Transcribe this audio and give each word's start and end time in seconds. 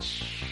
Shh. 0.00 0.43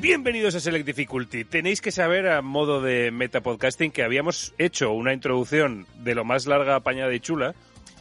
Bienvenidos 0.00 0.54
a 0.54 0.60
Select 0.60 0.86
Difficulty. 0.86 1.44
Tenéis 1.44 1.82
que 1.82 1.92
saber, 1.92 2.26
a 2.26 2.40
modo 2.40 2.80
de 2.80 3.10
metapodcasting, 3.10 3.92
que 3.92 4.02
habíamos 4.02 4.54
hecho 4.56 4.92
una 4.92 5.12
introducción 5.12 5.86
de 5.98 6.14
lo 6.14 6.24
más 6.24 6.46
larga, 6.46 6.76
apañada 6.76 7.12
y 7.12 7.20
chula, 7.20 7.54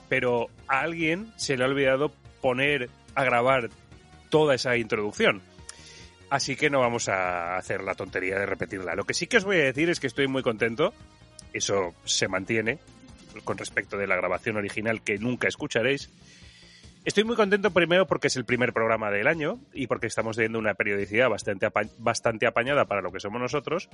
pero 0.08 0.48
a 0.70 0.80
alguien 0.80 1.34
se 1.36 1.58
le 1.58 1.66
ha 1.66 1.68
olvidado 1.68 2.14
poner 2.40 2.90
a 3.16 3.26
grabar 3.26 3.70
toda 4.30 4.56
esa 4.56 4.78
introducción. 4.78 5.42
Así 6.30 6.56
que 6.56 6.70
no 6.70 6.80
vamos 6.80 7.10
a 7.10 7.58
hacer 7.58 7.84
la 7.84 7.96
tontería 7.96 8.40
de 8.40 8.46
repetirla. 8.46 8.96
Lo 8.96 9.04
que 9.04 9.14
sí 9.14 9.28
que 9.28 9.36
os 9.36 9.44
voy 9.44 9.58
a 9.58 9.66
decir 9.66 9.90
es 9.90 10.00
que 10.00 10.08
estoy 10.08 10.30
muy 10.30 10.42
contento. 10.42 10.94
Eso 11.52 11.94
se 12.06 12.30
mantiene 12.30 12.80
con 13.44 13.58
respecto 13.58 13.98
de 13.98 14.08
la 14.08 14.16
grabación 14.16 14.56
original 14.56 15.02
que 15.02 15.18
nunca 15.18 15.50
escucharéis. 15.50 16.10
Estoy 17.06 17.24
muy 17.24 17.38
contento 17.38 17.72
primero 17.72 18.06
porque 18.08 18.28
es 18.28 18.36
el 18.36 18.44
primer 18.44 18.74
programa 18.74 19.10
del 19.10 19.28
año 19.28 19.60
y 19.74 19.88
porque 19.88 20.08
estamos 20.08 20.36
teniendo 20.36 20.60
una 20.60 20.74
periodicidad 20.74 21.30
bastante, 21.30 21.66
apa 21.66 21.84
bastante 21.98 22.46
apañada 22.46 22.86
para 22.86 23.02
lo 23.02 23.12
que 23.12 23.22
somos 23.22 23.42
nosotros. 23.42 23.90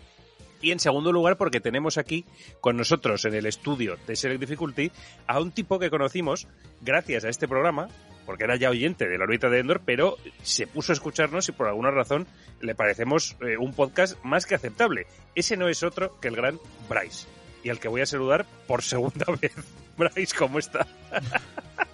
Y 0.59 0.71
en 0.71 0.79
segundo 0.79 1.11
lugar 1.11 1.37
porque 1.37 1.59
tenemos 1.59 1.99
aquí 1.99 2.25
con 2.61 2.77
nosotros 2.77 3.23
en 3.25 3.35
el 3.35 3.45
estudio 3.45 3.97
de 4.07 4.15
Select 4.15 4.41
Difficulty 4.41 4.91
a 5.27 5.39
un 5.39 5.51
tipo 5.51 5.77
que 5.77 5.91
conocimos 5.91 6.47
gracias 6.81 7.25
a 7.25 7.29
este 7.29 7.47
programa, 7.47 7.89
porque 8.25 8.45
era 8.45 8.55
ya 8.55 8.71
oyente 8.71 9.07
de 9.07 9.17
la 9.19 9.25
órbita 9.25 9.49
de 9.49 9.59
Endor, 9.59 9.81
pero 9.85 10.17
se 10.41 10.65
puso 10.65 10.91
a 10.91 10.95
escucharnos 10.95 11.47
y 11.47 11.51
por 11.51 11.67
alguna 11.67 11.91
razón 11.91 12.25
le 12.59 12.73
parecemos 12.73 13.37
eh, 13.41 13.57
un 13.57 13.73
podcast 13.73 14.17
más 14.23 14.47
que 14.47 14.55
aceptable. 14.55 15.05
Ese 15.35 15.57
no 15.57 15.67
es 15.67 15.83
otro 15.83 16.19
que 16.19 16.29
el 16.29 16.35
gran 16.35 16.59
Bryce 16.89 17.27
y 17.63 17.69
al 17.69 17.79
que 17.79 17.87
voy 17.87 18.01
a 18.01 18.07
saludar 18.07 18.47
por 18.65 18.81
segunda 18.81 19.25
vez. 19.41 19.53
Bryce, 19.95 20.35
¿cómo 20.35 20.57
está? 20.57 20.87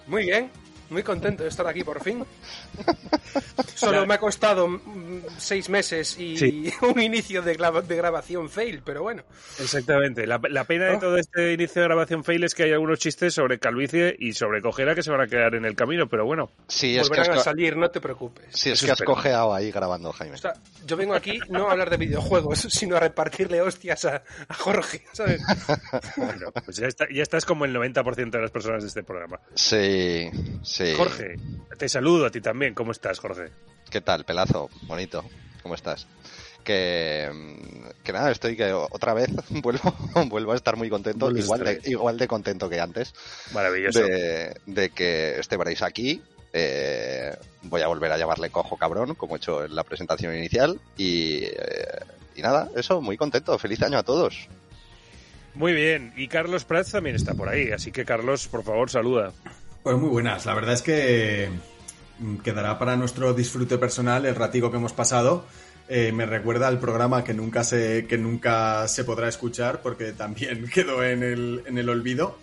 Muy 0.06 0.24
bien, 0.24 0.50
muy 0.92 1.02
contento 1.02 1.42
de 1.42 1.48
estar 1.48 1.66
aquí 1.66 1.82
por 1.84 2.02
fin. 2.02 2.24
Solo 3.74 4.06
me 4.06 4.14
ha 4.14 4.18
costado 4.18 4.68
mm, 4.68 4.80
seis 5.38 5.68
meses 5.68 6.18
y 6.18 6.36
Sí. 6.36 6.72
un 6.82 7.00
inicio 7.00 7.42
de, 7.42 7.56
gra- 7.58 7.82
de 7.82 7.96
grabación 7.96 8.48
fail, 8.48 8.82
pero 8.84 9.02
bueno. 9.02 9.22
Exactamente. 9.58 10.26
La, 10.26 10.40
la 10.50 10.64
pena 10.64 10.86
de 10.86 10.96
Oh. 10.96 11.00
todo 11.00 11.16
este 11.16 11.54
inicio 11.54 11.82
de 11.82 11.88
grabación 11.88 12.22
fail 12.22 12.44
es 12.44 12.54
que 12.54 12.64
hay 12.64 12.72
algunos 12.72 12.98
chistes 12.98 13.34
sobre 13.34 13.58
calvicie 13.58 14.14
y 14.18 14.34
sobre 14.34 14.60
cojera 14.60 14.94
que 14.94 15.02
se 15.02 15.10
van 15.10 15.22
a 15.22 15.26
quedar 15.26 15.54
en 15.54 15.64
el 15.64 15.74
camino, 15.74 16.06
pero 16.08 16.24
bueno. 16.26 16.50
Sí, 16.68 16.96
es 16.98 17.08
que 17.08 17.20
has, 17.20 17.26
Volverán 17.28 17.30
a 17.32 17.34
co- 17.38 17.42
salir, 17.44 17.76
no 17.76 17.90
te 17.90 18.00
preocupes. 18.00 18.44
sí, 18.50 18.70
es 18.70 18.78
Eso 18.78 18.86
que 18.86 18.92
has 18.92 18.96
espero. 19.00 19.14
cojeado 19.14 19.54
ahí 19.54 19.70
grabando, 19.72 20.12
Jaime. 20.12 20.34
O 20.34 20.38
sea, 20.38 20.52
yo 20.86 20.96
vengo 20.96 21.14
aquí 21.14 21.38
no 21.48 21.68
a 21.68 21.72
hablar 21.72 21.90
de 21.90 21.96
videojuegos, 21.96 22.58
sino 22.70 22.96
a 22.96 23.00
repartirle 23.00 23.60
hostias 23.62 24.04
a, 24.04 24.22
a 24.48 24.54
Jorge, 24.54 25.02
¿sabes? 25.12 25.40
Bueno, 26.16 26.52
pues 26.64 26.76
ya, 26.76 26.86
está- 26.86 27.06
ya 27.12 27.22
estás 27.22 27.44
como 27.46 27.64
el 27.64 27.74
90% 27.74 28.30
de 28.30 28.40
las 28.40 28.50
personas 28.50 28.82
de 28.82 28.88
este 28.88 29.02
programa. 29.02 29.40
Sí, 29.54 30.30
sí. 30.62 30.81
Jorge, 30.96 31.36
te 31.78 31.88
saludo 31.88 32.26
a 32.26 32.30
ti 32.30 32.40
también. 32.40 32.74
¿Cómo 32.74 32.92
estás, 32.92 33.18
Jorge? 33.18 33.50
¿Qué 33.90 34.00
tal, 34.00 34.24
pelazo? 34.24 34.68
Bonito. 34.82 35.24
¿Cómo 35.62 35.74
estás? 35.74 36.06
Que, 36.64 37.28
que 38.04 38.12
nada, 38.12 38.30
estoy 38.30 38.56
que 38.56 38.72
otra 38.72 39.14
vez 39.14 39.28
vuelvo, 39.50 39.94
vuelvo 40.28 40.52
a 40.52 40.56
estar 40.56 40.76
muy 40.76 40.88
contento, 40.88 41.26
Vuelves 41.26 41.44
igual 41.44 41.64
de, 41.64 41.80
igual 41.86 42.18
de 42.18 42.28
contento 42.28 42.68
que 42.70 42.80
antes, 42.80 43.14
Maravilloso. 43.52 44.00
de, 44.00 44.54
de 44.66 44.90
que 44.90 45.38
esté 45.40 45.56
Bryce 45.56 45.84
aquí. 45.84 46.22
Eh, 46.52 47.34
voy 47.62 47.80
a 47.80 47.86
volver 47.88 48.12
a 48.12 48.18
llamarle 48.18 48.50
cojo 48.50 48.76
cabrón, 48.76 49.14
como 49.14 49.34
he 49.34 49.38
hecho 49.38 49.64
en 49.64 49.74
la 49.74 49.84
presentación 49.84 50.36
inicial. 50.36 50.78
Y, 50.96 51.44
eh, 51.44 51.98
y 52.36 52.42
nada, 52.42 52.68
eso, 52.76 53.00
muy 53.00 53.16
contento. 53.16 53.58
Feliz 53.58 53.82
año 53.82 53.98
a 53.98 54.02
todos. 54.02 54.48
Muy 55.54 55.72
bien. 55.72 56.12
Y 56.16 56.28
Carlos 56.28 56.64
Prats 56.64 56.92
también 56.92 57.16
está 57.16 57.34
por 57.34 57.48
ahí. 57.48 57.70
Así 57.72 57.90
que, 57.90 58.04
Carlos, 58.04 58.48
por 58.48 58.64
favor, 58.64 58.90
saluda. 58.90 59.32
Pues 59.82 59.96
muy 59.96 60.08
buenas. 60.10 60.46
La 60.46 60.54
verdad 60.54 60.74
es 60.74 60.82
que 60.82 61.50
mm, 62.18 62.36
quedará 62.38 62.78
para 62.78 62.96
nuestro 62.96 63.34
disfrute 63.34 63.78
personal 63.78 64.24
el 64.26 64.34
ratico 64.34 64.70
que 64.70 64.76
hemos 64.76 64.92
pasado. 64.92 65.44
Eh, 65.88 66.12
me 66.12 66.24
recuerda 66.26 66.68
al 66.68 66.78
programa 66.78 67.24
que 67.24 67.34
nunca 67.34 67.64
se, 67.64 68.06
que 68.06 68.16
nunca 68.16 68.86
se 68.88 69.04
podrá 69.04 69.28
escuchar 69.28 69.82
porque 69.82 70.12
también 70.12 70.68
quedó 70.74 71.02
en 71.04 71.22
el, 71.22 71.62
en 71.66 71.78
el 71.78 71.88
olvido. 71.88 72.38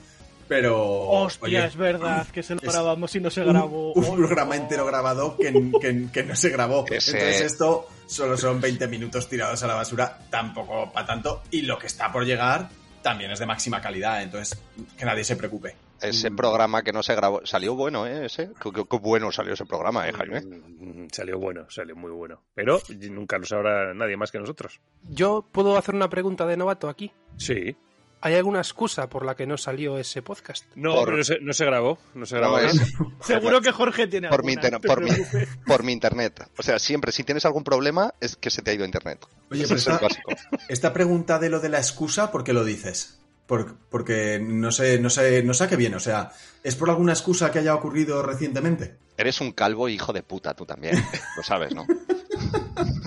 Pero. 0.50 0.84
Hostia, 0.84 1.46
oye, 1.46 1.66
es 1.66 1.76
verdad 1.76 2.26
que 2.28 2.42
se 2.42 2.56
lo 2.56 2.62
grabamos 2.62 3.16
y 3.16 3.20
no 3.20 3.30
se 3.30 3.42
un, 3.42 3.50
grabó. 3.50 3.94
un 3.94 4.04
Oh, 4.04 4.16
programa 4.16 4.56
no. 4.56 4.62
entero 4.64 4.86
grabado 4.86 5.38
que, 5.38 5.54
que- 5.80 6.08
que 6.12 6.24
no 6.24 6.36
se 6.36 6.50
grabó. 6.50 6.86
Ese- 6.90 7.12
Entonces 7.12 7.42
esto 7.42 7.88
solo 8.08 8.36
son 8.36 8.60
20 8.60 8.88
minutos 8.88 9.30
tirados 9.30 9.62
a 9.62 9.68
la 9.68 9.76
basura, 9.76 10.18
tampoco 10.32 10.92
para 10.92 11.06
tanto. 11.06 11.44
Y 11.52 11.62
lo 11.62 11.78
que 11.78 11.86
está 11.88 12.12
por 12.12 12.26
llegar 12.26 12.68
también 13.04 13.30
es 13.32 13.38
de 13.40 13.46
máxima 13.46 13.80
calidad, 13.80 14.24
entonces 14.24 14.60
que 14.98 15.06
nadie 15.06 15.24
se 15.24 15.36
preocupe. 15.36 15.76
Ese 16.02 16.30
Mm. 16.30 16.36
programa 16.36 16.84
que 16.84 16.92
no 16.94 17.04
se 17.04 17.16
grabó, 17.16 17.46
salió 17.46 17.76
bueno, 17.76 18.06
¿eh? 18.08 18.26
Ese. 18.26 18.52
Qué, 18.62 18.72
qué- 18.72 18.86
qué 18.90 18.98
bueno 19.00 19.32
salió 19.32 19.54
ese 19.54 19.66
programa, 19.66 20.08
¿eh, 20.08 20.14
Jaime? 20.14 20.42
Mm, 20.42 21.08
Salió 21.12 21.40
bueno, 21.40 21.66
salió 21.70 21.96
muy 21.96 22.12
bueno. 22.12 22.44
Pero 22.54 22.82
nunca 23.10 23.38
lo 23.38 23.46
sabrá 23.46 23.94
nadie 23.94 24.16
más 24.18 24.32
que 24.32 24.40
nosotros. 24.40 24.80
Yo 25.10 25.46
puedo 25.52 25.78
hacer 25.78 25.96
una 25.96 26.10
pregunta 26.10 26.46
de 26.46 26.56
novato 26.58 26.88
aquí. 26.90 27.12
Sí. 27.38 27.76
¿Hay 28.22 28.36
alguna 28.36 28.60
excusa 28.60 29.08
por 29.10 29.26
la 29.26 29.34
que 29.36 29.48
no 29.48 29.58
salió 29.58 29.98
ese 29.98 30.22
podcast? 30.22 30.66
No, 30.76 30.94
Por- 30.94 31.06
pero 31.06 31.18
no 31.18 31.24
se, 31.24 31.40
no 31.40 31.54
se 31.54 31.64
grabó. 31.66 31.98
No 32.14 32.26
se 32.26 32.36
grabó. 32.36 32.60
No, 32.60 32.68
es- 32.68 32.94
Seguro 33.22 33.62
que 33.62 33.72
Jorge 33.72 34.08
tiene 34.08 34.28
por 34.28 34.44
mi, 34.44 34.52
alguna, 34.54 34.68
inter- 34.78 34.82
te 34.82 34.88
por, 34.90 35.02
mi, 35.02 35.10
por 35.66 35.84
mi 35.84 35.94
internet. 35.94 36.44
O 36.58 36.62
sea, 36.64 36.80
siempre, 36.80 37.14
si 37.14 37.24
tienes 37.24 37.46
algún 37.46 37.64
problema, 37.64 38.14
es 38.20 38.36
que 38.36 38.50
se 38.50 38.62
te 38.62 38.72
ha 38.72 38.74
ido 38.74 38.84
internet. 38.86 39.26
Oye, 39.50 39.64
pero 39.64 39.76
es 39.78 39.88
el 39.88 39.94
está- 39.94 40.06
básico. 40.06 40.32
Esta 40.68 40.92
pregunta 40.92 41.40
de 41.40 41.50
lo 41.50 41.60
de 41.62 41.70
la 41.70 41.78
excusa, 41.78 42.30
¿por 42.30 42.44
qué 42.44 42.52
lo 42.52 42.66
dices? 42.66 43.19
Por- 43.50 43.76
porque 43.90 44.40
no 44.40 44.72
sé, 44.72 45.00
no 45.00 45.10
sé, 45.10 45.42
no 45.42 45.56
sé 45.56 45.64
a 45.64 45.68
qué 45.68 45.76
viene. 45.76 45.96
O 45.96 46.00
sea, 46.00 46.30
¿es 46.64 46.76
por 46.76 46.88
alguna 46.92 47.14
excusa 47.14 47.52
que 47.52 47.58
haya 47.58 47.74
ocurrido 47.74 48.22
recientemente? 48.22 48.98
Eres 49.18 49.42
un 49.42 49.54
calvo 49.54 49.90
hijo 49.90 50.14
de 50.14 50.22
puta, 50.22 50.54
tú 50.54 50.68
también. 50.68 51.04
Lo 51.36 51.42
sabes, 51.42 51.74
¿no? 51.74 51.88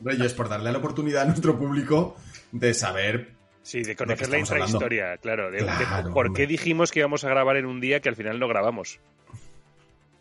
Reyes, 0.00 0.32
por 0.34 0.48
darle 0.48 0.72
la 0.72 0.78
oportunidad 0.78 1.22
a 1.22 1.26
nuestro 1.26 1.58
público 1.58 2.16
de 2.52 2.72
saber. 2.74 3.32
Sí, 3.62 3.82
de 3.82 3.88
¿De 3.88 3.96
conocer 3.96 4.26
qué 4.28 4.30
la 4.30 4.36
hablando? 4.38 4.54
intrahistoria, 4.56 5.16
claro. 5.18 5.50
De, 5.50 5.58
de 5.58 5.64
Claro, 5.66 6.12
por 6.14 6.28
hombre. 6.28 6.42
qué 6.42 6.46
dijimos 6.46 6.90
que 6.90 7.00
íbamos 7.00 7.24
a 7.24 7.28
grabar 7.28 7.56
en 7.56 7.66
un 7.66 7.80
día 7.80 8.00
que 8.00 8.08
al 8.08 8.16
final 8.16 8.38
no 8.40 8.48
grabamos. 8.48 8.98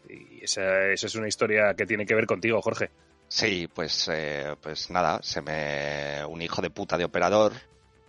Y 0.10 0.44
esa, 0.44 0.88
esa 0.88 1.08
es 1.08 1.16
una 1.16 1.28
historia 1.28 1.74
que 1.76 1.86
tiene 1.86 2.06
que 2.06 2.16
ver 2.16 2.26
contigo, 2.26 2.62
Jorge. 2.62 2.90
Sí, 3.30 3.70
pues, 3.74 4.10
eh, 4.12 4.56
pues 4.62 4.90
nada, 4.90 5.20
se 5.22 5.42
me. 5.42 6.26
Un 6.26 6.42
hijo 6.42 6.62
de 6.62 6.70
puta 6.72 6.98
de 6.98 7.06
operador. 7.06 7.54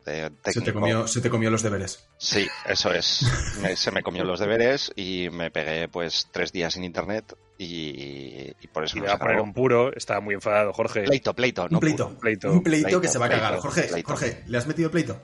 De 0.05 0.31
Se 0.47 0.61
te, 0.63 0.73
comió, 0.73 1.07
se 1.07 1.21
te 1.21 1.29
comió 1.31 1.51
los 1.51 1.63
deberes. 1.63 2.09
Sí, 2.19 2.49
eso 2.67 2.93
es. 2.93 3.21
Me- 3.63 3.77
se 3.77 3.91
me 3.91 4.03
comió 4.03 4.25
los 4.25 4.41
deberes 4.41 4.91
y 4.97 5.29
me 5.31 5.51
pegué 5.51 5.89
pues 5.89 6.29
tres 6.33 6.53
días 6.53 6.73
sin 6.75 6.85
internet 6.85 7.37
y, 7.59 8.53
y 8.61 8.67
por 8.73 8.85
eso 8.85 8.97
Y 8.97 9.01
no 9.01 9.05
le 9.07 9.11
va 9.11 9.17
a 9.17 9.19
poner 9.19 9.41
un 9.41 9.53
puro. 9.53 9.93
Estaba 9.95 10.21
muy 10.21 10.35
enfadado, 10.35 10.73
Jorge. 10.73 11.03
Pleito, 11.03 11.35
pleito, 11.35 11.69
no 11.69 11.77
un 11.77 11.81
pleito. 11.81 12.09
puro. 12.09 12.19
pleito, 12.21 12.53
un 12.53 12.63
pleito, 12.63 12.85
pleito, 12.87 13.01
que 13.03 13.09
se 13.09 13.19
va 13.19 13.27
a 13.27 13.29
cagar. 13.29 13.51
pleito, 13.53 13.63
Jorge, 13.63 13.83
pleito. 13.85 14.09
Jorge, 14.09 14.43
¿le 14.47 14.59
has 14.59 14.67
metido 14.67 14.91
pleito? 14.91 15.21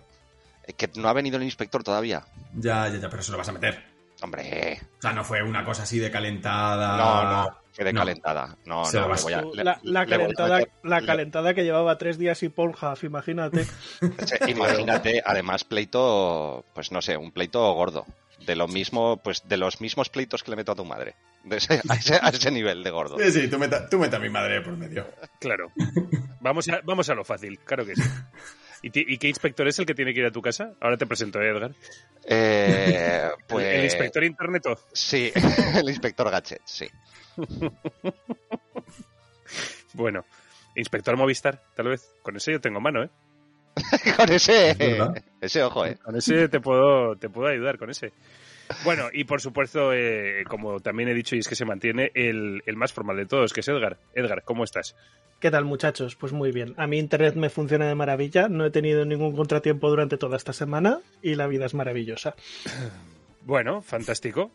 Eh, 0.67 0.73
Que 0.75 0.91
no 0.97 1.09
ha 1.09 1.13
venido 1.15 1.37
el 1.39 1.43
inspector 1.45 1.83
todavía. 1.83 2.25
Ya, 2.55 2.89
ya, 2.89 2.99
ya, 2.99 3.09
pero 3.09 3.23
se 3.23 3.33
lo 3.33 3.39
vas 3.39 3.49
a 3.49 3.53
meter. 3.53 3.83
Hombre, 4.23 4.81
O 4.99 5.03
sea, 5.03 5.13
no 5.13 5.25
fue 5.25 5.43
una 5.43 5.65
cosa 5.65 5.83
así 5.83 5.99
de 5.99 6.11
calentada. 6.11 6.97
no, 6.97 7.45
no, 7.45 7.59
fue 7.77 7.85
de 7.85 7.93
No. 7.93 8.01
calentada. 8.01 8.57
No, 8.65 8.85
Se 8.87 8.99
no, 8.99 9.15
le 9.15 9.23
voy 9.23 9.33
a- 9.35 9.43
le- 9.43 9.63
la, 9.65 9.79
la 9.83 9.83
le 9.83 9.83
voy 9.85 9.97
a 9.97 10.07
calentada, 10.07 10.59
meter- 10.59 10.73
la 10.83 11.01
le- 11.01 11.07
calentada 11.07 11.55
que 11.55 11.63
llevaba 11.63 11.99
tres 11.99 12.19
días 12.19 12.43
y 12.43 12.49
Pornhub, 12.49 12.99
imagínate. 13.05 13.67
Imagínate, 14.49 15.23
además 15.25 15.65
pleito, 15.65 16.65
pues 16.75 16.91
no 16.93 17.03
sé, 17.03 17.17
un 17.17 17.31
pleito 17.33 17.71
gordo. 17.75 18.07
De 18.47 18.55
lo 18.55 18.69
mismo, 18.69 19.17
pues 19.17 19.43
de 19.49 19.57
los 19.57 19.81
mismos 19.81 20.09
pleitos 20.09 20.43
que 20.43 20.51
le 20.51 20.57
meto 20.57 20.73
a 20.73 20.77
tu 20.77 20.85
madre. 20.85 21.15
De 21.45 21.57
ese- 21.57 21.81
a, 21.89 21.95
ese, 21.95 22.15
a 22.21 22.29
ese 22.29 22.51
nivel 22.51 22.83
de 22.83 22.91
gordo. 22.91 23.19
Sí, 23.19 23.31
sí, 23.33 23.49
tú 23.49 23.59
meta, 23.59 23.89
tú 23.89 23.99
meta 23.99 24.17
a 24.17 24.21
mi 24.21 24.29
madre 24.29 24.61
por 24.63 24.77
medio. 24.77 25.07
Claro. 25.41 25.71
Vamos 26.41 26.69
a, 26.69 26.81
vamos 26.85 27.09
a 27.11 27.15
lo 27.15 27.25
fácil, 27.25 27.59
claro 27.61 27.85
que 27.87 27.95
sí. 27.97 28.03
¿Y, 28.83 29.19
qué 29.19 29.29
inspector 29.29 29.67
es 29.67 29.79
el 29.81 29.87
que 29.87 29.95
tiene 29.95 30.13
que 30.15 30.21
ir 30.21 30.27
a 30.27 30.31
tu 30.31 30.43
casa? 30.43 30.73
Ahora 30.81 30.97
te 30.97 31.07
presento, 31.07 31.41
¿eh, 31.41 31.49
Edgar. 31.51 31.73
Eh, 32.25 33.23
El- 33.39 33.45
pues 33.49 33.65
El, 33.67 33.85
inspector 33.85 34.23
interneto. 34.23 34.79
Sí, 34.93 35.33
el 35.75 35.89
inspector 35.89 36.31
Gadget, 36.31 36.61
sí. 36.65 36.87
Bueno, 39.95 40.25
inspector 40.75 41.17
Movistar, 41.17 41.63
tal 41.75 41.89
vez. 41.89 42.13
Con 42.23 42.37
ese 42.37 42.53
yo 42.53 42.61
tengo 42.61 42.81
mano, 42.81 43.05
¿eh? 43.05 43.11
Con 44.17 44.31
ese, 44.31 44.71
Es 44.71 45.13
ese 45.41 45.63
ojo, 45.63 45.87
eh. 45.87 45.97
Con 46.03 46.17
ese 46.17 46.49
te 46.49 46.61
puedo, 46.61 47.17
te 47.17 47.29
puedo 47.29 47.49
ayudar, 47.49 47.79
con 47.79 47.91
ese. 47.91 48.13
Bueno, 48.85 49.09
y 49.13 49.25
por 49.25 49.41
supuesto, 49.41 49.93
eh, 49.93 50.45
como 50.49 50.81
también 50.81 51.09
he 51.09 51.15
dicho 51.15 51.37
y 51.37 51.39
es 51.39 51.49
que 51.49 51.55
se 51.55 51.65
mantiene, 51.65 52.11
el, 52.15 52.63
el 52.67 52.77
más 52.77 52.93
formal 52.93 53.17
de 53.17 53.27
todos, 53.27 53.53
que 53.53 53.61
es 53.61 53.69
Edgar. 53.69 53.99
Edgar, 54.15 54.43
¿cómo 54.45 54.65
estás? 54.65 54.97
¿Qué 55.41 55.51
tal, 55.51 55.65
muchachos? 55.67 56.17
Pues 56.17 56.33
muy 56.33 56.51
bien. 56.53 56.75
A 56.79 56.87
mí 56.87 56.99
Internet 56.99 57.37
me 57.37 57.51
funciona 57.51 57.87
de 57.87 57.95
maravilla. 57.95 58.49
No 58.49 58.65
he 58.65 58.71
tenido 58.71 59.05
ningún 59.05 59.37
contratiempo 59.37 59.89
durante 59.89 60.17
toda 60.17 60.37
esta 60.37 60.55
semana 60.55 61.01
y 61.23 61.35
la 61.35 61.47
vida 61.47 61.67
es 61.67 61.75
maravillosa. 61.75 62.35
Bueno, 63.43 63.83
fantástico. 63.83 64.51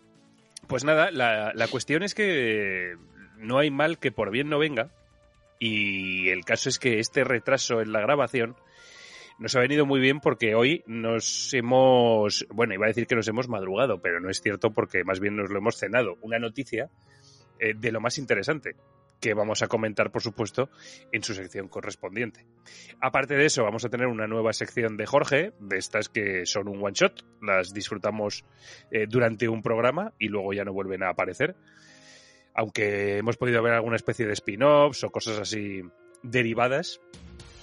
Pues 0.72 0.86
nada, 0.86 1.12
la, 1.12 1.52
la 1.54 1.68
cuestión 1.68 2.02
es 2.02 2.16
que 2.16 2.96
no 3.36 3.60
hay 3.60 3.70
mal 3.70 4.00
que 4.00 4.14
por 4.14 4.32
bien 4.32 4.48
no 4.48 4.58
venga. 4.58 4.90
Y 5.60 6.30
el 6.30 6.46
caso 6.46 6.70
es 6.70 6.80
que 6.80 7.00
este 7.00 7.26
retraso 7.26 7.82
en 7.82 7.92
la 7.92 8.00
grabación 8.00 8.56
nos 9.38 9.54
ha 9.58 9.60
venido 9.60 9.86
muy 9.86 10.00
bien 10.00 10.22
porque 10.22 10.56
hoy 10.56 10.82
nos 10.88 11.54
hemos, 11.54 12.48
bueno, 12.52 12.74
iba 12.74 12.86
a 12.86 12.88
decir 12.88 13.06
que 13.06 13.18
nos 13.18 13.28
hemos 13.28 13.50
madrugado, 13.50 14.02
pero 14.02 14.22
no 14.22 14.30
es 14.30 14.40
cierto 14.42 14.72
porque 14.72 15.04
más 15.04 15.20
bien 15.20 15.36
nos 15.36 15.50
lo 15.50 15.58
hemos 15.58 15.76
cenado. 15.76 16.18
Una 16.22 16.40
noticia 16.40 16.90
eh, 17.60 17.74
de 17.76 17.92
lo 17.92 18.00
más 18.00 18.18
interesante 18.18 18.78
que 19.22 19.34
vamos 19.34 19.62
a 19.62 19.68
comentar, 19.68 20.12
por 20.12 20.22
supuesto, 20.22 20.70
en 21.12 21.24
su 21.24 21.34
sección 21.34 21.68
correspondiente. 21.70 22.46
Aparte 23.00 23.36
de 23.36 23.46
eso, 23.46 23.64
vamos 23.64 23.86
a 23.86 23.90
tener 23.90 24.08
una 24.08 24.28
nueva 24.28 24.52
sección 24.52 24.98
de 24.98 25.06
Jorge, 25.06 25.54
de 25.60 25.78
estas 25.78 26.10
que 26.10 26.46
son 26.46 26.68
un 26.68 26.84
one 26.84 26.94
shot, 26.94 27.24
las 27.42 27.74
disfrutamos 27.74 28.44
eh, 28.92 29.06
durante 29.08 29.48
un 29.48 29.62
programa 29.62 30.14
y 30.20 30.28
luego 30.28 30.54
ya 30.54 30.66
no 30.66 30.74
vuelven 30.74 31.04
a 31.04 31.10
aparecer. 31.10 31.56
Aunque 32.54 33.18
hemos 33.18 33.38
podido 33.38 33.62
ver 33.62 33.74
alguna 33.74 33.96
especie 33.96 34.26
de 34.26 34.34
spin-offs 34.34 35.04
o 35.04 35.12
cosas 35.12 35.40
así 35.40 35.84
derivadas. 36.24 37.00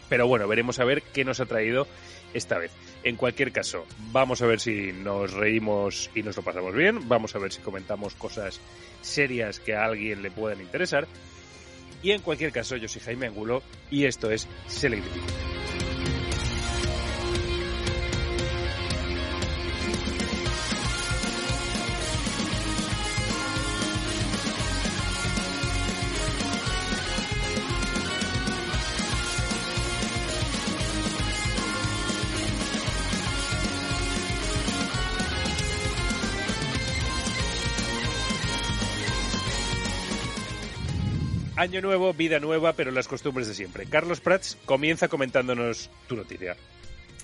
Pero 0.09 0.27
bueno, 0.27 0.49
veremos 0.49 0.79
a 0.79 0.85
ver 0.85 1.03
qué 1.03 1.25
nos 1.25 1.41
ha 1.41 1.47
traído 1.47 1.87
esta 2.33 2.57
vez. 2.57 2.73
En 3.05 3.17
cualquier 3.17 3.53
caso, 3.53 3.85
vamos 4.11 4.41
a 4.41 4.47
ver 4.47 4.59
si 4.61 4.93
nos 4.93 5.35
reímos 5.35 6.11
y 6.15 6.23
nos 6.23 6.37
lo 6.37 6.43
pasamos 6.43 6.75
bien. 6.75 7.09
Vamos 7.09 7.35
a 7.37 7.39
ver 7.39 7.53
si 7.53 7.61
comentamos 7.61 8.15
cosas 8.15 8.61
serias 9.03 9.61
que 9.61 9.75
a 9.75 9.85
alguien 9.85 10.23
le 10.23 10.31
puedan 10.31 10.63
interesar. 10.63 11.07
Y 12.03 12.13
en 12.13 12.23
cualquier 12.23 12.53
caso, 12.53 12.77
yo 12.77 12.89
soy 12.89 13.03
Jaime 13.03 13.27
Angulo 13.27 13.63
y 13.91 14.05
esto 14.05 14.31
es 14.31 14.47
Selectivity. 14.67 15.58
Año 41.59 41.81
nuevo, 41.81 42.15
vida 42.15 42.39
nueva, 42.39 42.75
pero 42.75 42.93
las 42.93 43.09
costumbres 43.09 43.49
de 43.49 43.55
siempre. 43.55 43.87
Carlos 43.87 44.21
Prats 44.21 44.57
comienza 44.65 45.09
comentándonos 45.09 45.91
tu 46.07 46.15
noticia. 46.15 46.57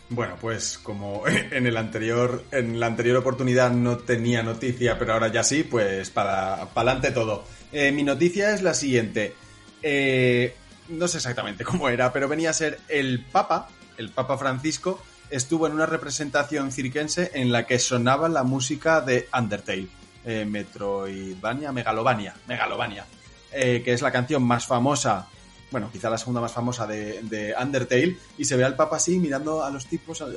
Bueno, 0.08 0.34
pues 0.40 0.76
como 0.76 1.22
en 1.28 1.68
el 1.68 1.76
anterior, 1.76 2.42
en 2.50 2.80
la 2.80 2.86
anterior 2.86 3.16
oportunidad 3.16 3.70
no 3.70 3.98
tenía 3.98 4.42
noticia, 4.42 4.98
pero 4.98 5.12
ahora 5.12 5.28
ya 5.28 5.44
sí, 5.44 5.62
pues 5.62 6.10
para 6.10 6.62
adelante 6.62 7.12
todo. 7.12 7.44
Eh, 7.70 7.92
mi 7.92 8.02
noticia 8.02 8.52
es 8.52 8.62
la 8.62 8.74
siguiente. 8.74 9.34
Eh, 9.80 10.52
no 10.88 11.06
sé 11.06 11.18
exactamente 11.18 11.62
cómo 11.64 11.88
era, 11.88 12.12
pero 12.12 12.26
venía 12.26 12.50
a 12.50 12.54
ser 12.54 12.80
el 12.88 13.24
Papa, 13.24 13.68
el 13.98 14.10
Papa 14.10 14.36
Francisco, 14.36 15.00
estuvo 15.30 15.68
en 15.68 15.74
una 15.74 15.86
representación 15.86 16.72
cirquense 16.72 17.30
en 17.34 17.52
la 17.52 17.68
que 17.68 17.78
sonaba 17.78 18.28
la 18.28 18.42
música 18.42 19.00
de 19.00 19.28
Undertale, 19.32 19.86
eh, 20.24 20.44
Metroidvania, 20.44 21.70
Megalovania, 21.70 22.34
Megalovania, 22.48 23.06
eh, 23.54 23.82
que 23.84 23.92
es 23.92 24.02
la 24.02 24.10
canción 24.12 24.42
más 24.42 24.66
famosa, 24.66 25.28
bueno, 25.70 25.90
quizá 25.92 26.08
la 26.08 26.18
segunda 26.18 26.40
más 26.40 26.52
famosa 26.52 26.86
de, 26.86 27.20
de 27.22 27.52
Undertale, 27.60 28.16
y 28.38 28.44
se 28.44 28.56
ve 28.56 28.62
al 28.64 28.76
Papa 28.76 28.96
así 28.96 29.18
mirando 29.18 29.64
a 29.64 29.70
los 29.70 29.86
tipos 29.86 30.22
a- 30.22 30.26
a- 30.26 30.30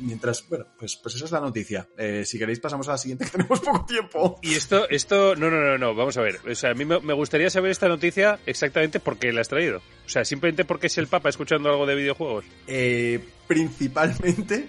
mientras, 0.00 0.48
bueno, 0.48 0.66
pues, 0.78 0.94
pues 0.96 1.16
esa 1.16 1.24
es 1.24 1.32
la 1.32 1.40
noticia. 1.40 1.88
Eh, 1.98 2.24
si 2.24 2.38
queréis 2.38 2.60
pasamos 2.60 2.86
a 2.88 2.92
la 2.92 2.98
siguiente, 2.98 3.24
que 3.30 3.30
tenemos 3.32 3.58
poco 3.60 3.84
tiempo. 3.86 4.38
Y 4.42 4.54
esto, 4.54 4.88
esto, 4.88 5.34
no, 5.34 5.50
no, 5.50 5.60
no, 5.60 5.78
no, 5.78 5.94
vamos 5.96 6.16
a 6.16 6.20
ver. 6.22 6.38
O 6.48 6.54
sea, 6.54 6.70
a 6.70 6.74
mí 6.74 6.84
me, 6.84 7.00
me 7.00 7.12
gustaría 7.12 7.50
saber 7.50 7.72
esta 7.72 7.88
noticia 7.88 8.38
exactamente 8.46 9.00
por 9.00 9.16
qué 9.18 9.32
la 9.32 9.40
has 9.40 9.48
traído. 9.48 9.78
O 10.06 10.08
sea, 10.08 10.24
simplemente 10.24 10.64
porque 10.64 10.86
es 10.86 10.96
el 10.98 11.08
Papa 11.08 11.28
escuchando 11.28 11.70
algo 11.70 11.86
de 11.86 11.94
videojuegos. 11.96 12.44
Eh, 12.68 13.18
principalmente 13.48 14.68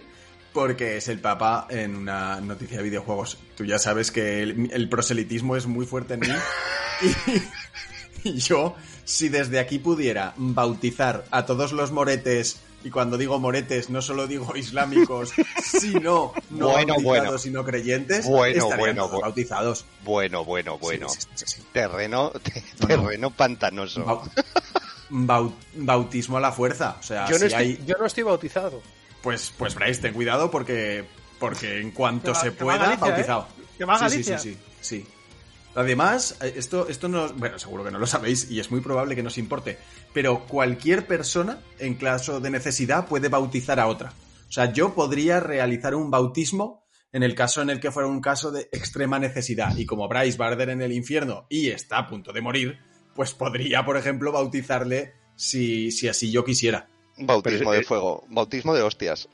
porque 0.53 0.97
es 0.97 1.07
el 1.09 1.19
Papa 1.19 1.67
en 1.69 1.95
una 1.95 2.39
noticia 2.41 2.77
de 2.77 2.83
videojuegos. 2.83 3.37
Tú 3.55 3.65
ya 3.65 3.77
sabes 3.77 4.09
que 4.11 4.41
el, 4.41 4.71
el 4.73 4.89
proselitismo 4.89 5.55
es 5.55 5.67
muy 5.67 5.85
fuerte 5.85 6.15
en 6.15 6.21
mí. 6.21 6.27
y, 7.01 7.31
y 7.31 7.41
yo, 8.35 8.75
si 9.03 9.29
desde 9.29 9.59
aquí 9.59 9.79
pudiera 9.79 10.33
bautizar 10.37 11.25
a 11.31 11.45
todos 11.45 11.71
los 11.71 11.91
moretes, 11.91 12.59
y 12.83 12.89
cuando 12.91 13.17
digo 13.17 13.39
moretes 13.39 13.89
no 13.89 14.01
solo 14.01 14.27
digo 14.27 14.55
islámicos, 14.55 15.31
sino 15.63 16.33
no 16.51 16.67
Bueno, 16.69 16.93
bautizados 16.95 17.03
bueno. 17.03 17.39
y 17.45 17.49
no 17.49 17.65
creyentes, 17.65 18.25
Bueno, 18.27 18.47
estarían 18.63 18.77
bueno, 18.79 18.95
todos 19.01 19.11
bueno. 19.11 19.25
bautizados. 19.27 19.85
Bueno, 20.03 20.45
bueno, 20.45 20.77
bueno. 20.77 21.09
Sí, 21.09 21.19
sí, 21.21 21.27
sí, 21.35 21.45
sí. 21.47 21.61
Terreno, 21.73 22.31
te- 22.43 22.63
terreno 22.85 23.31
pantanoso. 23.31 24.05
Bau- 24.05 24.29
bau- 25.09 25.53
bautismo 25.75 26.37
a 26.37 26.41
la 26.41 26.51
fuerza. 26.51 26.97
O 26.99 27.03
sea, 27.03 27.27
Yo 27.27 27.39
no, 27.39 27.45
estoy, 27.45 27.63
hay... 27.63 27.83
yo 27.85 27.95
no 27.99 28.05
estoy 28.05 28.23
bautizado. 28.23 28.81
Pues, 29.21 29.51
pues 29.57 29.73
Bryce, 29.73 30.01
ten 30.01 30.13
cuidado 30.13 30.51
porque, 30.51 31.03
porque 31.39 31.79
en 31.81 31.89
cuanto 31.91 32.25
Que 32.33 32.37
va- 32.37 32.39
se 32.41 32.53
que 32.53 32.63
va 32.63 32.73
a 32.73 32.77
pueda, 32.77 32.85
Galicia, 32.89 33.07
bautizado. 33.07 33.47
Que 33.77 33.85
va 33.85 33.95
a 33.95 34.09
Sí, 34.09 34.23
sí, 34.23 34.33
sí, 34.37 34.57
sí. 34.81 35.07
Además, 35.75 36.37
eh, 36.41 36.53
esto, 36.55 36.87
esto 36.87 37.07
no, 37.07 37.29
bueno, 37.33 37.59
seguro 37.59 37.83
que 37.83 37.91
no 37.91 37.99
lo 37.99 38.07
sabéis 38.07 38.49
y 38.49 38.59
es 38.59 38.71
muy 38.71 38.81
probable 38.81 39.15
que 39.15 39.23
nos 39.23 39.37
importe, 39.37 39.77
pero 40.13 40.45
cualquier 40.47 41.05
persona, 41.05 41.59
en 41.79 41.95
caso 41.95 42.39
de 42.39 42.49
necesidad, 42.49 43.07
puede 43.07 43.29
bautizar 43.29 43.79
a 43.79 43.87
otra. 43.87 44.13
O 44.47 44.51
sea, 44.51 44.71
yo 44.71 44.95
podría 44.95 45.39
realizar 45.39 45.95
un 45.95 46.09
bautismo 46.09 46.85
en 47.11 47.23
el 47.23 47.35
caso 47.35 47.61
en 47.61 47.69
el 47.69 47.79
que 47.79 47.91
fuera 47.91 48.07
un 48.07 48.21
caso 48.21 48.51
de 48.51 48.67
extrema 48.71 49.19
necesidad. 49.19 49.75
Y 49.77 49.85
como 49.85 50.07
Bryce 50.07 50.37
va 50.37 50.47
a 50.47 50.51
arder 50.51 50.69
en 50.69 50.81
el 50.81 50.91
infierno 50.91 51.45
y 51.49 51.69
está 51.69 51.97
a 51.97 52.07
punto 52.07 52.33
de 52.33 52.41
morir, 52.41 52.79
pues 53.15 53.33
podría, 53.33 53.85
por 53.85 53.97
ejemplo, 53.97 54.31
bautizarle 54.31 55.13
si, 55.35 55.91
si 55.91 56.07
así 56.07 56.31
yo 56.31 56.43
quisiera. 56.43 56.89
Bautismo 57.17 57.59
Pero, 57.59 57.71
de 57.71 57.79
eh, 57.79 57.83
fuego. 57.83 58.25
Bautismo 58.29 58.73
de 58.73 58.81
hostias. 58.81 59.29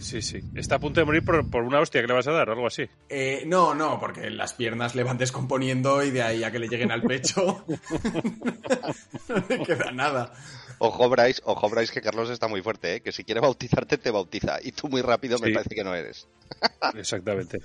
Sí, 0.00 0.22
sí. 0.22 0.40
Está 0.54 0.76
a 0.76 0.78
punto 0.78 1.00
de 1.00 1.04
morir 1.04 1.24
por, 1.24 1.48
por 1.50 1.62
una 1.62 1.78
hostia 1.78 2.00
que 2.00 2.06
le 2.06 2.14
vas 2.14 2.26
a 2.26 2.32
dar 2.32 2.48
o 2.48 2.52
algo 2.52 2.66
así. 2.66 2.88
Eh, 3.08 3.44
no, 3.46 3.74
no, 3.74 4.00
porque 4.00 4.30
las 4.30 4.54
piernas 4.54 4.94
le 4.94 5.04
van 5.04 5.18
descomponiendo 5.18 6.02
y 6.02 6.10
de 6.10 6.22
ahí 6.22 6.42
a 6.42 6.50
que 6.50 6.58
le 6.58 6.68
lleguen 6.68 6.90
al 6.90 7.02
pecho 7.02 7.64
no 9.28 9.44
le 9.48 9.62
queda 9.62 9.92
nada. 9.92 10.32
Ojo, 10.78 11.10
Bryce, 11.10 11.42
ojo, 11.44 11.68
Bryce, 11.68 11.92
que 11.92 12.00
Carlos 12.00 12.30
está 12.30 12.48
muy 12.48 12.62
fuerte, 12.62 12.96
¿eh? 12.96 13.00
Que 13.02 13.12
si 13.12 13.22
quiere 13.22 13.40
bautizarte, 13.40 13.98
te 13.98 14.10
bautiza. 14.10 14.58
Y 14.62 14.72
tú 14.72 14.88
muy 14.88 15.02
rápido 15.02 15.38
me 15.38 15.52
parece 15.52 15.74
que 15.74 15.84
no 15.84 15.94
eres. 15.94 16.26
Exactamente. 16.94 17.58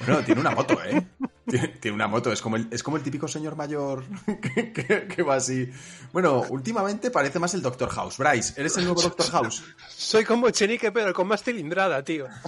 Bueno, 0.00 0.24
tiene 0.24 0.40
una 0.40 0.50
moto, 0.52 0.78
¿eh? 0.82 1.06
Tiene, 1.46 1.68
tiene 1.68 1.94
una 1.94 2.06
moto, 2.08 2.32
es 2.32 2.40
como 2.40 2.56
el, 2.56 2.68
es 2.70 2.82
como 2.82 2.96
el 2.96 3.02
típico 3.02 3.28
señor 3.28 3.54
mayor 3.56 4.04
que, 4.54 4.72
que- 4.72 5.06
que 5.08 5.22
va 5.22 5.34
así. 5.34 5.70
Bueno, 6.12 6.42
últimamente 6.48 7.10
parece 7.10 7.38
más 7.38 7.52
el 7.54 7.60
Doctor 7.62 7.90
House. 7.90 8.16
Bryce, 8.16 8.54
¿eres 8.58 8.76
el 8.78 8.84
nuevo 8.84 9.02
Doctor 9.02 9.30
House? 9.30 9.62
Soy 9.88 10.24
como 10.24 10.48
Chenique, 10.50 10.90
pero 10.90 11.12
con 11.12 11.26
más 11.28 11.42
cilindrada, 11.42 12.02
tío. 12.04 12.26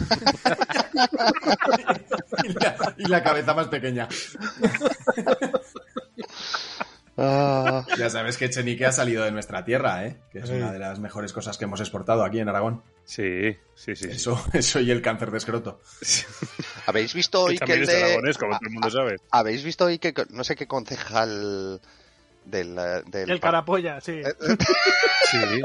Y 2.45 2.49
la, 2.55 2.95
y 2.99 3.05
la 3.07 3.23
cabeza 3.23 3.55
más 3.55 3.69
pequeña. 3.69 4.09
Ah, 7.19 7.85
Ya 7.99 8.09
sabes 8.09 8.37
que 8.39 8.49
Chenique 8.49 8.87
ha 8.87 8.93
salido 8.93 9.25
de 9.25 9.33
nuestra 9.33 9.65
tierra, 9.65 10.07
¿eh? 10.07 10.17
Que 10.31 10.39
es 10.39 10.49
una 10.51 10.73
de 10.73 10.79
las 10.79 10.99
mejores 10.99 11.33
cosas 11.33 11.59
que 11.59 11.65
hemos 11.65 11.81
exportado 11.81 12.25
aquí 12.25 12.39
en 12.41 12.49
Aragón. 12.49 12.83
Sí, 13.05 13.57
sí, 13.75 13.95
sí. 13.95 14.09
Eso, 14.11 14.43
eso 14.53 14.81
y 14.81 14.91
el 14.91 15.03
cáncer 15.03 15.31
de 15.31 15.39
escroto. 15.39 15.81
¿Habéis 16.87 17.13
visto 17.15 17.43
hoy 17.43 17.59
Que 17.59 17.67
que, 17.67 17.73
también 17.73 17.83
el 17.83 17.89
es 17.89 17.95
de... 17.95 18.05
aragonés, 18.05 18.39
como 18.39 18.53
todo 18.53 18.67
el 18.67 18.73
mundo 18.73 18.91
sabe. 18.91 19.17
¿Habéis 19.31 19.63
visto 19.63 19.85
hoy 19.87 19.99
que 19.99 20.15
no 20.31 20.43
sé 20.45 20.57
qué 20.57 20.67
concejal 20.67 21.81
del, 22.45 22.77
eh, 22.79 23.03
del 23.07 23.31
El 23.31 23.41
carapolla, 23.41 24.01
sí. 24.01 24.21
Sí. 25.31 25.63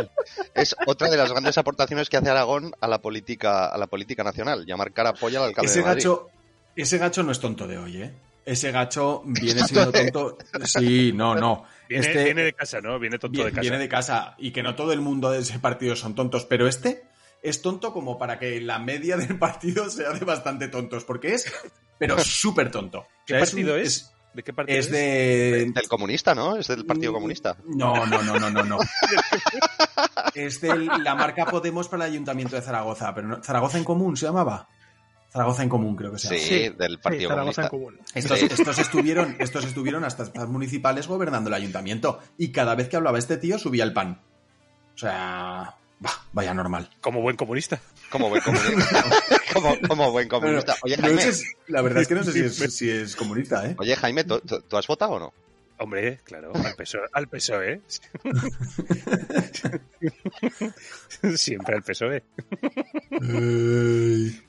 es 0.54 0.76
otra 0.86 1.10
de 1.10 1.18
las 1.18 1.30
grandes 1.32 1.58
aportaciones 1.58 2.08
que 2.10 2.18
hace 2.18 2.30
Aragón 2.30 2.74
a 2.80 2.88
la 2.88 3.02
política 3.02 3.66
a 3.68 3.78
la 3.78 3.88
política 3.88 4.24
nacional, 4.24 4.66
llamar 4.66 4.94
cara 4.94 5.14
polla 5.14 5.40
al 5.40 5.46
alcalde 5.48 5.70
Ese 5.70 5.80
de 5.80 5.86
Madrid. 5.86 6.04
gacho, 6.04 6.30
ese 6.76 6.98
gacho 6.98 7.24
no 7.24 7.32
es 7.34 7.40
tonto 7.40 7.68
de 7.68 7.78
hoy, 7.78 8.04
¿eh? 8.04 8.14
Ese 8.48 8.72
gacho 8.72 9.24
viene 9.26 9.62
siendo 9.66 9.92
tonto. 9.92 10.38
Sí, 10.64 11.12
no, 11.14 11.36
no. 11.36 11.66
Viene, 11.90 12.08
Este 12.08 12.24
viene 12.24 12.44
de 12.44 12.54
casa, 12.54 12.80
¿no? 12.82 12.98
Viene 12.98 13.20
tonto 13.20 13.40
vi- 13.40 13.46
de 13.46 13.52
casa. 13.52 13.62
viene 13.62 13.78
de 13.78 13.90
casa 13.90 14.36
y 14.38 14.52
que 14.52 14.64
no 14.64 14.74
todo 14.76 14.94
el 14.94 15.02
mundo 15.02 15.30
de 15.32 15.40
ese 15.40 15.60
partido 15.60 15.96
son 15.98 16.16
tontos, 16.16 16.46
pero 16.46 16.66
este 16.68 17.04
es 17.44 17.62
tonto 17.62 17.92
como 17.94 18.18
para 18.18 18.40
que 18.40 18.60
la 18.62 18.80
media 18.80 19.18
del 19.18 19.38
partido 19.38 19.90
sea 19.90 20.12
de 20.12 20.24
bastante 20.26 20.70
tontos, 20.70 21.04
porque 21.04 21.34
es, 21.36 21.52
pero 22.00 22.18
súper 22.20 22.72
tonto. 22.72 23.00
O 23.00 23.08
¿Qué 23.26 23.34
sea, 23.34 23.40
partido 23.42 23.74
un- 23.76 23.82
es? 23.82 24.12
¿De 24.34 24.44
qué 24.44 24.54
partido 24.54 24.80
es? 24.80 24.86
Es 24.86 24.92
de... 24.92 25.72
Del 25.74 25.88
comunista, 25.90 26.36
¿no? 26.36 26.56
Es 26.58 26.68
del 26.68 26.86
Partido 26.86 27.12
Comunista. 27.12 27.58
No, 27.66 28.06
no, 28.06 28.22
no, 28.22 28.40
no, 28.40 28.50
no, 28.52 28.64
no. 28.64 28.78
Es 30.36 30.62
de 30.62 30.76
la 31.04 31.16
marca 31.16 31.46
Podemos 31.46 31.88
para 31.88 32.06
el 32.06 32.12
Ayuntamiento 32.12 32.56
de 32.56 32.62
Zaragoza, 32.62 33.14
pero 33.16 33.28
no- 33.28 33.44
Zaragoza 33.44 33.78
en 33.78 33.84
Común 33.84 34.16
se 34.16 34.26
llamaba. 34.28 34.68
Zaragoza 35.38 35.64
en 35.64 35.70
común, 35.70 35.96
creo 35.96 36.12
que 36.12 36.20
sea. 36.20 36.32
Sí, 36.32 36.40
Sí, 36.40 36.70
del 36.78 36.92
Sí, 36.94 36.98
Partido 37.02 37.30
Zaragoza 37.30 37.62
en 37.64 37.68
común. 37.70 38.00
Estos, 38.14 38.40
Sí. 38.40 38.48
estos 38.50 38.80
estuvieron, 38.80 39.36
estos 39.40 39.64
estuvieron 39.66 40.04
hasta 40.04 40.24
estas 40.24 40.48
municipales 40.50 41.08
gobernando 41.08 41.50
el 41.50 41.54
ayuntamiento 41.54 42.20
y 42.38 42.52
cada 42.52 42.76
vez 42.76 42.90
que 42.90 42.96
hablaba 42.98 43.20
este 43.20 43.38
tío 43.38 43.60
subía 43.60 43.84
el 43.84 43.94
pan. 43.94 44.22
O 44.96 44.98
sea, 44.98 45.76
bah, 46.00 46.26
vaya 46.34 46.54
normal. 46.54 46.90
Como 47.02 47.22
buen 47.22 47.36
comunista. 47.36 47.80
Como 48.10 48.30
buen 48.30 48.42
comunista. 48.42 49.04
como, 49.54 49.78
como 49.88 50.12
buen 50.12 50.28
comunista. 50.28 50.76
Oye, 50.84 50.98
No 50.98 51.04
Jaime, 51.04 51.32
la 51.68 51.82
verdad 51.82 52.02
es 52.02 52.08
que 52.08 52.16
no 52.16 52.24
sé 52.24 52.32
si 52.32 52.40
es, 52.42 52.76
si 52.76 52.90
es 52.90 53.16
comunista, 53.16 53.66
¿eh? 53.66 53.76
oye, 53.78 53.96
Jaime 53.96 54.24
¿tú, 54.24 54.40
tú- 54.40 54.62
tú 54.62 54.78
has 54.78 54.88
votado 54.88 55.12
o 55.14 55.20
no? 55.20 55.34
Hombre, 55.80 56.20
claro, 56.24 56.52
al 56.56 56.76
PSOE. 56.76 57.08
Al 57.14 57.28
PSOE. 57.28 57.82
Siempre 61.36 61.76
al 61.76 61.84
PSOE. 61.84 62.24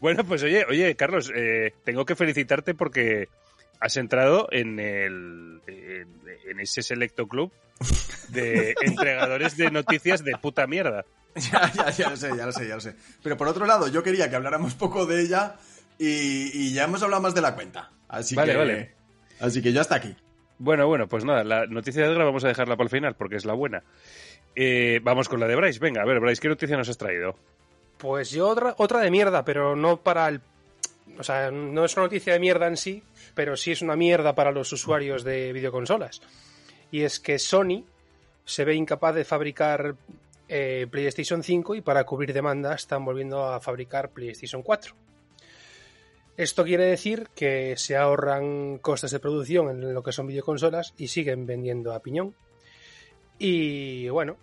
Bueno, 0.00 0.24
pues 0.24 0.42
oye, 0.42 0.64
oye, 0.68 0.94
Carlos, 0.96 1.30
eh, 1.34 1.74
tengo 1.84 2.04
que 2.04 2.16
felicitarte 2.16 2.74
porque 2.74 3.28
has 3.80 3.96
entrado 3.96 4.48
en 4.50 4.80
el 4.80 5.60
en, 5.66 6.08
en 6.50 6.60
ese 6.60 6.82
selecto 6.82 7.28
club 7.28 7.52
de 8.28 8.74
entregadores 8.80 9.56
de 9.56 9.70
noticias 9.70 10.24
de 10.24 10.32
puta 10.40 10.66
mierda. 10.66 11.04
Ya, 11.52 11.70
ya, 11.72 11.90
ya 11.90 12.10
lo 12.10 12.16
sé, 12.16 12.30
ya 12.36 12.46
lo 12.46 12.52
sé, 12.52 12.66
ya 12.66 12.74
lo 12.74 12.80
sé. 12.80 12.96
Pero 13.22 13.36
por 13.36 13.46
otro 13.46 13.64
lado, 13.64 13.86
yo 13.86 14.02
quería 14.02 14.28
que 14.28 14.34
habláramos 14.34 14.74
poco 14.74 15.06
de 15.06 15.20
ella 15.20 15.54
y, 15.96 16.50
y 16.52 16.72
ya 16.72 16.84
hemos 16.84 17.00
hablado 17.04 17.22
más 17.22 17.34
de 17.34 17.42
la 17.42 17.54
cuenta. 17.54 17.92
Así 18.08 18.34
Vale, 18.34 18.52
que, 18.52 18.58
vale. 18.58 18.94
Así 19.38 19.62
que 19.62 19.72
yo 19.72 19.80
hasta 19.80 19.94
aquí. 19.94 20.16
Bueno, 20.58 20.86
bueno, 20.88 21.06
pues 21.06 21.24
nada, 21.24 21.44
la 21.44 21.66
noticia 21.66 22.02
de 22.02 22.12
Edgar 22.12 22.26
vamos 22.26 22.44
a 22.44 22.48
dejarla 22.48 22.76
para 22.76 22.86
el 22.86 22.90
final 22.90 23.14
porque 23.14 23.36
es 23.36 23.44
la 23.44 23.52
buena. 23.52 23.84
Eh, 24.56 25.00
vamos 25.02 25.28
con 25.28 25.38
la 25.38 25.46
de 25.46 25.54
Bryce. 25.54 25.78
Venga, 25.78 26.02
a 26.02 26.04
ver, 26.04 26.18
Bryce, 26.18 26.42
¿qué 26.42 26.48
noticia 26.48 26.76
nos 26.76 26.88
has 26.88 26.98
traído? 26.98 27.36
Pues 27.96 28.30
yo 28.30 28.48
otra, 28.48 28.74
otra 28.78 29.00
de 29.00 29.10
mierda, 29.10 29.44
pero 29.44 29.76
no 29.76 29.98
para 29.98 30.28
el... 30.28 30.40
O 31.18 31.22
sea, 31.22 31.50
no 31.50 31.84
es 31.84 31.96
una 31.96 32.06
noticia 32.06 32.32
de 32.32 32.40
mierda 32.40 32.66
en 32.66 32.76
sí, 32.76 33.02
pero 33.34 33.56
sí 33.56 33.72
es 33.72 33.82
una 33.82 33.96
mierda 33.96 34.34
para 34.34 34.52
los 34.52 34.72
usuarios 34.72 35.24
de 35.24 35.52
videoconsolas. 35.52 36.20
Y 36.90 37.02
es 37.02 37.20
que 37.20 37.38
Sony 37.38 37.84
se 38.44 38.64
ve 38.64 38.74
incapaz 38.74 39.14
de 39.14 39.24
fabricar 39.24 39.94
eh, 40.48 40.86
PlayStation 40.90 41.42
5 41.42 41.74
y 41.76 41.80
para 41.82 42.04
cubrir 42.04 42.32
demanda 42.32 42.74
están 42.74 43.04
volviendo 43.04 43.44
a 43.44 43.60
fabricar 43.60 44.10
PlayStation 44.10 44.62
4. 44.62 44.94
Esto 46.38 46.62
quiere 46.64 46.84
decir 46.84 47.28
que 47.34 47.76
se 47.76 47.96
ahorran 47.96 48.78
costes 48.78 49.10
de 49.10 49.18
producción 49.18 49.68
en 49.70 49.92
lo 49.92 50.02
que 50.04 50.12
son 50.12 50.28
videoconsolas 50.28 50.94
y 50.96 51.08
siguen 51.08 51.46
vendiendo 51.46 51.92
a 51.92 52.00
piñón. 52.00 52.34
Y 53.38 54.08
bueno, 54.08 54.36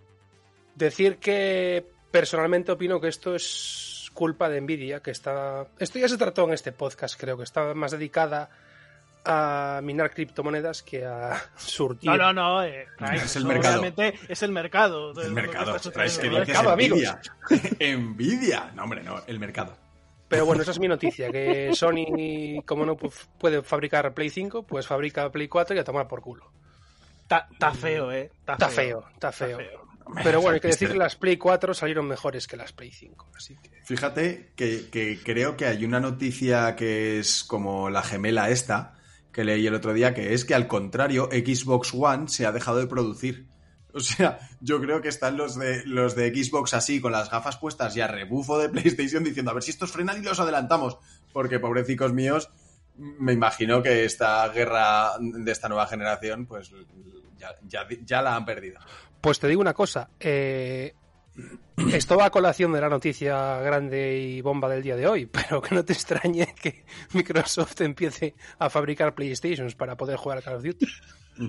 decir 0.75 1.17
que 1.17 1.85
personalmente 2.11 2.73
opino 2.73 2.99
que 2.99 3.07
esto 3.07 3.33
es 3.33 4.09
culpa 4.13 4.49
de 4.49 4.59
Nvidia, 4.59 4.99
que 5.01 5.11
está... 5.11 5.67
Esto 5.79 5.97
ya 5.99 6.09
se 6.09 6.17
trató 6.17 6.43
en 6.43 6.53
este 6.53 6.73
podcast, 6.73 7.17
creo 7.19 7.37
que 7.37 7.43
estaba 7.43 7.73
más 7.73 7.91
dedicada 7.91 8.49
a 9.23 9.79
minar 9.81 10.13
criptomonedas 10.13 10.83
que 10.83 11.05
a 11.05 11.41
surtir. 11.57 12.09
No, 12.11 12.17
no, 12.17 12.33
no. 12.33 12.63
eh, 12.63 12.87
Es 13.23 13.37
el 13.37 13.45
mercado. 13.45 13.81
Realmente 13.81 14.19
es 14.27 14.43
el 14.43 14.51
mercado. 14.51 15.13
El 15.21 15.31
mercado. 15.31 15.77
está 15.77 15.91
que 15.91 16.03
dices 16.03 16.29
mercado, 16.29 16.71
amigos. 16.71 16.99
envidia. 17.49 17.79
envidia. 17.79 18.71
No, 18.75 18.83
hombre, 18.83 19.01
no, 19.01 19.23
el 19.27 19.39
mercado. 19.39 19.84
Pero 20.27 20.45
bueno, 20.45 20.61
esa 20.63 20.71
es 20.71 20.79
mi 20.79 20.87
noticia, 20.87 21.29
que 21.31 21.71
Sony, 21.75 22.61
como 22.65 22.85
no 22.85 22.97
pu- 22.97 23.11
puede 23.37 23.61
fabricar 23.61 24.13
Play 24.13 24.29
5, 24.29 24.63
pues 24.63 24.87
fabrica 24.87 25.31
Play 25.31 25.47
4 25.47 25.75
y 25.75 25.79
a 25.79 25.83
tomar 25.83 26.07
por 26.07 26.21
culo. 26.21 26.51
Está 27.21 27.71
feo, 27.73 28.11
¿eh? 28.11 28.31
Está, 28.39 28.69
feo, 28.69 29.05
está 29.13 29.31
feo. 29.31 29.57
feo. 29.57 29.85
Pero 30.23 30.39
bueno, 30.41 30.55
hay 30.55 30.59
que 30.61 30.69
Este- 30.69 30.85
decir 30.85 30.93
que 30.93 30.99
las 31.03 31.15
Play 31.15 31.37
4 31.37 31.73
salieron 31.73 32.07
mejores 32.07 32.47
que 32.47 32.57
las 32.57 32.71
Play 32.73 32.91
5. 32.91 33.27
Así 33.35 33.55
que... 33.55 33.69
Fíjate 33.85 34.51
que, 34.55 34.87
que 34.91 35.19
creo 35.23 35.55
que 35.57 35.65
hay 35.65 35.83
una 35.85 35.99
noticia 35.99 36.75
que 36.75 37.19
es 37.19 37.43
como 37.43 37.89
la 37.89 38.03
gemela 38.03 38.49
esta, 38.49 38.93
que 39.31 39.43
leí 39.43 39.65
el 39.67 39.73
otro 39.75 39.93
día, 39.93 40.13
que 40.13 40.33
es 40.33 40.45
que 40.45 40.53
al 40.55 40.67
contrario, 40.67 41.29
Xbox 41.31 41.91
One 41.93 42.27
se 42.29 42.45
ha 42.45 42.51
dejado 42.51 42.77
de 42.77 42.87
producir. 42.87 43.45
O 43.95 44.01
sea, 44.01 44.39
yo 44.59 44.81
creo 44.81 45.01
que 45.01 45.07
están 45.07 45.37
los 45.37 45.57
de, 45.57 45.83
los 45.85 46.15
de 46.15 46.27
Xbox 46.35 46.73
así, 46.73 46.99
con 46.99 47.13
las 47.13 47.31
gafas 47.31 47.55
puestas 47.55 47.95
y 47.95 48.01
a 48.01 48.07
rebufo 48.07 48.57
de 48.59 48.67
PlayStation, 48.67 49.23
diciendo, 49.23 49.51
a 49.51 49.53
ver 49.53 49.63
si 49.63 49.71
estos 49.71 49.93
frenan 49.93 50.21
y 50.21 50.25
los 50.25 50.39
adelantamos. 50.41 50.97
Porque, 51.31 51.59
pobrecicos 51.59 52.11
míos, 52.11 52.49
me 52.97 53.31
imagino 53.31 53.81
que 53.81 54.03
esta 54.03 54.47
guerra 54.49 55.11
de 55.19 55.49
esta 55.49 55.69
nueva 55.69 55.87
generación, 55.87 56.45
pues 56.45 56.73
ya, 57.37 57.87
ya, 58.05 58.21
la 58.21 58.35
han 58.35 58.43
perdido. 58.43 58.81
Pues 59.21 59.39
te 59.39 59.47
digo 59.47 59.61
una 59.61 59.73
cosa, 59.73 60.09
eh, 60.19 60.93
esto 61.93 62.17
va 62.17 62.25
a 62.25 62.31
colación 62.31 62.73
de 62.73 62.81
la 62.81 62.89
noticia 62.89 63.59
grande 63.59 64.17
y 64.17 64.41
bomba 64.41 64.67
del 64.67 64.83
día 64.83 64.97
de 64.97 65.07
hoy, 65.07 65.25
pero 65.25 65.61
que 65.61 65.73
no 65.73 65.85
te 65.85 65.93
extrañe 65.93 66.53
que 66.61 66.83
Microsoft 67.13 67.79
empiece 67.79 68.35
a 68.59 68.69
fabricar 68.69 69.15
PlayStations 69.15 69.73
para 69.73 69.95
poder 69.95 70.17
jugar 70.17 70.39
a 70.39 70.41
Call 70.41 70.55
of 70.55 70.63
Duty. 70.63 70.85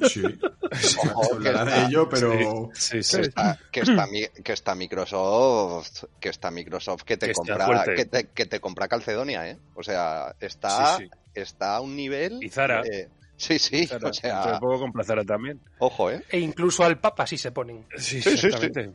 Sí. 0.09 0.23
Ojo, 0.23 1.23
Se 1.37 1.43
que 1.43 1.49
hablará 1.49 1.65
de 1.65 1.71
está- 1.71 1.87
ello, 1.89 2.09
pero... 2.09 2.71
Sí, 2.75 2.97
que 2.99 3.03
sí. 3.03 3.21
está, 3.21 3.59
que 3.71 3.81
está 3.81 4.07
que 4.43 4.53
está 4.53 4.75
Microsoft 4.75 6.05
que 6.21 6.29
está 6.29 6.51
Microsoft 6.51 7.03
que 7.03 7.17
te 7.17 7.27
Que 7.27 7.33
está 7.33 7.57
compra 7.67 7.85
que 7.95 8.05
te, 8.05 8.29
que 8.29 8.47
te 8.47 8.61
compra 8.61 8.89
Calcedonia 8.89 9.49
eh 9.49 9.59
o 9.75 9.83
sea 9.83 10.35
está 10.41 10.97
Sí, 10.99 11.05
sí. 11.05 11.11
está 11.35 11.77
a 11.77 11.81
un 11.81 11.95
nivel 11.97 12.43
Y 12.43 12.49
Zara. 12.49 12.83
eh, 12.83 13.09
sí 13.37 13.59
sí 13.59 13.89
o 14.03 14.13
sea 14.13 14.59
con 14.61 15.05
Zara 15.05 15.25
también. 15.25 15.61
ojo 15.79 16.11
eh 16.11 16.23
E 16.31 16.39
incluso 16.41 16.85
al 16.85 16.99
Papa 16.99 17.27
sí 17.27 17.39
se 17.39 17.53
ponen. 17.53 17.85
Sí, 17.97 18.21
sí, 18.23 18.37
sí. 18.37 18.47
exactamente. 18.49 18.91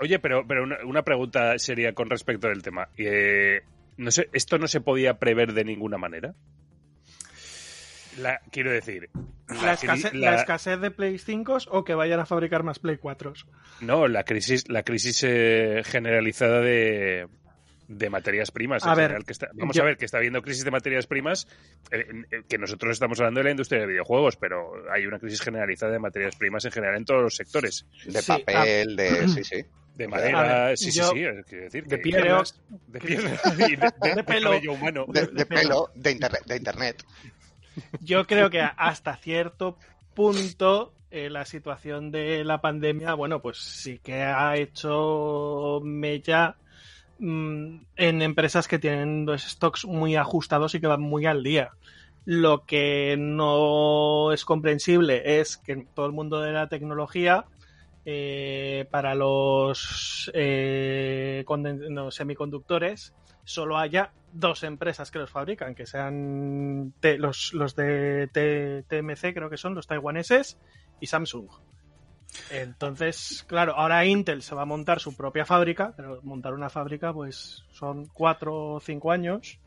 Oye, 0.00 0.18
pero, 0.18 0.44
pero 0.48 0.64
una, 0.64 0.78
una 0.84 1.02
pregunta 1.02 1.58
sería 1.58 1.92
con 1.94 2.08
respecto 2.10 2.48
del 2.48 2.62
tema. 2.62 2.88
Eh, 2.96 3.60
no 3.98 4.10
sé, 4.10 4.28
¿Esto 4.32 4.56
no 4.58 4.66
se 4.66 4.80
podía 4.80 5.18
prever 5.18 5.52
de 5.52 5.64
ninguna 5.64 5.98
manera? 5.98 6.34
La, 8.18 8.40
quiero 8.50 8.70
decir, 8.70 9.08
La, 9.48 9.72
escasez, 9.74 10.12
la- 10.14 10.32
la 10.32 10.36
escasez 10.40 10.80
de 10.80 10.90
Play 10.90 11.18
5 11.18 11.58
o 11.70 11.84
que 11.84 11.94
vayan 11.94 12.20
a 12.20 12.26
fabricar 12.26 12.62
más 12.62 12.78
Play 12.78 12.96
4. 12.98 13.32
no, 13.80 14.06
la 14.08 14.24
crisis, 14.24 14.68
la 14.68 14.82
crisis 14.82 15.22
eh, 15.26 15.82
generalizada 15.84 16.60
de, 16.60 17.26
de 17.88 18.10
materias 18.10 18.50
primas. 18.50 18.84
A 18.86 18.90
en 18.90 18.96
ver, 18.96 19.04
general, 19.06 19.24
que 19.26 19.32
está- 19.32 19.50
vamos 19.54 19.74
yo- 19.76 19.82
a 19.82 19.86
ver, 19.86 19.96
que 19.96 20.04
está 20.04 20.18
habiendo 20.18 20.42
crisis 20.42 20.64
de 20.64 20.70
materias 20.70 21.06
primas, 21.06 21.46
eh, 21.90 22.06
eh, 22.30 22.42
que 22.48 22.58
nosotros 22.58 22.92
estamos 22.92 23.18
hablando 23.20 23.40
de 23.40 23.44
la 23.44 23.50
industria 23.50 23.80
de 23.80 23.86
videojuegos, 23.86 24.36
pero 24.36 24.72
hay 24.92 25.06
una 25.06 25.18
crisis 25.18 25.40
generalizada 25.40 25.92
de 25.92 25.98
materias 25.98 26.36
primas 26.36 26.64
en 26.66 26.72
general 26.72 26.96
en 26.96 27.04
todos 27.04 27.22
los 27.22 27.34
sectores. 27.36 27.86
de 28.06 28.20
Sí, 28.22 28.32
papel 28.32 28.96
de 28.96 29.28
sí 29.28 29.44
sí 29.44 29.64
De 29.94 30.08
madera, 30.08 30.66
ver, 30.68 30.78
sí, 30.78 30.90
yo- 30.90 31.04
sí, 31.04 31.08
sí, 31.08 31.14
quiero 31.14 31.36
decir, 31.36 31.84
De 31.84 31.96
que- 31.96 31.98
piernas. 32.02 32.58
de 32.86 32.98
piernas 33.00 33.40
y 33.58 33.76
de, 33.76 33.92
de- 34.02 34.14
de 34.14 34.24
pelo. 34.24 34.50
humano. 34.72 35.04
de, 35.08 35.26
de 35.26 35.44
pelo 35.46 35.90
de 35.94 36.10
internet 36.12 36.42
de 36.46 36.56
internet 36.56 37.04
Yo 38.00 38.26
creo 38.26 38.50
que 38.50 38.60
hasta 38.60 39.16
cierto 39.16 39.76
punto 40.14 40.92
eh, 41.10 41.28
la 41.28 41.44
situación 41.44 42.10
de 42.10 42.42
la 42.42 42.62
pandemia, 42.62 43.14
bueno, 43.14 43.42
pues 43.42 43.58
sí 43.58 43.98
que 43.98 44.22
ha 44.22 44.56
hecho 44.56 45.80
mella 45.84 46.56
mm, 47.18 47.76
en 47.96 48.22
empresas 48.22 48.66
que 48.66 48.78
tienen 48.78 49.26
los 49.26 49.42
stocks 49.42 49.84
muy 49.84 50.16
ajustados 50.16 50.74
y 50.74 50.80
que 50.80 50.86
van 50.86 51.02
muy 51.02 51.26
al 51.26 51.42
día. 51.42 51.72
Lo 52.24 52.64
que 52.64 53.16
no 53.18 54.32
es 54.32 54.44
comprensible 54.44 55.40
es 55.40 55.58
que 55.58 55.86
todo 55.94 56.06
el 56.06 56.12
mundo 56.12 56.40
de 56.40 56.52
la 56.52 56.68
tecnología, 56.68 57.44
eh, 58.06 58.86
para 58.90 59.14
los, 59.14 60.30
eh, 60.32 61.44
semiconductores, 62.10 63.12
solo 63.44 63.76
haya 63.76 64.12
dos 64.32 64.62
empresas 64.64 65.10
que 65.10 65.18
los 65.18 65.30
fabrican, 65.30 65.74
que 65.74 65.86
sean 65.86 66.94
los, 67.02 67.52
los 67.52 67.76
de 67.76 68.84
TMC, 68.88 69.34
creo 69.34 69.50
que 69.50 69.56
son 69.56 69.74
los 69.74 69.86
taiwaneses, 69.86 70.58
y 71.00 71.06
Samsung. 71.06 71.48
Entonces, 72.50 73.44
claro, 73.46 73.74
ahora 73.76 74.04
Intel 74.06 74.42
se 74.42 74.54
va 74.54 74.62
a 74.62 74.66
montar 74.66 75.00
su 75.00 75.14
propia 75.16 75.44
fábrica, 75.44 75.92
pero 75.96 76.20
montar 76.22 76.54
una 76.54 76.70
fábrica 76.70 77.12
pues 77.12 77.64
son 77.72 78.06
cuatro 78.06 78.74
o 78.74 78.80
cinco 78.80 79.12
años. 79.12 79.58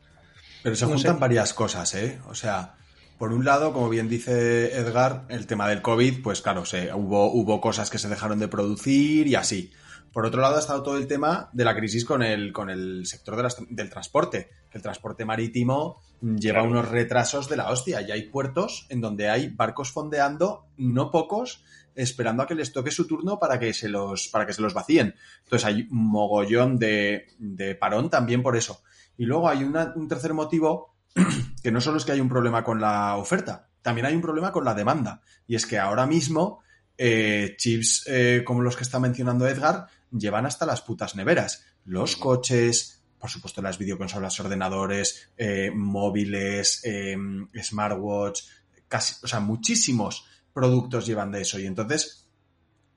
Pero 0.62 0.74
se 0.74 0.86
No 0.86 0.92
juntan 0.92 1.14
sé. 1.14 1.20
varias 1.20 1.54
cosas, 1.54 1.94
¿eh? 1.94 2.20
O 2.28 2.34
sea, 2.34 2.74
por 3.18 3.32
un 3.32 3.44
lado, 3.44 3.72
como 3.72 3.88
bien 3.88 4.08
dice 4.08 4.76
Edgar, 4.76 5.26
el 5.28 5.46
tema 5.46 5.68
del 5.68 5.80
COVID, 5.82 6.22
pues 6.22 6.42
claro, 6.42 6.64
se, 6.64 6.92
hubo, 6.92 7.30
hubo 7.32 7.60
cosas 7.60 7.88
que 7.88 7.98
se 7.98 8.08
dejaron 8.08 8.40
de 8.40 8.48
producir 8.48 9.28
y 9.28 9.36
así. 9.36 9.72
Por 10.16 10.24
otro 10.24 10.40
lado, 10.40 10.56
ha 10.56 10.60
estado 10.60 10.82
todo 10.82 10.96
el 10.96 11.06
tema 11.06 11.50
de 11.52 11.62
la 11.62 11.76
crisis 11.76 12.06
con 12.06 12.22
el, 12.22 12.50
con 12.50 12.70
el 12.70 13.04
sector 13.04 13.36
de 13.36 13.42
las- 13.42 13.58
del 13.68 13.90
transporte, 13.90 14.48
el 14.72 14.80
transporte 14.80 15.26
marítimo 15.26 16.00
lleva 16.22 16.60
Claro. 16.60 16.70
unos 16.70 16.88
retrasos 16.88 17.50
de 17.50 17.56
la 17.58 17.70
hostia. 17.70 18.00
Y 18.00 18.10
hay 18.12 18.22
puertos 18.30 18.86
en 18.88 19.02
donde 19.02 19.28
hay 19.28 19.48
barcos 19.48 19.92
fondeando, 19.92 20.68
no 20.78 21.10
pocos, 21.10 21.62
esperando 21.94 22.42
a 22.42 22.46
que 22.46 22.54
les 22.54 22.72
toque 22.72 22.90
su 22.90 23.06
turno 23.06 23.38
para 23.38 23.58
que 23.58 23.74
se 23.74 23.90
los, 23.90 24.28
para 24.28 24.46
que 24.46 24.54
se 24.54 24.62
los 24.62 24.72
vacíen. 24.72 25.14
Entonces 25.44 25.66
hay 25.66 25.86
un 25.90 26.06
mogollón 26.08 26.78
de, 26.78 27.26
de 27.38 27.74
parón 27.74 28.08
también 28.08 28.42
por 28.42 28.56
eso. 28.56 28.80
Y 29.18 29.26
luego 29.26 29.50
hay 29.50 29.64
una- 29.64 29.92
un 29.96 30.08
tercer 30.08 30.32
motivo 30.32 30.94
que 31.62 31.70
no 31.70 31.82
solo 31.82 31.98
es 31.98 32.06
que 32.06 32.12
hay 32.12 32.20
un 32.20 32.30
problema 32.30 32.64
con 32.64 32.80
la 32.80 33.16
oferta, 33.16 33.68
también 33.82 34.06
hay 34.06 34.14
un 34.14 34.22
problema 34.22 34.50
con 34.50 34.64
la 34.64 34.72
demanda. 34.72 35.20
Y 35.46 35.56
es 35.56 35.66
que 35.66 35.78
ahora 35.78 36.06
mismo 36.06 36.60
eh, 36.98 37.54
chips 37.58 38.04
eh, 38.06 38.42
como 38.46 38.62
los 38.62 38.74
que 38.74 38.82
está 38.82 38.98
mencionando 38.98 39.46
Edgar 39.46 39.86
llevan 40.10 40.46
hasta 40.46 40.66
las 40.66 40.82
putas 40.82 41.14
neveras. 41.16 41.64
Los 41.84 42.16
coches, 42.16 43.02
por 43.18 43.30
supuesto, 43.30 43.62
las 43.62 43.78
videoconsolas, 43.78 44.38
ordenadores, 44.40 45.30
eh, 45.36 45.70
móviles, 45.74 46.80
eh, 46.84 47.16
smartwatch, 47.62 48.42
casi, 48.88 49.14
o 49.24 49.28
sea, 49.28 49.40
muchísimos 49.40 50.26
productos 50.52 51.06
llevan 51.06 51.32
de 51.32 51.42
eso. 51.42 51.58
Y 51.58 51.66
entonces 51.66 52.28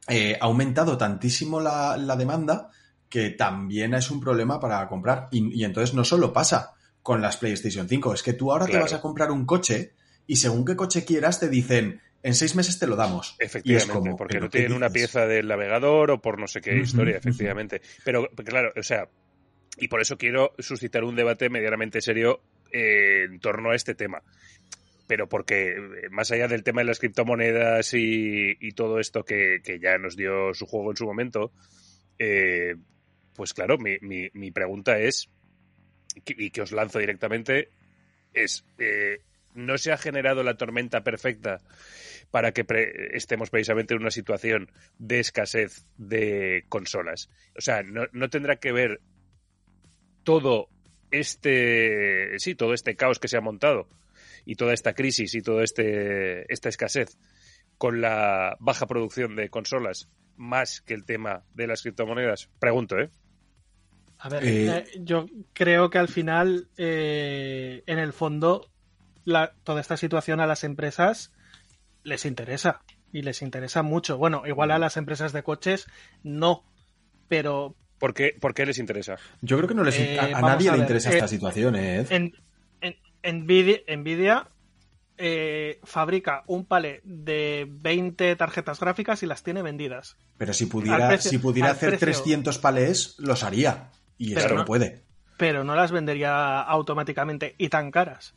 eh, 0.08 0.38
ha 0.40 0.46
aumentado 0.46 0.98
tantísimo 0.98 1.60
la, 1.60 1.98
la, 1.98 2.16
demanda 2.16 2.70
que 3.10 3.32
también 3.32 3.94
es 3.94 4.10
un 4.12 4.20
problema 4.20 4.60
para 4.60 4.88
comprar. 4.88 5.28
Y, 5.32 5.60
y, 5.60 5.64
entonces 5.64 5.94
no 5.94 6.04
solo 6.04 6.32
pasa 6.32 6.74
con 7.02 7.22
las 7.22 7.38
PlayStation 7.38 7.88
5, 7.88 8.14
es 8.14 8.24
que 8.24 8.34
tú 8.34 8.52
ahora 8.52 8.66
claro. 8.66 8.86
te 8.86 8.92
vas 8.92 9.00
a 9.00 9.02
comprar 9.02 9.32
un 9.32 9.46
coche 9.46 9.94
y 10.28 10.36
según 10.36 10.64
qué 10.64 10.76
coche 10.76 11.06
quieras 11.06 11.40
te 11.40 11.50
dicen 11.50 12.02
en 12.22 12.36
seis 12.36 12.56
meses 12.56 12.80
te 12.80 12.88
lo 12.88 12.96
damos. 12.96 13.36
Efectivamente, 13.40 13.94
como, 13.94 14.18
porque 14.18 14.40
no 14.40 14.50
tienen 14.50 14.74
una 14.74 14.90
pieza 14.90 15.26
del 15.26 15.48
navegador 15.48 16.12
o 16.12 16.22
por 16.22 16.40
no 16.40 16.48
sé 16.48 16.62
qué 16.62 16.72
uh 16.72 16.74
-huh, 16.76 16.84
historia, 16.84 17.18
efectivamente. 17.18 17.78
Uh 17.78 17.80
-huh. 17.80 18.02
Pero, 18.04 18.30
claro, 18.46 18.74
o 18.76 18.84
sea, 18.84 19.10
y 19.78 19.88
por 19.88 20.02
eso 20.02 20.18
quiero 20.18 20.54
suscitar 20.60 21.04
un 21.04 21.16
debate 21.16 21.50
medianamente 21.50 22.02
serio 22.02 22.42
eh, 22.72 23.26
en 23.26 23.40
torno 23.40 23.72
a 23.72 23.76
este 23.76 23.96
tema. 23.96 24.22
Pero 25.08 25.28
porque, 25.28 25.76
más 26.12 26.32
allá 26.32 26.48
del 26.48 26.64
tema 26.64 26.82
de 26.82 26.88
las 26.88 27.00
criptomonedas 27.00 27.94
y, 27.94 28.58
y 28.60 28.72
todo 28.74 29.00
esto 29.00 29.24
que, 29.24 29.62
que, 29.64 29.80
ya 29.80 29.98
nos 29.98 30.16
dio 30.16 30.54
su 30.54 30.68
juego 30.68 30.92
en 30.92 30.98
su 30.98 31.06
momento, 31.06 31.52
eh, 32.20 32.76
pues 33.36 33.54
claro, 33.54 33.78
mi, 33.80 33.98
mi, 34.02 34.30
mi, 34.34 34.52
pregunta 34.52 35.00
es, 35.00 35.30
y 36.28 36.52
que 36.52 36.62
os 36.62 36.72
lanzo 36.72 37.00
directamente, 37.00 37.70
es, 38.34 38.66
eh, 38.78 39.22
¿no 39.54 39.78
se 39.78 39.92
ha 39.92 39.98
generado 39.98 40.44
la 40.44 40.58
tormenta 40.58 41.04
perfecta 41.04 41.60
para 42.32 42.52
que 42.52 42.64
pre 42.64 43.16
estemos 43.16 43.50
precisamente 43.50 43.94
en 43.94 44.02
una 44.02 44.12
situación 44.12 44.72
de 44.98 45.20
escasez 45.20 45.86
de 45.98 46.66
consolas? 46.70 47.30
O 47.58 47.62
sea, 47.62 47.84
¿no, 47.84 48.08
no 48.12 48.30
tendrá 48.30 48.58
que 48.58 48.72
ver 48.72 49.02
todo 50.24 50.70
este, 51.12 52.38
sí, 52.40 52.56
todo 52.56 52.74
este 52.74 52.96
caos 52.96 53.20
que 53.20 53.28
se 53.28 53.38
ha 53.38 53.42
montado 53.42 53.88
y 54.46 54.56
toda 54.56 54.74
esta 54.74 54.94
crisis 54.94 55.34
y 55.36 55.42
toda 55.42 55.64
este, 55.64 56.52
esta 56.52 56.70
escasez 56.70 57.18
con 57.78 58.02
la 58.02 58.58
baja 58.60 58.88
producción 58.88 59.36
de 59.36 59.50
consolas 59.50 60.10
más 60.36 60.82
que 60.82 60.94
el 60.94 61.06
tema 61.06 61.44
de 61.54 61.68
las 61.68 61.82
criptomonedas? 61.82 62.50
Pregunto, 62.60 62.98
¿eh? 62.98 63.10
A 64.20 64.30
ver, 64.30 64.44
eh... 64.46 64.86
yo 65.00 65.26
creo 65.54 65.90
que 65.90 65.98
al 65.98 66.08
final, 66.08 66.68
eh, 66.78 67.84
en 67.86 68.00
el 68.00 68.14
fondo, 68.14 68.70
la, 69.26 69.54
toda 69.64 69.82
esta 69.82 69.98
situación 69.98 70.40
a 70.40 70.48
las 70.48 70.64
empresas 70.64 71.32
les 72.04 72.26
interesa 72.26 72.82
y 73.12 73.22
les 73.22 73.42
interesa 73.42 73.84
mucho. 73.84 74.18
Bueno, 74.18 74.44
igual 74.46 74.72
a 74.72 74.80
las 74.80 74.98
empresas 74.98 75.34
de 75.34 75.44
coches 75.44 75.88
no, 76.24 76.64
pero 77.28 77.76
¿Por 78.00 78.14
qué, 78.14 78.36
¿Por 78.40 78.54
qué, 78.54 78.66
les 78.66 78.80
interesa? 78.80 79.18
Yo 79.42 79.58
creo 79.58 79.68
que 79.68 79.76
no 79.76 79.84
les, 79.84 80.00
eh, 80.00 80.18
a, 80.18 80.38
a 80.38 80.42
nadie 80.42 80.70
a 80.70 80.74
le 80.74 80.80
interesa 80.80 81.12
eh, 81.12 81.16
esta 81.16 81.28
situación, 81.28 81.76
¿eh? 81.76 82.06
En, 82.10 82.34
en, 82.82 83.44
Nvidia, 83.44 83.80
Nvidia 83.98 84.48
eh, 85.18 85.82
fabrica 85.84 86.44
un 86.48 86.66
palé 86.66 87.02
de 87.04 87.68
20 87.70 88.38
tarjetas 88.38 88.80
gráficas 88.80 89.22
y 89.22 89.26
las 89.26 89.44
tiene 89.44 89.62
vendidas. 89.62 90.16
Pero 90.38 90.54
si 90.54 90.66
pudiera, 90.68 91.10
precio, 91.10 91.30
si 91.30 91.38
pudiera 91.40 91.72
hacer 91.72 92.00
precio, 92.00 92.24
300 92.24 92.58
palés, 92.60 93.16
los 93.20 93.44
haría. 93.44 93.90
Y 94.18 94.34
eso 94.34 94.48
no, 94.48 94.56
no 94.56 94.66
puede. 94.66 95.04
Pero 95.38 95.66
no 95.66 95.76
las 95.76 95.92
vendería 95.92 96.62
automáticamente 96.62 97.56
y 97.58 97.68
tan 97.68 97.92
caras. 97.92 98.34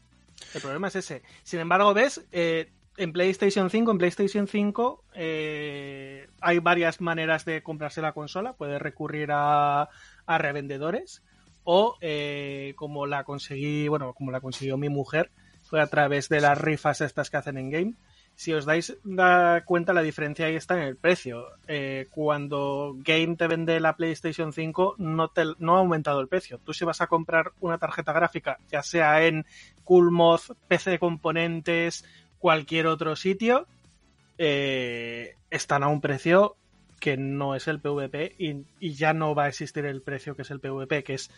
El 0.55 0.61
problema 0.61 0.89
es 0.89 0.97
ese. 0.97 1.23
Sin 1.43 1.61
embargo, 1.61 1.95
ves, 1.95 2.25
eh, 2.33 2.71
en 2.97 3.13
PlayStation 3.13 3.71
5, 3.71 3.91
en 3.91 3.99
PlayStation 3.99 4.47
5 4.47 5.05
eh, 5.15 6.29
hay 6.41 6.59
varias 6.59 7.01
maneras 7.01 7.45
de 7.45 7.63
comprarse 7.63 8.03
la 8.03 8.13
consola. 8.13 8.53
Puedes 8.53 8.81
recurrir 8.81 9.31
a, 9.33 9.89
a 10.27 10.39
revendedores 10.39 11.23
o 11.65 11.97
eh, 12.01 12.75
como 12.77 13.07
la 13.07 13.25
conseguí, 13.25 13.89
bueno, 13.89 14.13
como 14.15 14.31
la 14.31 14.41
consiguió 14.41 14.77
mi 14.77 14.89
mujer, 14.89 15.31
fue 15.63 15.81
a 15.81 15.87
través 15.87 16.29
de 16.29 16.41
las 16.41 16.59
rifas 16.59 17.01
estas 17.01 17.31
que 17.31 17.37
hacen 17.37 17.57
en 17.57 17.71
game. 17.71 17.95
Si 18.35 18.53
os 18.53 18.65
dais 18.65 18.97
da 19.05 19.63
cuenta, 19.65 19.93
la 19.93 20.03
diferencia 20.03 20.47
ahí 20.47 20.57
está 20.57 20.75
en 20.77 20.83
el 20.83 20.97
precio. 20.97 21.47
Eh, 21.69 22.09
cuando 22.11 22.95
Game 22.99 23.37
te 23.37 23.47
vende 23.47 23.79
la 23.79 23.97
PlayStation 23.97 24.53
5, 24.53 24.97
no, 24.99 25.31
ha 25.35 25.79
aumentado 25.79 26.21
el 26.21 26.29
precio. 26.29 26.59
Tú 26.59 26.73
si 26.73 26.85
vas 26.85 27.01
a 27.01 27.07
comprar 27.07 27.53
una 27.61 27.79
tarjeta 27.79 28.13
gráfica, 28.13 28.59
ya 28.71 28.83
sea 28.83 29.25
en 29.25 29.47
Coolmoth, 29.85 30.57
PC 30.67 30.99
Componentes, 30.99 32.05
cualquier 32.39 32.89
otro 32.89 33.15
sitio, 33.15 33.67
eh, 34.39 35.37
están 35.51 35.83
a 35.83 35.89
un 35.89 36.01
precio 36.01 36.57
que 37.03 37.17
no 37.17 37.57
es 37.57 37.67
el 37.67 37.81
PVP 37.81 38.37
y, 38.39 38.95
ya 38.95 39.13
no 39.13 39.35
va 39.35 39.45
a 39.45 39.49
existir 39.49 39.85
el 39.87 40.03
precio 40.03 40.37
que 40.37 40.43
es 40.43 40.51
el 40.53 40.61
PVP, 40.61 41.03
que 41.03 41.15
es 41.15 41.33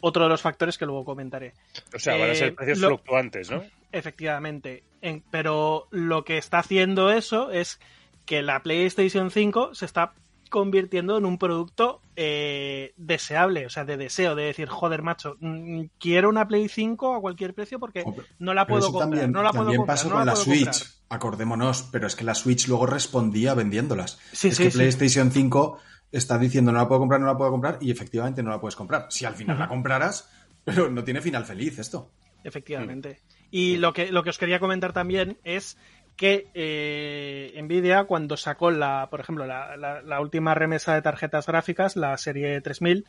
otro 0.00 0.24
de 0.24 0.28
los 0.28 0.42
factores 0.42 0.78
que 0.78 0.86
luego 0.86 1.04
comentaré. 1.04 1.54
O 1.94 1.98
sea, 1.98 2.16
van 2.16 2.30
a 2.30 2.34
ser 2.34 2.54
precios 2.54 2.78
lo, 2.78 2.88
fluctuantes, 2.88 3.50
¿no? 3.50 3.62
Efectivamente. 3.92 4.82
En, 5.00 5.22
pero 5.30 5.88
lo 5.90 6.24
que 6.24 6.38
está 6.38 6.58
haciendo 6.58 7.10
eso 7.10 7.50
es 7.50 7.80
que 8.26 8.42
la 8.42 8.62
PlayStation 8.62 9.30
5 9.30 9.74
se 9.74 9.84
está 9.84 10.14
convirtiendo 10.54 11.18
en 11.18 11.24
un 11.24 11.36
producto 11.36 12.00
eh, 12.14 12.92
deseable, 12.96 13.66
o 13.66 13.70
sea, 13.70 13.84
de 13.84 13.96
deseo, 13.96 14.36
de 14.36 14.44
decir, 14.44 14.68
joder, 14.68 15.02
macho, 15.02 15.36
mmm, 15.40 15.86
quiero 15.98 16.28
una 16.28 16.46
Play 16.46 16.68
5 16.68 17.16
a 17.16 17.20
cualquier 17.20 17.54
precio 17.54 17.80
porque 17.80 18.04
no 18.38 18.54
la 18.54 18.64
puedo 18.64 18.92
comprar. 18.92 19.10
También, 19.10 19.32
no 19.32 19.42
la 19.42 19.50
también 19.50 19.66
puedo 19.66 19.76
comprar, 19.78 19.96
pasó 19.96 20.08
no 20.10 20.14
con 20.14 20.26
la, 20.26 20.32
la 20.32 20.36
Switch, 20.36 20.64
comprar. 20.64 20.86
acordémonos, 21.08 21.88
pero 21.90 22.06
es 22.06 22.14
que 22.14 22.22
la 22.22 22.36
Switch 22.36 22.68
luego 22.68 22.86
respondía 22.86 23.54
vendiéndolas. 23.54 24.20
Sí, 24.30 24.48
es 24.48 24.56
sí, 24.56 24.62
que 24.62 24.70
sí. 24.70 24.78
PlayStation 24.78 25.32
5 25.32 25.80
está 26.16 26.38
diciendo 26.38 26.72
no 26.72 26.78
la 26.78 26.88
puedo 26.88 27.00
comprar, 27.00 27.20
no 27.20 27.26
la 27.26 27.36
puedo 27.36 27.50
comprar 27.50 27.78
y 27.80 27.90
efectivamente 27.90 28.42
no 28.42 28.50
la 28.50 28.60
puedes 28.60 28.76
comprar. 28.76 29.06
Si 29.10 29.24
al 29.24 29.34
final 29.34 29.58
la 29.58 29.68
compraras, 29.68 30.30
pero 30.64 30.90
no 30.90 31.04
tiene 31.04 31.20
final 31.20 31.44
feliz 31.44 31.78
esto. 31.78 32.10
Efectivamente. 32.42 33.20
Y 33.50 33.76
lo 33.76 33.92
que, 33.92 34.12
lo 34.12 34.22
que 34.22 34.30
os 34.30 34.38
quería 34.38 34.60
comentar 34.60 34.92
también 34.92 35.38
es 35.44 35.78
que 36.16 36.48
eh, 36.54 37.60
Nvidia 37.62 38.04
cuando 38.04 38.36
sacó 38.36 38.70
la, 38.70 39.08
por 39.10 39.20
ejemplo, 39.20 39.46
la, 39.46 39.76
la, 39.76 40.02
la, 40.02 40.20
última 40.20 40.54
remesa 40.54 40.94
de 40.94 41.02
tarjetas 41.02 41.46
gráficas, 41.46 41.96
la 41.96 42.16
serie 42.18 42.60
3000, 42.60 43.04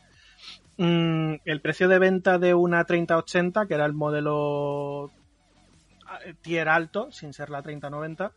mmm, 0.78 1.34
el 1.44 1.60
precio 1.60 1.88
de 1.88 1.98
venta 1.98 2.38
de 2.38 2.54
una 2.54 2.84
3080, 2.84 3.66
que 3.66 3.74
era 3.74 3.86
el 3.86 3.92
modelo 3.92 5.12
tier 6.40 6.68
alto, 6.68 7.10
sin 7.12 7.32
ser 7.32 7.50
la 7.50 7.62
3090, 7.62 8.32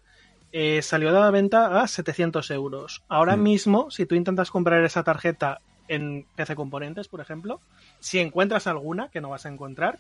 eh, 0.52 0.82
salió 0.82 1.14
de 1.14 1.20
la 1.20 1.32
venta 1.32 1.82
a 1.82 1.88
700 1.88 2.50
euros. 2.52 3.04
Ahora 3.08 3.36
mm. 3.36 3.42
mismo, 3.42 3.92
si 3.92 4.06
tú 4.06 4.16
intentas 4.16 4.52
comprar 4.52 4.84
esa 4.84 5.04
tarjeta 5.04 5.62
en 5.88 6.26
PC 6.36 6.56
Componentes, 6.56 7.08
por 7.08 7.22
ejemplo, 7.22 7.62
si 8.00 8.20
encuentras 8.20 8.68
alguna, 8.68 9.10
que 9.10 9.22
no 9.22 9.30
vas 9.30 9.46
a 9.46 9.50
encontrar, 9.50 10.00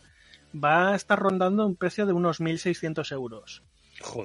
va 0.54 0.92
a 0.92 0.96
estar 0.96 1.20
rondando 1.20 1.66
un 1.66 1.76
precio 1.76 2.06
de 2.06 2.14
unos 2.14 2.42
1.600 2.42 3.12
euros. 3.12 3.64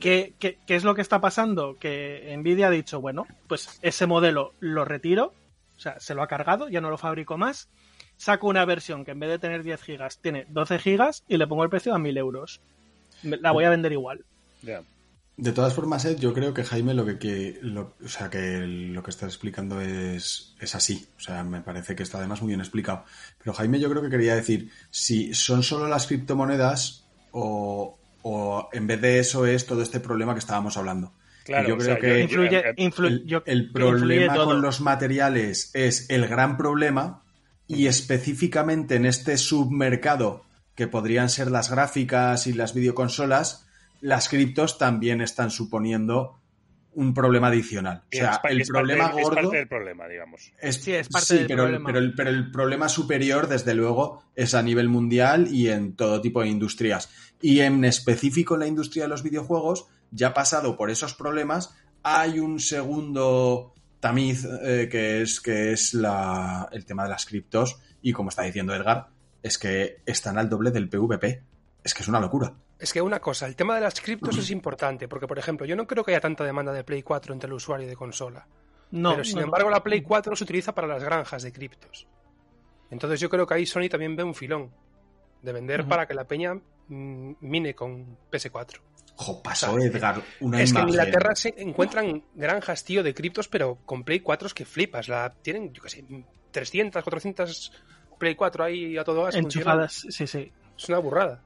¿Qué, 0.00 0.34
¿Qué, 0.38 0.58
qué, 0.66 0.76
es 0.76 0.84
lo 0.84 0.94
que 0.94 1.02
está 1.02 1.20
pasando? 1.20 1.76
Que 1.78 2.32
Nvidia 2.38 2.68
ha 2.68 2.70
dicho, 2.70 3.00
bueno, 3.00 3.26
pues 3.48 3.78
ese 3.82 4.06
modelo 4.06 4.52
lo 4.60 4.84
retiro, 4.84 5.32
o 5.76 5.80
sea, 5.80 5.98
se 5.98 6.14
lo 6.14 6.22
ha 6.22 6.28
cargado, 6.28 6.68
ya 6.68 6.80
no 6.80 6.90
lo 6.90 6.98
fabrico 6.98 7.36
más, 7.36 7.68
saco 8.16 8.46
una 8.46 8.64
versión 8.64 9.04
que 9.04 9.10
en 9.10 9.20
vez 9.20 9.30
de 9.30 9.38
tener 9.40 9.64
10 9.64 9.82
gigas 9.82 10.18
tiene 10.18 10.46
12 10.48 10.78
gigas 10.78 11.24
y 11.28 11.38
le 11.38 11.46
pongo 11.46 11.64
el 11.64 11.70
precio 11.70 11.92
a 11.92 11.98
1.000 11.98 12.18
euros. 12.18 12.60
La 13.22 13.50
voy 13.50 13.64
a 13.64 13.70
vender 13.70 13.92
igual. 13.92 14.24
Yeah. 14.62 14.82
De 15.36 15.52
todas 15.52 15.74
formas, 15.74 16.04
Ed, 16.04 16.18
yo 16.18 16.32
creo 16.32 16.54
que 16.54 16.62
Jaime 16.62 16.94
lo 16.94 17.04
que, 17.04 17.18
que 17.18 17.58
lo, 17.60 17.94
o 18.04 18.08
sea, 18.08 18.30
que 18.30 18.60
lo 18.60 19.02
que 19.02 19.10
está 19.10 19.26
explicando 19.26 19.80
es, 19.80 20.54
es 20.60 20.74
así. 20.74 21.08
O 21.16 21.20
sea, 21.20 21.42
me 21.42 21.60
parece 21.60 21.96
que 21.96 22.04
está 22.04 22.18
además 22.18 22.40
muy 22.40 22.48
bien 22.48 22.60
explicado. 22.60 23.04
Pero 23.38 23.52
Jaime 23.54 23.80
yo 23.80 23.90
creo 23.90 24.02
que 24.02 24.10
quería 24.10 24.36
decir, 24.36 24.70
si 24.90 25.34
son 25.34 25.64
solo 25.64 25.88
las 25.88 26.06
criptomonedas 26.06 27.04
o, 27.32 27.98
o 28.22 28.68
en 28.72 28.86
vez 28.86 29.00
de 29.00 29.18
eso 29.18 29.44
es 29.46 29.66
todo 29.66 29.82
este 29.82 29.98
problema 29.98 30.34
que 30.34 30.38
estábamos 30.38 30.76
hablando. 30.76 31.12
Claro, 31.44 31.68
yo 31.68 31.76
creo 31.76 31.96
o 31.96 31.98
sea, 31.98 32.00
que 32.00 32.20
influye, 32.20 32.68
el, 32.70 32.74
influye, 32.78 33.42
el, 33.44 33.44
el 33.44 33.72
problema 33.72 34.36
con 34.36 34.62
los 34.62 34.80
materiales 34.80 35.70
es 35.74 36.08
el 36.08 36.26
gran 36.26 36.56
problema 36.56 37.22
y 37.66 37.86
específicamente 37.86 38.96
en 38.96 39.04
este 39.04 39.36
submercado 39.36 40.44
que 40.74 40.86
podrían 40.88 41.28
ser 41.28 41.50
las 41.50 41.70
gráficas 41.70 42.46
y 42.46 42.52
las 42.52 42.74
videoconsolas, 42.74 43.66
las 44.04 44.28
criptos 44.28 44.76
también 44.76 45.22
están 45.22 45.50
suponiendo 45.50 46.38
un 46.92 47.14
problema 47.14 47.48
adicional. 47.48 48.02
O 48.04 48.16
sea, 48.16 48.32
es, 48.44 48.50
el 48.50 48.60
es 48.60 48.68
problema 48.68 49.04
parte, 49.06 49.22
gordo. 49.22 49.38
Es 49.38 49.42
parte 49.44 49.56
del 49.56 49.68
problema, 49.68 50.06
digamos. 50.06 50.52
Es, 50.60 50.76
sí, 50.76 50.92
es 50.92 51.08
parte 51.08 51.26
sí, 51.26 51.34
del 51.38 51.46
pero, 51.46 51.62
problema. 51.62 51.86
Pero, 51.86 51.98
el, 52.00 52.14
pero 52.14 52.28
el 52.28 52.50
problema 52.50 52.90
superior, 52.90 53.48
desde 53.48 53.72
luego, 53.72 54.22
es 54.36 54.52
a 54.52 54.62
nivel 54.62 54.90
mundial 54.90 55.48
y 55.50 55.70
en 55.70 55.96
todo 55.96 56.20
tipo 56.20 56.42
de 56.42 56.48
industrias. 56.48 57.08
Y 57.40 57.60
en 57.60 57.82
específico 57.82 58.54
en 58.54 58.60
la 58.60 58.66
industria 58.66 59.04
de 59.04 59.08
los 59.08 59.22
videojuegos, 59.22 59.86
ya 60.10 60.34
pasado 60.34 60.76
por 60.76 60.90
esos 60.90 61.14
problemas, 61.14 61.74
hay 62.02 62.40
un 62.40 62.60
segundo 62.60 63.72
tamiz 64.00 64.46
eh, 64.64 64.86
que 64.92 65.22
es, 65.22 65.40
que 65.40 65.72
es 65.72 65.94
la, 65.94 66.68
el 66.72 66.84
tema 66.84 67.04
de 67.04 67.08
las 67.08 67.24
criptos. 67.24 67.80
Y 68.02 68.12
como 68.12 68.28
está 68.28 68.42
diciendo 68.42 68.74
Edgar, 68.74 69.08
es 69.42 69.56
que 69.56 70.02
están 70.04 70.36
al 70.36 70.50
doble 70.50 70.70
del 70.72 70.90
PVP. 70.90 71.42
Es 71.82 71.94
que 71.94 72.02
es 72.02 72.08
una 72.08 72.20
locura. 72.20 72.54
Es 72.78 72.92
que 72.92 73.00
una 73.00 73.20
cosa, 73.20 73.46
el 73.46 73.56
tema 73.56 73.74
de 73.76 73.80
las 73.80 74.00
criptos 74.00 74.36
es 74.36 74.50
importante, 74.50 75.08
porque 75.08 75.26
por 75.26 75.38
ejemplo, 75.38 75.64
yo 75.66 75.76
no 75.76 75.86
creo 75.86 76.04
que 76.04 76.10
haya 76.12 76.20
tanta 76.20 76.44
demanda 76.44 76.72
de 76.72 76.84
Play 76.84 77.02
4 77.02 77.32
entre 77.32 77.46
el 77.46 77.54
usuario 77.54 77.86
de 77.86 77.96
consola. 77.96 78.46
No, 78.90 79.12
pero 79.12 79.24
sin 79.24 79.36
no, 79.36 79.42
embargo, 79.42 79.70
la 79.70 79.82
Play 79.82 80.02
4 80.02 80.36
se 80.36 80.44
utiliza 80.44 80.74
para 80.74 80.86
las 80.86 81.02
granjas 81.02 81.42
de 81.42 81.52
criptos. 81.52 82.06
Entonces 82.90 83.20
yo 83.20 83.30
creo 83.30 83.46
que 83.46 83.54
ahí 83.54 83.66
Sony 83.66 83.88
también 83.88 84.16
ve 84.16 84.22
un 84.22 84.34
filón 84.34 84.70
de 85.42 85.52
vender 85.52 85.86
para 85.86 86.06
que 86.06 86.14
la 86.14 86.24
peña 86.24 86.54
mm, 86.54 87.32
mine 87.40 87.74
con 87.74 88.16
PS4. 88.30 88.80
Jo, 89.16 89.42
pasó 89.42 89.78
Edgar 89.78 90.22
una 90.40 90.60
es 90.60 90.72
que 90.72 90.78
en 90.78 90.88
imagen. 90.88 90.88
Inglaterra 90.88 91.34
se 91.36 91.54
encuentran 91.56 92.24
granjas, 92.34 92.82
tío, 92.84 93.02
de 93.02 93.14
criptos, 93.14 93.48
pero 93.48 93.78
con 93.84 94.02
Play 94.02 94.20
4 94.20 94.48
es 94.48 94.54
que 94.54 94.64
flipas. 94.64 95.08
La, 95.08 95.30
tienen, 95.30 95.72
yo 95.72 95.82
qué 95.82 95.88
sé, 95.88 96.04
300, 96.50 97.02
400 97.02 97.72
Play 98.18 98.34
4 98.34 98.64
ahí 98.64 98.96
a 98.96 99.04
todo 99.04 99.24
gas. 99.24 99.36
Enchufadas, 99.36 100.06
sí, 100.08 100.26
sí. 100.26 100.50
Es 100.76 100.88
una 100.88 100.98
burrada. 100.98 101.42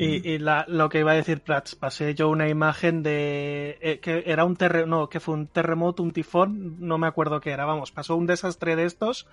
Y, 0.00 0.34
y 0.34 0.38
la- 0.38 0.64
lo 0.68 0.88
que 0.88 1.00
iba 1.00 1.10
a 1.10 1.14
decir 1.16 1.40
Prats, 1.40 1.74
pasé 1.74 2.14
yo 2.14 2.28
una 2.28 2.48
imagen 2.48 3.02
de 3.02 3.78
eh, 3.80 3.98
que 4.00 4.22
era 4.26 4.44
un 4.44 4.54
terremoto, 4.54 4.86
no, 4.88 5.08
que 5.08 5.18
fue 5.18 5.34
un 5.34 5.48
terremoto, 5.48 6.04
un 6.04 6.12
tifón, 6.12 6.76
no 6.78 6.98
me 6.98 7.08
acuerdo 7.08 7.40
qué 7.40 7.50
era, 7.50 7.64
vamos, 7.64 7.90
pasó 7.90 8.14
un 8.14 8.26
desastre 8.26 8.76
de 8.76 8.84
estos 8.84 9.26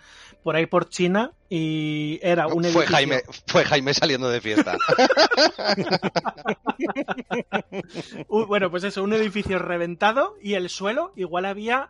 por 0.43 0.55
ahí 0.55 0.65
por 0.65 0.89
China 0.89 1.33
y 1.49 2.17
era 2.23 2.47
un 2.47 2.63
Fue 2.63 2.85
edificio- 2.85 2.95
Jaime, 2.95 3.21
fue 3.45 3.63
Jaime 3.63 3.93
saliendo 3.93 4.27
de 4.29 4.41
fiesta. 4.41 4.75
bueno, 8.47 8.71
pues 8.71 8.83
eso, 8.83 9.03
un 9.03 9.13
edificio 9.13 9.59
reventado 9.59 10.35
y 10.41 10.53
el 10.55 10.69
suelo 10.69 11.13
igual 11.15 11.45
había, 11.45 11.89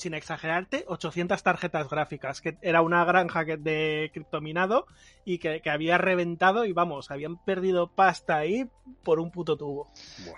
sin 0.00 0.14
exagerarte, 0.14 0.84
800 0.88 1.42
tarjetas 1.42 1.88
gráficas, 1.88 2.40
que 2.40 2.56
era 2.62 2.82
una 2.82 3.04
granja 3.04 3.44
de 3.44 4.10
criptominado 4.12 4.86
y 5.24 5.38
que, 5.38 5.60
que 5.60 5.70
había 5.70 5.98
reventado 5.98 6.64
y 6.64 6.72
vamos, 6.72 7.10
habían 7.10 7.36
perdido 7.44 7.88
pasta 7.88 8.36
ahí 8.36 8.68
por 9.04 9.20
un 9.20 9.30
puto 9.30 9.56
tubo. 9.56 9.92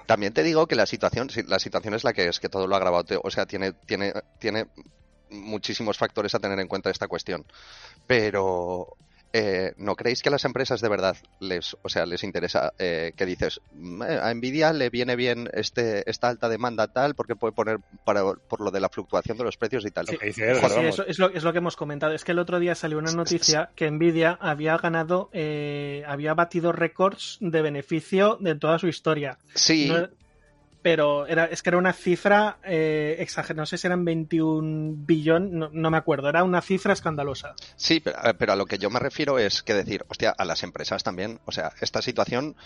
También 0.06 0.32
te 0.32 0.42
digo 0.42 0.66
que 0.66 0.74
la 0.74 0.86
situación, 0.86 1.28
la 1.46 1.58
situación 1.58 1.94
es 1.94 2.04
la 2.04 2.12
que 2.12 2.28
es, 2.28 2.40
que 2.40 2.48
todo 2.48 2.66
lo 2.66 2.76
ha 2.76 2.80
grabado, 2.80 3.20
o 3.22 3.30
sea, 3.30 3.46
tiene, 3.46 3.72
tiene, 3.72 4.12
tiene 4.38 4.66
muchísimos 5.30 5.96
factores 5.96 6.34
a 6.34 6.40
tener 6.40 6.58
en 6.58 6.68
cuenta 6.68 6.90
esta 6.90 7.08
cuestión. 7.08 7.44
Pero 8.06 8.96
eh, 9.32 9.72
¿no 9.76 9.96
creéis 9.96 10.22
que 10.22 10.28
a 10.28 10.32
las 10.32 10.44
empresas 10.44 10.80
de 10.80 10.88
verdad 10.88 11.16
les, 11.40 11.76
o 11.82 11.88
sea, 11.88 12.06
les 12.06 12.22
interesa 12.24 12.72
eh, 12.78 13.12
que 13.16 13.26
dices, 13.26 13.60
"Mm, 13.72 14.02
eh, 14.02 14.18
a 14.22 14.32
Nvidia 14.34 14.72
le 14.72 14.90
viene 14.90 15.16
bien 15.16 15.48
este, 15.52 16.08
esta 16.10 16.28
alta 16.28 16.48
demanda 16.48 16.88
tal 16.88 17.14
porque 17.14 17.36
puede 17.36 17.52
poner 17.52 17.78
para, 18.04 18.22
por 18.48 18.60
lo 18.60 18.70
de 18.70 18.80
la 18.80 18.88
fluctuación 18.88 19.38
de 19.38 19.44
los 19.44 19.56
precios 19.56 19.84
y 19.86 19.90
tal? 19.90 20.06
Sí, 20.06 20.16
eso 20.88 21.04
es 21.06 21.18
lo, 21.18 21.30
es 21.30 21.42
lo 21.44 21.52
que 21.52 21.58
hemos 21.58 21.76
comentado. 21.76 22.12
Es 22.12 22.24
que 22.24 22.32
el 22.32 22.38
otro 22.38 22.58
día 22.58 22.74
salió 22.74 22.98
una 22.98 23.12
noticia 23.12 23.70
que 23.74 23.90
Nvidia 23.90 24.38
había 24.40 24.76
ganado, 24.78 25.30
eh, 25.32 26.02
había 26.06 26.34
batido 26.34 26.72
récords 26.72 27.38
de 27.40 27.62
beneficio 27.62 28.36
de 28.40 28.54
toda 28.54 28.78
su 28.78 28.88
historia. 28.88 29.38
Sí, 29.54 29.88
No- 29.88 30.08
pero 30.82 31.26
era, 31.26 31.46
es 31.46 31.62
que 31.62 31.70
era 31.70 31.78
una 31.78 31.92
cifra 31.92 32.58
eh, 32.64 33.16
exagerada, 33.20 33.62
no 33.62 33.66
sé 33.66 33.78
si 33.78 33.86
eran 33.86 34.04
21 34.04 34.94
billón, 35.06 35.58
no, 35.58 35.70
no 35.72 35.90
me 35.90 35.96
acuerdo, 35.96 36.28
era 36.28 36.44
una 36.44 36.60
cifra 36.60 36.92
escandalosa. 36.92 37.54
Sí, 37.76 38.00
pero, 38.00 38.18
pero 38.36 38.52
a 38.52 38.56
lo 38.56 38.66
que 38.66 38.78
yo 38.78 38.90
me 38.90 38.98
refiero 38.98 39.38
es 39.38 39.62
que 39.62 39.74
decir, 39.74 40.04
hostia, 40.08 40.30
a 40.30 40.44
las 40.44 40.62
empresas 40.62 41.02
también, 41.02 41.40
o 41.46 41.52
sea, 41.52 41.72
esta 41.80 42.02
situación 42.02 42.56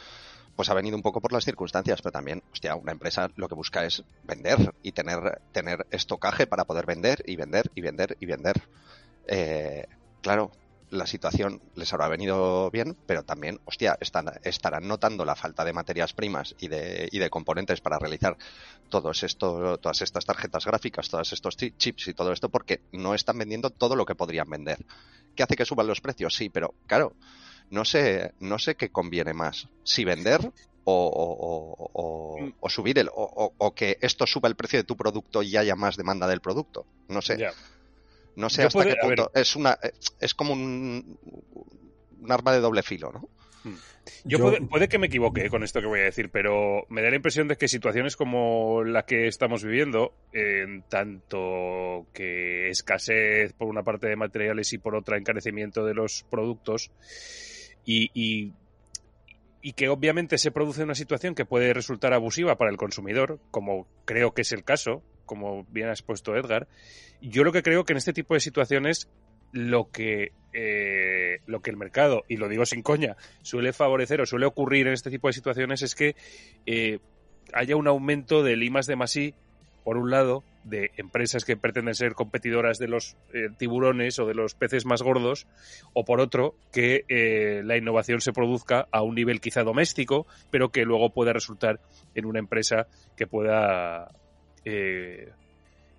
pues 0.57 0.71
ha 0.71 0.75
venido 0.75 0.97
un 0.97 1.03
poco 1.03 1.21
por 1.21 1.33
las 1.33 1.45
circunstancias, 1.45 2.01
pero 2.01 2.13
también, 2.13 2.43
hostia, 2.51 2.75
una 2.75 2.93
empresa 2.93 3.31
lo 3.37 3.47
que 3.47 3.55
busca 3.55 3.85
es 3.85 4.03
vender 4.25 4.75
y 4.83 4.93
tener, 4.93 5.41
tener 5.53 5.87
estocaje 5.91 6.47
para 6.47 6.65
poder 6.65 6.87
vender 6.87 7.23
y 7.27 7.37
vender 7.37 7.71
y 7.75 7.83
vender 7.83 8.17
y 8.19 8.27
vender. 8.27 8.63
Eh, 9.29 9.87
claro, 10.23 10.51
la 10.91 11.07
situación 11.07 11.61
les 11.75 11.93
habrá 11.93 12.09
venido 12.09 12.71
bien, 12.71 12.97
pero 13.07 13.25
también, 13.25 13.59
hostia, 13.65 13.97
están, 14.01 14.27
estarán 14.45 14.87
notando 14.87 15.25
la 15.25 15.35
falta 15.35 15.65
de 15.65 15.73
materias 15.73 16.13
primas 16.13 16.55
y 16.59 16.69
de, 16.69 17.09
y 17.11 17.19
de 17.19 17.29
componentes 17.31 17.81
para 17.81 17.99
realizar 17.99 18.37
todos 18.89 19.23
esto, 19.25 19.79
todas 19.79 20.01
estas 20.03 20.25
tarjetas 20.25 20.65
gráficas, 20.65 21.09
todos 21.09 21.33
estos 21.33 21.57
chi- 21.57 21.73
chips 21.77 22.09
y 22.09 22.15
todo 22.15 22.33
esto, 22.33 22.49
porque 22.49 22.83
no 22.93 23.15
están 23.15 23.39
vendiendo 23.39 23.71
todo 23.71 23.97
lo 23.97 24.07
que 24.07 24.15
podrían 24.15 24.49
vender. 24.49 24.79
¿Qué 25.35 25.43
hace 25.43 25.57
que 25.57 25.65
suban 25.65 25.87
los 25.89 26.01
precios? 26.01 26.35
Sí, 26.35 26.51
pero 26.51 26.75
claro, 26.87 27.17
no 27.69 27.85
sé, 27.85 28.33
no 28.39 28.59
sé 28.59 28.77
qué 28.77 28.91
conviene 28.91 29.35
más, 29.35 29.67
si 29.83 30.05
vender 30.05 30.41
o, 30.85 31.11
o- 31.95 32.55
o- 32.61 32.71
subir 32.71 32.99
el, 32.99 33.09
o, 33.13 33.75
que 33.75 33.99
esto 34.01 34.27
suba 34.27 34.49
el 34.49 34.55
precio 34.57 34.79
de 34.79 34.85
tu 34.85 34.97
producto 34.97 35.43
y 35.43 35.57
haya 35.57 35.75
más 35.75 35.97
demanda 35.97 36.27
del 36.29 36.41
producto. 36.41 36.87
No 37.09 37.21
sé. 37.23 37.37
No 38.37 38.49
sé 38.51 38.63
Yo 38.63 38.69
hasta 38.69 38.79
puede- 38.79 38.91
qué 38.95 39.07
ver. 39.07 39.17
punto. 39.17 39.31
Es 39.35 39.57
una 39.57 39.79
es 40.21 40.35
como 40.35 40.53
un, 40.53 41.19
un 42.21 42.33
arma 42.33 42.53
de 42.53 42.61
doble 42.61 42.83
filo, 42.83 43.11
¿no? 43.13 43.29
Yo, 44.25 44.39
Yo- 44.39 44.39
Puede, 44.39 44.61
puede 44.63 44.89
que 44.89 44.99
me 44.99 45.09
equivoque 45.09 45.49
con 45.51 45.65
esto 45.65 45.81
que 45.81 45.87
voy 45.89 45.99
a 45.99 46.05
decir, 46.05 46.31
pero 46.31 46.85
me 46.89 47.03
da 47.03 47.11
la 47.11 47.17
impresión 47.17 47.49
de 47.49 47.57
que 47.57 47.67
situaciones 47.67 48.15
como 48.15 48.85
la 48.85 49.05
que 49.05 49.27
estamos 49.27 49.65
viviendo, 49.65 50.15
en 50.33 50.85
tanto 50.89 52.07
que 52.15 52.69
escasez 52.69 53.53
por 53.55 53.67
una 53.67 53.83
parte 53.83 54.07
de 54.07 54.15
materiales 54.15 54.73
y 54.73 54.79
por 54.79 54.95
otra 54.95 55.17
encarecimiento 55.19 55.85
de 55.85 55.95
los 55.95 56.25
productos, 56.31 56.93
y, 57.85 58.11
y, 58.15 58.53
y 59.61 59.73
que 59.73 59.89
obviamente 59.89 60.39
se 60.39 60.53
produce 60.53 60.85
una 60.85 60.95
situación 60.95 61.35
que 61.35 61.45
puede 61.45 61.75
resultar 61.75 62.13
abusiva 62.13 62.57
para 62.57 62.71
el 62.71 62.77
consumidor, 62.77 63.41
como 63.51 63.89
creo 64.05 64.33
que 64.35 64.43
es 64.43 64.53
el 64.53 64.63
caso, 64.63 65.03
como 65.27 65.65
bien 65.71 65.89
has 65.89 66.03
puesto 66.03 66.37
Edgar, 66.37 66.67
yo 67.21 67.45
lo 67.45 67.53
que 67.53 67.63
creo 67.63 67.85
que 67.85 67.93
en 67.93 67.99
este 67.99 68.13
tipo 68.13 68.35
de 68.35 68.41
situaciones 68.41 69.09
lo 69.53 69.91
que 69.91 70.33
eh, 70.53 71.41
lo 71.47 71.61
que 71.61 71.71
el 71.71 71.77
mercado 71.77 72.25
y 72.29 72.37
lo 72.37 72.49
digo 72.49 72.67
sin 72.67 72.83
coña 72.83 73.17
suele 73.43 73.73
favorecer 73.73 74.21
o 74.21 74.27
suele 74.27 74.47
ocurrir 74.47 74.87
en 74.87 74.93
este 74.93 75.11
tipo 75.11 75.29
de 75.29 75.33
situaciones 75.33 75.83
es 75.83 75.95
que 75.95 76.15
eh, 76.67 76.99
haya 77.53 77.77
un 77.77 77.89
aumento 77.89 78.43
del 78.43 78.63
I 78.63 78.71
más 78.71 78.87
de 78.87 78.97
más 78.97 79.17
I 79.17 79.35
por 79.85 79.99
un 79.99 80.11
lado 80.11 80.43
de 80.65 80.91
empresas 80.97 81.45
que 81.45 81.57
pretenden 81.57 81.95
ser 81.95 82.15
competidoras 82.15 82.79
de 82.79 82.89
los 82.89 83.17
eh, 83.33 83.51
tiburones 83.57 84.19
o 84.19 84.27
de 84.27 84.35
los 84.35 84.55
peces 84.55 84.85
más 84.85 85.01
gordos 85.01 85.47
o 85.93 86.05
por 86.05 86.21
otro 86.21 86.57
que 86.73 87.05
la 87.65 87.77
innovación 87.77 88.21
se 88.21 88.33
produzca 88.33 88.89
a 88.91 89.03
un 89.03 89.15
nivel 89.15 89.41
quizá 89.41 89.63
doméstico 89.63 90.27
pero 90.51 90.71
que 90.71 90.85
luego 90.85 91.11
pueda 91.11 91.33
resultar 91.33 91.81
en 92.15 92.27
una 92.27 92.41
empresa 92.41 92.89
que 93.17 93.29
pueda 93.29 94.11
eh, 94.67 95.31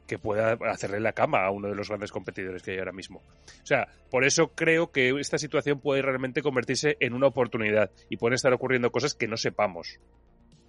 que 0.06 0.20
pueda 0.20 0.58
hacerle 0.70 1.00
la 1.00 1.14
cama 1.14 1.44
a 1.44 1.52
uno 1.52 1.68
de 1.70 1.76
los 1.76 1.90
grandes 1.90 2.12
competidores 2.12 2.62
que 2.64 2.72
hay 2.72 2.78
ahora 2.80 2.92
mismo. 2.94 3.20
O 3.20 3.66
sea, 3.66 3.88
por 4.12 4.24
eso 4.26 4.50
creo 4.56 4.92
que 4.92 5.10
esta 5.20 5.38
situación 5.38 5.80
puede 5.82 6.02
realmente 6.02 6.42
convertirse 6.42 6.96
en 7.00 7.14
una 7.14 7.28
oportunidad 7.28 7.90
y 8.10 8.18
pueden 8.18 8.36
estar 8.36 8.54
ocurriendo 8.54 8.92
cosas 8.92 9.16
que 9.16 9.28
no 9.28 9.36
sepamos. 9.38 10.00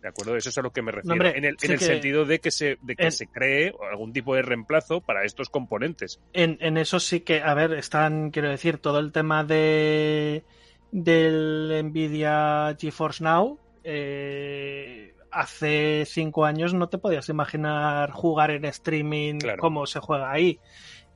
¿De 0.02 0.08
acuerdo? 0.08 0.36
Eso 0.36 0.48
es 0.50 0.56
a 0.58 0.62
lo 0.62 0.72
que 0.72 0.80
me 0.80 0.92
refiero. 0.92 1.12
hombre, 1.14 1.30
en 1.36 1.44
el, 1.44 1.54
en 1.54 1.58
sí 1.58 1.72
el 1.72 1.78
que- 1.80 1.84
sentido 1.84 2.24
de 2.24 2.38
que 2.38 2.50
se, 2.52 2.78
de 2.82 2.94
que 2.96 3.06
en- 3.06 3.12
se 3.12 3.26
cree 3.26 3.72
algún 3.90 4.12
tipo 4.12 4.34
de 4.34 4.42
reemplazo 4.42 5.00
para 5.00 5.24
estos 5.24 5.48
componentes. 5.50 6.20
En, 6.32 6.56
en 6.60 6.76
eso 6.76 6.98
sí 7.00 7.20
que, 7.20 7.40
a 7.42 7.52
ver, 7.54 7.72
están, 7.74 8.30
quiero 8.30 8.48
decir, 8.48 8.78
todo 8.78 9.00
el 9.00 9.10
tema 9.12 9.42
de 9.44 10.44
del 10.92 11.80
Nvidia 11.84 12.76
GeForce 12.80 13.22
Now. 13.24 13.58
eh, 13.84 15.07
hace 15.30 16.04
cinco 16.06 16.44
años 16.44 16.74
no 16.74 16.88
te 16.88 16.98
podías 16.98 17.28
imaginar 17.28 18.10
jugar 18.10 18.50
en 18.50 18.64
streaming 18.64 19.38
Claro. 19.38 19.58
como 19.60 19.86
se 19.86 20.00
juega 20.00 20.30
ahí. 20.30 20.60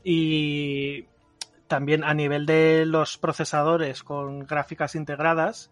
Y 0.05 1.07
también 1.69 2.05
a 2.05 2.15
nivel 2.15 2.47
de 2.47 2.85
los 2.87 3.19
procesadores 3.19 4.03
con 4.03 4.41
gráficas 4.41 4.95
integradas, 4.95 5.71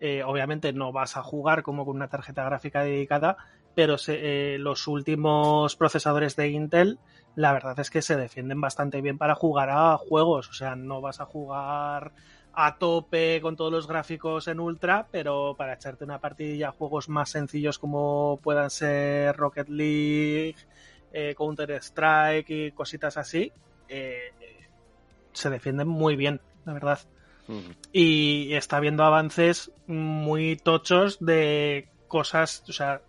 eh, 0.00 0.22
obviamente 0.24 0.72
no 0.72 0.92
vas 0.92 1.16
a 1.16 1.22
jugar 1.22 1.62
como 1.62 1.84
con 1.84 1.96
una 1.96 2.08
tarjeta 2.08 2.44
gráfica 2.44 2.82
dedicada, 2.82 3.36
pero 3.80 3.96
se- 3.96 4.56
eh, 4.56 4.58
los 4.58 4.86
últimos 4.88 5.74
procesadores 5.74 6.36
de 6.36 6.48
Intel, 6.50 6.98
la 7.34 7.54
verdad 7.54 7.80
es 7.80 7.88
que 7.88 8.02
se 8.02 8.14
defienden 8.14 8.60
bastante 8.60 9.00
bien 9.00 9.16
para 9.16 9.34
jugar 9.34 9.70
a 9.70 9.96
juegos. 9.96 10.50
O 10.50 10.52
sea, 10.52 10.76
no 10.76 11.00
vas 11.00 11.18
a 11.18 11.24
jugar 11.24 12.12
a 12.52 12.76
tope 12.76 13.40
con 13.40 13.56
todos 13.56 13.72
los 13.72 13.86
gráficos 13.88 14.48
en 14.48 14.60
ultra, 14.60 15.08
pero 15.10 15.54
para 15.56 15.72
echarte 15.72 16.04
una 16.04 16.18
partidilla 16.18 16.68
a 16.68 16.72
juegos 16.72 17.08
más 17.08 17.30
sencillos 17.30 17.78
como 17.78 18.38
puedan 18.42 18.68
ser 18.68 19.34
Rocket 19.34 19.70
League, 19.70 20.56
eh, 21.10 21.34
Counter 21.34 21.70
Strike 21.82 22.50
y 22.50 22.72
cositas 22.72 23.16
así, 23.16 23.50
eh, 23.88 24.18
se 25.32 25.48
defienden 25.48 25.88
muy 25.88 26.16
bien, 26.16 26.42
la 26.66 26.74
verdad 26.74 26.98
y 27.92 28.52
está 28.52 28.76
habiendo 28.76 29.04
avances 29.04 29.72
muy 29.86 30.56
tochos 30.56 31.18
de 31.18 31.88
cosas, 32.08 32.62
o 32.68 32.72
sea, 32.72 33.00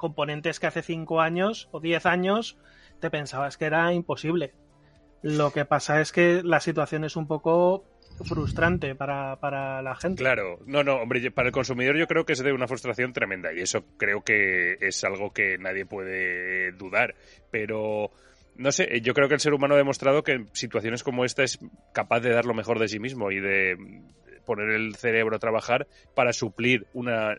componentes 0.00 0.58
que 0.58 0.66
hace 0.66 0.82
5 0.82 1.20
años 1.20 1.68
o 1.70 1.78
10 1.78 2.06
años 2.06 2.56
te 3.00 3.10
pensabas 3.10 3.56
que 3.58 3.66
era 3.66 3.92
imposible. 3.92 4.54
Lo 5.22 5.52
que 5.52 5.66
pasa 5.66 6.00
es 6.00 6.10
que 6.10 6.42
la 6.42 6.60
situación 6.60 7.04
es 7.04 7.16
un 7.16 7.26
poco 7.26 7.84
frustrante 8.24 8.94
para, 8.94 9.36
para 9.36 9.82
la 9.82 9.94
gente. 9.94 10.22
Claro, 10.22 10.58
no, 10.66 10.82
no, 10.82 10.96
hombre, 10.96 11.30
para 11.30 11.48
el 11.48 11.52
consumidor 11.52 11.96
yo 11.96 12.06
creo 12.06 12.24
que 12.24 12.32
es 12.32 12.42
de 12.42 12.52
una 12.52 12.66
frustración 12.66 13.12
tremenda 13.12 13.52
y 13.52 13.60
eso 13.60 13.84
creo 13.98 14.22
que 14.22 14.78
es 14.80 15.04
algo 15.04 15.32
que 15.32 15.58
nadie 15.58 15.84
puede 15.84 16.72
dudar, 16.72 17.14
pero 17.50 18.10
no 18.56 18.72
sé, 18.72 19.00
yo 19.02 19.12
creo 19.12 19.28
que 19.28 19.34
el 19.34 19.40
ser 19.40 19.52
humano 19.52 19.74
ha 19.74 19.78
demostrado 19.78 20.22
que 20.22 20.32
en 20.32 20.48
situaciones 20.54 21.02
como 21.02 21.24
esta 21.24 21.42
es 21.42 21.58
capaz 21.92 22.20
de 22.20 22.30
dar 22.30 22.46
lo 22.46 22.54
mejor 22.54 22.78
de 22.78 22.88
sí 22.88 22.98
mismo 22.98 23.30
y 23.30 23.40
de 23.40 23.76
poner 24.46 24.70
el 24.70 24.96
cerebro 24.96 25.36
a 25.36 25.38
trabajar 25.38 25.86
para 26.14 26.32
suplir 26.32 26.86
una 26.94 27.38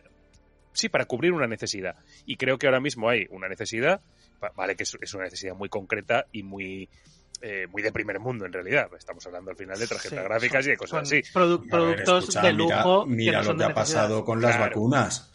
sí, 0.72 0.88
para 0.88 1.04
cubrir 1.06 1.32
una 1.32 1.46
necesidad. 1.46 1.96
Y 2.26 2.36
creo 2.36 2.58
que 2.58 2.66
ahora 2.66 2.80
mismo 2.80 3.08
hay 3.08 3.26
una 3.30 3.48
necesidad, 3.48 4.00
va- 4.42 4.52
vale 4.56 4.74
que 4.76 4.82
es, 4.84 5.14
una 5.14 5.24
necesidad 5.24 5.54
muy 5.54 5.68
concreta 5.68 6.26
y 6.32 6.42
muy 6.42 6.88
eh, 7.44 7.66
muy 7.66 7.82
de 7.82 7.90
primer 7.90 8.20
mundo 8.20 8.46
en 8.46 8.52
realidad. 8.52 8.88
Estamos 8.96 9.26
hablando 9.26 9.50
al 9.50 9.56
final 9.56 9.76
de 9.76 9.88
tarjetas 9.88 10.18
Sí, 10.20 10.24
gráficas 10.24 10.64
son- 10.64 10.68
y 10.68 10.70
de 10.70 10.76
cosas 10.76 11.02
así. 11.02 11.16
produ- 11.34 11.58
A 11.72 11.78
ver, 11.80 11.96
productos 12.04 12.18
escucha, 12.28 12.42
de 12.42 12.52
mira- 12.52 12.76
lujo. 12.84 13.06
Mira, 13.06 13.32
que 13.32 13.36
no 13.38 13.42
son 13.44 13.52
lo 13.54 13.58
que 13.58 13.64
de 13.66 13.70
ha 13.72 13.74
pasado 13.74 14.24
con 14.24 14.40
las 14.40 14.58
vacunas. 14.60 15.32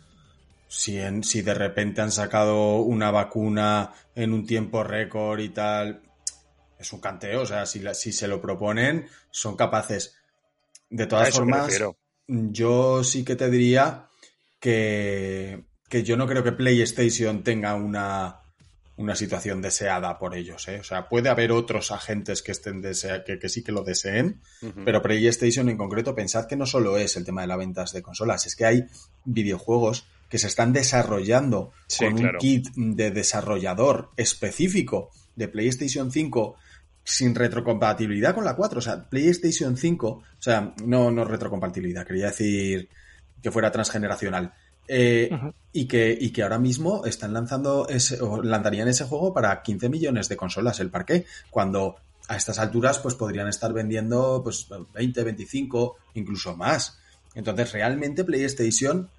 Si, 0.69 0.97
en- 0.99 1.23
si 1.23 1.41
de 1.41 1.53
repente 1.53 1.99
han 2.01 2.11
sacado 2.11 2.77
una 2.77 3.11
vacuna 3.11 3.91
en 4.15 4.31
un 4.33 4.45
tiempo 4.45 4.83
récord 4.85 5.39
y 5.41 5.49
tal, 5.49 6.01
es 6.79 6.93
un 6.93 7.01
canteo. 7.01 7.41
O 7.41 7.45
sea, 7.45 7.65
si, 7.65 7.79
la- 7.79 7.93
si 7.93 8.13
se 8.13 8.27
lo 8.29 8.39
proponen, 8.41 9.07
son 9.29 9.57
capaces. 9.57 10.15
De 10.89 11.07
todas 11.07 11.31
formas, 11.31 11.77
yo 12.27 13.03
sí 13.03 13.25
que 13.25 13.35
te 13.35 13.49
diría 13.49 14.06
que, 14.67 15.63
que 15.87 16.03
yo 16.03 16.17
no 16.17 16.27
creo 16.27 16.43
que 16.43 16.51
PlayStation 16.51 17.41
tenga 17.41 17.73
una, 17.75 18.41
una 18.97 19.15
situación 19.15 19.61
deseada 19.61 20.19
por 20.19 20.35
ellos. 20.35 20.67
¿eh? 20.67 20.79
O 20.81 20.83
sea, 20.83 21.07
puede 21.07 21.29
haber 21.29 21.53
otros 21.53 21.91
agentes 21.91 22.41
que, 22.41 22.51
estén 22.51 22.81
desea- 22.81 23.23
que, 23.23 23.39
que 23.39 23.47
sí 23.47 23.63
que 23.63 23.71
lo 23.71 23.83
deseen, 23.83 24.41
pero 24.83 25.01
PlayStation 25.01 25.69
en 25.69 25.77
concreto, 25.77 26.13
pensad 26.13 26.47
que 26.47 26.57
no 26.57 26.65
solo 26.65 26.97
es 26.97 27.15
el 27.15 27.23
tema 27.23 27.41
de 27.41 27.47
las 27.47 27.57
ventas 27.57 27.93
de 27.93 28.01
consolas, 28.01 28.45
es 28.45 28.57
que 28.57 28.65
hay 28.65 28.83
videojuegos 29.23 30.05
que 30.29 30.37
se 30.37 30.47
están 30.47 30.73
desarrollando 30.73 31.71
Sí, 31.87 32.03
con 32.03 32.17
claro. 32.17 32.33
un 32.33 32.39
kit 32.39 32.67
de 32.75 33.11
desarrollador 33.11 34.09
específico 34.17 35.11
de 35.37 35.47
PlayStation 35.47 36.11
5 36.11 36.55
sin 37.05 37.33
retrocompatibilidad 37.35 38.35
con 38.35 38.43
la 38.43 38.57
4. 38.57 38.79
O 38.79 38.81
sea, 38.81 39.07
PlayStation 39.09 39.77
5, 39.77 40.07
o 40.09 40.23
sea, 40.39 40.73
no, 40.83 41.09
no 41.09 41.23
retrocompatibilidad, 41.23 42.05
quería 42.05 42.25
decir 42.25 42.89
que 43.47 43.51
fuera 43.51 43.71
transgeneracional. 43.71 44.53
Eh, 44.89 45.29
y, 45.71 45.87
que, 45.87 46.17
y 46.19 46.31
que 46.31 46.43
ahora 46.43 46.59
mismo 46.59 47.05
están 47.05 47.31
lanzando 47.31 47.87
ese, 47.87 48.21
o 48.21 48.43
lanzarían 48.43 48.89
ese 48.89 49.05
juego 49.05 49.33
para 49.33 49.61
15 49.61 49.87
millones 49.87 50.27
de 50.27 50.35
consolas 50.35 50.81
el 50.81 50.89
parque, 50.89 51.25
cuando 51.49 51.95
a 52.27 52.35
estas 52.35 52.59
alturas 52.59 52.99
pues 52.99 53.15
podrían 53.15 53.47
estar 53.47 53.71
vendiendo 53.71 54.41
pues 54.43 54.67
20, 54.93 55.23
25, 55.23 55.95
incluso 56.15 56.57
más. 56.57 56.99
Entonces 57.35 57.71
realmente 57.71 58.25
PlayStation 58.25 59.09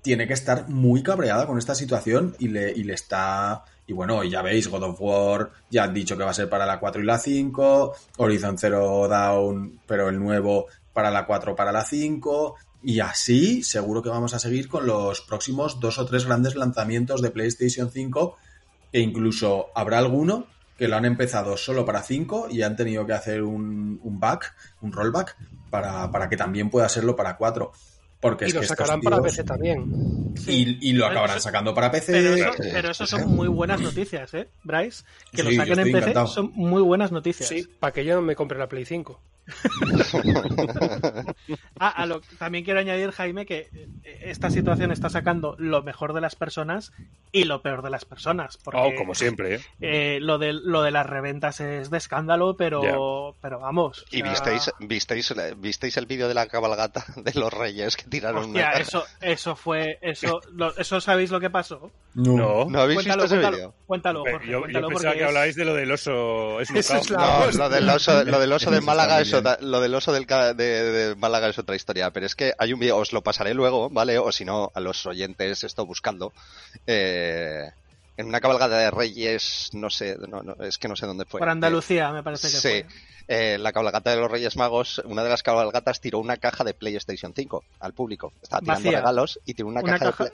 tiene 0.00 0.28
que 0.28 0.34
estar 0.34 0.68
muy 0.68 1.02
cabreada 1.02 1.44
con 1.44 1.58
esta 1.58 1.74
situación 1.74 2.36
y 2.38 2.48
le, 2.48 2.70
y 2.70 2.84
le 2.84 2.94
está... 2.94 3.64
Y 3.88 3.94
bueno, 3.94 4.22
ya 4.22 4.42
veis, 4.42 4.68
God 4.68 4.84
of 4.84 5.00
War 5.00 5.50
ya 5.70 5.82
han 5.82 5.94
dicho 5.94 6.16
que 6.16 6.22
va 6.22 6.30
a 6.30 6.34
ser 6.34 6.48
para 6.48 6.66
la 6.66 6.78
4 6.78 7.02
y 7.02 7.04
la 7.04 7.18
5, 7.18 7.94
Horizon 8.18 8.58
Zero 8.58 9.08
Dawn, 9.08 9.80
pero 9.88 10.08
el 10.08 10.20
nuevo 10.20 10.66
para 10.92 11.10
la 11.10 11.26
4 11.26 11.56
para 11.56 11.72
la 11.72 11.84
5, 11.84 12.56
y 12.84 13.00
así 13.00 13.62
seguro 13.62 14.02
que 14.02 14.08
vamos 14.08 14.34
a 14.34 14.38
seguir 14.38 14.68
con 14.68 14.86
los 14.86 15.20
próximos 15.20 15.80
dos 15.80 15.98
o 15.98 16.06
tres 16.06 16.24
grandes 16.26 16.54
lanzamientos 16.56 17.22
de 17.22 17.30
PlayStation 17.30 17.90
5, 17.90 18.36
que 18.92 19.00
incluso 19.00 19.66
habrá 19.74 19.98
alguno 19.98 20.46
que 20.76 20.88
lo 20.88 20.96
han 20.96 21.04
empezado 21.04 21.56
solo 21.56 21.84
para 21.84 22.02
5 22.02 22.48
y 22.50 22.62
han 22.62 22.74
tenido 22.76 23.06
que 23.06 23.12
hacer 23.12 23.42
un, 23.42 24.00
un 24.02 24.18
back, 24.20 24.54
un 24.80 24.90
rollback, 24.92 25.36
para, 25.70 26.10
para 26.10 26.28
que 26.28 26.36
también 26.36 26.70
pueda 26.70 26.88
serlo 26.88 27.14
para 27.14 27.36
4. 27.36 27.70
Porque 28.20 28.44
Y 28.44 28.48
es 28.48 28.54
lo 28.54 28.60
que 28.60 28.66
sacarán 28.68 29.00
para 29.00 29.20
PC 29.20 29.42
también. 29.44 30.32
Sí. 30.36 30.78
y, 30.80 30.90
y 30.90 30.92
lo 30.92 31.06
acabarán 31.06 31.36
eso- 31.38 31.44
sacando 31.48 31.74
para 31.74 31.90
PC. 31.90 32.12
Pero 32.12 32.34
eso, 32.34 32.50
pero 32.72 32.94
son 32.94 33.28
muy 33.34 33.48
buenas 33.48 33.80
noticias, 33.80 34.32
¿eh, 34.34 34.48
Bryce? 34.64 35.04
Que 35.32 35.42
lo 35.42 35.50
Sí, 35.50 35.56
saquen 35.56 35.78
en 35.80 35.84
PC 35.86 35.98
encantado. 35.98 36.26
son 36.28 36.52
muy 36.54 36.82
buenas 36.82 37.10
noticias. 37.12 37.48
Sí, 37.48 37.66
para 37.80 37.92
que 37.92 38.04
yo 38.04 38.14
no 38.14 38.22
me 38.22 38.34
compre 38.36 38.58
la 38.58 38.68
Play 38.68 38.84
5. 38.84 39.20
Ah, 41.78 41.88
a 41.88 42.06
lo, 42.06 42.20
también 42.38 42.64
quiero 42.64 42.80
añadir, 42.80 43.10
Jaime, 43.10 43.46
que 43.46 43.68
eh, 44.04 44.18
esta 44.24 44.50
situación 44.50 44.92
está 44.92 45.08
sacando 45.08 45.56
lo 45.58 45.82
mejor 45.82 46.12
de 46.12 46.20
las 46.20 46.36
personas 46.36 46.92
y 47.32 47.44
lo 47.44 47.62
peor 47.62 47.82
de 47.82 47.90
las 47.90 48.04
personas. 48.04 48.58
Porque 48.62 48.80
Oh, 48.80 48.94
como 48.96 49.14
siempre, 49.14 49.56
¿eh? 49.56 49.60
eh, 49.80 50.18
lo, 50.20 50.38
de, 50.38 50.52
lo 50.52 50.82
de 50.82 50.90
las 50.90 51.06
reventas 51.06 51.60
es 51.60 51.90
de 51.90 51.98
escándalo, 51.98 52.56
pero, 52.56 53.34
pero 53.40 53.58
vamos. 53.60 54.04
¿Y 54.10 54.20
sea, 54.20 54.30
visteis, 54.30 54.70
visteis, 54.80 55.34
visteis 55.56 55.96
el 55.96 56.06
vídeo 56.06 56.28
de 56.28 56.34
la 56.34 56.46
cabalgata 56.46 57.04
de 57.16 57.32
los 57.38 57.52
reyes 57.52 57.96
que 57.96 58.04
tiraron 58.04 58.44
Hostia, 58.46 58.70
una 58.70 58.78
eso, 58.80 59.04
eso 59.20 59.56
fue. 59.56 59.98
Eso, 60.02 60.40
lo- 60.52 60.76
¿Eso 60.76 61.00
sabéis 61.00 61.30
lo 61.30 61.40
que 61.40 61.50
pasó? 61.50 61.90
No. 62.14 62.66
¿No 62.66 62.80
habéis 62.80 62.98
Cuéntalo, 62.98 63.22
visto 63.22 63.34
ese 63.36 63.42
cuéntalo, 63.42 63.56
vídeo? 63.56 63.74
cuéntalo, 63.86 64.20
Jorge, 64.30 64.48
yo, 64.50 64.60
cuéntalo 64.60 64.88
pensaba 64.88 65.10
porque 65.12 65.18
que 65.18 65.22
es- 65.24 65.28
hablabais 65.28 65.56
de 65.56 65.64
lo 65.64 65.74
del 65.74 65.90
oso 65.92 66.60
es 66.60 67.10
la- 67.10 67.18
No, 67.18 67.50
lo 67.50 67.68
del 67.68 67.88
oso, 67.88 68.24
lo 68.24 68.38
del 68.40 68.52
oso 68.52 68.70
de 68.70 68.80
Málaga 68.80 69.20
es 69.20 69.31
lo 69.60 69.80
del 69.80 69.94
oso 69.94 70.12
del 70.12 70.26
de, 70.26 70.54
de 70.54 71.14
Málaga 71.16 71.48
es 71.48 71.58
otra 71.58 71.74
historia, 71.76 72.10
pero 72.10 72.26
es 72.26 72.34
que 72.34 72.52
hay 72.58 72.72
un 72.72 72.80
vídeo, 72.80 72.96
os 72.98 73.12
lo 73.12 73.22
pasaré 73.22 73.54
luego, 73.54 73.88
¿vale? 73.90 74.18
O 74.18 74.30
si 74.32 74.44
no, 74.44 74.70
a 74.74 74.80
los 74.80 75.06
oyentes 75.06 75.64
esto 75.64 75.86
buscando. 75.86 76.32
Eh, 76.86 77.70
en 78.16 78.26
una 78.26 78.40
cabalgata 78.40 78.76
de 78.76 78.90
Reyes, 78.90 79.70
no 79.72 79.88
sé, 79.88 80.16
no, 80.28 80.42
no, 80.42 80.54
es 80.64 80.76
que 80.78 80.86
no 80.88 80.96
sé 80.96 81.06
dónde 81.06 81.24
fue. 81.24 81.40
Por 81.40 81.48
Andalucía, 81.48 82.12
me 82.12 82.22
parece 82.22 82.48
que 82.48 82.56
Sí, 82.56 82.68
fue. 82.84 82.86
eh, 83.28 83.58
la 83.58 83.72
cabalgata 83.72 84.10
de 84.10 84.16
los 84.18 84.30
Reyes 84.30 84.56
Magos, 84.56 85.00
una 85.06 85.22
de 85.24 85.30
las 85.30 85.42
cabalgatas 85.42 86.00
tiró 86.00 86.18
una 86.18 86.36
caja 86.36 86.62
de 86.62 86.74
PlayStation 86.74 87.32
5 87.34 87.64
al 87.80 87.94
público. 87.94 88.32
Estaba 88.42 88.60
tirando 88.60 88.84
Vacía. 88.84 88.98
regalos 88.98 89.40
y 89.46 89.54
tiró 89.54 89.68
una, 89.68 89.80
Una 89.80 89.92
caja, 89.98 90.10
caja 90.12 90.24
de, 90.24 90.32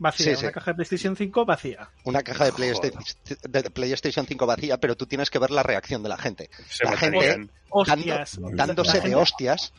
vacía, 0.00 0.26
Sí, 0.34 0.36
sí. 0.36 0.44
una 0.46 0.52
caja 0.52 0.70
de 0.72 0.74
PlayStation 0.74 1.14
5 1.16 1.44
vacía. 1.44 1.88
una 2.04 2.22
caja 2.22 2.46
de. 2.46 2.52
PlayStation, 2.52 3.04
de 3.48 3.70
PlayStation 3.70 4.26
5 4.26 4.46
vacía, 4.46 4.78
pero 4.78 4.96
tú 4.96 5.06
tienes 5.06 5.30
que 5.30 5.38
ver 5.38 5.50
la 5.52 5.62
reacción 5.62 6.02
de 6.02 6.08
la 6.08 6.16
gente. 6.18 6.50
Se 6.68 6.84
La 6.84 6.96
gente- 6.96 7.16
matarían. 7.18 7.50
Hostias. 7.68 8.40
Dando- 8.40 8.56
dándose 8.56 8.88
La 8.88 8.94
de 8.94 9.00
gente- 9.02 9.16
hostias. 9.16 9.72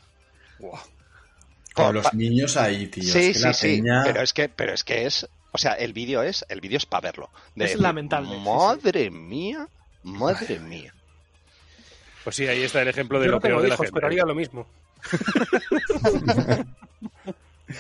Con 1.74 1.96
los 1.96 2.04
Pa- 2.04 2.12
niños 2.14 2.56
ahí, 2.58 2.88
tío. 2.88 3.04
Sí, 3.12 3.20
es 3.20 3.28
que 3.28 3.34
sí, 3.34 3.44
la 3.44 3.54
sí. 3.54 3.68
peña- 3.68 4.04
Pero 4.06 4.22
es 4.22 4.34
que, 4.34 4.48
pero 4.50 4.74
es 4.74 4.84
que 4.84 5.06
es, 5.06 5.28
o 5.52 5.58
sea, 5.58 5.74
el 5.74 5.94
vídeo 5.94 6.22
es, 6.22 6.46
el 6.50 6.62
vídeo 6.62 6.78
es 6.78 6.86
para 6.86 7.02
verlo. 7.02 7.30
De 7.56 7.66
Es 7.66 7.80
lamentable, 7.80 8.30
sí, 8.30 8.36
sí. 8.36 8.42
Madre 8.44 9.10
mía, 9.12 9.68
madre 10.04 10.60
mía. 10.60 10.94
Pues 12.24 12.36
sí, 12.36 12.46
ahí 12.48 12.62
está 12.62 12.82
el 12.84 12.90
ejemplo 12.90 13.20
de 13.20 13.26
Yo 13.26 13.32
lo 13.32 13.38
no 13.38 13.42
peor 13.42 13.62
de 13.64 13.70
la 13.70 13.74
hijos, 13.74 13.86
gente. 13.88 13.96
pero 13.96 14.08
haría 14.08 14.24
lo 14.26 14.36
mismo. 14.36 14.68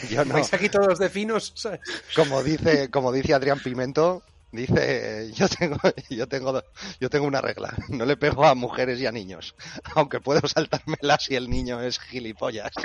Yo 0.09 0.25
no. 0.25 0.33
Vais 0.35 0.53
aquí 0.53 0.69
todos 0.69 0.99
de 0.99 1.09
finos, 1.09 1.53
¿sabes? 1.55 1.79
Como 2.15 2.43
dice, 2.43 2.89
como 2.89 3.11
dice 3.11 3.33
Adrián 3.33 3.59
Pimento, 3.59 4.23
dice, 4.51 5.31
yo 5.33 5.47
tengo, 5.47 5.77
yo 6.09 6.27
tengo, 6.27 6.63
yo 6.99 7.09
tengo 7.09 7.25
una 7.25 7.41
regla. 7.41 7.73
No 7.89 8.05
le 8.05 8.17
pego 8.17 8.45
a 8.45 8.55
mujeres 8.55 8.99
y 8.99 9.05
a 9.05 9.11
niños, 9.11 9.55
aunque 9.95 10.19
puedo 10.19 10.47
saltármela 10.47 11.17
si 11.19 11.35
el 11.35 11.49
niño 11.49 11.81
es 11.81 11.99
gilipollas. 11.99 12.71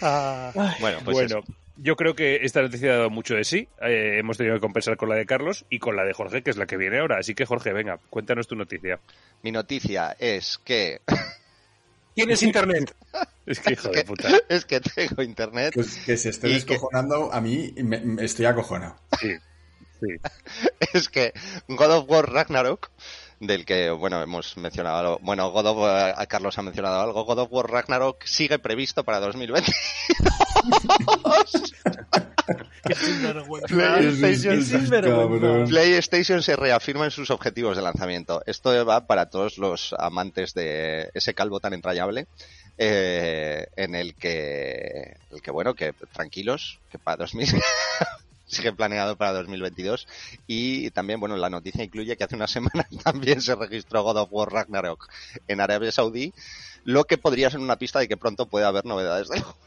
Bueno, 0.00 0.98
pues 1.04 1.14
bueno, 1.16 1.38
eso. 1.40 1.44
yo 1.76 1.96
creo 1.96 2.14
que 2.14 2.36
esta 2.42 2.62
noticia 2.62 2.92
ha 2.92 2.96
dado 2.96 3.10
mucho 3.10 3.34
de 3.34 3.44
sí. 3.44 3.68
Eh, 3.82 4.18
hemos 4.18 4.36
tenido 4.36 4.54
que 4.54 4.60
compensar 4.60 4.96
con 4.96 5.08
la 5.08 5.16
de 5.16 5.26
Carlos 5.26 5.64
y 5.70 5.78
con 5.78 5.96
la 5.96 6.04
de 6.04 6.12
Jorge, 6.12 6.42
que 6.42 6.50
es 6.50 6.56
la 6.56 6.66
que 6.66 6.76
viene 6.76 7.00
ahora. 7.00 7.18
Así 7.18 7.34
que, 7.34 7.46
Jorge, 7.46 7.72
venga, 7.72 7.98
cuéntanos 8.10 8.46
tu 8.46 8.54
noticia. 8.54 9.00
mi 9.42 9.50
noticia 9.50 10.16
es 10.18 10.58
que, 10.64 11.00
Tienes 12.18 12.42
internet. 12.42 12.94
Es 13.46 13.60
que, 13.60 13.72
hijo 13.72 13.88
de 13.88 14.04
puta. 14.04 14.28
es 14.50 14.66
que 14.66 14.78
tengo 14.80 15.22
internet. 15.22 15.72
Que, 15.72 15.82
que 16.04 16.16
se 16.18 16.28
esté 16.28 16.48
Y 16.48 16.62
que- 16.62 16.74
descojonando, 16.74 17.32
a 17.32 17.40
mí 17.40 17.72
me, 17.76 17.98
me 18.00 18.22
estoy 18.24 18.44
acojonado. 18.44 18.96
Sí, 19.18 19.32
sí. 20.00 20.08
es 20.92 21.08
que 21.08 21.32
God 21.66 21.90
of 21.92 22.10
War 22.10 22.30
Ragnarok, 22.30 22.90
del 23.40 23.64
que, 23.64 23.88
bueno, 23.90 24.20
hemos 24.22 24.56
mencionado, 24.58 24.98
algo- 24.98 25.18
bueno, 25.22 25.50
God 25.50 25.66
of 25.66 25.78
War, 25.78 26.14
a 26.18 26.26
Carlos 26.26 26.58
ha 26.58 26.62
mencionado 26.62 27.00
algo, 27.00 27.24
God 27.24 27.38
of 27.38 27.48
War 27.52 27.70
Ragnarok 27.70 28.22
sigue 28.26 28.58
previsto 28.58 29.02
para 29.02 29.18
2020. 29.20 29.72
PlayStation. 33.66 35.68
PlayStation 35.68 36.42
se 36.42 36.56
reafirma 36.56 37.04
en 37.04 37.10
sus 37.10 37.30
objetivos 37.30 37.76
de 37.76 37.82
lanzamiento. 37.82 38.42
Esto 38.46 38.84
va 38.84 39.06
para 39.06 39.30
todos 39.30 39.58
los 39.58 39.94
amantes 39.98 40.54
de 40.54 41.10
ese 41.14 41.34
calvo 41.34 41.60
tan 41.60 41.74
entrañable. 41.74 42.26
eh, 42.78 43.66
en 43.76 43.94
el 43.96 44.14
que, 44.14 45.16
el 45.32 45.42
que, 45.42 45.50
bueno, 45.50 45.74
que 45.74 45.92
tranquilos, 46.12 46.78
que 46.90 46.98
para 46.98 47.16
2000 47.18 47.48
sigue 48.46 48.72
planeado 48.72 49.16
para 49.16 49.32
2022 49.34 50.06
y 50.46 50.90
también, 50.92 51.20
bueno, 51.20 51.36
la 51.36 51.50
noticia 51.50 51.84
incluye 51.84 52.16
que 52.16 52.24
hace 52.24 52.36
unas 52.36 52.50
semanas 52.50 52.86
también 53.04 53.42
se 53.42 53.54
registró 53.56 54.02
God 54.04 54.16
of 54.18 54.28
War 54.32 54.50
Ragnarok 54.50 55.08
en 55.48 55.60
Arabia 55.60 55.92
Saudí, 55.92 56.32
lo 56.84 57.04
que 57.04 57.18
podría 57.18 57.50
ser 57.50 57.60
una 57.60 57.76
pista 57.76 57.98
de 57.98 58.08
que 58.08 58.16
pronto 58.16 58.46
puede 58.46 58.64
haber 58.64 58.86
novedades 58.86 59.28
del 59.28 59.42
juego. 59.42 59.58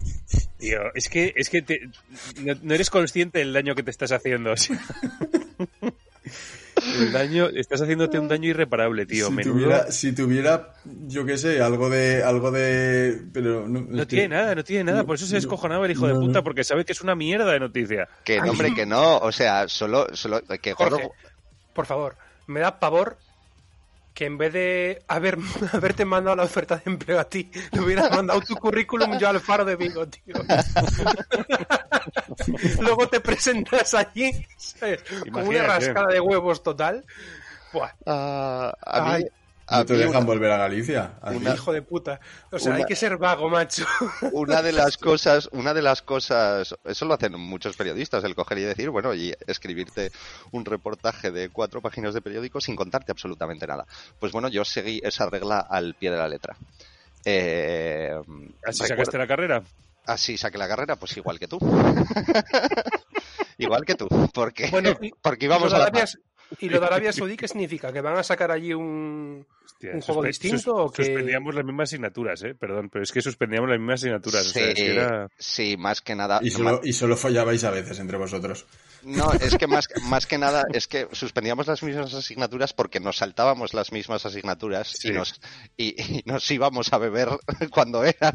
Tío, 0.58 0.78
es 0.94 1.08
que, 1.08 1.32
es 1.36 1.50
que 1.50 1.62
te- 1.62 1.88
no, 2.42 2.54
no 2.62 2.74
eres 2.74 2.88
consciente 2.90 3.38
del 3.40 3.52
daño 3.52 3.74
que 3.74 3.82
te 3.82 3.90
estás 3.90 4.12
haciendo. 4.12 4.52
o 4.52 4.56
sea. 4.56 4.78
El 7.00 7.10
daño, 7.12 7.48
estás 7.48 7.80
haciéndote 7.80 8.18
un 8.18 8.28
daño 8.28 8.48
irreparable, 8.50 9.06
tío. 9.06 9.28
si, 9.28 9.32
Menudo. 9.32 9.54
tuviera, 9.54 9.90
si 9.92 10.12
tuviera, 10.14 10.74
yo 11.06 11.24
qué 11.24 11.38
sé, 11.38 11.60
algo 11.62 11.88
de. 11.88 12.22
algo 12.22 12.50
de 12.50 13.22
pero 13.32 13.66
no, 13.66 13.80
No 13.80 13.98
que- 14.02 14.06
tiene 14.06 14.28
nada, 14.28 14.54
no 14.54 14.62
tiene 14.62 14.84
nada. 14.84 14.98
no, 14.98 15.06
Por 15.06 15.16
eso 15.16 15.26
se 15.26 15.36
descojonaba 15.36 15.86
el 15.86 15.92
hijo 15.92 16.06
de 16.06 16.14
puta, 16.14 16.38
no. 16.40 16.44
porque 16.44 16.64
sabe 16.64 16.84
que 16.84 16.92
es 16.92 17.00
una 17.00 17.14
mierda 17.14 17.50
de 17.52 17.60
noticia. 17.60 18.08
Que 18.24 18.40
no, 18.40 18.50
hombre, 18.50 18.74
que 18.74 18.84
no, 18.86 19.18
o 19.18 19.32
sea, 19.32 19.68
solo, 19.68 20.06
solo 20.14 20.42
que 20.60 20.72
of- 20.72 20.78
Jorge, 20.78 21.08
por 21.72 21.86
favor, 21.86 22.16
me 22.46 22.60
da 22.60 22.78
pavor 22.78 23.16
que 24.16 24.24
en 24.24 24.38
vez 24.38 24.50
de 24.54 25.02
haber, 25.08 25.36
haberte 25.72 26.06
mandado 26.06 26.36
la 26.36 26.44
oferta 26.44 26.76
de 26.76 26.90
empleo 26.90 27.20
a 27.20 27.24
ti, 27.24 27.50
le 27.70 27.80
hubieras 27.80 28.10
mandado 28.10 28.40
tu 28.40 28.56
currículum 28.56 29.18
yo 29.18 29.28
al 29.28 29.40
faro 29.40 29.62
de 29.66 29.76
Vigo, 29.76 30.08
tío. 30.08 30.34
Luego 32.80 33.08
te 33.08 33.20
presentas 33.20 33.92
allí, 33.92 34.30
¿sabes? 34.56 35.02
Como 35.02 35.20
una 35.48 35.58
Imagínate. 35.58 35.66
rascada 35.66 36.06
de 36.12 36.20
huevos 36.20 36.62
total. 36.62 37.04
Buah, 37.74 37.90
Ah, 38.06 38.72
a 38.86 39.00
mí, 39.02 39.10
Ay. 39.16 39.24
A 39.68 39.78
No 39.78 39.86
te 39.86 39.94
dejan 39.94 40.16
una- 40.16 40.24
volver 40.26 40.50
a 40.52 40.58
Galicia. 40.58 41.18
¿A? 41.20 41.30
Una- 41.32 41.54
hijo 41.54 41.72
de 41.72 41.82
puta. 41.82 42.20
O 42.52 42.58
sea, 42.58 42.70
Una- 42.70 42.78
hay 42.78 42.84
que 42.84 42.94
ser 42.96 43.16
vago, 43.16 43.48
macho. 43.48 43.84
una 44.32 44.62
de 44.62 44.72
las 44.72 44.96
cosas, 44.98 45.48
una 45.52 45.74
de 45.74 45.82
las 45.82 46.02
cosas, 46.02 46.74
eso 46.84 47.04
lo 47.04 47.14
hacen 47.14 47.32
muchos 47.38 47.76
periodistas, 47.76 48.22
el 48.24 48.34
coger 48.34 48.58
y 48.58 48.62
decir, 48.62 48.90
bueno, 48.90 49.14
y 49.14 49.34
escribirte 49.46 50.12
un 50.52 50.64
reportaje 50.64 51.30
de 51.30 51.48
cuatro 51.48 51.80
páginas 51.80 52.14
de 52.14 52.22
periódico 52.22 52.60
sin 52.60 52.76
contarte 52.76 53.12
absolutamente 53.12 53.66
nada. 53.66 53.86
Pues 54.20 54.32
bueno, 54.32 54.48
yo 54.48 54.64
seguí 54.64 55.00
esa 55.02 55.28
regla 55.28 55.60
al 55.60 55.94
pie 55.94 56.10
de 56.10 56.18
la 56.18 56.28
letra. 56.28 56.56
Eh, 57.24 58.12
¿Así 58.64 58.82
recuerdo- 58.82 58.86
sacaste 58.86 59.18
la 59.18 59.26
carrera? 59.26 59.62
Así 60.06 60.38
saqué 60.38 60.58
la 60.58 60.68
carrera, 60.68 60.94
pues 60.94 61.16
igual 61.16 61.40
que 61.40 61.48
tú. 61.48 61.58
igual 63.58 63.84
que 63.84 63.96
tú, 63.96 64.06
porque, 64.32 64.68
Bueno, 64.70 64.96
porque 65.22 65.46
¿Y 65.46 65.48
íbamos 65.48 65.72
a 65.72 65.78
la 65.78 65.90
¿Y 66.60 66.68
lo 66.68 66.78
de 66.78 66.86
Arabia 66.86 67.12
Saudí 67.12 67.36
qué 67.36 67.48
significa? 67.48 67.92
¿Que 67.92 68.00
van 68.00 68.16
a 68.16 68.22
sacar 68.22 68.52
allí 68.52 68.72
un, 68.72 69.44
Hostia, 69.76 69.90
un 69.94 70.00
juego 70.00 70.22
distinto 70.24 70.74
o 70.74 70.90
que...? 70.90 71.04
Suspendíamos 71.04 71.54
las 71.54 71.64
mismas 71.64 71.88
asignaturas, 71.90 72.42
¿eh? 72.42 72.54
Perdón, 72.54 72.88
pero 72.90 73.02
es 73.02 73.12
que 73.12 73.20
suspendíamos 73.22 73.68
las 73.68 73.78
mismas 73.78 74.00
asignaturas. 74.00 74.46
o 74.46 74.50
sea, 74.50 74.68
es 74.68 74.74
que 74.74 74.80
Sí, 74.82 74.90
era- 74.90 75.28
sí, 75.38 75.76
más 75.76 76.00
que 76.00 76.14
nada. 76.14 76.40
Y 76.42 76.50
solo, 76.50 76.80
y 76.82 76.92
solo 76.92 77.16
follabais 77.16 77.62
a 77.64 77.70
veces 77.70 77.98
entre 77.98 78.16
vosotros. 78.16 78.66
No, 79.02 79.30
es 79.34 79.56
que 79.56 79.66
más, 79.68 79.86
más 80.08 80.26
que 80.26 80.36
nada 80.38 80.64
es 80.72 80.88
que 80.88 81.06
suspendíamos 81.12 81.66
las 81.68 81.82
mismas 81.82 82.12
asignaturas 82.14 82.72
porque 82.72 82.98
nos 82.98 83.18
saltábamos 83.18 83.72
las 83.74 83.92
mismas 83.92 84.26
asignaturas 84.26 84.88
Sí. 84.88 85.08
y, 85.08 85.12
nos, 85.12 85.40
y, 85.76 86.02
y 86.18 86.22
nos 86.24 86.50
íbamos 86.50 86.92
a 86.92 86.98
beber 86.98 87.28
cuando 87.70 88.02
eran 88.02 88.34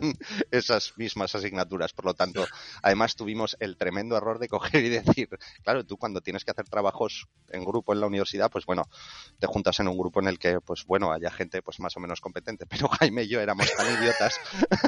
esas 0.52 0.94
mismas 0.98 1.34
asignaturas. 1.36 1.92
Por 1.94 2.06
lo 2.06 2.14
tanto, 2.14 2.46
además 2.84 3.16
tuvimos 3.16 3.58
el 3.60 3.76
tremendo 3.78 4.16
error 4.16 4.40
de 4.40 4.48
coger 4.48 4.86
y 4.86 4.90
decir, 4.90 5.28
claro, 5.64 5.84
tú 5.86 5.98
cuando 5.98 6.22
tienes 6.22 6.46
que 6.46 6.52
hacer 6.52 6.66
trabajos 6.70 7.28
en 7.50 7.66
grupo 7.66 7.92
en 7.94 8.00
la 8.00 8.08
universidad, 8.08 8.50
pues 8.52 8.66
bueno, 8.66 8.88
te 9.40 9.48
juntas 9.48 9.80
en 9.82 9.88
un 9.90 9.98
grupo 9.98 10.22
en 10.22 10.28
el 10.28 10.40
que, 10.40 10.62
pues 10.62 10.86
bueno, 10.86 11.12
haya 11.12 11.31
gente 11.32 11.62
pues 11.62 11.80
más 11.80 11.96
o 11.98 12.00
menos 12.00 12.22
competente. 12.22 12.66
Pero 12.68 12.88
Jaime 12.90 13.24
y 13.24 13.28
yo 13.28 13.40
éramos 13.42 13.74
tan 13.76 13.88
idiotas 14.02 14.40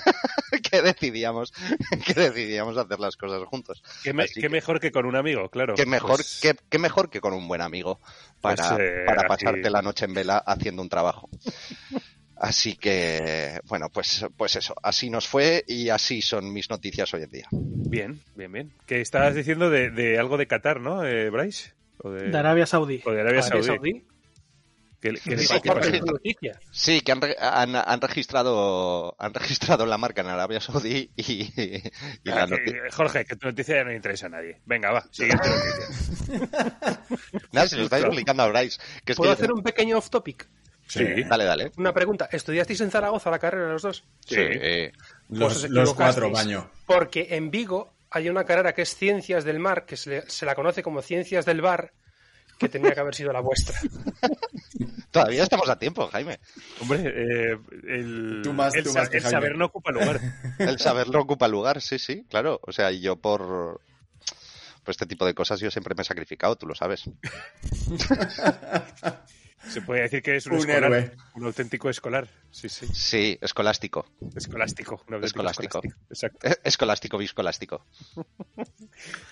que 0.72 0.82
decidíamos, 0.82 1.52
que 2.06 2.14
decidíamos 2.14 2.78
hacer 2.78 3.00
las 3.00 3.16
cosas 3.18 3.44
juntos. 3.46 3.84
¿Qué, 4.04 4.14
me- 4.14 4.24
Así 4.24 4.36
qué 4.36 4.42
que- 4.42 4.50
mejor 4.50 4.80
que 4.80 4.92
con 4.92 5.06
un 5.06 5.16
amigo, 5.16 5.50
claro. 5.50 5.76
Qué 5.76 5.86
mejor, 5.86 6.18
Pues- 6.18 6.40
qué, 6.42 6.56
qué 6.70 6.78
mejor 6.80 7.10
que 7.10 7.22
con 7.22 7.34
un 7.34 7.48
buen 7.48 7.62
amigo 7.62 8.00
para, 8.42 8.70
Pues, 8.76 8.80
eh, 8.82 9.04
para 9.06 9.28
pasarte 9.28 9.70
la 9.70 9.82
noche 9.82 10.06
en 10.06 10.14
vela 10.14 10.38
haciendo 10.38 10.82
un 10.82 10.90
trabajo. 10.90 11.30
Así 12.36 12.76
que, 12.76 13.60
bueno, 13.66 13.90
pues, 13.90 14.26
pues 14.36 14.56
eso, 14.58 14.74
así 14.84 15.10
nos 15.10 15.28
fue 15.28 15.64
y 15.68 15.90
así 15.90 16.22
son 16.22 16.52
mis 16.52 16.70
noticias 16.70 17.14
hoy 17.14 17.24
en 17.24 17.30
día. 17.30 17.48
Bien, 17.52 18.20
bien, 18.36 18.52
bien. 18.52 18.74
Que 18.86 19.00
estabas 19.02 19.36
diciendo 19.36 19.70
de, 19.70 19.92
de 19.92 20.20
algo 20.20 20.38
de 20.38 20.48
Qatar, 20.48 20.82
¿no, 20.82 21.06
eh, 21.06 21.30
Bryce? 21.30 21.74
O 22.00 22.10
de, 22.10 22.32
De 22.32 22.38
Arabia 22.38 22.66
Saudí. 22.66 23.02
o 23.06 23.12
de 23.12 23.22
Arabia 23.22 23.40
Arabia 23.42 23.64
Saudí. 23.64 23.92
Saudí. 23.92 24.06
Que, 25.04 25.12
que- 25.16 25.38
Sí, 25.38 25.60
que-. 25.60 26.52
Sí, 26.72 27.02
que 27.02 27.12
han, 27.12 27.20
re- 27.20 27.36
han, 27.38 27.76
han 27.76 28.00
registrado 28.00 29.14
han 29.20 29.34
registrado 29.34 29.86
la 29.86 29.98
marca 29.98 30.22
en 30.22 30.28
Arabia 30.28 30.62
Saudí 30.62 31.12
y, 31.18 31.52
y 31.60 31.84
la 32.24 32.44
Ah. 32.44 32.48
Jorge, 32.94 33.26
que 33.26 33.36
tu 33.36 33.48
noticia 33.48 33.76
ya 33.76 33.84
no 33.84 33.92
interesa 33.92 34.28
a 34.28 34.30
nadie. 34.30 34.62
Venga, 34.66 34.92
va, 34.94 35.06
siguiente 35.12 35.50
noticia. 35.50 36.40
Nada, 37.52 37.68
se 37.68 37.76
lo 37.76 37.84
estáis 37.84 38.06
explicando 38.06 38.44
a 38.44 38.48
Bryce. 38.48 38.80
Que 39.04 39.12
es 39.12 39.18
¿Puedo 39.18 39.32
que- 39.36 39.42
hacer 39.42 39.52
un 39.52 39.62
pequeño 39.62 39.98
off 39.98 40.10
topic? 40.10 40.48
Sí. 40.88 41.04
Dale, 41.24 41.44
dale. 41.44 41.72
Una 41.78 41.94
pregunta. 41.94 42.30
¿Estudiasteis 42.32 42.80
en 42.82 42.92
Zaragoza 42.92 43.30
la 43.30 43.40
carrera 43.40 43.70
los 43.74 43.82
dos? 43.82 44.06
Sí. 44.26 44.38
Los, 45.30 45.54
Pues 45.54 45.64
os 45.66 45.70
los 45.70 45.94
cuatro 45.94 46.30
baño. 46.32 46.70
Porque 46.86 47.28
en 47.32 47.52
Vigo 47.52 47.94
hay 48.10 48.30
una 48.30 48.46
carrera 48.46 48.74
que 48.74 48.84
es 48.84 48.96
Ciencias 48.96 49.44
del 49.44 49.60
Mar, 49.60 49.86
que 49.86 49.98
se, 49.98 50.10
le- 50.10 50.30
se 50.30 50.46
la 50.46 50.56
conoce 50.56 50.82
como 50.82 51.02
Ciencias 51.02 51.46
del 51.46 51.60
Bar, 51.62 51.92
que 52.58 52.70
tenía 52.70 52.92
que 52.94 53.00
haber 53.00 53.16
sido 53.16 53.32
la 53.34 53.40
vuestra. 53.42 53.78
Todavía 55.12 55.44
estamos 55.44 55.70
a 55.70 55.78
tiempo, 55.78 56.08
Jaime. 56.08 56.40
Hombre, 56.82 57.04
eh, 57.06 57.58
el, 57.88 58.42
Tú 58.44 58.54
más- 58.54 58.74
el 58.76 58.84
tú 58.84 58.92
sa- 58.92 59.00
más 59.02 59.10
que 59.10 59.18
el 59.18 59.24
Jaime. 59.24 59.38
saber 59.38 59.58
no 59.58 59.66
ocupa 59.66 59.92
lugar. 59.92 60.20
El 60.60 60.80
saber 60.80 61.10
no 61.10 61.20
ocupa 61.20 61.48
lugar, 61.48 61.82
sí, 61.82 62.00
sí, 62.00 62.26
claro. 62.30 62.60
O 62.64 62.72
sea, 62.72 62.92
y 62.92 63.02
yo 63.02 63.16
por, 63.18 63.42
por 64.84 64.92
este 64.92 65.06
tipo 65.06 65.26
de 65.26 65.34
cosas 65.36 65.60
yo 65.60 65.70
siempre 65.72 65.94
me 65.96 66.02
he 66.02 66.06
sacrificado, 66.06 66.56
tú 66.56 66.66
lo 66.68 66.74
sabes. 66.76 67.04
Se 69.70 69.82
puede 69.82 70.02
decir 70.02 70.22
que 70.22 70.36
es 70.36 70.46
un, 70.46 70.54
Un 70.54 70.60
escolar, 70.60 70.84
héroe. 70.84 71.12
un 71.36 71.46
auténtico 71.46 71.90
escolar. 71.90 72.28
Sí, 72.52 72.70
sí. 72.70 72.86
Sí, 72.94 73.38
escolástico. 73.42 74.06
Escolástico. 74.36 75.04
Escolástico. 75.22 75.82
Exacto. 76.10 76.48
Eh, 76.48 76.56
Escolástico, 76.64 77.18
viscolástico. 77.18 77.86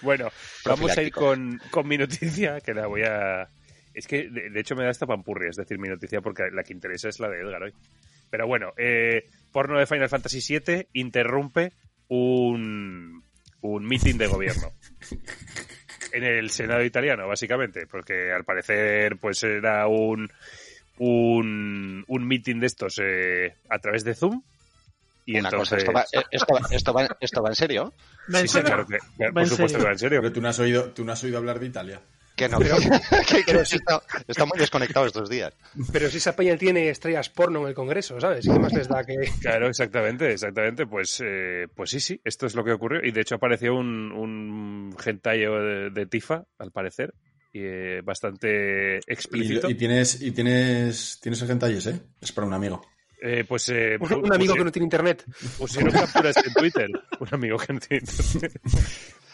Bueno, 0.01 0.29
vamos 0.65 0.97
a 0.97 1.01
ir 1.03 1.11
con, 1.11 1.61
con 1.69 1.87
mi 1.87 1.97
noticia, 1.97 2.59
que 2.61 2.73
la 2.73 2.87
voy 2.87 3.03
a... 3.03 3.47
Es 3.93 4.07
que, 4.07 4.29
de, 4.29 4.49
de 4.49 4.59
hecho, 4.59 4.75
me 4.75 4.83
da 4.83 4.89
esta 4.89 5.05
pampurria, 5.05 5.49
es 5.49 5.57
decir, 5.57 5.77
mi 5.77 5.87
noticia, 5.89 6.21
porque 6.21 6.43
la 6.51 6.63
que 6.63 6.73
interesa 6.73 7.09
es 7.09 7.19
la 7.19 7.29
de 7.29 7.41
Edgar 7.41 7.63
hoy. 7.63 7.73
Pero 8.29 8.47
bueno, 8.47 8.71
eh, 8.77 9.29
porno 9.51 9.77
de 9.77 9.85
Final 9.85 10.09
Fantasy 10.09 10.39
VII 10.59 10.87
interrumpe 10.93 11.73
un, 12.07 13.23
un 13.61 13.85
meeting 13.85 14.15
de 14.17 14.27
gobierno. 14.27 14.71
En 16.11 16.23
el 16.23 16.49
Senado 16.49 16.83
italiano, 16.83 17.27
básicamente, 17.27 17.87
porque 17.87 18.31
al 18.31 18.43
parecer 18.43 19.17
pues 19.17 19.43
era 19.43 19.87
un, 19.87 20.29
un, 20.97 22.03
un 22.07 22.27
meeting 22.27 22.59
de 22.59 22.67
estos 22.67 22.99
eh, 23.01 23.55
a 23.69 23.79
través 23.79 24.03
de 24.03 24.13
Zoom. 24.13 24.41
Y 25.25 25.39
Una 25.39 25.49
entonces... 25.49 25.83
cosa, 25.83 26.01
¿esto 26.01 26.15
va, 26.17 26.21
eh, 26.21 26.25
esto, 26.31 26.53
va, 26.53 26.59
esto, 26.71 26.93
va, 26.93 27.17
¿esto 27.19 27.41
va 27.43 27.49
en 27.49 27.55
serio? 27.55 27.93
Sí, 28.27 28.37
sí, 28.41 28.47
serio. 28.47 28.65
claro 28.67 28.87
que, 28.87 28.97
por 29.31 29.47
supuesto 29.47 29.57
serio. 29.57 29.77
que 29.77 29.83
va 29.83 29.91
en 29.91 29.99
serio. 29.99 30.21
Pero 30.21 30.33
tú 30.33 30.41
no 30.41 30.49
has 30.49 30.59
oído, 30.59 30.89
tú 30.91 31.05
no 31.05 31.11
has 31.11 31.23
oído 31.23 31.37
hablar 31.37 31.59
de 31.59 31.67
Italia. 31.67 32.01
Que 32.41 32.49
no, 32.49 32.57
que, 33.29 33.43
que 33.43 33.61
está, 33.61 34.01
está 34.27 34.45
muy 34.45 34.57
desconectado 34.57 35.05
estos 35.05 35.29
días. 35.29 35.53
Pero 35.91 36.09
si 36.09 36.17
esa 36.17 36.35
peña 36.35 36.57
tiene 36.57 36.89
estrellas 36.89 37.29
porno 37.29 37.61
en 37.61 37.67
el 37.67 37.75
Congreso, 37.75 38.19
¿sabes? 38.19 38.47
¿Qué 38.47 38.57
más 38.57 38.73
les 38.73 38.87
da 38.87 39.03
que...? 39.03 39.15
Claro, 39.41 39.67
exactamente, 39.67 40.31
exactamente. 40.31 40.87
Pues, 40.87 41.21
eh, 41.23 41.67
pues 41.75 41.91
sí, 41.91 41.99
sí, 41.99 42.19
esto 42.23 42.47
es 42.47 42.55
lo 42.55 42.63
que 42.63 42.71
ocurrió. 42.71 42.99
Y 43.03 43.11
de 43.11 43.21
hecho 43.21 43.35
apareció 43.35 43.75
un, 43.75 44.11
un 44.11 44.95
gentayo 44.97 45.59
de, 45.61 45.89
de 45.91 46.05
Tifa, 46.07 46.45
al 46.57 46.71
parecer, 46.71 47.13
y, 47.53 47.59
eh, 47.61 48.01
bastante 48.03 48.97
explícito. 49.05 49.69
Y, 49.69 49.73
y 49.73 49.75
tienes, 49.75 50.19
y 50.19 50.31
tienes, 50.31 51.19
tienes 51.21 51.43
¿eh? 51.43 51.99
Es 52.21 52.31
para 52.31 52.47
un 52.47 52.53
amigo. 52.53 52.81
Eh, 53.23 53.45
pues 53.47 53.69
eh, 53.69 53.97
Un, 53.99 54.33
amigo 54.33 54.55
pusi- 54.55 54.57
que 54.57 54.63
no 54.63 54.71
tiene 54.71 54.85
internet. 54.85 55.23
pusieron 55.59 55.91
capturas 55.91 56.35
en 56.37 56.53
Twitter. 56.53 56.89
Un 57.19 57.27
amigo 57.31 57.57
que 57.59 57.73
no 57.73 57.79
tiene 57.79 58.03
internet. 58.03 58.59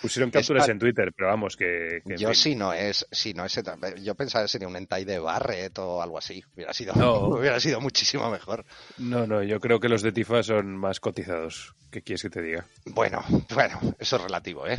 Pusieron 0.01 0.29
capturas 0.29 0.67
en 0.69 0.77
Twitter, 0.77 1.11
pero 1.15 1.29
vamos, 1.29 1.55
que... 1.55 2.01
que 2.05 2.17
Yo 2.17 2.27
fin. 2.29 2.35
si 2.35 2.55
no 2.55 2.71
es, 2.73 3.07
si 3.11 3.33
no 3.33 3.45
es, 3.45 3.59
yo 4.03 4.13
pensaba 4.13 4.43
que 4.43 4.49
sería 4.49 4.67
un 4.67 4.75
hentai 4.75 5.05
de 5.05 5.17
Barret 5.19 5.79
o 5.79 6.01
algo 6.03 6.17
así. 6.19 6.43
Hubiera 6.53 6.73
sido, 6.73 6.93
No. 6.95 7.19
hubiera 7.39 7.59
sido 7.59 7.79
muchísimo 7.81 8.29
mejor. 8.29 8.65
No, 8.97 9.25
no, 9.25 9.41
yo 9.41 9.59
creo 9.59 9.79
que 9.79 9.87
los 9.89 10.01
de 10.01 10.11
Tifa 10.11 10.43
son 10.43 10.75
más 10.77 10.99
cotizados. 10.99 11.73
¿Qué 11.89 12.01
quieres 12.03 12.21
que 12.23 12.29
te 12.29 12.41
diga? 12.41 12.65
Bueno, 12.87 13.23
bueno, 13.55 13.79
eso 13.97 14.17
es 14.17 14.21
relativo, 14.21 14.67
¿eh? 14.67 14.75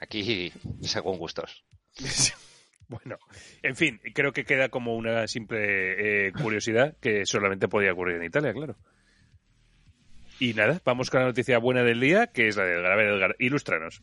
Aquí 0.00 0.52
según 0.82 1.18
gustos. 1.18 1.64
Bueno, 2.88 3.18
en 3.62 3.76
fin, 3.76 4.00
creo 4.14 4.32
que 4.32 4.44
queda 4.44 4.70
como 4.70 4.96
una 4.96 5.26
simple 5.28 6.28
eh, 6.28 6.32
curiosidad 6.32 6.96
que 7.00 7.26
solamente 7.26 7.68
podía 7.68 7.92
ocurrir 7.92 8.16
en 8.16 8.24
Italia, 8.24 8.52
claro. 8.54 8.76
Y 10.40 10.54
nada, 10.54 10.80
vamos 10.84 11.10
con 11.10 11.20
la 11.20 11.26
noticia 11.26 11.58
buena 11.58 11.82
del 11.82 12.00
día, 12.00 12.28
que 12.28 12.48
es 12.48 12.56
la 12.56 12.64
de 12.64 12.74
Edgar. 12.74 12.92
A 12.92 12.96
ver, 12.96 13.08
Edgar, 13.08 13.36
ilústranos. 13.40 14.02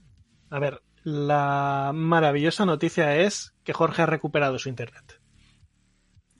A 0.52 0.60
ver, 0.60 0.82
la 1.04 1.91
maravillosa 1.95 2.65
noticia 2.65 3.17
es 3.17 3.54
que 3.63 3.74
Jorge 3.74 4.04
ha 4.04 4.06
recuperado 4.06 4.60
su 4.60 4.69
internet. 4.69 5.19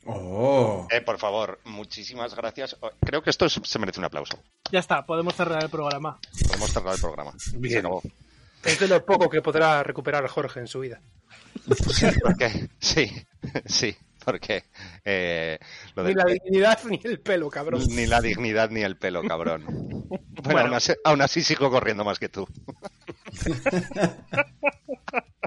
¡Oh! 0.06 0.88
Eh, 0.92 1.02
por 1.02 1.18
favor, 1.18 1.60
muchísimas 1.64 2.36
gracias. 2.36 2.78
Oh, 2.82 2.92
Creo 3.02 3.24
que 3.24 3.32
esto 3.32 3.46
es- 3.48 3.60
se 3.64 3.80
merece 3.80 4.00
un 4.00 4.06
aplauso. 4.06 4.38
Ya 4.72 4.80
está, 4.80 5.04
podemos 5.06 5.34
cerrar 5.36 5.64
el 5.64 5.70
programa. 5.70 6.20
Podemos 6.48 6.72
cerrar 6.72 6.94
el 6.94 7.02
programa. 7.02 7.32
Bien. 7.56 7.72
Se 7.74 7.80
acabó. 7.80 8.04
Es 8.66 8.80
de 8.80 8.88
lo 8.88 9.06
poco 9.06 9.30
que 9.30 9.42
podrá 9.42 9.84
recuperar 9.84 10.28
Jorge 10.28 10.60
en 10.60 10.68
su 10.68 10.80
vida. 10.80 11.02
Porque, 12.24 12.70
sí, 12.80 13.10
sí, 13.66 13.96
porque 14.24 14.66
eh, 15.04 15.58
lo 15.96 16.04
Ni 16.04 16.10
de- 16.10 16.16
la 16.16 16.26
dignidad 16.26 16.80
ni 16.86 17.00
el 17.04 17.20
pelo, 17.20 17.50
cabrón. 17.50 17.82
ni 17.90 18.06
la 18.06 18.22
dignidad 18.22 18.70
ni 18.70 18.82
el 18.82 18.98
pelo, 18.98 19.24
cabrón. 19.24 19.64
Bueno, 20.46 20.60
Bueno. 20.60 20.60
Aún, 20.68 20.74
así, 20.76 20.94
aún 21.04 21.22
así 21.22 21.42
sigo 21.44 21.72
corriendo 21.72 22.04
más 22.04 22.20
que 22.20 22.30
tú. 22.30 22.46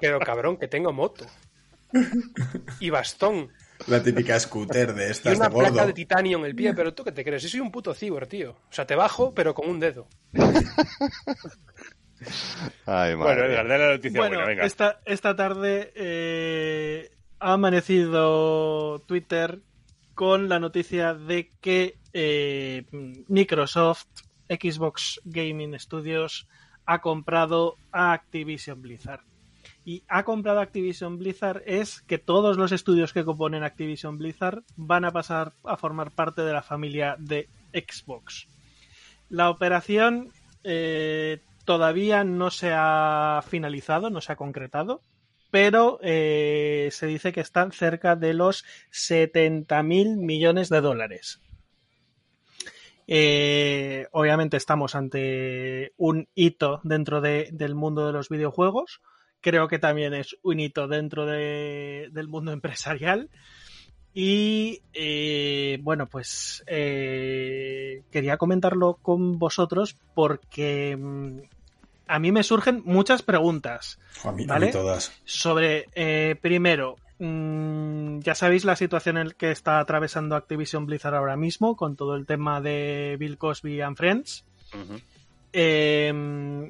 Pero 0.01 0.19
cabrón, 0.21 0.57
que 0.57 0.67
tengo 0.69 0.93
moto. 0.93 1.27
Y 2.81 2.91
bastón. 2.91 3.51
La 3.87 4.03
típica 4.03 4.39
scooter 4.41 4.93
de 4.95 5.07
Y 5.09 5.11
estas 5.13 5.37
una 5.37 5.49
de 5.49 5.55
gordo. 5.55 5.69
placa 5.73 5.87
de 5.87 5.93
titanio 5.93 6.39
en 6.39 6.45
el 6.47 6.55
pie. 6.55 6.75
Pero 6.75 6.95
tú 6.95 7.05
qué 7.05 7.13
te 7.13 7.23
crees, 7.25 7.43
yo 7.45 7.49
soy 7.49 7.61
un 7.61 7.71
puto 7.71 7.95
cibor, 7.95 8.27
tío. 8.27 8.51
O 8.53 8.73
sea, 8.73 8.87
te 8.87 8.97
bajo, 8.97 9.33
pero 9.35 9.55
con 9.55 9.69
un 9.71 9.79
dedo. 9.79 10.09
Ay, 12.87 13.17
madre 13.17 13.17
Bueno. 13.17 13.45
Edgar, 13.45 13.69
dale 13.69 13.87
la 13.87 13.93
noticia 13.95 14.21
Bueno, 14.21 14.37
buena, 14.37 14.49
venga. 14.49 14.65
esta, 14.65 15.01
esta 15.05 15.37
tarde 15.37 15.93
eh, 15.95 17.11
ha 17.39 17.53
amanecido 17.53 19.01
Twitter 19.07 19.61
con 20.15 20.49
la 20.49 20.59
noticia 20.59 21.15
de 21.15 21.53
que 21.61 21.97
eh, 22.13 22.85
Microsoft, 23.29 24.09
Xbox 24.49 25.21
Gaming 25.25 25.79
Studios, 25.79 26.49
ha 26.87 27.01
comprado 27.01 27.77
a 27.93 28.13
Activision 28.13 28.83
Blizzard. 28.83 29.21
Y 29.85 30.03
ha 30.09 30.25
comprado 30.25 30.61
Activision 30.61 31.19
Blizzard 31.19 31.63
es 31.67 32.03
que 32.03 32.19
todos 32.19 32.57
los 32.57 32.73
estudios 32.73 33.13
que 33.13 33.25
componen 33.25 33.63
Activision 33.63 34.19
Blizzard 34.19 34.65
van 34.77 35.05
a 35.05 35.13
pasar 35.13 35.53
a 35.65 35.77
formar 35.77 36.11
parte 36.11 36.43
de 36.43 36.53
la 36.53 36.63
familia 36.63 37.17
de 37.19 37.49
Xbox. 37.73 38.49
La 39.29 39.51
operación 39.51 40.33
eh, 40.65 41.41
todavía 41.69 42.25
no 42.25 42.51
se 42.51 42.71
ha 42.73 43.43
finalizado, 43.47 44.09
no 44.09 44.23
se 44.23 44.33
ha 44.33 44.37
concretado, 44.37 45.03
pero 45.51 45.99
eh, 46.03 46.89
se 46.93 47.07
dice 47.07 47.31
que 47.31 47.43
están 47.43 47.73
cerca 47.73 48.17
de 48.17 48.33
los 48.33 48.65
70 48.91 49.83
mil 49.83 50.17
millones 50.17 50.71
de 50.71 50.81
dólares. 50.81 51.43
Eh, 53.07 54.07
obviamente 54.13 54.57
estamos 54.57 54.95
ante 54.95 55.93
un 55.99 56.27
hito 56.35 56.81
dentro 56.85 57.21
de, 57.21 57.51
del 57.53 57.75
mundo 57.75 58.07
de 58.07 58.15
los 58.15 58.31
videojuegos. 58.31 59.03
Creo 59.43 59.69
que 59.69 59.79
también 59.79 60.15
es 60.15 60.39
un 60.43 60.61
hito 60.61 60.89
dentro 60.89 61.27
de, 61.27 62.09
del 62.13 62.29
mundo 62.29 62.51
empresarial. 62.55 63.29
Y 64.15 64.81
eh, 64.95 65.81
bueno, 65.83 66.07
pues 66.07 66.65
quería 66.67 68.39
comentarlo 68.39 68.95
con 69.03 69.39
vosotros 69.39 69.99
porque 70.15 70.97
mm, 70.97 71.41
a 72.09 72.19
mí 72.19 72.33
me 72.33 72.43
surgen 72.43 72.83
muchas 72.85 73.23
preguntas. 73.23 73.99
A 74.25 74.33
mí, 74.33 74.45
a 74.45 74.47
¿Vale? 74.47 74.67
mí 74.67 74.73
todas. 74.73 75.13
Sobre, 75.25 75.87
eh, 75.95 76.37
primero, 76.41 76.97
mm, 77.19 78.21
ya 78.21 78.35
sabéis 78.35 78.65
la 78.65 78.77
situación 78.77 79.19
en 79.19 79.29
la 79.29 79.35
que 79.35 79.51
está 79.51 79.79
atravesando 79.79 80.35
Activision 80.35 80.87
Blizzard 80.87 81.15
ahora 81.15 81.37
mismo 81.37 81.77
con 81.77 81.97
todo 81.97 82.17
el 82.17 82.27
tema 82.27 82.61
de 82.61 83.17
Bill 83.19 83.39
Cosby 83.39 83.81
and 83.81 83.97
Friends. 83.97 84.45
Ujú. 84.75 85.01
Eh, 85.53 86.13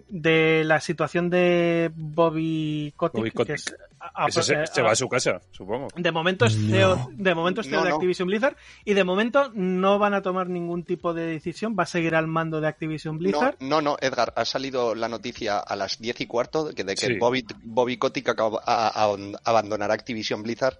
de 0.08 0.62
la 0.64 0.80
situación 0.80 1.30
de 1.30 1.90
Bobby 1.94 2.92
Kotick, 2.96 3.18
Bobby 3.18 3.30
Kotick. 3.32 3.46
que 3.46 3.52
es 3.54 3.74
a- 4.00 4.24
a- 4.24 4.28
Ese 4.28 4.42
se, 4.42 4.66
se 4.66 4.82
va 4.82 4.92
a 4.92 4.94
su 4.94 5.08
casa, 5.08 5.40
supongo. 5.50 5.88
de 5.96 6.12
momento 6.12 6.44
es 6.44 6.56
No. 6.56 7.10
De 7.12 7.34
momento 7.34 7.60
es 7.60 7.66
CEO 7.66 7.78
No, 7.80 7.84
de 7.84 7.90
no. 7.90 7.96
Activision 7.96 8.28
Blizzard 8.28 8.56
y 8.84 8.94
de 8.94 9.02
momento 9.04 9.50
no 9.54 9.98
van 9.98 10.14
a 10.14 10.22
tomar 10.22 10.48
ningún 10.48 10.84
tipo 10.84 11.12
de 11.12 11.26
decisión, 11.26 11.74
va 11.78 11.82
a 11.82 11.86
seguir 11.86 12.14
al 12.14 12.28
mando 12.28 12.60
de 12.60 12.68
Activision 12.68 13.18
Blizzard. 13.18 13.56
no, 13.60 13.80
no, 13.82 13.96
Edgar, 14.00 14.32
ha 14.36 14.44
salido 14.44 14.94
la 14.94 15.08
noticia 15.08 15.58
a 15.58 15.74
las 15.74 15.98
10 15.98 16.20
y 16.20 16.26
cuarto 16.26 16.68
de 16.68 16.74
que, 16.74 16.84
de 16.84 16.94
que 16.94 17.06
Sí. 17.06 17.14
Bobby, 17.18 17.44
Bobby 17.64 17.96
Kotick 17.96 18.28
acaba- 18.28 18.62
a- 18.64 19.12
abandonará 19.44 19.94
Activision 19.94 20.42
Blizzard 20.44 20.78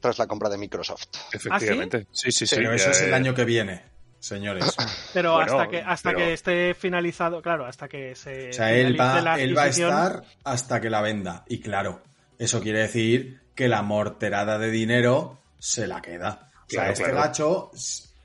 tras 0.00 0.18
la 0.18 0.26
compra 0.26 0.48
de 0.50 0.58
Microsoft. 0.58 1.06
Efectivamente. 1.32 2.06
sí, 2.10 2.32
sí, 2.32 2.46
sí. 2.46 2.56
Pero 2.56 2.72
eso 2.74 2.90
es 2.90 3.00
el 3.02 3.14
año 3.14 3.34
que 3.34 3.44
viene, 3.44 3.82
señores. 4.26 4.74
Pero 5.14 5.34
Bueno, 5.34 5.52
hasta 5.58 5.68
que 5.70 5.80
hasta 5.80 6.08
pero- 6.10 6.18
que 6.18 6.32
esté 6.32 6.74
finalizado, 6.74 7.40
claro, 7.42 7.66
hasta 7.66 7.88
que 7.88 8.14
se 8.14 8.50
O 8.50 8.52
sea, 8.52 8.72
él 8.72 8.96
la 8.96 9.22
va, 9.22 9.40
él 9.40 9.56
va 9.56 9.62
a 9.62 9.68
estar 9.68 10.22
hasta 10.44 10.80
que 10.80 10.90
la 10.90 11.00
venda. 11.02 11.44
Y 11.48 11.60
claro, 11.60 12.02
eso 12.38 12.60
quiere 12.60 12.80
decir 12.80 13.40
que 13.54 13.68
la 13.68 13.82
morterada 13.82 14.58
de 14.58 14.70
dinero 14.70 15.40
se 15.58 15.86
la 15.86 16.00
queda. 16.02 16.50
O 16.52 16.68
sea, 16.68 16.80
Claro, 16.80 16.92
este 16.92 17.04
claro. 17.04 17.18
gacho, 17.18 17.70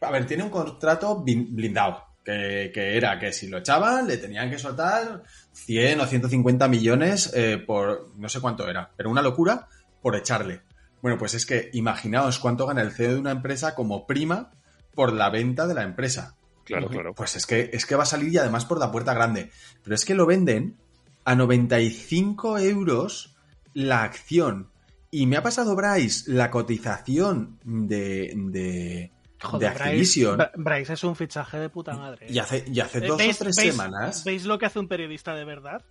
a 0.02 0.12
ver, 0.12 0.26
tiene 0.26 0.44
un 0.44 0.50
contrato 0.50 1.22
blindado. 1.24 2.06
Que, 2.24 2.70
que 2.72 2.96
era 2.98 3.18
que 3.18 3.34
si 3.34 3.48
lo 3.48 3.58
echaban 3.58 4.08
le 4.08 4.16
tenían 4.18 4.48
que 4.52 4.60
soltar 4.60 5.24
100 5.54 6.02
o 6.02 6.06
150 6.06 6.68
millones 6.68 7.32
eh, 7.34 7.58
por 7.58 8.12
no 8.16 8.30
sé 8.30 8.40
cuánto 8.40 8.70
era, 8.70 8.92
pero 8.96 9.10
una 9.10 9.24
locura 9.24 9.68
por 10.04 10.16
echarle. 10.16 10.62
Bueno, 11.02 11.18
pues 11.18 11.34
es 11.34 11.48
que 11.48 11.72
imaginaos 11.74 12.38
cuánto 12.38 12.68
gana 12.68 12.84
el 12.84 12.92
CEO 12.92 13.14
de 13.14 13.20
una 13.20 13.32
empresa 13.32 13.74
como 13.74 14.06
prima 14.06 14.52
por 14.94 15.14
la 15.14 15.30
venta 15.30 15.68
de 15.68 15.74
la 15.74 15.84
empresa. 15.84 16.36
Claro, 16.64 16.88
claro. 16.90 17.14
Pues 17.14 17.36
es 17.36 17.46
que, 17.46 17.70
es 17.74 17.86
que 17.86 17.96
va 17.96 18.04
a 18.04 18.06
salir 18.06 18.32
y 18.34 18.38
además 18.38 18.66
por 18.66 18.80
la 18.80 18.92
puerta 18.92 19.14
grande. 19.14 19.52
Pero 19.84 19.96
es 19.96 20.06
que 20.06 20.14
lo 20.16 20.26
venden 20.26 20.78
a 21.26 21.36
95 21.36 22.58
euros 22.60 23.36
la 23.74 24.04
acción. 24.04 24.70
Y 25.10 25.26
me 25.26 25.38
ha 25.38 25.44
pasado 25.44 25.76
Bryce 25.76 26.32
la 26.32 26.50
cotización 26.52 27.60
de, 27.66 28.32
de, 28.36 29.12
Joder, 29.42 29.60
de 29.60 29.68
Activision. 29.84 30.38
Bryce, 30.38 30.52
Bryce 30.56 30.94
es 30.94 31.04
un 31.04 31.16
fichaje 31.16 31.58
de 31.60 31.70
puta 31.70 31.94
madre. 31.96 32.28
Y 32.30 32.40
hace, 32.40 32.64
y 32.72 32.80
hace 32.80 33.00
Eh, 33.00 33.08
dos 33.08 33.20
¿veis- 33.20 33.36
o 33.36 33.38
tres 33.40 33.58
veis- 33.58 33.72
semanas. 33.72 34.24
¿Veis 34.24 34.46
lo 34.46 34.58
que 34.58 34.68
hace 34.68 34.80
un 34.80 34.88
periodista 34.88 35.34
de 35.36 35.44
verdad? 35.46 35.82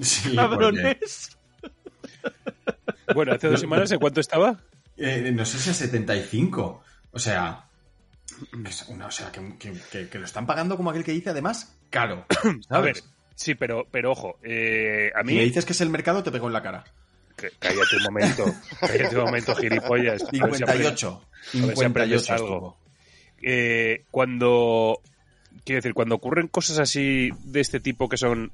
Sí, 0.00 0.20
porque, 0.34 0.36
Cabrones. 0.36 1.36
Bueno, 3.14 3.32
hace 3.34 3.48
dos 3.48 3.60
semanas, 3.60 3.90
¿en 3.92 3.98
cuánto 3.98 4.20
estaba? 4.20 4.58
eh, 4.96 5.32
no 5.34 5.44
sé 5.44 5.58
si 5.58 5.70
a 5.70 5.74
75. 5.74 6.82
O 7.10 7.18
sea. 7.18 7.66
Que 8.62 8.68
es 8.70 8.82
una- 8.88 9.06
o 9.06 9.10
sea, 9.10 9.30
que, 9.32 9.56
que- 9.58 9.72
que- 9.90 10.08
que 10.08 10.18
lo 10.18 10.24
están 10.24 10.46
pagando 10.46 10.76
como 10.76 10.90
aquel 10.90 11.04
que 11.04 11.12
dice, 11.12 11.30
además, 11.30 11.76
caro. 11.90 12.26
¿sabes? 12.42 12.66
A 12.70 12.80
ver, 12.80 12.96
sí, 13.34 13.54
pero, 13.54 13.86
pero 13.90 14.12
ojo, 14.12 14.38
eh, 14.42 15.10
a 15.14 15.20
Si 15.20 15.26
me 15.26 15.32
mí... 15.34 15.40
dices 15.44 15.64
que 15.64 15.72
es 15.72 15.80
el 15.80 15.90
mercado, 15.90 16.22
te 16.22 16.30
pego 16.32 16.46
en 16.46 16.52
la 16.52 16.62
cara. 16.62 16.84
Cállate 17.58 17.96
un 17.96 18.02
momento, 18.04 18.44
cállate 18.80 19.16
un 19.18 19.24
momento, 19.24 19.54
gilipollas. 19.56 20.22
A 20.22 20.46
ver 20.46 20.54
si 20.54 20.62
aprendes. 20.62 21.00
58. 21.00 21.08
a 21.62 21.66
ver 21.66 21.76
si 21.76 21.84
aprendes 21.84 22.22
58 22.26 22.34
algo. 22.34 22.76
Eh, 23.42 24.04
cuando... 24.10 25.00
Quiero 25.64 25.78
decir, 25.78 25.94
cuando 25.94 26.14
ocurren 26.16 26.48
cosas 26.48 26.78
así 26.78 27.30
de 27.44 27.60
este 27.60 27.78
tipo 27.78 28.08
que 28.08 28.16
son 28.16 28.50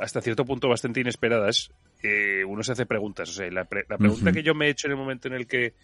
hasta 0.00 0.20
cierto 0.22 0.44
punto 0.44 0.68
bastante 0.68 1.00
inesperadas, 1.00 1.70
eh, 2.02 2.44
uno 2.46 2.62
se 2.62 2.72
hace 2.72 2.86
preguntas. 2.86 3.28
O 3.30 3.32
sea, 3.32 3.50
la, 3.50 3.64
pre- 3.64 3.84
la 3.88 3.98
pregunta 3.98 4.32
que 4.32 4.42
yo 4.42 4.54
me 4.54 4.66
he 4.66 4.70
hecho 4.70 4.86
en 4.86 4.92
el 4.92 4.98
momento 4.98 5.28
en 5.28 5.34
el 5.34 5.46
que 5.46 5.74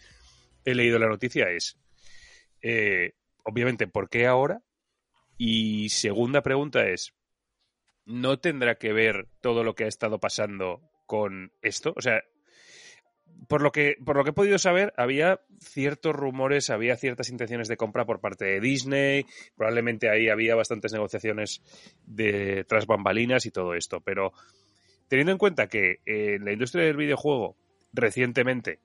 he 0.65 0.75
leído 0.75 0.99
la 0.99 1.09
noticia 1.09 1.51
es, 1.51 1.77
eh, 2.63 3.13
obviamente, 3.45 3.87
¿por 3.87 4.09
qué 4.09 4.27
ahora? 4.27 4.63
Y 5.37 5.89
segunda 5.89 6.43
pregunta 6.43 6.87
es, 6.89 7.15
¿no 8.05 8.39
tendrá 8.39 8.77
que 8.77 8.93
ver 8.93 9.29
todo 9.41 9.65
lo 9.65 9.75
que 9.75 9.85
ha 9.85 9.89
estado 9.89 10.19
pasando 10.19 10.81
con 11.07 11.53
esto? 11.63 11.93
O 11.97 12.01
sea, 12.01 12.23
por 13.49 13.61
lo 13.61 13.73
que, 13.73 13.97
por 14.05 14.17
lo 14.17 14.25
que 14.25 14.31
he 14.31 14.35
podido 14.35 14.59
saber, 14.59 14.93
había 14.97 15.41
ciertos 15.61 16.15
rumores, 16.15 16.71
había 16.71 16.97
ciertas 16.97 17.29
intenciones 17.29 17.69
de 17.69 17.77
compra 17.77 18.05
por 18.05 18.21
parte 18.21 18.45
de 18.45 18.61
Disney, 18.61 19.27
probablemente 19.57 20.09
ahí 20.09 20.29
había 20.29 20.55
bastantes 20.55 20.93
negociaciones 20.93 21.63
de 22.05 22.65
tras 22.69 22.87
bambalinas 22.87 23.47
y 23.47 23.51
todo 23.51 23.75
esto, 23.75 24.01
pero 24.01 24.33
teniendo 25.09 25.33
en 25.33 25.39
cuenta 25.39 25.67
que 25.67 26.01
eh, 26.07 26.37
en 26.37 26.45
la 26.45 26.53
industria 26.53 26.85
del 26.85 26.97
videojuego 26.97 27.57
recientemente 27.93 28.79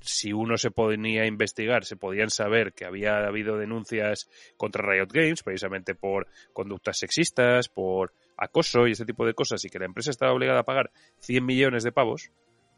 si 0.00 0.32
uno 0.32 0.56
se 0.56 0.70
ponía 0.70 1.22
a 1.22 1.26
investigar, 1.26 1.84
se 1.84 1.96
podían 1.96 2.30
saber 2.30 2.72
que 2.72 2.84
había 2.84 3.26
habido 3.26 3.56
denuncias 3.56 4.28
contra 4.56 4.88
Riot 4.88 5.08
Games, 5.12 5.42
precisamente 5.42 5.94
por 5.94 6.28
conductas 6.52 6.98
sexistas, 6.98 7.68
por 7.68 8.12
acoso 8.36 8.86
y 8.86 8.92
ese 8.92 9.04
tipo 9.04 9.26
de 9.26 9.34
cosas, 9.34 9.64
y 9.64 9.70
que 9.70 9.78
la 9.78 9.86
empresa 9.86 10.10
estaba 10.10 10.32
obligada 10.32 10.60
a 10.60 10.64
pagar 10.64 10.90
100 11.20 11.44
millones 11.44 11.82
de 11.82 11.92
pavos, 11.92 12.30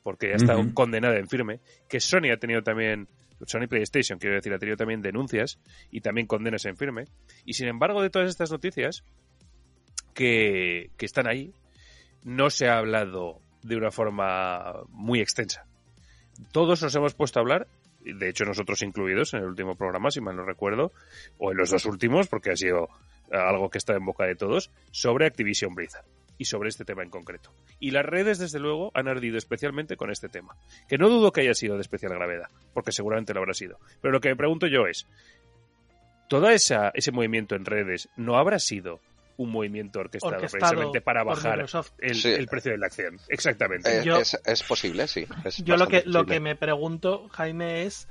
porque 0.03 0.29
ya 0.29 0.37
está 0.37 0.57
condenada 0.75 1.18
en 1.18 1.29
firme, 1.29 1.61
que 1.89 2.01
Sony 2.01 2.33
ha 2.33 2.39
tenido 2.39 2.62
también, 2.62 3.09
Sony 3.47 3.68
PlayStation, 3.68 4.18
quiero 4.18 4.37
decir, 4.37 4.53
ha 4.53 4.59
tenido 4.59 4.77
también 4.77 5.03
denuncias 5.03 5.61
y 5.91 6.01
también 6.01 6.27
condenas 6.27 6.64
en 6.64 6.77
firme, 6.77 7.05
y 7.45 7.53
sin 7.53 7.68
embargo 7.68 8.03
de 8.03 8.11
todas 8.11 8.31
estas 8.31 8.51
noticias 8.51 9.05
que, 10.14 10.91
que 10.97 11.07
están 11.07 11.29
ahí, 11.29 11.53
no 12.25 12.51
se 12.51 12.68
ha 12.68 12.79
hablado 12.79 13.41
de 13.62 13.77
una 13.77 13.91
forma 13.91 14.85
muy 14.89 15.21
extensa 15.21 15.70
todos 16.53 16.82
nos 16.82 16.95
hemos 16.95 17.14
puesto 17.14 17.38
a 17.38 17.43
hablar, 17.43 17.66
de 18.01 18.28
hecho 18.28 18.45
nosotros 18.45 18.82
incluidos 18.82 19.34
en 19.34 19.41
el 19.41 19.47
último 19.47 19.76
programa, 19.76 20.11
si 20.11 20.20
mal 20.20 20.36
no 20.36 20.45
recuerdo, 20.45 20.93
o 21.38 21.53
en 21.53 21.59
los 21.59 21.70
dos 21.70 21.86
últimos, 21.86 22.28
porque 22.28 22.51
ha 22.51 22.57
sido 22.57 22.88
eh, 23.30 23.36
algo 23.36 23.70
que 23.70 23.78
está 23.78 23.95
en 23.95 24.05
boca 24.05 24.24
de 24.24 24.36
todos, 24.36 24.70
sobre 24.91 25.26
Activision 25.26 25.74
Blizzard 25.74 26.05
y 26.38 26.47
sobre 26.47 26.70
este 26.70 26.84
tema 26.84 27.03
en 27.03 27.11
concreto. 27.11 27.53
Y 27.78 27.91
las 27.91 28.07
redes, 28.07 28.38
desde 28.38 28.59
luego, 28.59 28.91
han 28.95 29.09
ardido 29.09 29.36
especialmente 29.36 29.97
con 29.97 30.11
este 30.11 30.28
tema, 30.28 30.57
que 30.88 30.97
no 30.97 31.09
dudo 31.09 31.32
que 31.32 31.43
haya 31.43 31.55
sido 31.55 31.74
de 31.74 31.82
especial 31.82 32.14
gravedad, 32.14 32.49
porque 32.72 32.93
seguramente 32.93 33.34
lo 33.34 33.41
habrá 33.41 33.55
sido. 33.55 33.78
Pero 34.01 34.12
lo 34.12 34.20
que 34.20 34.30
me 34.30 34.36
pregunto 34.36 34.66
yo 34.66 34.86
es, 34.86 35.07
¿toda 36.28 36.55
esa, 36.55 36.91
ese 36.95 37.12
movimiento 37.12 37.57
en 37.57 37.66
redes 37.66 38.09
no 38.16 38.38
habrá 38.38 38.59
sido 38.59 39.01
un 39.43 39.51
movimiento 39.51 40.01
orquestado, 40.01 40.34
Orquestado 40.34 40.61
precisamente 40.61 41.01
para 41.01 41.24
bajar 41.24 41.64
el, 41.99 42.14
Sí. 42.14 42.28
el 42.28 42.47
precio 42.47 42.72
de 42.72 42.78
la 42.78 42.86
acción? 42.86 43.18
Exactamente. 43.28 44.01
Eh, 44.01 44.05
Yo- 44.05 44.18
es, 44.18 44.38
es 44.45 44.62
posible, 44.62 45.09
sí. 45.09 45.26
es 45.45 45.64
Yo 45.64 45.76
lo 45.78 45.88
que, 45.88 46.03
lo 46.05 46.24
me 46.24 46.57
pregunto, 46.57 47.26
Jaime, 47.30 47.84
es 47.84 48.07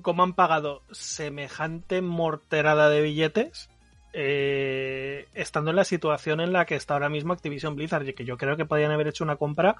cómo 0.00 0.22
han 0.22 0.32
pagado 0.32 0.82
semejante 0.90 2.00
morterada 2.00 2.88
de 2.88 3.02
billetes 3.02 3.68
eh, 4.14 5.26
estando 5.34 5.70
en 5.70 5.76
la 5.76 5.84
situación 5.84 6.40
en 6.40 6.52
la 6.52 6.64
que 6.64 6.76
está 6.76 6.94
ahora 6.94 7.08
mismo 7.10 7.32
Activision 7.32 7.76
Blizzard, 7.76 8.08
y 8.08 8.14
que 8.14 8.24
yo 8.24 8.36
creo 8.38 8.56
que 8.56 8.64
podían 8.64 8.90
haber 8.90 9.08
hecho 9.08 9.24
una 9.24 9.36
compra 9.36 9.76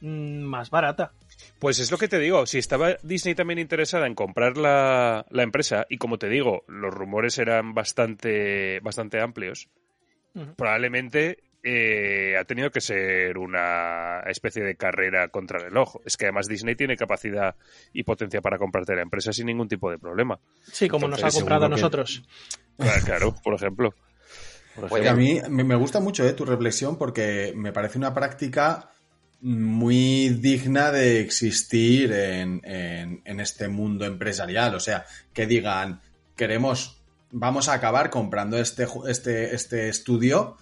mm, 0.00 0.40
más 0.42 0.68
barata. 0.70 1.12
Pues 1.58 1.78
es 1.78 1.90
lo 1.90 1.98
que 1.98 2.08
te 2.08 2.18
digo, 2.18 2.46
si 2.46 2.58
estaba 2.58 2.96
Disney 3.02 3.34
también 3.34 3.58
interesada 3.58 4.06
en 4.06 4.14
comprar 4.14 4.56
la, 4.58 5.24
la 5.30 5.42
empresa, 5.42 5.86
y 5.88 5.98
como 5.98 6.18
te 6.18 6.28
digo, 6.28 6.64
los 6.68 6.92
rumores 6.92 7.38
eran 7.38 7.74
bastante, 7.74 8.80
bastante 8.80 9.20
amplios, 9.20 9.68
probablemente 10.56 11.38
eh, 11.62 12.36
ha 12.38 12.44
tenido 12.44 12.70
que 12.70 12.80
ser 12.80 13.38
una 13.38 14.20
especie 14.26 14.62
de 14.62 14.76
carrera 14.76 15.28
contra 15.28 15.58
el 15.58 15.64
reloj. 15.64 15.96
Es 16.04 16.16
que 16.16 16.26
además 16.26 16.46
Disney 16.46 16.74
tiene 16.74 16.96
capacidad 16.96 17.54
y 17.92 18.02
potencia 18.02 18.42
para 18.42 18.58
comprarte 18.58 18.94
la 18.94 19.02
empresa 19.02 19.32
sin 19.32 19.46
ningún 19.46 19.68
tipo 19.68 19.90
de 19.90 19.98
problema. 19.98 20.38
Sí, 20.70 20.88
como 20.88 21.08
nos 21.08 21.24
ha 21.24 21.30
comprado 21.30 21.64
a 21.64 21.68
que- 21.68 21.76
nosotros. 21.76 22.22
Claro, 23.04 23.34
por 23.42 23.54
ejemplo. 23.54 23.94
Por 24.74 24.92
Oye, 24.92 25.08
a 25.08 25.14
mí 25.14 25.40
me 25.48 25.62
me 25.62 25.76
gusta 25.76 26.00
mucho 26.00 26.26
eh, 26.26 26.32
tu 26.32 26.44
reflexión 26.44 26.98
porque 26.98 27.52
me 27.54 27.72
parece 27.72 27.96
una 27.96 28.12
práctica 28.12 28.90
muy 29.44 30.30
digna 30.30 30.90
de 30.90 31.20
existir 31.20 32.10
en, 32.12 32.62
en- 32.64 33.40
este 33.40 33.68
mundo 33.68 34.06
empresarial. 34.06 34.74
O 34.74 34.80
sea, 34.80 35.04
que 35.34 35.46
digan, 35.46 36.00
queremos, 36.34 37.02
vamos 37.30 37.68
a 37.68 37.74
acabar 37.74 38.08
comprando 38.08 38.56
este, 38.58 38.86
este, 39.06 39.54
este 39.54 39.90
estudio, 39.90 40.56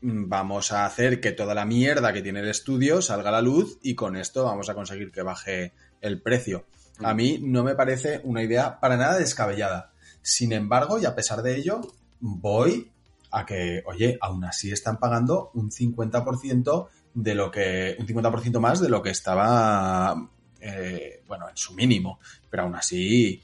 mm, 0.00 0.30
vamos 0.30 0.72
a 0.72 0.86
hacer 0.86 1.20
que 1.20 1.32
toda 1.32 1.54
la 1.54 1.66
mierda 1.66 2.14
que 2.14 2.22
tiene 2.22 2.40
el 2.40 2.48
estudio 2.48 3.02
salga 3.02 3.28
a 3.28 3.32
la 3.32 3.42
luz 3.42 3.78
y 3.82 3.94
con 3.94 4.16
esto 4.16 4.44
vamos 4.44 4.70
a 4.70 4.74
conseguir 4.74 5.12
que 5.12 5.20
baje 5.20 5.72
el 6.00 6.22
precio. 6.22 6.64
A 7.04 7.12
mí 7.12 7.38
no 7.42 7.62
me 7.64 7.74
parece 7.74 8.22
una 8.24 8.42
idea 8.42 8.80
para 8.80 8.96
nada 8.96 9.18
descabellada. 9.18 9.92
Sin 10.22 10.52
embargo, 10.54 10.98
y 10.98 11.04
a 11.04 11.14
pesar 11.14 11.42
de 11.42 11.56
ello, 11.56 11.82
voy 12.20 12.90
a 13.30 13.44
que, 13.44 13.82
oye, 13.84 14.16
aún 14.22 14.44
así 14.44 14.70
están 14.70 14.98
pagando 14.98 15.50
un 15.54 15.70
50% 15.70 16.88
de 17.14 17.34
lo 17.34 17.50
que, 17.50 17.96
un 17.98 18.06
50% 18.06 18.58
más 18.58 18.80
de 18.80 18.88
lo 18.88 19.02
que 19.02 19.10
estaba, 19.10 20.28
eh, 20.60 21.22
bueno, 21.26 21.48
en 21.48 21.56
su 21.56 21.74
mínimo. 21.74 22.20
Pero 22.50 22.64
aún 22.64 22.74
así 22.74 23.42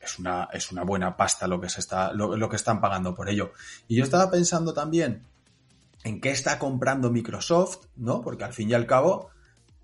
es 0.00 0.18
una, 0.18 0.48
es 0.52 0.72
una 0.72 0.82
buena 0.82 1.16
pasta 1.16 1.46
lo 1.46 1.60
que 1.60 1.68
se 1.68 1.80
está, 1.80 2.12
lo, 2.12 2.36
lo 2.36 2.48
que 2.48 2.56
están 2.56 2.80
pagando 2.80 3.14
por 3.14 3.28
ello. 3.28 3.52
Y 3.88 3.96
yo 3.96 4.04
estaba 4.04 4.30
pensando 4.30 4.72
también 4.74 5.22
en 6.04 6.20
qué 6.20 6.30
está 6.30 6.58
comprando 6.58 7.10
Microsoft, 7.10 7.86
¿no? 7.96 8.22
Porque 8.22 8.44
al 8.44 8.52
fin 8.52 8.70
y 8.70 8.74
al 8.74 8.86
cabo, 8.86 9.30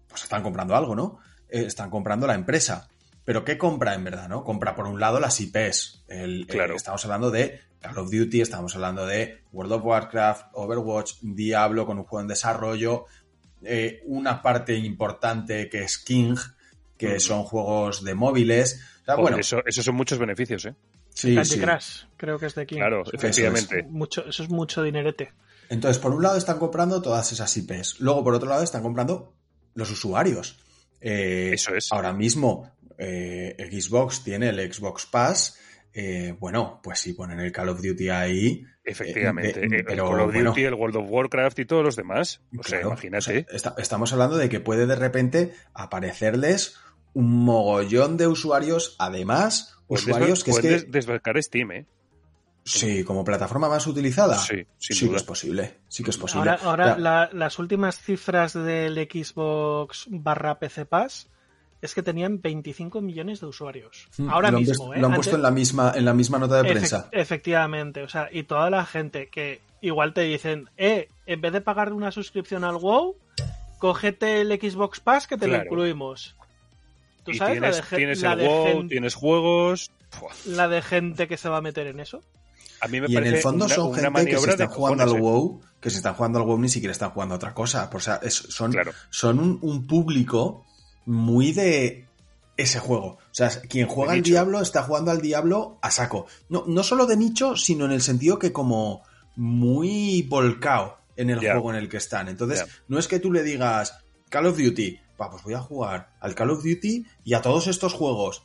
pues 0.09 0.25
están 0.25 0.43
comprando 0.43 0.75
algo, 0.75 0.97
¿no? 0.97 1.21
Eh, 1.49 1.65
están 1.67 1.91
comprando 1.91 2.27
la 2.27 2.35
empresa. 2.35 2.89
Pero 3.25 3.45
¿qué 3.45 3.59
compra 3.59 3.95
en 3.95 4.05
verdad, 4.05 4.29
no? 4.29 4.43
Compra 4.43 4.75
por 4.75 4.87
un 4.87 4.99
lado 4.99 5.21
las 5.21 5.41
IPs. 5.41 6.05
El, 6.09 6.47
Claro. 6.47 6.75
estamos 6.75 7.05
hablando 7.05 7.31
de 7.31 7.61
Call 7.81 7.99
of 7.99 8.11
Duty, 8.11 8.41
estamos 8.41 8.75
hablando 8.75 9.07
de 9.07 9.43
World 9.53 9.73
of 9.73 9.85
Warcraft, 9.85 10.47
Overwatch, 10.53 11.15
Diablo 11.23 11.87
con 11.87 11.99
un 11.99 12.05
juego 12.05 12.23
en 12.23 12.29
desarrollo, 12.29 13.07
eh, 13.63 14.03
una 14.07 14.43
parte 14.43 14.75
importante 14.75 15.69
que 15.69 15.83
es 15.83 15.99
King, 15.99 16.37
que 16.97 17.21
son 17.21 17.45
juegos 17.45 18.03
de 18.05 18.15
móviles. 18.15 18.81
O 19.03 19.05
sea, 19.05 19.15
Joder, 19.15 19.23
bueno, 19.23 19.39
eso, 19.39 19.63
esos 19.65 19.85
son 19.85 19.95
muchos 19.95 20.19
beneficios, 20.19 20.67
¿eh? 20.67 20.75
sí, 21.11 21.35
Candy 21.35 21.51
sí. 21.51 21.61
Crush, 21.61 22.03
creo 22.17 22.39
que 22.39 22.47
es 22.47 22.55
de 22.55 22.67
King. 22.67 22.79
Claro, 22.79 23.05
efectivamente. 23.13 23.85
Mucho, 23.85 24.27
eso 24.27 24.43
es 24.43 24.51
mucho 24.51 24.83
dinerete. 24.83 25.33
Entonces, 25.69 25.99
por 25.99 26.13
un 26.13 26.23
lado 26.23 26.37
están 26.37 26.59
comprando 26.59 27.03
todas 27.03 27.31
esas 27.33 27.55
IPs. 27.57 28.01
Luego, 28.01 28.25
por 28.25 28.35
otro 28.35 28.49
lado, 28.49 28.63
están 28.63 28.83
comprando 28.83 29.35
los 29.75 29.91
usuarios. 29.91 30.59
Eh, 31.01 31.51
Eso 31.53 31.75
es. 31.75 31.93
Ahora 31.93 32.13
mismo, 32.13 32.73
eh, 32.97 33.57
Xbox 33.71 34.25
tiene 34.25 34.49
el 34.49 34.73
Xbox 34.73 35.07
Pass. 35.07 35.59
Eh, 35.95 36.37
bueno, 36.39 36.81
pues 36.83 37.01
si 37.01 37.13
ponen 37.15 37.41
el 37.41 37.51
Call 37.51 37.71
of 37.71 37.81
Duty 37.83 38.09
ahí. 38.11 38.65
Efectivamente. 38.85 39.65
Eh, 39.65 39.69
de- 39.69 39.77
el 39.79 39.85
pero, 39.85 40.11
Call 40.11 40.21
of 40.21 40.33
bueno. 40.33 40.51
Duty, 40.51 40.65
el 40.65 40.75
World 40.75 40.97
of 40.97 41.07
Warcraft 41.11 41.59
y 41.61 41.65
todos 41.65 41.83
los 41.85 41.97
demás. 41.97 42.41
O 42.59 42.63
sea, 42.63 42.83
imagínate. 42.83 43.19
o 43.19 43.21
sea, 43.23 43.45
esta- 43.51 43.75
estamos 43.79 44.13
hablando 44.13 44.37
de 44.37 44.49
que 44.49 44.61
puede 44.61 44.87
de 44.87 44.97
repente 44.97 45.53
aparecerles 45.75 46.77
un 47.15 47.45
mogollón 47.45 48.17
de 48.17 48.27
usuarios, 48.29 48.95
además, 48.99 49.77
usuarios 49.89 50.45
que 50.45 50.51
es 50.51 50.57
pueden 50.57 50.71
que. 50.71 50.83
des- 50.85 50.93
desbancar 50.93 51.43
Steam, 51.43 51.73
¿eh? 51.73 51.87
Sí, 52.65 53.03
como 53.03 53.25
plataforma 53.25 53.69
más 53.69 53.87
utilizada. 53.87 54.37
Sí, 54.37 54.67
sin 54.77 54.97
sí 54.97 55.01
que 55.05 55.07
duda. 55.09 55.17
es 55.17 55.23
posible. 55.23 55.79
Sí 55.89 56.05
que 56.05 56.11
es 56.11 56.19
posible. 56.19 56.51
Ahora, 56.51 56.63
ahora 56.65 56.87
Ya. 56.89 56.99
la- 56.99 57.31
las 57.33 57.59
últimas 57.59 57.99
cifras 57.99 58.53
del 58.53 58.95
Xbox 59.11 60.07
barra 60.11 60.59
PC 60.59 60.85
Pass 60.85 61.31
es 61.81 61.95
que 61.95 62.03
tenían 62.03 62.41
25 62.41 63.01
millones 63.01 63.41
de 63.41 63.47
usuarios. 63.47 64.09
Mm, 64.19 64.31
Ahora 64.31 64.51
lo 64.51 64.59
mismo, 64.61 64.93
¿eh? 64.95 64.99
lo 65.01 65.07
han 65.07 65.13
Antes- 65.13 65.17
puesto 65.19 65.37
en 65.37 65.43
la 65.43 65.51
misma, 65.51 65.93
en 65.95 66.05
la 66.05 66.15
misma 66.15 66.39
nota 66.39 66.63
de 66.63 66.71
prensa. 66.71 67.09
efectivamente, 67.13 68.03
o 68.03 68.09
sea, 68.09 68.29
y 68.33 68.43
toda 68.45 68.69
la 68.71 68.85
gente 68.85 69.29
que 69.29 69.61
igual 69.81 70.13
te 70.13 70.23
dicen, 70.23 70.69
eh, 70.77 71.09
en 71.27 71.41
vez 71.41 71.53
de 71.53 71.61
pagar 71.61 71.93
una 71.93 72.11
suscripción 72.11 72.65
al 72.65 72.77
WoW, 72.77 73.17
cógete 73.79 74.41
el 74.41 74.49
Xbox 74.61 75.01
Pass 75.01 75.27
que 75.27 75.37
te 75.37 75.47
lo 75.47 75.57
incluimos. 75.57 76.35
¿Tú 77.25 77.33
Y 77.33 77.35
sabes 77.39 77.61
tienes, 77.61 77.77
la 77.77 77.83
de, 77.91 77.97
tienes 77.97 78.23
la 78.23 78.33
el 78.33 78.39
de 78.39 78.47
WoW, 78.49 78.65
gen- 78.67 78.89
tienes 78.89 79.15
juegos. 79.15 79.91
La 80.47 80.67
de 80.69 80.83
gente 80.83 81.29
que 81.29 81.37
se 81.37 81.49
va 81.49 81.59
a 81.59 81.61
meter 81.61 81.87
en 81.87 82.01
eso? 82.01 82.23
A 82.81 82.89
mí 82.89 83.01
me 83.01 83.09
Y 83.11 83.17
en 83.17 83.27
el 83.27 83.37
fondo 83.39 83.67
una, 83.67 83.75
son 83.75 83.89
una 83.89 84.01
gente 84.01 84.31
que 84.31 84.39
se 84.39 84.51
están 84.51 84.69
jugando 84.69 85.03
al 85.03 85.11
¿eh? 85.11 85.21
WoW, 85.21 85.61
que 85.81 85.91
se 85.91 85.97
están 85.99 86.15
jugando 86.15 86.39
al 86.39 86.45
WoW 86.47 86.59
ni 86.59 86.69
siquiera 86.69 86.93
están 86.93 87.11
jugando 87.11 87.35
a 87.35 87.37
otra 87.37 87.53
cosa. 87.53 87.91
O 87.93 88.01
sea, 88.01 88.19
es- 88.23 88.35
son, 88.35 88.73
Claro. 88.73 88.93
son 89.11 89.39
un, 89.39 89.59
un 89.63 89.87
público 89.87 90.65
muy 91.09 91.53
de 91.53 92.07
ese 92.57 92.79
juego. 92.81 93.07
O 93.07 93.19
sea, 93.33 93.49
quien 93.69 93.87
juega 93.89 94.13
al. 94.13 94.23
Diablo 94.23 94.61
está 94.61 94.83
jugando 94.83 95.11
al 95.11 95.21
Diablo 95.21 95.79
a 95.81 95.91
saco. 95.91 96.27
No, 96.49 96.65
no 96.67 96.83
solo 96.83 97.07
de 97.07 97.17
nicho, 97.17 97.57
sino 97.57 97.85
en 97.85 97.93
el 97.93 98.03
sentido 98.03 98.39
que 98.39 98.53
como 98.53 99.03
muy 99.37 100.23
volcado 100.23 100.99
en 101.17 101.31
el 101.31 101.41
juego 101.55 101.71
en 101.71 101.77
el 101.79 101.89
que 101.89 101.97
están. 101.97 102.29
Entonces, 102.29 102.67
no 102.89 102.99
es 102.99 103.09
que 103.09 103.19
tú 103.21 103.33
le 103.33 103.43
digas 103.43 103.99
Call 104.29 104.47
of 104.47 104.59
Duty, 104.59 104.99
va, 105.21 105.31
pues 105.31 105.43
voy 105.43 105.55
a 105.55 105.61
jugar 105.61 106.11
al 106.21 106.35
Call 106.35 106.51
of 106.51 106.63
Duty 106.65 107.07
y 107.25 107.35
a 107.35 107.41
todos 107.43 107.67
estos 107.69 107.93
juegos. 107.95 108.43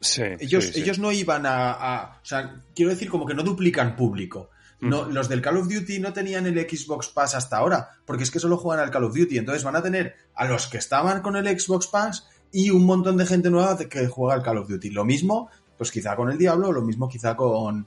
Sí, 0.00 0.22
Ellos, 0.38 0.64
sí, 0.66 0.72
sí. 0.74 0.80
ellos 0.82 0.98
no 0.98 1.10
iban 1.12 1.44
a, 1.46 1.72
a- 1.72 2.20
O 2.22 2.24
sea, 2.24 2.62
quiero 2.74 2.90
decir 2.90 3.10
como 3.10 3.26
que 3.26 3.34
no 3.34 3.42
duplican 3.42 3.96
público. 3.96 4.50
No, 4.84 5.04
Los 5.06 5.28
del 5.28 5.40
Call 5.40 5.56
of 5.56 5.68
Duty 5.68 5.98
no 5.98 6.12
tenían 6.12 6.46
el 6.46 6.58
Xbox 6.58 7.08
Pass 7.08 7.34
hasta 7.34 7.56
ahora, 7.56 7.90
porque 8.04 8.22
es 8.22 8.30
que 8.30 8.38
solo 8.38 8.56
juegan 8.56 8.84
al 8.84 8.90
Call 8.90 9.04
of 9.04 9.16
Duty. 9.16 9.38
Entonces 9.38 9.64
van 9.64 9.76
a 9.76 9.82
tener 9.82 10.14
a 10.34 10.46
los 10.46 10.66
que 10.66 10.78
estaban 10.78 11.22
con 11.22 11.36
el 11.36 11.58
Xbox 11.58 11.86
Pass 11.86 12.28
y 12.52 12.70
un 12.70 12.84
montón 12.84 13.16
de 13.16 13.26
gente 13.26 13.50
nueva 13.50 13.76
que 13.78 14.06
juega 14.06 14.34
al 14.34 14.42
Call 14.42 14.58
of 14.58 14.68
Duty. 14.68 14.90
Lo 14.90 15.04
mismo, 15.04 15.50
pues 15.76 15.90
quizá 15.90 16.16
con 16.16 16.30
el 16.30 16.38
Diablo, 16.38 16.72
lo 16.72 16.82
mismo 16.82 17.08
quizá 17.08 17.34
con, 17.36 17.86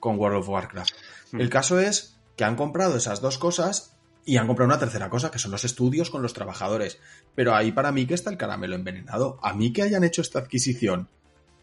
con 0.00 0.18
World 0.18 0.38
of 0.38 0.48
Warcraft. 0.48 0.90
El 1.32 1.50
caso 1.50 1.78
es 1.78 2.18
que 2.36 2.44
han 2.44 2.56
comprado 2.56 2.96
esas 2.96 3.20
dos 3.20 3.38
cosas 3.38 3.96
y 4.24 4.36
han 4.36 4.46
comprado 4.46 4.68
una 4.68 4.78
tercera 4.78 5.08
cosa, 5.08 5.30
que 5.30 5.38
son 5.38 5.50
los 5.50 5.64
estudios 5.64 6.10
con 6.10 6.22
los 6.22 6.34
trabajadores. 6.34 6.98
Pero 7.34 7.54
ahí 7.54 7.72
para 7.72 7.92
mí 7.92 8.06
que 8.06 8.14
está 8.14 8.30
el 8.30 8.36
caramelo 8.36 8.74
envenenado. 8.74 9.38
A 9.42 9.54
mí 9.54 9.72
que 9.72 9.82
hayan 9.82 10.04
hecho 10.04 10.22
esta 10.22 10.40
adquisición 10.40 11.08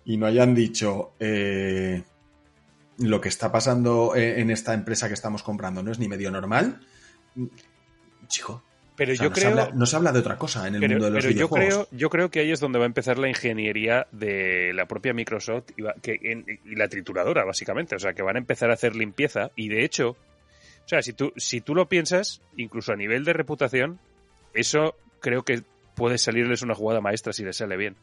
y 0.04 0.18
no 0.18 0.26
hayan 0.26 0.56
dicho 0.56 1.12
eh, 1.20 2.04
lo 2.98 3.20
que 3.22 3.30
está 3.30 3.52
pasando 3.52 4.16
eh, 4.16 4.40
en 4.42 4.52
esta 4.52 4.74
empresa 4.74 5.08
que 5.08 5.14
estamos 5.14 5.44
comprando 5.44 5.84
no 5.84 5.92
es 5.92 6.00
ni 6.00 6.08
medio 6.08 6.32
normal, 6.32 6.80
chico. 8.28 8.64
Pero 8.96 9.12
o 9.12 9.16
sea, 9.16 9.26
yo 9.26 9.30
no, 9.30 9.36
se 9.36 9.42
creo, 9.42 9.52
habla, 9.52 9.72
no 9.76 9.86
se 9.86 9.96
habla 9.98 10.12
de 10.14 10.20
otra 10.20 10.38
cosa 10.38 10.68
en 10.70 10.76
el 10.76 10.80
pero, 10.80 10.94
mundo 10.94 11.06
de 11.08 11.12
los 11.12 11.20
pero 11.26 11.30
yo 11.32 11.36
videojuegos. 11.50 11.88
creo, 11.90 12.00
yo 12.00 12.10
creo 12.10 12.32
que 12.32 12.40
ahí 12.40 12.52
es 12.52 12.62
donde 12.62 12.80
va 12.80 12.86
a 12.86 12.88
empezar 12.88 13.18
la 13.18 13.28
ingeniería 13.28 14.08
de 14.14 14.72
la 14.74 14.86
propia 14.86 15.14
Microsoft 15.14 15.66
y, 15.76 15.82
va- 15.82 15.96
que, 16.02 16.18
en- 16.22 16.46
y 16.64 16.76
la 16.76 16.88
trituradora, 16.88 17.44
básicamente. 17.44 17.96
O 17.96 18.00
sea, 18.00 18.14
que 18.14 18.22
van 18.22 18.38
a 18.38 18.40
empezar 18.40 18.70
a 18.72 18.76
hacer 18.76 18.96
limpieza 18.96 19.52
y 19.58 19.68
de 19.68 19.84
hecho, 19.84 20.12
o 20.12 20.88
sea, 20.88 21.02
si 21.02 21.12
tú, 21.12 21.34
si 21.36 21.60
tú 21.60 21.76
lo 21.76 21.90
piensas, 21.90 22.42
incluso 22.56 22.94
a 22.94 22.96
nivel 22.96 23.26
de 23.26 23.34
reputación, 23.34 24.00
eso 24.54 24.96
creo 25.20 25.44
que 25.44 25.64
puede 25.96 26.18
salirles 26.18 26.62
una 26.62 26.74
jugada 26.76 27.02
maestra 27.02 27.34
si 27.34 27.44
les 27.44 27.58
sale 27.58 27.76
bien. 27.76 27.98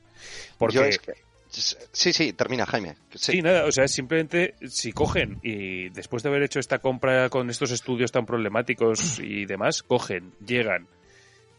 Porque 0.59 0.77
Yo 0.77 0.85
es 0.85 0.99
que- 0.99 1.15
Sí, 1.53 2.13
sí, 2.13 2.33
termina, 2.33 2.65
Jaime. 2.65 2.97
Sí. 3.15 3.33
Sí, 3.33 3.43
nada, 3.43 3.67
o 3.67 3.73
sea, 3.73 3.87
simplemente 3.87 4.55
si 4.69 4.93
cogen 4.93 5.39
y 5.43 5.91
después 5.91 6.23
de 6.23 6.31
haber 6.31 6.43
hecho 6.43 6.59
esta 6.59 6.79
compra 6.79 7.29
con 7.29 7.51
estos 7.51 7.71
estudios 7.71 8.11
tan 8.11 8.25
problemáticos 8.25 9.19
y 9.19 9.45
demás, 9.45 9.83
cogen, 9.83 10.33
llegan, 10.45 10.89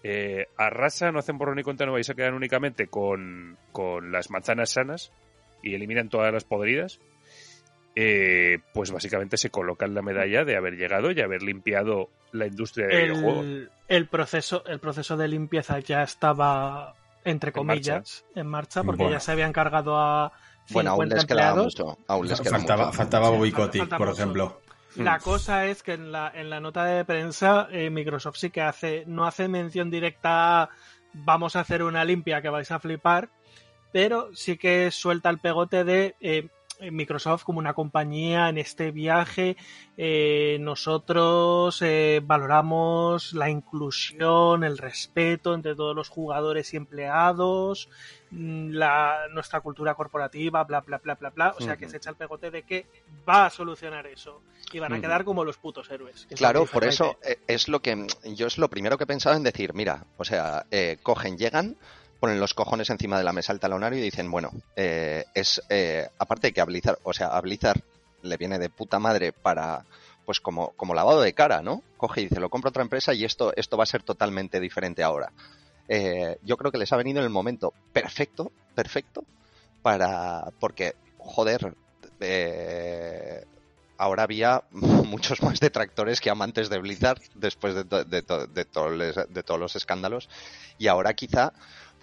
eh, 0.03 0.47
arrasan, 0.57 1.13
no 1.13 1.19
hacen 1.19 1.37
borrón 1.37 1.57
ni 1.57 1.63
cuenta 1.63 1.85
nueva 1.85 1.99
y 1.99 2.03
se 2.03 2.15
quedan 2.15 2.33
únicamente 2.33 2.87
con, 2.87 3.57
con 3.71 4.11
las 4.11 4.31
manzanas 4.31 4.71
sanas 4.71 5.11
y 5.61 5.75
eliminan 5.75 6.09
todas 6.09 6.33
las 6.33 6.43
podridas, 6.43 6.99
eh, 7.95 8.57
pues 8.73 8.91
básicamente 8.91 9.37
se 9.37 9.51
colocan 9.51 9.93
la 9.93 10.01
medalla 10.01 10.43
de 10.43 10.57
haber 10.57 10.75
llegado 10.75 11.11
y 11.11 11.21
haber 11.21 11.43
limpiado 11.43 12.09
la 12.31 12.47
industria 12.47 12.87
de 12.87 13.03
videojuegos. 13.03 13.45
El, 13.45 13.69
el 13.87 14.07
proceso, 14.07 14.65
el 14.65 14.79
proceso 14.79 15.17
de 15.17 15.27
limpieza 15.27 15.77
ya 15.79 16.01
estaba, 16.01 16.95
entre 17.25 17.51
En 17.55 17.65
marcha. 17.65 17.81
comillas, 17.93 18.25
en 18.35 18.47
marcha, 18.47 18.83
porque 18.83 19.03
Bueno. 19.03 19.17
ya 19.17 19.19
se 19.19 19.31
habían 19.31 19.53
cargado 19.53 19.97
a 19.97 20.31
50 20.65 20.73
Bueno, 20.73 20.91
aún 20.91 21.09
les 21.09 21.25
quedaba 21.25 21.49
empleados. 21.49 21.63
mucho. 21.79 21.97
Aún 22.07 22.27
les 22.27 22.41
queda 22.41 22.51
Faltaba, 22.51 22.85
mucho. 22.85 22.97
faltaba 22.97 23.29
Bobby 23.29 23.51
Kotick, 23.51 23.97
por 23.97 24.09
ejemplo. 24.09 24.61
La 24.95 25.17
Mm. 25.17 25.21
cosa 25.21 25.65
es 25.65 25.81
que 25.83 25.93
en 25.93 26.11
la, 26.11 26.31
en 26.35 26.49
la 26.49 26.59
nota 26.59 26.85
de 26.85 27.03
prensa 27.03 27.67
eh, 27.71 27.89
Microsoft 27.89 28.37
sí 28.37 28.49
que 28.51 28.61
hace, 28.61 29.03
no 29.07 29.25
hace 29.25 29.47
mención 29.47 29.89
directa 29.89 30.63
a 30.63 30.69
vamos 31.13 31.55
a 31.55 31.61
hacer 31.61 31.81
una 31.83 32.05
limpia 32.05 32.41
que 32.41 32.49
vais 32.49 32.69
a 32.71 32.79
flipar, 32.79 33.29
pero 33.91 34.29
sí 34.35 34.57
que 34.57 34.91
suelta 34.91 35.29
el 35.29 35.39
pegote 35.39 35.83
de 35.83 36.15
eh, 36.21 36.47
Microsoft 36.91 37.43
como 37.43 37.59
una 37.59 37.73
compañía 37.73 38.49
en 38.49 38.57
este 38.57 38.91
viaje 38.91 39.55
eh, 39.95 40.57
nosotros 40.59 41.79
eh, 41.83 42.19
valoramos 42.23 43.33
la 43.33 43.49
inclusión, 43.49 44.63
el 44.63 44.79
respeto 44.79 45.53
entre 45.53 45.75
todos 45.75 45.95
los 45.95 46.09
jugadores 46.09 46.73
y 46.73 46.77
empleados, 46.77 47.89
mm, 48.31 48.71
la, 48.71 49.27
nuestra 49.31 49.61
cultura 49.61 49.93
corporativa, 49.93 50.63
bla, 50.63 50.81
bla, 50.81 50.97
bla, 50.97 51.13
bla, 51.13 51.29
bla. 51.29 51.55
O 51.59 51.61
sea, 51.61 51.77
que 51.77 51.87
se 51.87 51.97
echa 51.97 52.09
el 52.09 52.15
pegote 52.15 52.49
de 52.49 52.63
que 52.63 52.87
va 53.27 53.45
a 53.45 53.49
solucionar 53.51 54.07
eso 54.07 54.41
y 54.71 54.79
van 54.79 54.93
a 54.93 55.01
quedar 55.01 55.23
como 55.23 55.45
los 55.45 55.57
putos 55.57 55.91
héroes. 55.91 56.27
Claro, 56.35 56.65
por 56.65 56.83
eso 56.85 57.17
eh, 57.23 57.37
es 57.47 57.67
lo 57.67 57.81
que 57.81 58.07
yo 58.23 58.47
es 58.47 58.57
lo 58.57 58.69
primero 58.69 58.97
que 58.97 59.03
he 59.03 59.07
pensado 59.07 59.35
en 59.35 59.43
decir, 59.43 59.75
mira, 59.75 60.05
o 60.17 60.25
sea, 60.25 60.65
cogen, 61.03 61.37
llegan 61.37 61.77
ponen 62.23 62.39
los 62.39 62.53
cojones 62.53 62.89
encima 62.89 63.17
de 63.17 63.25
la 63.25 63.33
mesa 63.33 63.51
al 63.51 63.59
talonario 63.59 63.99
y 63.99 64.03
dicen, 64.03 64.31
bueno, 64.31 64.49
eh, 64.77 65.25
es 65.33 65.61
eh, 65.67 66.07
aparte 66.17 66.47
de 66.47 66.53
que 66.53 66.63
Blizzard, 66.63 66.97
o 67.03 67.11
sea, 67.11 67.37
Blizzard 67.41 67.83
le 68.21 68.37
viene 68.37 68.59
de 68.59 68.69
puta 68.69 68.97
madre 68.97 69.33
para 69.33 69.83
pues 70.23 70.39
como, 70.39 70.69
como 70.77 70.93
lavado 70.93 71.19
de 71.19 71.33
cara, 71.33 71.61
¿no? 71.61 71.83
Coge 71.97 72.21
y 72.21 72.29
dice, 72.29 72.39
lo 72.39 72.47
compro 72.47 72.69
otra 72.69 72.81
empresa 72.81 73.13
y 73.13 73.25
esto, 73.25 73.51
esto 73.57 73.75
va 73.75 73.83
a 73.83 73.87
ser 73.87 74.03
totalmente 74.03 74.61
diferente 74.61 75.03
ahora. 75.03 75.33
Eh, 75.89 76.37
yo 76.43 76.55
creo 76.55 76.71
que 76.71 76.77
les 76.77 76.93
ha 76.93 76.95
venido 76.95 77.19
en 77.19 77.25
el 77.25 77.29
momento 77.29 77.73
perfecto, 77.91 78.53
perfecto, 78.73 79.25
para, 79.81 80.45
porque, 80.61 80.95
joder, 81.17 81.75
ahora 83.97 84.23
había 84.23 84.63
muchos 84.71 85.43
más 85.43 85.59
detractores 85.59 86.21
que 86.21 86.29
amantes 86.29 86.69
de 86.69 86.79
Blizzard 86.79 87.19
después 87.35 87.75
de, 87.75 87.83
de, 87.83 88.21
de 88.21 89.43
todos 89.43 89.59
los 89.59 89.75
escándalos 89.75 90.29
y 90.77 90.87
ahora 90.87 91.13
quizá 91.15 91.51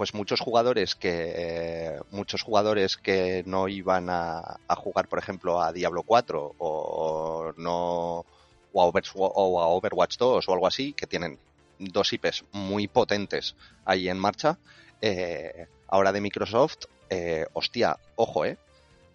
pues 0.00 0.14
muchos 0.14 0.40
jugadores 0.40 0.94
que 0.94 1.98
muchos 2.10 2.40
jugadores 2.40 2.96
que 2.96 3.42
no 3.44 3.68
iban 3.68 4.06
a, 4.08 4.56
jugar 4.74 5.08
por 5.08 5.18
ejemplo 5.18 5.60
a 5.60 5.74
Diablo 5.74 6.04
4 6.04 6.54
o 6.56 7.52
no 7.58 8.24
o 8.72 9.60
a, 9.60 9.66
Overwatch 9.66 10.16
2 10.16 10.48
o 10.48 10.52
algo 10.54 10.66
así 10.66 10.94
que 10.94 11.06
tienen 11.06 11.38
dos 11.78 12.14
IPs 12.14 12.44
muy 12.52 12.88
potentes 12.88 13.54
ahí 13.84 14.08
en 14.08 14.18
marcha 14.18 14.56
eh, 15.02 15.66
ahora 15.88 16.12
de 16.12 16.22
Microsoft 16.22 16.86
eh, 17.10 17.44
hostia 17.52 17.98
ojo 18.16 18.46
eh 18.46 18.56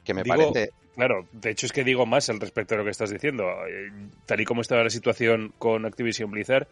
que 0.03 0.13
me 0.13 0.23
parece 0.23 0.69
Claro, 0.93 1.27
de 1.31 1.49
hecho 1.49 1.65
es 1.65 1.71
que 1.71 1.83
digo 1.83 2.05
más 2.05 2.29
al 2.29 2.39
respecto 2.39 2.75
de 2.75 2.77
lo 2.77 2.86
que 2.86 2.91
estás 2.91 3.09
diciendo. 3.09 3.43
Eh, 3.67 3.91
tal 4.25 4.39
y 4.39 4.45
como 4.45 4.61
estaba 4.61 4.81
la 4.81 4.89
situación 4.89 5.51
con 5.57 5.86
Activision 5.86 6.31
Blizzard, 6.31 6.69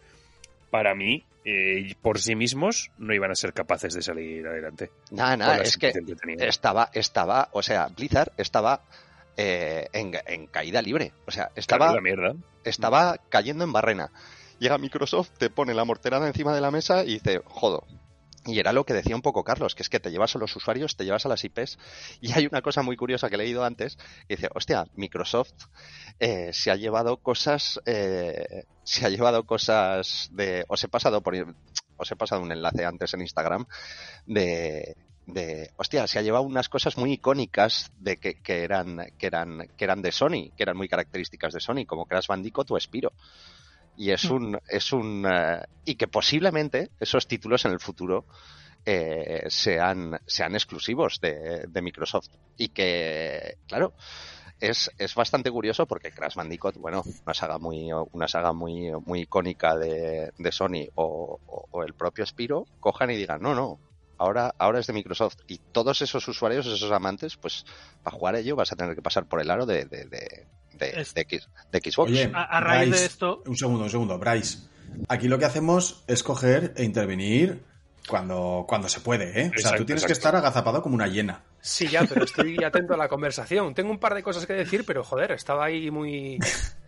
para 0.74 0.96
mí, 0.96 1.24
eh, 1.44 1.94
por 2.02 2.18
sí 2.18 2.34
mismos, 2.34 2.90
no 2.98 3.14
iban 3.14 3.30
a 3.30 3.36
ser 3.36 3.52
capaces 3.52 3.94
de 3.94 4.02
salir 4.02 4.44
adelante. 4.44 4.90
Nada, 5.12 5.36
nada, 5.36 5.58
es 5.58 5.76
que 5.76 5.92
estaba, 6.40 6.90
estaba, 6.92 7.48
o 7.52 7.62
sea, 7.62 7.86
Blizzard 7.86 8.32
estaba 8.38 8.80
eh, 9.36 9.86
en, 9.92 10.48
caída 10.48 10.82
libre. 10.82 11.12
O 11.28 11.30
sea, 11.30 11.52
estaba, 11.54 11.94
estaba 12.64 13.18
cayendo 13.28 13.62
en 13.62 13.72
barrena. 13.72 14.10
Llega 14.58 14.76
Microsoft, 14.78 15.30
te 15.38 15.48
pone 15.48 15.74
la 15.74 15.84
morterada 15.84 16.26
encima 16.26 16.52
de 16.52 16.60
la 16.60 16.72
mesa 16.72 17.04
y 17.04 17.20
dice, 17.20 17.40
jodo, 17.44 17.86
y 18.46 18.58
era 18.58 18.72
lo 18.72 18.84
que 18.84 18.94
decía 18.94 19.16
un 19.16 19.22
poco 19.22 19.44
Carlos, 19.44 19.74
que 19.74 19.82
es 19.82 19.88
que 19.88 20.00
te 20.00 20.10
llevas 20.10 20.34
a 20.36 20.38
los 20.38 20.54
usuarios, 20.54 20.96
te 20.96 21.04
llevas 21.04 21.24
a 21.26 21.28
las 21.28 21.44
IPs. 21.44 21.78
Y 22.20 22.32
hay 22.32 22.46
una 22.46 22.62
cosa 22.62 22.82
muy 22.82 22.96
curiosa 22.96 23.28
que 23.28 23.36
he 23.36 23.38
leído 23.38 23.64
antes, 23.64 23.96
que 24.28 24.36
dice, 24.36 24.48
hostia, 24.54 24.86
Microsoft 24.94 25.52
eh, 26.20 26.50
se 26.52 26.70
ha 26.70 26.76
llevado 26.76 27.16
cosas, 27.18 27.80
eh, 27.86 28.64
se 28.82 29.06
ha 29.06 29.08
llevado 29.08 29.44
cosas 29.44 30.28
de, 30.32 30.64
os 30.68 30.82
he 30.84 30.88
pasado 30.88 31.22
por, 31.22 31.34
os 31.96 32.10
he 32.10 32.16
pasado 32.16 32.42
un 32.42 32.52
enlace 32.52 32.84
antes 32.84 33.14
en 33.14 33.22
Instagram 33.22 33.66
de, 34.26 34.96
de, 35.26 35.70
hostia, 35.76 36.06
se 36.06 36.18
ha 36.18 36.22
llevado 36.22 36.44
unas 36.44 36.68
cosas 36.68 36.96
muy 36.96 37.12
icónicas 37.12 37.92
de 37.98 38.18
que, 38.18 38.40
que 38.42 38.64
eran, 38.64 39.12
que 39.18 39.26
eran, 39.26 39.68
que 39.76 39.84
eran 39.84 40.02
de 40.02 40.12
Sony, 40.12 40.50
que 40.56 40.62
eran 40.62 40.76
muy 40.76 40.88
características 40.88 41.52
de 41.52 41.60
Sony, 41.60 41.86
como 41.86 42.06
Crash 42.06 42.26
Bandicoot 42.26 42.70
o 42.70 42.80
Spiro 42.80 43.12
y 43.96 44.10
es 44.10 44.24
un 44.24 44.58
es 44.68 44.92
un 44.92 45.26
eh, 45.26 45.62
y 45.84 45.94
que 45.94 46.08
posiblemente 46.08 46.90
esos 47.00 47.26
títulos 47.26 47.64
en 47.64 47.72
el 47.72 47.80
futuro 47.80 48.24
eh, 48.84 49.44
sean 49.48 50.18
sean 50.26 50.54
exclusivos 50.54 51.20
de, 51.20 51.66
de, 51.68 51.82
Microsoft 51.82 52.28
y 52.56 52.68
que 52.68 53.56
claro 53.66 53.94
es, 54.60 54.90
es 54.98 55.14
bastante 55.14 55.50
curioso 55.50 55.86
porque 55.86 56.10
Crash 56.10 56.34
Bandicoot 56.34 56.76
bueno 56.76 57.02
una 57.24 57.34
saga 57.34 57.58
muy 57.58 57.90
una 58.12 58.28
saga 58.28 58.52
muy 58.52 58.90
muy 59.06 59.22
icónica 59.22 59.76
de, 59.76 60.32
de 60.36 60.52
Sony 60.52 60.88
o, 60.96 61.40
o, 61.70 61.82
el 61.82 61.94
propio 61.94 62.26
Spiro 62.26 62.66
cojan 62.80 63.10
y 63.10 63.16
digan 63.16 63.40
no 63.40 63.54
no 63.54 63.78
ahora, 64.18 64.54
ahora 64.58 64.80
es 64.80 64.86
de 64.86 64.92
Microsoft. 64.92 65.38
Y 65.46 65.58
todos 65.58 66.02
esos 66.02 66.26
usuarios, 66.28 66.66
esos 66.66 66.90
amantes, 66.92 67.36
pues 67.36 67.64
para 68.02 68.16
jugar 68.16 68.34
a 68.34 68.38
ello 68.38 68.56
vas 68.56 68.72
a 68.72 68.76
tener 68.76 68.94
que 68.94 69.02
pasar 69.02 69.26
por 69.26 69.40
el 69.40 69.50
aro 69.50 69.66
de, 69.66 69.86
de, 70.78 70.92
de, 71.72 71.80
Xbox. 71.80 72.12
a, 72.32 72.60
raíz 72.60 72.90
de 72.90 73.04
esto. 73.04 73.42
Un 73.46 73.56
segundo, 73.56 73.84
un 73.84 73.90
segundo, 73.90 74.18
Bryce. 74.18 74.58
Aquí 75.08 75.28
lo 75.28 75.38
que 75.38 75.44
hacemos 75.44 76.04
es 76.06 76.22
coger 76.22 76.72
e 76.76 76.84
intervenir 76.84 77.62
cuando, 78.08 78.64
cuando 78.68 78.88
se 78.88 79.00
puede, 79.00 79.40
¿eh? 79.40 79.50
o 79.56 79.60
sea, 79.60 79.76
tú 79.76 79.84
tienes 79.84 80.04
que 80.04 80.12
estar 80.12 80.36
agazapado 80.36 80.82
como 80.82 80.94
una 80.94 81.08
hiena. 81.08 81.42
Sí, 81.60 81.88
ya, 81.88 82.04
pero 82.04 82.24
estoy 82.24 82.62
atento 82.62 82.94
a 82.94 82.96
la 82.96 83.08
conversación. 83.08 83.74
Tengo 83.74 83.90
un 83.90 83.98
par 83.98 84.14
de 84.14 84.22
cosas 84.22 84.46
que 84.46 84.52
decir, 84.52 84.84
pero 84.86 85.02
joder, 85.02 85.32
estaba 85.32 85.64
ahí 85.64 85.90
muy. 85.90 86.38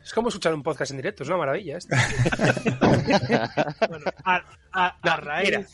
Es 0.06 0.12
como 0.12 0.28
escuchar 0.28 0.54
un 0.54 0.62
podcast 0.62 0.92
en 0.92 0.98
directo, 0.98 1.24
es 1.24 1.28
una 1.28 1.38
maravilla 1.38 1.78
esto. 1.78 1.96
bueno, 3.88 4.04
a, 4.22 5.16
raíz. 5.16 5.66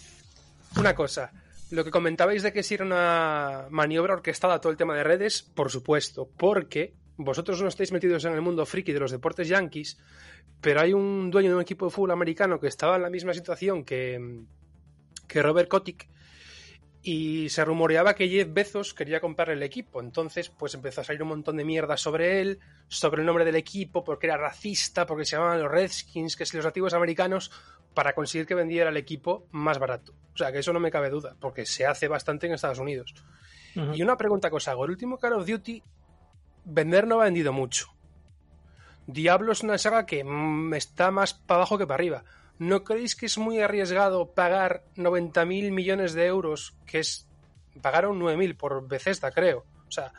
una 0.77 0.95
cosa. 0.95 1.31
Lo 1.71 1.85
que 1.85 1.91
comentabais 1.91 2.43
de 2.43 2.51
que 2.51 2.63
si 2.63 2.75
era 2.75 2.87
una 2.87 3.67
maniobra 3.69 4.15
orquestada 4.15 4.59
todo 4.59 4.73
el 4.73 4.79
tema 4.79 4.95
de 4.95 5.05
redes, 5.05 5.43
por 5.43 5.71
supuesto, 5.71 6.31
porque 6.35 6.95
vosotros 7.17 7.61
no 7.63 7.69
estáis 7.69 7.93
metidos 7.93 8.25
en 8.25 8.33
el 8.33 8.41
mundo 8.41 8.67
friki 8.67 8.93
de 8.93 9.01
los 9.01 9.11
deportes 9.11 9.49
yankees, 9.49 9.99
pero 10.61 10.81
hay 10.81 10.93
un 10.93 11.31
dueño 11.31 11.51
de 11.51 11.57
un 11.57 11.63
equipo 11.63 11.87
de 11.87 11.91
fútbol 11.91 12.13
americano 12.13 12.59
que 12.59 12.69
estaba 12.69 12.97
en 12.97 13.03
la 13.03 13.11
misma 13.11 13.35
situación 13.35 13.85
que, 13.85 14.45
que 15.29 15.43
Robert 15.43 15.69
Kotick 15.69 16.09
y 17.03 17.49
se 17.49 17.65
rumoreaba 17.65 18.15
que 18.15 18.29
Jeff 18.29 18.49
Bezos 18.53 18.95
quería 18.95 19.21
comprar 19.21 19.51
el 19.51 19.63
equipo. 19.63 20.01
Entonces, 20.01 20.51
pues 20.51 20.75
empezó 20.75 21.01
a 21.01 21.05
salir 21.05 21.23
un 21.23 21.31
montón 21.31 21.57
de 21.57 21.65
mierda 21.65 21.97
sobre 21.97 22.41
él, 22.41 22.61
sobre 22.87 23.23
el 23.23 23.27
nombre 23.27 23.45
del 23.45 23.57
equipo, 23.57 24.05
porque 24.05 24.29
era 24.29 24.37
racista, 24.37 25.05
porque 25.05 25.25
se 25.25 25.37
llamaban 25.37 25.61
los 25.61 25.71
Redskins, 25.71 26.37
que 26.37 26.47
si 26.47 26.57
los 26.57 26.65
nativos 26.65 26.95
americanos, 26.95 27.51
para 27.93 28.15
conseguir 28.15 28.47
que 28.47 28.55
vendiera 28.55 28.91
el 28.91 28.97
equipo 28.97 29.49
más 29.51 29.81
barato. 29.81 30.15
O 30.33 30.39
sea, 30.39 30.53
que 30.53 30.61
eso 30.61 30.73
no 30.73 30.79
me 30.79 30.93
cabe 30.93 31.11
duda, 31.11 31.37
porque 31.41 31.67
se 31.67 31.87
hace 31.87 32.07
bastante 32.07 32.47
en 32.47 32.55
Estados 32.55 32.79
Unidos. 32.79 33.15
Y 33.95 34.03
una 34.03 34.17
pregunta 34.17 34.51
que 34.51 34.57
os 34.57 34.69
hago, 34.69 34.85
el 34.85 34.91
último 34.91 35.19
Call 35.19 35.33
of 35.33 35.47
Duty, 35.47 35.83
vender 36.65 37.07
no 37.07 37.21
ha 37.21 37.25
vendido 37.25 37.53
mucho. 37.53 37.89
Diablo 39.07 39.53
es 39.53 39.63
una 39.63 39.79
saga 39.79 40.07
que 40.07 40.25
mm, 40.25 40.75
está 40.75 41.11
más 41.11 41.35
para 41.35 41.59
abajo 41.59 41.79
que 41.79 41.87
para 41.87 41.97
arriba. 41.97 42.25
¿No 42.59 42.85
creéis 42.85 43.17
que 43.17 43.27
es 43.27 43.39
muy 43.39 43.61
arriesgado 43.61 44.33
pagar 44.35 44.85
90.000 44.97 45.71
millones 45.73 46.13
de 46.13 46.27
euros, 46.27 46.77
que 46.87 47.01
es... 47.01 47.29
Pagaron 47.81 48.21
9.000 48.21 48.57
por 48.57 48.87
Bethesda, 48.87 49.31
creo. 49.33 49.65
O 49.89 49.91
sea, 49.91 50.13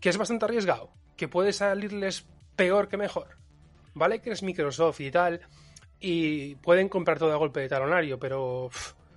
que 0.00 0.08
es 0.08 0.16
bastante 0.16 0.46
arriesgado, 0.46 0.90
que 1.16 1.28
puede 1.28 1.52
salirles 1.52 2.26
peor 2.56 2.88
que 2.88 2.96
mejor. 2.96 3.36
Vale 3.94 4.20
que 4.20 4.30
es 4.30 4.42
Microsoft 4.42 5.00
y 5.00 5.10
tal, 5.10 5.40
y 6.00 6.56
pueden 6.56 6.88
comprar 6.88 7.18
todo 7.18 7.32
a 7.32 7.36
golpe 7.36 7.60
de 7.60 7.68
talonario, 7.68 8.18
pero 8.18 8.70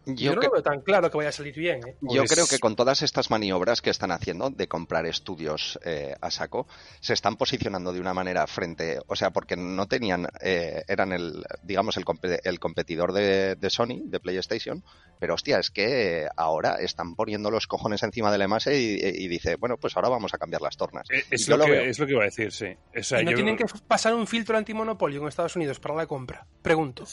yo, 0.05 0.35
no 0.35 0.41
lo 0.41 0.51
veo 0.51 0.63
tan 0.63 0.81
claro 0.81 1.09
que 1.09 1.17
vaya 1.17 1.29
a 1.29 1.33
salir 1.33 1.55
bien. 1.55 1.79
¿eh? 1.87 1.95
Yo 2.01 2.21
pues 2.21 2.33
creo 2.33 2.47
que 2.47 2.59
con 2.59 2.75
todas 2.75 3.01
estas 3.01 3.29
maniobras 3.31 3.81
que 3.81 3.89
están 3.89 4.11
haciendo 4.11 4.49
de 4.49 4.67
comprar 4.67 5.05
estudios 5.05 5.79
eh, 5.83 6.15
a 6.21 6.31
saco, 6.31 6.67
se 6.99 7.13
están 7.13 7.37
posicionando 7.37 7.93
de 7.93 7.99
una 7.99 8.13
manera 8.13 8.45
frente, 8.47 8.99
o 9.07 9.15
sea, 9.15 9.31
porque 9.31 9.55
no 9.55 9.87
tenían, 9.87 10.27
eh, 10.41 10.83
eran 10.87 11.11
el, 11.11 11.43
digamos, 11.63 11.97
el, 11.97 12.05
el 12.43 12.59
competidor 12.59 13.13
de, 13.13 13.57
Sony, 13.69 14.01
de 14.05 14.19
PlayStation, 14.19 14.83
pero 15.19 15.33
hostia, 15.33 15.59
es 15.59 15.71
que 15.71 16.27
ahora 16.35 16.75
están 16.75 17.15
poniendo 17.15 17.49
los 17.49 17.67
cojones 17.67 18.03
encima 18.03 18.31
de 18.31 18.37
la 18.37 18.47
masa 18.47 18.73
y, 18.73 19.27
dice, 19.27 19.55
bueno, 19.55 19.77
pues 19.77 19.95
ahora 19.95 20.09
vamos 20.09 20.33
a 20.33 20.37
cambiar 20.37 20.61
las 20.61 20.77
tornas. 20.77 21.07
Es, 21.31 21.47
lo, 21.47 21.65
que, 21.65 21.89
es 21.89 21.99
lo 21.99 22.05
que 22.05 22.11
iba 22.11 22.21
a 22.21 22.25
decir, 22.25 22.51
sí. 22.51 22.75
no 23.23 23.33
tienen 23.33 23.57
que 23.57 23.65
pasar 23.87 24.13
un 24.13 24.27
filtro 24.27 24.57
antimonopolio 24.57 25.21
en 25.21 25.27
Estados 25.27 25.55
Unidos 25.55 25.79
para 25.79 25.95
la 25.95 26.05
compra? 26.05 26.45
Pregunto. 26.61 27.05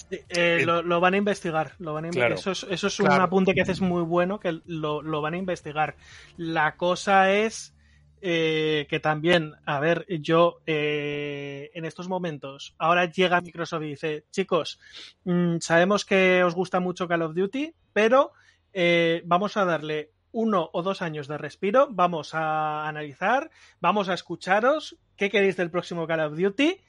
lo, 0.64 1.01
van 1.01 1.14
a 1.14 1.16
investigar, 1.16 1.74
lo 1.78 1.95
van 1.95 2.05
a 2.05 2.09
investigar. 2.09 2.32
Eso 2.81 2.81
eso 2.88 3.02
es 3.02 3.08
un 3.08 3.20
apunte 3.20 3.54
que 3.54 3.62
haces 3.62 3.80
muy 3.80 4.02
bueno, 4.02 4.40
que 4.40 4.60
lo, 4.66 5.20
van 5.20 5.34
a 5.34 5.38
investigar. 5.38 5.96
La 6.36 6.76
cosa 6.76 7.32
es 7.32 7.74
eh, 8.20 8.86
que 8.88 9.00
también, 9.00 9.54
a 9.66 9.80
ver, 9.80 10.06
yo 10.20 10.60
eh, 10.66 11.70
en 11.74 11.84
estos 11.84 12.08
momentos, 12.08 12.74
ahora 12.78 13.06
llega 13.06 13.40
Microsoft 13.40 13.82
y 13.82 13.88
dice, 13.88 14.26
chicos, 14.30 14.78
mm, 15.24 15.58
sabemos 15.58 16.04
que 16.04 16.44
os 16.44 16.54
gusta 16.54 16.80
mucho 16.80 17.08
Call 17.08 17.22
of 17.22 17.34
Duty, 17.34 17.74
pero 17.92 18.32
eh, 18.72 19.22
vamos 19.24 19.56
a 19.56 19.64
darle 19.64 20.12
uno 20.30 20.70
o 20.72 20.82
dos 20.82 21.02
años 21.02 21.28
de 21.28 21.36
respiro, 21.36 21.88
vamos 21.90 22.34
a 22.34 22.88
analizar, 22.88 23.50
vamos 23.80 24.08
a 24.08 24.14
escucharos, 24.14 24.96
¿qué 25.16 25.28
queréis 25.28 25.56
del 25.56 25.70
próximo 25.70 26.06
Call 26.06 26.20
of 26.20 26.38
Duty? 26.38 26.80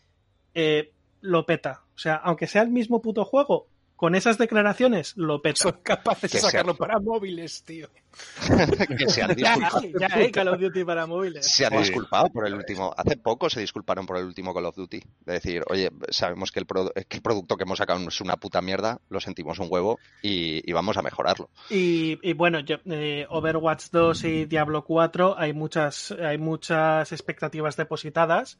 lo 1.21 1.45
peta. 1.45 1.83
O 1.95 1.97
sea, 1.97 2.15
aunque 2.15 2.47
sea 2.47 2.61
el 2.61 2.69
mismo 2.69 3.01
puto 3.01 3.25
juego, 3.25 3.67
con 3.95 4.15
esas 4.15 4.37
declaraciones 4.37 5.13
lo 5.15 5.41
peta. 5.41 5.61
Son 5.63 5.79
capaces 5.83 6.29
Que 6.31 6.37
de 6.37 6.41
sea- 6.41 6.49
sacarlo 6.51 6.75
para 6.75 6.99
móviles, 6.99 7.63
tío. 7.63 7.87
que 8.97 9.07
se 9.09 9.21
han 9.23 9.35
Ya 9.35 9.55
disculpado. 9.55 9.81
ya 9.99 10.07
hay 10.11 10.31
Call 10.31 10.47
of 10.49 10.59
Duty 10.59 10.83
para 10.83 11.05
móviles. 11.07 11.45
Se 11.51 11.65
han 11.65 11.77
disculpado 11.77 12.29
por 12.29 12.45
el 12.45 12.53
último. 12.53 12.93
Hace 12.97 13.17
poco 13.17 13.49
se 13.49 13.59
disculparon 13.61 14.05
por 14.05 14.17
el 14.17 14.25
último 14.25 14.53
Call 14.53 14.65
of 14.65 14.75
Duty. 14.75 14.99
De 15.25 15.33
decir, 15.33 15.63
oye, 15.69 15.89
sabemos 16.09 16.51
que 16.51 16.59
el, 16.59 16.67
produ- 16.67 16.91
que 17.07 17.17
el 17.17 17.23
producto 17.23 17.55
que 17.55 17.63
hemos 17.63 17.77
sacado 17.77 18.05
es 18.07 18.21
una 18.21 18.35
puta 18.37 18.61
mierda, 18.61 18.99
lo 19.09 19.19
sentimos 19.19 19.59
un 19.59 19.67
huevo 19.69 19.97
y, 20.21 20.69
y 20.69 20.73
vamos 20.73 20.97
a 20.97 21.01
mejorarlo. 21.01 21.49
Y, 21.69 22.19
y 22.21 22.33
bueno, 22.33 22.59
yo, 22.59 22.77
eh, 22.85 23.25
Overwatch 23.29 23.85
2 23.91 24.23
y 24.25 24.45
Diablo 24.45 24.83
4 24.83 25.35
hay 25.37 25.53
muchas, 25.53 26.11
hay 26.11 26.37
muchas 26.37 27.11
expectativas 27.11 27.77
depositadas 27.77 28.59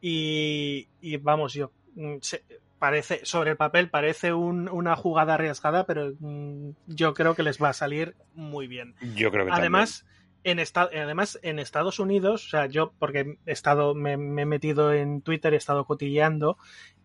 y, 0.00 0.88
y 1.00 1.16
vamos, 1.16 1.54
yo 1.54 1.70
mm, 1.94 2.16
se- 2.20 2.44
parece 2.78 3.20
sobre 3.24 3.50
el 3.52 3.56
papel 3.56 3.88
parece 3.90 4.32
un- 4.32 4.68
una 4.68 4.96
jugada 4.96 5.34
arriesgada, 5.34 5.86
pero 5.86 6.12
mm, 6.18 6.70
yo 6.86 7.14
creo 7.14 7.34
que 7.34 7.42
les 7.42 7.60
va 7.62 7.70
a 7.70 7.72
salir 7.72 8.14
muy 8.34 8.66
bien. 8.66 8.94
Yo 9.14 9.30
creo 9.30 9.46
que 9.46 9.52
Además, 9.52 10.04
en 10.44 10.58
esta- 10.58 10.90
además, 10.92 11.38
en 11.42 11.58
Estados 11.58 11.98
Unidos, 11.98 12.46
o 12.46 12.48
sea, 12.50 12.66
yo, 12.66 12.92
porque 12.98 13.36
he 13.46 13.52
estado, 13.52 13.94
me, 13.94 14.16
me 14.16 14.42
he 14.42 14.46
metido 14.46 14.92
en 14.92 15.22
Twitter, 15.22 15.54
he 15.54 15.56
estado 15.56 15.84
cotilleando, 15.86 16.58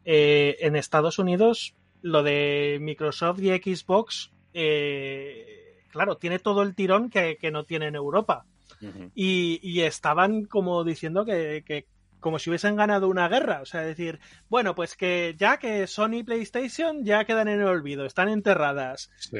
eh, 0.05 0.57
en 0.61 0.75
Estados 0.75 1.19
Unidos, 1.19 1.75
lo 2.01 2.23
de 2.23 2.77
Microsoft 2.81 3.39
y 3.41 3.49
Xbox, 3.49 4.31
eh, 4.53 5.83
claro, 5.89 6.17
tiene 6.17 6.39
todo 6.39 6.61
el 6.63 6.75
tirón 6.75 7.09
que, 7.09 7.37
que 7.39 7.51
no 7.51 7.63
tiene 7.65 7.87
en 7.87 7.95
Europa. 7.95 8.45
también. 8.79 9.11
Y, 9.15 9.59
y 9.61 9.81
estaban 9.81 10.45
como 10.45 10.83
diciendo 10.83 11.23
que, 11.25 11.63
que 11.65 11.85
como 12.21 12.39
si 12.39 12.49
hubiesen 12.49 12.77
ganado 12.77 13.09
una 13.09 13.27
guerra. 13.27 13.61
O 13.61 13.65
sea, 13.65 13.81
decir, 13.81 14.21
bueno, 14.47 14.73
pues 14.73 14.95
que 14.95 15.35
ya 15.37 15.57
que 15.57 15.85
Sony 15.87 16.19
y 16.19 16.23
PlayStation 16.23 17.03
ya 17.03 17.25
quedan 17.25 17.49
en 17.49 17.59
el 17.59 17.67
olvido, 17.67 18.05
están 18.05 18.29
enterradas. 18.29 19.11
Sí. 19.17 19.39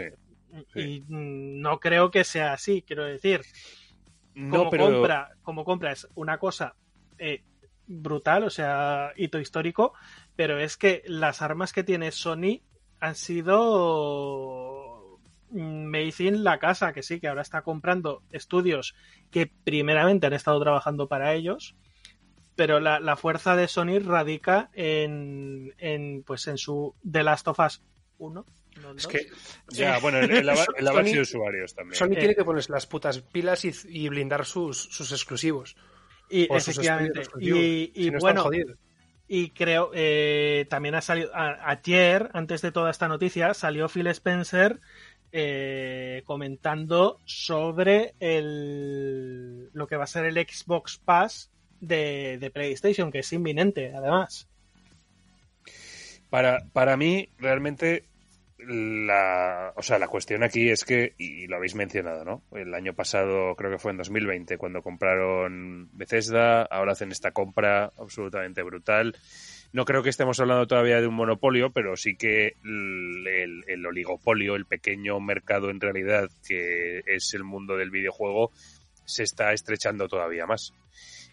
Y 0.75 1.01
mm, 1.07 1.61
no 1.61 1.79
creo 1.79 2.11
que 2.11 2.25
sea 2.25 2.51
así, 2.51 2.82
quiero 2.82 3.05
decir 3.05 3.39
No, 4.36 4.57
como 4.57 4.69
pero 4.69 4.91
compra, 4.91 5.29
como 5.41 5.63
compra 5.63 5.93
es 5.93 6.09
una 6.15 6.38
cosa 6.39 6.75
eh, 7.17 7.45
brutal, 7.88 8.43
o 8.43 8.49
sea, 8.49 9.13
hito 9.15 9.39
histórico, 9.39 9.93
pero 10.36 10.59
es 10.59 10.75
que 10.75 11.03
las 11.05 11.41
armas 11.41 11.71
que 11.71 11.86
tiene 11.86 12.11
Sony 12.11 12.61
han 12.99 13.15
sido 13.15 13.59
mm, 15.51 15.86
made 15.86 16.13
in 16.19 16.43
la 16.43 16.59
casa, 16.59 16.91
que 16.91 17.03
sí, 17.03 17.21
que 17.21 17.29
ahora 17.29 17.43
está 17.43 17.61
comprando 17.61 18.23
estudios 18.32 18.93
que 19.29 19.47
primeramente 19.47 20.27
han 20.27 20.34
estado 20.34 20.59
trabajando 20.59 21.07
para 21.07 21.34
ellos, 21.34 21.77
pero 22.56 22.80
la, 22.80 22.99
la 22.99 23.16
fuerza 23.16 23.56
de 23.56 23.68
Sony 23.68 23.99
radica 23.99 24.70
en, 24.74 25.74
en 25.78 26.24
pues 26.24 26.47
en 26.47 26.58
su 26.58 26.95
The 27.10 27.24
Last 27.24 27.47
of 27.47 27.60
Us 27.60 27.82
1. 28.18 28.45
no 28.82 28.91
el 28.91 28.97
es 28.97 29.04
2. 29.04 29.08
que 29.12 29.28
ya, 29.70 29.99
bueno, 29.99 30.20
en, 30.20 30.32
en 30.32 30.45
la, 30.45 30.54
ba- 30.56 30.66
en 30.78 30.86
la 30.86 30.91
base 30.93 31.10
Sony- 31.10 31.16
de 31.16 31.22
usuarios 31.22 31.76
también. 31.76 31.95
Sony 31.95 32.12
Eh. 32.14 32.20
tiene 32.20 32.36
que 32.36 32.43
ponerse 32.43 32.72
las 32.72 32.86
putas 32.88 33.20
pilas 33.22 33.66
y, 33.66 33.72
y 33.89 34.10
blindar 34.10 34.45
sus, 34.45 34.78
sus 34.82 35.12
exclusivos. 35.12 35.76
y 36.30 36.47
o 36.49 36.60
sus 36.60 36.70
efectivamente, 36.70 37.22
estudios 37.22 37.58
exclusivos. 37.58 37.60
y, 37.62 37.91
y 37.95 38.04
Si 38.06 38.12
no 38.12 38.18
están 38.18 38.36
bueno. 38.43 38.76
Y 39.34 39.52
creo, 39.52 39.91
eh, 39.93 40.66
también 40.70 40.93
ha 40.95 41.02
salido, 41.02 41.32
a- 41.34 41.70
ayer, 41.70 42.30
antes 42.34 42.62
de 42.62 42.72
toda 42.74 42.91
esta 42.91 43.08
noticia, 43.08 43.54
salió 43.54 43.88
Phil 43.88 44.08
Spencer 44.08 44.82
eh, 45.32 46.22
comentando 46.26 47.18
sobre 47.24 48.14
el, 48.20 49.70
lo 49.72 49.88
que 49.88 49.95
va 49.95 50.04
a 50.04 50.08
ser 50.08 50.26
el 50.26 50.36
Xbox 50.36 50.97
Pass 50.97 51.49
de, 51.82 52.38
de 52.39 52.51
PlayStation, 52.51 53.11
que 53.11 53.19
es 53.19 53.34
inminente, 53.34 53.91
además. 53.93 54.47
Para, 56.29 56.59
para 56.71 56.95
mí, 56.95 57.27
realmente, 57.39 58.03
la, 58.57 59.73
o 59.75 59.82
sea, 59.82 59.99
la 59.99 60.07
cuestión 60.07 60.43
aquí 60.43 60.69
es 60.69 60.86
que, 60.86 61.13
y 61.17 61.47
lo 61.47 61.57
habéis 61.57 61.75
mencionado, 61.75 62.23
¿no? 62.23 62.43
El 62.57 62.73
año 62.73 62.93
pasado, 62.93 63.55
creo 63.55 63.69
que 63.71 63.79
fue 63.79 63.91
en 63.91 63.97
2020, 63.97 64.57
cuando 64.57 64.82
compraron 64.82 65.89
Bethesda, 65.91 66.61
ahora 66.63 66.93
hacen 66.93 67.11
esta 67.11 67.32
compra 67.32 67.91
absolutamente 67.97 68.63
brutal. 68.63 69.15
No 69.73 69.84
creo 69.86 70.03
que 70.03 70.09
estemos 70.09 70.39
hablando 70.39 70.67
todavía 70.67 71.01
de 71.01 71.07
un 71.07 71.15
monopolio, 71.15 71.71
pero 71.71 71.95
sí 71.97 72.15
que 72.15 72.53
el, 72.63 73.27
el- 73.27 73.63
el 73.67 73.86
oligopolio, 73.86 74.55
el 74.55 74.65
pequeño 74.65 75.19
mercado 75.19 75.69
en 75.69 75.79
realidad 75.82 76.29
que 76.47 76.99
es 77.07 77.34
el 77.34 77.43
mundo 77.43 77.75
del 77.77 77.89
videojuego, 77.91 78.51
se 79.05 79.23
está 79.23 79.51
estrechando 79.53 80.07
todavía 80.07 80.45
más. 80.45 80.73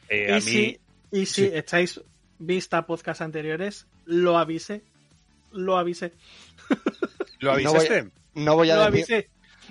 Eh, 0.09 0.27
y 0.29 0.33
a 0.33 0.35
mí, 0.37 0.41
si, 0.41 0.81
y 1.13 1.27
si 1.27 1.47
sí. 1.47 1.51
echáis 1.55 2.01
vista 2.39 2.79
a 2.79 2.87
podcasts 2.87 3.21
anteriores, 3.23 3.87
lo 4.05 4.39
avise. 4.39 4.83
Lo 5.53 5.77
avise. 5.79 6.13
¿lo 7.41 7.51
No 7.51 7.55
voy 7.55 7.65
a- 7.65 7.69
avisaste? 7.71 8.11
No 8.35 8.55
voy 8.55 8.71
a 8.71 8.77
Lo 8.77 8.91
decir, 8.91 9.15
avise. 9.15 9.31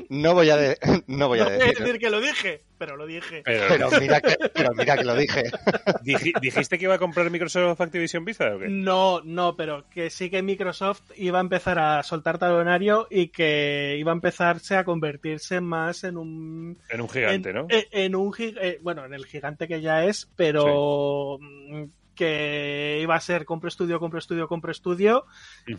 No 0.09 0.33
voy 0.33 0.49
a, 0.49 0.57
de- 0.57 0.77
no 1.07 1.27
voy 1.27 1.39
a 1.39 1.43
No 1.43 1.49
voy 1.51 1.61
a 1.61 1.65
decir, 1.67 1.99
que 1.99 2.09
lo 2.09 2.19
dije, 2.21 2.61
pero 2.77 2.95
lo 2.95 3.05
dije. 3.05 3.41
Pero- 3.43 3.65
pero 3.69 3.89
mira 3.99 4.21
que, 4.21 4.35
pero 4.53 4.73
mira 4.73 4.97
que 4.97 5.03
lo 5.03 5.15
dije. 5.15 5.43
Diji- 6.03 6.39
¿Dijiste 6.39 6.77
que 6.77 6.85
iba 6.85 6.95
a 6.95 6.99
comprar 6.99 7.29
Microsoft 7.29 7.79
Activision 7.81 8.23
Blizzard 8.25 8.55
o 8.55 8.59
qué? 8.59 8.67
No, 8.69 9.21
no, 9.23 9.55
pero 9.55 9.89
que 9.89 10.09
sí 10.09 10.29
que 10.29 10.41
Microsoft 10.41 11.01
iba 11.15 11.37
a 11.39 11.41
empezar 11.41 11.79
a 11.79 12.03
soltar 12.03 12.37
talonario 12.37 13.07
y 13.09 13.27
que 13.29 13.95
iba 13.99 14.11
a 14.11 14.15
empezarse 14.15 14.75
a 14.75 14.83
convertirse 14.83 15.61
más 15.61 16.03
en 16.03 16.17
un 16.17 16.77
En 16.89 17.01
un 17.01 17.09
gigante, 17.09 17.49
en, 17.49 17.55
¿no? 17.55 17.67
en- 17.69 17.85
en 17.91 18.15
un 18.15 18.33
eh, 18.39 18.79
bueno, 18.81 19.05
en 19.05 19.13
el 19.13 19.25
gigante 19.25 19.67
que 19.67 19.81
ya 19.81 20.03
es, 20.05 20.29
pero 20.35 21.37
mm, 21.39 21.83
que 22.15 22.99
iba 23.01 23.15
a 23.15 23.19
ser 23.21 23.45
compro 23.45 23.67
estudio, 23.69 23.99
compro 23.99 24.17
estudio, 24.19 24.47
compro 24.47 24.71
estudio 24.71 25.25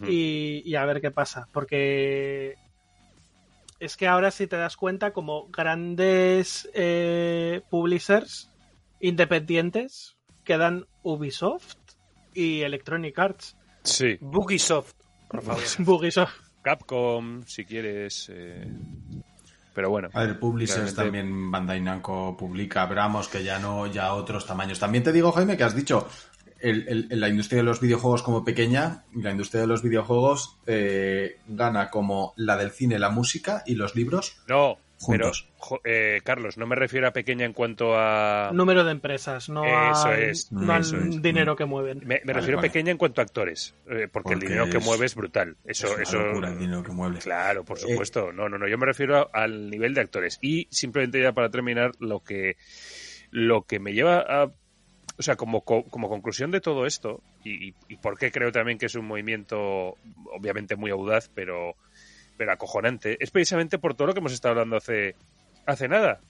y, 0.09 0.63
y 0.65 0.75
a 0.77 0.85
ver 0.85 1.01
qué 1.01 1.11
pasa, 1.11 1.49
porque 1.53 2.55
es 3.81 3.97
que 3.97 4.07
ahora 4.09 4.31
si 4.31 4.47
te 4.47 4.57
das 4.57 4.77
cuenta 4.77 5.13
como 5.13 5.49
grandes 5.49 6.69
eh, 6.75 7.63
publishers 7.71 8.51
independientes 9.01 10.17
quedan 10.45 10.87
Ubisoft 11.03 11.77
y 12.35 12.63
Electronic 12.63 13.19
Arts. 13.19 13.57
Sí. 13.83 14.17
Bugisoft, 14.21 14.95
por 15.29 15.43
favor. 15.43 15.63
Ubisoft. 15.87 16.35
Capcom, 16.63 17.43
si 17.47 17.65
quieres. 17.65 18.29
eh, 18.33 18.67
Pero 19.75 19.91
bueno. 19.91 20.09
A 20.13 20.25
ver, 20.25 20.39
Publishers 20.39 20.95
Realmente- 20.97 21.03
también 21.03 21.51
Bandai 21.51 21.81
Namco 21.81 22.37
publica, 22.37 22.87
pero 22.89 23.01
vamos, 23.03 23.29
que 23.29 23.45
ya 23.45 23.59
no, 23.59 23.87
ya 23.87 24.13
otros 24.15 24.45
tamaños. 24.47 24.79
También 24.79 25.05
te 25.05 25.13
digo, 25.13 25.31
Jaime, 25.33 25.57
que 25.57 25.65
has 25.65 25.75
dicho, 25.77 26.09
el- 26.61 26.87
el- 26.89 27.07
el- 27.11 27.21
la 27.21 27.29
industria 27.29 27.59
de 27.59 27.65
los 27.65 27.81
videojuegos 27.81 28.23
como 28.23 28.45
pequeña, 28.45 29.05
y 29.15 29.23
la 29.23 29.31
industria 29.31 29.61
de 29.63 29.67
los 29.69 29.83
videojuegos 29.83 30.59
eh, 30.67 31.39
gana 31.47 31.91
como 31.91 32.33
la 32.37 32.57
del 32.57 32.71
cine, 32.71 32.99
la 32.99 33.11
música 33.11 33.63
y 33.67 33.75
los 33.75 33.95
libros. 33.95 34.43
No, 34.49 34.77
Juntos. 35.01 35.47
pero, 35.49 35.57
jo- 35.59 35.81
eh, 35.85 36.21
Carlos, 36.25 36.59
no 36.59 36.67
me 36.67 36.75
refiero 36.75 37.07
a 37.07 37.13
pequeña 37.13 37.45
en 37.47 37.53
cuanto 37.53 37.97
a. 37.97 38.51
Número 38.53 38.83
de 38.83 38.91
empresas, 38.91 39.49
no 39.49 39.65
Eso 39.65 40.07
al, 40.09 40.23
es, 40.23 40.51
no 40.51 40.73
al 40.73 40.81
eso 40.81 40.97
es. 40.97 41.23
dinero 41.23 41.55
que 41.55 41.65
mueven. 41.67 41.99
Me, 42.01 42.07
me 42.07 42.21
Vale, 42.21 42.33
refiero 42.33 42.59
a 42.59 42.61
vale. 42.63 42.69
pequeña 42.71 42.91
en 42.91 42.99
cuanto 42.99 43.21
a 43.21 43.25
actores, 43.25 43.77
eh, 43.89 44.09
porque, 44.13 44.33
el 44.33 44.39
Porque 44.41 44.47
dinero 44.49 44.69
que 44.69 44.79
es- 44.79 44.85
mueve 44.85 45.07
es 45.07 45.15
brutal. 45.15 45.57
Eso, 45.65 45.87
es 45.87 45.93
una 45.95 46.03
eso. 46.03 46.19
locura 46.19 46.49
el 46.49 46.59
dinero 46.59 46.83
que 46.83 46.91
mueve. 46.91 47.19
Claro, 47.21 47.65
por 47.65 47.79
Eh, 47.79 47.83
supuesto. 47.83 48.33
No, 48.33 48.49
no, 48.49 48.59
no. 48.59 48.67
Yo 48.67 48.77
me 48.79 48.87
refiero 48.87 49.17
a- 49.19 49.29
al 49.33 49.71
nivel 49.71 49.95
de 49.95 50.01
actores. 50.01 50.39
Y 50.43 50.67
simplemente 50.73 51.23
ya 51.23 51.33
para 51.33 51.49
terminar, 51.51 51.93
lo 52.01 52.25
que, 52.25 52.57
lo 53.31 53.63
que 53.63 53.79
me 53.79 53.93
lleva 53.93 54.19
a. 54.29 54.51
O 55.19 55.23
sea, 55.23 55.37
como, 55.37 55.63
co- 55.63 55.83
como 55.85 56.09
conclusión 56.09 56.51
de 56.51 56.61
todo 56.61 56.87
esto, 56.87 57.21
y, 57.45 57.75
y, 57.89 57.97
por 57.97 58.19
qué 58.19 58.31
creo 58.31 58.53
también 58.53 58.79
que 58.79 58.87
es 58.87 58.95
un 58.95 59.07
movimiento 59.07 59.97
obviamente 60.33 60.77
muy 60.77 60.91
audaz, 60.93 61.29
pero, 61.35 61.75
pero 62.37 62.53
acojonante, 62.53 63.17
es 63.21 63.31
precisamente 63.33 63.79
por 63.79 63.95
todo 63.95 64.07
lo 64.09 64.13
que 64.15 64.21
hemos 64.21 64.33
estado 64.33 64.53
hablando 64.53 64.77
hace, 64.77 65.17
hace 65.67 65.89
nada. 65.89 66.21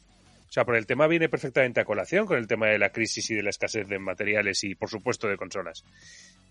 O 0.48 0.52
sea, 0.52 0.64
por 0.64 0.76
el 0.76 0.86
tema 0.86 1.06
viene 1.06 1.28
perfectamente 1.28 1.80
a 1.80 1.84
colación 1.84 2.24
con 2.24 2.38
el 2.38 2.46
tema 2.46 2.68
de 2.68 2.78
la 2.78 2.88
crisis 2.88 3.30
y 3.30 3.34
de 3.34 3.42
la 3.42 3.50
escasez 3.50 3.86
de 3.86 3.98
materiales 3.98 4.64
y, 4.64 4.74
por 4.74 4.88
supuesto, 4.88 5.28
de 5.28 5.36
consolas. 5.36 5.84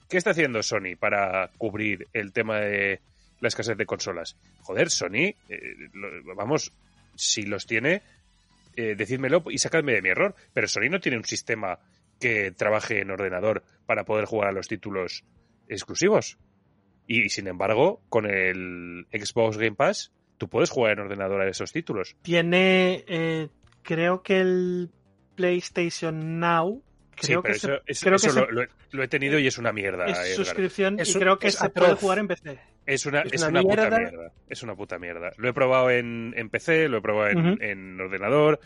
¿Qué 0.07 0.17
está 0.17 0.29
haciendo 0.29 0.61
Sony 0.61 0.95
para 0.99 1.49
cubrir 1.57 2.07
el 2.13 2.31
tema 2.31 2.59
de 2.59 2.99
la 3.41 3.47
escasez 3.47 3.75
de 3.75 3.87
consolas? 3.87 4.35
Joder, 4.61 4.91
Sony, 4.91 5.33
eh, 5.49 5.75
vamos, 6.35 6.71
si 7.15 7.41
los 7.41 7.65
tiene, 7.65 8.03
eh, 8.75 8.93
decídmelo 8.95 9.43
y 9.49 9.57
sacadme 9.57 9.93
de 9.93 10.03
mi 10.03 10.09
error. 10.09 10.35
Pero 10.53 10.67
Sony 10.67 10.89
no 10.91 10.99
tiene 10.99 11.17
un 11.17 11.25
sistema 11.25 11.79
que 12.19 12.51
trabaje 12.51 13.01
en 13.01 13.11
ordenador 13.11 13.63
para 13.85 14.05
poder 14.05 14.25
jugar 14.25 14.49
a 14.49 14.53
los 14.53 14.67
títulos 14.67 15.23
exclusivos. 15.67 16.37
Y, 17.07 17.29
sin 17.29 17.47
embargo, 17.47 18.01
con 18.09 18.25
el 18.25 19.07
Xbox 19.11 19.57
Game 19.57 19.75
Pass, 19.75 20.11
tú 20.37 20.49
puedes 20.49 20.69
jugar 20.69 20.93
en 20.93 20.99
ordenador 20.99 21.41
a 21.41 21.49
esos 21.49 21.71
títulos. 21.71 22.15
Tiene, 22.21 23.05
eh, 23.07 23.49
creo 23.81 24.21
que 24.21 24.39
el 24.39 24.91
PlayStation 25.35 26.39
Now, 26.39 26.83
Sí, 27.19 27.27
creo 27.27 27.41
pero 27.41 27.53
que, 27.53 27.57
eso, 27.57 27.67
se- 27.67 27.81
eso- 27.87 28.05
creo 28.05 28.17
que 28.19 28.27
eso 28.27 28.31
se- 28.33 28.39
lo, 28.41 28.51
lo 28.51 28.61
he, 28.63 28.69
lo 28.91 29.03
he 29.03 29.07
tenido 29.07 29.39
y 29.39 29.47
es 29.47 29.57
una 29.57 29.71
mierda. 29.73 30.05
es 30.05 30.17
Edgar. 30.17 30.35
suscripción 30.35 30.99
Es 30.99 31.09
y 31.09 31.13
un- 31.15 31.19
creo 31.21 31.39
que 31.39 31.47
es 31.47 31.55
se 31.55 31.69
puede 31.69 31.93
jugar 31.95 32.19
en 32.19 32.27
PC. 32.27 32.59
Es 32.85 33.05
una, 33.05 33.21
Es 33.21 33.33
es 33.33 33.41
una 33.41 33.49
una, 33.49 33.61
puta 33.63 33.75
mierda. 33.89 33.97
mierda. 33.99 34.31
Es 34.49 34.63
una 34.63 34.75
puta 34.75 34.99
mierda. 34.99 35.31
Lo 35.37 35.49
he 35.49 35.53
probado 35.53 35.89
en, 35.89 36.33
en 36.37 36.49
PC, 36.49 36.87
lo 36.87 36.97
he 36.99 37.01
probado 37.01 37.29
en, 37.29 37.99
ordenador, 37.99 38.59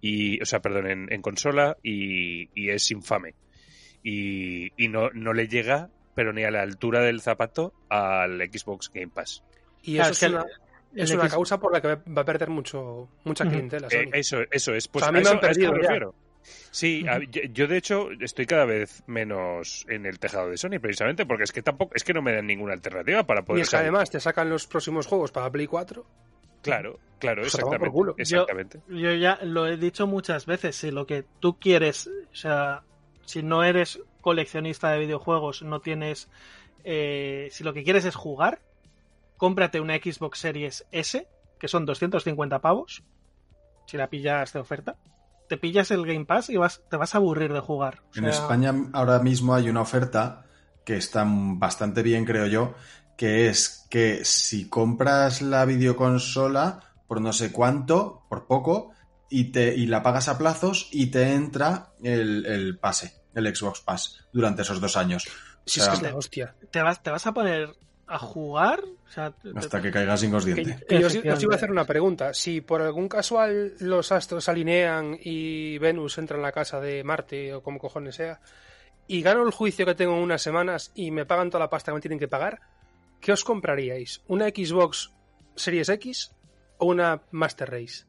y, 0.00 0.40
o 0.42 0.46
sea, 0.46 0.60
perdón, 0.60 0.88
en, 0.90 1.12
en 1.12 1.22
consola, 1.22 1.76
y, 1.82 2.48
y 2.60 2.70
es 2.70 2.90
infame. 2.90 3.34
Y, 4.02 4.72
y 4.82 4.88
no, 4.88 5.10
no 5.10 5.32
le 5.32 5.48
llega 5.48 5.90
pero 6.14 6.32
ni 6.32 6.42
a 6.42 6.50
la 6.50 6.62
altura 6.62 7.00
del 7.02 7.20
zapato 7.20 7.72
al 7.88 8.40
Xbox 8.50 8.90
Game 8.92 9.08
Pass. 9.08 9.44
Y 9.84 9.98
eso 9.98 10.10
es 10.10 10.10
es 10.10 10.18
que 10.28 10.34
una, 10.34 10.44
es 10.96 11.10
una 11.12 11.22
X- 11.24 11.32
causa 11.34 11.60
por 11.60 11.72
la 11.72 11.80
que 11.80 11.94
va 11.94 12.22
a 12.22 12.24
perder 12.24 12.48
mucho 12.48 13.08
mucha 13.22 13.44
clientela. 13.48 13.86
Eh, 13.92 14.10
eso, 14.14 14.38
eso 14.50 14.74
es. 14.74 14.88
Pues 14.88 15.04
O 15.04 15.06
sea, 15.06 15.08
a 15.10 15.12
mí 15.12 15.18
me 15.18 15.22
eso- 15.22 15.32
han 15.34 15.40
perdido 15.40 15.68
esto 15.76 15.76
me 15.78 15.82
ya. 16.00 16.06
Sí, 16.70 17.04
a- 17.08 17.18
yo, 17.20 17.42
yo, 17.52 17.66
de 17.66 17.76
hecho 17.76 18.08
estoy 18.20 18.46
cada 18.46 18.64
vez 18.64 19.02
menos 19.06 19.84
en 19.88 20.06
el 20.06 20.18
tejado 20.18 20.48
de 20.50 20.56
Sony 20.56 20.78
precisamente 20.80 21.26
porque 21.26 21.44
es 21.44 21.52
que 21.52 21.62
tampoco 21.62 21.94
es 21.94 22.04
que 22.04 22.12
no 22.14 22.22
me 22.22 22.32
dan 22.32 22.46
ninguna 22.46 22.72
alternativa 22.74 23.24
para 23.24 23.40
y 23.40 23.44
poder 23.44 23.62
es 23.62 23.68
que 23.68 23.76
salir. 23.76 23.88
además 23.88 24.10
te 24.10 24.20
sacan 24.20 24.48
los 24.50 24.66
próximos 24.66 25.06
juegos 25.06 25.32
para 25.32 25.50
Play 25.50 25.66
4. 25.66 26.04
Claro, 26.62 26.98
claro, 27.18 27.42
Pues 27.42 27.54
exactamente. 27.54 27.92
culo. 27.92 28.14
Exactamente. 28.18 28.80
Yo 28.88 29.14
ya 29.14 29.38
lo 29.42 29.66
he 29.66 29.76
dicho 29.76 30.06
muchas 30.06 30.44
veces, 30.46 30.76
si 30.76 30.90
lo 30.90 31.06
que 31.06 31.24
tú 31.40 31.58
quieres, 31.58 32.08
o 32.32 32.34
sea, 32.34 32.82
si 33.24 33.42
no 33.42 33.62
eres 33.64 34.00
coleccionista 34.20 34.90
de 34.90 34.98
videojuegos, 34.98 35.62
no 35.62 35.80
tienes, 35.80 36.28
eh, 36.84 37.48
si 37.52 37.62
lo 37.64 37.72
que 37.72 37.84
quieres 37.84 38.04
es 38.04 38.16
jugar, 38.16 38.60
cómprate 39.36 39.80
una 39.80 39.96
Xbox 39.96 40.38
Series 40.40 40.84
S, 40.90 41.26
que 41.60 41.68
son 41.68 41.86
250 41.86 42.58
pavos, 42.60 43.02
si 43.86 43.96
la 43.96 44.08
pillas 44.10 44.52
de 44.52 44.58
oferta, 44.58 44.96
te 45.48 45.56
pillas 45.56 45.90
el 45.90 46.06
Game 46.06 46.24
Pass 46.24 46.50
y 46.50 46.56
vas, 46.56 46.82
te 46.88 46.96
vas 46.96 47.14
a 47.14 47.18
aburrir 47.18 47.52
de 47.52 47.60
jugar. 47.60 48.02
O 48.14 48.18
En 48.18 48.26
España 48.26 48.74
ahora 48.92 49.18
mismo 49.20 49.54
hay 49.54 49.68
una 49.68 49.80
oferta 49.80 50.44
que 50.84 50.96
está 50.96 51.24
bastante 51.26 52.02
bien, 52.02 52.24
creo 52.24 52.46
yo, 52.46 52.74
que 53.16 53.48
es 53.48 53.86
que 53.90 54.24
si 54.24 54.68
compras 54.68 55.42
la 55.42 55.64
videoconsola 55.64 56.80
por 57.06 57.20
no 57.20 57.32
sé 57.32 57.52
cuánto, 57.52 58.26
por 58.28 58.46
poco, 58.46 58.92
y, 59.30 59.50
te, 59.52 59.74
y 59.74 59.86
la 59.86 60.02
pagas 60.02 60.28
a 60.28 60.38
plazos 60.38 60.88
y 60.92 61.10
te 61.10 61.34
entra 61.34 61.92
el, 62.02 62.46
el 62.46 62.78
pase, 62.78 63.22
el 63.34 63.54
Xbox 63.54 63.80
Pass, 63.80 64.28
durante 64.32 64.62
esos 64.62 64.80
dos 64.80 64.96
años. 64.96 65.26
Si 65.64 65.80
O 65.80 65.84
sea, 65.84 65.92
es 65.92 66.00
que 66.00 66.06
es 66.06 66.12
la 66.12 66.18
hostia. 66.18 66.54
te 66.70 66.82
vas, 66.82 67.02
te 67.02 67.10
vas 67.10 67.26
a 67.26 67.32
poner 67.32 67.74
a 68.10 68.18
jugar, 68.18 68.80
o 68.80 69.10
sea, 69.12 69.30
te- 69.32 69.50
Hasta 69.54 69.82
que 69.82 69.90
caigas 69.90 70.22
inconsciente. 70.22 70.64
Que- 70.64 70.86
que 70.86 71.00
yo 71.00 71.06
os- 71.08 71.14
iba 71.42 71.52
a 71.52 71.56
hacer 71.56 71.70
una 71.70 71.84
pregunta. 71.84 72.32
Si 72.32 72.60
por 72.62 72.80
algún 72.80 73.08
casual 73.08 73.74
los 73.80 74.10
astros 74.12 74.44
se 74.44 74.50
alinean 74.50 75.18
y 75.22 75.76
Venus 75.78 76.16
entra 76.18 76.36
en 76.36 76.42
la 76.42 76.52
casa 76.52 76.80
de 76.80 77.04
Marte 77.04 77.52
o 77.54 77.62
como 77.62 77.78
cojones 77.78 78.14
sea, 78.16 78.40
y 79.06 79.20
gano 79.22 79.42
el 79.42 79.50
juicio 79.52 79.84
que 79.86 79.94
tengo 79.94 80.14
en 80.16 80.22
unas 80.22 80.40
semanas 80.42 80.90
y 80.94 81.10
me 81.10 81.26
pagan 81.26 81.50
toda 81.50 81.64
la 81.64 81.70
pasta 81.70 81.92
que 81.92 81.96
me 81.96 82.00
tienen 82.00 82.18
que 82.18 82.28
pagar, 82.28 82.60
¿qué 83.20 83.32
os 83.32 83.44
compraríais? 83.44 84.22
¿Una 84.26 84.46
Xbox 84.48 85.10
Series 85.54 85.88
X 85.90 86.32
o 86.78 86.86
una 86.86 87.20
Master 87.30 87.70
Race? 87.70 88.04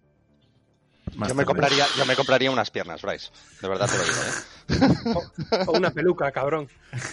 Yo 1.12 1.20
me 1.20 1.28
Race. 1.28 1.46
compraría, 1.46 1.86
yo 1.98 2.06
me 2.06 2.16
compraría 2.16 2.52
unas 2.52 2.70
piernas, 2.70 3.02
Bryce. 3.02 3.32
De 3.62 3.68
verdad 3.68 3.90
te 3.90 3.98
lo 3.98 4.04
digo, 4.04 4.22
¿eh? 5.58 5.64
O 5.68 5.72
una 5.72 5.90
peluca, 5.90 6.32
cabrón. 6.32 6.68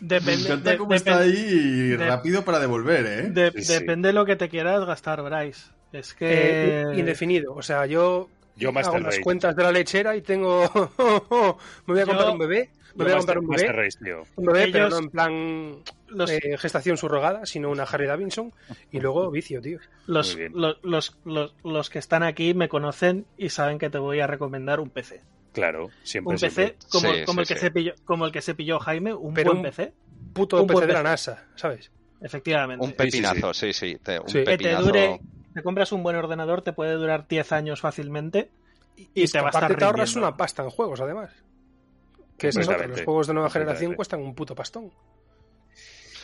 Me 0.00 0.08
depende, 0.08 0.44
encanta 0.46 0.70
de- 0.70 0.76
cómo 0.78 0.94
está 0.94 1.18
ahí 1.18 1.32
de- 1.90 1.96
rápido 2.08 2.44
para 2.44 2.58
devolver, 2.58 3.06
¿eh? 3.06 3.30
de- 3.30 3.52
Sí, 3.52 3.62
sí. 3.64 3.72
depende 3.74 4.08
de 4.08 4.12
lo 4.14 4.24
que 4.26 4.36
te 4.36 4.48
quieras 4.48 4.84
gastar, 4.84 5.22
Bryce. 5.22 5.70
Es 5.92 6.12
que... 6.14 6.82
Eh, 6.82 6.84
indefinido. 6.96 7.54
O 7.54 7.62
sea, 7.62 7.86
yo, 7.86 8.28
Yo 8.56 8.70
hago 8.76 8.98
las 8.98 9.18
cuentas 9.20 9.54
de 9.56 9.62
la 9.62 9.72
lechera 9.72 10.14
y 10.16 10.22
tengo... 10.22 10.62
me 11.86 11.94
voy 11.94 12.00
a 12.00 12.06
comprar 12.06 12.26
Yo- 12.28 12.32
un 12.32 12.38
bebé. 12.38 12.70
Me 12.94 13.04
voy 13.04 13.12
a 13.12 13.16
comprar 13.18 13.38
un 13.40 13.46
Master 13.48 13.72
bebé. 13.72 13.82
Race, 13.84 13.98
tío. 14.02 14.22
Un 14.36 14.46
bebé, 14.46 14.68
pero 14.72 14.88
no 14.88 14.98
en 14.98 15.10
plan 15.10 15.76
los, 16.08 16.30
eh, 16.30 16.56
gestación 16.56 16.96
subrogada, 16.96 17.44
sino 17.44 17.68
una 17.70 17.82
Harry 17.82 18.06
Davidson 18.06 18.54
y 18.90 19.00
luego 19.00 19.30
vicio, 19.30 19.60
tío. 19.60 19.80
los, 20.06 20.38
los, 20.82 21.14
los- 21.26 21.54
los 21.62 21.90
que 21.90 21.98
están 21.98 22.22
aquí 22.22 22.54
me 22.54 22.70
conocen 22.70 23.26
y 23.36 23.50
saben 23.50 23.78
que 23.78 23.90
te 23.90 23.98
voy 23.98 24.20
a 24.20 24.26
recomendar 24.26 24.80
un 24.80 24.88
PC. 24.88 25.20
Claro, 25.56 25.90
siempre. 26.04 26.34
Un 26.34 26.40
PC 26.40 26.50
siempre. 26.54 26.76
como, 26.90 27.12
Sí, 27.12 27.24
como 27.24 27.36
sí, 27.36 27.40
el 27.40 27.46
que 27.48 27.54
sí. 27.54 27.60
se 27.60 27.70
pilló, 27.72 27.92
como 28.04 28.26
el 28.26 28.32
que 28.32 28.40
se 28.42 28.54
pilló 28.54 28.78
Jaime, 28.78 29.12
un 29.14 29.34
Pero 29.34 29.50
buen 29.50 29.58
un- 29.58 29.62
PC, 29.64 29.92
Puto 30.32 30.60
Un 30.60 30.66
PC 30.66 30.74
buen 30.74 30.86
de 30.86 30.92
la 30.92 31.00
PC. 31.00 31.10
NASA, 31.10 31.44
¿sabes? 31.56 31.90
efectivamente. 32.20 32.84
Un 32.84 32.92
pepinazo, 32.92 33.52
sí, 33.54 33.72
sí. 33.72 33.96
te- 34.02 34.20
un 34.20 34.28
Sí. 34.28 34.38
Que 34.44 34.56
te 34.56 34.58
que 34.58 34.74
dure, 34.76 35.20
te 35.54 35.62
compras 35.62 35.90
un 35.92 36.02
buen 36.02 36.14
ordenador, 36.16 36.62
te 36.62 36.72
puede 36.72 36.92
durar 36.94 37.26
10 37.28 37.52
años 37.52 37.80
fácilmente 37.80 38.50
y, 38.96 39.22
es 39.22 39.32
te 39.32 39.38
que 39.38 39.42
va 39.42 39.46
a 39.46 39.50
aparte 39.50 39.66
estar 39.66 39.78
te 39.78 39.84
ahorras 39.84 40.14
una 40.16 40.36
pasta 40.36 40.62
en 40.62 40.70
juegos, 40.70 41.00
además. 41.00 41.30
Que 42.38 42.48
es 42.48 42.56
otra. 42.56 42.60
Los 42.60 42.66
Completamente. 42.68 43.04
juegos 43.04 43.26
de 43.26 43.34
nueva 43.34 43.50
generación 43.50 43.94
cuestan 43.94 44.20
un 44.20 44.34
puto 44.34 44.54
pastón. 44.54 44.90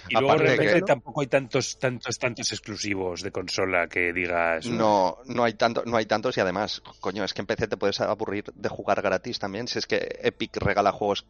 Y 0.09 0.15
luego 0.15 0.31
Aparte 0.33 0.45
realmente 0.49 0.75
que- 0.75 0.83
tampoco 0.83 1.21
hay 1.21 1.27
tantos, 1.29 1.79
tantos, 1.79 2.19
tantos 2.19 2.53
exclusivos 2.53 3.23
de 3.23 3.31
consola 3.31 3.87
que 3.89 4.13
digas. 4.13 4.67
No, 4.67 5.19
no 5.27 5.45
hay 5.45 5.55
tanto, 5.55 5.83
no 5.87 5.97
hay 5.97 6.07
tantos 6.07 6.37
y 6.37 6.41
además, 6.41 6.83
coño, 7.01 7.25
es 7.25 7.33
que 7.35 7.43
en 7.43 7.47
PC 7.47 7.69
te 7.69 7.77
puedes 7.77 8.01
aburrir 8.01 8.45
de 8.55 8.69
jugar 8.69 9.01
gratis 9.03 9.39
también. 9.39 9.69
Si 9.69 9.79
es 9.79 9.87
que 9.87 10.19
Epic 10.23 10.57
regala 10.57 10.93
juegos, 10.93 11.25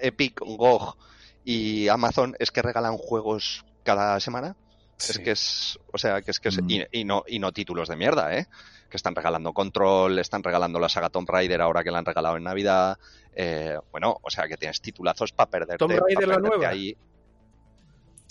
Epic, 0.00 0.40
GOG 0.40 0.96
y 1.44 1.88
Amazon 1.88 2.34
es 2.38 2.50
que 2.50 2.62
regalan 2.62 2.96
juegos 2.96 3.64
cada 3.84 4.18
semana. 4.20 4.56
Es 4.98 5.04
Sí. 5.06 5.22
que 5.22 5.30
es, 5.32 5.78
o 5.92 5.98
sea, 5.98 6.22
que 6.22 6.30
es 6.30 6.40
que 6.40 6.48
es, 6.48 6.60
Mm. 6.62 6.70
y, 6.70 6.84
y 7.00 7.04
no 7.04 7.22
y 7.26 7.38
no 7.38 7.52
títulos 7.52 7.86
de 7.88 7.96
mierda, 7.96 8.34
¿eh? 8.36 8.46
Que 8.90 8.96
están 8.96 9.14
regalando 9.14 9.52
Control, 9.52 10.18
están 10.18 10.42
regalando 10.42 10.78
la 10.80 10.88
saga 10.88 11.10
Tomb 11.10 11.28
Raider 11.28 11.60
ahora 11.60 11.84
que 11.84 11.90
la 11.90 11.98
han 11.98 12.04
regalado 12.06 12.36
en 12.36 12.44
Navidad. 12.44 12.98
eh, 13.38 13.76
bueno, 13.92 14.16
o 14.22 14.30
sea, 14.30 14.48
que 14.48 14.56
tienes 14.56 14.80
titulazos 14.80 15.30
para 15.32 15.50
perderte, 15.50 15.76
¿Tomb 15.76 15.92
pa' 15.98 16.04
Raider 16.06 16.26
la 16.28 16.38
nueva? 16.38 16.68
ahí. 16.70 16.96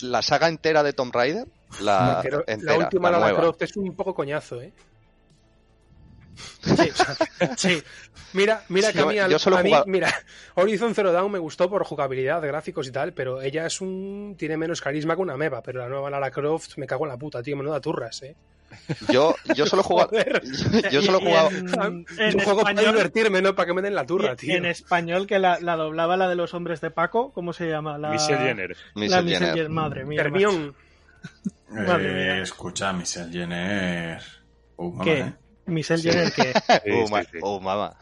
La 0.00 0.22
saga 0.22 0.48
entera 0.48 0.82
de 0.82 0.92
Tomb 0.92 1.14
Raider, 1.14 1.46
la 1.80 2.22
entera, 2.24 2.44
la 2.60 2.78
última, 2.78 3.10
la 3.10 3.18
Lara. 3.18 3.36
Croft, 3.36 3.62
es 3.62 3.76
un 3.76 3.94
poco 3.94 4.14
coñazo, 4.14 4.60
¿eh? 4.60 4.72
Sí, 6.36 6.90
sí. 7.56 7.82
Mira, 8.32 8.62
mira 8.68 8.92
que 8.92 9.00
a 9.00 9.06
mí, 9.06 9.18
al- 9.18 9.30
yo 9.30 9.38
solo 9.38 9.56
a 9.56 9.62
mí, 9.62 9.72
mira, 9.86 10.12
Horizon 10.54 10.94
Zero 10.94 11.12
Dawn 11.12 11.32
me 11.32 11.38
gustó 11.38 11.70
por 11.70 11.84
jugabilidad, 11.84 12.42
gráficos 12.42 12.86
y 12.88 12.92
tal, 12.92 13.12
pero 13.14 13.40
ella 13.40 13.64
es 13.66 13.80
un 13.80 14.34
tiene 14.38 14.56
menos 14.56 14.80
carisma 14.82 15.14
que 15.16 15.22
una 15.22 15.36
meba, 15.36 15.62
pero 15.62 15.80
la 15.80 15.88
nueva 15.88 16.10
Lara 16.10 16.30
Croft 16.30 16.76
me 16.76 16.86
cago 16.86 17.04
en 17.06 17.10
la 17.12 17.16
puta, 17.16 17.42
tío, 17.42 17.56
menuda 17.56 17.80
turras, 17.80 18.22
¿eh? 18.22 18.34
Yo, 19.10 19.34
yo 19.54 19.64
solo 19.64 19.80
he 19.82 19.84
jugado, 19.84 20.10
yo 20.90 21.00
solo 21.00 21.18
he 21.18 21.24
jugado, 21.24 21.50
en, 21.50 22.04
en 22.18 22.32
Yo 22.32 22.44
juego 22.44 22.62
para 22.62 22.72
español, 22.72 22.94
divertirme, 22.96 23.40
no 23.40 23.54
para 23.54 23.66
que 23.68 23.74
me 23.74 23.80
den 23.80 23.94
la 23.94 24.04
turra, 24.04 24.32
y- 24.32 24.36
tío. 24.36 24.56
en 24.56 24.66
español 24.66 25.26
que 25.28 25.38
la, 25.38 25.58
la 25.60 25.76
doblaba 25.76 26.16
la 26.16 26.28
de 26.28 26.34
los 26.34 26.52
hombres 26.52 26.80
de 26.80 26.90
Paco, 26.90 27.32
¿cómo 27.32 27.52
se 27.52 27.68
llama? 27.68 27.96
La, 27.96 28.10
Michelle 28.10 28.38
Jenner. 28.44 28.76
la 28.94 29.00
Michelle 29.00 29.30
Jenner. 29.30 29.54
Jenner, 29.54 29.68
madre 29.70 30.04
mía. 30.04 30.24
Madre 31.68 32.10
Eh, 32.10 32.34
mía. 32.34 32.42
escucha, 32.42 32.92
Michelle 32.92 33.32
Jenner. 33.32 34.20
Oh, 34.76 34.90
mamá, 34.90 35.04
¿Qué? 35.04 35.18
¿eh? 35.20 35.32
Michelle 35.66 36.02
Jenner 36.02 36.32
que 36.32 36.52
Sí, 36.84 36.90
oh, 36.92 37.06
sí, 37.06 37.12
ma- 37.12 37.22
sí. 37.22 37.38
oh, 37.42 37.60
mama. 37.60 37.96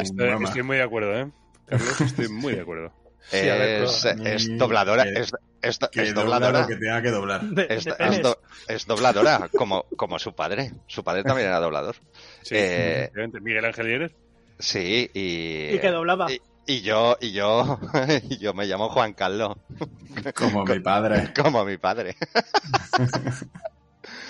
Estoy, 0.00 0.30
mamá. 0.30 0.44
estoy 0.48 0.62
muy 0.62 0.76
de 0.76 0.82
acuerdo, 0.82 1.14
¿eh? 1.18 1.30
Carlos, 1.66 2.00
estoy 2.00 2.28
muy 2.28 2.54
de 2.54 2.60
acuerdo. 2.62 2.92
Sí, 3.28 3.38
ver, 3.38 3.82
es, 3.82 4.04
es 4.04 4.56
dobladora, 4.56 5.02
Que- 5.02 5.20
es, 5.20 5.32
es, 5.62 5.78
Que 5.90 6.02
es 6.02 6.14
dobla 6.14 6.36
dobladora, 6.38 6.60
lo 6.60 6.66
que 6.68 6.76
tenga 6.76 7.02
que 7.02 7.10
doblar. 7.10 7.42
de, 7.42 7.66
es, 7.70 7.84
de 7.84 7.90
es 7.90 7.96
penes. 7.96 8.22
do- 8.22 8.38
es 8.68 8.86
dobladora, 8.86 9.48
como, 9.56 9.82
como 9.96 10.18
su 10.20 10.32
padre. 10.32 10.72
Su 10.86 11.02
padre 11.02 11.24
también 11.24 11.48
era 11.48 11.58
doblador. 11.58 11.96
Sí, 12.42 12.54
Eh. 12.56 13.10
Miguel 13.42 13.64
Ángel 13.64 13.86
Jenner. 13.86 14.14
Sí, 14.60 15.10
y... 15.12 15.74
y 15.74 15.78
que 15.80 15.90
doblaba. 15.90 16.30
Y, 16.30 16.40
y 16.68 16.82
yo, 16.82 17.16
y 17.20 17.32
yo, 17.32 17.80
y 18.30 18.38
yo 18.38 18.54
me 18.54 18.64
llamo 18.66 18.88
Juan 18.90 19.12
Carlos, 19.12 19.56
Como 20.34 20.64
mi 20.64 20.78
padre. 20.78 21.32
como 21.42 21.64
mi 21.64 21.78
padre. 21.78 22.14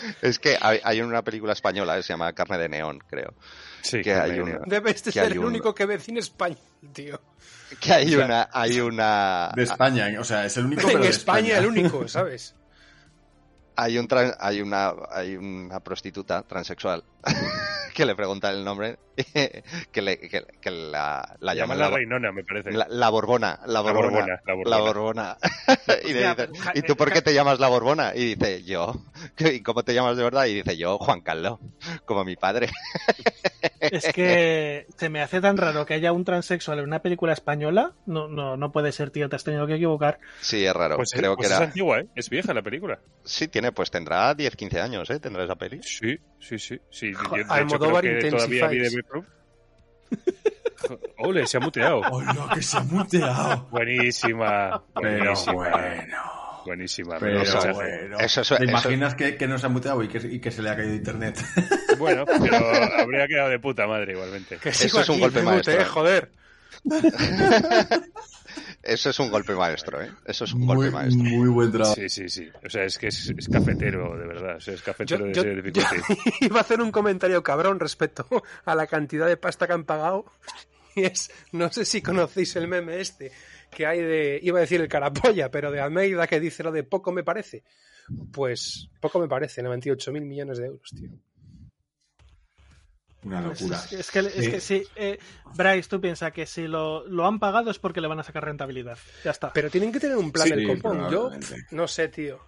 es 0.23 0.39
que 0.39 0.57
hay, 0.61 0.81
hay 0.83 1.01
una 1.01 1.23
película 1.23 1.53
española, 1.53 1.97
eh, 1.99 2.03
se 2.03 2.13
llama 2.13 2.33
Carne 2.33 2.59
de 2.59 2.69
Neón, 2.69 2.99
creo. 3.07 3.35
Sí, 3.83 4.03
que 4.03 4.13
hay 4.15 4.41
una- 4.41 4.61
debes 4.67 5.03
de 5.05 5.11
que 5.11 5.13
ser 5.13 5.25
hay 5.27 5.33
el 5.33 5.39
un- 5.39 5.47
único 5.47 5.75
que 5.75 5.87
ve 5.87 5.99
cine 5.99 6.21
español, 6.21 6.59
tío. 6.93 7.21
Que 7.81 7.93
hay 7.93 8.15
O 8.15 8.19
sea, 8.19 8.25
una, 8.27 8.49
hay 8.53 8.81
una, 8.81 9.51
De 9.55 9.63
España, 9.65 10.09
o 10.21 10.25
sea, 10.25 10.45
es 10.47 10.57
el 10.57 10.67
único 10.67 10.83
pero 10.87 10.99
En 10.99 11.03
de 11.05 11.09
España 11.11 11.59
el 11.59 11.67
único, 11.67 12.07
¿sabes? 12.09 12.55
hay 13.79 13.99
un 13.99 14.09
tran- 14.09 14.35
hay 14.41 14.63
una, 14.63 14.93
hay 15.11 15.37
una 15.37 15.81
prostituta 15.81 16.43
transexual 16.43 17.05
que 17.95 18.05
le 18.07 18.15
pregunta 18.15 18.51
el 18.51 18.65
nombre, 18.65 18.99
que 19.93 20.03
le, 20.03 20.19
que, 20.19 20.45
que 20.61 20.71
la, 20.71 21.37
la 21.41 21.55
La 21.55 21.55
llaman 21.55 21.79
la 21.79 21.89
la, 21.89 21.97
Reinona, 21.97 22.31
me 22.33 22.45
parece. 22.45 22.71
la, 22.73 22.87
la 22.91 23.09
Borbona, 23.09 23.59
la 23.67 23.81
Borbona, 23.81 24.41
la 24.45 24.55
Borbona. 24.55 24.71
la 24.71 24.79
Borbona. 24.79 25.37
y 26.05 26.13
le 26.13 26.29
Hostia, 26.29 26.35
dice, 26.35 26.35
pero, 26.37 26.53
ja- 26.63 26.73
¿y 26.75 26.83
tú 26.83 26.97
por 26.97 27.13
qué 27.13 27.23
te 27.23 27.33
llamas 27.35 27.59
la 27.59 27.69
Borbona? 27.69 28.13
Y 28.15 28.35
dice, 28.35 28.63
yo. 28.65 28.95
¿Y 29.39 29.63
cómo 29.63 29.83
te 29.83 29.95
llamas 29.95 30.17
de 30.17 30.25
verdad? 30.25 30.47
Y 30.47 30.55
dice, 30.55 30.77
yo, 30.77 30.99
Juan 30.99 31.21
Carlos, 31.23 31.59
como 32.05 32.25
mi 32.25 32.37
padre. 32.37 32.69
Es 33.81 34.13
que 34.13 34.87
se 34.99 35.09
me 35.09 35.21
hace 35.23 35.41
tan 35.41 35.57
raro 35.57 35.87
que 35.87 35.95
haya 35.95 36.13
un 36.13 36.25
transexual 36.25 36.79
en 36.81 36.85
una 36.87 37.01
película 37.01 37.33
española. 37.33 37.93
No, 38.07 38.29
no, 38.29 38.57
no 38.57 38.73
puede 38.73 38.93
ser, 38.93 39.11
tío, 39.11 39.29
te 39.29 39.37
has 39.37 39.45
tenido 39.45 39.67
que 39.67 39.75
equivocar. 39.75 40.19
Sí, 40.41 40.65
es 40.67 40.75
raro. 40.75 40.97
Pues, 40.97 41.13
es- 41.13 41.19
Creo 41.19 41.35
pues 41.37 41.49
que 41.49 41.55
es 41.55 41.59
era. 41.59 41.67
antigua, 41.69 42.01
¿eh? 42.01 42.07
Es 42.15 42.29
vieja 42.29 42.53
la 42.55 42.63
película. 42.63 42.99
Sí, 43.25 43.49
tiene, 43.49 43.73
pues 43.73 43.91
tendrá 43.91 44.35
10, 44.35 44.57
15 44.57 44.81
años, 44.81 45.09
¿eh? 45.11 45.19
Tendrá 45.21 45.45
esa 45.45 45.55
peli. 45.57 45.81
Sí, 45.83 46.17
sí, 46.41 46.59
sí. 46.59 46.81
sí. 46.91 47.13
Yo, 47.13 47.19
Jo- 47.19 47.37
de 47.37 47.43
hecho, 47.43 47.53
Almodóvar 47.53 48.03
creo 48.05 48.21
que 48.21 48.31
todavía. 48.31 48.69
Ole, 51.19 51.47
se 51.47 51.57
ha 51.57 51.61
muteado. 51.61 52.01
¡Hola, 52.11 52.51
que 52.55 52.63
se 52.63 52.77
ha 52.77 52.81
muteado! 52.83 53.69
Buenísima. 53.71 54.83
Pero 54.95 55.19
Buenísima. 55.19 55.53
bueno. 55.55 56.17
Buenísima. 56.65 57.19
Pero 57.19 57.43
o 57.43 57.45
sea, 57.45 57.73
bueno. 57.73 58.19
Eso 58.19 58.41
es. 58.43 58.49
¿Te 58.49 58.55
eso- 58.55 58.65
imaginas 58.65 59.15
que, 59.15 59.37
que 59.37 59.47
no 59.49 59.59
se 59.59 59.67
ha 59.67 59.69
muteado 59.69 60.03
y 60.03 60.09
que, 60.09 60.19
y 60.19 60.41
que 60.41 60.51
se 60.51 60.63
le 60.63 60.71
ha 60.71 60.77
caído 60.77 60.95
internet? 60.95 61.43
bueno, 61.99 62.25
pero 62.27 62.57
habría 63.01 63.27
quedado 63.27 63.49
de 63.51 63.59
puta 63.59 63.87
madre 63.87 64.13
igualmente. 64.13 64.59
Que 64.59 64.69
Eso 64.71 65.01
es 65.01 65.09
un 65.09 65.21
golpe 65.21 65.41
mute, 65.43 65.53
maestro. 65.77 65.85
joder. 65.87 66.31
Eso 68.87 69.11
es 69.11 69.19
un 69.19 69.31
golpe 69.31 69.55
maestro, 69.55 70.03
¿eh? 70.03 70.11
Eso 70.25 70.45
es 70.45 70.53
un 70.55 70.61
Muy, 70.63 70.77
golpe 70.77 70.91
maestro. 70.93 71.23
muy 71.25 71.49
buen 71.49 71.71
trabajo. 71.73 71.95
Sí, 71.95 72.09
sí, 72.09 72.29
sí. 72.29 72.49
O 72.65 72.71
sea, 72.71 72.85
es 72.85 72.99
que 72.99 73.09
es, 73.09 73.33
es 73.37 73.49
cafetero, 73.49 74.17
de 74.19 74.27
verdad. 74.27 74.57
O 74.57 74.61
sea, 74.61 74.75
es 74.75 74.83
cafetero 74.83 75.21
Yo- 75.21 75.27
de 75.27 75.33
yo- 75.35 75.41
ese 75.43 75.55
difficulty. 75.63 75.97
Iba 76.47 76.59
a 76.59 76.61
hacer 76.63 76.81
un 76.81 76.91
comentario 76.91 77.43
cabrón 77.43 77.79
respecto 77.81 78.27
a 78.65 78.75
la 78.75 78.87
cantidad 78.87 79.27
de 79.27 79.37
pasta 79.37 79.67
que 79.67 79.73
han 79.73 79.85
pagado. 79.85 80.25
Y 80.99 81.05
es, 81.05 81.31
no 81.53 81.71
sé 81.71 81.85
si 81.85 82.01
conocéis 82.01 82.57
el 82.57 82.69
meme 82.69 82.99
este 83.03 83.31
que 83.71 83.85
hay 83.85 84.01
de, 84.01 84.41
iba 84.43 84.57
a 84.57 84.63
decir 84.63 84.81
el 84.81 84.89
carapolla, 84.89 85.51
pero 85.51 85.71
de 85.71 85.79
Almeida 85.79 86.27
que 86.27 86.41
dice 86.41 86.63
lo 86.63 86.73
de 86.73 86.85
poco 86.85 87.13
me 87.13 87.23
parece. 87.23 87.65
Pues 88.33 88.89
poco 88.99 89.19
me 89.19 89.29
parece, 89.29 89.63
98 89.63 90.11
mil 90.13 90.25
millones 90.25 90.57
de 90.57 90.67
euros, 90.67 90.89
tío. 90.97 91.11
Una 93.27 93.41
locura. 93.41 93.77
Es, 93.91 93.93
es 93.93 94.11
que, 94.11 94.19
es 94.21 94.63
Sí. 94.65 94.83
que 94.95 95.11
eh, 95.13 95.19
Bryce, 95.55 95.89
tú 95.89 96.01
piensas 96.01 96.33
que 96.33 96.47
si 96.47 96.67
lo, 96.69 97.07
lo 97.09 97.27
han 97.27 97.39
pagado 97.39 97.71
es 97.71 97.79
porque 97.79 98.01
le 98.01 98.07
van 98.09 98.21
a 98.21 98.23
sacar 98.23 98.45
rentabilidad. 98.45 98.97
Ya 99.25 99.33
está. 99.33 99.53
Pero 99.53 99.69
tienen 99.69 99.93
que 99.93 99.99
tener 100.01 100.17
un 100.17 100.31
plan 100.31 100.47
Sí, 100.47 100.55
del 100.55 100.67
copón. 100.77 101.11
Yo 101.11 101.31
no 101.73 101.89
sé, 101.89 102.09
tío. 102.09 102.39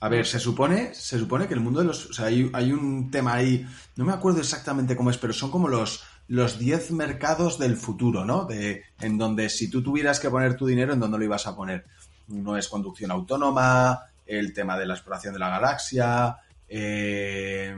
A 0.00 0.08
ver, 0.10 0.26
se 0.26 0.38
supone, 0.38 0.94
se 0.94 1.18
supone 1.18 1.48
que 1.48 1.54
el 1.54 1.60
mundo 1.60 1.80
de 1.80 1.86
los. 1.86 2.10
O 2.10 2.12
sea, 2.12 2.26
hay, 2.26 2.50
hay 2.52 2.72
un 2.72 3.10
tema 3.10 3.34
ahí. 3.34 3.66
No 3.96 4.04
me 4.04 4.12
acuerdo 4.12 4.40
exactamente 4.40 4.96
cómo 4.96 5.08
es, 5.10 5.16
pero 5.18 5.32
son 5.32 5.50
como 5.50 5.68
los 5.68 6.04
los 6.26 6.58
10 6.58 6.90
mercados 6.92 7.58
del 7.58 7.76
futuro, 7.76 8.24
¿no? 8.24 8.44
De, 8.46 8.82
en 9.00 9.18
donde 9.18 9.50
si 9.50 9.68
tú 9.70 9.82
tuvieras 9.82 10.20
que 10.20 10.30
poner 10.30 10.56
tu 10.56 10.66
dinero, 10.66 10.92
¿en 10.94 11.00
dónde 11.00 11.18
lo 11.18 11.24
ibas 11.24 11.46
a 11.46 11.54
poner? 11.54 11.84
Uno 12.28 12.56
es 12.56 12.68
conducción 12.68 13.10
autónoma, 13.10 14.00
el 14.26 14.54
tema 14.54 14.78
de 14.78 14.86
la 14.86 14.94
exploración 14.94 15.34
de 15.34 15.40
la 15.40 15.50
galaxia, 15.50 16.38
eh, 16.66 17.76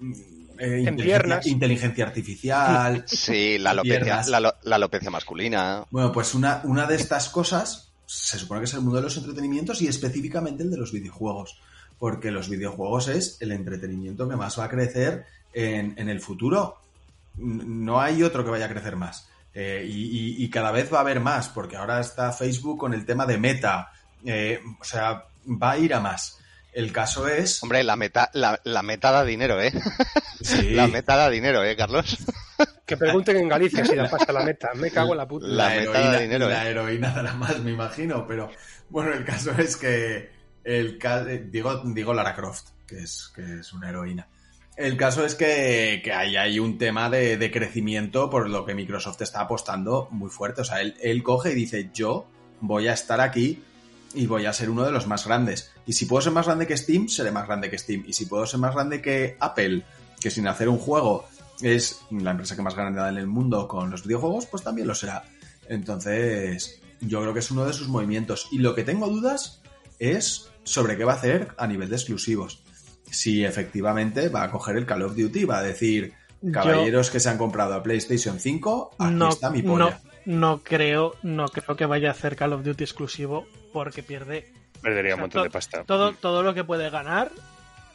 eh, 0.00 0.80
inteligencia- 0.80 1.04
piernas. 1.04 1.46
inteligencia 1.46 2.04
artificial. 2.06 3.04
Sí, 3.08 3.58
la 3.58 3.70
alopecia, 3.70 4.00
Piernas. 4.00 4.28
la, 4.28 4.36
alo- 4.38 4.54
la 4.62 4.76
alopecia 4.76 5.10
masculina. 5.10 5.84
Bueno, 5.90 6.12
pues 6.12 6.34
una, 6.34 6.60
una 6.64 6.86
de 6.86 6.96
estas 6.96 7.28
cosas 7.28 7.90
se 8.06 8.38
supone 8.38 8.60
que 8.60 8.64
es 8.64 8.74
el 8.74 8.80
mundo 8.80 8.96
de 8.96 9.02
los 9.02 9.16
entretenimientos 9.16 9.82
y 9.82 9.88
específicamente 9.88 10.62
el 10.62 10.70
de 10.70 10.78
los 10.78 10.92
videojuegos. 10.92 11.58
Porque 11.98 12.30
los 12.30 12.48
videojuegos 12.48 13.08
es 13.08 13.36
el 13.40 13.50
entretenimiento 13.52 14.28
que 14.28 14.36
más 14.36 14.58
va 14.58 14.64
a 14.64 14.68
crecer 14.68 15.26
en, 15.52 15.94
en 15.98 16.08
el 16.08 16.20
futuro. 16.20 16.78
No 17.36 18.00
hay 18.00 18.22
otro 18.22 18.44
que 18.44 18.50
vaya 18.50 18.66
a 18.66 18.68
crecer 18.68 18.96
más. 18.96 19.28
Eh, 19.54 19.84
y, 19.88 20.04
y- 20.40 20.44
y 20.44 20.50
cada 20.50 20.70
vez 20.70 20.92
va 20.92 20.98
a 20.98 21.00
haber 21.00 21.20
más, 21.20 21.48
porque 21.48 21.76
ahora 21.76 22.00
está 22.00 22.32
Facebook 22.32 22.78
con 22.78 22.94
el 22.94 23.04
tema 23.04 23.26
de 23.26 23.38
meta. 23.38 23.90
Eh, 24.24 24.60
o 24.80 24.84
sea, 24.84 25.24
va 25.46 25.72
a 25.72 25.78
ir 25.78 25.92
a 25.94 26.00
más. 26.00 26.37
El 26.72 26.92
caso 26.92 27.26
es. 27.26 27.62
Hombre, 27.62 27.82
la 27.82 27.96
meta, 27.96 28.30
la, 28.34 28.60
la 28.64 28.82
meta 28.82 29.10
da 29.10 29.24
dinero, 29.24 29.60
¿eh? 29.60 29.72
Sí. 30.40 30.70
La 30.74 30.86
meta 30.86 31.16
da 31.16 31.30
dinero, 31.30 31.64
¿eh, 31.64 31.76
Carlos? 31.76 32.18
Que 32.86 32.96
pregunten 32.96 33.36
en 33.36 33.48
Galicia 33.48 33.84
si 33.84 33.94
da 33.94 34.08
pasta 34.08 34.32
la 34.32 34.44
meta. 34.44 34.70
Me 34.74 34.90
cago 34.90 35.12
en 35.12 35.18
la 35.18 35.28
puta. 35.28 35.46
La 35.46 35.68
meta 35.68 35.92
da 35.92 36.00
heroína, 36.00 36.18
dinero, 36.20 36.48
la 36.48 36.66
¿eh? 36.66 36.70
heroína 36.70 37.10
dará 37.10 37.34
más, 37.34 37.58
me 37.60 37.72
imagino, 37.72 38.26
pero 38.26 38.50
bueno, 38.88 39.12
el 39.12 39.24
caso 39.24 39.52
es 39.52 39.76
que 39.76 40.30
el 40.64 40.98
eh, 41.02 41.44
digo, 41.50 41.82
digo 41.84 42.14
Lara 42.14 42.34
Croft, 42.34 42.68
que 42.86 43.00
es, 43.00 43.32
que 43.34 43.60
es 43.60 43.72
una 43.72 43.88
heroína. 43.88 44.28
El 44.76 44.96
caso 44.96 45.24
es 45.24 45.34
que, 45.34 46.00
que 46.04 46.12
ahí 46.12 46.36
hay 46.36 46.60
un 46.60 46.78
tema 46.78 47.10
de, 47.10 47.36
de 47.36 47.50
crecimiento 47.50 48.30
por 48.30 48.48
lo 48.48 48.64
que 48.64 48.74
Microsoft 48.74 49.20
está 49.22 49.40
apostando 49.40 50.08
muy 50.12 50.30
fuerte. 50.30 50.60
O 50.60 50.64
sea, 50.64 50.80
él, 50.80 50.96
él 51.00 51.22
coge 51.24 51.52
y 51.52 51.54
dice, 51.56 51.90
yo 51.92 52.28
voy 52.60 52.86
a 52.86 52.92
estar 52.92 53.20
aquí 53.20 53.64
y 54.14 54.26
voy 54.26 54.46
a 54.46 54.52
ser 54.52 54.70
uno 54.70 54.84
de 54.84 54.92
los 54.92 55.06
más 55.06 55.26
grandes. 55.26 55.72
Y 55.86 55.92
si 55.92 56.06
puedo 56.06 56.20
ser 56.22 56.32
más 56.32 56.46
grande 56.46 56.66
que 56.66 56.76
Steam, 56.76 57.08
seré 57.08 57.30
más 57.30 57.46
grande 57.46 57.70
que 57.70 57.78
Steam. 57.78 58.04
Y 58.06 58.12
si 58.12 58.26
puedo 58.26 58.46
ser 58.46 58.60
más 58.60 58.74
grande 58.74 59.02
que 59.02 59.36
Apple, 59.40 59.84
que 60.20 60.30
sin 60.30 60.46
hacer 60.48 60.68
un 60.68 60.78
juego 60.78 61.26
es 61.60 62.00
la 62.10 62.30
empresa 62.30 62.54
que 62.56 62.62
más 62.62 62.74
grande 62.74 63.00
da 63.00 63.08
en 63.08 63.18
el 63.18 63.26
mundo 63.26 63.66
con 63.68 63.90
los 63.90 64.04
videojuegos, 64.04 64.46
pues 64.46 64.62
también 64.62 64.86
lo 64.88 64.94
será. 64.94 65.24
Entonces, 65.68 66.80
yo 67.00 67.20
creo 67.20 67.32
que 67.32 67.40
es 67.40 67.50
uno 67.50 67.64
de 67.64 67.72
sus 67.72 67.88
movimientos. 67.88 68.48
Y 68.52 68.58
lo 68.58 68.74
que 68.74 68.84
tengo 68.84 69.08
dudas 69.08 69.62
es 69.98 70.50
sobre 70.64 70.96
qué 70.96 71.04
va 71.04 71.12
a 71.14 71.16
hacer 71.16 71.48
a 71.56 71.66
nivel 71.66 71.88
de 71.88 71.96
exclusivos. 71.96 72.62
Si 73.10 73.44
efectivamente 73.44 74.28
va 74.28 74.44
a 74.44 74.50
coger 74.50 74.76
el 74.76 74.86
Call 74.86 75.02
of 75.02 75.16
Duty 75.16 75.44
va 75.44 75.58
a 75.58 75.62
decir, 75.62 76.12
Yo- 76.42 76.52
caballeros 76.52 77.10
que 77.10 77.20
se 77.20 77.28
han 77.28 77.38
comprado 77.38 77.74
a 77.74 77.82
PlayStation 77.82 78.38
5, 78.38 78.90
aquí 78.98 79.14
no, 79.14 79.28
está 79.30 79.50
mi 79.50 79.62
no, 79.62 79.72
polla. 79.72 80.00
no 80.26 80.62
creo, 80.62 81.14
no 81.22 81.48
creo 81.48 81.76
que 81.76 81.86
vaya 81.86 82.08
a 82.08 82.12
hacer 82.12 82.36
Call 82.36 82.52
of 82.52 82.64
Duty 82.64 82.84
exclusivo 82.84 83.46
porque 83.72 84.02
pierde 84.02 84.50
Perdería 84.82 85.14
un 85.14 85.20
O 85.20 85.22
sea, 85.22 85.22
montón 85.24 85.40
to- 85.40 85.44
de 85.44 85.50
pasta. 85.50 85.84
todo, 85.84 86.12
todo 86.12 86.42
lo 86.42 86.54
que 86.54 86.62
puede 86.64 86.88
ganar 86.90 87.30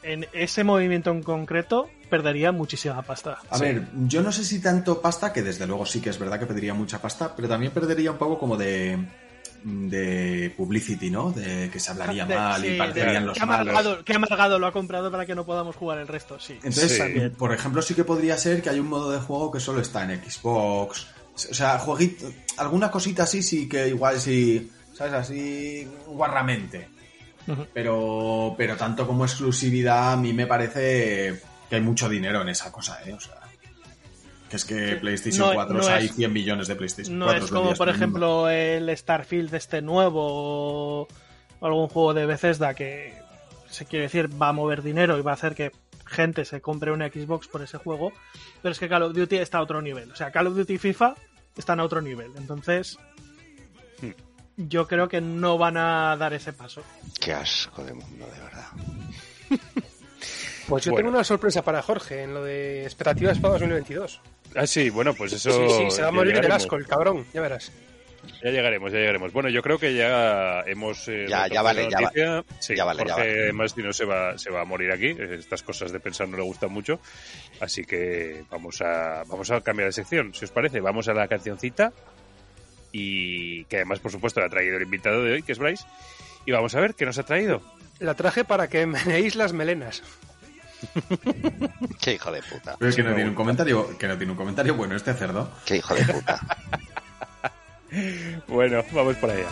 en 0.04 0.28
ese 0.34 0.64
movimiento 0.66 1.12
en 1.12 1.24
concreto 1.24 1.90
perdería 2.10 2.52
muchísima 2.52 3.02
pasta. 3.04 3.38
A 3.50 3.58
ver, 3.58 3.88
yo 4.08 4.22
no 4.22 4.32
sé 4.34 4.44
si 4.44 4.62
tanto 4.62 5.02
pasta, 5.02 5.32
que 5.32 5.42
desde 5.42 5.66
luego 5.66 5.86
sí 5.86 6.02
que 6.02 6.10
es 6.10 6.20
verdad 6.20 6.40
que 6.40 6.46
pediría 6.46 6.74
mucha 6.74 7.02
pasta, 7.02 7.34
pero 7.36 7.48
también 7.48 7.72
perdería 7.72 8.12
un 8.12 8.18
poco 8.18 8.38
como 8.38 8.58
de 8.58 8.98
de 9.64 10.54
publicity, 10.58 11.10
¿no? 11.10 11.32
De 11.32 11.70
que 11.72 11.80
se 11.80 11.92
hablaría 11.92 12.26
De- 12.26 12.36
mal 12.36 12.62
sí, 12.62 12.68
y 12.68 12.78
parecerían 12.78 13.26
los 13.26 13.38
qué 13.40 13.46
malos. 13.46 13.62
amargado, 13.70 14.04
qué 14.04 14.14
amargado 14.14 14.60
lo 14.60 14.68
ha 14.68 14.74
comprado 14.74 15.10
para 15.10 15.26
que 15.26 15.36
no 15.36 15.46
podamos 15.46 15.78
jugar 15.78 16.00
el 16.00 16.08
resto, 16.10 16.38
sí. 16.38 16.54
Entonces, 16.64 16.92
Sí. 16.98 17.30
por 17.38 17.54
ejemplo, 17.54 17.82
sí 17.82 17.94
que 17.96 18.04
podría 18.04 18.38
ser 18.38 18.62
que 18.62 18.70
hay 18.70 18.80
un 18.80 18.88
modo 18.88 19.10
de 19.12 19.20
juego 19.20 19.52
que 19.52 19.62
solo 19.62 19.80
está 19.80 20.04
en 20.04 20.22
Xbox. 20.22 21.08
O 21.36 21.38
sea, 21.54 21.80
jueguito, 21.80 22.30
alguna 22.58 22.92
cosita 22.92 23.24
así 23.24 23.42
sí 23.42 23.70
que 23.70 23.88
igual 23.88 24.20
sí, 24.20 24.70
¿sabes? 24.94 25.14
Así 25.14 25.88
guarramente. 26.08 26.88
Pero, 27.74 28.56
pero 28.58 28.78
tanto 28.78 29.06
como 29.06 29.26
exclusividad, 29.26 30.14
a 30.14 30.18
mí 30.18 30.32
me 30.34 30.48
parece 30.48 31.42
que 31.70 31.76
hay 31.76 31.82
mucho 31.82 32.08
dinero 32.08 32.42
en 32.42 32.50
esa 32.50 32.72
cosa, 32.72 33.00
¿eh? 33.06 33.14
O 33.14 33.20
sea, 33.20 33.36
que 34.50 34.56
es 34.56 34.64
que 34.66 34.96
PlayStation 34.96 35.48
No- 35.50 35.54
4 35.54 35.78
no 35.78 35.88
hay 35.88 36.06
es- 36.06 36.16
100 36.16 36.32
millones 36.32 36.68
de 36.68 36.76
PlayStation 36.76 37.20
No 37.20 37.26
4 37.26 37.46
es 37.46 37.52
como, 37.52 37.74
por 37.74 37.90
ejemplo, 37.90 38.50
el 38.50 38.96
Starfield 38.96 39.54
este 39.56 39.82
nuevo 39.82 41.02
o 41.02 41.08
algún 41.66 41.88
juego 41.90 42.14
de 42.14 42.26
Bethesda 42.26 42.74
que 42.74 43.14
se 43.70 43.86
quiere 43.86 44.04
decir 44.04 44.30
va 44.42 44.50
a 44.50 44.54
mover 44.54 44.82
dinero 44.84 45.18
y 45.18 45.22
va 45.22 45.32
a 45.32 45.34
hacer 45.34 45.54
que 45.56 45.72
gente 46.06 46.46
se 46.46 46.62
compre 46.62 46.92
una 46.92 47.08
Xbox 47.10 47.48
por 47.48 47.62
ese 47.64 47.78
juego, 47.78 48.14
pero 48.62 48.72
es 48.72 48.80
que 48.80 48.88
Call 48.88 49.04
of 49.04 49.14
Duty 49.16 49.38
está 49.38 49.58
a 49.58 49.62
otro 49.64 49.82
nivel. 49.82 50.12
O 50.12 50.16
sea, 50.16 50.32
Call 50.32 50.48
of 50.48 50.56
Duty 50.56 50.74
y 50.74 50.78
FIFA 50.78 51.16
están 51.58 51.80
a 51.80 51.84
otro 51.84 52.00
nivel. 52.02 52.32
Entonces, 52.38 53.00
yo 54.58 54.88
creo 54.88 55.08
que 55.10 55.22
no 55.22 55.58
van 55.58 55.78
a 55.78 56.16
dar 56.18 56.34
ese 56.34 56.54
paso. 56.54 56.84
Qué 57.20 57.34
asco 57.34 57.84
de 57.84 57.94
mundo, 57.94 58.26
de 58.28 58.40
verdad. 58.40 58.68
Pues 60.68 60.86
yo 60.86 60.92
Bueno. 60.92 61.08
tengo 61.08 61.18
una 61.18 61.24
sorpresa 61.26 61.62
para 61.62 61.82
Jorge 61.82 62.24
en 62.24 62.34
lo 62.34 62.42
de 62.44 62.84
expectativas 62.86 63.38
para 63.38 63.56
2022. 63.56 64.22
Ah, 64.56 64.66
sí, 64.66 64.90
bueno, 64.90 65.14
pues 65.14 65.34
eso. 65.34 65.52
sí, 65.52 65.58
sí, 65.90 65.92
se 65.92 66.02
va 66.04 66.08
a 66.08 66.12
ya 66.12 66.16
morir 66.16 66.40
del 66.40 66.52
asco 66.54 66.78
el 66.78 66.88
cabrón, 66.88 67.26
ya 67.34 67.42
verás. 67.42 67.70
Ya 68.42 68.50
llegaremos, 68.52 68.90
ya 68.94 69.00
llegaremos. 69.00 69.34
Bueno, 69.34 69.50
yo 69.50 69.62
creo 69.62 69.78
que 69.78 69.94
ya 69.94 70.62
hemos. 70.62 71.06
eh, 71.10 71.26
Ya- 71.28 71.48
ya 71.50 71.62
vale, 71.62 71.90
ya 71.90 71.98
va- 71.98 72.02
noticia. 72.04 72.44
Sí, 72.60 72.76
ya 72.78 72.86
vale, 72.86 73.04
ya 73.06 73.14
Jorge 73.14 73.30
vale. 73.40 73.54
Masti 73.54 73.84
no 73.84 73.92
se 73.92 74.06
va, 74.06 74.38
se 74.38 74.50
va 74.50 74.62
a 74.62 74.66
morir 74.66 74.90
aquí. 74.94 75.08
Estas 75.20 75.62
cosas 75.64 75.92
de 75.92 76.00
pensar 76.00 76.30
no 76.30 76.38
le 76.38 76.44
gustan 76.44 76.72
mucho. 76.72 77.02
Así 77.60 77.84
que 77.84 78.46
vamos 78.50 78.82
a, 78.82 79.24
vamos 79.28 79.52
a 79.52 79.60
cambiar 79.60 79.90
de 79.90 79.92
sección, 79.94 80.34
si 80.34 80.46
os 80.46 80.52
parece. 80.52 80.80
Vamos 80.80 81.10
a 81.10 81.14
la 81.14 81.28
cancioncita. 81.28 81.92
Y 82.94 83.66
que 83.66 83.78
además, 83.78 84.00
por 84.00 84.12
supuesto, 84.12 84.40
la 84.40 84.46
ha 84.46 84.50
traído 84.50 84.78
el 84.78 84.84
invitado 84.84 85.22
de 85.24 85.34
hoy, 85.34 85.44
que 85.44 85.52
es 85.52 85.60
Bryce. 85.60 85.84
Y 86.46 86.52
vamos 86.52 86.76
a 86.76 86.80
ver 86.80 86.94
qué 86.96 87.06
nos 87.06 87.18
ha 87.18 87.24
traído. 87.24 87.62
La 88.00 88.14
traje 88.14 88.46
para 88.46 88.70
que 88.70 88.86
meneéis 88.86 89.36
las 89.36 89.52
melenas. 89.52 90.04
Qué 92.02 92.14
hijo 92.14 92.32
de 92.32 92.42
puta. 92.42 92.76
Pero 92.78 92.90
es 92.90 92.96
que 92.96 93.04
no 93.04 93.10
tiene 93.10 93.24
me 93.24 93.30
un 93.30 93.36
comentario, 93.36 93.98
que 93.98 94.08
no 94.08 94.18
tiene 94.18 94.32
un 94.32 94.38
comentario 94.38 94.76
bueno 94.76 94.96
este 94.96 95.14
cerdo. 95.14 95.52
Qué 95.66 95.78
hijo 95.78 95.96
de 95.96 96.06
puta. 96.06 96.40
Bueno, 98.48 98.84
vamos 98.92 99.16
para 99.18 99.34
allá. 99.34 99.48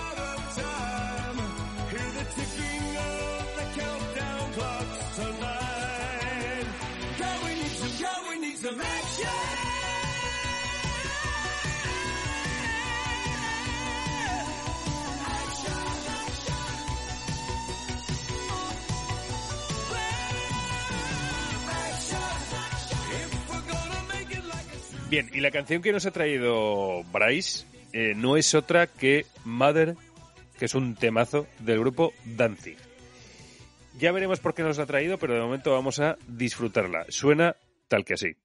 Bien, 25.11 25.29
y 25.33 25.41
la 25.41 25.51
canción 25.51 25.81
que 25.81 25.91
nos 25.91 26.05
ha 26.05 26.11
traído 26.11 27.03
Bryce 27.11 27.65
eh, 27.91 28.13
no 28.15 28.37
es 28.37 28.55
otra 28.55 28.87
que 28.87 29.25
Mother, 29.43 29.97
que 30.57 30.63
es 30.63 30.73
un 30.73 30.95
temazo 30.95 31.47
del 31.59 31.79
grupo 31.79 32.13
Danzig. 32.23 32.77
Ya 33.99 34.13
veremos 34.13 34.39
por 34.39 34.53
qué 34.53 34.63
nos 34.63 34.77
la 34.77 34.83
ha 34.83 34.87
traído, 34.87 35.17
pero 35.17 35.33
de 35.33 35.41
momento 35.41 35.73
vamos 35.73 35.99
a 35.99 36.17
disfrutarla. 36.29 37.07
Suena 37.09 37.57
tal 37.89 38.05
que 38.05 38.13
así. 38.13 38.37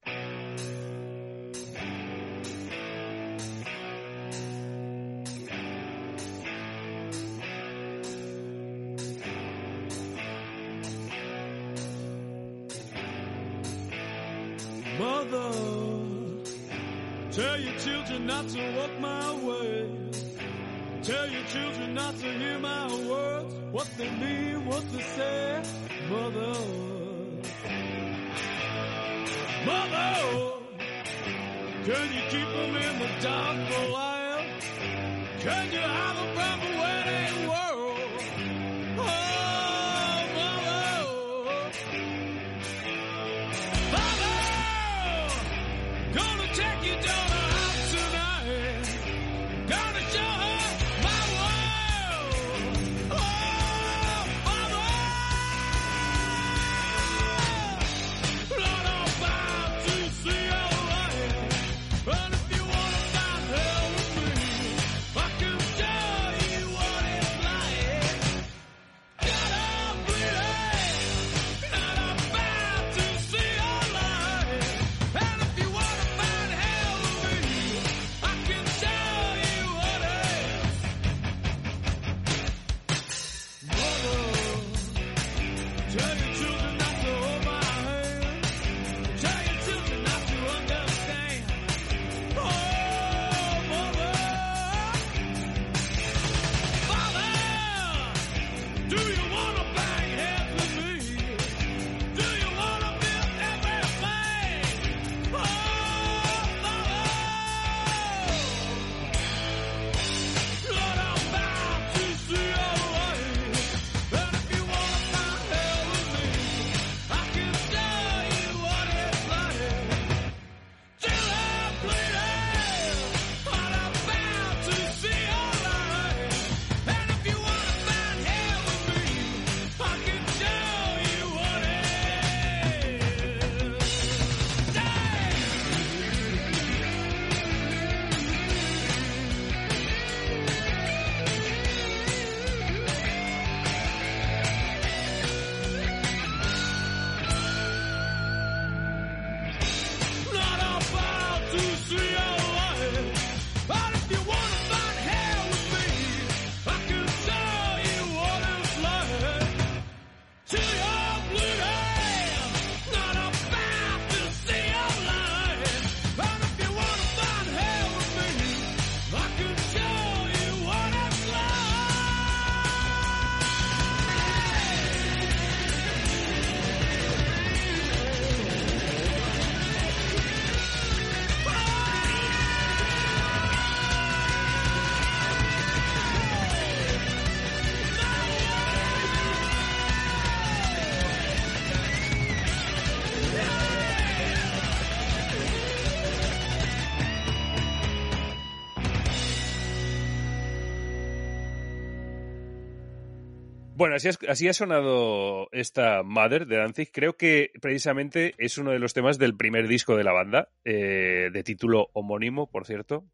Bueno, 203.77 203.93
así, 203.93 204.09
así 204.27 204.47
ha 204.47 204.53
sonado 204.53 205.49
esta 205.51 206.01
Mother 206.01 206.47
de 206.47 206.57
Danzig. 206.57 206.89
Creo 206.91 207.15
que 207.15 207.51
precisamente 207.61 208.33
es 208.39 208.57
uno 208.57 208.71
de 208.71 208.79
los 208.79 208.95
temas 208.95 209.19
del 209.19 209.37
primer 209.37 209.67
disco 209.67 209.95
de 209.95 210.03
la 210.03 210.13
banda, 210.13 210.49
eh, 210.65 211.29
de 211.31 211.43
título 211.43 211.91
homónimo, 211.93 212.49
por 212.49 212.65
cierto. 212.65 213.05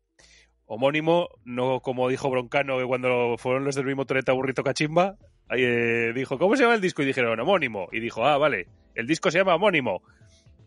Homónimo, 0.65 1.27
no 1.43 1.81
como 1.81 2.07
dijo 2.07 2.29
Broncano 2.29 2.77
que 2.77 2.85
cuando 2.85 3.35
fueron 3.37 3.65
los 3.65 3.75
del 3.75 3.87
mismo 3.87 4.05
Toreta 4.05 4.31
Burrito 4.31 4.63
Cachimba, 4.63 5.17
eh, 5.49 6.13
dijo, 6.15 6.37
¿cómo 6.37 6.55
se 6.55 6.63
llama 6.63 6.75
el 6.75 6.81
disco? 6.81 7.01
Y 7.01 7.07
dijeron, 7.07 7.37
homónimo. 7.41 7.89
Y 7.91 7.99
dijo, 7.99 8.25
ah, 8.25 8.37
vale, 8.37 8.67
el 8.95 9.05
disco 9.05 9.31
se 9.31 9.39
llama 9.39 9.55
homónimo. 9.55 10.01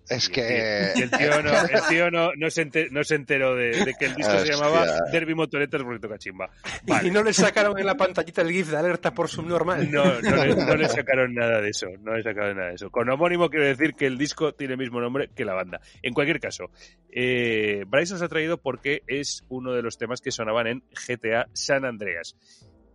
Es 0.08 0.28
Y 0.28 0.32
que... 0.32 0.92
el 0.92 1.10
tío 1.10 1.42
no, 1.42 1.50
el 1.50 1.82
tío 1.88 2.10
no, 2.10 2.30
no 2.36 2.50
se, 2.50 2.62
ente- 2.62 2.88
no 2.90 3.02
se 3.04 3.16
enteró 3.16 3.54
de, 3.56 3.84
de 3.84 3.94
que 3.98 4.06
el 4.06 4.14
disco 4.14 4.38
se 4.38 4.52
llamaba 4.52 4.86
Derby 5.10 5.34
Motoreta 5.34 5.76
el 5.76 5.84
Burrito 5.84 6.08
Cachimba. 6.08 6.48
Vale. 6.84 7.08
Y 7.08 7.10
no 7.10 7.22
le 7.22 7.32
sacaron 7.32 7.78
en 7.78 7.86
la 7.86 7.96
pantallita 7.96 8.42
el 8.42 8.50
GIF 8.52 8.68
de 8.70 8.76
alerta 8.76 9.12
por 9.12 9.28
subnormal. 9.28 9.90
No, 9.90 10.04
no 10.20 10.44
le, 10.44 10.54
no 10.54 10.74
le 10.76 10.88
sacaron 10.88 11.34
nada 11.34 11.60
de 11.60 11.70
eso, 11.70 11.88
no 12.02 12.14
le 12.14 12.22
sacaron 12.22 12.56
nada 12.56 12.68
de 12.68 12.74
eso. 12.76 12.90
Con 12.90 13.08
homónimo 13.10 13.48
quiero 13.50 13.66
decir 13.66 13.94
que 13.94 14.06
el 14.06 14.16
disco 14.18 14.52
tiene 14.54 14.74
el 14.74 14.78
mismo 14.78 15.00
nombre 15.00 15.30
que 15.34 15.44
la 15.44 15.54
banda. 15.54 15.80
En 16.02 16.14
cualquier 16.14 16.40
caso, 16.40 16.70
eh, 17.10 17.84
Bryce 17.88 18.12
nos 18.14 18.22
ha 18.22 18.28
traído 18.28 18.58
porque 18.58 19.02
es 19.06 19.44
uno 19.48 19.72
de 19.72 19.82
los 19.82 19.98
temas 19.98 20.20
que 20.20 20.30
sonaban 20.30 20.66
en 20.66 20.82
GTA 21.06 21.48
San 21.52 21.84
Andreas. 21.84 22.36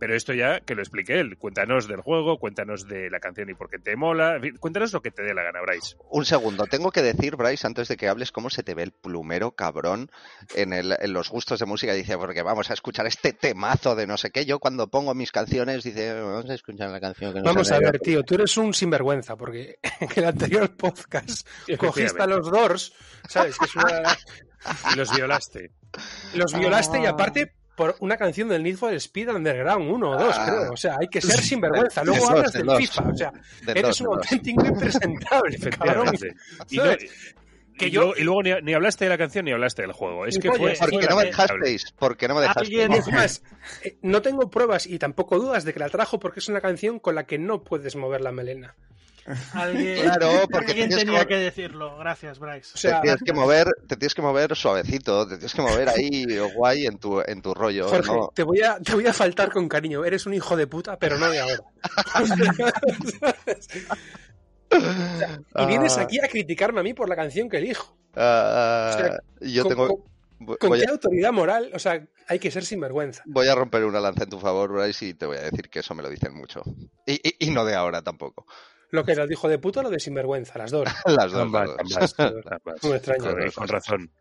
Pero 0.02 0.16
esto 0.16 0.32
ya 0.34 0.58
que 0.58 0.74
lo 0.74 0.82
explique 0.82 1.20
él. 1.20 1.38
Cuéntanos 1.38 1.86
del 1.86 2.00
juego, 2.00 2.36
cuéntanos 2.40 2.88
de 2.88 3.08
la 3.08 3.20
canción 3.20 3.48
y 3.50 3.54
por 3.54 3.70
qué 3.70 3.78
te 3.78 3.94
mola. 3.94 4.34
En 4.34 4.42
fin, 4.42 4.56
cuéntanos 4.56 4.92
lo 4.92 5.00
que 5.00 5.12
te 5.12 5.22
dé 5.22 5.32
la 5.32 5.44
gana, 5.44 5.60
Bryce. 5.60 5.94
Un 6.10 6.24
segundo, 6.24 6.66
tengo 6.66 6.90
que 6.90 7.02
decir, 7.02 7.36
Bryce, 7.36 7.68
antes 7.68 7.86
de 7.86 7.96
que 7.96 8.08
hables, 8.08 8.32
cómo 8.32 8.50
se 8.50 8.64
te 8.64 8.74
ve 8.74 8.82
el 8.82 8.90
plumero 8.90 9.52
cabrón 9.52 10.10
en, 10.56 10.72
el- 10.72 10.96
en 10.98 11.12
los 11.12 11.30
gustos 11.30 11.60
de 11.60 11.66
música. 11.66 11.92
Dice, 11.94 12.18
porque 12.18 12.42
vamos 12.42 12.68
a 12.68 12.74
escuchar 12.74 13.06
este 13.06 13.32
temazo 13.32 13.94
de 13.94 14.08
no 14.08 14.16
sé 14.16 14.32
qué. 14.32 14.44
Yo 14.44 14.58
cuando 14.58 14.88
pongo 14.88 15.14
mis 15.14 15.30
canciones, 15.30 15.84
dice, 15.84 16.20
vamos 16.20 16.50
a 16.50 16.54
escuchar 16.54 16.90
la 16.90 16.98
canción 16.98 17.32
que 17.32 17.38
no 17.38 17.44
Vamos 17.44 17.70
a 17.70 17.78
ver, 17.78 18.00
tío, 18.00 18.24
tú 18.24 18.34
eres 18.34 18.56
un 18.56 18.74
sinvergüenza, 18.74 19.36
porque 19.36 19.78
en 20.00 20.08
el 20.16 20.24
anterior 20.24 20.74
podcast 20.76 21.46
cogiste 21.78 22.20
a 22.20 22.26
los 22.26 22.50
Doors, 22.50 22.92
¿sabes? 23.28 23.56
Que 23.56 23.66
es 23.66 23.76
una- 23.76 24.18
Y 24.92 24.96
los 24.96 25.14
violaste. 25.14 25.70
los 26.34 26.52
violaste 26.58 27.00
y 27.00 27.06
aparte 27.06 27.52
por 27.76 27.96
una 28.00 28.16
canción 28.16 28.48
del 28.48 28.62
Need 28.62 28.76
for 28.76 28.92
Speed 28.94 29.30
Underground 29.30 29.90
1 29.90 30.10
o 30.10 30.18
2, 30.18 30.34
Ah. 30.38 30.46
creo. 30.46 30.72
O 30.72 30.76
sea, 30.76 30.96
hay 31.00 31.08
que 31.08 31.20
ser 31.20 31.38
sinvergüenza. 31.40 32.04
Luego 32.04 32.20
dos, 32.20 32.30
hablas 32.30 32.52
del 32.52 32.66
dos. 32.66 32.78
FIFA. 32.78 33.02
O 33.08 33.16
sea, 33.16 33.32
eres 33.66 33.82
dos, 33.82 34.00
un 34.02 34.06
auténtico 34.08 34.66
impresentable, 34.66 35.58
cabrón. 35.78 36.08
Efectivamente. 36.14 36.36
Y, 36.70 36.76
no- 36.76 36.84
¿Sabes? 36.84 37.34
Que 37.78 37.86
y 37.86 37.90
yo- 37.90 38.00
luego, 38.02 38.16
y 38.18 38.22
luego 38.24 38.42
ni, 38.42 38.50
ni 38.62 38.74
hablaste 38.74 39.06
de 39.06 39.08
la 39.08 39.16
canción 39.16 39.46
ni 39.46 39.52
hablaste 39.52 39.80
del 39.82 39.92
juego. 39.92 40.26
Es 40.26 40.38
que 40.38 40.50
Oye, 40.50 40.58
fue. 40.58 40.74
¿Por 40.74 40.90
fue 40.90 41.00
qué 41.00 41.06
no 41.08 41.16
me 41.16 41.24
dejasteis? 41.24 41.92
¿Por 41.92 42.16
qué 42.18 42.28
no 42.28 42.34
me 42.34 42.40
dejasteis? 42.42 42.68
Alguien- 42.68 42.92
Es 42.92 43.08
más, 43.10 43.42
eh, 43.82 43.96
no 44.02 44.20
tengo 44.20 44.50
pruebas 44.50 44.86
y 44.86 44.98
tampoco 44.98 45.38
dudas 45.38 45.64
de 45.64 45.72
que 45.72 45.80
la 45.80 45.88
trajo 45.88 46.18
porque 46.20 46.40
es 46.40 46.48
una 46.50 46.60
canción 46.60 46.98
con 46.98 47.14
la 47.14 47.24
que 47.24 47.38
no 47.38 47.64
puedes 47.64 47.96
mover 47.96 48.20
la 48.20 48.30
melena. 48.30 48.76
Alguien, 49.54 50.02
Claro, 50.02 50.30
porque 50.50 50.72
alguien 50.72 50.90
tenía 50.90 51.20
que- 51.20 51.26
que 51.28 51.36
decirlo. 51.36 51.96
Gracias, 51.98 52.38
Bryce. 52.38 52.72
O 52.74 52.76
sea, 52.76 52.96
te 52.96 53.02
tienes 53.02 53.22
que 53.24 53.32
mover, 53.32 53.68
te 53.86 53.96
tienes 53.96 54.14
que 54.14 54.22
mover 54.22 54.56
suavecito, 54.56 55.26
te 55.28 55.36
tienes 55.36 55.54
que 55.54 55.62
mover 55.62 55.88
ahí 55.88 56.26
guay 56.56 56.86
en 56.86 56.98
tu, 56.98 57.20
en 57.24 57.40
tu 57.42 57.54
rollo. 57.54 57.88
Jorge, 57.88 58.12
¿no? 58.12 58.32
te, 58.34 58.42
voy 58.42 58.60
a, 58.62 58.78
te 58.80 58.94
voy 58.94 59.06
a 59.06 59.12
faltar 59.12 59.52
con 59.52 59.68
cariño. 59.68 60.04
Eres 60.04 60.26
un 60.26 60.34
hijo 60.34 60.56
de 60.56 60.66
puta, 60.66 60.98
pero 60.98 61.18
no 61.18 61.30
de 61.30 61.40
ahora. 61.40 61.62
y 65.54 65.66
vienes 65.66 65.98
Ah. 65.98 66.02
aquí 66.02 66.18
a 66.20 66.28
criticarme 66.28 66.80
a 66.80 66.82
mí 66.82 66.94
por 66.94 67.08
la 67.08 67.16
canción 67.16 67.48
que 67.48 67.58
elijo. 67.58 67.96
Ah, 68.16 68.92
O 68.94 68.98
sea, 68.98 69.18
yo 69.40 69.62
Co- 69.64 69.68
tengo. 69.68 70.04
¿Con 70.58 70.70
voy 70.70 70.80
qué 70.80 70.86
a- 70.86 70.90
autoridad 70.90 71.30
moral? 71.32 71.70
O 71.72 71.78
sea, 71.78 72.04
hay 72.26 72.38
que 72.40 72.50
ser 72.50 72.64
sinvergüenza. 72.64 73.22
Voy 73.26 73.46
a 73.46 73.54
romper 73.54 73.84
una 73.84 74.00
lanza 74.00 74.24
en 74.24 74.30
tu 74.30 74.40
favor, 74.40 74.72
Bryce, 74.72 75.06
y 75.06 75.14
te 75.14 75.24
voy 75.26 75.36
a 75.36 75.42
decir 75.42 75.68
que 75.70 75.78
eso 75.80 75.94
me 75.94 76.02
lo 76.02 76.10
dicen 76.10 76.34
mucho. 76.34 76.62
Y, 77.06 77.12
y- 77.28 77.36
y 77.46 77.50
no 77.50 77.64
de 77.64 77.74
ahora 77.76 78.02
tampoco. 78.02 78.44
Lo 78.92 79.04
que 79.04 79.12
es 79.12 79.18
lo 79.18 79.26
dijo 79.26 79.48
de 79.48 79.58
puto 79.58 79.80
o 79.80 79.82
lo 79.82 79.90
de 79.90 79.98
sinvergüenza, 79.98 80.56
las 80.58 80.70
dos. 80.70 80.88
Las 81.06 81.32
dos. 81.32 81.42
Ambas, 81.42 81.68
las 81.68 81.88
dos. 81.88 82.14
ambas, 82.20 82.44
ambas. 82.52 82.84
Muy 82.84 82.92
extraño. 82.92 83.24
Con, 83.24 83.50
con 83.50 83.68
razón. 83.68 84.12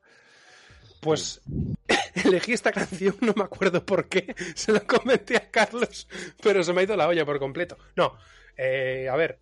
Pues 1.02 1.42
elegí 2.26 2.54
esta 2.54 2.72
canción, 2.72 3.16
no 3.22 3.34
me 3.36 3.44
acuerdo 3.44 3.84
por 3.86 4.08
qué, 4.08 4.36
se 4.56 4.72
lo 4.72 4.86
comenté 4.86 5.36
a 5.38 5.50
Carlos, 5.50 6.08
pero 6.42 6.64
se 6.64 6.74
me 6.74 6.82
ha 6.82 6.84
ido 6.84 6.96
la 6.96 7.08
olla 7.08 7.26
por 7.26 7.40
completo. 7.40 7.78
No, 7.96 8.16
eh, 8.56 9.10
a 9.12 9.16
ver, 9.16 9.40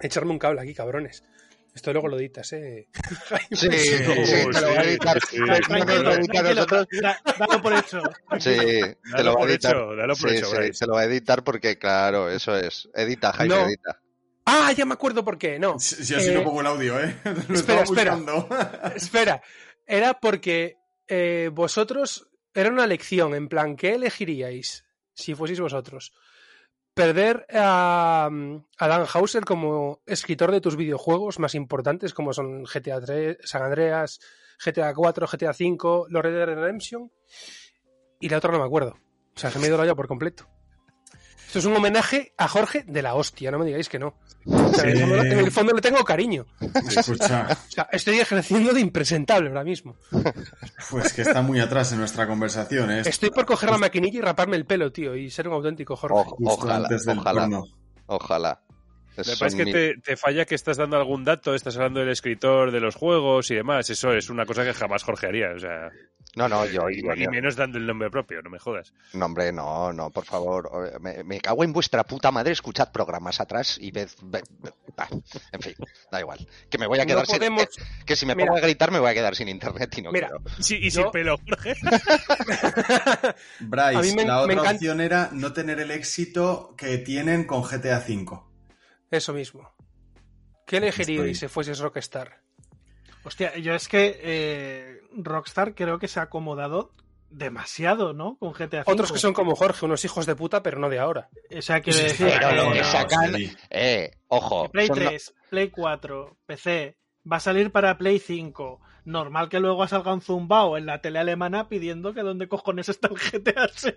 echarme 0.00 0.30
un 0.32 0.38
cable 0.38 0.60
aquí, 0.60 0.74
cabrones. 0.74 1.24
Esto 1.74 1.92
luego 1.92 2.08
lo 2.08 2.16
editas, 2.18 2.50
¿eh? 2.54 2.88
Sí, 3.50 3.68
Sí, 3.68 3.70
sí, 3.70 4.50
te 4.50 4.60
lo 4.62 4.68
voy 4.68 4.76
a 4.78 4.82
editar. 4.84 5.20
sí, 5.28 5.36
dalo 7.38 7.62
por 7.62 7.74
hecho. 7.74 8.02
Sí, 8.38 8.56
te 9.14 9.22
lo 9.22 9.34
va 9.34 9.44
a 9.44 9.48
editar. 9.48 9.76
hecho, 9.76 9.94
dalo 9.96 10.16
por 10.16 10.30
hecho, 10.32 10.46
sí, 10.46 10.70
te 10.78 10.86
lo 10.86 10.94
va 10.94 11.00
a 11.00 11.04
editar 11.04 11.44
porque, 11.44 11.76
claro, 11.78 12.30
eso 12.30 12.56
es. 12.56 12.88
Edita, 12.94 13.32
Jaime, 13.34 13.54
No. 13.56 13.66
edita. 13.66 14.00
Ah, 14.46 14.72
ya 14.72 14.86
me 14.86 14.94
acuerdo 14.94 15.24
por 15.24 15.36
qué, 15.38 15.58
no. 15.58 15.78
Si 15.78 16.04
si 16.04 16.14
así 16.14 16.30
Eh, 16.30 16.34
no 16.34 16.44
pongo 16.44 16.60
el 16.60 16.68
audio, 16.68 17.00
¿eh? 17.00 17.16
Lo 17.48 17.54
espera, 17.54 17.82
espera. 17.82 18.16
Espera, 18.94 19.42
era 19.86 20.14
porque 20.20 20.76
eh, 21.08 21.50
vosotros, 21.52 22.28
era 22.54 22.70
una 22.70 22.86
lección, 22.86 23.34
en 23.34 23.48
plan, 23.48 23.76
¿qué 23.76 23.94
elegiríais 23.94 24.84
si 25.14 25.34
fueseis 25.34 25.60
vosotros? 25.60 26.12
Perder 26.94 27.44
a, 27.52 28.30
a 28.78 28.88
Dan 28.88 29.06
Hauser 29.12 29.44
como 29.44 30.00
escritor 30.06 30.52
de 30.52 30.60
tus 30.60 30.76
videojuegos 30.76 31.38
más 31.40 31.54
importantes, 31.54 32.14
como 32.14 32.32
son 32.32 32.62
GTA 32.64 33.00
3, 33.00 33.38
San 33.42 33.62
Andreas, 33.62 34.20
GTA 34.64 34.94
4, 34.94 35.26
GTA 35.26 35.52
5, 35.52 36.06
Los 36.08 36.22
Red 36.22 36.34
Dead 36.34 36.46
Redemption, 36.46 37.12
y 38.20 38.28
la 38.28 38.38
otra 38.38 38.52
no 38.52 38.60
me 38.60 38.64
acuerdo. 38.64 38.96
O 39.34 39.38
sea, 39.38 39.50
se 39.50 39.58
me 39.58 39.66
ha 39.66 39.68
ido 39.68 39.76
la 39.76 39.82
olla 39.82 39.94
por 39.94 40.08
completo. 40.08 40.48
Esto 41.46 41.60
es 41.60 41.64
un 41.64 41.76
homenaje 41.76 42.32
a 42.36 42.48
Jorge 42.48 42.84
de 42.86 43.02
la 43.02 43.14
hostia, 43.14 43.50
no 43.50 43.58
me 43.58 43.66
digáis 43.66 43.88
que 43.88 43.98
no. 43.98 44.14
O 44.46 44.74
sea, 44.74 44.84
en, 44.84 44.96
el 44.96 45.00
fondo, 45.00 45.22
en 45.22 45.38
el 45.38 45.50
fondo 45.52 45.72
le 45.74 45.80
tengo 45.80 46.04
cariño. 46.04 46.44
Escucha, 46.94 47.46
O 47.50 47.70
sea, 47.70 47.88
estoy 47.92 48.18
ejerciendo 48.18 48.72
de 48.72 48.80
impresentable 48.80 49.48
ahora 49.48 49.64
mismo. 49.64 49.96
pues 50.90 51.12
que 51.12 51.22
está 51.22 51.42
muy 51.42 51.60
atrás 51.60 51.92
en 51.92 51.98
nuestra 51.98 52.26
conversación, 52.26 52.90
¿eh? 52.90 53.02
Estoy 53.06 53.30
por 53.30 53.46
coger 53.46 53.70
la 53.70 53.78
maquinilla 53.78 54.18
y 54.18 54.20
raparme 54.22 54.56
el 54.56 54.66
pelo, 54.66 54.90
tío, 54.92 55.14
y 55.16 55.30
ser 55.30 55.48
un 55.48 55.54
auténtico 55.54 55.96
Jorge. 55.96 56.16
O- 56.18 56.36
ojalá, 56.44 56.88
ojalá. 58.06 58.60
Lo 59.16 59.22
que 59.24 59.30
Son 59.30 59.38
pasa 59.38 59.46
es 59.46 59.54
que 59.54 59.64
mil- 59.64 59.72
te, 59.72 59.94
te 60.02 60.16
falla 60.16 60.44
que 60.44 60.54
estás 60.54 60.76
dando 60.76 60.96
algún 60.96 61.24
dato, 61.24 61.54
estás 61.54 61.76
hablando 61.76 62.00
del 62.00 62.10
escritor 62.10 62.70
de 62.70 62.80
los 62.80 62.94
juegos 62.94 63.50
y 63.50 63.54
demás. 63.54 63.88
Eso 63.90 64.12
es 64.12 64.28
una 64.30 64.44
cosa 64.46 64.64
que 64.64 64.74
jamás 64.74 65.02
Jorge 65.02 65.26
haría. 65.26 65.50
O 65.54 65.58
sea, 65.58 65.90
No, 66.36 66.48
no, 66.48 66.66
yo, 66.66 66.90
y, 66.90 67.02
yo- 67.02 67.14
y 67.14 67.26
menos 67.28 67.56
dando 67.56 67.78
el 67.78 67.86
nombre 67.86 68.10
propio, 68.10 68.42
no 68.42 68.50
me 68.50 68.58
jodas. 68.58 68.92
No, 69.14 69.24
hombre, 69.26 69.52
no, 69.52 69.92
no, 69.92 70.10
por 70.10 70.24
favor. 70.26 70.70
Me, 71.00 71.24
me 71.24 71.40
cago 71.40 71.64
en 71.64 71.72
vuestra 71.72 72.04
puta 72.04 72.30
madre. 72.30 72.52
Escuchad 72.52 72.92
programas 72.92 73.40
atrás 73.40 73.78
y 73.80 73.90
ved. 73.90 74.10
ved- 74.22 74.44
ved- 74.60 74.74
bah, 74.96 75.08
en 75.52 75.60
fin, 75.62 75.74
da 76.12 76.20
igual. 76.20 76.46
Que 76.70 76.76
me 76.78 76.86
voy 76.86 76.98
a 76.98 77.02
No 77.04 77.08
quedar 77.08 77.26
sin. 77.26 77.36
podemos- 77.38 77.64
Que, 77.66 78.04
que 78.04 78.16
si 78.16 78.26
me 78.26 78.34
Mira. 78.34 78.46
pongo 78.48 78.58
a 78.58 78.60
gritar, 78.60 78.90
me 78.90 78.98
voy 78.98 79.10
a 79.10 79.14
quedar 79.14 79.34
sin 79.34 79.48
internet 79.48 79.96
y 79.96 80.02
no 80.02 80.12
Mira. 80.12 80.28
quiero. 80.28 80.44
Sí, 80.62 80.76
y 80.76 80.90
Yo- 80.90 81.02
sin 81.04 81.10
pelo, 81.10 81.38
Jorge. 81.38 81.74
Bryce, 83.60 84.14
me- 84.16 84.24
la 84.24 84.46
me 84.46 84.56
otra 84.58 84.72
opción 84.72 85.00
era 85.00 85.30
no 85.32 85.52
tener 85.52 85.80
el 85.80 85.90
éxito 85.90 86.74
que 86.76 86.98
tienen 86.98 87.44
con 87.44 87.62
GTA 87.62 87.98
V. 88.06 88.40
Eso 89.10 89.32
mismo. 89.32 89.70
¿Qué 90.66 90.78
elegiríais 90.78 91.20
Estoy- 91.20 91.34
si 91.34 91.48
fueseis 91.48 91.78
Rockstar? 91.78 92.40
Hostia, 93.24 93.56
yo 93.58 93.74
es 93.74 93.88
que 93.88 94.18
eh, 94.22 95.00
Rockstar 95.12 95.74
creo 95.74 95.98
que 95.98 96.08
se 96.08 96.20
ha 96.20 96.24
acomodado 96.24 96.92
demasiado, 97.30 98.12
¿no? 98.12 98.36
Con 98.38 98.52
GTA 98.52 98.82
V. 98.82 98.84
Otros 98.92 99.12
que 99.12 99.18
son 99.18 99.32
como 99.34 99.54
Jorge, 99.56 99.84
unos 99.84 100.04
hijos 100.04 100.26
de 100.26 100.36
puta, 100.36 100.62
pero 100.62 100.78
no 100.78 100.88
de 100.88 100.98
ahora. 101.00 101.28
O 101.56 101.60
sea, 101.62 101.80
quiero 101.80 101.98
decir, 101.98 102.28
Pero 102.38 102.52
lo 102.52 102.72
que 102.72 102.84
sacan-. 102.84 103.34
Eh, 103.70 104.10
ojo. 104.28 104.70
Play 104.70 104.86
son- 104.86 104.98
3, 104.98 105.34
Play 105.50 105.70
4, 105.70 106.36
PC, 106.46 106.96
va 107.30 107.36
a 107.36 107.40
salir 107.40 107.72
para 107.72 107.98
Play 107.98 108.18
5. 108.20 108.80
Normal 109.06 109.48
que 109.48 109.60
luego 109.60 109.86
salga 109.86 110.12
un 110.12 110.20
zumbao 110.20 110.76
en 110.76 110.84
la 110.84 111.00
tele 111.00 111.18
alemana 111.20 111.68
pidiendo 111.68 112.12
que 112.12 112.22
dónde 112.22 112.48
cojones 112.48 112.88
está 112.88 113.08
el 113.08 113.14
GTA 113.14 113.68
6. 113.72 113.94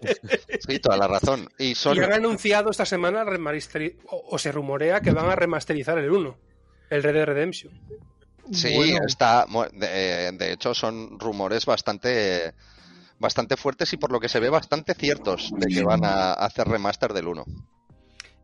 Sí, 0.68 0.80
toda 0.80 0.98
la 0.98 1.08
razón. 1.08 1.50
Y 1.58 1.74
son. 1.76 1.98
Y 1.98 2.00
han 2.00 2.14
anunciado 2.14 2.70
esta 2.70 2.86
semana 2.86 3.26
remasteri- 3.26 3.98
o, 4.06 4.38
se 4.38 4.52
rumorea 4.52 5.02
que 5.02 5.12
van 5.12 5.28
a 5.30 5.36
remasterizar 5.36 5.98
el 5.98 6.12
1, 6.12 6.38
el 6.92 7.04
Red 7.04 7.14
Dead 7.16 7.26
Redemption. 7.26 7.74
Sí, 8.52 8.74
Bueno. 8.76 9.00
está. 9.06 9.46
De, 9.74 10.32
de 10.32 10.54
hecho, 10.54 10.74
son 10.74 11.20
rumores 11.20 11.66
bastante. 11.66 12.54
Bastante 13.22 13.58
fuertes 13.58 13.92
y 13.92 13.98
por 13.98 14.14
lo 14.14 14.20
que 14.22 14.30
se 14.30 14.40
ve 14.40 14.50
bastante 14.50 14.94
ciertos 14.94 15.52
de 15.58 15.68
que 15.68 15.84
van 15.84 16.06
a 16.06 16.32
hacer 16.32 16.68
remaster 16.70 17.12
del 17.12 17.28
1. 17.28 17.44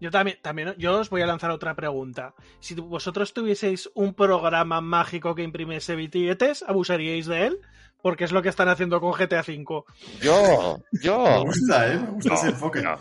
Yo 0.02 0.12
también, 0.12 0.38
también, 0.42 0.76
yo 0.78 1.00
os 1.00 1.10
voy 1.10 1.22
a 1.22 1.26
lanzar 1.26 1.52
otra 1.52 1.74
pregunta. 1.76 2.34
Si 2.60 2.76
vosotros 2.76 3.34
tuvieseis 3.34 3.90
un 3.96 4.14
programa 4.14 4.82
mágico 4.82 5.36
que 5.36 5.44
imprimiese 5.44 5.96
billetes, 5.96 6.64
¿abusaríais 6.68 7.26
de 7.28 7.48
él? 7.48 7.60
Porque 8.02 8.26
es 8.26 8.32
lo 8.32 8.42
que 8.42 8.50
están 8.50 8.68
haciendo 8.70 9.00
con 9.02 9.14
GTA 9.14 9.40
V. 9.42 9.84
Yo, 10.22 10.80
Me 10.92 11.00
yo. 11.02 11.44
gusta, 11.44 11.92
¿eh? 11.94 11.98
Me 11.98 12.12
gusta 12.12 12.34
ese 12.36 12.48
enfoque. 12.50 12.82
no. 12.82 12.98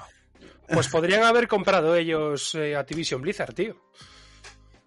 Pues 0.67 0.89
podrían 0.89 1.25
haber 1.25 1.47
comprado 1.47 1.95
ellos 1.95 2.55
eh, 2.55 2.75
Activision 2.75 3.21
Blizzard, 3.21 3.53
tío. 3.55 3.77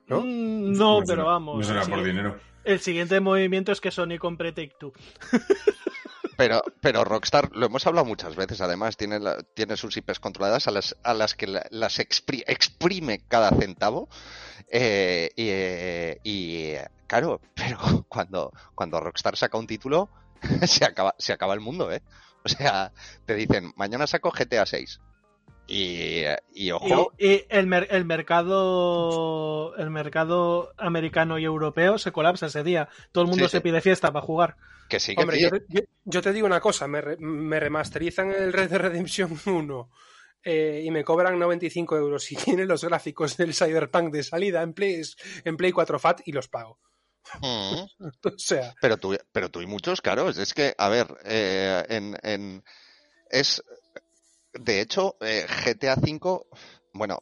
¿No? 0.08 0.22
Mm, 0.22 0.72
no, 0.72 1.00
No 1.02 1.06
pero 1.06 1.26
vamos. 1.26 1.58
No 1.58 1.64
será 1.64 1.86
por 1.86 2.04
dinero. 2.04 2.40
El 2.64 2.80
siguiente 2.80 3.20
movimiento 3.20 3.72
es 3.72 3.80
que 3.80 3.92
Sony 3.92 4.18
compre 4.20 4.54
Take 4.54 4.74
Two. 4.80 4.92
Pero, 6.38 6.62
pero 6.82 7.04
Rockstar, 7.04 7.50
lo 7.56 7.66
hemos 7.66 7.86
hablado 7.88 8.06
muchas 8.06 8.36
veces, 8.36 8.62
además, 8.62 8.96
tiene, 8.96 9.20
la- 9.20 9.42
tiene 9.42 9.76
sus 9.76 9.98
IPs 9.98 10.20
controladas 10.20 10.68
a 10.68 10.72
las, 10.72 10.96
a 11.04 11.14
las 11.16 11.34
que 11.34 11.48
la- 11.48 11.66
las 11.72 11.98
expri- 12.00 12.44
exprime 12.48 13.22
cada 13.28 13.50
centavo. 13.50 14.08
eh, 14.70 15.32
y, 15.36 15.48
eh, 15.50 16.20
y, 16.24 16.74
claro, 17.08 17.42
pero 17.56 17.78
cuando, 18.08 18.52
cuando 18.76 19.00
Rockstar 19.00 19.36
saca 19.36 19.58
un 19.58 19.66
título, 19.68 20.10
se 20.68 20.86
acaba, 20.86 21.16
se 21.18 21.34
acaba 21.34 21.54
el 21.56 21.60
mundo, 21.60 21.92
¿eh? 21.92 22.02
O 22.46 22.50
sea, 22.50 22.92
te 23.26 23.34
dicen, 23.36 23.74
mañana 23.76 24.06
saco 24.08 24.32
GTA 24.32 24.66
6. 24.66 25.00
Y, 25.70 26.22
y 26.54 26.68
Y, 26.68 26.72
ojo, 26.72 27.12
y 27.18 27.44
el, 27.50 27.68
mer- 27.68 27.88
el 27.92 28.06
mercado 28.06 29.76
el 29.76 29.90
mercado 29.90 30.72
americano 30.78 31.38
y 31.40 31.44
europeo 31.46 31.98
se 31.98 32.12
colapsa 32.12 32.46
ese 32.46 32.64
día. 32.64 32.88
Todo 33.12 33.24
el 33.26 33.30
mundo 33.30 33.46
Sí, 33.46 33.52
se 33.52 33.58
sí. 33.58 33.64
pide 33.64 33.82
fiesta 33.82 34.12
para 34.14 34.26
jugar. 34.26 34.56
Que 34.88 35.00
sí, 35.00 35.16
que 35.16 35.22
Hombre, 35.22 35.40
yo, 35.40 35.50
te- 35.52 35.66
yo- 35.70 35.82
yo 36.06 36.22
te 36.22 36.34
digo 36.34 36.46
una 36.48 36.60
cosa, 36.60 36.88
me, 36.88 37.02
re- 37.02 37.18
me 37.18 37.60
remasterizan 37.60 38.32
el 38.32 38.54
Red 38.54 38.70
Dead 38.70 38.80
Redemption 38.82 39.40
1 39.46 39.90
eh, 40.44 40.82
y 40.86 40.92
me 40.92 41.04
cobran 41.04 41.38
95 41.40 41.98
euros 41.98 42.32
y 42.32 42.36
tienen 42.62 42.68
los 42.68 42.84
gráficos 42.84 43.36
del 43.38 43.54
Cyberpunk 43.54 44.14
de 44.14 44.24
salida 44.24 44.62
en 44.62 44.74
Play, 44.74 45.02
en 45.44 45.58
Play 45.58 45.72
4 45.72 46.00
FAT 46.00 46.22
y 46.26 46.32
los 46.32 46.48
pago. 46.48 46.80
Mm. 47.42 47.76
O 48.24 48.38
sea, 48.38 48.74
Pero 48.82 48.98
tú, 48.98 49.18
pero 49.32 49.50
tú 49.50 49.62
y 49.62 49.66
muchos, 49.68 50.02
claro. 50.02 50.30
Es 50.30 50.54
que, 50.54 50.74
a 50.78 50.88
ver, 50.90 51.08
eh, 51.26 51.84
en, 51.90 52.18
en- 52.24 52.64
es. 53.30 53.62
De 54.54 54.80
hecho, 54.82 55.18
eh, 55.22 55.46
GTA 55.66 55.96
V, 55.96 56.46
bueno, 56.94 57.20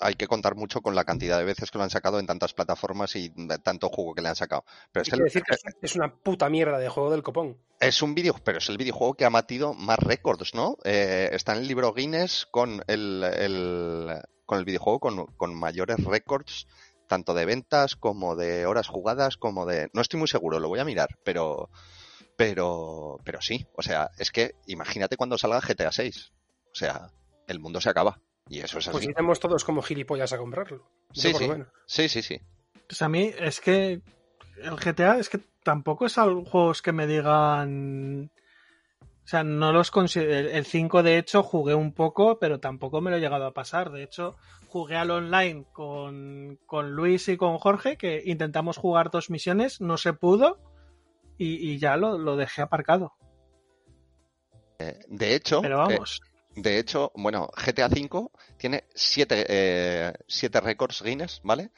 hay 0.00 0.14
que 0.14 0.26
contar 0.26 0.54
mucho 0.56 0.80
con 0.80 0.94
la 0.94 1.04
cantidad 1.04 1.38
de 1.38 1.44
veces 1.44 1.70
que 1.70 1.78
lo 1.78 1.84
han 1.84 1.90
sacado 1.90 2.18
en 2.18 2.26
tantas 2.26 2.52
plataformas 2.54 3.14
y 3.16 3.30
de 3.36 3.58
tanto 3.58 3.88
juego 3.88 4.14
que 4.14 4.22
le 4.22 4.28
han 4.30 4.36
sacado. 4.36 4.64
Pero 4.92 5.02
es, 5.02 5.08
quiero 5.08 5.24
el- 5.24 5.28
decir 5.28 5.42
que 5.42 5.54
es- 5.54 5.62
es 5.82 5.96
una 5.96 6.14
puta 6.14 6.48
mierda 6.48 6.78
de 6.78 6.88
juego 6.88 7.10
del 7.10 7.22
copón. 7.22 7.58
es 7.78 8.02
un 8.02 8.14
video, 8.14 8.34
pero 8.44 8.58
es 8.58 8.68
el 8.68 8.76
videojuego 8.78 9.14
que 9.14 9.24
ha 9.24 9.30
batido 9.30 9.74
más 9.74 9.98
récords, 9.98 10.54
¿no? 10.54 10.76
Eh, 10.84 11.28
está 11.32 11.52
en 11.52 11.58
el 11.60 11.68
libro 11.68 11.92
Guinness 11.92 12.46
con 12.50 12.82
el, 12.86 13.22
el- 13.24 14.20
con 14.46 14.58
el 14.58 14.64
videojuego 14.64 14.98
con, 15.00 15.26
con 15.36 15.54
mayores 15.54 16.02
récords, 16.04 16.66
tanto 17.08 17.34
de 17.34 17.44
ventas 17.44 17.96
como 17.96 18.36
de 18.36 18.66
horas 18.66 18.88
jugadas, 18.88 19.36
como 19.36 19.66
de. 19.66 19.88
No 19.92 20.00
estoy 20.00 20.18
muy 20.18 20.28
seguro, 20.28 20.58
lo 20.60 20.68
voy 20.68 20.78
a 20.80 20.84
mirar, 20.84 21.08
pero. 21.24 21.70
Pero. 22.36 23.18
Pero 23.24 23.40
sí. 23.40 23.66
O 23.76 23.82
sea, 23.82 24.10
es 24.18 24.30
que 24.30 24.54
imagínate 24.66 25.16
cuando 25.16 25.38
salga 25.38 25.60
GTA 25.60 25.92
6. 25.92 26.32
O 26.72 26.74
sea, 26.74 27.10
el 27.46 27.58
mundo 27.60 27.80
se 27.80 27.90
acaba. 27.90 28.20
Y 28.50 28.58
eso 28.58 28.78
es 28.78 28.88
así. 28.88 28.92
Pues 28.92 29.04
iremos 29.04 29.38
todos 29.38 29.64
como 29.64 29.80
gilipollas 29.80 30.32
a 30.32 30.38
comprarlo. 30.38 30.84
Sí, 31.12 31.30
por 31.30 31.40
sí. 31.40 31.46
lo 31.46 31.52
menos. 31.52 31.68
Sí, 31.86 32.08
sí, 32.08 32.20
sí. 32.20 32.40
Pues 32.88 33.00
a 33.00 33.08
mí 33.08 33.30
es 33.38 33.60
que 33.60 34.02
el 34.56 34.76
GTA 34.76 35.18
es 35.18 35.28
que 35.28 35.38
tampoco 35.62 36.06
es 36.06 36.18
algo 36.18 36.44
juegos 36.44 36.82
que 36.82 36.90
me 36.90 37.06
digan. 37.06 38.32
O 39.24 39.26
sea, 39.30 39.44
no 39.44 39.72
los 39.72 39.92
considero. 39.92 40.32
El 40.32 40.48
el 40.48 40.66
5, 40.66 41.04
de 41.04 41.18
hecho, 41.18 41.44
jugué 41.44 41.76
un 41.76 41.94
poco, 41.94 42.40
pero 42.40 42.58
tampoco 42.58 43.00
me 43.00 43.12
lo 43.12 43.18
he 43.18 43.20
llegado 43.20 43.46
a 43.46 43.54
pasar. 43.54 43.92
De 43.92 44.02
hecho, 44.02 44.36
jugué 44.66 44.96
al 44.96 45.12
online 45.12 45.66
con, 45.72 46.58
con 46.66 46.90
Luis 46.90 47.28
y 47.28 47.36
con 47.36 47.56
Jorge, 47.58 47.96
que 47.96 48.20
intentamos 48.26 48.78
jugar 48.78 49.12
dos 49.12 49.30
misiones, 49.30 49.80
no 49.80 49.96
se 49.96 50.12
pudo 50.12 50.58
y, 51.38 51.70
y 51.70 51.78
ya 51.78 51.96
lo, 51.96 52.18
lo 52.18 52.34
dejé 52.34 52.62
aparcado. 52.62 53.14
De 55.06 55.36
hecho. 55.36 55.60
Pero 55.62 55.76
eh, 55.76 55.94
vamos. 55.94 56.20
De 56.62 56.78
hecho, 56.78 57.12
bueno, 57.14 57.48
GTA 57.56 57.86
V 57.88 58.28
tiene 58.56 58.84
siete, 58.94 59.46
eh, 59.48 60.12
siete 60.26 60.60
récords 60.60 61.02
Guinness, 61.02 61.40
¿vale? 61.42 61.70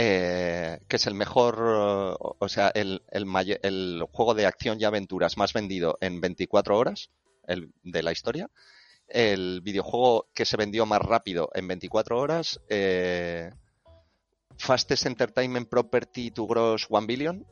eh, 0.00 0.78
que 0.86 0.96
es 0.96 1.06
el 1.08 1.14
mejor, 1.14 1.56
o 1.60 2.48
sea, 2.48 2.68
el, 2.68 3.02
el, 3.10 3.26
el 3.62 4.04
juego 4.12 4.34
de 4.34 4.46
acción 4.46 4.80
y 4.80 4.84
aventuras 4.84 5.36
más 5.36 5.52
vendido 5.52 5.98
en 6.00 6.20
24 6.20 6.78
horas 6.78 7.10
el, 7.48 7.72
de 7.82 8.02
la 8.04 8.12
historia. 8.12 8.48
El 9.08 9.60
videojuego 9.60 10.28
que 10.32 10.44
se 10.44 10.56
vendió 10.56 10.86
más 10.86 11.00
rápido 11.02 11.50
en 11.52 11.66
24 11.66 12.16
horas. 12.16 12.60
eh, 12.68 13.50
Fastest 14.56 15.06
Entertainment 15.06 15.68
Property 15.68 16.30
to 16.30 16.46
Gross 16.46 16.86
1 16.88 17.06
Billion. 17.06 17.44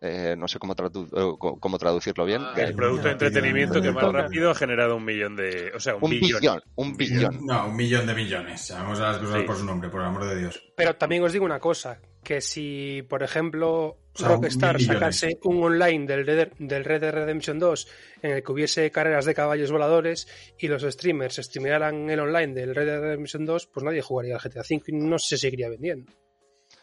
Eh, 0.00 0.36
no 0.38 0.46
sé 0.46 0.58
cómo, 0.58 0.76
tradu- 0.76 1.08
eh, 1.12 1.56
cómo 1.60 1.78
traducirlo 1.78 2.24
bien. 2.24 2.42
Ah, 2.42 2.54
El 2.56 2.74
producto 2.74 3.06
de 3.08 3.12
entretenimiento 3.12 3.80
que 3.82 3.90
más 3.90 4.12
rápido 4.12 4.50
ha 4.50 4.54
generado 4.54 4.96
un 4.96 5.04
millón 5.04 5.34
de. 5.36 5.72
O 5.74 5.80
sea, 5.80 5.96
un, 5.96 6.04
un 6.04 6.10
billón. 6.10 6.40
billón. 6.40 6.62
Un 6.76 6.96
billón. 6.96 7.46
No, 7.46 7.66
un 7.66 7.76
millón 7.76 8.06
de 8.06 8.14
millones. 8.14 8.68
Llamemos 8.68 9.00
a 9.00 9.08
las 9.12 9.18
cosas 9.18 9.40
Sí. 9.40 9.46
por 9.46 9.56
su 9.56 9.64
nombre, 9.64 9.88
por 9.90 10.00
el 10.00 10.06
amor 10.06 10.26
de 10.26 10.38
Dios. 10.38 10.62
Pero 10.76 10.94
también 10.96 11.22
os 11.24 11.32
digo 11.32 11.44
una 11.44 11.58
cosa, 11.58 12.00
que 12.22 12.40
si, 12.40 13.02
por 13.08 13.22
ejemplo, 13.22 13.96
sea, 14.14 14.28
Rockstar 14.28 14.80
sacase 14.80 15.38
un 15.44 15.62
online 15.64 16.06
del 16.06 16.26
Red, 16.26 16.48
del 16.58 16.84
Red 16.84 17.00
Dead 17.00 17.12
Redemption 17.12 17.58
2 17.58 17.88
en 18.22 18.30
el 18.32 18.42
que 18.42 18.52
hubiese 18.52 18.90
carreras 18.90 19.24
de 19.24 19.34
caballos 19.34 19.70
voladores 19.72 20.28
y 20.58 20.68
los 20.68 20.82
streamers 20.82 21.36
streamearan 21.36 22.08
el 22.10 22.20
online 22.20 22.54
del 22.54 22.74
Red 22.74 22.86
Dead 22.86 23.00
Redemption 23.00 23.46
2, 23.46 23.66
pues 23.66 23.82
nadie 23.84 24.02
jugaría 24.02 24.34
al 24.36 24.40
GTA 24.40 24.60
V 24.60 24.82
y 24.88 24.92
no 24.92 25.18
se 25.18 25.38
seguiría 25.38 25.68
vendiendo. 25.70 26.12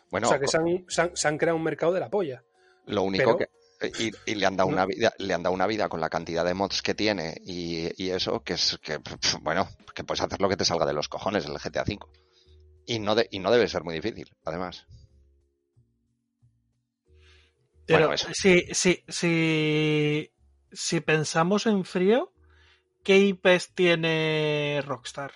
Bueno, 0.09 0.27
o 0.27 0.29
sea 0.29 0.39
que 0.39 0.47
se 0.47 0.57
han, 0.57 0.85
se 0.87 1.01
han- 1.01 1.11
se 1.15 1.27
han 1.27 1.37
creado 1.37 1.57
un 1.57 1.63
mercado 1.63 1.93
de 1.93 1.99
la 1.99 2.09
polla. 2.09 2.43
Lo 2.88 3.03
único 3.03 3.38
Pero- 3.38 3.38
que. 3.38 3.56
Y, 3.99 4.12
y 4.26 4.36
le 4.36 4.45
han 4.45 4.56
dado 4.56 4.70
No. 4.70 4.76
una 4.78 4.86
vida, 4.86 5.14
le 5.20 5.34
han 5.34 5.44
dado 5.44 5.53
una 5.53 5.68
vida 5.68 5.90
con 5.90 5.99
la 5.99 6.10
cantidad 6.10 6.45
de 6.45 6.53
mods 6.53 6.82
que 6.82 6.95
tiene 6.95 7.36
y, 7.45 7.90
y 8.02 8.10
eso, 8.12 8.41
que 8.41 8.53
es 8.53 8.80
que 8.82 8.99
bueno, 9.41 9.68
que 9.94 10.03
puedes 10.06 10.22
hacer 10.22 10.40
lo 10.41 10.48
que 10.49 10.56
te 10.57 10.64
salga 10.66 10.86
de 10.86 10.94
los 10.94 11.10
cojones 11.10 11.45
el 11.45 11.57
GTA 11.60 11.84
V. 11.84 11.99
Y 12.88 12.99
no 12.99 13.16
de- 13.16 13.28
y 13.32 13.40
no 13.40 13.52
debe 13.52 13.68
ser 13.68 13.84
muy 13.84 13.94
difícil, 13.95 14.34
además. 14.45 14.86
Pero 17.86 18.07
Bueno, 18.07 18.18
si, 18.34 18.62
si, 18.74 19.03
si, 19.07 20.32
si 20.72 20.99
pensamos 21.02 21.66
en 21.68 21.86
frío, 21.86 22.34
¿qué 23.03 23.18
IPs 23.20 23.74
tiene 23.76 24.82
Rockstar? 24.86 25.34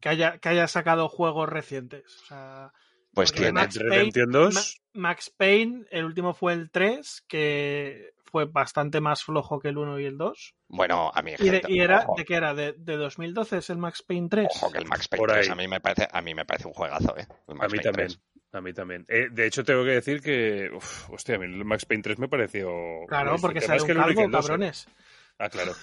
Que 0.00 0.10
haya, 0.10 0.38
que 0.38 0.48
haya 0.48 0.68
sacado 0.68 1.08
juegos 1.08 1.48
recientes. 1.48 2.04
O 2.22 2.26
sea, 2.26 2.72
Pues 3.12 3.32
tiene. 3.32 3.52
Max 3.52 3.76
Redemption 3.76 4.30
2. 4.30 4.54
Ma- 4.54 4.60
Max 5.08 5.30
Payne, 5.36 5.84
el 5.90 6.04
último 6.04 6.34
fue 6.34 6.52
el 6.52 6.70
3, 6.70 7.24
que 7.28 8.12
fue 8.24 8.44
bastante 8.44 9.00
más 9.00 9.24
flojo 9.24 9.58
que 9.60 9.68
el 9.68 9.78
1 9.78 9.98
y 10.00 10.04
el 10.04 10.16
2. 10.18 10.54
Bueno, 10.68 11.10
a 11.12 11.20
mí 11.22 11.32
¿Y, 11.38 11.48
de, 11.50 11.62
y 11.68 11.80
era 11.80 12.00
ojo, 12.06 12.14
de 12.16 12.24
qué 12.24 12.34
era? 12.36 12.54
¿De, 12.54 12.72
de 12.76 12.96
2012 12.96 13.58
es 13.58 13.70
el 13.70 13.78
Max 13.78 14.02
Payne 14.06 14.28
3? 14.28 14.48
ojo 14.54 14.70
que 14.70 14.78
el 14.78 14.86
Max 14.86 15.08
Payne 15.08 15.20
Por 15.20 15.30
3 15.32 15.46
ahí. 15.46 15.52
a 15.52 15.56
mí 15.56 15.66
me 15.68 15.80
parece, 15.80 16.08
a 16.10 16.20
mí 16.22 16.34
me 16.34 16.44
parece 16.44 16.68
un 16.68 16.74
juegazo, 16.74 17.16
eh. 17.18 17.26
El 17.48 17.54
A 17.60 17.64
mí 17.64 17.68
Payne 17.70 17.82
también. 17.82 18.08
3. 18.08 18.20
A 18.52 18.60
mí 18.60 18.72
también. 18.72 19.04
Eh, 19.08 19.28
de 19.30 19.46
hecho, 19.46 19.64
tengo 19.64 19.84
que 19.84 19.90
decir 19.90 20.20
que. 20.20 20.70
Uf, 20.74 21.10
hostia, 21.10 21.36
a 21.36 21.38
mí 21.38 21.44
el 21.46 21.64
Max 21.64 21.86
Payne 21.86 22.02
3 22.02 22.18
me 22.18 22.28
pareció. 22.28 22.68
Claro, 23.08 23.36
porque 23.40 23.60
sale 23.60 23.80
un 23.82 23.88
calvo, 23.88 24.20
eh. 24.22 24.72
Ah, 25.40 25.48
claro. 25.48 25.74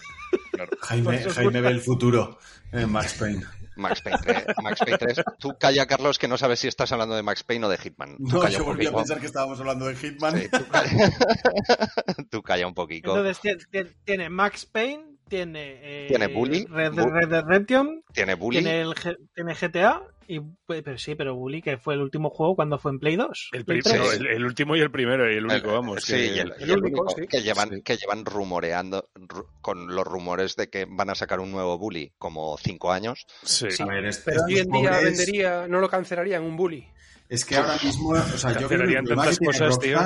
claro. 0.51 0.71
Jaime, 0.81 1.19
Jaime 1.23 1.61
ve 1.61 1.69
el 1.69 1.81
futuro 1.81 2.38
en 2.71 2.91
Max 2.91 3.15
Payne. 3.15 3.43
Max 3.75 4.01
Payne 4.01 4.19
3. 4.23 4.45
Max 4.63 4.79
Payne 4.79 4.97
3. 4.97 5.21
Tú 5.39 5.57
calla, 5.59 5.85
Carlos, 5.85 6.17
que 6.17 6.27
no 6.27 6.38
sabes 6.38 6.59
si 6.59 6.67
estás 6.67 6.91
hablando 6.91 7.15
de 7.15 7.23
Max 7.23 7.43
Payne 7.43 7.65
o 7.65 7.69
de 7.69 7.77
Hitman. 7.77 8.17
Tú 8.17 8.23
No, 8.23 8.39
calla 8.39 8.57
yo 8.57 8.65
volví 8.65 8.85
a 8.85 8.91
pensar 8.91 9.19
que 9.19 9.27
estábamos 9.27 9.59
hablando 9.59 9.85
de 9.85 9.95
Hitman. 9.95 10.39
Sí, 10.39 10.49
tú, 10.49 10.67
calla. 10.67 10.91
Tú 12.31 12.41
calla 12.41 12.67
un 12.67 12.73
poquito. 12.73 13.17
Entonces 13.17 13.57
tiene 14.03 14.29
Max 14.29 14.65
Payne, 14.65 15.16
tiene, 15.27 15.79
eh, 15.81 16.07
Tiene 16.07 16.27
Bully, 16.27 16.65
Red, 16.69 16.93
Bu- 16.93 17.11
Red 17.11 17.29
Dead 17.29 17.43
Redemption, 17.45 18.03
Tiene 18.13 18.35
Bully. 18.35 18.59
tiene, 18.59 18.81
el, 18.81 18.89
G- 18.95 19.17
tiene 19.33 19.53
GTA, 19.55 20.01
y, 20.29 20.41
pues, 20.65 20.81
pero 20.83 20.97
sí, 20.97 21.15
pero 21.15 21.35
Bully, 21.35 21.61
que 21.61 21.77
fue 21.77 21.93
el 21.93 22.01
último 22.01 22.29
juego 22.29 22.55
cuando 22.55 22.77
fue 22.77 22.91
en 22.91 22.99
Play 22.99 23.15
2. 23.15 23.49
El, 23.53 23.63
Play 23.65 23.81
primero, 23.81 24.05
3. 24.07 24.19
el, 24.19 24.27
el 24.27 24.43
último 24.45 24.75
y 24.75 24.81
el 24.81 24.91
primero, 24.91 25.31
y 25.31 25.37
el 25.37 25.45
único, 25.45 25.67
El- 25.69 25.73
vamos. 25.73 26.03
Sí, 26.03 26.13
que- 26.13 26.25
y 26.25 26.39
el, 26.39 26.53
y 26.59 26.63
el 26.63 26.69
el 26.71 26.77
único, 26.79 27.01
único 27.03 27.15
sí. 27.21 27.27
que 27.27 27.41
llevan, 27.41 27.69
Sí. 27.69 27.81
que 27.81 27.97
llevan 27.97 28.25
rumoreando 28.25 29.09
ru- 29.15 29.45
con 29.61 29.95
los 29.95 30.05
rumores 30.05 30.55
de 30.57 30.69
que 30.69 30.85
van 30.89 31.09
a 31.09 31.15
sacar 31.15 31.39
un 31.39 31.51
nuevo 31.51 31.77
Bully 31.77 32.11
como 32.17 32.57
cinco 32.57 32.91
años. 32.91 33.25
Sí. 33.43 33.67
A 33.79 33.85
ver, 33.85 34.05
es- 34.05 34.19
Pero 34.25 34.41
hoy 34.45 34.57
en 34.59 34.69
día 34.69 34.99
vendería, 34.99 35.67
no 35.67 35.79
lo 35.79 35.89
cancelarían 35.89 36.43
un 36.43 36.57
bully. 36.57 36.85
Es 37.29 37.43
que 37.45 37.55
ahora 37.57 37.77
mismo, 37.83 38.09
o 38.11 38.17
sea, 38.37 38.57
yo 38.59 38.67
creo 38.67 38.87
que 38.87 38.93
tantas 39.07 39.37
cosas, 39.39 39.79
tío. 39.79 39.99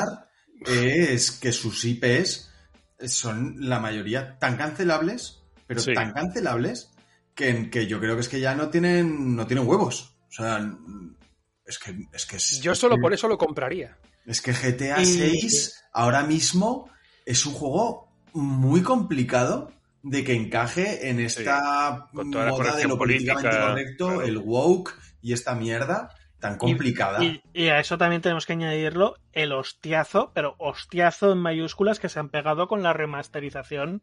Es 0.65 1.31
que 1.31 1.52
sus 1.52 1.84
IPs 1.85 2.51
son 3.07 3.56
la 3.60 3.80
mayoría 3.80 4.38
tan 4.40 4.57
cancelables, 4.57 5.41
pero 5.68 5.80
Sí. 5.82 5.94
tan 5.94 6.14
cancelables 6.14 6.91
que, 7.36 7.69
que 7.69 7.88
yo 7.88 7.99
creo 7.99 8.15
que 8.15 8.22
es 8.22 8.30
que 8.30 8.40
ya 8.40 8.56
no 8.56 8.69
tienen 8.69 9.36
no 9.36 9.48
tienen 9.48 9.68
huevos. 9.68 10.15
O 10.30 10.34
sea, 10.34 10.60
es 11.65 11.78
que 11.80 11.95
es 12.14 12.26
que 12.26 12.36
es, 12.38 12.61
Yo 12.61 12.76
solo 12.76 12.98
por 12.99 13.14
eso 13.14 13.28
lo 13.28 13.38
compraría. 13.38 13.98
es 14.26 14.41
que 14.41 14.53
GTA 14.53 15.02
Y- 15.02 15.06
6 15.06 15.84
ahora 15.94 16.23
mismo 16.23 16.90
es 17.26 17.45
un 17.45 17.53
juego 17.53 18.11
muy 18.34 18.82
complicado 18.82 19.72
de 20.03 20.23
que 20.23 20.34
encaje 20.34 21.10
en 21.10 21.19
esta 21.19 22.07
moda 22.14 22.76
de 22.76 22.86
lo 22.88 22.98
políticamente 22.98 23.49
política, 23.49 23.68
correcto, 23.69 24.06
claro. 24.07 24.22
el 24.23 24.38
woke 24.38 24.95
y 25.22 25.34
esta 25.34 25.53
mierda 25.53 26.10
tan 26.41 26.57
complicada. 26.57 27.23
Y, 27.23 27.41
y 27.53 27.69
a 27.69 27.80
eso 27.80 27.97
también 27.97 28.22
tenemos 28.22 28.45
que 28.45 28.51
añadirlo 28.53 29.15
el 29.31 29.53
hostiazo, 29.53 30.31
pero 30.34 30.55
hostiazo 30.57 31.31
en 31.31 31.38
mayúsculas 31.38 31.99
que 31.99 32.09
se 32.09 32.19
han 32.19 32.27
pegado 32.27 32.68
con 32.68 32.84
la 32.84 32.91
remasterización 32.91 34.01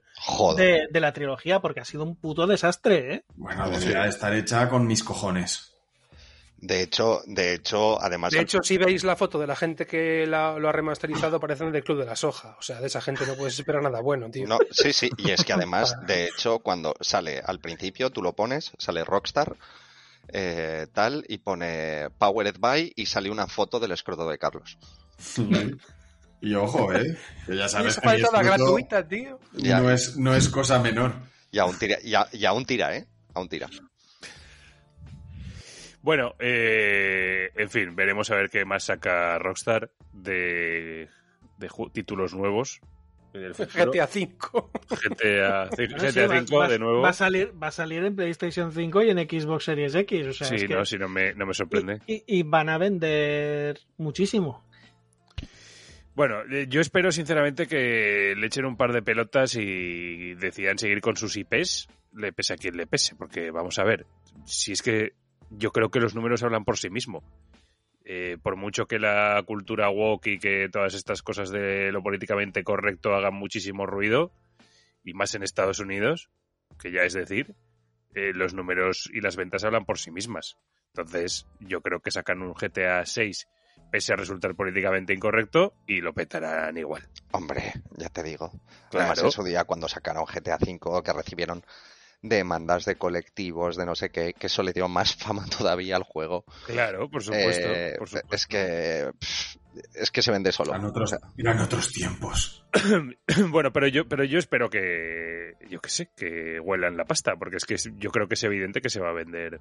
de, 0.57 0.87
de 0.91 1.01
la 1.01 1.13
trilogía, 1.13 1.61
porque 1.61 1.81
ha 1.81 1.85
sido 1.85 2.05
un 2.05 2.17
puto 2.17 2.47
desastre, 2.47 3.15
¿eh? 3.15 3.25
Bueno, 3.37 3.69
debería 3.69 4.07
estar 4.07 4.33
hecha 4.33 4.71
con 4.71 4.87
mis 4.87 5.05
cojones. 5.05 5.75
De 6.61 6.83
hecho, 6.83 7.21
de 7.27 7.55
hecho, 7.55 8.03
además. 8.03 8.33
De 8.33 8.41
hecho, 8.41 8.59
si 8.65 8.79
veis 8.79 9.05
la 9.05 9.15
foto 9.15 9.39
de 9.39 9.47
la 9.47 9.55
gente 9.55 9.87
que 9.87 10.27
la- 10.27 10.59
lo 10.59 10.69
ha 10.69 10.73
remasterizado, 10.73 11.39
parecen 11.39 11.71
del 11.71 11.85
Club 11.85 11.99
de 12.01 12.07
la 12.07 12.17
Soja. 12.17 12.57
O 12.59 12.63
sea, 12.63 12.81
de 12.81 12.89
esa 12.89 13.01
gente 13.01 13.25
no 13.27 13.35
puedes 13.37 13.57
esperar 13.57 13.81
nada 13.81 14.01
bueno, 14.01 14.29
tío. 14.29 14.45
No, 14.49 14.59
sí, 14.73 14.93
sí, 14.93 15.09
y 15.19 15.31
es 15.31 15.45
que 15.45 15.53
además, 15.53 15.95
de 16.09 16.25
hecho, 16.25 16.59
cuando 16.59 16.95
sale 17.01 17.41
al 17.47 17.61
principio, 17.61 18.11
tú 18.11 18.23
lo 18.23 18.33
pones, 18.33 18.73
sale 18.77 19.05
Rockstar, 19.05 19.55
eh, 20.33 20.87
tal, 20.93 21.25
y 21.29 21.39
pone 21.39 22.09
Powered 22.19 22.57
by 22.59 22.93
y 22.97 23.07
sale 23.07 23.31
una 23.31 23.47
foto 23.47 23.79
del 23.81 23.93
escroto 23.93 24.29
de 24.29 24.39
Carlos. 24.39 24.79
Y 26.41 26.55
ojo, 26.55 26.93
¿eh? 26.93 27.17
Que 27.47 27.57
ya 27.57 27.69
sabes 27.69 27.99
que 27.99 28.07
mi 28.09 28.21
gratuita, 28.45 29.07
tío. 29.09 29.41
No 29.53 29.91
es, 29.91 30.17
no 30.17 30.35
es 30.35 30.49
cosa 30.49 30.79
menor. 30.79 31.15
Y 31.51 31.59
aún 31.59 31.79
tira, 31.79 31.99
y, 32.03 32.15
a- 32.15 32.29
y 32.33 32.45
aún 32.45 32.65
tira, 32.67 32.95
¿eh? 32.97 33.07
Aún 33.35 33.49
tira. 33.49 33.69
Bueno, 36.03 36.35
eh, 36.39 37.51
en 37.57 37.71
fin, 37.71 37.97
veremos 37.97 38.31
a 38.31 38.37
ver 38.37 38.51
qué 38.51 38.65
más 38.65 38.85
saca 38.85 39.39
Rockstar 39.39 39.91
de, 40.13 41.09
de 41.59 41.69
títulos 41.93 42.35
nuevos. 42.35 42.81
En 43.35 43.43
el 43.45 43.55
futuro. 43.55 43.93
GTA 43.93 44.05
V. 44.05 44.29
GTA, 44.89 45.69
Bueno, 45.77 45.97
GTA 45.97 46.11
sí, 46.13 46.21
va- 46.21 46.39
5 46.41 46.59
va- 46.59 46.69
de 46.69 46.79
nuevo. 46.79 47.01
Va 47.03 47.09
a, 47.11 47.13
salir, 47.13 47.53
va 47.63 47.67
a 47.69 47.71
salir 47.73 48.05
en 48.05 48.17
PlayStation 48.17 48.73
5 48.73 49.03
y 49.03 49.11
en 49.11 49.19
Xbox 49.19 49.65
Series 49.65 49.95
X. 49.95 50.27
O 50.27 50.33
sea, 50.33 50.47
sí, 50.49 50.55
es 50.57 50.65
que- 50.65 50.75
no, 50.75 50.85
si 50.85 50.99
no 50.99 51.09
me, 51.09 51.35
no 51.35 51.47
me 51.47 51.55
sorprende. 51.55 52.01
y, 52.07 52.15
y- 52.15 52.25
y 52.39 52.43
van 52.43 52.69
a 52.69 52.79
vender 52.79 53.79
muchísimo. 53.97 54.65
Bueno, 56.15 56.41
eh, 56.51 56.67
yo 56.69 56.81
espero 56.81 57.13
sinceramente 57.13 57.67
que 57.69 58.35
le 58.37 58.47
echen 58.49 58.65
un 58.65 58.77
par 58.77 58.93
de 58.93 59.03
pelotas 59.03 59.55
y 59.55 60.35
decidan 60.35 60.77
seguir 60.77 61.01
con 61.01 61.17
sus 61.17 61.37
IPs, 61.37 61.89
le 62.17 62.33
pese 62.33 62.55
a 62.55 62.57
quien 62.57 62.77
le 62.77 62.89
pese, 62.89 63.15
porque 63.15 63.53
vamos 63.53 63.79
a 63.79 63.85
ver, 63.85 64.05
si 64.45 64.73
es 64.73 64.83
que 64.83 65.13
yo 65.51 65.71
creo 65.71 65.91
que 65.91 66.01
los 66.01 66.17
números 66.17 66.43
hablan 66.43 66.65
por 66.65 66.77
sí 66.77 66.91
mismo. 66.91 67.23
Eh, 68.11 68.39
por 68.43 68.57
mucho 68.57 68.87
que 68.87 68.99
la 68.99 69.43
cultura 69.47 69.91
woke 69.91 70.29
y 70.29 70.39
que 70.39 70.71
todas 70.73 70.95
estas 70.95 71.23
cosas 71.23 71.51
de 71.51 71.93
lo 71.93 72.03
políticamente 72.03 72.65
correcto 72.65 73.15
hagan 73.15 73.35
muchísimo 73.35 73.85
ruido, 73.85 74.33
y 75.05 75.13
más 75.13 75.35
en 75.35 75.43
Estados 75.43 75.79
Unidos, 75.79 76.31
que 76.81 76.91
ya 76.91 77.03
es 77.03 77.13
decir, 77.13 77.55
eh, 78.15 78.33
los 78.33 78.55
números 78.55 79.11
y 79.13 79.21
las 79.21 79.37
ventas 79.37 79.63
hablan 79.65 79.85
por 79.85 79.99
sí 79.99 80.11
mismas. 80.11 80.57
Entonces, 80.95 81.47
yo 81.61 81.83
creo 81.83 82.01
que 82.01 82.11
sacan 82.11 82.41
un 82.41 82.55
GTA 82.55 83.05
6 83.05 83.47
pese 83.91 84.15
a 84.15 84.17
resultar 84.17 84.55
políticamente 84.55 85.13
incorrecto 85.13 85.75
y 85.87 86.01
lo 86.01 86.15
petarán 86.15 86.79
igual. 86.79 87.07
Hombre, 87.33 87.75
ya 87.95 88.09
te 88.09 88.23
digo. 88.23 88.51
Claro. 88.91 89.13
Además, 89.13 89.23
en 89.23 89.31
su 89.33 89.45
día, 89.45 89.65
cuando 89.65 89.87
sacaron 89.87 90.25
GTA 90.25 90.57
V, 90.57 91.03
que 91.03 91.13
recibieron 91.13 91.63
demandas 92.23 92.85
de 92.85 92.97
colectivos, 92.97 93.77
de 93.77 93.87
no 93.87 93.95
sé 93.95 94.11
qué, 94.11 94.35
que 94.35 94.49
eso 94.49 94.63
le 94.63 94.73
dio 94.73 94.89
más 94.89 95.15
fama 95.17 95.45
todavía 95.47 95.97
al 95.97 96.03
juego. 96.03 96.45
Claro, 96.67 97.09
por 97.11 97.23
supuesto. 97.23 97.69
Eh, 97.69 97.95
por 97.99 98.09
supuesto. 98.09 98.35
Es 98.35 98.47
que 98.47 99.11
es 99.95 100.11
que 100.11 100.23
se 100.23 100.33
vende 100.33 100.53
solo. 100.53 100.71
Eran 100.71 100.87
otros, 100.87 101.17
eran 101.37 101.59
otros 101.61 101.93
tiempos. 101.93 102.65
bueno, 103.51 103.73
pero 103.73 103.87
yo, 103.89 104.09
pero 104.09 104.25
yo 104.25 104.39
espero 104.39 104.69
que, 104.69 105.55
yo 105.69 105.81
qué 105.81 105.91
sé, 105.91 106.11
que 106.17 106.59
huelan 106.61 106.97
la 106.97 107.05
pasta, 107.05 107.37
porque 107.37 107.57
es 107.57 107.65
que 107.65 107.77
yo 107.99 108.11
creo 108.11 108.29
que 108.29 108.35
es 108.35 108.45
evidente 108.45 108.81
que 108.81 108.91
se 108.91 109.01
va 109.01 109.11
a 109.11 109.15
vender, 109.15 109.61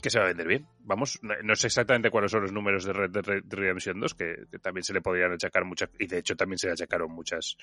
que 0.00 0.10
se 0.10 0.18
va 0.18 0.26
a 0.26 0.28
vender 0.28 0.46
bien. 0.46 0.66
Vamos, 0.80 1.18
no, 1.22 1.34
no 1.42 1.56
sé 1.56 1.68
exactamente 1.68 2.10
cuáles 2.10 2.30
son 2.30 2.42
los 2.42 2.52
números 2.52 2.84
de 2.84 2.92
Red 2.92 3.10
Dead 3.10 3.42
Redemption 3.48 3.98
2, 3.98 4.14
que, 4.14 4.34
que 4.50 4.58
también 4.58 4.84
se 4.84 4.92
le 4.92 5.00
podrían 5.00 5.32
achacar 5.32 5.64
muchas, 5.64 5.90
y 5.98 6.06
de 6.06 6.18
hecho 6.18 6.36
también 6.36 6.58
se 6.58 6.68
le 6.68 6.74
achacaron 6.74 7.10
muchas 7.10 7.56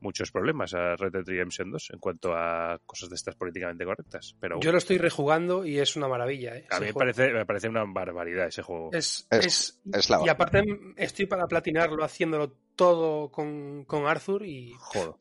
muchos 0.00 0.30
problemas 0.30 0.74
a 0.74 0.96
Red 0.96 1.12
Dead 1.12 1.24
Redemption 1.24 1.70
2 1.70 1.90
en 1.94 1.98
cuanto 1.98 2.34
a 2.34 2.78
cosas 2.84 3.08
de 3.08 3.14
estas 3.16 3.34
políticamente 3.36 3.84
correctas. 3.84 4.34
Pero 4.40 4.60
Yo 4.60 4.70
lo 4.72 4.78
estoy 4.78 4.98
rejugando 4.98 5.64
y 5.64 5.78
es 5.78 5.96
una 5.96 6.08
maravilla. 6.08 6.56
¿eh? 6.56 6.66
a 6.70 6.78
mí 6.80 6.86
me 6.86 6.94
parece, 6.94 7.32
me 7.32 7.46
parece 7.46 7.68
una 7.68 7.84
barbaridad 7.86 8.46
ese 8.48 8.62
juego. 8.62 8.90
Es, 8.92 9.26
Es- 9.30 9.46
es- 9.46 9.80
es 9.92 10.10
la 10.10 10.20
y 10.24 10.28
aparte 10.28 10.62
estoy 10.96 11.26
para 11.26 11.46
platinarlo 11.46 12.04
haciéndolo 12.04 12.52
todo 12.76 13.30
con, 13.30 13.84
con 13.84 14.06
Arthur 14.06 14.44
y 14.44 14.72
Joder. 14.78 15.12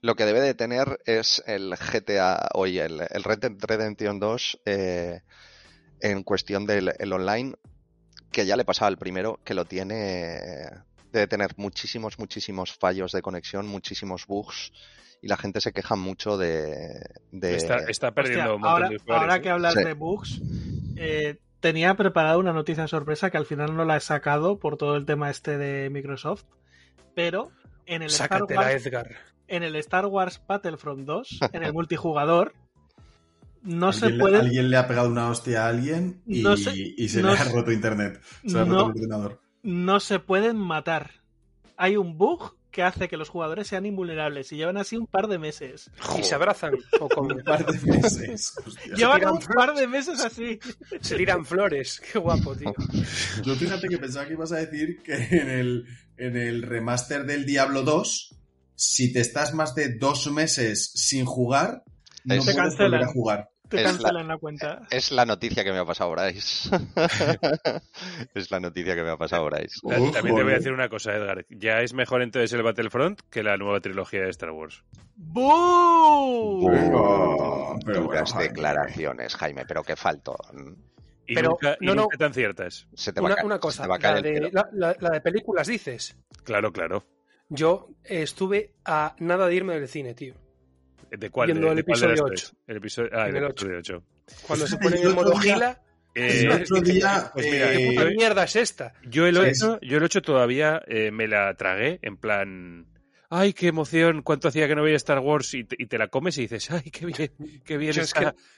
Lo 0.00 0.16
que 0.16 0.24
debe 0.24 0.40
de 0.40 0.54
tener 0.54 1.00
es 1.06 1.42
el 1.46 1.74
GTA, 1.76 2.48
oye, 2.54 2.84
el, 2.84 3.02
el 3.08 3.22
Red 3.22 3.38
Dead 3.38 3.52
Redemption 3.60 4.18
2 4.18 4.60
eh, 4.66 5.20
en 6.00 6.22
cuestión 6.24 6.66
del 6.66 6.92
el 6.98 7.12
online, 7.12 7.54
que 8.32 8.44
ya 8.44 8.56
le 8.56 8.64
pasaba 8.64 8.88
al 8.88 8.98
primero, 8.98 9.38
que 9.44 9.54
lo 9.54 9.64
tiene, 9.64 10.40
debe 11.12 11.26
tener 11.26 11.50
muchísimos, 11.56 12.18
muchísimos 12.18 12.72
fallos 12.72 13.12
de 13.12 13.22
conexión, 13.22 13.66
muchísimos 13.68 14.26
bugs, 14.26 14.72
y 15.20 15.28
la 15.28 15.36
gente 15.36 15.60
se 15.60 15.72
queja 15.72 15.94
mucho 15.94 16.36
de... 16.36 17.04
de- 17.30 17.56
Está, 17.56 17.76
está 17.88 18.10
perdiendo 18.12 18.54
Hostia, 18.54 18.54
un 18.56 18.60
montón 18.60 18.72
ahora, 18.72 18.88
de 18.88 18.96
usuarios. 18.96 19.20
ahora 19.22 19.36
¿eh? 19.36 19.40
que 19.42 19.50
hablas 19.50 19.74
Sí. 19.74 19.84
de 19.84 19.92
bugs, 19.94 20.40
eh, 20.96 21.38
tenía 21.60 21.94
preparada 21.94 22.38
una 22.38 22.52
noticia 22.52 22.88
sorpresa 22.88 23.30
que 23.30 23.36
al 23.36 23.46
final 23.46 23.76
no 23.76 23.84
la 23.84 23.96
he 23.96 24.00
sacado 24.00 24.58
por 24.58 24.76
todo 24.76 24.96
el 24.96 25.06
tema 25.06 25.30
este 25.30 25.58
de 25.58 25.90
Microsoft, 25.90 26.44
pero 27.14 27.50
en 27.86 28.02
el 28.02 28.08
Star 28.08 28.42
Wars, 28.44 28.86
Edgar. 28.86 29.10
en 29.48 29.62
el 29.62 29.76
Star 29.76 30.06
Wars 30.06 30.40
Battlefront 30.48 31.04
2, 31.06 31.38
en 31.52 31.62
el 31.62 31.72
multijugador, 31.74 32.54
no 33.62 33.92
se 33.92 34.10
puede 34.10 34.38
alguien 34.40 34.70
le 34.70 34.76
ha 34.76 34.88
pegado 34.88 35.08
una 35.08 35.28
hostia 35.28 35.66
a 35.66 35.68
alguien 35.68 36.20
y, 36.26 36.42
No 36.42 36.56
se- 36.56 36.72
y 36.76 37.08
se 37.08 37.22
no 37.22 37.32
le 37.32 37.38
ha 37.38 37.44
roto 37.44 37.70
internet. 37.70 38.20
Se 38.44 38.54
le 38.54 38.60
ha 38.60 38.64
roto 38.64 38.86
el 38.86 38.90
ordenador. 38.90 39.40
No 39.62 40.00
se 40.00 40.18
pueden 40.18 40.56
matar. 40.56 41.10
Hay 41.76 41.96
un 41.96 42.18
bug 42.18 42.56
que 42.70 42.82
hace 42.82 43.06
que 43.08 43.18
los 43.18 43.28
jugadores 43.28 43.66
sean 43.66 43.84
invulnerables 43.84 44.50
y 44.52 44.56
llevan 44.56 44.78
así 44.78 44.96
un 44.96 45.06
par 45.06 45.28
de 45.28 45.38
meses. 45.38 45.90
Y 46.18 46.22
se 46.22 46.34
abrazan 46.34 46.74
o 47.00 47.08
con- 47.08 47.30
Un 47.30 47.42
par 47.44 47.66
de 47.66 47.78
meses. 47.86 48.54
hostia. 48.66 48.94
Llevan 48.94 49.28
un 49.28 49.38
par 49.40 49.74
de 49.74 49.86
meses 49.86 50.20
así. 50.20 50.58
se 51.00 51.16
tiran 51.16 51.44
flores. 51.44 52.00
Qué 52.12 52.18
guapo, 52.18 52.56
tío. 52.56 52.72
Yo 53.44 53.54
fíjate 53.56 53.88
que 53.88 53.98
pensaba 53.98 54.26
que 54.26 54.32
ibas 54.32 54.52
a 54.52 54.56
decir 54.56 55.02
que 55.02 55.14
en 55.14 55.50
el, 55.50 55.86
en 56.16 56.36
el 56.36 56.62
remaster 56.62 57.26
del 57.26 57.44
Diablo 57.44 57.82
2, 57.82 58.36
si 58.74 59.12
te 59.12 59.20
estás 59.20 59.52
más 59.52 59.74
de 59.74 59.94
dos 59.98 60.30
meses 60.32 60.92
sin 60.94 61.26
jugar, 61.26 61.84
no 62.24 62.42
Te 62.42 62.54
puedes 62.54 62.78
volver 62.78 63.02
a 63.02 63.12
jugar. 63.12 63.50
Te 63.72 63.78
Es 63.78 63.84
la- 63.84 63.90
cancelan 63.90 64.28
la 64.28 64.38
cuenta. 64.38 64.82
Es 64.90 65.10
la 65.12 65.24
noticia 65.26 65.64
que 65.64 65.72
me 65.72 65.78
ha 65.78 65.84
pasado 65.84 66.10
Bryce. 66.12 66.68
es 68.34 68.50
la 68.50 68.60
noticia 68.60 68.94
que 68.94 69.02
me 69.02 69.10
ha 69.10 69.16
pasado 69.16 69.46
Bryce. 69.46 69.80
Ta- 69.82 69.96
También 70.12 70.36
te 70.36 70.42
voy 70.42 70.52
a 70.52 70.56
decir 70.56 70.72
una 70.72 70.88
cosa, 70.88 71.14
Edgar. 71.14 71.46
Ya 71.50 71.80
es 71.80 71.94
mejor 71.94 72.22
entonces 72.22 72.52
el 72.52 72.62
Battlefront 72.62 73.20
que 73.30 73.42
la 73.42 73.56
nueva 73.56 73.80
trilogía 73.80 74.20
de 74.22 74.30
Star 74.30 74.50
Wars. 74.50 74.84
Pero 77.84 78.02
Duras 78.02 78.36
declaraciones, 78.38 79.34
Jaime, 79.36 79.64
pero 79.66 79.82
qué 79.82 79.96
faltó. 79.96 80.36
Y 81.26 81.34
Pero, 81.34 81.50
nunca, 81.50 81.76
y 81.80 81.86
no, 81.86 81.94
no. 81.94 82.08
tan 82.18 82.34
ciertas. 82.34 82.86
Se 82.94 83.12
te 83.12 83.20
va 83.20 83.28
a 83.28 83.32
Una, 83.32 83.36
ca- 83.36 83.44
una 83.46 83.54
se 83.56 83.60
cosa, 83.60 83.82
te 83.84 83.88
va 83.88 83.98
la 83.98 84.20
de, 84.20 84.50
la, 84.52 84.68
la- 84.72 84.96
la 85.00 85.10
de 85.10 85.20
películas 85.20 85.66
dices. 85.68 86.16
Claro, 86.44 86.72
claro. 86.72 87.04
Yo 87.48 87.88
eh, 88.04 88.22
estuve 88.22 88.74
a 88.84 89.14
nada 89.18 89.46
de 89.46 89.54
irme 89.54 89.74
del 89.78 89.88
cine, 89.88 90.14
tío. 90.14 90.34
¿De 91.10 91.30
cuál? 91.30 91.48
Viendo 91.48 91.66
de, 91.66 91.70
el 91.72 91.76
de 91.76 91.84
cuál 91.84 92.00
de 92.00 92.06
las 92.08 92.18
episodio 92.20 92.26
tres? 92.34 92.56
El 92.66 92.76
episodio, 92.76 93.10
ah, 93.12 93.22
el 93.28 93.36
En 93.36 93.36
el 93.44 93.50
episodio 93.50 93.78
8. 93.78 94.02
Cuando 94.46 94.66
se 94.66 94.76
ponen 94.78 95.02
en 95.06 95.14
modo 95.14 95.36
gila, 95.36 95.80
Eh, 96.14 96.42
El 96.42 96.52
otro 96.62 96.80
día, 96.82 97.30
pues 97.32 97.46
mira, 97.50 97.72
eh, 97.72 97.76
¿qué 97.78 97.86
puta 97.96 98.04
mierda 98.10 98.44
es 98.44 98.56
esta? 98.56 98.92
Yo 99.04 99.26
el 99.26 99.34
Sí. 99.36 99.64
8, 99.64 99.78
yo 99.82 99.96
el 99.96 100.04
8 100.04 100.20
todavía 100.22 100.82
eh, 100.86 101.10
me 101.10 101.26
la 101.26 101.54
tragué 101.54 101.98
en 102.02 102.18
plan, 102.18 102.86
ay, 103.34 103.54
qué 103.54 103.68
emoción, 103.68 104.20
cuánto 104.20 104.48
hacía 104.48 104.68
que 104.68 104.74
no 104.74 104.82
veía 104.82 104.96
Star 104.96 105.18
Wars 105.20 105.54
y 105.54 105.64
te, 105.64 105.76
y 105.78 105.86
te 105.86 105.96
la 105.96 106.08
comes 106.08 106.36
y 106.36 106.42
dices, 106.42 106.70
ay, 106.70 106.82
qué 106.90 107.06
bien, 107.06 107.30
qué 107.64 107.76
bien 107.78 107.94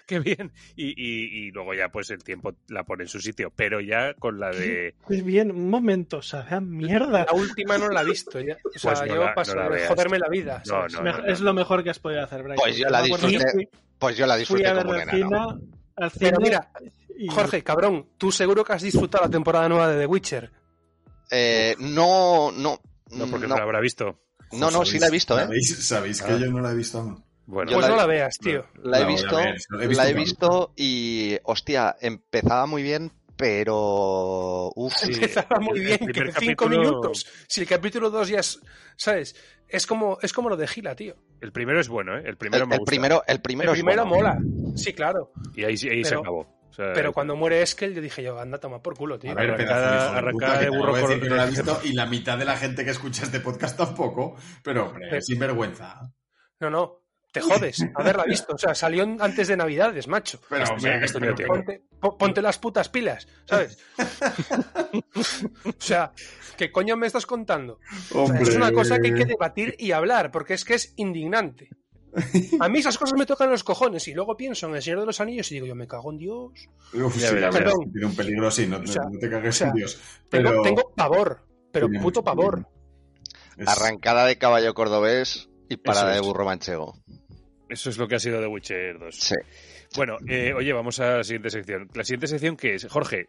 qué 0.06 0.18
bien. 0.18 0.52
Y, 0.74 0.88
y- 1.00 1.46
y 1.46 1.50
luego 1.52 1.74
ya 1.74 1.88
pues 1.90 2.10
el 2.10 2.24
tiempo 2.24 2.52
la 2.68 2.82
pone 2.84 3.04
en 3.04 3.08
su 3.08 3.20
sitio, 3.20 3.52
pero 3.54 3.80
ya 3.80 4.14
con 4.14 4.40
la 4.40 4.50
de... 4.50 4.94
Pues 5.06 5.24
bien, 5.24 5.50
un 5.52 5.70
momento, 5.70 6.20
sabe 6.22 6.56
a 6.56 6.60
mierda. 6.60 7.24
La 7.24 7.32
última 7.32 7.78
no 7.78 7.88
la 7.88 8.02
he 8.02 8.04
visto 8.04 8.40
ya. 8.40 8.56
O 8.74 8.78
sea, 8.78 8.92
Pues 8.94 9.00
no 9.08 9.14
yo 9.14 9.24
la- 9.24 9.34
paso 9.34 9.54
no 9.54 9.68
la 9.70 9.76
de 9.76 9.86
joderme 9.86 10.18
la 10.18 10.28
vida. 10.28 10.62
No, 10.66 10.86
es 11.26 11.40
lo 11.40 11.54
mejor 11.54 11.84
que 11.84 11.90
has 11.90 11.98
podido 12.00 12.22
hacer, 12.24 12.42
Brian. 12.42 12.56
Pues 12.56 12.76
yo 12.76 12.88
la 12.88 13.02
disfruté 13.02 13.68
Pues 13.98 14.16
yo 14.16 14.26
la 14.26 14.34
fui 14.34 14.40
disfruté 14.40 14.66
a 14.68 14.74
ver 14.74 14.84
como 14.86 14.92
un 14.94 15.00
al 15.00 15.10
cine, 15.10 15.38
al 15.96 16.10
cine 16.10 16.30
Pero 16.30 16.40
mira, 16.40 16.70
y- 17.16 17.28
Jorge, 17.28 17.62
cabrón, 17.62 18.08
tú 18.18 18.32
seguro 18.32 18.64
que 18.64 18.72
has 18.72 18.82
disfrutado 18.82 19.24
la 19.24 19.30
temporada 19.30 19.68
nueva 19.68 19.88
de 19.88 20.00
The 20.00 20.06
Witcher. 20.06 20.50
Eh, 21.30 21.76
no, 21.78 22.50
no. 22.52 22.80
No, 23.10 23.26
porque 23.30 23.46
no, 23.46 23.50
no, 23.54 23.56
la 23.56 23.62
habrá 23.62 23.80
visto. 23.80 24.18
No, 24.52 24.70
no, 24.70 24.84
sí 24.84 24.98
la 24.98 25.08
he 25.08 25.10
visto, 25.10 25.38
¿eh? 25.38 25.42
¿Sabéis, 25.42 25.86
sabéis 25.86 26.22
que 26.22 26.32
Ah. 26.32 26.38
yo 26.38 26.50
no 26.50 26.60
la 26.60 26.70
he 26.72 26.74
visto 26.74 26.98
aún? 26.98 27.24
Bueno, 27.46 27.72
Pues 27.72 27.82
la- 27.84 27.88
no 27.90 27.96
la 27.96 28.06
veas, 28.06 28.38
tío. 28.38 28.64
La 28.82 29.00
he 29.00 29.02
No, 29.02 29.08
visto, 29.08 29.36
a 29.36 29.44
ver, 29.44 29.54
lo 29.68 29.82
he 29.82 29.86
visto 29.88 30.02
la 30.02 30.08
he 30.08 30.14
visto 30.14 30.72
y, 30.76 31.36
hostia, 31.44 31.94
empezaba 32.00 32.66
muy 32.66 32.82
bien, 32.82 33.12
pero... 33.36 34.72
Uf, 34.74 34.94
Sí, 34.96 35.12
Empezaba 35.12 35.58
muy 35.60 35.78
el 35.80 35.84
bien, 35.84 35.98
que 35.98 36.32
cinco 36.38 36.64
capítulo- 36.66 36.78
minutos. 36.80 37.26
Si 37.48 37.60
el 37.60 37.66
capítulo 37.66 38.10
2 38.10 38.28
ya 38.28 38.38
es, 38.40 38.60
¿sabes? 38.96 39.36
Es 39.68 39.86
como, 39.86 40.18
es 40.22 40.32
como 40.32 40.48
lo 40.48 40.56
de 40.56 40.66
Gila, 40.68 40.94
tío. 40.94 41.16
el 41.40 41.52
primero 41.52 41.80
es 41.80 41.88
bueno, 41.88 42.16
¿eh? 42.16 42.22
El 42.24 42.36
primero 42.36 42.62
el, 42.64 42.68
me 42.68 42.74
el 42.76 42.78
gusta. 42.80 42.90
primero, 42.90 43.22
el 43.26 43.34
El 43.34 43.40
primero, 43.42 43.72
es 43.72 43.78
primero 43.78 44.06
bueno. 44.06 44.38
mola. 44.38 44.38
Sí, 44.76 44.92
claro. 44.92 45.32
Y 45.54 45.64
ahí, 45.64 45.74
ahí 45.90 46.04
se 46.04 46.14
acabó. 46.14 46.46
O 46.74 46.76
sea, 46.76 46.92
Pero 46.92 47.12
cuando 47.12 47.36
muere 47.36 47.62
Eskel, 47.62 47.94
yo 47.94 48.00
dije 48.00 48.20
yo, 48.20 48.36
anda, 48.40 48.58
toma 48.58 48.82
por 48.82 48.96
culo, 48.96 49.16
tío. 49.16 49.30
A 49.30 49.34
ver, 49.34 49.52
Arrancada- 49.52 50.16
arrancada 50.18 50.58
de 50.58 50.70
burro 50.70 51.00
con- 51.00 51.20
no 51.28 51.36
la 51.36 51.46
visto 51.46 51.80
y 51.84 51.92
la 51.92 52.04
mitad 52.06 52.36
de 52.36 52.44
la 52.44 52.56
gente 52.56 52.84
que 52.84 52.90
escucha 52.90 53.22
este 53.22 53.38
podcast 53.38 53.76
tampoco, 53.78 54.34
pero 54.64 54.86
hombre, 54.88 55.06
Pero- 55.08 55.22
sin 55.22 55.38
vergüenza. 55.38 56.00
No, 56.58 56.70
no, 56.70 57.02
te 57.30 57.40
jodes 57.40 57.86
haberla 57.94 58.24
visto. 58.24 58.54
O 58.54 58.58
sea, 58.58 58.74
salió 58.74 59.04
antes 59.20 59.46
de 59.46 59.56
Navidades, 59.56 60.08
macho. 60.08 60.40
Pero, 60.48 60.64
hombre, 60.64 61.00
pero-. 61.20 61.46
Ponte, 61.46 61.82
po- 62.00 62.18
ponte 62.18 62.42
las 62.42 62.58
putas 62.58 62.88
pilas, 62.88 63.28
¿sabes? 63.44 63.78
o 65.64 65.72
sea, 65.78 66.10
¿qué 66.56 66.72
coño 66.72 66.96
me 66.96 67.06
estás 67.06 67.24
contando? 67.26 67.78
O 68.14 68.26
sea, 68.26 68.40
es 68.40 68.56
una 68.56 68.72
cosa 68.72 68.98
que 68.98 69.08
hay 69.08 69.14
que 69.14 69.26
debatir 69.26 69.76
y 69.78 69.92
hablar, 69.92 70.32
porque 70.32 70.54
es 70.54 70.64
que 70.64 70.74
es 70.74 70.92
indignante. 70.96 71.68
A 72.60 72.68
mí 72.68 72.78
esas 72.78 72.96
cosas 72.98 73.18
me 73.18 73.26
tocan 73.26 73.50
los 73.50 73.64
cojones 73.64 74.06
y 74.08 74.14
luego 74.14 74.36
pienso 74.36 74.68
en 74.68 74.74
el 74.76 74.82
Señor 74.82 75.00
de 75.00 75.06
los 75.06 75.20
Anillos 75.20 75.50
y 75.50 75.54
digo, 75.54 75.66
yo 75.66 75.74
me 75.74 75.86
cago 75.88 76.12
en 76.12 76.18
Dios. 76.18 76.68
Uf, 76.92 77.14
sí, 77.14 77.20
la 77.36 77.50
verdad, 77.50 77.72
tiene 77.92 78.06
un 78.06 78.14
peligro, 78.16 78.50
sí, 78.50 78.66
no, 78.66 78.78
O 78.78 78.86
sea, 78.86 79.02
no 79.10 79.18
te 79.18 79.28
cagues 79.30 79.54
o 79.56 79.58
sea, 79.58 79.68
en 79.68 79.74
Dios. 79.74 80.00
Tengo, 80.28 80.48
Pero 80.50 80.62
tengo 80.62 80.92
pavor, 80.94 81.46
pero 81.72 81.86
puto 81.88 82.00
mucho 82.00 82.24
pavor. 82.24 82.66
es- 83.56 83.68
Arrancada 83.68 84.26
de 84.26 84.38
caballo 84.38 84.74
cordobés 84.74 85.48
y 85.68 85.76
parada 85.76 86.14
de 86.14 86.20
burro 86.20 86.44
manchego. 86.44 86.96
Eso 87.68 87.90
es 87.90 87.98
lo 87.98 88.06
que 88.06 88.16
ha 88.16 88.18
sido 88.20 88.40
The 88.40 88.46
Witcher 88.46 88.98
2. 88.98 89.14
Sí. 89.16 89.34
Bueno, 89.96 90.16
eh, 90.28 90.52
oye, 90.54 90.72
vamos 90.72 91.00
a 91.00 91.18
la 91.18 91.24
siguiente 91.24 91.50
sección. 91.50 91.88
La 91.94 92.04
siguiente 92.04 92.26
sección 92.26 92.56
que 92.56 92.74
es, 92.74 92.86
Jorge, 92.86 93.28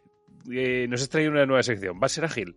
eh, 0.52 0.88
nos 0.90 1.02
has 1.02 1.10
traído 1.10 1.32
una 1.32 1.46
nueva 1.46 1.64
sección. 1.64 2.00
¿Va 2.02 2.08
a 2.08 2.10
ser 2.10 2.26
ágil? 2.26 2.56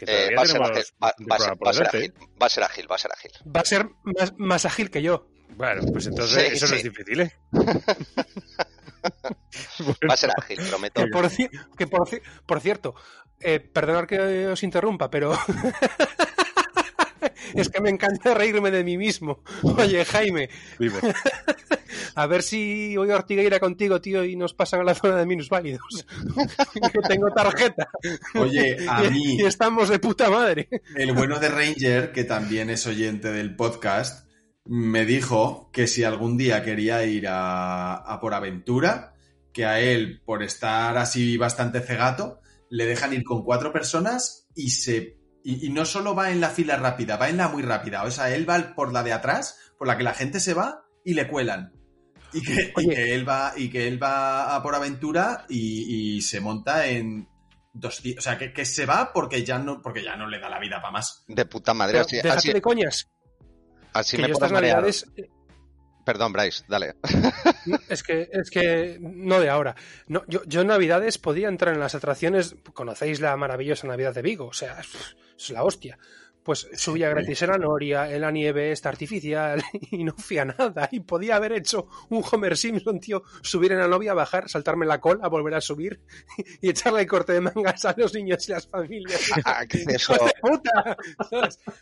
Que 0.00 0.06
Eh, 0.08 0.34
va, 0.34 0.42
a 0.42 0.46
ser 0.46 0.62
ágil, 0.62 0.84
va, 1.02 1.08
a 1.08 1.12
ser, 1.38 1.50
va 1.62 1.70
ágil, 1.86 2.14
va 2.40 2.46
a 2.46 2.48
ser 2.48 2.64
ágil, 2.64 2.90
va 2.90 2.94
a 2.94 2.98
ser 2.98 3.12
ágil. 3.12 3.30
Va 3.54 3.60
a 3.60 3.64
ser 3.66 3.86
más, 4.04 4.32
más 4.38 4.64
ágil 4.64 4.90
que 4.90 5.02
yo. 5.02 5.28
Bueno, 5.56 5.82
pues 5.92 6.06
entonces 6.06 6.42
Sí, 6.42 6.54
eso 6.54 6.68
no 6.68 6.74
es 6.76 6.82
difícil, 6.84 7.20
¿eh? 7.20 7.32
Va 10.08 10.14
a 10.14 10.16
ser 10.16 10.30
ágil, 10.36 10.58
prometo. 10.68 11.02
Que 11.02 11.08
por, 11.86 12.08
que 12.08 12.18
por 12.46 12.60
cierto, 12.60 12.94
eh, 13.40 13.60
perdonad 13.60 14.06
que 14.06 14.46
os 14.46 14.62
interrumpa, 14.62 15.10
pero 15.10 15.32
es 17.54 17.68
que 17.68 17.80
me 17.80 17.90
encanta 17.90 18.34
reírme 18.34 18.70
de 18.70 18.84
mí 18.84 18.96
mismo. 18.96 19.42
Oye, 19.62 20.04
Jaime, 20.04 20.48
a 22.14 22.26
ver 22.26 22.42
si 22.42 22.96
voy 22.96 23.10
a 23.10 23.16
Ortigueira 23.16 23.60
contigo, 23.60 24.00
tío, 24.00 24.24
y 24.24 24.36
nos 24.36 24.54
pasan 24.54 24.80
a 24.80 24.84
la 24.84 24.94
zona 24.94 25.16
de 25.16 25.26
minusválidos. 25.26 26.06
que 26.92 27.00
tengo 27.08 27.30
tarjeta. 27.32 27.88
Oye, 28.34 28.76
a 28.88 29.02
mí, 29.02 29.36
Y 29.36 29.44
estamos 29.44 29.88
de 29.88 29.98
puta 29.98 30.30
madre. 30.30 30.68
el 30.96 31.12
bueno 31.12 31.38
de 31.38 31.48
Ranger, 31.48 32.12
que 32.12 32.24
también 32.24 32.70
es 32.70 32.86
oyente 32.86 33.32
del 33.32 33.56
podcast, 33.56 34.28
me 34.64 35.04
dijo 35.04 35.70
que 35.72 35.86
si 35.86 36.04
algún 36.04 36.36
día 36.36 36.62
quería 36.62 37.04
ir 37.04 37.26
a, 37.28 37.94
a 37.94 38.20
por 38.20 38.34
aventura, 38.34 39.14
que 39.52 39.64
a 39.64 39.80
él, 39.80 40.20
por 40.24 40.42
estar 40.42 40.96
así 40.96 41.36
bastante 41.36 41.80
cegato, 41.80 42.40
le 42.68 42.86
dejan 42.86 43.12
ir 43.12 43.24
con 43.24 43.42
cuatro 43.42 43.72
personas 43.72 44.46
y 44.54 44.70
se. 44.70 45.18
Y, 45.42 45.66
y 45.66 45.70
no 45.70 45.84
solo 45.84 46.14
va 46.14 46.30
en 46.30 46.40
la 46.40 46.50
fila 46.50 46.76
rápida, 46.76 47.16
va 47.16 47.28
en 47.28 47.38
la 47.38 47.48
muy 47.48 47.62
rápida. 47.62 48.02
O 48.04 48.10
sea, 48.10 48.34
él 48.34 48.48
va 48.48 48.74
por 48.74 48.92
la 48.92 49.02
de 49.02 49.12
atrás, 49.12 49.58
por 49.78 49.88
la 49.88 49.96
que 49.96 50.04
la 50.04 50.14
gente 50.14 50.40
se 50.40 50.54
va 50.54 50.84
y 51.04 51.14
le 51.14 51.28
cuelan. 51.28 51.72
Y 52.32 52.42
que, 52.42 52.72
y 52.76 52.88
que 52.88 53.14
él 53.14 53.28
va, 53.28 53.54
y 53.56 53.70
que 53.70 53.88
él 53.88 54.02
va 54.02 54.54
a 54.54 54.62
por 54.62 54.74
aventura 54.74 55.46
y, 55.48 56.16
y 56.16 56.22
se 56.22 56.40
monta 56.40 56.86
en 56.86 57.28
dos 57.72 58.02
días. 58.02 58.18
O 58.18 58.20
sea, 58.20 58.38
que, 58.38 58.52
que 58.52 58.64
se 58.64 58.86
va 58.86 59.12
porque 59.12 59.44
ya 59.44 59.58
no, 59.58 59.82
porque 59.82 60.04
ya 60.04 60.16
no 60.16 60.28
le 60.28 60.38
da 60.38 60.48
la 60.48 60.60
vida 60.60 60.80
para 60.80 60.92
más. 60.92 61.24
De 61.26 61.44
puta 61.46 61.74
madre. 61.74 61.94
Pero 61.94 62.04
Así, 62.04 62.18
así, 62.28 62.52
de 62.52 62.60
coñas. 62.60 63.10
así 63.92 64.16
que 64.16 64.22
me 64.22 64.28
yo 64.28 64.34
estas 64.34 64.52
navidades 64.52 65.06
Perdón, 66.10 66.32
Bryce, 66.32 66.64
dale. 66.66 66.96
Es 67.88 68.02
que, 68.02 68.28
es 68.32 68.50
que 68.50 68.98
no 69.00 69.38
de 69.38 69.48
ahora. 69.48 69.76
No, 70.08 70.24
yo, 70.26 70.42
yo 70.44 70.62
en 70.62 70.68
Navidades 70.68 71.18
podía 71.18 71.46
entrar 71.46 71.74
en 71.74 71.78
las 71.78 71.94
atracciones. 71.94 72.56
Conocéis 72.74 73.20
la 73.20 73.36
maravillosa 73.36 73.86
Navidad 73.86 74.14
de 74.14 74.22
Vigo, 74.22 74.46
o 74.46 74.52
sea, 74.52 74.80
es, 74.80 75.50
la 75.50 75.62
hostia. 75.62 75.98
Pues 76.42 76.68
subía 76.74 77.08
gratis 77.10 77.42
en 77.42 77.50
la 77.50 77.58
noria, 77.58 78.10
en 78.10 78.22
la 78.22 78.30
nieve, 78.30 78.72
esta 78.72 78.88
artificial, 78.88 79.62
y 79.90 80.04
no 80.04 80.14
hacía 80.18 80.44
nada. 80.46 80.88
Y 80.90 81.00
podía 81.00 81.36
haber 81.36 81.52
hecho 81.52 81.86
un 82.08 82.24
Homer 82.30 82.56
Simpson, 82.56 82.98
tío, 82.98 83.22
subir 83.42 83.72
en 83.72 83.78
la 83.78 83.86
novia, 83.88 84.14
bajar, 84.14 84.48
saltarme 84.48 84.86
la 84.86 85.00
cola, 85.00 85.28
volver 85.28 85.54
a 85.54 85.60
subir 85.60 86.00
y 86.62 86.70
echarle 86.70 87.02
el 87.02 87.06
corte 87.06 87.34
de 87.34 87.40
mangas 87.42 87.84
a 87.84 87.94
los 87.96 88.14
niños 88.14 88.48
y 88.48 88.52
las 88.52 88.66
familias. 88.66 89.20
Acceso, 89.44 90.14
¡Hijo 90.14 90.24
de 90.24 90.32
puta! 90.40 90.96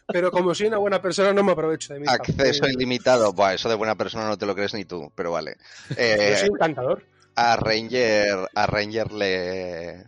Pero 0.08 0.30
como 0.30 0.54
soy 0.54 0.66
una 0.66 0.78
buena 0.78 1.00
persona, 1.00 1.32
no 1.32 1.44
me 1.44 1.52
aprovecho 1.52 1.94
de 1.94 2.00
mi 2.00 2.06
acceso 2.08 2.66
ilimitado. 2.68 3.32
Buah, 3.32 3.54
eso 3.54 3.68
de 3.68 3.74
buena 3.76 3.94
persona 3.94 4.26
no 4.26 4.36
te 4.36 4.46
lo 4.46 4.54
crees 4.54 4.74
ni 4.74 4.84
tú, 4.84 5.12
pero 5.14 5.30
vale. 5.32 5.56
Eh, 5.96 6.30
Yo 6.32 6.38
soy 6.38 6.48
encantador. 6.48 7.04
a 7.36 7.56
Ranger, 7.56 8.48
a 8.54 8.66
Ranger 8.66 9.12
le. 9.12 10.04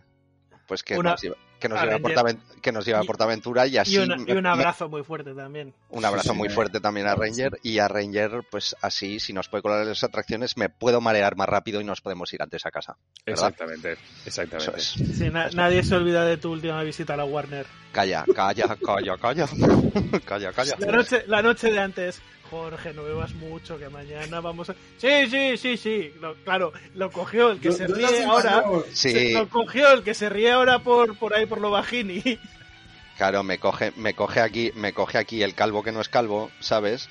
Pues 0.67 0.83
que 0.83 0.97
Una- 0.97 1.15
lleva, 1.15 1.35
que 1.61 1.69
nos 1.69 1.79
lleva 1.79 1.93
a 1.93 1.97
Ranger. 1.99 2.17
Portaven- 2.17 2.39
que 2.61 2.71
nos 2.73 2.85
lleva 2.85 2.99
a 2.99 3.03
Y- 3.03 3.07
Portaventura 3.07 3.67
y 3.67 3.77
así. 3.77 3.95
Y, 3.95 3.97
una- 3.99 4.17
y 4.27 4.31
un 4.33 4.45
abrazo 4.75 4.89
muy 4.89 5.03
fuerte 5.03 5.33
también. 5.33 5.73
un 5.89 6.03
abrazo 6.03 6.33
Sí, 6.33 6.37
muy 6.37 6.49
fuerte 6.49 6.81
también 6.81 7.07
a 7.07 7.15
Ranger 7.15 7.57
y 7.63 7.79
a 7.79 7.87
Ranger, 7.87 8.41
pues 8.49 8.75
así, 8.81 9.19
si 9.21 9.31
nos 9.31 9.47
puede 9.47 9.61
colar 9.61 9.81
en 9.83 9.87
las 9.89 10.03
atracciones, 10.03 10.57
me 10.57 10.67
puedo 10.67 10.99
marear 10.99 11.37
más 11.37 11.47
rápido 11.47 11.79
y 11.79 11.85
nos 11.85 12.01
podemos 12.01 12.33
ir 12.33 12.41
antes 12.41 12.65
a 12.65 12.71
casa. 12.71 12.97
¿verdad? 13.25 13.49
Exactamente, 13.49 13.91
Eso 14.25 14.41
exactamente. 14.41 14.77
es. 14.77 14.87
Sí, 15.17 15.29
na- 15.29 15.49
nadie 15.53 15.83
se 15.83 15.95
olvida 15.95 16.25
de 16.25 16.35
tu 16.37 16.51
última 16.51 16.83
visita 16.83 17.13
a 17.13 17.17
la 17.17 17.23
Warner. 17.25 17.65
Calla, 17.91 18.23
calla, 18.33 18.77
calla, 18.85 19.17
calla. 19.17 19.47
calla, 20.25 20.51
calla. 20.53 20.75
La 20.79 20.91
noche, 20.91 21.23
la 21.27 21.41
noche 21.41 21.71
de 21.71 21.79
antes, 21.79 22.21
Jorge, 22.49 22.93
no 22.93 23.03
bebas 23.03 23.33
mucho, 23.33 23.77
que 23.77 23.89
mañana 23.89 24.39
vamos 24.39 24.69
a... 24.69 24.75
Sí, 24.97 25.27
sí, 25.29 25.57
sí, 25.57 25.77
sí. 25.77 26.13
Lo- 26.21 26.35
claro, 26.43 26.71
lo 26.95 27.11
cogió 27.11 27.51
el 27.51 27.59
que 27.59 27.65
Yo- 27.69 27.73
se 27.73 27.87
yo 27.87 27.95
ríe 27.95 28.23
ahora. 28.23 28.63
Sí, 28.93 29.11
se- 29.11 29.33
Lo 29.33 29.49
cogió 29.49 29.91
el 29.91 30.03
que 30.03 30.13
se 30.13 30.29
ríe 30.29 30.51
ahora 30.51 30.79
por, 30.79 31.17
por 31.17 31.33
ahí, 31.33 31.45
por 31.45 31.59
lo 31.59 31.69
bajini. 31.71 32.39
claro, 33.17 33.43
me 33.43 33.57
coge, 33.59 33.91
me 33.97 34.13
coge 34.13 34.39
aquí, 34.39 34.71
me 34.75 34.93
coge 34.93 35.17
aquí 35.17 35.43
el 35.43 35.53
calvo 35.53 35.83
que 35.83 35.91
no 35.91 35.99
es 36.01 36.07
calvo, 36.09 36.49
¿sabes? 36.61 37.09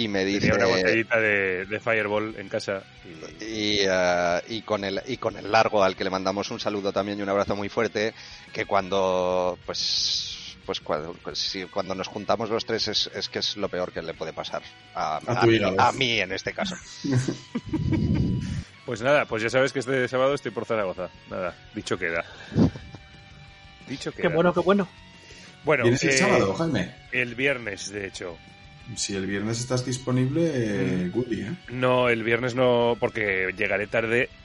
Y 0.00 0.08
me 0.08 0.24
dice 0.24 0.50
Tenía 0.50 0.66
una 0.66 0.76
botellita 0.76 1.18
de, 1.20 1.66
de 1.66 1.80
Fireball 1.80 2.34
en 2.38 2.48
casa. 2.48 2.82
y- 3.04 3.44
y, 3.44 3.78
eh, 3.82 4.40
y 4.48 4.62
con 4.62 4.84
el 4.84 5.02
y 5.06 5.16
con 5.18 5.36
el 5.36 5.50
largo 5.52 5.82
al 5.82 5.94
que 5.96 6.04
le 6.04 6.10
mandamos 6.10 6.50
un 6.50 6.58
saludo 6.60 6.92
también 6.92 7.18
y 7.18 7.22
un 7.22 7.28
abrazo 7.28 7.54
muy 7.56 7.68
fuerte 7.68 8.14
que 8.52 8.64
cuando 8.64 9.58
pues 9.66 10.56
pues 10.64 10.80
cuando, 10.80 11.14
pues, 11.14 11.38
sí, 11.38 11.64
cuando 11.64 11.94
nos 11.96 12.06
juntamos 12.06 12.48
los 12.48 12.64
tres 12.64 12.86
es, 12.88 13.10
es 13.14 13.28
que 13.28 13.40
es 13.40 13.56
lo 13.56 13.68
peor 13.68 13.90
que 13.92 14.02
le 14.02 14.14
puede 14.14 14.32
pasar 14.32 14.62
a, 14.94 15.16
A 15.26 15.44
mí, 15.46 15.54
hígado. 15.56 15.80
a 15.80 15.90
mí 15.92 16.20
en 16.20 16.30
este 16.32 16.52
caso 16.52 16.76
Pues 18.86 19.02
nada, 19.02 19.24
pues 19.26 19.42
ya 19.42 19.50
sabes 19.50 19.72
que 19.72 19.80
este 19.80 20.08
sábado 20.08 20.34
estoy 20.34 20.50
por 20.50 20.64
Zaragoza. 20.64 21.08
Nada, 21.30 21.54
dicho 21.74 21.96
queda. 21.98 22.24
Dicho 23.88 24.10
queda. 24.12 24.28
Qué 24.28 24.34
bueno, 24.34 24.52
qué 24.52 24.60
bueno. 24.60 24.88
Bueno, 25.64 25.84
¿Vienes 25.84 26.02
el 26.04 26.10
eh, 26.10 26.18
sábado, 26.18 26.54
Jaime? 26.54 26.94
el 27.12 27.34
viernes, 27.34 27.90
de 27.92 28.06
hecho. 28.06 28.36
Si 28.96 29.14
el 29.14 29.26
viernes 29.26 29.60
estás 29.60 29.84
disponible, 29.86 30.50
eh, 30.54 31.10
goodie, 31.12 31.46
¿eh? 31.46 31.52
No, 31.70 32.08
el 32.08 32.24
viernes 32.24 32.54
no, 32.54 32.96
porque 32.98 33.52
llegaré 33.56 33.86
tarde. 33.86 34.28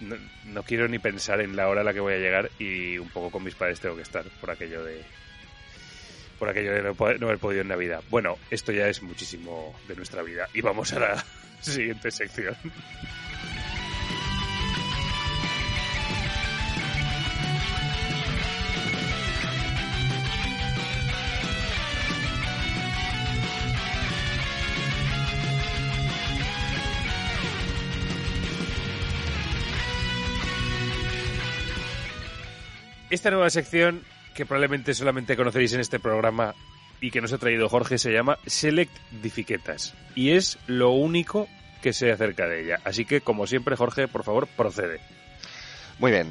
No, 0.00 0.16
no 0.44 0.62
quiero 0.62 0.86
ni 0.88 0.98
pensar 0.98 1.40
en 1.40 1.56
la 1.56 1.68
hora 1.68 1.80
a 1.80 1.84
la 1.84 1.94
que 1.94 2.00
voy 2.00 2.12
a 2.14 2.18
llegar 2.18 2.50
y 2.58 2.98
un 2.98 3.08
poco 3.08 3.30
con 3.30 3.42
mis 3.42 3.54
padres 3.54 3.80
tengo 3.80 3.96
que 3.96 4.02
estar 4.02 4.24
por 4.40 4.50
aquello 4.50 4.84
de. 4.84 5.02
Por 6.38 6.48
aquello 6.50 6.72
de 6.74 6.82
no, 6.82 6.94
poder- 6.94 7.18
no 7.18 7.26
haber 7.28 7.38
podido 7.38 7.62
en 7.62 7.68
Navidad. 7.68 8.02
Bueno, 8.10 8.36
esto 8.50 8.70
ya 8.72 8.88
es 8.88 9.02
muchísimo 9.02 9.74
de 9.88 9.96
nuestra 9.96 10.22
vida. 10.22 10.48
Y 10.52 10.60
vamos 10.60 10.92
a 10.92 11.00
la 11.00 11.24
siguiente 11.60 12.10
sección. 12.10 12.54
Esta 33.16 33.30
nueva 33.30 33.48
sección, 33.48 34.02
que 34.34 34.44
probablemente 34.44 34.92
solamente 34.92 35.38
conoceréis 35.38 35.72
en 35.72 35.80
este 35.80 35.98
programa 35.98 36.54
y 37.00 37.10
que 37.10 37.22
nos 37.22 37.32
ha 37.32 37.38
traído 37.38 37.66
Jorge, 37.66 37.96
se 37.96 38.12
llama 38.12 38.38
Select 38.44 38.92
Difiquetas. 39.22 39.94
Y 40.14 40.32
es 40.32 40.58
lo 40.66 40.90
único 40.90 41.48
que 41.80 41.94
sé 41.94 42.12
acerca 42.12 42.46
de 42.46 42.60
ella. 42.62 42.78
Así 42.84 43.06
que, 43.06 43.22
como 43.22 43.46
siempre, 43.46 43.74
Jorge, 43.74 44.06
por 44.06 44.22
favor, 44.22 44.46
procede. 44.48 45.00
muy 45.98 46.10
bien 46.10 46.30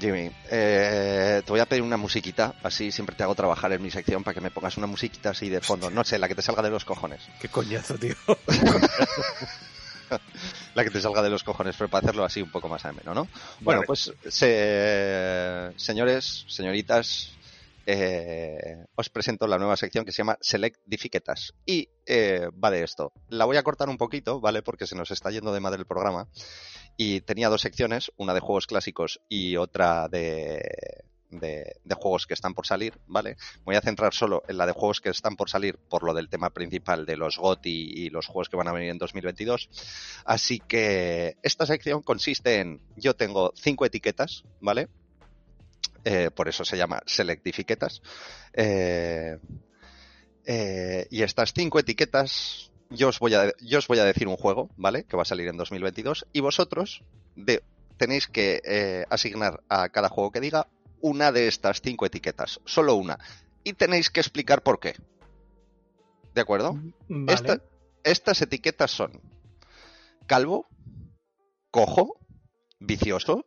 Jimmy 0.00 0.28
eh, 0.50 1.40
te 1.46 1.52
voy 1.52 1.60
a 1.60 1.66
pedir 1.66 1.84
una 1.84 1.96
musiquita 1.96 2.52
así 2.64 2.90
siempre 2.90 3.14
te 3.14 3.22
hago 3.22 3.36
trabajar 3.36 3.72
en 3.72 3.80
mi 3.80 3.92
sección 3.92 4.24
para 4.24 4.34
que 4.34 4.40
me 4.40 4.50
pongas 4.50 4.76
una 4.76 4.88
musiquita 4.88 5.30
así 5.30 5.48
de 5.48 5.60
fondo 5.60 5.88
no 5.88 6.02
sé 6.02 6.18
la 6.18 6.26
que 6.26 6.34
te 6.34 6.42
salga 6.42 6.62
de 6.62 6.70
los 6.70 6.84
cojones 6.84 7.20
Qué 7.40 7.48
coñazo, 7.48 7.96
tío. 7.96 8.16
la 10.74 10.84
que 10.84 10.90
te 10.90 11.00
salga 11.00 11.22
de 11.22 11.30
los 11.30 11.44
cojones, 11.44 11.74
pero 11.76 11.88
para 11.88 12.04
hacerlo 12.06 12.24
así 12.24 12.42
un 12.42 12.50
poco 12.50 12.68
más 12.68 12.84
ameno, 12.84 13.14
¿no? 13.14 13.28
Bueno, 13.60 13.80
Vale. 13.80 13.86
pues 13.86 14.12
se- 14.28 15.72
señores, 15.76 16.44
señoritas, 16.48 17.30
eh, 17.86 18.84
os 18.96 19.10
presento 19.10 19.46
la 19.46 19.58
nueva 19.58 19.76
sección 19.76 20.04
que 20.04 20.12
se 20.12 20.18
llama 20.18 20.38
Select 20.40 20.80
Difiquetas. 20.86 21.52
Y 21.66 21.88
eh, 22.06 22.48
va 22.62 22.70
de 22.70 22.82
esto. 22.82 23.12
La 23.28 23.44
voy 23.44 23.56
a 23.56 23.62
cortar 23.62 23.88
un 23.88 23.98
poquito, 23.98 24.40
¿vale? 24.40 24.62
Porque 24.62 24.86
se 24.86 24.96
nos 24.96 25.10
está 25.10 25.30
yendo 25.30 25.52
de 25.52 25.60
madre 25.60 25.80
el 25.80 25.86
programa. 25.86 26.28
Y 26.96 27.20
tenía 27.22 27.48
dos 27.48 27.60
secciones, 27.62 28.12
una 28.16 28.34
de 28.34 28.40
juegos 28.40 28.66
clásicos 28.66 29.20
y 29.28 29.56
otra 29.56 30.08
de, 30.08 30.60
de, 31.40 31.76
juegos 31.94 32.26
que 32.26 32.34
están 32.34 32.54
por 32.54 32.66
salir, 32.66 32.98
¿vale? 33.06 33.36
Voy 33.64 33.76
a 33.76 33.80
centrar 33.80 34.12
solo 34.12 34.42
en 34.48 34.58
la 34.58 34.66
de 34.66 34.72
juegos 34.72 35.00
que 35.00 35.10
están 35.10 35.36
por 35.36 35.48
salir 35.48 35.78
por 35.78 36.02
lo 36.02 36.14
del 36.14 36.28
tema 36.28 36.50
principal 36.50 37.06
de 37.06 37.16
los 37.16 37.38
GOTI 37.38 37.92
y 37.94 38.10
los 38.10 38.26
juegos 38.26 38.48
que 38.48 38.56
van 38.56 38.68
a 38.68 38.72
venir 38.72 38.90
en 38.90 38.98
2022. 38.98 39.68
Así 40.24 40.60
que 40.60 41.36
esta 41.42 41.66
sección 41.66 42.02
consiste 42.02 42.60
en, 42.60 42.80
yo 42.96 43.14
tengo 43.14 43.52
cinco 43.56 43.86
etiquetas, 43.86 44.44
¿vale? 44.60 44.88
Eh, 46.04 46.30
por 46.30 46.48
eso 46.48 46.64
se 46.64 46.76
llama 46.76 47.02
selectifiquetas. 47.06 48.02
Eh, 48.52 49.38
eh, 50.44 51.06
y 51.10 51.22
estas 51.22 51.54
cinco 51.54 51.78
etiquetas, 51.78 52.70
yo 52.90 53.08
os, 53.08 53.18
voy 53.18 53.34
a, 53.34 53.52
yo 53.62 53.78
os 53.78 53.88
voy 53.88 53.98
a 53.98 54.04
decir 54.04 54.28
un 54.28 54.36
juego, 54.36 54.68
¿vale? 54.76 55.04
Que 55.04 55.16
va 55.16 55.22
a 55.22 55.26
salir 55.26 55.48
en 55.48 55.56
2022. 55.56 56.26
Y 56.32 56.40
vosotros 56.40 57.02
tenéis 57.96 58.26
que 58.26 59.06
asignar 59.08 59.62
a 59.68 59.88
cada 59.88 60.08
juego 60.08 60.30
que 60.30 60.40
diga 60.40 60.68
una 61.04 61.32
de 61.32 61.48
estas 61.48 61.82
cinco 61.82 62.06
etiquetas, 62.06 62.60
solo 62.64 62.94
una. 62.94 63.18
Y 63.62 63.74
tenéis 63.74 64.08
que 64.08 64.20
explicar 64.20 64.62
por 64.62 64.80
qué. 64.80 64.96
¿De 66.34 66.40
acuerdo? 66.40 66.80
Vale. 67.08 67.34
Esta- 67.34 67.60
estas 68.04 68.40
etiquetas 68.40 68.90
son 68.90 69.20
calvo, 70.26 70.66
cojo, 71.70 72.18
vicioso, 72.80 73.44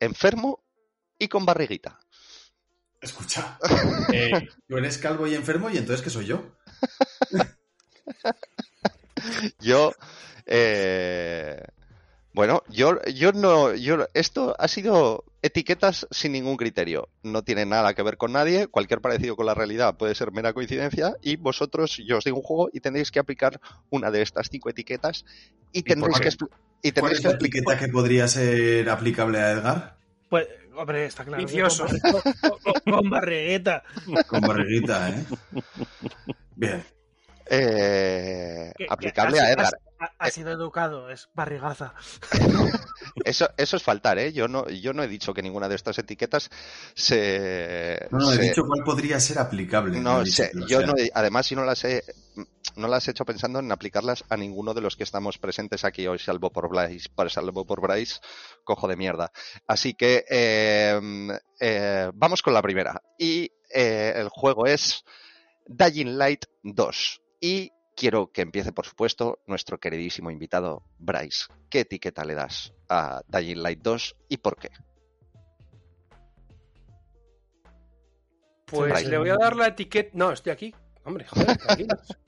enfermo 0.00 0.64
y 1.18 1.28
con 1.28 1.44
barriguita. 1.44 2.00
Escucha. 3.02 3.58
eh, 4.14 4.48
tú 4.66 4.78
eres 4.78 4.96
calvo 4.96 5.26
y 5.26 5.34
enfermo 5.34 5.68
y 5.68 5.76
entonces 5.76 6.02
¿qué 6.02 6.08
soy 6.08 6.24
yo? 6.24 6.56
Yo, 9.60 9.92
eh, 10.46 11.60
bueno, 12.36 12.62
yo, 12.68 13.02
yo 13.06 13.32
no, 13.32 13.74
yo, 13.74 14.08
esto 14.12 14.54
ha 14.58 14.68
sido 14.68 15.24
etiquetas 15.40 16.06
sin 16.10 16.32
ningún 16.32 16.58
criterio. 16.58 17.08
No 17.22 17.42
tiene 17.42 17.64
nada 17.64 17.94
que 17.94 18.02
ver 18.02 18.18
con 18.18 18.32
nadie. 18.32 18.66
Cualquier 18.66 19.00
parecido 19.00 19.36
con 19.36 19.46
la 19.46 19.54
realidad 19.54 19.96
puede 19.96 20.14
ser 20.14 20.32
mera 20.32 20.52
coincidencia. 20.52 21.14
Y 21.22 21.36
vosotros, 21.36 21.96
yo 22.06 22.18
os 22.18 22.24
digo 22.24 22.36
un 22.36 22.42
juego 22.42 22.68
y 22.74 22.80
tendréis 22.80 23.10
que 23.10 23.20
aplicar 23.20 23.58
una 23.88 24.10
de 24.10 24.20
estas 24.20 24.48
cinco 24.50 24.68
etiquetas 24.68 25.24
y 25.72 25.82
tendréis 25.82 26.12
por 26.12 26.22
que, 26.22 26.28
y 26.82 26.92
¿Cuál 26.92 27.12
es 27.12 27.20
que 27.22 27.28
la 27.28 27.34
etiqueta 27.36 27.78
que 27.78 27.88
podría 27.88 28.28
ser 28.28 28.90
aplicable 28.90 29.38
a 29.38 29.52
Edgar? 29.52 29.96
Pues, 30.28 30.46
hombre, 30.76 31.06
está 31.06 31.24
claro. 31.24 31.38
que 31.40 31.46
Vicioso. 31.46 31.86
Con, 31.86 32.60
con- 32.60 32.80
con- 32.82 33.10
barriguita, 34.42 35.08
¿eh? 35.08 35.24
Bien. 36.54 36.84
eh, 37.48 38.74
a 38.90 39.52
Edgar. 39.52 39.78
Ha, 39.98 40.12
ha 40.18 40.30
sido 40.30 40.50
educado, 40.52 41.10
es 41.10 41.28
barrigaza. 41.34 41.94
Eso, 43.24 43.48
eso 43.56 43.76
es 43.78 43.82
faltar, 43.82 44.18
¿eh? 44.18 44.32
Yo 44.32 44.46
no, 44.46 44.68
yo 44.68 44.92
no 44.92 45.02
he 45.02 45.08
dicho 45.08 45.32
que 45.32 45.42
ninguna 45.42 45.68
de 45.68 45.74
estas 45.74 45.98
etiquetas 45.98 46.50
se. 46.94 48.06
No, 48.10 48.18
no, 48.18 48.32
he 48.32 48.36
se- 48.36 48.42
dicho 48.42 48.62
cuál 48.66 48.84
podría 48.84 49.18
ser 49.20 49.38
aplicable. 49.38 49.98
no 50.00 50.24
sé, 50.26 50.50
yo 50.68 50.78
sea. 50.78 50.86
no 50.86 50.94
he- 50.96 51.10
además, 51.14 51.46
si 51.46 51.56
no 51.56 51.64
las 51.64 51.82
he, 51.84 52.04
no 52.76 52.88
las 52.88 53.08
he 53.08 53.12
hecho 53.12 53.24
pensando 53.24 53.58
en 53.60 53.72
aplicarlas 53.72 54.22
a 54.28 54.36
ninguno 54.36 54.74
de 54.74 54.82
los 54.82 54.96
que 54.96 55.02
estamos 55.04 55.38
presentes 55.38 55.84
aquí 55.84 56.06
hoy, 56.06 56.18
salvo 56.18 56.50
por 56.50 56.68
Bryce, 56.68 57.08
por, 57.14 57.30
salvo 57.30 57.64
por 57.64 57.80
Bryce, 57.80 58.20
cojo 58.64 58.86
de 58.86 58.96
mierda. 58.96 59.32
Así 59.66 59.94
que 59.94 60.24
eh, 60.28 61.00
eh, 61.60 62.10
vamos 62.14 62.42
con 62.42 62.52
la 62.54 62.62
primera. 62.62 63.00
Y 63.18 63.50
eh, 63.74 64.12
el 64.16 64.28
juego 64.28 64.66
es 64.66 65.04
Dying 65.66 66.18
Light 66.18 66.44
2. 66.62 67.22
Y 67.40 67.70
quiero 67.96 68.30
que 68.30 68.42
empiece, 68.42 68.72
por 68.72 68.86
supuesto, 68.86 69.40
nuestro 69.46 69.78
queridísimo 69.80 70.30
invitado, 70.30 70.84
Bryce. 70.98 71.46
¿Qué 71.70 71.80
etiqueta 71.80 72.24
le 72.24 72.34
das 72.34 72.72
a 72.88 73.22
Dying 73.26 73.62
Light 73.62 73.80
2 73.82 74.16
y 74.28 74.36
por 74.36 74.56
qué? 74.56 74.70
Pues 78.66 78.92
Bryce. 78.92 79.08
le 79.10 79.18
voy 79.18 79.28
a 79.30 79.36
dar 79.36 79.56
la 79.56 79.68
etiqueta. 79.68 80.10
No, 80.14 80.32
estoy 80.32 80.52
aquí. 80.52 80.74
Hombre, 81.04 81.26
joder, 81.28 81.56
tranquilos. 81.58 82.18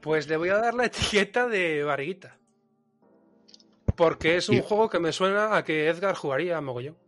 Pues 0.00 0.28
le 0.28 0.36
voy 0.36 0.48
a 0.50 0.56
dar 0.58 0.74
la 0.74 0.86
etiqueta 0.86 1.46
de 1.46 1.82
Barriguita. 1.84 2.38
Porque 3.96 4.36
es 4.36 4.48
un 4.48 4.56
Y- 4.56 4.62
juego 4.62 4.90
que 4.90 4.98
me 5.00 5.12
suena 5.12 5.56
a 5.56 5.64
que 5.64 5.88
Edgar 5.88 6.14
jugaría 6.14 6.56
a 6.56 6.60
mogollón. 6.60 6.98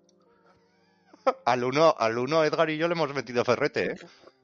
Al 1.45 1.65
uno, 1.65 1.95
al 1.99 2.17
uno 2.17 2.43
Edgar 2.45 2.71
y 2.71 2.79
yo 2.79 2.89
le 2.89 2.95
hemos 2.95 3.13
metido 3.15 3.45
ferrete, 3.45 3.93
¿eh? 3.93 3.97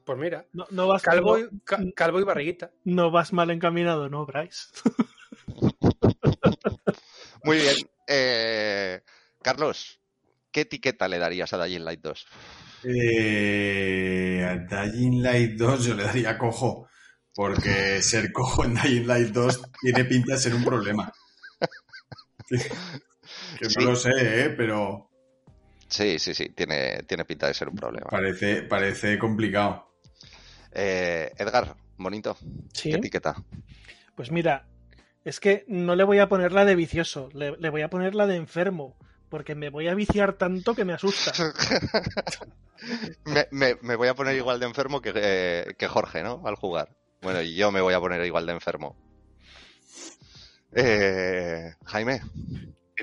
Pues 0.05 0.17
mira, 0.19 0.45
No, 0.53 0.65
no 0.69 0.87
vas, 0.87 1.01
Calvo 1.01 1.39
y, 1.39 1.49
ca- 1.63 1.79
calvo 1.95 2.19
y 2.19 2.23
Barriguita. 2.23 2.71
no 2.83 3.09
vas 3.11 3.33
mal 3.33 3.49
encaminado, 3.49 4.07
¿no, 4.07 4.25
Bryce? 4.25 4.67
Muy 7.43 7.57
bien. 7.57 7.75
Eh, 8.07 9.01
Carlos, 9.41 9.99
¿qué 10.51 10.61
etiqueta 10.61 11.07
le 11.07 11.17
darías 11.19 11.51
a 11.53 11.63
Dying 11.65 11.83
Light 11.83 12.01
2? 12.01 12.27
Eh, 12.83 14.45
a 14.47 14.57
Dying 14.57 15.23
Light 15.23 15.53
2 15.57 15.85
yo 15.85 15.95
le 15.95 16.03
daría 16.03 16.37
cojo, 16.37 16.87
porque 17.33 17.99
ser 18.03 18.31
cojo 18.31 18.63
en 18.65 18.75
Dying 18.75 19.07
Light 19.07 19.29
2 19.29 19.61
tiene 19.81 20.05
pinta 20.05 20.33
de 20.33 20.39
ser 20.39 20.53
un 20.55 20.63
problema. 20.63 21.11
Que 23.59 23.69
Sí. 23.69 23.75
no 23.79 23.85
lo 23.89 23.95
sé, 23.95 24.11
¿eh? 24.15 24.49
pero 24.51 25.09
Sí, 25.87 26.19
sí, 26.19 26.33
sí, 26.33 26.49
tiene, 26.49 27.03
tiene 27.07 27.25
pinta 27.25 27.47
de 27.47 27.53
ser 27.53 27.69
un 27.69 27.75
problema. 27.75 28.07
parece, 28.09 28.63
parece 28.63 29.17
complicado. 29.17 29.94
Eh, 30.75 31.31
Edgar, 31.37 31.75
bonito, 31.97 32.37
Sí. 32.73 32.89
¿qué 32.91 32.97
etiqueta? 32.97 33.35
Pues 34.15 34.29
mira, 34.29 34.67
es 35.23 35.39
que 35.39 35.63
no 35.67 35.95
le 35.95 36.03
voy 36.03 36.19
a 36.19 36.27
poner 36.29 36.51
la 36.51 36.65
de 36.65 36.75
vicioso, 36.75 37.29
le, 37.33 37.55
le 37.57 37.69
voy 37.69 37.81
a 37.81 37.89
poner 37.89 38.13
la 38.13 38.27
de 38.27 38.35
enfermo, 38.35 38.97
porque 39.29 39.55
me 39.55 39.69
voy 39.69 39.87
a 39.87 39.95
viciar 39.95 40.33
tanto 40.33 40.75
que 40.75 40.83
me 40.85 40.93
asusta. 40.93 41.31
me, 43.25 43.47
me- 43.51 43.77
me 43.81 43.95
voy 43.95 44.07
a 44.09 44.15
poner 44.15 44.35
igual 44.35 44.59
de 44.59 44.65
enfermo 44.65 45.01
que, 45.01 45.13
eh, 45.15 45.75
que 45.77 45.87
Jorge, 45.87 46.21
¿no? 46.23 46.41
Al 46.45 46.55
jugar. 46.55 46.89
Bueno, 47.21 47.41
y 47.41 47.55
yo 47.55 47.71
me 47.71 47.81
voy 47.81 47.93
a 47.93 47.99
poner 47.99 48.23
igual 48.25 48.45
de 48.45 48.51
enfermo. 48.53 48.95
Eh, 50.73 51.73
Jaime, 51.85 52.21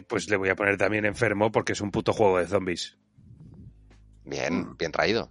Pues 0.07 0.29
le 0.29 0.37
voy 0.37 0.51
a 0.51 0.57
poner 0.57 0.77
también 0.77 1.05
enfermo 1.07 1.51
porque 1.51 1.73
es 1.73 1.81
un 1.81 1.91
puto 1.91 2.13
juego 2.13 2.39
de 2.39 2.47
zombies. 2.47 2.99
bien, 4.25 4.77
bien 4.77 4.93
traído. 4.93 5.31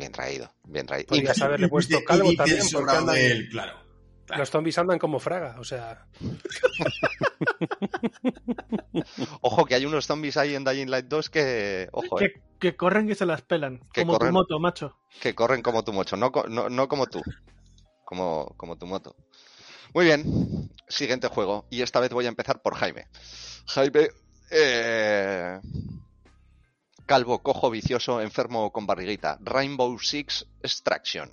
Bien 0.00 0.12
traído, 0.12 0.50
bien 0.64 0.86
traído. 0.86 1.06
Y- 1.14 1.20
Podrías 1.20 1.40
haberle 1.42 1.68
puesto 1.68 1.98
Y- 1.98 2.00
y 2.00 2.04
calvo 2.04 2.32
también, 2.34 2.58
porque 2.72 2.96
andan- 2.96 3.14
de 3.14 3.30
él, 3.32 3.48
claro. 3.50 3.78
claro. 4.26 4.40
los 4.40 4.50
zombies 4.50 4.78
andan 4.78 4.98
como 4.98 5.18
fraga. 5.20 5.56
O 5.60 5.64
sea, 5.64 6.06
Ojo 9.40 9.64
que 9.66 9.74
hay 9.74 9.86
unos 9.86 10.06
zombies 10.06 10.36
ahí 10.36 10.54
en 10.54 10.64
Dying 10.64 10.90
Light 10.90 11.06
2 11.06 11.30
que, 11.30 11.88
ojo, 11.92 12.20
eh, 12.20 12.32
que, 12.32 12.42
que 12.58 12.76
corren 12.76 13.06
que 13.06 13.14
se 13.14 13.26
las 13.26 13.42
pelan, 13.42 13.80
Que 13.92 14.02
como 14.02 14.14
corren. 14.14 14.30
tu 14.30 14.34
moto, 14.38 14.58
macho. 14.60 14.96
que 15.20 15.34
corren 15.34 15.62
como 15.62 15.84
tu 15.84 15.92
mocho, 15.92 16.16
no, 16.16 16.30
no, 16.48 16.68
no 16.68 16.88
como 16.88 17.06
tú, 17.06 17.22
como, 18.04 18.54
como 18.56 18.76
tu 18.76 18.86
moto. 18.86 19.16
Muy 19.94 20.04
bien, 20.04 20.70
siguiente 20.88 21.28
juego. 21.28 21.66
Y 21.70 21.82
esta 21.82 22.00
vez 22.00 22.10
voy 22.12 22.26
a 22.26 22.28
empezar 22.28 22.62
por 22.62 22.74
Jaime. 22.76 23.06
Jaime, 23.66 24.08
eh, 24.50 25.58
calvo, 27.10 27.42
cojo, 27.42 27.70
vicioso, 27.70 28.20
enfermo 28.20 28.70
con 28.70 28.86
barriguita. 28.86 29.36
Rainbow 29.42 29.98
Six 29.98 30.46
Extraction. 30.62 31.28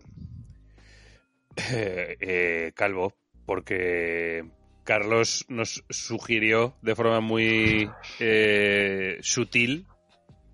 Eh, 1.56 2.18
eh, 2.20 2.72
Calvo, 2.74 3.14
porque 3.46 4.44
Carlos 4.84 5.46
nos 5.50 5.84
sugirió 5.88 6.76
de 6.82 6.96
forma 6.96 7.20
muy 7.22 7.92
eh, 8.20 9.20
sutil 9.22 9.86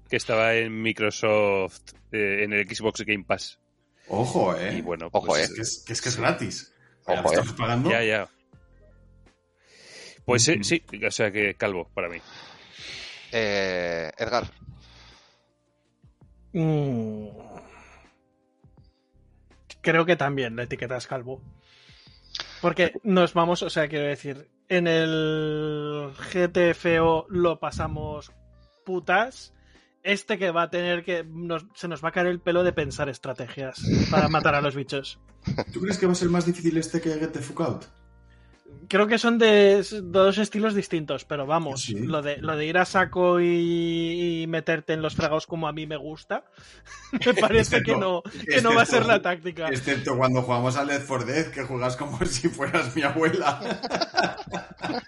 que 0.10 0.18
estaba 0.18 0.56
en 0.56 0.82
Microsoft, 0.82 1.94
eh, 2.12 2.44
en 2.44 2.52
el 2.52 2.68
Xbox 2.68 3.06
Game 3.06 3.24
Pass. 3.24 3.60
Ojo, 4.10 4.54
¿eh? 4.58 4.76
Y 4.76 4.82
bueno, 4.82 5.08
Ojo, 5.10 5.28
pues, 5.28 5.52
Es 5.52 5.56
que 5.56 5.62
es, 5.62 5.84
que 5.88 5.94
es, 5.94 6.02
que 6.02 6.10
es 6.10 6.18
gratis. 6.18 6.74
Ojo, 7.06 7.34
lo 7.34 7.44
eh. 7.44 7.45
pagando. 7.58 7.90
Ya, 7.90 8.04
ya. 8.04 8.30
Pues 10.26 10.44
sí, 10.44 10.62
sí, 10.64 10.84
o 11.08 11.12
sea 11.12 11.32
que 11.32 11.56
Calvo 11.56 11.90
para 11.94 12.10
mí. 12.10 12.18
Eh, 13.32 14.12
Edgar, 14.18 14.52
Mm. 16.53 17.27
Creo 19.81 20.05
que 20.05 20.15
también 20.15 20.55
la 20.55 20.63
etiqueta 20.63 20.97
es 20.97 21.07
calvo. 21.07 21.41
Porque 22.61 22.93
nos 23.03 23.34
vamos, 23.34 23.61
o 23.63 23.69
sea, 23.69 23.89
quiero 23.89 24.05
decir, 24.05 24.49
en 24.69 24.88
el 24.88 26.11
GTFO 26.31 27.25
lo 27.30 27.59
pasamos 27.59 28.31
putas. 28.85 29.53
Este 30.01 30.38
que 30.38 30.51
va 30.51 30.63
a 30.63 30.69
tener 30.69 31.03
que. 31.03 31.25
se 31.75 31.88
nos 31.88 32.03
va 32.03 32.09
a 32.09 32.11
caer 32.11 32.27
el 32.27 32.39
pelo 32.39 32.63
de 32.63 32.73
pensar 32.73 33.09
estrategias 33.09 33.81
para 34.11 34.27
matar 34.30 34.55
a 34.55 34.61
los 34.61 34.75
bichos. 34.75 35.19
¿Tú 35.71 35.81
crees 35.81 35.97
que 35.97 36.05
va 36.05 36.11
a 36.11 36.15
ser 36.15 36.30
más 36.30 36.45
difícil 36.45 36.77
este 36.77 37.01
que 37.01 37.09
Fuck 37.09 37.61
Out? 37.61 37.85
Creo 38.90 39.08
que 39.08 39.18
son 39.18 39.40
de 39.40 39.84
dos 40.04 40.38
estilos 40.38 40.76
distintos, 40.76 41.26
pero 41.26 41.45
vamos, 41.48 41.82
Sí. 41.82 41.95
lo, 41.95 42.22
de, 42.22 42.38
lo 42.38 42.56
de 42.56 42.66
ir 42.66 42.78
a 42.78 42.86
saco 42.86 43.40
y, 43.41 44.44
y 44.44 44.48
meterte 44.48 44.94
en 44.94 45.02
los 45.02 45.16
fregados 45.16 45.48
como 45.48 45.68
a 45.68 45.74
mí 45.74 45.88
me 45.88 45.98
gusta, 45.98 46.44
me 47.26 47.34
parece 47.34 47.82
que 47.82 47.95
no, 47.95 48.22
que 48.48 48.62
no 48.62 48.76
va 48.76 48.84
a 48.84 48.86
ser 48.86 49.06
la 49.06 49.22
táctica. 49.22 49.68
Excepto 49.70 50.16
cuando 50.18 50.41
jugamos 50.44 50.78
a 50.78 50.86
Left 50.86 51.08
4 51.08 51.26
Dead, 51.28 51.48
que 51.52 51.64
juegas 51.64 51.95
como 51.98 52.18
si 52.26 52.50
fueras 52.50 52.95
mi 52.95 53.02
abuela. 53.02 53.60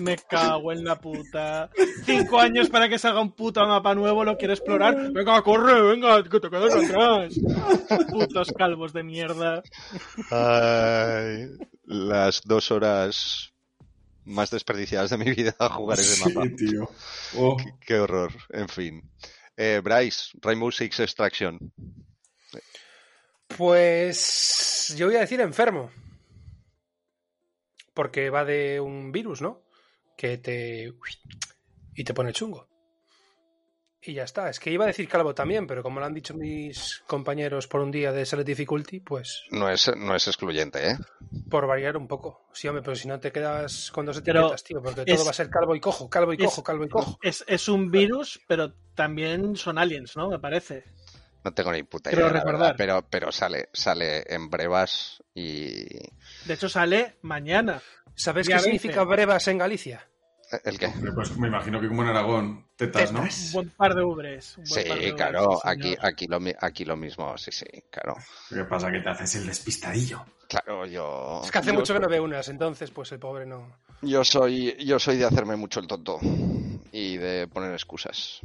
Me 0.00 0.16
cago 0.16 0.72
en 0.72 0.84
la 0.84 0.96
puta. 0.98 1.70
Cinco 2.04 2.40
años 2.40 2.68
para 2.68 2.88
que 2.88 2.98
salga 2.98 3.20
un 3.20 3.30
puto 3.30 3.64
mapa 3.66 3.94
nuevo, 3.94 4.24
lo 4.24 4.36
quiero 4.36 4.52
explorar. 4.52 5.12
Venga, 5.12 5.40
corre, 5.42 5.80
venga, 5.82 6.22
que 6.24 6.40
te 6.40 6.50
quedas 6.50 6.74
atrás. 6.74 7.34
Putos 8.10 8.52
calvos 8.58 8.92
de 8.92 9.04
mierda. 9.04 9.62
Ay, 10.30 11.46
las 11.86 12.42
dos 12.42 12.70
horas 12.70 13.52
más 14.24 14.50
desperdiciadas 14.50 15.10
de 15.10 15.18
mi 15.18 15.30
vida 15.32 15.54
a 15.58 15.68
jugar 15.68 16.00
ese 16.00 16.24
mapa. 16.24 16.46
Sí, 16.46 16.56
tío. 16.56 16.90
Oh, 17.36 17.56
Qué 17.80 17.98
horror, 17.98 18.32
en 18.50 18.68
fin. 18.68 19.10
Eh, 19.56 19.80
Bryce, 19.82 20.30
Rainbow 20.40 20.70
Six 20.70 21.00
Extraction. 21.00 21.58
pues 23.56 24.94
yo 24.96 25.06
voy 25.06 25.16
a 25.16 25.20
decir 25.20 25.40
enfermo. 25.40 25.90
Porque 27.92 28.30
va 28.30 28.44
de 28.44 28.80
un 28.80 29.12
virus, 29.12 29.40
¿no? 29.40 29.62
Que 30.16 30.38
te... 30.38 30.92
y 31.94 32.04
te 32.04 32.14
pone 32.14 32.32
chungo. 32.32 32.68
Y 34.06 34.12
ya 34.14 34.24
está. 34.24 34.50
Es 34.50 34.60
que 34.60 34.70
iba 34.70 34.84
a 34.84 34.88
decir 34.88 35.08
calvo 35.08 35.34
también, 35.34 35.66
pero 35.66 35.82
como 35.82 35.98
lo 36.00 36.06
han 36.06 36.12
dicho 36.14 36.34
mis 36.34 37.02
compañeros 37.06 37.66
por 37.66 37.80
un 37.80 37.90
día 37.90 38.12
de 38.12 38.26
Select 38.26 38.46
Difficulty, 38.48 39.00
pues 39.00 39.44
No 39.50 39.68
es, 39.70 39.90
no 39.96 40.14
es 40.14 40.26
excluyente, 40.28 40.90
¿eh? 40.90 40.98
por 41.50 41.66
variar 41.66 41.96
un 41.96 42.06
poco. 42.06 42.46
Sí, 42.52 42.68
hombre, 42.68 42.82
pero 42.82 42.94
si 42.96 43.08
no 43.08 43.18
te 43.18 43.32
quedas 43.32 43.90
con 43.92 44.06
dos 44.06 44.20
Pero 44.22 44.40
etiquetas, 44.40 44.64
tío, 44.64 44.82
porque 44.82 45.02
es- 45.06 45.16
todo 45.16 45.24
va 45.24 45.30
a 45.30 45.34
ser 45.34 45.48
calvo 45.50 45.74
y 45.74 45.80
cojo, 45.80 46.08
calvo 46.10 46.32
y 46.32 46.36
es- 46.36 46.44
cojo, 46.44 46.62
calvo 46.62 46.84
y 46.84 46.88
cojo. 46.88 47.18
Es, 47.22 47.44
es 47.46 47.68
un 47.68 47.90
virus, 47.90 48.40
pero 48.46 48.74
también 48.94 49.56
son 49.56 49.78
aliens, 49.78 50.16
¿no? 50.16 50.28
Me 50.28 50.38
parece. 50.38 50.84
No 51.44 51.52
tengo 51.52 51.72
ni 51.72 51.82
puta 51.82 52.10
idea, 52.12 52.28
verdad, 52.28 52.74
pero, 52.76 53.06
pero 53.08 53.30
sale, 53.30 53.68
sale 53.72 54.24
en 54.32 54.48
brevas 54.48 55.22
y... 55.34 55.84
De 56.44 56.54
hecho, 56.54 56.68
sale 56.68 57.16
mañana. 57.22 57.82
¿Sabes 58.14 58.48
qué 58.48 58.58
significa 58.58 59.04
brevas 59.04 59.46
en 59.48 59.58
Galicia? 59.58 60.08
¿El 60.64 60.78
qué? 60.78 60.92
pues 61.14 61.36
me 61.36 61.48
imagino 61.48 61.80
que 61.80 61.88
como 61.88 62.02
en 62.02 62.08
Aragón, 62.08 62.66
tetas, 62.76 63.12
¿no? 63.12 63.20
Un 63.22 63.52
buen 63.52 63.70
par 63.70 63.94
de 63.94 64.02
ubres. 64.02 64.56
un 64.58 64.64
buen 64.64 64.82
Sí, 64.82 64.88
par 64.88 64.98
de 64.98 65.04
ubres, 65.04 65.14
claro, 65.14 65.50
sí, 65.54 65.60
aquí, 65.64 65.96
aquí, 66.00 66.26
lo, 66.26 66.38
aquí 66.60 66.84
lo 66.84 66.96
mismo, 66.96 67.36
sí, 67.38 67.50
sí, 67.52 67.66
claro. 67.90 68.16
¿Qué 68.48 68.64
pasa? 68.64 68.90
Que 68.92 69.00
te 69.00 69.08
haces 69.10 69.34
el 69.36 69.46
despistadillo. 69.46 70.24
Claro, 70.48 70.86
yo... 70.86 71.40
Es 71.44 71.50
que 71.50 71.58
hace 71.58 71.68
yo- 71.72 71.78
mucho 71.78 71.94
que 71.94 72.00
no 72.00 72.08
veo 72.08 72.22
unas, 72.22 72.48
entonces 72.48 72.90
pues 72.90 73.10
el 73.12 73.18
pobre 73.18 73.46
no... 73.46 73.78
Yo 74.02 74.22
soy, 74.24 74.76
yo 74.84 74.98
soy 74.98 75.16
de 75.16 75.24
hacerme 75.24 75.56
mucho 75.56 75.80
el 75.80 75.86
tonto 75.86 76.18
y 76.92 77.16
de 77.16 77.48
poner 77.48 77.72
excusas. 77.72 78.40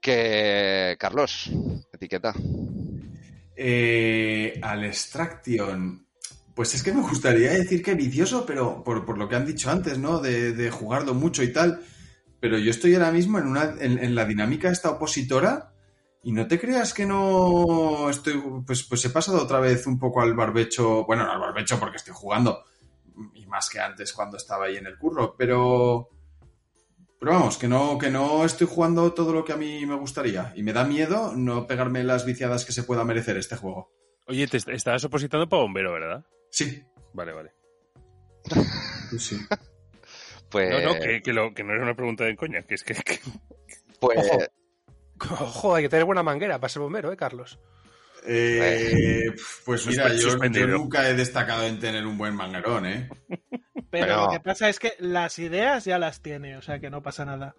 Que, 0.00 0.96
Carlos, 0.98 1.50
etiqueta. 1.92 2.34
Eh, 3.56 4.58
al 4.62 4.84
Extraction. 4.84 6.06
Pues 6.54 6.74
es 6.74 6.82
que 6.82 6.92
me 6.92 7.00
gustaría 7.00 7.50
decir 7.52 7.82
que 7.82 7.94
vicioso, 7.94 8.44
pero 8.44 8.84
por, 8.84 9.04
por 9.06 9.16
lo 9.16 9.28
que 9.28 9.36
han 9.36 9.46
dicho 9.46 9.70
antes, 9.70 9.98
¿no? 9.98 10.20
De, 10.20 10.52
de 10.52 10.70
jugarlo 10.70 11.14
mucho 11.14 11.42
y 11.42 11.52
tal. 11.52 11.80
Pero 12.40 12.58
yo 12.58 12.70
estoy 12.70 12.94
ahora 12.94 13.10
mismo 13.12 13.38
en, 13.38 13.46
una, 13.46 13.74
en, 13.78 14.14
la 14.14 14.24
dinámica 14.24 14.68
esta 14.70 14.90
opositora 14.90 15.72
y 16.22 16.32
no 16.32 16.46
te 16.48 16.58
creas 16.60 16.92
que 16.92 17.06
no 17.06 18.10
estoy... 18.10 18.42
Pues, 18.66 18.82
pues 18.82 19.04
he 19.04 19.10
pasado 19.10 19.40
otra 19.42 19.60
vez 19.60 19.86
un 19.86 19.98
poco 19.98 20.20
al 20.20 20.34
barbecho. 20.34 21.04
Bueno, 21.04 21.24
no 21.24 21.32
al 21.32 21.40
barbecho 21.40 21.78
porque 21.80 21.96
estoy 21.96 22.12
jugando. 22.14 22.64
Y 23.34 23.46
más 23.46 23.70
que 23.70 23.80
antes 23.80 24.12
cuando 24.12 24.36
estaba 24.36 24.66
ahí 24.66 24.76
en 24.76 24.86
el 24.86 24.98
curro. 24.98 25.34
Pero... 25.38 26.08
Pero 27.18 27.32
vamos, 27.32 27.56
que 27.56 27.68
no, 27.68 27.96
que 27.98 28.10
no 28.10 28.44
estoy 28.44 28.66
jugando 28.66 29.12
todo 29.12 29.32
lo 29.32 29.44
que 29.44 29.52
a 29.52 29.56
mí 29.56 29.86
me 29.86 29.94
gustaría. 29.94 30.52
Y 30.56 30.64
me 30.64 30.72
da 30.72 30.84
miedo 30.84 31.32
no 31.36 31.66
pegarme 31.68 32.02
las 32.02 32.26
viciadas 32.26 32.64
que 32.64 32.72
se 32.72 32.82
pueda 32.82 33.04
merecer 33.04 33.36
este 33.36 33.54
juego. 33.56 33.92
Oye, 34.26 34.48
te 34.48 34.56
est- 34.56 34.68
estabas 34.68 35.04
opositando 35.04 35.48
para 35.48 35.62
bombero, 35.62 35.92
¿verdad? 35.92 36.24
Sí, 36.52 36.84
Vale, 37.14 37.32
vale. 37.32 37.52
pues 39.10 39.22
sí. 39.24 39.38
Pues, 40.50 40.68
No, 40.68 40.92
no, 40.92 41.00
que, 41.00 41.22
que 41.22 41.32
lo- 41.32 41.54
que 41.54 41.64
no 41.64 41.72
era 41.72 41.82
una 41.82 41.94
pregunta 41.96 42.24
de 42.24 42.36
coña, 42.36 42.60
que 42.62 42.74
es 42.74 42.84
que, 42.84 42.92
que- 42.92 43.20
pues 43.98 44.18
Ojo. 44.18 44.38
Joder, 45.46 45.76
hay 45.78 45.82
que 45.84 45.88
tener 45.88 46.04
buena 46.04 46.22
manguera 46.22 46.58
para 46.58 46.68
ser 46.68 46.82
bombero, 46.82 47.10
¿eh, 47.10 47.16
Carlos? 47.16 47.58
Eh, 48.26 49.32
pues 49.64 49.86
mira, 49.86 50.12
yo, 50.12 50.36
yo 50.44 50.66
nunca 50.66 51.08
he 51.08 51.14
destacado 51.14 51.64
en 51.66 51.80
tener 51.80 52.06
un 52.06 52.18
buen 52.18 52.34
manguerón, 52.36 52.84
¿eh? 52.84 53.08
Pero 53.28 53.88
Pero- 53.90 54.24
lo 54.26 54.30
que 54.32 54.40
pasa 54.40 54.68
es 54.68 54.78
que 54.78 54.92
las 54.98 55.38
ideas 55.38 55.86
ya 55.86 55.98
las 55.98 56.20
tiene, 56.20 56.58
o 56.58 56.62
sea 56.62 56.78
que 56.80 56.90
no 56.90 57.02
pasa 57.02 57.24
nada. 57.24 57.54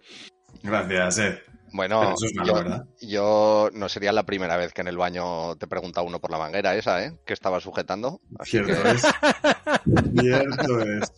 Gracias, 0.62 1.18
Ed. 1.18 1.38
Bueno, 1.74 2.14
es 2.14 2.34
malo, 2.36 2.46
yo, 2.46 2.54
¿verdad? 2.54 2.86
yo 3.00 3.68
no 3.72 3.88
sería 3.88 4.12
la 4.12 4.22
primera 4.22 4.56
vez 4.56 4.72
que 4.72 4.82
en 4.82 4.86
el 4.86 4.96
baño 4.96 5.56
te 5.56 5.66
pregunta 5.66 6.02
uno 6.02 6.20
por 6.20 6.30
la 6.30 6.38
manguera 6.38 6.76
esa, 6.76 7.04
¿eh? 7.04 7.18
Que 7.26 7.32
estaba 7.32 7.58
sujetando. 7.58 8.20
Así 8.38 8.52
Cierto 8.52 8.80
que, 8.80 8.90
es. 8.90 9.02
Cierto 10.20 10.80
es. 10.82 11.12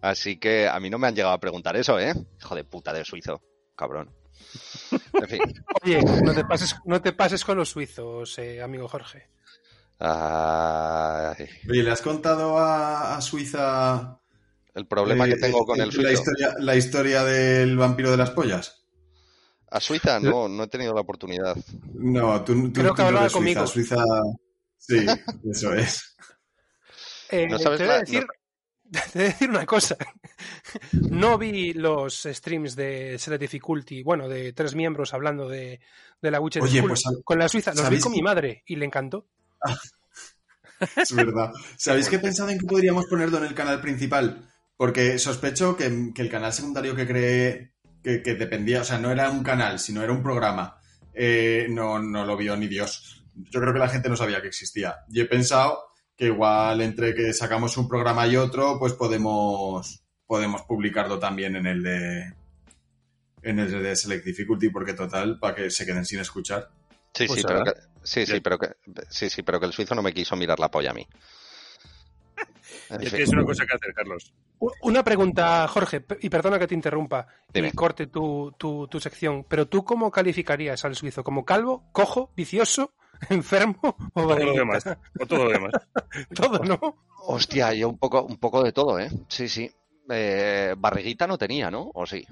así 0.00 0.38
que 0.38 0.68
a 0.68 0.78
mí 0.78 0.88
no 0.88 1.00
me 1.00 1.08
han 1.08 1.16
llegado 1.16 1.34
a 1.34 1.40
preguntar 1.40 1.76
eso, 1.76 1.98
¿eh? 1.98 2.14
Hijo 2.40 2.54
de 2.54 2.62
puta 2.62 2.92
de 2.92 3.04
suizo, 3.04 3.42
cabrón. 3.74 4.14
En 5.14 5.26
fin. 5.28 5.40
Oye, 5.82 6.00
no 6.22 6.32
te 6.32 6.44
pases, 6.44 6.76
no 6.84 7.02
te 7.02 7.12
pases 7.12 7.44
con 7.44 7.58
los 7.58 7.70
suizos, 7.70 8.38
eh, 8.38 8.62
amigo 8.62 8.86
Jorge. 8.86 9.30
Ay, 9.98 11.48
Oye, 11.68 11.82
¿le 11.82 11.90
has 11.90 12.02
contado 12.02 12.56
a, 12.56 13.16
a 13.16 13.20
Suiza 13.20 14.20
el 14.74 14.86
problema 14.86 15.26
eh, 15.26 15.30
que 15.30 15.36
tengo 15.36 15.66
con 15.66 15.80
el 15.80 15.88
la 15.88 15.92
suizo. 15.92 16.12
historia, 16.12 16.54
la 16.60 16.76
historia 16.76 17.24
del 17.24 17.76
vampiro 17.76 18.12
de 18.12 18.16
las 18.16 18.30
pollas? 18.30 18.79
A 19.70 19.80
Suiza 19.80 20.18
no, 20.20 20.48
no 20.48 20.64
he 20.64 20.68
tenido 20.68 20.92
la 20.94 21.00
oportunidad. 21.02 21.56
No, 21.94 22.42
tú, 22.44 22.54
tú, 22.70 22.72
Creo 22.80 22.88
tú 22.90 22.94
que 22.96 23.02
no 23.02 23.08
hablaba 23.08 23.26
eres 23.26 23.32
conmigo. 23.32 23.66
Suiza, 23.66 23.96
Suiza... 23.96 24.04
Sí, 24.78 25.06
eso 25.50 25.74
es. 25.74 26.16
Eh, 27.30 27.46
No 27.48 27.58
sabes 27.58 27.78
te, 27.78 27.84
voy 27.84 27.92
a 27.92 27.96
la- 27.96 28.00
decir, 28.00 28.26
te 28.90 28.98
voy 29.18 29.22
a 29.22 29.28
decir 29.28 29.50
una 29.50 29.66
cosa. 29.66 29.96
No 31.10 31.38
vi 31.38 31.72
los 31.74 32.24
streams 32.24 32.74
de 32.74 33.18
Select 33.18 33.40
Difficulty, 33.42 34.02
bueno, 34.02 34.28
de 34.28 34.52
tres 34.52 34.74
miembros 34.74 35.14
hablando 35.14 35.48
de, 35.48 35.80
de 36.20 36.30
la 36.30 36.40
Witcher 36.40 36.62
Oye, 36.62 36.82
pues, 36.82 37.02
con 37.24 37.38
la 37.38 37.48
Suiza. 37.48 37.70
Los 37.70 37.78
vi 37.80 37.84
¿sabéis 37.84 38.02
con 38.02 38.12
mi 38.12 38.22
madre 38.22 38.62
y 38.66 38.76
le 38.76 38.86
encantó. 38.86 39.26
Es 40.96 41.14
verdad. 41.14 41.52
¿Sabéis 41.76 42.08
que 42.08 42.16
he 42.16 42.20
pensado 42.20 42.48
en 42.48 42.58
que 42.58 42.66
podríamos 42.66 43.04
ponerlo 43.06 43.36
en 43.38 43.44
el 43.44 43.54
canal 43.54 43.80
principal? 43.82 44.50
Porque 44.76 45.18
sospecho 45.18 45.76
que, 45.76 46.10
que 46.14 46.22
el 46.22 46.30
canal 46.30 46.52
secundario 46.54 46.96
que 46.96 47.06
creé, 47.06 47.72
que, 48.02 48.22
que 48.22 48.34
dependía, 48.34 48.80
o 48.82 48.84
sea, 48.84 48.98
no 48.98 49.10
era 49.10 49.30
un 49.30 49.42
canal, 49.42 49.78
sino 49.78 50.02
era 50.02 50.12
un 50.12 50.22
programa, 50.22 50.78
eh, 51.14 51.66
no, 51.70 51.98
no 51.98 52.24
lo 52.24 52.36
vio 52.36 52.56
ni 52.56 52.68
Dios. 52.68 53.24
Yo 53.34 53.60
creo 53.60 53.72
que 53.72 53.78
la 53.78 53.88
gente 53.88 54.08
no 54.08 54.16
sabía 54.16 54.40
que 54.40 54.48
existía. 54.48 54.96
Y 55.10 55.20
he 55.20 55.26
pensado 55.26 55.90
que 56.16 56.26
igual 56.26 56.80
entre 56.80 57.14
que 57.14 57.32
sacamos 57.32 57.76
un 57.76 57.88
programa 57.88 58.26
y 58.26 58.36
otro, 58.36 58.78
pues 58.78 58.92
podemos, 58.92 60.02
podemos 60.26 60.62
publicarlo 60.62 61.18
también 61.18 61.56
en 61.56 61.66
el 61.66 61.82
de 61.82 62.34
en 63.42 63.58
el 63.58 63.82
de 63.82 63.96
Select 63.96 64.24
Difficulty, 64.24 64.68
porque 64.68 64.92
total, 64.92 65.38
para 65.38 65.54
que 65.54 65.70
se 65.70 65.86
queden 65.86 66.04
sin 66.04 66.20
escuchar. 66.20 66.70
Sí, 67.14 67.26
Pues 67.26 67.40
sí, 67.40 67.46
pero 67.46 67.64
que, 67.64 67.72
sí, 68.02 68.26
sí, 68.26 68.40
pero 68.40 68.58
que, 68.58 68.68
sí, 69.08 69.30
sí, 69.30 69.42
pero 69.42 69.58
que 69.58 69.66
el 69.66 69.72
suizo 69.72 69.94
no 69.94 70.02
me 70.02 70.12
quiso 70.12 70.36
mirar 70.36 70.60
la 70.60 70.70
polla 70.70 70.90
a 70.90 70.94
mí. 70.94 71.08
Es 73.00 73.12
que 73.12 73.22
es 73.22 73.28
una 73.30 73.44
cosa 73.44 73.64
que 73.66 73.74
hacer, 73.76 73.92
Carlos. 73.94 74.32
Una 74.82 75.02
pregunta, 75.04 75.66
Jorge, 75.68 76.04
y 76.20 76.28
perdona 76.28 76.58
que 76.58 76.66
te 76.66 76.74
interrumpa 76.74 77.26
Dime. 77.52 77.68
y 77.68 77.72
corte 77.72 78.06
tu, 78.08 78.52
tu, 78.58 78.88
tu 78.88 78.98
sección, 79.00 79.44
pero 79.48 79.66
¿tú 79.68 79.84
cómo 79.84 80.10
calificarías 80.10 80.84
al 80.84 80.96
suizo? 80.96 81.22
¿Como 81.22 81.44
calvo, 81.44 81.84
cojo, 81.92 82.30
vicioso, 82.36 82.92
enfermo 83.28 83.78
o 83.82 83.94
Todo 84.14 84.22
lo 84.22 84.28
barriguita? 84.28 84.58
demás. 84.60 84.84
O 85.20 85.26
todo 85.26 85.44
lo 85.44 85.50
demás. 85.50 85.72
Todo, 86.34 86.58
¿no? 86.64 86.96
Hostia, 87.26 87.72
yo 87.74 87.88
un 87.88 87.98
poco, 87.98 88.22
un 88.22 88.38
poco 88.38 88.62
de 88.62 88.72
todo, 88.72 88.98
¿eh? 88.98 89.10
Sí, 89.28 89.46
sí. 89.48 89.70
Eh, 90.08 90.74
barriguita 90.76 91.26
no 91.26 91.36
tenía, 91.38 91.70
¿no? 91.70 91.90
¿O 91.94 92.06
sí? 92.06 92.26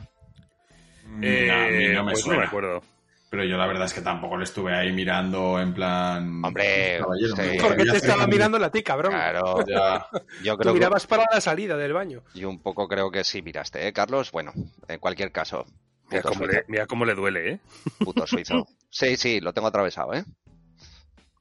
Eh, 1.23 1.51
a 1.51 1.69
mí 1.71 1.95
no 1.95 2.05
me 2.05 2.13
pues 2.13 2.19
no 2.21 2.25
suena. 2.33 2.41
me 2.41 2.47
acuerdo. 2.47 2.83
Pero 3.31 3.45
yo 3.45 3.57
la 3.59 3.67
verdad 3.67 3.85
es 3.85 3.93
que 3.93 4.01
tampoco 4.01 4.39
le 4.39 4.45
estuve 4.45 4.75
ahí 4.75 4.91
mirando 4.93 5.61
en 5.61 5.75
plan... 5.75 6.43
Hombre, 6.45 6.99
sí. 7.37 7.59
Porque 7.61 7.85
te 7.85 7.97
estaba 7.99 8.27
mirando 8.27 8.57
a 8.57 8.71
ti, 8.71 8.83
cabrón. 8.83 9.13
Claro, 9.13 9.65
Ya. 9.67 10.07
yo 10.43 10.53
Tú 10.55 10.59
creo 10.61 10.73
que, 10.73 10.79
mirabas 10.79 11.07
para 11.07 11.25
la 11.31 11.41
salida 11.41 11.77
del 11.77 11.93
baño. 11.93 12.23
yo 12.35 12.49
un 12.49 12.63
poco 12.63 12.89
creo 12.89 13.11
que 13.11 13.25
sí 13.25 13.43
miraste, 13.43 13.87
¿eh, 13.87 13.93
Carlos? 13.93 14.33
Bueno, 14.33 14.53
en 14.89 14.99
cualquier 14.99 15.31
caso. 15.31 15.67
Mira 16.11 16.23
cómo, 16.23 16.47
le, 16.47 16.65
mira 16.69 16.87
cómo 16.87 17.05
le 17.05 17.15
duele, 17.15 17.51
¿eh? 17.53 17.61
Puto 17.99 18.27
suizo. 18.27 18.67
Sí, 18.91 19.19
sí, 19.19 19.41
lo 19.41 19.53
tengo 19.53 19.69
atravesado, 19.69 20.15
¿eh? 20.15 20.25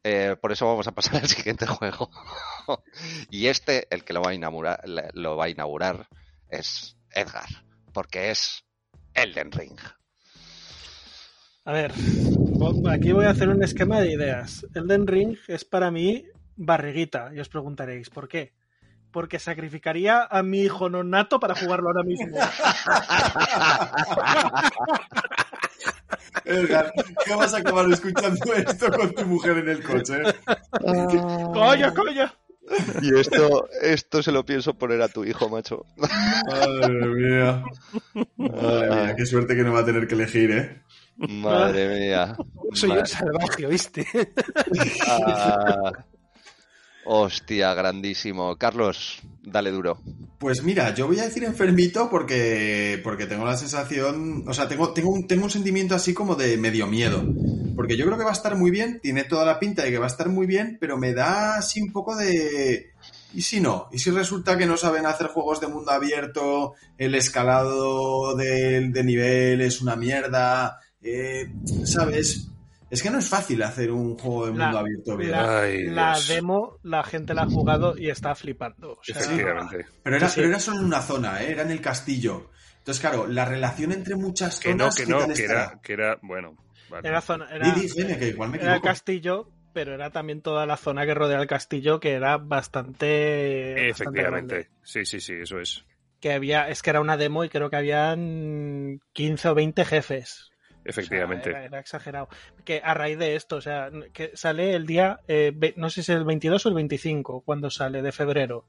Eh, 0.03 0.35
por 0.41 0.51
eso 0.51 0.65
vamos 0.67 0.85
a 0.87 0.91
pasar 0.91 1.21
al 1.21 1.27
siguiente 1.29 1.65
juego. 1.65 2.09
y 3.29 3.47
este, 3.47 3.87
el 3.89 4.03
que 4.03 4.11
lo 4.11 4.21
va 4.21 4.31
a 4.31 4.33
inaugurar, 4.33 4.81
lo 5.13 5.37
va 5.37 5.45
a 5.45 5.49
inaugurar 5.49 6.09
es 6.49 6.97
Edgar, 7.11 7.47
porque 7.93 8.31
es 8.31 8.65
Elden 9.13 9.53
Ring. 9.53 9.77
A 11.67 11.73
ver, 11.73 11.91
aquí 12.89 13.11
voy 13.11 13.25
a 13.25 13.31
hacer 13.31 13.49
un 13.49 13.61
esquema 13.61 13.99
de 13.99 14.13
ideas. 14.13 14.65
Elden 14.73 15.05
Ring 15.05 15.35
es 15.49 15.65
para 15.65 15.91
mí 15.91 16.23
barriguita, 16.55 17.31
y 17.35 17.41
os 17.41 17.49
preguntaréis, 17.49 18.09
¿por 18.09 18.29
qué? 18.29 18.53
Porque 19.11 19.37
sacrificaría 19.37 20.23
a 20.23 20.43
mi 20.43 20.61
hijo 20.61 20.89
no 20.89 21.03
nato 21.03 21.41
para 21.41 21.55
jugarlo 21.55 21.89
ahora 21.89 22.03
mismo. 22.03 22.37
Edgar, 26.45 26.93
¿qué 27.25 27.35
vas 27.35 27.53
a 27.53 27.57
acabar 27.57 27.91
escuchando 27.91 28.53
esto 28.53 28.89
con 28.89 29.13
tu 29.13 29.25
mujer 29.25 29.57
en 29.57 29.67
el 29.67 29.83
coche? 29.83 30.21
¡Coño, 30.79 31.93
coño! 31.93 32.31
Y 33.01 33.19
esto, 33.19 33.67
esto 33.81 34.23
se 34.23 34.31
lo 34.31 34.45
pienso 34.45 34.73
poner 34.73 35.01
a 35.01 35.09
tu 35.09 35.25
hijo, 35.25 35.49
macho. 35.49 35.85
Madre 35.97 37.07
mía. 37.07 37.61
Madre 38.37 38.89
mía, 38.89 39.15
qué 39.17 39.25
suerte 39.25 39.53
que 39.55 39.63
no 39.63 39.73
va 39.73 39.81
a 39.81 39.85
tener 39.85 40.07
que 40.07 40.15
elegir, 40.15 40.51
¿eh? 40.51 40.81
Madre 41.17 41.99
mía. 41.99 42.35
Soy 42.73 42.91
un 42.91 43.05
salvaje, 43.05 43.65
¿oíste? 43.65 44.05
Ah, 45.07 46.05
hostia, 47.05 47.73
grandísimo. 47.73 48.55
Carlos, 48.57 49.19
dale 49.41 49.71
duro. 49.71 50.01
Pues 50.37 50.61
mira, 50.63 50.93
yo 50.93 51.07
voy 51.07 51.19
a 51.19 51.23
decir 51.23 51.43
enfermito 51.43 52.09
porque, 52.09 52.99
porque 53.03 53.25
tengo 53.25 53.45
la 53.45 53.57
sensación, 53.57 54.43
o 54.47 54.53
sea, 54.53 54.67
tengo, 54.67 54.93
tengo, 54.93 55.11
un, 55.11 55.25
tengo 55.27 55.45
un 55.45 55.49
sentimiento 55.49 55.95
así 55.95 56.13
como 56.13 56.35
de 56.35 56.57
medio 56.57 56.85
miedo. 56.85 57.23
Porque 57.75 57.95
yo 57.95 58.05
creo 58.05 58.17
que 58.17 58.23
va 58.23 58.31
a 58.31 58.33
estar 58.33 58.55
muy 58.55 58.71
bien, 58.71 58.99
tiene 59.01 59.23
toda 59.23 59.45
la 59.45 59.59
pinta 59.59 59.83
de 59.83 59.91
que 59.91 59.99
va 59.99 60.05
a 60.05 60.09
estar 60.09 60.29
muy 60.29 60.47
bien, 60.47 60.77
pero 60.79 60.97
me 60.97 61.13
da 61.13 61.57
así 61.57 61.81
un 61.81 61.91
poco 61.91 62.15
de... 62.15 62.91
¿Y 63.33 63.41
si 63.41 63.59
no? 63.59 63.87
¿Y 63.91 63.99
si 63.99 64.09
resulta 64.09 64.57
que 64.57 64.65
no 64.65 64.77
saben 64.77 65.05
hacer 65.05 65.27
juegos 65.27 65.59
de 65.61 65.67
mundo 65.67 65.91
abierto? 65.91 66.73
El 66.97 67.13
escalado 67.13 68.35
de, 68.35 68.89
de 68.89 69.03
nivel 69.03 69.61
es 69.61 69.81
una 69.81 69.95
mierda. 69.95 70.79
Eh, 71.09 71.47
¿Sabes? 71.85 72.51
Es 72.89 73.03
que 73.03 73.09
no 73.09 73.19
es 73.19 73.27
fácil 73.27 73.61
hacer 73.63 73.91
un 73.91 74.17
juego 74.17 74.45
de 74.47 74.53
La- 74.57 74.65
mundo 74.65 74.79
abierto 74.79 75.17
bien. 75.17 75.31
La, 75.31 75.59
Ay, 75.61 75.87
la 75.87 76.13
Dios. 76.13 76.27
demo, 76.29 76.77
la 76.83 77.03
gente 77.03 77.33
la 77.33 77.41
ha 77.43 77.49
jugado 77.49 77.97
y 77.97 78.09
está 78.09 78.33
flipando. 78.33 78.93
O 78.93 78.99
sea, 79.03 79.17
Efectivamente. 79.19 79.85
Pero 80.03 80.15
era, 80.15 80.27
Sí, 80.29 80.33
sí. 80.35 80.39
pero 80.39 80.49
era 80.49 80.59
solo 80.59 80.79
en 80.79 80.85
una 80.85 81.01
zona, 81.01 81.43
¿eh? 81.43 81.51
era 81.51 81.63
en 81.63 81.71
el 81.71 81.81
castillo. 81.81 82.49
Entonces, 82.77 83.01
claro, 83.01 83.27
la 83.27 83.43
relación 83.43 83.91
entre 83.91 84.15
muchas 84.15 84.59
Que 84.61 84.73
no, 84.73 84.89
zonas. 84.91 84.95
que 84.95 85.03
¿qué 85.05 85.09
no, 85.11 85.25
que 85.27 85.33
estará? 85.33 85.63
era, 85.71 85.81
que 85.81 85.93
era, 85.93 86.19
bueno. 86.21 86.55
vale. 86.89 87.09
era 87.09 87.19
zona, 87.19 87.49
era, 87.51 87.71
Di, 87.73 87.81
di, 87.81 87.89
Gene, 87.89 88.17
que 88.17 88.27
igual 88.29 88.49
me 88.51 88.55
era 88.57 88.67
el 88.67 88.71
equivoco. 88.77 88.87
castillo, 88.87 89.51
pero 89.73 89.93
era 89.93 90.09
también 90.11 90.41
toda 90.41 90.65
la 90.65 90.77
zona 90.77 91.05
que 91.05 91.13
rodea 91.13 91.41
el 91.41 91.47
castillo 91.47 91.99
que 91.99 92.13
era 92.13 92.37
bastante. 92.37 93.89
Efectivamente. 93.89 94.69
Sí, 94.83 95.05
sí, 95.05 95.19
sí, 95.19 95.33
eso 95.41 95.59
es. 95.59 95.83
Que 96.21 96.31
había, 96.33 96.69
es 96.69 96.81
que 96.81 96.89
era 96.89 97.01
una 97.01 97.17
demo 97.17 97.43
y 97.43 97.49
creo 97.49 97.69
que 97.69 97.75
habían 97.75 99.01
15 99.13 99.49
o 99.49 99.55
20 99.55 99.85
jefes. 99.85 100.49
O 100.89 100.93
sea, 100.93 101.01
Efectivamente. 101.03 101.49
era, 101.49 101.65
era 101.65 101.79
exagerado. 101.79 102.29
Que 102.65 102.81
a 102.83 102.93
raíz 102.93 103.17
de 103.17 103.35
esto, 103.35 103.57
o 103.57 103.61
sea, 103.61 103.89
que 104.13 104.31
sale 104.35 104.73
el 104.73 104.85
día, 104.85 105.19
eh, 105.27 105.51
no 105.75 105.89
sé 105.89 106.03
si 106.03 106.11
es 106.11 106.17
el 106.17 106.25
22 106.25 106.65
o 106.65 106.69
el 106.69 106.75
25, 106.75 107.41
cuando 107.41 107.69
sale, 107.69 108.01
de 108.01 108.11
febrero. 108.11 108.65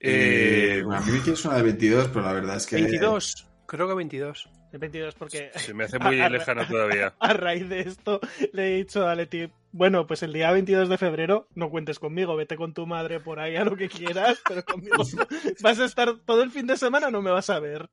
Eh, 0.00 0.82
a 0.90 1.00
mí 1.00 1.12
me 1.12 1.20
quiere 1.20 1.36
sonar 1.36 1.58
de 1.58 1.64
22, 1.64 2.08
pero 2.08 2.22
la 2.24 2.32
verdad 2.32 2.56
es 2.56 2.66
que. 2.66 2.76
22, 2.76 3.46
creo 3.66 3.86
que 3.88 3.94
22. 3.94 4.48
El 4.72 4.78
22, 4.78 5.14
porque 5.16 5.50
se 5.56 5.74
me 5.74 5.84
hace 5.84 5.98
muy 5.98 6.20
a- 6.20 6.26
a- 6.26 6.30
lejano 6.30 6.66
todavía. 6.66 7.12
a 7.20 7.32
raíz 7.34 7.68
de 7.68 7.80
esto 7.80 8.20
le 8.52 8.68
he 8.68 8.76
dicho 8.78 9.06
a 9.06 9.14
Leti, 9.14 9.50
bueno, 9.72 10.06
pues 10.06 10.22
el 10.22 10.32
día 10.32 10.50
22 10.52 10.88
de 10.88 10.96
febrero 10.96 11.48
no 11.54 11.68
cuentes 11.70 11.98
conmigo, 11.98 12.34
vete 12.36 12.56
con 12.56 12.72
tu 12.72 12.86
madre 12.86 13.20
por 13.20 13.40
ahí 13.40 13.56
a 13.56 13.64
lo 13.64 13.76
que 13.76 13.88
quieras, 13.88 14.40
pero 14.48 14.64
conmigo 14.64 14.96
no. 15.16 15.26
vas 15.60 15.78
a 15.80 15.84
estar 15.84 16.16
todo 16.24 16.42
el 16.42 16.50
fin 16.50 16.66
de 16.66 16.76
semana, 16.76 17.10
no 17.10 17.20
me 17.20 17.30
vas 17.30 17.50
a 17.50 17.58
ver. 17.60 17.90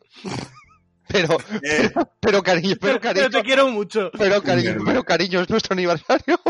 Pero, 1.08 1.38
Eh, 1.64 1.92
pero 2.20 2.44
cariño, 2.44 2.76
pero 2.80 3.00
Pero, 3.00 3.02
cariño, 3.02 3.30
te 3.30 3.42
quiero 3.44 3.70
mucho. 3.70 4.12
pero 4.18 4.42
cariño, 4.44 4.76
pero 4.86 5.04
cariño, 5.04 5.42
es 5.42 5.50
nuestro 5.50 5.74
aniversario. 5.74 6.40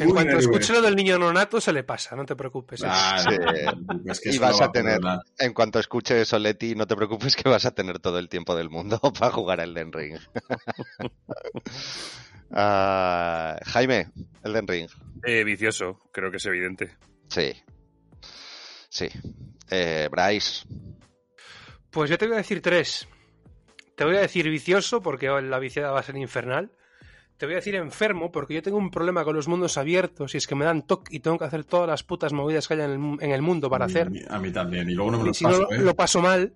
En 0.00 0.10
cuanto 0.10 0.38
escuche 0.38 0.72
lo 0.72 0.82
del 0.82 0.96
niño 0.96 1.18
nonato, 1.18 1.60
se 1.60 1.72
le 1.72 1.84
pasa, 1.84 2.16
no 2.16 2.24
te 2.26 2.34
preocupes. 2.34 2.82
Ah, 2.84 3.18
Sí. 3.28 3.36
no, 4.04 4.12
es 4.12 4.20
que 4.20 4.30
Y 4.34 4.38
vas 4.38 4.52
no 4.52 4.58
va 4.58 4.64
a 4.66 4.72
tener, 4.72 4.98
en 5.38 5.52
cuanto 5.54 5.78
escuches 5.78 6.16
eso, 6.22 6.36
Leti, 6.38 6.74
no 6.74 6.86
te 6.86 6.96
preocupes 6.96 7.36
que 7.36 7.48
vas 7.48 7.64
a 7.64 7.70
tener 7.70 8.00
todo 8.00 8.18
el 8.18 8.28
tiempo 8.28 8.56
del 8.56 8.70
mundo 8.70 8.98
para 9.18 9.30
jugar 9.30 9.60
al 9.60 9.70
Elden 9.70 9.92
Ring. 9.92 10.18
Ah, 12.50 13.58
Jaime, 13.66 14.08
Elden 14.42 14.66
Ring. 14.66 14.88
Eh, 15.22 15.44
vicioso, 15.44 16.00
creo 16.12 16.30
que 16.30 16.38
es 16.38 16.46
evidente. 16.46 16.96
Sí. 17.28 17.52
Sí. 18.88 19.06
Eh, 19.68 20.08
Bryce. 20.10 20.64
Pues 21.98 22.10
yo 22.10 22.16
te 22.16 22.28
voy 22.28 22.34
a 22.34 22.38
decir 22.38 22.62
tres. 22.62 23.08
Te 23.96 24.04
voy 24.04 24.14
a 24.14 24.20
decir 24.20 24.48
vicioso 24.48 25.02
porque 25.02 25.26
la 25.26 25.58
viciada 25.58 25.90
va 25.90 25.98
a 25.98 26.04
ser 26.04 26.16
infernal. 26.16 26.70
Te 27.36 27.44
voy 27.44 27.54
a 27.54 27.56
decir 27.56 27.74
enfermo 27.74 28.30
porque 28.30 28.54
yo 28.54 28.62
tengo 28.62 28.78
un 28.78 28.92
problema 28.92 29.24
con 29.24 29.34
los 29.34 29.48
mundos 29.48 29.76
abiertos 29.76 30.32
y 30.32 30.38
es 30.38 30.46
que 30.46 30.54
me 30.54 30.64
dan 30.64 30.86
toque 30.86 31.16
y 31.16 31.18
tengo 31.18 31.38
que 31.38 31.46
hacer 31.46 31.64
todas 31.64 31.88
las 31.88 32.04
putas 32.04 32.32
movidas 32.32 32.68
que 32.68 32.74
haya 32.74 32.84
en 32.84 32.92
el, 32.92 33.00
en 33.20 33.32
el 33.32 33.42
mundo 33.42 33.68
para 33.68 33.86
hacer. 33.86 34.12
A 34.30 34.38
mí 34.38 34.52
también. 34.52 34.88
Y 34.88 34.94
luego 34.94 35.10
no 35.10 35.18
me 35.18 35.24
lo 35.24 35.34
si 35.34 35.42
paso, 35.42 35.58
no, 35.58 35.64
lo, 35.64 35.72
¿eh? 35.72 35.78
lo 35.78 35.96
paso 35.96 36.22
mal. 36.22 36.54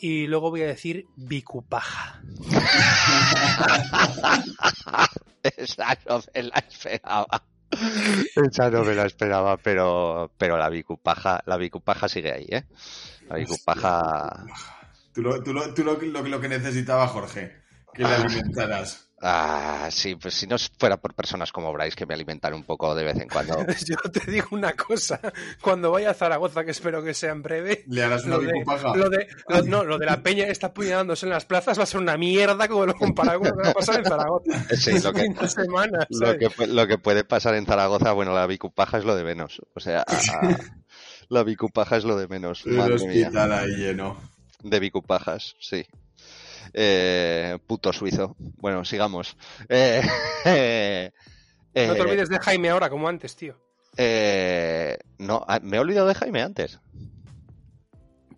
Y 0.00 0.26
luego 0.26 0.50
voy 0.50 0.62
a 0.62 0.66
decir 0.66 1.06
bicupaja. 1.14 2.20
Esa 5.56 5.96
no 6.08 6.20
me 6.34 6.42
la 6.42 6.64
esperaba. 6.68 7.44
Esa 8.34 8.70
no 8.70 8.82
me 8.82 8.96
la 8.96 9.06
esperaba, 9.06 9.56
pero, 9.56 10.32
pero 10.36 10.58
la 10.58 10.68
bicupaja, 10.68 11.44
la 11.46 11.56
bicupaja 11.56 12.08
sigue 12.08 12.32
ahí, 12.32 12.46
¿eh? 12.48 12.64
La 13.28 13.36
bicupaja. 13.36 14.46
Tú, 15.22 15.28
lo, 15.28 15.42
tú, 15.42 15.52
lo, 15.52 15.74
tú 15.74 15.84
lo, 15.84 15.94
lo, 16.00 16.22
lo 16.22 16.40
que 16.40 16.48
necesitaba, 16.48 17.06
Jorge, 17.08 17.56
que 17.94 18.02
le 18.02 18.08
alimentaras. 18.14 19.06
Ah, 19.22 19.88
sí, 19.90 20.14
pues 20.14 20.32
si 20.32 20.46
no 20.46 20.56
fuera 20.78 20.96
por 20.96 21.12
personas 21.14 21.52
como 21.52 21.70
Bryce 21.74 21.94
que 21.94 22.06
me 22.06 22.14
alimentan 22.14 22.54
un 22.54 22.64
poco 22.64 22.94
de 22.94 23.04
vez 23.04 23.20
en 23.20 23.28
cuando. 23.28 23.66
Yo 23.86 23.96
te 24.10 24.30
digo 24.30 24.46
una 24.52 24.72
cosa. 24.72 25.20
Cuando 25.60 25.90
vaya 25.90 26.12
a 26.12 26.14
Zaragoza, 26.14 26.64
que 26.64 26.70
espero 26.70 27.02
que 27.04 27.12
sea 27.12 27.32
en 27.32 27.42
breve. 27.42 27.84
Le 27.88 28.02
harás 28.02 28.24
una 28.24 28.36
Lo 28.36 28.40
de, 28.40 28.64
lo 28.94 29.10
de- 29.10 29.28
lo- 29.48 29.62
no, 29.64 29.84
lo 29.84 29.98
de 29.98 30.06
la 30.06 30.22
peña 30.22 30.46
que 30.46 30.52
está 30.52 30.68
apuñalándose 30.68 31.26
en 31.26 31.32
las 31.32 31.44
plazas 31.44 31.78
va 31.78 31.82
a 31.82 31.86
ser 31.86 32.00
una 32.00 32.16
mierda 32.16 32.66
como 32.66 32.86
lo 32.86 32.94
comparado 32.94 33.40
con 33.40 33.48
lo 33.50 33.56
que 33.56 33.62
va 33.64 33.68
a 33.68 33.74
pasar 33.74 33.98
en 33.98 34.04
Zaragoza. 34.06 34.64
Sí, 34.76 34.98
lo 35.00 35.12
que, 35.12 35.20
Fin 35.20 35.34
de 35.34 35.48
semana, 35.50 36.06
lo 36.08 36.18
¿sabes? 36.26 36.38
que, 36.38 36.48
pu- 36.48 36.66
lo 36.68 36.86
que 36.86 36.96
puede 36.96 37.22
pasar 37.22 37.54
en 37.56 37.66
Zaragoza, 37.66 38.12
bueno, 38.12 38.32
la 38.34 38.46
bicupaja 38.46 38.96
es 38.96 39.04
lo 39.04 39.16
de 39.16 39.24
menos. 39.24 39.60
O 39.74 39.80
sea, 39.80 40.02
la 41.28 41.42
bicupaja 41.44 41.98
es 41.98 42.04
lo 42.04 42.16
de 42.16 42.26
menos. 42.26 42.64
El 42.64 42.80
hospital 42.92 43.52
ahí 43.52 43.68
lleno. 43.76 44.29
De 44.62 44.80
bicupajas, 44.80 45.56
sí. 45.60 45.86
Eh, 46.74 47.58
puto 47.66 47.92
suizo. 47.92 48.36
Bueno, 48.38 48.84
sigamos. 48.84 49.36
Eh, 49.68 50.02
eh, 50.44 51.12
No 51.86 51.94
te 51.94 52.02
olvides 52.02 52.28
de 52.28 52.38
Jaime 52.38 52.70
ahora, 52.70 52.90
como 52.90 53.08
antes, 53.08 53.34
tío. 53.36 53.56
eh, 53.96 54.98
no, 55.18 55.44
ah, 55.48 55.60
me 55.62 55.76
he 55.76 55.80
olvidado 55.80 56.06
de 56.08 56.14
Jaime 56.14 56.42
antes. 56.42 56.78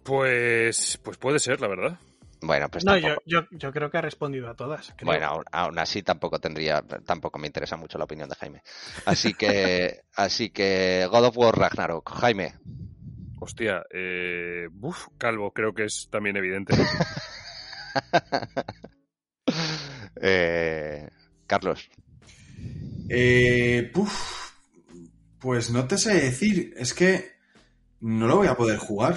Pues, 0.02 0.98
pues 1.02 1.16
puede 1.16 1.38
ser, 1.38 1.60
la 1.60 1.68
verdad. 1.68 1.98
Bueno, 2.40 2.68
pues 2.68 2.84
No, 2.84 2.92
tampoco. 3.00 3.22
yo, 3.24 3.42
yo, 3.42 3.46
yo 3.52 3.72
creo 3.72 3.88
que 3.90 3.98
ha 3.98 4.00
respondido 4.00 4.50
a 4.50 4.54
todas. 4.56 4.92
creo. 4.96 5.06
Bueno, 5.06 5.26
aún, 5.26 5.44
aún 5.52 5.78
así 5.78 6.02
tampoco 6.02 6.40
tendría, 6.40 6.82
tampoco 6.82 7.38
me 7.38 7.46
interesa 7.46 7.76
mucho 7.76 7.98
la 7.98 8.04
opinión 8.04 8.28
de 8.28 8.34
Jaime. 8.34 8.62
Así 9.06 9.32
que, 9.34 10.00
así 10.16 10.50
que 10.50 11.06
God 11.08 11.26
of 11.26 11.38
War 11.38 11.56
Ragnarok. 11.56 12.10
Jaime, 12.18 12.54
Hostia, 13.42 13.84
eh, 13.90 14.68
buf, 14.70 15.08
calvo, 15.18 15.52
creo 15.52 15.74
que 15.74 15.86
es 15.86 16.08
también 16.12 16.36
evidente. 16.36 16.74
eh, 20.22 21.08
Carlos. 21.48 21.90
Eh, 23.08 23.90
puf, 23.92 24.52
pues 25.40 25.72
no 25.72 25.88
te 25.88 25.98
sé 25.98 26.14
decir. 26.14 26.72
Es 26.76 26.94
que 26.94 27.32
no 27.98 28.28
lo 28.28 28.36
voy 28.36 28.46
a 28.46 28.56
poder 28.56 28.78
jugar. 28.78 29.16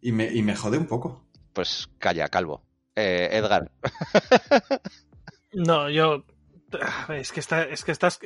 Y 0.00 0.12
me, 0.12 0.32
y 0.32 0.42
me 0.42 0.54
jode 0.54 0.78
un 0.78 0.86
poco. 0.86 1.26
Pues 1.52 1.88
calla, 1.98 2.28
calvo. 2.28 2.62
Eh, 2.94 3.30
Edgar. 3.32 3.72
No, 5.52 5.90
yo. 5.90 6.24
Es 7.08 7.32
que, 7.32 7.40
está, 7.40 7.64
es 7.64 7.82
que 7.82 7.90
estás. 7.90 8.20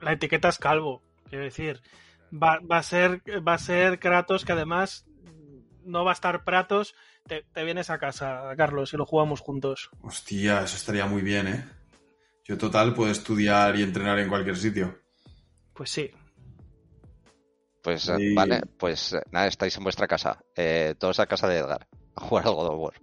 La 0.00 0.12
etiqueta 0.12 0.50
es 0.50 0.58
calvo. 0.58 1.02
Quiero 1.30 1.44
decir, 1.44 1.82
va, 2.32 2.58
va, 2.60 2.78
a 2.78 2.82
ser, 2.82 3.22
va 3.46 3.54
a 3.54 3.58
ser 3.58 3.98
Kratos 3.98 4.44
que 4.44 4.52
además 4.52 5.06
no 5.84 6.04
va 6.04 6.12
a 6.12 6.14
estar 6.14 6.44
Pratos. 6.44 6.94
Te, 7.26 7.42
te 7.52 7.64
vienes 7.64 7.90
a 7.90 7.98
casa, 7.98 8.52
Carlos, 8.56 8.92
y 8.92 8.96
lo 8.96 9.04
jugamos 9.06 9.40
juntos. 9.40 9.90
Hostia, 10.02 10.62
eso 10.62 10.76
estaría 10.76 11.06
muy 11.06 11.22
bien, 11.22 11.48
¿eh? 11.48 11.68
Yo 12.44 12.56
total 12.56 12.94
puedo 12.94 13.10
estudiar 13.10 13.76
y 13.76 13.82
entrenar 13.82 14.18
en 14.20 14.28
cualquier 14.28 14.56
sitio. 14.56 15.00
Pues 15.74 15.90
sí. 15.90 16.10
Pues 17.82 18.08
eh, 18.08 18.14
Sí. 18.18 18.34
vale, 18.34 18.62
pues 18.78 19.12
eh, 19.12 19.20
nada, 19.32 19.46
estáis 19.48 19.76
en 19.76 19.82
vuestra 19.82 20.06
casa. 20.06 20.38
Eh, 20.54 20.94
todos 20.98 21.18
a 21.20 21.26
casa 21.26 21.48
de 21.48 21.58
Edgar. 21.58 21.86
A 22.14 22.20
jugar 22.22 22.46
al 22.46 22.54
God 22.54 22.68
of 22.68 22.78
War. 22.80 22.94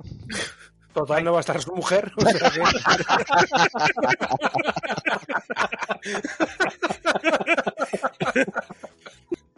Total, 0.93 1.23
no 1.23 1.31
va 1.33 1.37
a 1.37 1.41
estar 1.41 1.61
su 1.61 1.73
mujer. 1.73 2.11
o 2.15 2.21
sea 2.21 2.49
que- 2.51 2.63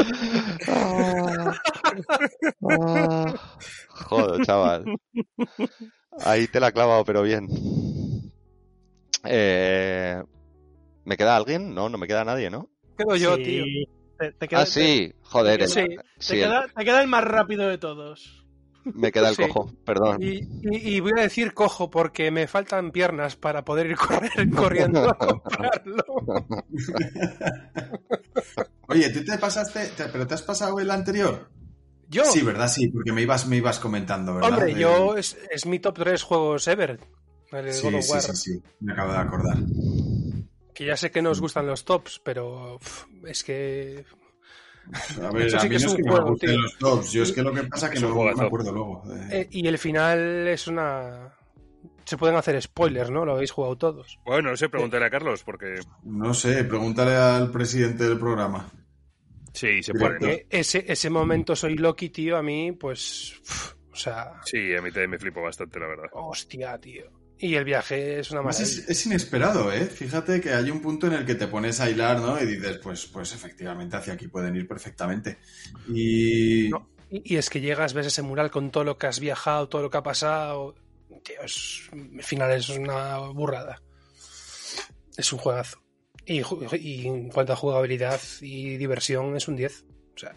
Joder, 4.09 4.45
chaval. 4.45 4.85
Ahí 6.21 6.47
te 6.47 6.59
la 6.59 6.69
he 6.69 6.73
clavado, 6.73 7.03
pero 7.05 7.21
bien. 7.23 7.47
Eh, 9.25 10.21
¿Me 11.03 11.17
queda 11.17 11.35
alguien? 11.35 11.73
No, 11.73 11.89
no 11.89 11.97
me 11.97 12.07
queda 12.07 12.23
nadie, 12.23 12.49
¿no? 12.49 12.69
Quedo 12.97 13.15
yo, 13.15 13.35
Sí. 13.37 13.43
tío. 13.43 13.63
Te, 14.17 14.31
te 14.31 14.47
queda, 14.47 14.61
ah, 14.61 14.65
sí, 14.65 15.13
joder. 15.23 15.57
te 15.59 15.65
el- 15.65 15.73
queda- 15.73 16.03
sí, 16.19 16.27
te, 16.29 16.33
el- 16.41 16.47
queda, 16.47 16.65
te 16.73 16.85
queda 16.85 17.01
el 17.01 17.07
más 17.07 17.23
rápido 17.23 17.67
de 17.67 17.77
todos. 17.77 18.44
Me 18.93 19.11
queda 19.11 19.29
el 19.29 19.35
Sí. 19.35 19.43
cojo, 19.47 19.71
perdón. 19.85 20.21
Y, 20.21 20.35
y- 20.61 20.95
y 20.95 20.99
voy 20.99 21.13
a 21.17 21.21
decir 21.23 21.53
cojo 21.53 21.89
porque 21.89 22.31
me 22.31 22.47
faltan 22.47 22.91
piernas 22.91 23.35
para 23.35 23.65
poder 23.65 23.87
ir 23.87 23.97
correr, 23.97 24.49
corriendo 24.51 25.09
a 25.09 25.17
comprarlo. 25.17 26.05
Oye, 28.87 29.09
¿tú 29.09 29.23
te 29.23 29.37
pasaste, 29.37 29.87
te- 29.97 30.05
pero 30.05 30.27
te 30.27 30.33
has 30.35 30.41
pasado 30.43 30.79
el 30.79 30.91
anterior? 30.91 31.49
Yo, 32.07 32.23
Sí, 32.25 32.41
¿verdad? 32.43 32.67
Sí, 32.67 32.87
porque 32.89 33.11
me 33.11 33.23
ibas, 33.23 33.47
me 33.47 33.57
ibas 33.57 33.79
comentando, 33.79 34.35
¿verdad? 34.35 34.51
hombre, 34.51 34.73
De- 34.75 34.79
yo 34.79 35.17
es, 35.17 35.37
es 35.49 35.65
mi 35.65 35.79
top 35.79 35.95
3 35.99 36.21
juegos 36.21 36.67
ever. 36.67 36.99
El 37.51 37.73
Sí, 37.73 37.83
God 37.89 37.95
of 37.95 38.03
sí, 38.03 38.11
War. 38.11 38.21
sí, 38.21 38.35
sí, 38.35 38.61
me 38.81 38.93
acabo 38.93 39.11
de 39.13 39.17
acordar. 39.17 39.57
Que 40.73 40.85
ya 40.85 40.97
sé 40.97 41.09
que 41.09 41.21
no 41.21 41.31
os 41.31 41.39
gustan 41.41 41.65
los 41.67 41.83
tops, 41.85 42.19
pero 42.23 42.79
es 43.25 43.43
que 43.43 44.05
A 45.21 45.31
ver, 45.31 45.47
Eso 45.47 45.57
a 45.57 45.59
sí 45.61 45.67
mí 45.67 45.71
que 45.71 45.75
es 45.77 45.83
no 45.83 45.87
es 45.89 45.93
un 45.93 45.97
que 45.97 46.03
me 46.03 46.11
juego, 46.11 46.35
tío. 46.37 46.57
los 46.61 46.77
tops, 46.77 47.11
yo 47.11 47.23
es 47.23 47.31
que 47.31 47.41
lo 47.43 47.53
que 47.53 47.63
pasa 47.63 47.85
es 47.87 47.91
que 47.91 47.97
Es 47.97 48.03
no, 48.03 48.09
no 48.09 48.35
me 48.35 48.45
acuerdo 48.45 48.71
luego. 48.71 49.03
de- 49.07 49.41
Eh, 49.41 49.47
y 49.51 49.67
el 49.67 49.77
final 49.77 50.47
es 50.47 50.67
una. 50.67 51.33
Se 52.05 52.17
pueden 52.17 52.35
hacer 52.35 52.61
spoilers, 52.61 53.09
¿no? 53.09 53.25
Lo 53.25 53.33
habéis 53.33 53.51
jugado 53.51 53.75
todos. 53.77 54.19
Bueno, 54.25 54.51
no 54.51 54.57
sé, 54.57 54.69
pregúntale 54.69 55.05
a 55.05 55.09
Carlos, 55.09 55.43
porque 55.43 55.75
No 56.03 56.33
sé, 56.35 56.63
pregúntale 56.65 57.15
al 57.15 57.51
presidente 57.51 58.03
del 58.07 58.19
programa. 58.19 58.69
sí, 59.53 59.81
se 59.81 59.93
puede. 59.93 60.13
¿no? 60.13 60.19
Porque 60.19 60.45
ese, 60.49 60.85
ese 60.87 61.09
momento 61.09 61.55
soy 61.55 61.75
Loki, 61.75 62.09
tío, 62.09 62.37
a 62.37 62.43
mí, 62.43 62.71
pues. 62.73 63.33
uf, 63.41 63.73
o 63.91 63.95
sea. 63.95 64.33
Sí, 64.45 64.75
a 64.75 64.81
mí 64.81 64.91
también 64.91 65.09
me 65.11 65.17
flipo 65.19 65.41
bastante, 65.41 65.79
la 65.79 65.87
verdad. 65.87 66.05
Hostia, 66.13 66.77
tío. 66.77 67.05
Y 67.37 67.55
el 67.55 67.65
viaje 67.65 68.19
es 68.19 68.31
una 68.31 68.41
maravilla. 68.41 68.63
es, 68.63 68.89
es 68.89 69.05
inesperado, 69.05 69.71
¿eh? 69.71 69.85
Fíjate 69.85 70.39
que 70.39 70.53
hay 70.53 70.71
un 70.71 70.81
punto 70.81 71.07
en 71.07 71.13
el 71.13 71.25
que 71.25 71.35
te 71.35 71.47
pones 71.47 71.79
a 71.81 71.89
hilar, 71.89 72.19
¿no? 72.19 72.41
Y 72.41 72.45
dices, 72.45 72.77
pues, 72.77 73.05
pues 73.07 73.33
efectivamente 73.33 73.97
hacia 73.97 74.13
aquí 74.13 74.27
pueden 74.27 74.55
ir 74.55 74.67
perfectamente. 74.67 75.37
Y... 75.89 76.69
No. 76.69 76.89
Y, 77.11 77.33
y 77.33 77.37
es 77.37 77.49
que 77.49 77.59
llegas, 77.61 77.93
ves 77.93 78.07
ese 78.07 78.21
mural 78.21 78.49
con 78.51 78.71
todo 78.71 78.83
lo 78.85 78.97
que 78.97 79.07
has 79.07 79.19
viajado, 79.19 79.67
todo 79.69 79.81
lo 79.81 79.89
que 79.89 79.97
ha 79.97 80.03
pasado. 80.03 80.75
Tío, 81.23 81.41
es- 81.43 81.89
al 81.93 82.23
final 82.23 82.51
es 82.51 82.69
una 82.69 83.17
burrada. 83.17 83.81
Es 85.17 85.31
un 85.33 85.39
juegazo. 85.39 85.81
Y, 86.25 86.41
y 86.77 87.07
en 87.07 87.29
cuanto 87.29 87.53
a 87.53 87.55
jugabilidad 87.57 88.19
y 88.41 88.77
diversión, 88.77 89.35
es 89.35 89.47
un 89.47 89.55
10. 89.57 89.85
O 90.15 90.17
sea, 90.17 90.35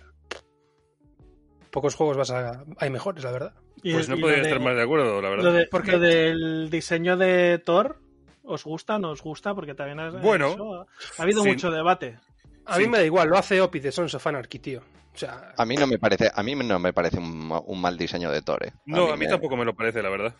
pocos 1.70 1.95
juegos 1.95 2.16
vas 2.16 2.31
a. 2.31 2.65
Hay 2.79 2.91
mejores, 2.91 3.23
la 3.25 3.31
verdad. 3.31 3.55
Pues 3.83 4.09
no 4.09 4.17
podría 4.17 4.39
lo 4.39 4.43
de- 4.45 4.49
estar 4.51 4.61
más 4.65 4.77
de 4.77 4.83
acuerdo, 4.83 5.21
la 5.23 5.29
verdad. 5.31 5.45
Lo, 5.45 5.53
de- 5.53 5.67
Porque- 5.67 5.93
lo 5.93 5.99
del 5.99 6.69
diseño 6.71 7.17
de 7.17 7.59
Thor, 7.65 8.01
¿os 8.45 8.65
gusta? 8.65 8.99
¿No 8.99 9.11
os 9.11 9.23
gusta? 9.23 9.55
Porque 9.55 9.75
también 9.75 10.01
ha, 10.01 10.11
Bueno, 10.11 10.49
eso 10.53 10.75
ha, 10.75 10.87
ha 11.19 11.23
habido 11.23 11.43
sí. 11.43 11.49
mucho 11.51 11.71
debate. 11.71 12.19
A 12.67 12.77
Sí. 12.77 12.83
mí 12.83 12.89
me 12.89 12.99
da 12.99 13.05
igual, 13.05 13.29
lo 13.29 13.39
hace 13.39 13.61
Opi 13.61 13.81
de 13.81 13.93
Sons 13.93 14.15
of 14.15 14.27
Anarchy, 14.27 14.59
tío. 14.59 14.83
O 15.15 15.17
sea, 15.19 15.53
A 15.57 15.65
mí 15.65 15.75
no 15.75 15.87
me 15.87 15.99
parece, 15.99 16.31
a 16.33 16.43
mí 16.43 16.55
no 16.55 16.79
me 16.79 16.93
parece 16.93 17.19
un, 17.19 17.51
un 17.67 17.81
mal 17.81 17.97
diseño 17.97 18.31
de 18.31 18.43
Thor. 18.43 18.65
eh. 18.67 18.73
No, 18.87 19.11
a 19.11 19.17
mí 19.17 19.25
me- 19.25 19.31
tampoco 19.31 19.57
me 19.57 19.65
lo 19.65 19.75
parece, 19.75 20.03
la 20.03 20.11
verdad. 20.11 20.35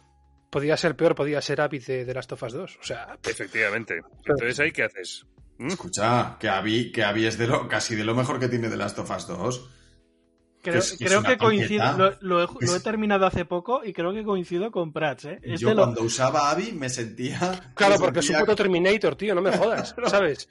podía 0.51 0.77
ser 0.77 0.95
peor, 0.97 1.15
podía 1.15 1.41
ser 1.43 1.61
Api 1.61 1.79
de, 1.81 2.05
de 2.05 2.15
Last 2.15 2.33
of 2.33 2.43
Us 2.43 2.53
2. 2.53 2.79
O 2.81 2.83
sea, 2.85 3.19
Efectivamente. 3.23 4.01
Entonces, 4.25 4.61
¿ahí 4.61 4.71
qué 4.73 4.85
haces? 4.85 5.27
¿Mm? 5.59 5.67
Escucha, 5.69 6.37
que 6.39 6.49
Abby, 6.49 6.93
que 6.93 7.03
Abby 7.05 7.27
es 7.27 7.37
de 7.37 7.47
lo, 7.49 7.67
casi 7.69 7.97
de 7.97 8.05
lo 8.05 8.15
mejor 8.15 8.39
que 8.39 8.49
tiene 8.49 8.69
The 8.69 8.77
Last 8.77 8.99
of 9.01 9.11
Us 9.11 9.27
2. 9.27 9.71
Creo, 10.71 11.23
Que 11.23 11.37
creo 11.37 11.39
coincido, 11.39 11.93
lo, 11.99 12.13
lo 12.21 12.41
he, 12.41 12.45
Es- 12.65 12.71
lo 12.71 12.77
he 12.77 12.81
terminado 12.81 13.27
hace 13.27 13.45
poco 13.45 13.83
y 13.85 13.93
creo 13.93 14.13
que 14.13 14.25
coincido 14.25 14.71
con 14.71 14.93
Prats, 14.93 15.25
¿eh? 15.27 15.41
Yo 15.59 15.71
lo- 15.71 15.77
cuando 15.85 16.03
usaba 16.03 16.51
Abby 16.51 16.73
me 16.73 16.89
sentía... 16.89 17.73
claro, 17.75 17.95
me 17.95 17.99
porque 18.01 18.21
es 18.21 18.31
un 18.31 18.39
puto 18.41 18.57
Terminator, 18.57 19.17
tío, 19.17 19.35
no 19.35 19.43
me 19.43 19.57
jodas, 19.57 19.95
¿sabes? 20.07 20.49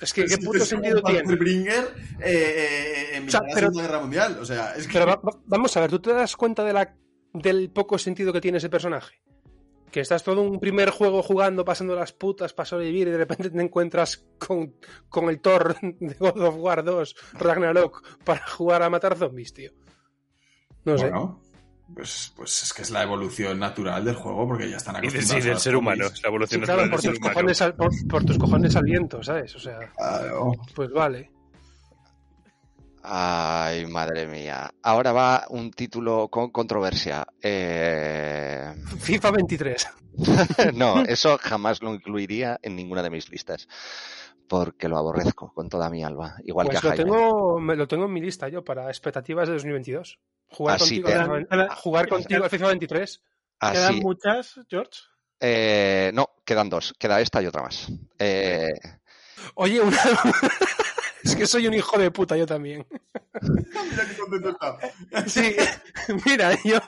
Es 0.00 0.12
que, 0.12 0.24
¿qué 0.26 0.38
puto 0.38 0.58
es 0.62 0.68
sentido 0.68 1.00
como 1.00 1.14
tiene? 1.14 1.36
Bringer 1.36 1.94
eh, 2.20 3.08
eh, 3.12 3.16
en 3.16 3.28
O 3.28 3.30
sea, 3.30 3.40
la 3.40 3.46
pero- 3.54 3.66
Segunda 3.68 3.82
Guerra 3.82 4.00
Mundial. 4.00 4.38
O 4.40 4.44
sea, 4.44 4.74
es 4.74 4.86
que... 4.86 4.92
Pero 4.92 5.06
va- 5.06 5.16
va- 5.16 5.40
vamos 5.46 5.76
a 5.76 5.80
ver, 5.80 5.90
¿tú 5.90 5.98
te 6.00 6.12
das 6.12 6.36
cuenta 6.36 6.64
de 6.64 6.72
la, 6.72 6.94
del 7.32 7.70
poco 7.70 7.96
sentido 7.98 8.32
que 8.32 8.40
tiene 8.40 8.58
ese 8.58 8.68
personaje? 8.68 9.22
Que 9.94 10.00
estás 10.00 10.24
todo 10.24 10.42
un 10.42 10.58
primer 10.58 10.90
juego 10.90 11.22
jugando, 11.22 11.64
pasando 11.64 11.94
las 11.94 12.12
putas 12.12 12.52
para 12.52 12.66
sobrevivir 12.66 13.06
y 13.06 13.10
de 13.12 13.18
repente 13.18 13.48
te 13.48 13.62
encuentras 13.62 14.26
con, 14.38 14.74
con 15.08 15.28
el 15.28 15.40
Thor 15.40 15.76
de 15.82 16.14
God 16.14 16.40
of 16.42 16.56
War 16.58 16.82
2, 16.82 17.14
Ragnarok, 17.34 18.18
para 18.24 18.44
jugar 18.48 18.82
a 18.82 18.90
matar 18.90 19.16
zombies, 19.16 19.54
tío. 19.54 19.70
No 20.84 20.98
sé. 20.98 21.04
Bueno, 21.10 21.40
Pues, 21.94 22.32
pues 22.34 22.62
es 22.64 22.72
que 22.72 22.82
es 22.82 22.90
la 22.90 23.04
evolución 23.04 23.58
natural 23.60 24.04
del 24.04 24.16
juego, 24.16 24.48
porque 24.48 24.68
ya 24.68 24.78
están 24.78 24.96
Y 24.96 25.02
de- 25.02 25.06
acostumbrados 25.18 25.42
sí, 25.42 25.46
del 25.46 25.54
los 25.54 25.62
ser 25.62 25.76
humano. 25.76 26.06
Es 26.06 26.22
la 26.24 26.28
evolución 26.28 26.60
Sí, 26.60 26.64
claro, 26.64 26.80
natural 26.86 26.90
por 26.90 27.00
del 27.00 27.10
tus, 27.10 27.14
ser 27.14 27.22
humano. 27.22 27.34
cojones 27.34 27.62
al, 27.62 27.74
por, 27.76 28.08
por 28.08 28.24
tus 28.24 28.38
cojones 28.38 28.76
al 28.76 28.84
viento, 28.84 29.22
¿sabes? 29.22 29.54
O 29.54 29.58
sea, 29.60 29.78
Claro. 29.96 30.52
pues 30.74 30.90
vale. 30.90 31.30
Ay, 33.06 33.86
madre 33.86 34.26
mía. 34.26 34.70
Ahora 34.82 35.12
va 35.12 35.44
un 35.50 35.70
título 35.70 36.28
con 36.28 36.50
controversia. 36.50 37.26
Eh, 37.42 38.74
FIFA 38.98 39.30
23. 39.32 39.88
no, 40.74 41.02
eso 41.04 41.36
jamás 41.40 41.82
lo 41.82 41.92
incluiría 41.94 42.58
en 42.62 42.76
ninguna 42.76 43.02
de 43.02 43.10
mis 43.10 43.28
listas. 43.28 43.68
Porque 44.48 44.88
lo 44.88 44.96
aborrezco 44.98 45.52
con 45.52 45.68
toda 45.68 45.90
mi 45.90 46.02
alma. 46.04 46.36
Igual 46.44 46.66
Pues 46.66 46.80
que 46.80 46.86
a 46.86 46.90
lo 46.90 46.96
Jaime. 46.96 47.04
tengo, 47.12 47.60
me 47.60 47.76
lo 47.76 47.86
tengo 47.88 48.04
en 48.06 48.12
mi 48.12 48.20
lista 48.20 48.48
yo 48.48 48.64
para 48.64 48.88
expectativas 48.88 49.48
de 49.48 49.54
2022. 49.54 50.18
Jugar 50.48 50.76
Así 50.76 51.02
contigo, 51.02 51.08
te- 51.08 51.14
al 51.14 51.28
FIFA- 51.28 51.48
Quedan- 51.48 51.68
jugar 51.76 52.08
contigo 52.08 52.44
al 52.44 52.50
FIFA 52.50 52.66
23. 52.68 53.22
¿Quedan 53.60 53.84
Así, 53.94 54.00
muchas, 54.00 54.60
George? 54.68 55.00
eh, 55.40 56.10
no, 56.14 56.28
quedan 56.44 56.70
dos. 56.70 56.94
Queda 56.98 57.20
esta 57.20 57.42
y 57.42 57.46
otra 57.46 57.62
más. 57.62 57.88
Eh, 58.18 58.68
Oye, 59.56 59.80
una... 59.80 59.98
es 61.30 61.36
que 61.36 61.46
soy 61.46 61.66
un 61.66 61.74
hijo 61.74 61.98
de 61.98 62.10
puta 62.10 62.36
yo 62.36 62.46
también. 62.46 62.86
Mira 63.42 64.04
qué 64.08 64.16
contento 64.18 64.50
está. 64.50 64.78
Sí, 65.26 65.54
mira, 66.26 66.56
yo 66.64 66.78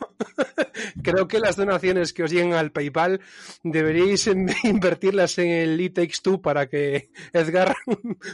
creo 1.02 1.26
que 1.28 1.40
las 1.40 1.56
donaciones 1.56 2.12
que 2.12 2.24
os 2.24 2.30
lleguen 2.30 2.54
al 2.54 2.72
PayPal 2.72 3.20
deberíais 3.62 4.28
invertirlas 4.64 5.38
en 5.38 5.48
el 5.48 5.80
E 5.80 5.90
Takes 5.90 6.18
Two 6.22 6.40
para 6.40 6.68
que 6.68 7.10
Edgar 7.32 7.74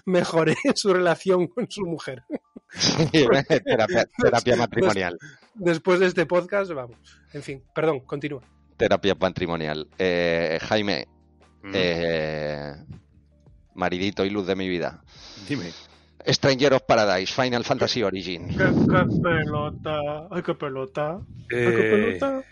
mejore 0.05 0.57
su 0.75 0.93
relación 0.93 1.47
con 1.49 1.71
su 1.71 1.83
mujer. 1.83 2.25
terapia, 3.65 4.07
terapia 4.19 4.57
matrimonial. 4.57 5.19
Después 5.55 6.01
de 6.01 6.07
este 6.07 6.27
podcast, 6.27 6.73
vamos. 6.73 6.99
En 7.33 7.43
fin, 7.43 7.63
perdón, 7.75 8.01
continúa. 8.01 8.43
Terapia 8.77 9.15
matrimonial. 9.15 9.89
Eh, 9.99 10.59
Jaime, 10.63 11.07
Mm, 11.63 11.73
eh, 11.75 12.75
maridito 13.75 14.25
y 14.25 14.31
luz 14.31 14.47
de 14.47 14.57
mi 14.57 14.69
vida. 14.69 15.03
Dime. 15.49 15.71
Stranger 16.27 16.75
of 16.75 16.83
Paradise, 16.87 17.33
Final 17.33 17.65
Fantasy 17.65 18.03
Origin. 18.03 18.49
¿Qué, 18.49 18.57
qué 18.57 19.21
pelota? 19.23 19.99
Ay, 20.31 20.43
qué 20.43 20.55
pelota. 20.55 21.17
Ay, 21.17 21.47
qué 21.49 21.65
Eh, 21.69 21.91
pelota. 22.19 22.45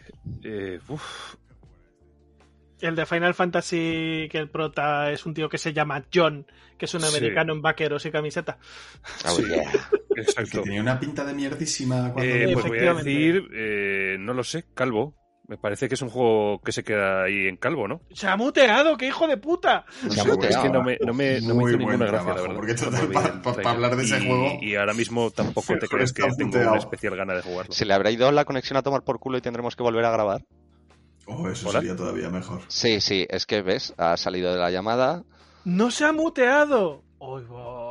eh, 0.45 0.79
uf, 0.89 1.35
El 2.81 2.97
de 2.97 3.05
Final 3.07 3.35
Fantasy, 3.35 4.27
que 4.31 4.39
el 4.39 4.49
prota 4.49 5.11
es 5.13 5.27
un 5.27 5.35
tío 5.35 5.49
que 5.51 5.59
se 5.59 5.73
llama 5.75 6.03
John, 6.13 6.47
que 6.79 6.87
es 6.87 6.95
un 6.95 7.03
Sí. 7.03 7.09
americano 7.15 7.53
en 7.53 7.61
vaqueros 7.61 8.07
y 8.07 8.11
camiseta. 8.11 8.59
Oh, 9.27 9.37
Sí. 9.37 9.45
yeah. 9.47 9.71
Que 10.15 10.23
exacto. 10.23 10.63
tenía 10.63 10.81
una 10.81 10.99
pinta 10.99 11.25
de 11.25 11.35
mierdísima 11.35 12.11
cuando... 12.13 12.23
Eh, 12.35 12.51
pues 12.55 12.65
voy 12.67 12.79
a 12.79 12.95
decir, 12.95 13.49
eh, 13.55 14.17
no 14.19 14.33
lo 14.33 14.43
sé, 14.43 14.65
Calvo. 14.75 15.15
Me 15.51 15.57
parece 15.59 15.89
que 15.89 15.97
es 15.97 16.03
un 16.03 16.11
juego 16.11 16.61
que 16.65 16.71
se 16.71 16.85
queda 16.85 17.25
ahí 17.25 17.49
en 17.49 17.57
Calvo, 17.57 17.89
¿no? 17.89 18.03
¡Se 18.13 18.29
ha 18.29 18.37
muteado! 18.37 18.97
¡Qué 18.97 19.09
hijo 19.09 19.27
de 19.27 19.37
puta! 19.37 19.85
Se 20.09 20.21
ha 20.21 20.23
Es 20.49 20.57
que 20.57 20.69
no 20.71 20.81
me, 20.81 20.97
no 21.05 21.13
me, 21.13 21.41
no 21.41 21.69
hizo 21.69 21.77
ninguna 21.77 22.07
gracia, 22.07 22.09
trabajo, 22.21 22.35
la 22.37 22.43
verdad. 22.43 22.55
porque 22.55 22.75
total, 22.75 22.93
No 23.03 23.09
vi 23.09 23.15
pa- 23.15 23.21
el 23.27 23.33
pa- 23.33 23.43
pa 23.43 23.53
trailer. 23.55 23.75
hablar 23.75 23.97
de 23.97 24.03
ese 24.05 24.19
Y- 24.21 24.27
juego- 24.29 24.59
Y 24.63 24.77
ahora 24.77 24.95
mismo 24.95 25.29
tampoco 25.33 25.77
te 25.77 25.89
crees 25.89 26.13
que 26.13 26.23
tengo 26.39 26.57
una 26.57 26.77
especial 26.79 27.17
gana 27.17 27.35
de 27.35 27.43
jugarlo. 27.43 27.73
¿Se 27.73 27.85
le 27.85 27.93
habrá 27.95 28.13
ido 28.13 28.31
la 28.31 28.45
conexión 28.45 28.77
a 28.77 28.83
tomar 28.83 29.03
por 29.03 29.19
culo 29.19 29.39
y 29.39 29.41
tendremos 29.41 29.75
que 29.75 29.83
volver 29.83 30.05
a 30.05 30.13
grabar? 30.13 30.45
Oh, 31.27 31.49
eso 31.49 31.69
Hola. 31.69 31.81
sería 31.81 31.97
todavía 31.97 32.31
mejor. 32.31 32.61
Sí, 32.69 33.01
sí, 33.01 33.27
es 33.29 33.45
que 33.45 33.61
ves, 33.63 33.93
ha 33.99 34.17
salido 34.17 34.53
de 34.53 34.61
la 34.61 34.71
llamada. 34.71 35.25
¡No 35.65 35.91
se 35.91 36.05
ha 36.05 36.13
muteado! 36.13 37.03
¡Uy, 37.19 37.43
va! 37.51 37.90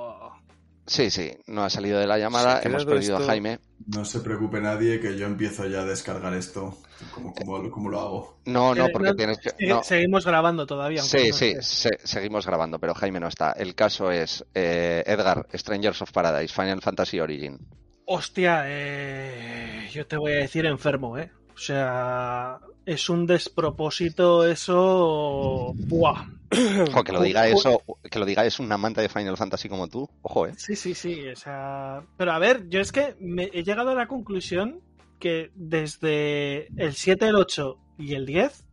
Sí, 0.89 1.09
sí, 1.11 1.31
no 1.47 1.63
ha 1.63 1.69
salido 1.69 1.99
de 1.99 2.07
la 2.07 2.17
llamada, 2.17 2.61
hemos 2.63 2.83
perdido 2.83 3.13
esto- 3.17 3.23
a 3.23 3.27
Jaime. 3.27 3.59
No 3.87 4.03
se 4.05 4.19
preocupe 4.21 4.59
nadie 4.59 4.99
que 4.99 5.15
yo 5.17 5.25
empiezo 5.27 5.65
ya 5.67 5.81
a 5.81 5.85
descargar 5.85 6.33
esto. 6.33 6.77
¿Cómo, 7.13 7.33
cómo- 7.33 7.69
cómo 7.71 7.89
lo 7.89 7.99
hago? 7.99 8.39
No, 8.45 8.73
no, 8.75 8.87
Eh, 8.87 8.89
porque 8.91 9.09
no, 9.09 9.15
tienes 9.15 9.37
que... 9.37 9.67
No. 9.67 9.83
Seguimos 9.83 10.25
grabando 10.25 10.65
todavía. 10.65 11.01
Sí, 11.01 11.29
no 11.29 11.35
sí, 11.35 11.53
se- 11.61 11.97
seguimos 12.03 12.45
grabando, 12.45 12.79
pero 12.79 12.93
Jaime 12.95 13.19
no 13.19 13.27
está. 13.27 13.51
El 13.53 13.75
caso 13.75 14.11
es 14.11 14.43
eh, 14.53 15.03
Edgar, 15.05 15.47
Strangers 15.53 16.01
of 16.01 16.11
Paradise, 16.11 16.53
Final 16.53 16.81
Fantasy 16.81 17.19
Origin. 17.19 17.57
Hostia, 18.05 18.63
eh, 18.65 19.87
yo 19.93 20.07
te 20.07 20.17
voy 20.17 20.31
a 20.33 20.37
decir 20.37 20.65
enfermo, 20.65 21.17
¿eh? 21.17 21.31
O 21.53 21.57
sea, 21.57 22.57
es 22.85 23.09
un 23.09 23.25
despropósito 23.27 24.45
eso... 24.47 25.73
¡Buah! 25.75 26.25
Ojo, 26.89 27.03
que 27.03 27.11
lo 27.11 27.21
diga 27.21 27.47
eso, 27.47 27.81
que 28.09 28.19
lo 28.19 28.25
diga 28.25 28.45
es 28.45 28.59
un 28.59 28.71
amante 28.71 29.01
de 29.01 29.09
Final 29.09 29.37
Fantasy 29.37 29.69
como 29.69 29.87
tú. 29.87 30.09
Ojo, 30.21 30.47
eh. 30.47 30.53
Sí, 30.57 30.75
sí, 30.75 30.93
sí. 30.95 31.27
O 31.27 31.35
sea... 31.35 32.01
Pero 32.17 32.31
a 32.31 32.39
ver, 32.39 32.67
yo 32.69 32.79
es 32.79 32.91
que 32.91 33.15
me 33.19 33.49
he 33.53 33.63
llegado 33.63 33.91
a 33.91 33.95
la 33.95 34.07
conclusión 34.07 34.81
que 35.19 35.51
desde 35.55 36.67
el 36.81 36.93
7, 36.95 37.27
el 37.27 37.35
8 37.35 37.77
y 37.97 38.13
el 38.15 38.25
10, 38.25 38.65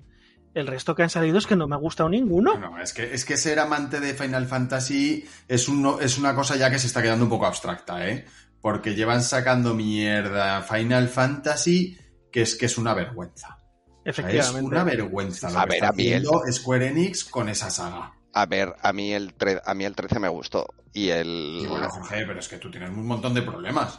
el 0.55 0.67
resto 0.67 0.95
que 0.95 1.03
han 1.03 1.11
salido 1.11 1.37
es 1.39 1.47
que 1.47 1.57
no 1.57 1.67
me 1.69 1.75
ha 1.75 1.79
gustado 1.79 2.09
ninguno. 2.09 2.57
No, 2.57 2.81
es 2.81 2.93
que, 2.95 3.13
es 3.13 3.25
que 3.25 3.37
ser 3.37 3.59
amante 3.59 4.01
de 4.01 4.15
Final 4.15 4.47
Fantasy 4.47 5.25
es, 5.49 5.69
un- 5.69 5.99
es 6.01 6.17
una 6.19 6.35
cosa 6.35 6.57
ya 6.57 6.71
que 6.71 6.79
se 6.79 6.87
está 6.87 7.03
quedando 7.03 7.25
un 7.25 7.31
poco 7.31 7.47
abstracta, 7.47 8.09
¿eh? 8.09 8.25
Porque 8.63 8.95
llevan 8.95 9.23
sacando 9.23 9.75
mierda 9.75 10.63
Final 10.63 11.09
Fantasy 11.09 11.99
que 12.33 12.43
es 12.43 12.55
que 12.57 12.67
es 12.67 12.79
una 12.79 12.95
vergüenza. 12.95 13.59
Es 14.07 14.19
Efectivamente. 14.19 14.67
una 14.67 14.85
vergüenza 14.85 15.51
lo 15.51 15.59
A 15.59 15.63
que 15.65 15.69
ver, 15.71 15.77
está 15.77 15.89
a 15.89 15.93
mí 15.93 16.07
el- 16.09 16.27
Square 16.53 16.87
Enix 16.89 17.25
con 17.25 17.49
esa 17.49 17.71
saga. 17.71 18.13
A 18.33 18.47
ver, 18.47 18.75
a 18.83 18.93
mí 18.93 19.13
el, 19.13 19.37
tre- 19.37 19.61
a 19.65 19.75
mí 19.75 19.85
el 19.85 19.95
13 19.97 20.21
me 20.21 20.29
gustó. 20.29 20.67
Y 20.93 21.09
el... 21.09 21.61
Y 21.63 21.67
bueno, 21.67 21.89
Jorge, 21.89 22.25
pero 22.27 22.39
es 22.39 22.49
que 22.49 22.59
tú 22.59 22.71
tienes 22.71 22.91
un 22.91 23.07
montón 23.07 23.35
de 23.35 23.43
problemas. 23.43 23.99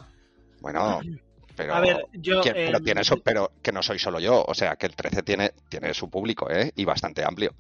Bueno, 0.62 1.00
pero... 1.56 1.74
A 1.76 1.80
ver, 1.82 2.06
yo... 2.14 2.42
que- 2.42 2.54
pero, 2.54 2.78
eh, 2.78 2.82
tiene 2.82 3.02
eso, 3.02 3.18
pero 3.18 3.52
que 3.62 3.72
no 3.72 3.84
soy 3.84 4.00
solo 4.00 4.20
yo. 4.20 4.44
O 4.48 4.54
sea, 4.54 4.76
que 4.78 4.86
el 4.86 4.96
13 4.96 5.24
tiene, 5.24 5.52
tiene 5.70 5.94
su 5.94 6.10
público, 6.10 6.50
¿eh? 6.50 6.72
Y 6.76 6.86
bastante 6.86 7.26
amplio. 7.26 7.54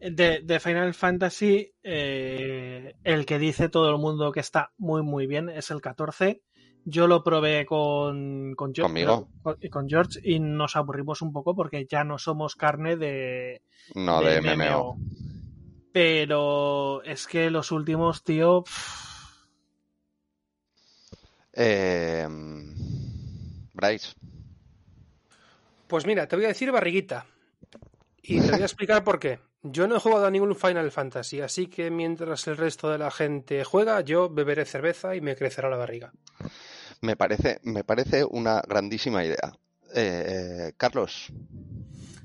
De, 0.00 0.40
de 0.42 0.58
Final 0.60 0.94
Fantasy, 0.94 1.72
eh, 1.84 2.94
el 3.04 3.24
que 3.24 3.38
dice 3.38 3.68
todo 3.68 3.88
el 3.90 3.98
mundo 3.98 4.32
que 4.32 4.40
está 4.40 4.72
muy 4.76 5.02
muy 5.02 5.28
bien 5.28 5.48
es 5.48 5.70
el 5.70 5.80
14. 5.80 6.42
Yo 6.84 7.06
lo 7.06 7.22
probé 7.22 7.64
con, 7.64 8.54
con, 8.56 8.74
George, 8.74 8.88
Conmigo. 8.92 9.28
con- 9.42 9.56
con 9.70 9.88
George 9.88 10.18
y 10.22 10.40
nos 10.40 10.74
aburrimos 10.76 11.22
un 11.22 11.32
poco 11.32 11.54
porque 11.54 11.86
ya 11.88 12.02
no 12.04 12.18
somos 12.18 12.56
carne 12.56 12.96
de, 12.96 13.62
No 13.94 14.20
de, 14.22 14.40
MMO. 14.40 14.98
Pero 15.92 17.02
es 17.04 17.26
que 17.26 17.50
los 17.50 17.70
últimos, 17.70 18.24
tío, 18.24 18.64
pff, 18.64 19.02
Eh, 21.54 22.26
Bryce. 23.74 24.14
Pues 25.86 26.06
mira, 26.06 26.26
te 26.26 26.36
voy 26.36 26.46
a 26.46 26.48
decir 26.48 26.72
barriguita. 26.72 27.26
Y 28.22 28.40
te 28.40 28.50
voy 28.52 28.62
a 28.62 28.64
explicar 28.64 29.04
por 29.04 29.18
qué. 29.18 29.38
Yo 29.62 29.86
no 29.86 29.96
he 29.96 30.00
jugado 30.00 30.26
a 30.26 30.30
ningún 30.30 30.56
Final 30.56 30.90
Fantasy, 30.90 31.40
así 31.40 31.66
que 31.68 31.90
mientras 31.90 32.46
el 32.48 32.56
resto 32.56 32.90
de 32.90 32.98
la 32.98 33.10
gente 33.12 33.62
juega, 33.64 34.00
yo 34.00 34.28
beberé 34.28 34.64
cerveza 34.64 35.14
y 35.14 35.20
me 35.20 35.36
crecerá 35.36 35.68
la 35.70 35.76
barriga. 35.76 36.12
Me 37.02 37.16
parece, 37.16 37.60
me 37.64 37.84
parece 37.84 38.24
una 38.24 38.62
grandísima 38.66 39.24
idea. 39.24 39.52
Eh, 39.94 40.72
Carlos. 40.76 41.32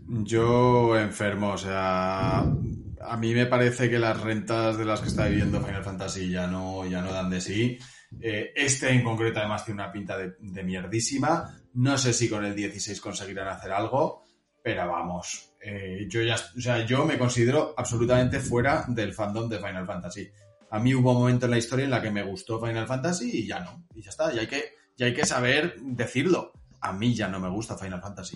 Yo 0.08 0.98
enfermo, 0.98 1.52
o 1.52 1.58
sea, 1.58 2.40
a 2.40 3.18
mí 3.18 3.34
me 3.34 3.45
parece 3.45 3.90
que 3.90 3.99
las 3.99 4.22
rentas 4.22 4.78
de 4.78 4.86
las 4.86 5.02
que 5.02 5.10
está 5.10 5.28
viviendo 5.28 5.62
Final 5.62 5.84
Fantasy 5.84 6.30
ya 6.30 6.48
no, 6.48 6.86
ya 6.86 7.02
no 7.02 7.12
dan 7.12 7.30
de 7.30 7.41
sí. 7.41 7.78
Eh, 8.22 8.54
este 8.56 8.90
en 8.90 9.04
concreto 9.04 9.40
además 9.40 9.66
tiene 9.66 9.82
una 9.82 9.91
pinta 9.91 10.18
de, 10.18 10.36
de 10.40 10.64
mierdísima. 10.64 11.60
No 11.74 11.98
sé 11.98 12.14
si 12.14 12.30
con 12.30 12.45
el 12.45 12.56
16 12.56 13.02
conseguirán 13.02 13.49
hacer 13.49 13.72
algo, 13.72 14.24
pero 14.64 14.88
vamos, 14.88 15.54
eh, 15.62 16.06
yo 16.08 16.22
ya, 16.22 16.36
o 16.36 16.62
sea, 16.62 16.86
yo 16.86 17.06
me 17.06 17.18
considero 17.18 17.74
absolutamente 17.76 18.40
fuera 18.40 18.86
del 18.88 19.14
fandom 19.14 19.49
de 19.49 19.58
Final 19.58 19.86
Fantasy. 19.86 20.30
A 20.69 20.80
mí 20.80 20.94
hubo 20.94 21.11
un 21.11 21.19
momento 21.19 21.45
en 21.45 21.52
la 21.52 21.57
historia 21.57 21.85
en 21.85 21.91
la 21.91 22.02
que 22.02 22.11
me 22.11 22.23
gustó 22.23 22.60
Final 22.60 22.88
Fantasy 22.88 23.30
y 23.34 23.48
ya 23.48 23.60
no, 23.61 23.85
y 23.95 24.02
ya 24.02 24.10
está, 24.10 24.34
y 24.34 24.39
hay 24.39 24.48
que, 24.48 24.73
y 24.98 25.03
hay 25.03 25.14
que 25.14 25.26
saber 25.26 25.76
decirlo. 25.81 26.52
A 26.81 26.91
mí 26.94 27.14
ya 27.15 27.27
no 27.27 27.39
me 27.39 27.49
gusta 27.49 27.77
Final 27.77 28.02
Fantasy. 28.02 28.35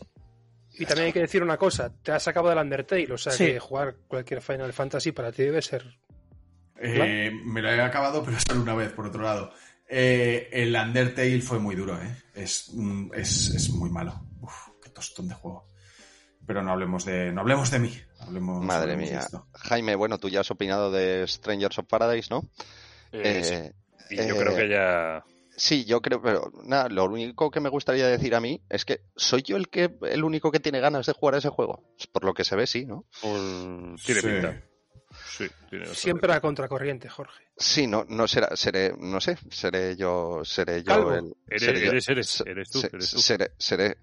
Y 0.74 0.86
también 0.86 1.08
hay 1.08 1.14
que 1.14 1.20
decir 1.20 1.44
una 1.44 1.58
cosa, 1.58 1.91
te 2.02 2.12
has 2.12 2.28
acabado 2.28 2.56
del 2.56 2.64
Undertale, 2.64 3.12
o 3.12 3.18
sea 3.18 3.34
Sí. 3.34 3.45
que 3.45 3.60
jugar 3.60 3.95
cualquier 4.08 4.41
Final 4.41 4.72
Fantasy 4.74 5.12
para 5.12 5.32
ti 5.32 5.44
debe 5.44 5.62
ser... 5.62 5.84
Eh, 6.84 7.32
me 7.45 7.62
lo 7.62 7.70
he 7.70 7.80
acabado, 7.82 8.24
pero 8.24 8.38
solo 8.40 8.62
una 8.62 8.74
vez, 8.74 8.91
por 8.91 9.06
otro 9.06 9.22
lado. 9.22 9.52
Eh, 9.88 10.49
el 10.52 10.74
Undertale 10.76 11.41
fue 11.41 11.60
muy 11.60 11.76
duro, 11.76 12.02
¿eh? 12.02 12.16
Es, 12.34 12.72
es, 13.14 13.49
es 13.49 13.70
muy 13.72 13.90
malo. 13.91 14.26
Uf, 14.40 14.53
qué 14.82 14.90
tostón 14.90 15.28
de 15.28 15.36
juego. 15.36 15.68
Pero 16.53 16.64
no 16.64 16.72
hablemos 16.72 17.06
de, 17.06 17.32
no 17.32 17.41
hablemos 17.41 17.72
de 17.72 17.80
mí. 17.80 17.98
Hablemos, 18.19 18.64
Madre 18.64 18.94
hablemos 18.94 19.06
de 19.10 19.11
mía. 19.15 19.19
esto. 19.26 19.48
Jaime, 19.53 19.95
bueno, 19.95 20.18
tú 20.19 20.30
ya 20.30 20.41
has 20.41 20.52
opinado 20.52 20.91
de 20.91 21.26
Strangers 21.28 21.80
of 21.80 21.88
Paradise, 21.88 22.28
¿no? 22.30 22.49
Eh, 23.11 23.44
sí. 23.44 23.53
Eh, 23.53 23.73
Y 24.11 24.15
yo 24.18 24.36
eh, 24.36 24.38
creo 24.38 24.56
que 24.56 24.69
ya. 24.69 25.23
Sí, 25.57 25.86
yo 25.86 26.02
creo, 26.02 26.22
pero 26.22 26.52
nada, 26.64 26.90
lo 26.90 27.06
único 27.06 27.52
que 27.52 27.60
me 27.60 27.69
gustaría 27.69 28.07
decir 28.07 28.34
a 28.36 28.40
mí 28.40 28.61
es 28.69 28.84
que 28.86 29.02
soy 29.15 29.44
yo 29.44 29.57
el 29.57 29.69
que 29.69 29.91
el 30.10 30.23
único 30.23 30.49
que 30.52 30.60
tiene 30.60 30.80
ganas 30.80 31.06
de 31.06 31.14
jugar 31.14 31.36
a 31.36 31.38
ese 31.40 31.49
juego. 31.49 31.84
Por 32.11 32.23
lo 32.23 32.34
que 32.34 32.44
se 32.44 32.56
ve, 32.56 32.65
sí, 32.68 32.86
¿no? 32.86 33.06
tiene 33.22 34.22
Sí. 34.22 34.28
pinta. 34.28 34.61
Sí, 35.30 35.45
tiene 35.69 35.86
Siempre 35.88 36.32
a 36.34 36.40
contracorriente, 36.40 37.10
Jorge. 37.10 37.44
Sí, 37.57 37.86
no, 37.86 38.06
no 38.07 38.28
será, 38.30 38.56
seré, 38.56 38.94
no 38.98 39.19
sé, 39.19 39.38
seré 39.49 39.98
yo, 39.98 40.40
seré 40.45 40.84
yo 40.84 40.86
Calvo. 40.86 41.14
el. 41.14 41.34
Eres- 41.49 41.64
seré 41.64 41.82
yo- 41.82 41.91
eres- 41.91 42.10
eres- 42.10 42.28
se- 42.30 42.49
eres 42.49 42.69
tú, 42.69 42.80
se- 42.80 42.88
eres 42.88 43.11
tú. 43.11 43.19
Seré, 43.22 43.52
seré, 43.57 43.98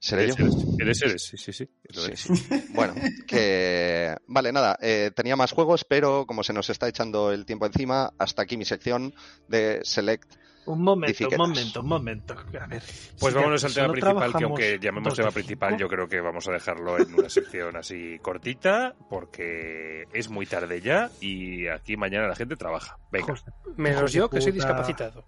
seré 0.00 0.28
yo. 0.28 0.46
eres, 0.78 1.02
eres, 1.02 1.22
sí, 1.22 1.36
sí, 1.36 1.52
sí. 1.52 1.68
lo 1.94 2.02
Sí, 2.02 2.06
eres. 2.08 2.20
sí. 2.20 2.64
Bueno, 2.74 2.94
que 3.26 4.16
vale, 4.26 4.52
nada, 4.52 4.78
eh, 4.80 5.10
tenía 5.14 5.36
más 5.36 5.52
juegos, 5.52 5.84
pero 5.84 6.26
como 6.26 6.42
se 6.42 6.52
nos 6.52 6.70
está 6.70 6.88
echando 6.88 7.32
el 7.32 7.46
tiempo 7.46 7.66
encima, 7.66 8.12
hasta 8.18 8.42
aquí 8.42 8.56
mi 8.56 8.64
sección 8.64 9.14
de 9.48 9.80
Select. 9.82 10.34
Un 10.66 10.82
momento, 10.82 11.28
un 11.30 11.36
momento, 11.36 11.80
un 11.80 11.88
momento. 11.88 12.34
A 12.60 12.66
ver. 12.66 12.82
Pues 13.18 13.32
si 13.32 13.38
vámonos 13.38 13.64
al 13.64 13.72
tema 13.72 13.88
principal, 13.90 14.34
que 14.36 14.44
aunque 14.44 14.78
llamemos 14.78 15.14
tema 15.14 15.30
principal, 15.30 15.78
yo 15.78 15.88
creo 15.88 16.08
que 16.08 16.20
vamos 16.20 16.46
a 16.46 16.52
dejarlo 16.52 16.98
en 16.98 17.14
una 17.14 17.30
sección 17.30 17.74
así 17.74 18.18
cortita, 18.18 18.94
porque 19.08 20.04
es 20.12 20.28
muy 20.28 20.44
tarde 20.44 20.82
ya 20.82 21.10
y 21.22 21.68
aquí 21.68 21.96
mañana 21.96 22.28
la 22.28 22.36
gente 22.36 22.54
trabaja. 22.56 22.98
Venga. 23.10 23.34
Menos 23.76 24.12
yo, 24.12 24.28
que 24.28 24.42
soy 24.42 24.52
discapacitado. 24.52 25.24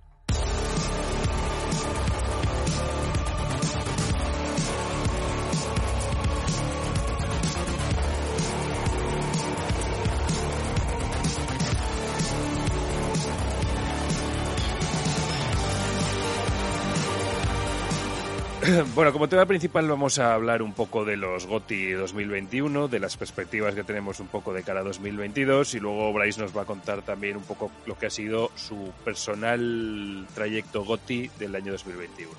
Bueno, 18.94 19.12
como 19.12 19.28
tema 19.28 19.46
principal 19.46 19.88
vamos 19.88 20.18
a 20.18 20.34
hablar 20.34 20.62
un 20.62 20.72
poco 20.74 21.04
de 21.04 21.16
los 21.16 21.46
GOTI 21.46 21.92
2021, 21.92 22.88
de 22.88 23.00
las 23.00 23.16
perspectivas 23.16 23.74
que 23.74 23.84
tenemos 23.84 24.20
un 24.20 24.28
poco 24.28 24.52
de 24.52 24.62
cara 24.62 24.80
a 24.80 24.84
2022 24.84 25.74
y 25.74 25.80
luego 25.80 26.12
Bryce 26.12 26.40
nos 26.40 26.56
va 26.56 26.62
a 26.62 26.66
contar 26.66 27.02
también 27.02 27.36
un 27.36 27.42
poco 27.44 27.70
lo 27.86 27.96
que 27.98 28.06
ha 28.06 28.10
sido 28.10 28.50
su 28.56 28.92
personal 29.04 30.26
trayecto 30.34 30.84
GOTI 30.84 31.28
del 31.38 31.54
año 31.54 31.72
2021. 31.72 32.32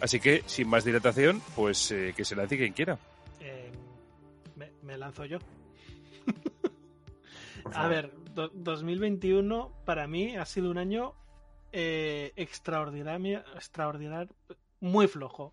Así 0.00 0.18
que, 0.20 0.42
sin 0.46 0.68
más 0.68 0.84
dilatación, 0.84 1.40
pues 1.54 1.90
eh, 1.92 2.12
que 2.16 2.24
se 2.24 2.34
lance 2.34 2.56
quien 2.56 2.72
quiera. 2.72 2.98
Eh, 3.40 3.70
me, 4.56 4.72
me 4.82 4.96
lanzo 4.98 5.24
yo. 5.26 5.38
A 7.74 7.86
ver, 7.86 8.12
do- 8.34 8.50
2021 8.54 9.70
para 9.84 10.06
mí 10.08 10.36
ha 10.36 10.44
sido 10.44 10.70
un 10.70 10.78
año 10.78 11.14
eh, 11.70 12.32
extraordinario, 12.36 13.44
extraordinario, 13.54 14.34
muy 14.80 15.06
flojo. 15.06 15.52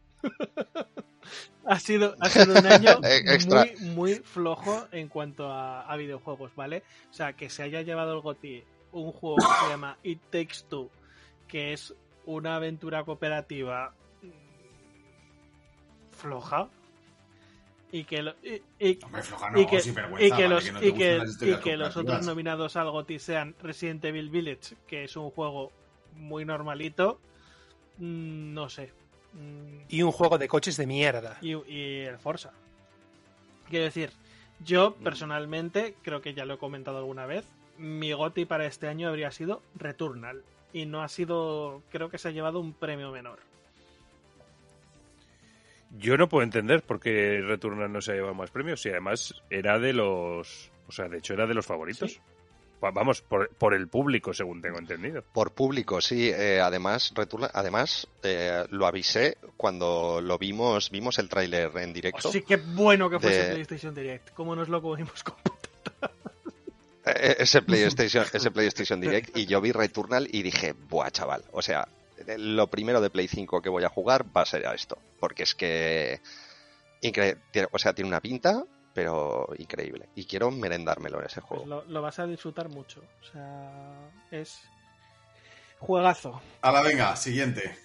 Ha, 1.66 1.80
sido, 1.80 2.16
ha 2.20 2.30
sido 2.30 2.60
un 2.60 2.66
año 2.66 3.00
Eh, 3.04 3.22
extra. 3.26 3.66
muy, 3.66 3.90
muy 3.90 4.14
flojo 4.16 4.88
en 4.91 5.08
cuanto 5.08 5.52
a, 5.52 5.82
a 5.82 5.96
videojuegos, 5.98 6.54
¿vale? 6.56 6.84
O 7.10 7.14
sea, 7.14 7.34
que 7.34 7.50
se 7.50 7.64
haya 7.64 7.82
llevado 7.82 8.14
el 8.14 8.22
GOTY 8.22 8.64
un 8.91 9.12
juego 9.12 9.38
que 9.38 9.66
se 9.66 9.70
llama 9.70 9.98
It 10.04 10.20
Takes 10.32 10.66
Two, 10.70 10.90
que 11.48 11.74
es 11.74 11.94
una 12.26 12.56
aventura 12.56 13.04
cooperativa 13.04 13.94
floja. 16.12 16.70
Y 17.91 18.04
que, 18.04 18.22
lo- 18.22 18.36
y- 18.44 18.62
y- 18.80 19.00
Hombre, 19.04 19.24
floja 19.24 19.50
no, 19.50 19.62
y 19.62 19.66
que, 19.66 19.78
y 19.78 19.82
que 19.91 20.30
vale, 20.30 20.48
los, 20.50 20.64
que 20.64 20.72
no 20.72 20.80
te 20.80 20.88
y 21.50 21.56
que- 21.58 21.76
los 21.78 21.98
otros 21.98 22.24
nominados 22.24 22.76
al 22.76 22.91
GOTY 22.91 23.18
sean 23.18 23.56
Resident 23.64 24.06
Evil 24.06 24.30
Village, 24.30 24.76
que 24.86 25.06
es 25.06 25.16
un 25.18 25.32
juego 25.32 25.72
muy 26.14 26.46
normalito, 26.46 27.20
mm, 27.98 28.54
no 28.54 28.70
sé. 28.70 28.94
Y 29.88 30.01
un 30.03 30.11
juego 30.11 30.38
de 30.38 30.47
coches 30.47 30.77
de 30.77 30.85
mierda. 30.88 31.38
Y, 31.41 31.53
y 31.72 32.01
el 32.01 32.18
Forza. 32.18 32.51
Quiero 33.69 33.85
decir, 33.85 34.11
yo 34.64 34.95
Mm. 34.99 35.03
personalmente, 35.03 35.95
creo 36.03 36.22
que 36.22 36.34
ya 36.34 36.45
lo 36.45 36.56
he 36.56 36.57
comentado 36.57 36.97
alguna 36.97 37.26
vez, 37.26 37.45
mi 37.77 38.11
GOTY 38.11 38.45
para 38.45 38.65
este 38.65 38.88
año 38.88 39.07
habría 39.10 39.31
sido 39.31 39.61
Returnal. 39.76 40.43
Y 40.73 40.85
no 40.85 41.01
ha 41.01 41.07
sido, 41.07 41.81
creo 41.89 42.10
que 42.10 42.18
se 42.19 42.27
ha 42.27 42.31
llevado 42.31 42.60
un 42.60 42.73
premio 42.73 43.11
menor. 43.11 43.39
Yo 45.97 46.18
no 46.18 46.30
puedo 46.30 46.43
entender 46.43 46.84
por 46.84 46.99
qué 46.99 47.41
Returnal 47.41 47.91
no 47.91 48.01
se 48.01 48.11
ha 48.11 48.15
llevado 48.15 48.35
más 48.35 48.51
premios 48.51 48.85
y 48.85 48.89
además 48.89 49.34
era 49.49 49.80
de 49.80 49.93
los... 49.93 50.72
O 50.88 50.91
sea, 50.91 51.07
de 51.07 51.18
hecho 51.18 51.34
era 51.34 51.47
de 51.47 51.53
los 51.56 51.65
favoritos. 51.65 52.11
Sí. 52.14 52.19
Va- 52.84 52.91
Vamos, 52.91 53.22
por, 53.22 53.49
por 53.56 53.73
el 53.73 53.88
público, 53.89 54.34
según 54.34 54.61
tengo 54.61 54.80
entendido. 54.80 55.22
Por 55.34 55.51
público, 55.51 55.99
sí. 56.01 56.30
eh, 56.34 56.61
además, 56.61 57.14
Return- 57.14 57.49
además 57.53 58.07
eh, 58.23 58.65
lo 58.69 58.85
avisé 58.88 59.38
cuando 59.57 60.22
lo 60.22 60.38
vimos, 60.38 60.89
vimos 60.89 61.19
el 61.19 61.27
tráiler 61.30 61.72
en 61.77 61.91
directo. 61.93 62.31
Sí, 62.31 62.41
qué 62.41 62.56
bueno 62.57 63.10
que 63.10 63.19
fuese 63.19 63.43
De- 63.45 63.51
PlayStation 63.53 63.93
Direct. 63.93 64.30
¿Cómo 64.34 64.56
nos 64.56 64.69
lo 64.69 64.81
comimos 64.81 65.23
con 65.23 65.35
Eh, 67.06 67.38
ese 67.39 67.61
PlayStation, 67.61 68.26
ese 68.34 68.51
PlayStation 68.51 68.99
Direct 69.01 69.35
y 69.35 69.45
yo 69.45 69.61
vi 69.61 69.72
Returnal 69.72 70.27
y 70.31 70.43
dije, 70.43 70.73
buah, 70.73 71.10
chaval, 71.10 71.43
o 71.53 71.61
sea, 71.61 71.88
lo 72.38 72.68
primero 72.68 73.01
de 73.01 73.10
Play 73.10 73.27
5 73.27 73.61
que 73.61 73.69
voy 73.69 73.84
a 73.84 73.89
jugar 73.89 74.26
va 74.35 74.41
a 74.41 74.45
ser 74.45 74.68
a 74.68 74.73
esto, 74.76 74.97
porque 75.19 75.43
es 75.43 75.56
que, 75.56 76.19
o 77.72 77.80
sea, 77.80 77.93
tiene 77.93 78.10
una 78.10 78.19
pinta, 78.19 78.64
pero 78.94 79.48
increíble, 79.57 80.10
y 80.16 80.26
quiero 80.26 80.52
merendármelo 80.52 81.20
en 81.20 81.26
ese 81.28 81.41
Pues 81.41 81.61
juego. 81.61 81.66
lo, 81.66 81.86
lo 81.86 82.02
vas 82.02 82.20
a 82.20 82.26
disfrutar 82.28 82.70
mucho. 82.70 83.02
O 83.22 83.26
sea, 83.32 84.10
es 84.32 84.61
juegazo. 85.80 86.41
Ala, 86.61 86.82
venga, 86.82 87.16
siguiente. 87.16 87.78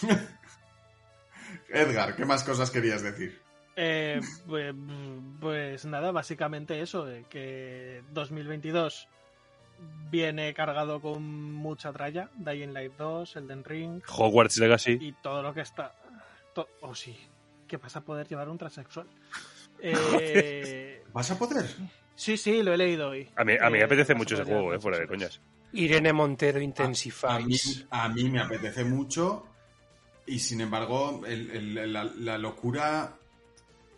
Edgar, 1.68 2.16
¿qué 2.16 2.24
más 2.24 2.44
cosas 2.44 2.70
querías 2.70 3.02
decir? 3.02 3.40
Eh, 3.76 4.20
pues, 4.46 4.74
pues 5.40 5.84
nada, 5.86 6.10
básicamente 6.12 6.80
eso, 6.80 7.08
eh, 7.10 7.24
que 7.28 8.02
2022 8.10 9.08
viene 10.10 10.52
cargado 10.54 11.00
con 11.00 11.22
mucha 11.54 11.92
tralla, 11.92 12.28
Dying 12.34 12.72
Light 12.74 12.92
2, 12.96 13.36
Elden 13.36 13.64
Ring 13.64 14.02
Hogwarts 14.08 14.58
Legacy. 14.58 14.98
y 15.00 15.12
todo 15.12 15.42
lo 15.42 15.52
que 15.54 15.62
está... 15.62 15.94
to- 16.54 16.68
oh 16.82 16.94
sí, 16.94 17.18
que 17.66 17.78
vas 17.78 17.96
a 17.96 18.02
poder 18.02 18.28
llevar 18.28 18.48
un 18.48 18.58
transexual. 18.58 19.06
Eh, 19.82 21.02
¿Vas 21.12 21.30
a 21.30 21.38
poder? 21.38 21.66
sí, 22.14 22.36
sí, 22.36 22.62
lo 22.62 22.72
he 22.72 22.76
leído 22.76 23.10
hoy. 23.10 23.28
A 23.36 23.44
mí, 23.44 23.54
a 23.60 23.66
mí 23.66 23.72
me 23.72 23.78
Eh, 23.80 23.84
apetece 23.84 24.14
mucho 24.14 24.34
ese 24.34 24.44
juego, 24.44 24.72
eh, 24.72 24.78
fuera 24.80 24.98
de 24.98 25.06
coñas. 25.06 25.40
Irene 25.72 26.12
Montero 26.12 26.58
A 26.58 26.60
mí, 26.60 26.64
Intensifies. 26.66 27.86
a 27.90 28.08
mí 28.08 28.28
me 28.30 28.40
apetece 28.40 28.84
mucho 28.84 29.46
y 30.26 30.38
sin 30.38 30.60
embargo 30.60 31.22
el- 31.26 31.50
el- 31.50 31.92
la, 31.92 32.04
la 32.04 32.38
locura 32.38 33.18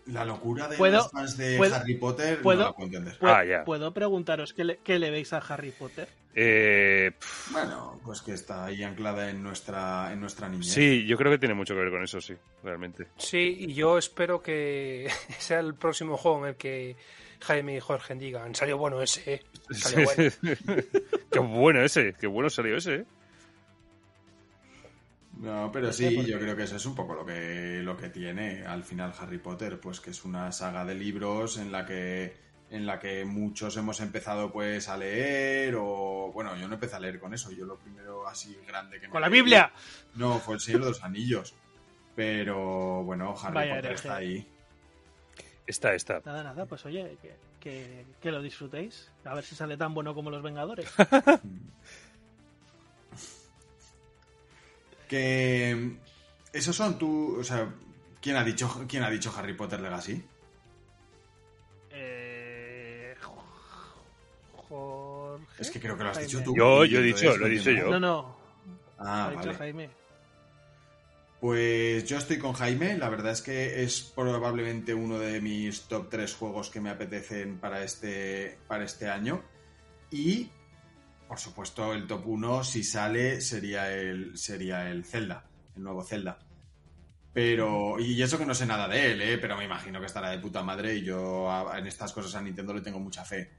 la 0.07 0.25
locura 0.25 0.69
de 0.69 0.77
¿Puedo- 0.77 0.99
los 0.99 1.11
fans 1.11 1.37
de 1.37 1.57
puedo- 1.57 1.75
Harry 1.75 1.95
Potter 1.95 2.43
puedo- 2.43 2.59
no 2.61 2.65
la 2.67 2.73
puedo 2.73 2.87
entender. 2.87 3.19
¿Puedo, 3.19 3.35
Ah, 3.35 3.45
ya. 3.45 3.65
¿Puedo 3.65 3.93
preguntaros 3.95 4.53
qué 4.53 4.65
le, 4.65 4.77
qué 4.79 4.99
le 4.99 5.11
veis 5.11 5.33
a 5.33 5.39
Harry 5.39 5.71
Potter? 5.71 6.09
Eh, 6.37 7.13
Bueno, 7.53 8.01
pues 8.05 8.21
que 8.21 8.33
está 8.33 8.65
ahí 8.65 8.83
anclada 8.83 9.31
en 9.31 9.41
nuestra 9.43 10.13
en 10.13 10.21
nuestra 10.21 10.49
niñez. 10.49 10.67
sí, 10.73 11.07
yo 11.07 11.17
creo 11.17 11.31
que 11.31 11.39
tiene 11.39 11.55
mucho 11.55 11.75
que 11.75 11.81
ver 11.81 11.91
con 11.91 12.03
eso, 12.03 12.21
sí, 12.21 12.35
realmente. 12.65 13.07
Sí, 13.19 13.57
y 13.61 13.75
yo 13.75 13.97
espero 13.99 14.43
que 14.43 15.09
sea 15.39 15.61
el 15.61 15.75
próximo 15.75 16.17
juego 16.17 16.41
en 16.43 16.49
el 16.51 16.57
que 16.57 16.97
Jaime 17.41 17.77
y 17.77 17.81
Jorge 17.81 18.15
digan, 18.17 18.55
salió 18.55 18.79
bueno 18.79 19.01
ese, 19.01 19.35
eh". 19.35 19.43
Salió 19.71 20.07
bueno. 20.07 20.33
qué 21.31 21.39
bueno 21.39 21.83
ese, 21.85 22.15
qué 22.21 22.27
bueno 22.27 22.51
salió 22.51 22.77
ese, 22.77 22.95
¿eh? 22.97 23.05
No, 25.41 25.71
pero 25.73 25.87
No 25.89 25.93
sé 25.93 26.09
sí, 26.11 26.25
yo 26.27 26.39
creo 26.39 26.57
que 26.57 26.63
eso 26.63 26.77
es 26.77 26.87
un 26.87 26.95
poco 26.95 27.15
lo 27.15 27.27
que, 27.27 27.81
lo 27.83 27.97
que 27.97 28.09
tiene 28.09 28.65
al 28.67 28.85
final 28.85 29.13
Harry 29.19 29.39
Potter, 29.39 29.81
pues 29.81 30.01
que 30.01 30.11
es 30.11 30.25
una 30.25 30.53
saga 30.53 30.85
de 30.85 30.95
libros 30.95 31.59
en 31.59 31.73
la 31.73 31.85
que 31.85 32.37
en 32.71 32.87
la 32.87 32.99
que 32.99 33.25
muchos 33.25 33.77
hemos 33.77 34.01
empezado 34.01 34.51
pues 34.51 34.89
a 34.89 34.97
leer 34.97 35.77
o 35.79 36.31
bueno, 36.33 36.57
yo 36.57 36.67
no 36.67 36.75
empecé 36.75 36.97
a 36.97 37.01
leer 37.01 37.21
con 37.21 37.33
eso, 37.35 37.53
yo 37.53 37.67
lo 37.67 37.77
primero 37.77 38.27
así 38.27 38.57
grande 38.67 38.99
que 39.01 39.07
me 39.07 39.13
¡Con 39.13 39.21
la 39.21 39.29
leí- 39.29 39.33
Biblia! 39.33 39.71
No, 40.15 40.39
fue 40.41 40.55
el 40.55 40.61
Señor 40.61 40.81
de 40.83 40.89
los 40.89 41.03
Anillos. 41.05 41.55
Pero 42.17 43.03
bueno, 43.05 43.35
Harry 43.43 43.55
Vaya 43.55 43.75
Potter 43.77 43.85
hereje. 43.87 43.95
está 44.09 44.17
ahí. 44.17 44.47
Está, 45.67 45.95
está. 45.95 46.21
Nada, 46.25 46.43
nada, 46.45 46.65
pues 46.67 46.85
oye, 46.87 47.17
que, 47.21 47.35
que, 47.61 48.05
que 48.21 48.31
lo 48.31 48.41
disfrutéis. 48.43 49.11
A 49.25 49.35
ver 49.35 49.45
si 49.45 49.55
sale 49.55 49.77
tan 49.77 49.95
bueno 49.95 50.15
como 50.15 50.31
los 50.31 50.43
Vengadores. 50.43 50.89
Que 55.09 55.97
esos 56.53 56.75
son 56.75 56.99
tú, 56.99 57.39
o 57.41 57.45
sea, 57.45 57.69
¿quién 58.21 58.37
ha 58.37 58.45
dicho 58.45 58.85
quién 58.89 59.03
ha 59.03 59.11
dicho 59.11 59.33
Harry 59.37 59.55
Potter 59.55 59.81
Legacy? 59.81 60.25
Eh, 61.91 63.15
Jorge. 64.55 65.45
Es 65.59 65.71
que 65.71 65.81
creo 65.81 65.97
que 65.97 66.05
lo 66.05 66.11
has 66.11 66.17
Jaime. 66.17 66.27
dicho 66.33 66.43
tú. 66.45 66.55
Yo- 66.57 66.85
yo 66.85 66.99
he 67.01 67.03
dicho, 67.03 67.37
lo 67.37 67.47
he 67.47 67.51
dicho 67.51 67.71
yo. 67.71 67.91
No, 67.91 68.01
no. 68.01 68.37
Ah, 68.99 69.29
dicho 69.31 69.41
vale. 69.47 69.55
Jaime. 69.59 69.91
Pues 71.41 72.05
yo 72.07 72.17
estoy 72.17 72.39
con 72.39 72.55
Jaime, 72.55 72.97
la 72.97 73.11
verdad 73.11 73.33
es 73.33 73.43
que 73.43 73.83
es 73.83 74.01
probablemente 74.01 74.95
uno 74.95 75.19
de 75.19 75.43
mis 75.43 75.83
top 75.83 76.09
3 76.09 76.35
juegos 76.35 76.71
que 76.71 76.81
me 76.81 76.89
apetecen 76.89 77.59
para 77.59 77.83
este, 77.85 78.57
para 78.67 78.85
este 78.85 79.11
año. 79.11 79.43
Y, 80.11 80.51
por 81.29 81.39
supuesto, 81.39 81.93
el 81.93 82.07
top 82.07 82.27
1, 82.27 82.65
si 82.65 82.85
sale, 82.85 83.41
sería 83.41 83.93
el, 83.93 84.37
sería 84.37 84.91
el 84.91 85.05
Zelda, 85.05 85.45
el 85.77 85.83
nuevo 85.83 86.03
Zelda. 86.03 86.39
Pero, 87.33 87.99
y 87.99 88.23
eso 88.23 88.39
que 88.39 88.47
no 88.47 88.55
sé 88.55 88.65
nada 88.65 88.87
de 88.87 89.13
él, 89.13 89.21
¿eh? 89.21 89.39
pero 89.39 89.57
me 89.57 89.65
imagino 89.65 89.99
que 89.99 90.07
estará 90.07 90.31
de 90.31 90.39
puta 90.39 90.63
madre 90.63 90.95
y 90.95 91.03
yo 91.03 91.49
en 91.77 91.87
estas 91.87 92.13
cosas 92.13 92.37
a 92.37 92.43
Nintendo 92.43 92.73
le 92.73 92.81
tengo 92.81 93.01
mucha 93.01 93.25
fe. 93.25 93.51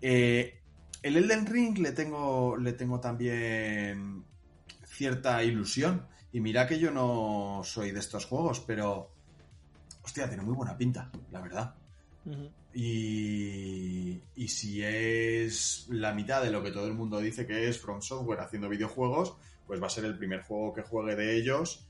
Eh, 0.00 0.60
el 1.02 1.16
Elden 1.16 1.46
Ring 1.46 1.78
le 1.78 1.92
tengo, 1.92 2.56
le 2.56 2.72
tengo 2.72 3.00
también 3.00 4.24
cierta 4.84 5.42
ilusión. 5.42 6.06
Y 6.32 6.40
mira 6.40 6.66
que 6.66 6.78
yo 6.78 6.90
no 6.90 7.60
soy 7.64 7.90
de 7.90 8.00
estos 8.00 8.24
juegos, 8.24 8.60
pero. 8.60 9.10
Hostia, 10.02 10.28
tiene 10.28 10.42
muy 10.42 10.54
buena 10.54 10.76
pinta, 10.76 11.10
la 11.30 11.40
verdad. 11.40 11.74
Y, 12.74 14.20
y 14.34 14.48
si 14.48 14.82
es 14.82 15.86
la 15.90 16.12
mitad 16.12 16.42
de 16.42 16.50
lo 16.50 16.62
que 16.62 16.70
todo 16.70 16.86
el 16.86 16.94
mundo 16.94 17.18
dice 17.20 17.46
que 17.46 17.68
es 17.68 17.78
From 17.78 18.00
Software 18.02 18.40
haciendo 18.40 18.68
videojuegos, 18.68 19.34
pues 19.66 19.82
va 19.82 19.86
a 19.86 19.90
ser 19.90 20.04
el 20.04 20.16
primer 20.16 20.42
juego 20.42 20.72
que 20.74 20.82
juegue 20.82 21.16
de 21.16 21.36
ellos. 21.36 21.86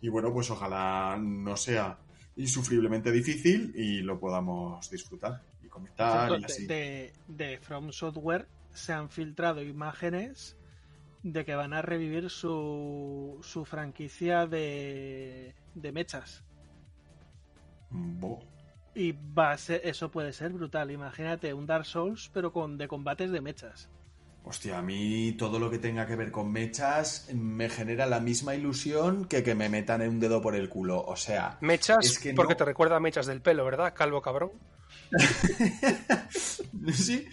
Y 0.00 0.08
bueno, 0.08 0.32
pues 0.32 0.50
ojalá 0.50 1.18
no 1.20 1.56
sea 1.56 1.98
insufriblemente 2.36 3.12
difícil 3.12 3.72
y 3.76 4.00
lo 4.00 4.18
podamos 4.18 4.88
disfrutar 4.90 5.42
y 5.62 5.68
comentar 5.68 6.30
y 6.40 6.44
así. 6.44 6.66
de, 6.66 7.12
de 7.28 7.58
From 7.58 7.92
Software 7.92 8.46
se 8.72 8.92
han 8.92 9.10
filtrado 9.10 9.62
imágenes 9.62 10.56
de 11.22 11.44
que 11.44 11.54
van 11.54 11.74
a 11.74 11.82
revivir 11.82 12.30
su, 12.30 13.38
su 13.42 13.64
franquicia 13.66 14.46
de, 14.46 15.54
de 15.74 15.92
mechas. 15.92 16.42
Bo- 17.90 18.40
Y 18.94 19.12
va 19.12 19.52
a 19.52 19.58
ser, 19.58 19.80
eso 19.84 20.10
puede 20.10 20.32
ser 20.32 20.52
brutal. 20.52 20.90
Imagínate 20.90 21.54
un 21.54 21.66
Dark 21.66 21.86
Souls, 21.86 22.30
pero 22.34 22.52
con 22.52 22.76
de 22.76 22.88
combates 22.88 23.30
de 23.30 23.40
mechas. 23.40 23.88
Hostia, 24.42 24.78
a 24.78 24.82
mí 24.82 25.32
todo 25.38 25.58
lo 25.58 25.70
que 25.70 25.78
tenga 25.78 26.06
que 26.06 26.16
ver 26.16 26.30
con 26.32 26.50
mechas 26.50 27.28
me 27.34 27.68
genera 27.68 28.06
la 28.06 28.20
misma 28.20 28.54
ilusión 28.54 29.26
que 29.26 29.42
que 29.42 29.54
me 29.54 29.68
metan 29.68 30.00
un 30.02 30.18
dedo 30.18 30.40
por 30.40 30.54
el 30.56 30.68
culo. 30.70 31.04
O 31.04 31.14
sea, 31.14 31.58
Mechas, 31.60 31.98
Es 32.04 32.18
que 32.18 32.32
porque 32.34 32.54
no. 32.54 32.56
te 32.58 32.64
recuerda 32.64 32.96
a 32.96 33.00
mechas 33.00 33.26
del 33.26 33.42
pelo, 33.42 33.64
¿verdad? 33.64 33.92
Calvo 33.94 34.22
cabrón. 34.22 34.50
Sí, 36.92 37.26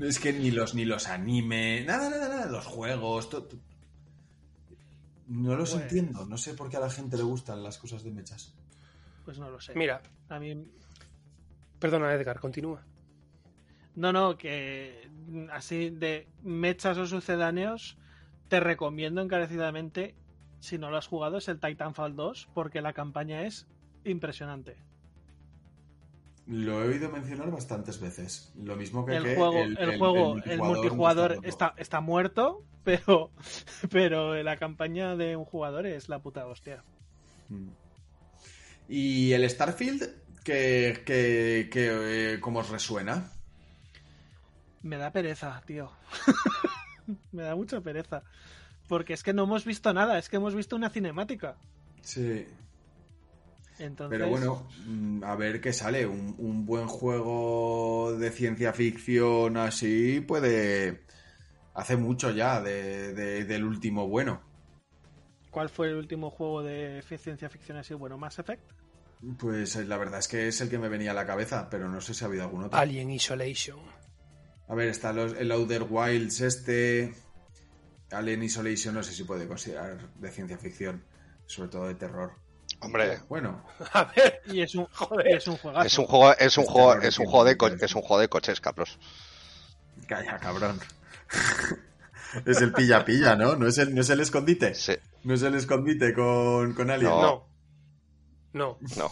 es 0.00 0.18
que 0.18 0.32
ni 0.32 0.50
los 0.50 0.74
ni 0.74 0.84
los 0.84 1.08
anime, 1.08 1.84
nada, 1.84 2.08
nada, 2.08 2.28
nada, 2.28 2.46
los 2.46 2.64
juegos, 2.66 3.28
to- 3.28 3.42
to- 3.44 3.56
no 5.28 5.54
los 5.56 5.70
Pues- 5.72 5.82
entiendo, 5.82 6.24
no 6.26 6.36
sé 6.38 6.54
por 6.54 6.68
qué 6.70 6.76
a 6.76 6.80
la 6.80 6.90
gente 6.90 7.16
le 7.16 7.22
gustan 7.22 7.62
las 7.62 7.78
cosas 7.78 8.02
de 8.02 8.10
mechas. 8.10 8.54
Pues 9.24 9.38
no 9.38 9.50
lo 9.50 9.60
sé. 9.60 9.74
Mira, 9.74 10.00
A 10.28 10.38
mí. 10.38 10.66
Perdona 11.82 12.14
Edgar, 12.14 12.38
continúa. 12.38 12.80
No, 13.96 14.12
no, 14.12 14.38
que 14.38 15.10
así 15.50 15.90
de 15.90 16.28
mechas 16.42 16.96
o 16.96 17.06
sucedáneos, 17.06 17.98
te 18.46 18.60
recomiendo 18.60 19.20
encarecidamente, 19.20 20.14
si 20.60 20.78
no 20.78 20.90
lo 20.90 20.96
has 20.96 21.08
jugado, 21.08 21.38
es 21.38 21.48
el 21.48 21.58
Titanfall 21.58 22.14
2, 22.14 22.50
porque 22.54 22.80
la 22.82 22.92
campaña 22.92 23.42
es 23.42 23.66
impresionante. 24.04 24.76
Lo 26.46 26.84
he 26.84 26.88
oído 26.88 27.10
mencionar 27.10 27.50
bastantes 27.50 28.00
veces. 28.00 28.52
Lo 28.56 28.76
mismo 28.76 29.04
que 29.04 29.16
El 29.16 29.24
que 29.24 29.34
juego, 29.34 29.62
el, 29.62 29.98
juego, 29.98 30.36
el 30.44 30.58
multijugador 30.58 31.34
roto. 31.34 31.48
está, 31.48 31.74
está 31.78 32.00
muerto, 32.00 32.62
pero, 32.84 33.30
pero 33.90 34.40
la 34.40 34.56
campaña 34.56 35.16
de 35.16 35.34
un 35.36 35.44
jugador 35.44 35.86
es 35.86 36.08
la 36.08 36.20
puta 36.20 36.46
hostia. 36.46 36.84
Mm. 37.48 37.70
Y 38.88 39.32
el 39.32 39.48
Starfield, 39.48 40.21
que, 40.42 41.02
que, 41.06 41.68
que, 41.72 42.34
eh, 42.34 42.40
¿cómo 42.40 42.60
os 42.60 42.68
resuena? 42.70 43.30
Me 44.82 44.96
da 44.96 45.10
pereza, 45.10 45.62
tío. 45.66 45.86
Me 47.32 47.42
da 47.42 47.54
mucha 47.56 47.80
pereza. 47.80 48.22
Porque 48.88 49.14
es 49.14 49.22
que 49.22 49.32
no 49.32 49.44
hemos 49.44 49.64
visto 49.64 49.92
nada, 49.92 50.18
es 50.18 50.28
que 50.28 50.36
hemos 50.36 50.54
visto 50.54 50.76
una 50.76 50.90
cinemática. 50.90 51.56
Sí, 52.02 52.46
Entonces, 53.78 54.18
pero 54.18 54.28
bueno, 54.28 54.68
mm, 54.86 55.24
a 55.24 55.34
ver 55.36 55.60
qué 55.60 55.72
sale. 55.72 56.06
Un, 56.06 56.34
un 56.38 56.66
buen 56.66 56.86
juego 56.86 58.14
de 58.18 58.30
ciencia 58.30 58.72
ficción 58.72 59.56
así 59.56 60.20
puede... 60.20 61.00
Hace 61.74 61.96
mucho 61.96 62.30
ya 62.30 62.60
de- 62.62 63.14
de- 63.14 63.44
del 63.44 63.64
último 63.64 64.08
bueno. 64.08 64.42
¿cuál 65.50 65.68
fue 65.68 65.88
el 65.88 65.96
último 65.96 66.30
juego 66.30 66.62
de 66.62 67.02
ciencia 67.18 67.48
ficción 67.48 67.76
así? 67.78 67.94
Bueno, 67.94 68.18
Mass 68.18 68.38
Effect. 68.38 68.62
Pues 69.38 69.76
eh, 69.76 69.84
la 69.84 69.96
verdad 69.98 70.18
es 70.18 70.26
que 70.28 70.48
es 70.48 70.60
el 70.60 70.68
que 70.68 70.78
me 70.78 70.88
venía 70.88 71.12
a 71.12 71.14
la 71.14 71.26
cabeza, 71.26 71.68
pero 71.70 71.88
no 71.88 72.00
sé 72.00 72.12
si 72.14 72.24
ha 72.24 72.26
habido 72.26 72.42
algún 72.44 72.64
otro. 72.64 72.78
Alien 72.78 73.10
Isolation. 73.10 73.78
A 74.68 74.74
ver, 74.74 74.88
está 74.88 75.12
los, 75.12 75.32
el 75.34 75.50
Outer 75.52 75.84
Wilds 75.88 76.40
este... 76.40 77.14
Alien 78.10 78.42
Isolation 78.42 78.94
no 78.94 79.02
sé 79.02 79.12
si 79.12 79.24
puede 79.24 79.46
considerar 79.46 80.12
de 80.14 80.30
ciencia 80.30 80.58
ficción, 80.58 81.04
sobre 81.46 81.68
todo 81.70 81.86
de 81.88 81.94
terror. 81.94 82.32
Hombre, 82.80 83.20
Bueno, 83.28 83.64
A 83.92 84.04
ver, 84.04 84.42
Y 84.46 84.60
es 84.62 84.74
un, 84.74 84.86
Joder. 84.86 85.26
es 85.28 85.46
un 85.46 85.56
juegazo. 85.56 85.86
es 85.86 85.98
un 85.98 86.06
juego, 86.06 86.34
es 86.36 86.58
un 86.58 86.64
juego, 86.64 86.94
es 87.00 87.18
un 87.18 87.26
juego 87.26 87.44
de 87.44 87.52
que 87.52 87.58
co- 87.58 87.70
ver. 87.70 87.78
es 87.84 87.94
un 87.94 88.02
juego 88.02 88.20
de 88.20 88.28
coches, 88.28 88.60
Carlos. 88.60 88.98
calla, 90.08 90.36
cabrón. 90.38 90.80
es 92.46 92.60
el 92.60 92.72
pilla-pilla, 92.72 93.36
¿no? 93.36 93.56
¿No 93.56 93.68
es 93.68 93.78
el, 93.78 93.94
no 93.94 94.00
es 94.00 94.10
el 94.10 94.20
escondite? 94.20 94.74
Sí, 94.74 94.94
¿No 95.24 95.34
es 95.34 95.42
el 95.42 95.54
escondite 95.54 96.12
con, 96.12 96.74
con 96.74 96.90
Alien? 96.90 97.10
No. 97.10 97.22
no. 97.22 97.51
No. 98.52 98.78
no. 98.96 99.10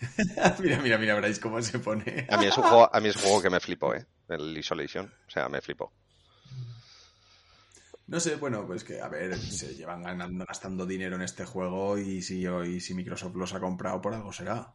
mira, 0.60 0.80
mira, 0.80 0.98
mira, 0.98 1.14
veréis 1.14 1.38
cómo 1.38 1.60
se 1.62 1.78
pone. 1.78 2.26
A 2.30 2.38
mí 2.38 2.46
es 2.46 2.56
un 2.56 2.64
juego, 2.64 2.94
a 2.94 3.00
mí 3.00 3.08
es 3.08 3.16
un 3.16 3.22
juego 3.22 3.42
que 3.42 3.50
me 3.50 3.60
flipó, 3.60 3.94
eh. 3.94 4.06
El 4.28 4.56
Isolation, 4.56 5.06
o 5.06 5.30
sea, 5.30 5.48
me 5.48 5.60
flipó. 5.60 5.92
No 8.06 8.18
sé, 8.18 8.36
bueno, 8.36 8.66
pues 8.66 8.82
que, 8.82 9.00
a 9.00 9.08
ver, 9.08 9.36
se 9.38 9.74
llevan 9.74 10.02
ganando, 10.02 10.44
gastando 10.44 10.84
dinero 10.86 11.16
en 11.16 11.22
este 11.22 11.44
juego 11.44 11.96
y 11.98 12.22
si, 12.22 12.44
y 12.46 12.80
si 12.80 12.94
Microsoft 12.94 13.36
los 13.36 13.54
ha 13.54 13.60
comprado, 13.60 14.00
por 14.00 14.14
algo 14.14 14.32
será. 14.32 14.74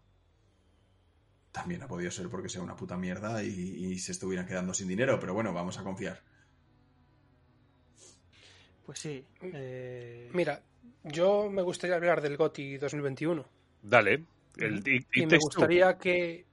También 1.52 1.84
ha 1.84 1.88
podido 1.88 2.12
ser 2.12 2.30
porque 2.30 2.50
sea 2.50 2.62
una 2.62 2.76
puta 2.76 2.96
mierda 2.98 3.44
y, 3.44 3.48
y 3.48 4.00
se 4.00 4.12
estuvieran 4.12 4.46
quedando 4.46 4.74
sin 4.74 4.88
dinero, 4.88 5.20
pero 5.20 5.34
bueno, 5.34 5.54
vamos 5.54 5.78
a 5.78 5.84
confiar. 5.84 6.22
Pues 8.86 9.00
sí. 9.00 9.26
eh, 9.42 10.30
Mira, 10.34 10.62
yo 11.04 11.50
me 11.50 11.62
gustaría 11.62 11.96
hablar 11.96 12.22
del 12.22 12.38
GOTI 12.38 12.78
2021. 12.78 13.46
Dale. 13.86 14.26
El, 14.58 14.88
y, 14.88 15.06
Y 15.14 15.24
y 15.24 15.26
me 15.28 15.38
gustaría 15.38 15.98
que. 15.98 16.46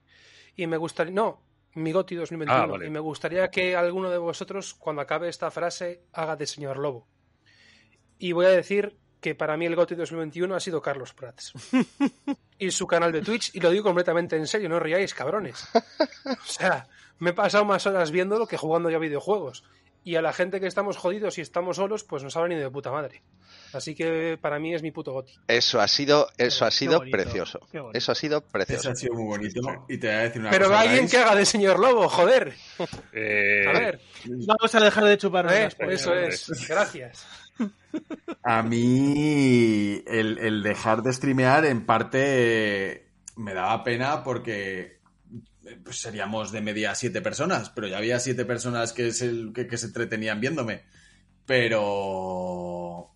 Y 0.55 0.67
me 0.67 0.77
gustaría. 0.77 1.13
No, 1.13 1.41
mi 1.75 1.91
GOTI 1.91 2.15
2021. 2.15 2.63
Ah, 2.63 2.65
vale. 2.65 2.87
Y 2.87 2.89
me 2.89 2.99
gustaría 2.99 3.49
que 3.49 3.75
alguno 3.75 4.09
de 4.09 4.17
vosotros, 4.17 4.73
cuando 4.75 5.01
acabe 5.01 5.29
esta 5.29 5.49
frase, 5.49 6.03
haga 6.13 6.35
de 6.35 6.45
señor 6.45 6.77
Lobo. 6.77 7.07
Y 8.19 8.31
voy 8.31 8.45
a 8.45 8.49
decir 8.49 8.95
que 9.19 9.35
para 9.35 9.57
mí 9.57 9.65
el 9.65 9.75
GOTI 9.75 9.95
2021 9.95 10.53
ha 10.53 10.59
sido 10.59 10.81
Carlos 10.81 11.13
Prats. 11.13 11.53
y 12.59 12.71
su 12.71 12.85
canal 12.85 13.11
de 13.11 13.21
Twitch, 13.21 13.55
y 13.55 13.59
lo 13.59 13.71
digo 13.71 13.85
completamente 13.85 14.35
en 14.35 14.47
serio, 14.47 14.69
no 14.69 14.75
os 14.75 14.81
riáis, 14.81 15.13
cabrones. 15.13 15.65
O 16.25 16.45
sea, 16.45 16.87
me 17.19 17.31
he 17.31 17.33
pasado 17.33 17.65
más 17.65 17.87
horas 17.87 18.11
viéndolo 18.11 18.45
que 18.45 18.57
jugando 18.57 18.89
ya 18.89 18.99
videojuegos. 18.99 19.63
Y 20.05 20.15
a 20.15 20.21
la 20.21 20.33
gente 20.33 20.59
que 20.59 20.67
estamos 20.67 20.97
jodidos 20.97 21.37
y 21.37 21.41
estamos 21.41 21.77
solos, 21.77 22.03
pues 22.03 22.23
nos 22.23 22.35
ha 22.35 22.41
venido 22.41 22.61
de 22.61 22.69
puta 22.69 22.91
madre. 22.91 23.21
Así 23.71 23.95
que 23.95 24.37
para 24.39 24.59
mí 24.59 24.73
es 24.73 24.83
mi 24.83 24.91
puto 24.91 25.13
GOTI. 25.13 25.33
Eso 25.47 25.79
ha 25.79 25.87
sido, 25.87 26.27
eso 26.37 26.65
ha 26.65 26.71
sido 26.71 26.99
bonito, 26.99 27.17
precioso. 27.17 27.59
Eso 27.93 28.11
ha 28.11 28.15
sido 28.15 28.37
Eso 28.39 28.47
precioso. 28.51 28.89
ha 28.91 28.95
sido 28.95 29.13
muy 29.15 29.25
bonito. 29.25 29.61
Y 29.87 29.97
te 29.97 30.07
voy 30.07 30.15
a 30.15 30.19
decir 30.19 30.41
una 30.41 30.51
Pero 30.51 30.65
cosa. 30.67 30.79
alguien 30.81 31.07
que 31.07 31.17
haga 31.17 31.35
de 31.35 31.45
señor 31.45 31.79
Lobo, 31.79 32.07
joder. 32.09 32.53
Eh, 33.13 33.65
A 33.67 33.71
ver, 33.79 33.99
Vamos 34.25 34.75
a 34.75 34.79
dejar 34.79 35.05
de 35.05 35.17
chupar 35.17 35.51
eh, 35.51 35.69
eso 35.89 36.13
es. 36.13 36.67
Gracias. 36.67 37.25
A 38.43 38.61
mí 38.63 40.03
el, 40.07 40.37
el 40.39 40.63
dejar 40.63 41.01
de 41.03 41.13
streamear 41.13 41.65
en 41.65 41.85
parte 41.85 43.07
me 43.37 43.53
daba 43.53 43.83
pena 43.83 44.23
porque 44.23 44.99
pues 45.83 45.99
seríamos 45.99 46.51
de 46.51 46.61
media 46.61 46.95
siete 46.95 47.21
personas, 47.21 47.69
pero 47.69 47.87
ya 47.87 47.97
había 47.97 48.19
siete 48.19 48.45
personas 48.45 48.93
que 48.93 49.11
se, 49.11 49.51
que, 49.53 49.67
que 49.67 49.77
se 49.77 49.87
entretenían 49.87 50.39
viéndome. 50.39 50.83
Pero... 51.45 53.09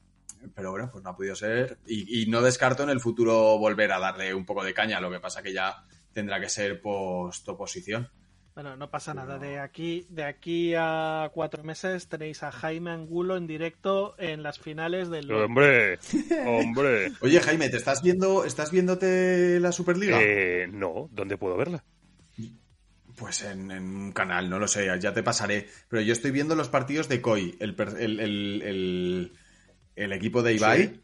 Pero 0.55 0.71
bueno, 0.71 0.89
pues 0.91 1.03
no 1.03 1.09
ha 1.09 1.15
podido 1.15 1.35
ser. 1.35 1.77
Y, 1.85 2.23
y 2.23 2.27
no 2.27 2.41
descarto 2.41 2.83
en 2.83 2.89
el 2.89 2.99
futuro 2.99 3.57
volver 3.57 3.91
a 3.91 3.99
darle 3.99 4.33
un 4.33 4.45
poco 4.45 4.63
de 4.63 4.73
caña, 4.73 5.01
lo 5.01 5.11
que 5.11 5.19
pasa 5.19 5.43
que 5.43 5.53
ya 5.53 5.85
tendrá 6.13 6.39
que 6.39 6.49
ser 6.49 6.81
post 6.81 7.47
oposición. 7.49 8.09
Bueno, 8.57 8.75
no 8.75 8.89
pasa 8.89 9.13
nada. 9.13 9.37
De 9.37 9.59
aquí, 9.59 10.07
de 10.09 10.23
aquí 10.23 10.73
a 10.75 11.29
cuatro 11.31 11.63
meses 11.63 12.07
tenéis 12.07 12.41
a 12.41 12.51
Jaime 12.51 12.89
Angulo 12.89 13.37
en 13.37 13.45
directo 13.45 14.15
en 14.17 14.41
las 14.41 14.57
finales 14.57 15.11
del. 15.11 15.31
hombre, 15.31 15.99
hombre. 16.43 17.11
Oye, 17.21 17.39
Jaime, 17.39 17.69
¿te 17.69 17.77
estás 17.77 18.01
viendo, 18.01 18.45
estás 18.45 18.71
viéndote 18.71 19.59
la 19.59 19.71
Superliga? 19.71 20.19
Eh, 20.19 20.67
no, 20.71 21.07
¿dónde 21.11 21.37
puedo 21.37 21.55
verla? 21.55 21.83
Pues 23.17 23.41
en, 23.43 23.71
en 23.71 23.83
un 23.83 24.11
canal, 24.11 24.49
no 24.49 24.59
lo 24.59 24.67
sé, 24.67 24.87
ya 24.99 25.13
te 25.13 25.23
pasaré. 25.23 25.67
Pero 25.89 26.01
yo 26.03 26.13
estoy 26.13 26.31
viendo 26.31 26.55
los 26.55 26.69
partidos 26.69 27.09
de 27.09 27.19
Koi, 27.21 27.57
el, 27.59 27.73
per- 27.75 27.95
el, 27.99 28.19
el- 28.19 28.61
el- 28.63 29.31
el 29.95 30.13
equipo 30.13 30.43
de 30.43 30.53
Ibai. 30.53 30.83
Sí. 30.87 31.01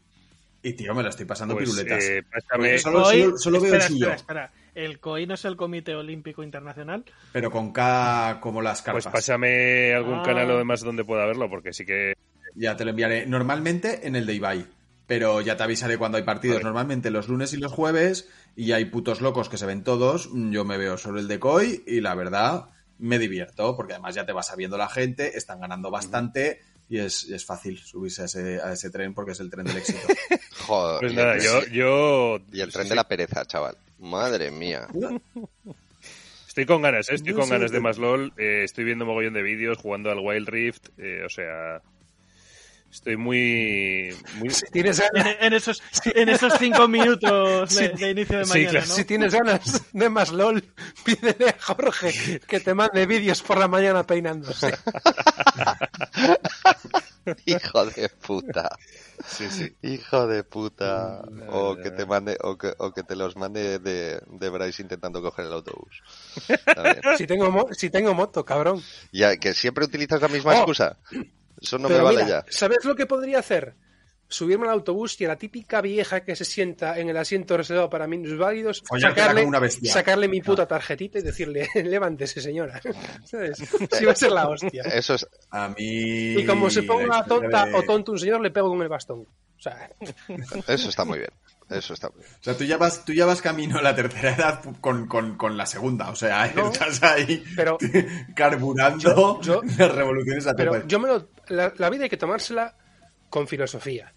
Y 0.62 0.72
tío, 0.74 0.94
me 0.94 1.02
lo 1.02 1.08
estoy 1.10 1.26
pasando 1.26 1.54
Pues, 1.54 1.68
piruletas. 1.68 2.04
eh, 2.04 2.22
pásame, 2.22 2.78
solo, 2.78 3.04
solo- 3.04 3.36
solo 3.38 3.60
veo 3.60 3.74
el 3.74 3.82
suyo, 3.82 4.10
espera, 4.12 4.44
espera. 4.46 4.52
El 4.74 4.98
COI 4.98 5.26
no 5.26 5.34
es 5.34 5.44
el 5.44 5.56
Comité 5.56 5.94
Olímpico 5.94 6.42
Internacional. 6.42 7.04
pero 7.32 7.50
con 7.50 7.72
K 7.72 8.38
como 8.40 8.62
las 8.62 8.80
pues 8.82 9.04
carpas. 9.04 9.12
pásame 9.12 9.92
algún 9.92 10.20
Ah. 10.20 10.22
canal 10.24 10.50
o 10.52 10.58
demás 10.58 10.80
donde 10.82 11.04
pueda 11.04 11.26
verlo, 11.26 11.50
porque 11.50 11.72
sí 11.72 11.84
que 11.84 12.14
Ya 12.56 12.76
te 12.76 12.84
lo 12.84 12.90
enviaré. 12.90 13.26
Normalmente 13.26 14.06
en 14.06 14.14
el 14.16 14.24
de 14.26 14.34
Ibai. 14.34 14.66
Pero 15.06 15.40
ya 15.42 15.56
te 15.56 15.62
avisaré 15.62 15.98
cuando 15.98 16.16
hay 16.18 16.24
partidos. 16.24 16.56
Vale. 16.56 16.64
Normalmente 16.64 17.10
los 17.10 17.28
lunes 17.28 17.52
y 17.52 17.58
los 17.58 17.72
jueves. 17.72 18.28
Y 18.56 18.72
hay 18.72 18.86
putos 18.86 19.20
locos 19.20 19.48
que 19.48 19.58
se 19.58 19.66
ven 19.66 19.84
todos. 19.84 20.30
Yo 20.32 20.64
me 20.64 20.78
veo 20.78 20.96
solo 20.96 21.20
el 21.20 21.28
de 21.28 21.38
Koi. 21.38 21.82
Y 21.86 22.00
la 22.00 22.14
verdad 22.14 22.66
me 22.98 23.18
divierto, 23.18 23.76
porque 23.76 23.92
además 23.94 24.14
ya 24.14 24.24
te 24.24 24.32
va 24.32 24.42
sabiendo 24.42 24.78
la 24.78 24.88
gente, 24.88 25.36
están 25.36 25.60
ganando 25.60 25.90
bastante 25.90 26.60
y 26.88 26.98
es, 26.98 27.24
es 27.24 27.44
fácil 27.44 27.78
subirse 27.78 28.22
a 28.22 28.24
ese, 28.26 28.60
a 28.62 28.72
ese 28.72 28.88
tren 28.90 29.14
porque 29.14 29.32
es 29.32 29.40
el 29.40 29.50
tren 29.50 29.66
del 29.66 29.78
éxito. 29.78 29.98
Joder. 30.66 31.00
Pues 31.00 31.12
y 31.12 31.16
nada, 31.16 31.34
el- 31.34 31.42
yo, 31.42 31.64
yo 31.66 32.38
Y 32.52 32.60
el 32.60 32.72
tren 32.72 32.84
sí, 32.84 32.90
de 32.90 32.94
la 32.94 33.08
pereza, 33.08 33.44
chaval. 33.46 33.76
Madre 33.98 34.50
mía. 34.50 34.86
Estoy 36.48 36.66
con 36.66 36.82
ganas, 36.82 37.08
¿eh? 37.10 37.14
estoy 37.16 37.32
No 37.32 37.40
con 37.40 37.48
ganas 37.50 37.72
de 37.72 37.80
más 37.80 37.98
LOL. 37.98 38.32
eh, 38.36 38.62
estoy 38.62 38.84
viendo 38.84 39.04
mogollón 39.04 39.34
de 39.34 39.42
vídeos, 39.42 39.76
jugando 39.78 40.10
al 40.10 40.20
Wild 40.20 40.48
Rift. 40.48 40.88
eh, 40.98 41.24
o 41.26 41.28
sea, 41.28 41.82
estoy 42.94 43.16
muy. 43.16 44.16
muy... 44.36 44.50
Si 44.50 44.64
tienes 44.72 45.00
En, 45.00 45.08
ganas, 45.12 45.36
en 45.40 45.52
esos, 45.52 45.82
en 46.04 46.28
esos 46.28 46.52
cinco 46.58 46.88
minutos 46.88 47.74
de, 47.74 48.10
inicio 48.10 48.38
de 48.38 48.44
sí, 48.44 48.50
mañana, 48.52 48.70
claro. 48.70 48.86
¿no? 48.86 48.94
si 48.94 49.04
tienes 49.04 49.34
ganas 49.34 49.82
de 49.92 50.08
más 50.08 50.32
LOL, 50.32 50.64
pídele 51.04 51.48
a 51.50 51.56
Jorge 51.60 52.40
que 52.46 52.60
te 52.60 52.74
mande 52.74 53.06
vídeos 53.06 53.42
por 53.42 53.58
la 53.58 53.68
mañana 53.68 54.06
peinándose. 54.06 54.74
Hijo 57.46 57.86
de 57.86 58.08
puta. 58.10 58.76
Sí, 59.26 59.48
sí. 59.50 59.74
Hijo 59.82 60.26
de 60.26 60.44
puta. 60.44 61.22
O 61.48 61.74
que 61.76 61.90
te 61.90 62.04
mande, 62.04 62.36
o 62.42 62.58
que, 62.58 62.74
o 62.78 62.92
que 62.92 63.02
te 63.02 63.16
los 63.16 63.34
mande 63.36 63.78
de, 63.78 64.20
de 64.26 64.48
Bryce 64.50 64.82
intentando 64.82 65.22
coger 65.22 65.46
el 65.46 65.52
autobús. 65.52 66.02
Si 67.16 67.26
tengo, 67.26 67.50
mo- 67.50 67.68
si 67.72 67.90
tengo 67.90 68.12
moto, 68.14 68.44
cabrón. 68.44 68.82
Ya, 69.12 69.36
que 69.36 69.54
siempre 69.54 69.84
utilizas 69.84 70.20
la 70.20 70.28
misma 70.28 70.52
Oh. 70.52 70.56
excusa. 70.56 70.98
Eso 71.64 71.78
no 71.78 71.88
Pero 71.88 71.98
me 72.00 72.04
vale 72.04 72.24
mira, 72.24 72.44
ya. 72.46 72.52
¿Sabes 72.52 72.84
lo 72.84 72.94
que 72.94 73.06
podría 73.06 73.38
hacer? 73.40 73.74
Subirme 74.26 74.64
al 74.66 74.72
autobús 74.72 75.20
y 75.20 75.26
a 75.26 75.28
la 75.28 75.36
típica 75.36 75.80
vieja 75.80 76.24
que 76.24 76.34
se 76.34 76.44
sienta 76.44 76.98
en 76.98 77.08
el 77.10 77.16
asiento 77.16 77.56
reservado 77.56 77.90
para 77.90 78.06
minusválidos, 78.06 78.82
sacarle, 78.98 79.44
una 79.44 79.60
sacarle 79.84 80.28
mi 80.28 80.40
puta 80.40 80.66
tarjetita 80.66 81.18
y 81.18 81.22
decirle, 81.22 81.68
levántese 81.84 82.40
señora. 82.40 82.80
¿Sabes? 83.24 83.58
Si 83.92 84.04
va 84.04 84.12
a 84.12 84.16
ser 84.16 84.32
la 84.32 84.48
hostia. 84.48 84.82
Eso 84.82 85.14
es. 85.14 85.26
A 85.50 85.68
mí... 85.68 86.40
Y 86.40 86.46
como 86.46 86.70
se 86.70 86.82
ponga 86.84 87.24
tonta 87.24 87.66
de- 87.66 87.74
o 87.74 87.82
tonto 87.82 88.12
un 88.12 88.18
señor, 88.18 88.40
le 88.40 88.50
pego 88.50 88.70
con 88.70 88.80
el 88.82 88.88
bastón. 88.88 89.26
O 89.58 89.62
sea, 89.62 89.90
Eso 90.68 90.88
está 90.88 91.04
muy 91.04 91.18
bien. 91.18 91.30
Eso 91.70 91.94
está 91.94 92.10
muy 92.10 92.18
bien. 92.20 92.30
O 92.40 92.44
sea, 92.44 92.56
tú 92.56 92.64
ya 92.64 92.76
vas, 92.76 93.04
tú 93.04 93.12
ya 93.12 93.24
vas 93.26 93.40
camino 93.40 93.78
a 93.78 93.82
la 93.82 93.94
tercera 93.94 94.34
edad 94.34 94.62
con, 94.80 95.06
con, 95.06 95.36
con 95.36 95.56
la 95.56 95.64
segunda. 95.66 96.10
O 96.10 96.16
sea, 96.16 96.52
No. 96.54 96.70
estás 96.70 97.02
ahí 97.02 97.42
Pero- 97.56 97.78
carburando 98.34 99.00
Yo- 99.02 99.40
yo- 99.40 99.62
las 99.78 99.94
revoluciones 99.94 100.46
a 100.46 100.54
pero 100.54 100.86
yo 100.86 100.98
me 100.98 101.08
lo, 101.08 101.28
la, 101.48 101.72
la 101.76 101.90
vida 101.90 102.04
hay 102.04 102.10
que 102.10 102.16
tomársela 102.16 102.76
con 103.30 103.48
filosofía. 103.48 104.12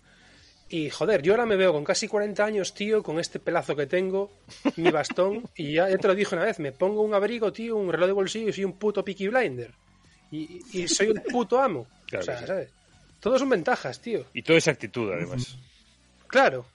Y 0.69 0.89
joder, 0.89 1.21
yo 1.21 1.31
ahora 1.31 1.45
me 1.45 1.55
veo 1.55 1.71
con 1.71 1.85
casi 1.85 2.09
40 2.09 2.43
años, 2.43 2.73
tío, 2.73 3.01
con 3.01 3.19
este 3.21 3.39
pelazo 3.39 3.73
que 3.73 3.87
tengo, 3.87 4.33
mi 4.75 4.91
bastón, 4.91 5.49
y 5.55 5.75
ya, 5.75 5.89
ya 5.89 5.97
te 5.97 6.09
lo 6.09 6.13
dije 6.15 6.35
una 6.35 6.43
vez, 6.43 6.59
me 6.59 6.73
pongo 6.73 7.03
un 7.03 7.13
abrigo, 7.13 7.53
tío, 7.53 7.77
un 7.77 7.89
reloj 7.89 8.07
de 8.07 8.11
bolsillo 8.13 8.49
y 8.49 8.53
soy 8.53 8.65
un 8.65 8.73
puto 8.77 9.05
Peaky 9.05 9.29
Blinder. 9.29 9.73
Y, 10.29 10.59
y 10.73 10.87
soy 10.89 11.07
el 11.07 11.21
puto 11.21 11.61
amo. 11.61 11.87
Claro 12.07 12.21
o 12.23 12.25
sea. 12.25 12.45
¿sabes? 12.45 12.69
Todos 13.27 13.41
son 13.41 13.49
ventajas, 13.49 13.99
tío. 13.99 14.23
Y 14.33 14.41
toda 14.41 14.57
esa 14.57 14.71
actitud, 14.71 15.11
además. 15.11 15.57
Claro. 16.27 16.59
O 16.59 16.65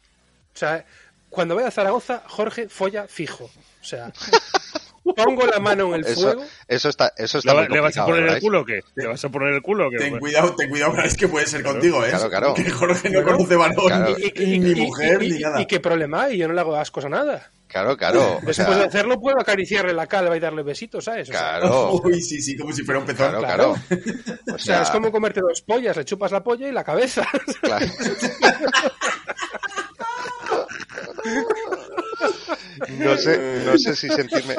sea, 0.52 0.84
cuando 1.30 1.54
vaya 1.54 1.68
a 1.68 1.70
Zaragoza, 1.70 2.22
Jorge 2.26 2.68
folla 2.68 3.08
fijo. 3.08 3.44
O 3.44 3.84
sea, 3.84 4.12
pongo 5.02 5.46
la 5.46 5.58
mano 5.58 5.88
en 5.94 6.00
el 6.00 6.06
Eso, 6.06 6.20
fuego. 6.20 6.44
eso 6.68 6.88
está, 6.88 7.12
eso 7.16 7.38
¿Le, 7.38 7.40
está 7.40 7.54
va- 7.54 7.62
muy 7.66 7.74
le 7.74 7.80
vas 7.80 7.96
a 7.98 8.04
poner 8.06 8.20
el 8.20 8.26
¿verdad? 8.26 8.40
culo 8.40 8.60
o 8.60 8.64
qué? 8.64 8.80
¿Le 8.94 9.06
vas 9.06 9.24
a 9.24 9.28
poner 9.28 9.52
el 9.54 9.62
culo 9.62 9.88
o 9.88 9.90
qué? 9.90 9.96
Ten 9.98 10.18
cuidado, 10.18 10.54
ten 10.56 10.70
cuidado, 10.70 10.96
es 11.02 11.16
que 11.16 11.28
puede 11.28 11.46
ser 11.46 11.62
Claro, 11.62 11.74
contigo, 11.78 12.04
¿eh? 12.04 12.10
claro, 12.10 12.28
claro. 12.30 12.54
Que 12.54 12.70
Jorge 12.70 13.10
no 13.10 13.22
conoce 13.22 13.56
varón, 13.56 13.86
Claro. 13.86 14.16
ni, 14.36 14.58
ni 14.58 14.74
mujer, 14.80 15.22
y- 15.22 15.30
ni 15.32 15.38
nada. 15.40 15.60
y 15.60 15.66
qué 15.66 15.80
problema 15.80 16.24
hay, 16.24 16.38
yo 16.38 16.46
no 16.48 16.54
le 16.54 16.60
hago 16.60 16.76
ascos 16.76 17.04
a 17.04 17.08
nada. 17.08 17.50
Claro, 17.66 17.96
claro. 17.96 18.20
O 18.22 18.34
Después 18.34 18.56
sea, 18.56 18.68
de 18.76 18.84
hacerlo, 18.84 19.18
puedo 19.18 19.40
acariciarle 19.40 19.94
la 19.94 20.06
calva 20.06 20.36
y 20.36 20.40
darle 20.40 20.62
besitos, 20.62 21.04
¿sabes? 21.06 21.30
O 21.30 21.32
sea, 21.32 21.58
claro. 21.58 21.92
Uy, 22.04 22.20
sí, 22.20 22.42
sí, 22.42 22.54
como 22.54 22.70
si 22.70 22.82
fuera 22.84 23.00
un 23.00 23.06
pezón. 23.06 23.30
Claro, 23.30 23.40
claro. 23.40 23.74
claro. 23.88 24.02
O 24.50 24.54
o 24.56 24.58
sea, 24.58 24.74
sea, 24.76 24.82
es 24.82 24.90
como 24.90 25.10
comerte 25.10 25.40
dos 25.40 25.62
pollas, 25.62 25.96
le 25.96 26.04
chupas 26.04 26.32
la 26.32 26.44
polla 26.44 26.68
y 26.68 26.72
la 26.72 26.84
cabeza. 26.84 27.26
claro. 27.62 27.86
No 32.98 33.16
sé, 33.18 33.62
no 33.64 33.78
sé 33.78 33.94
si 33.94 34.08
sentirme, 34.08 34.56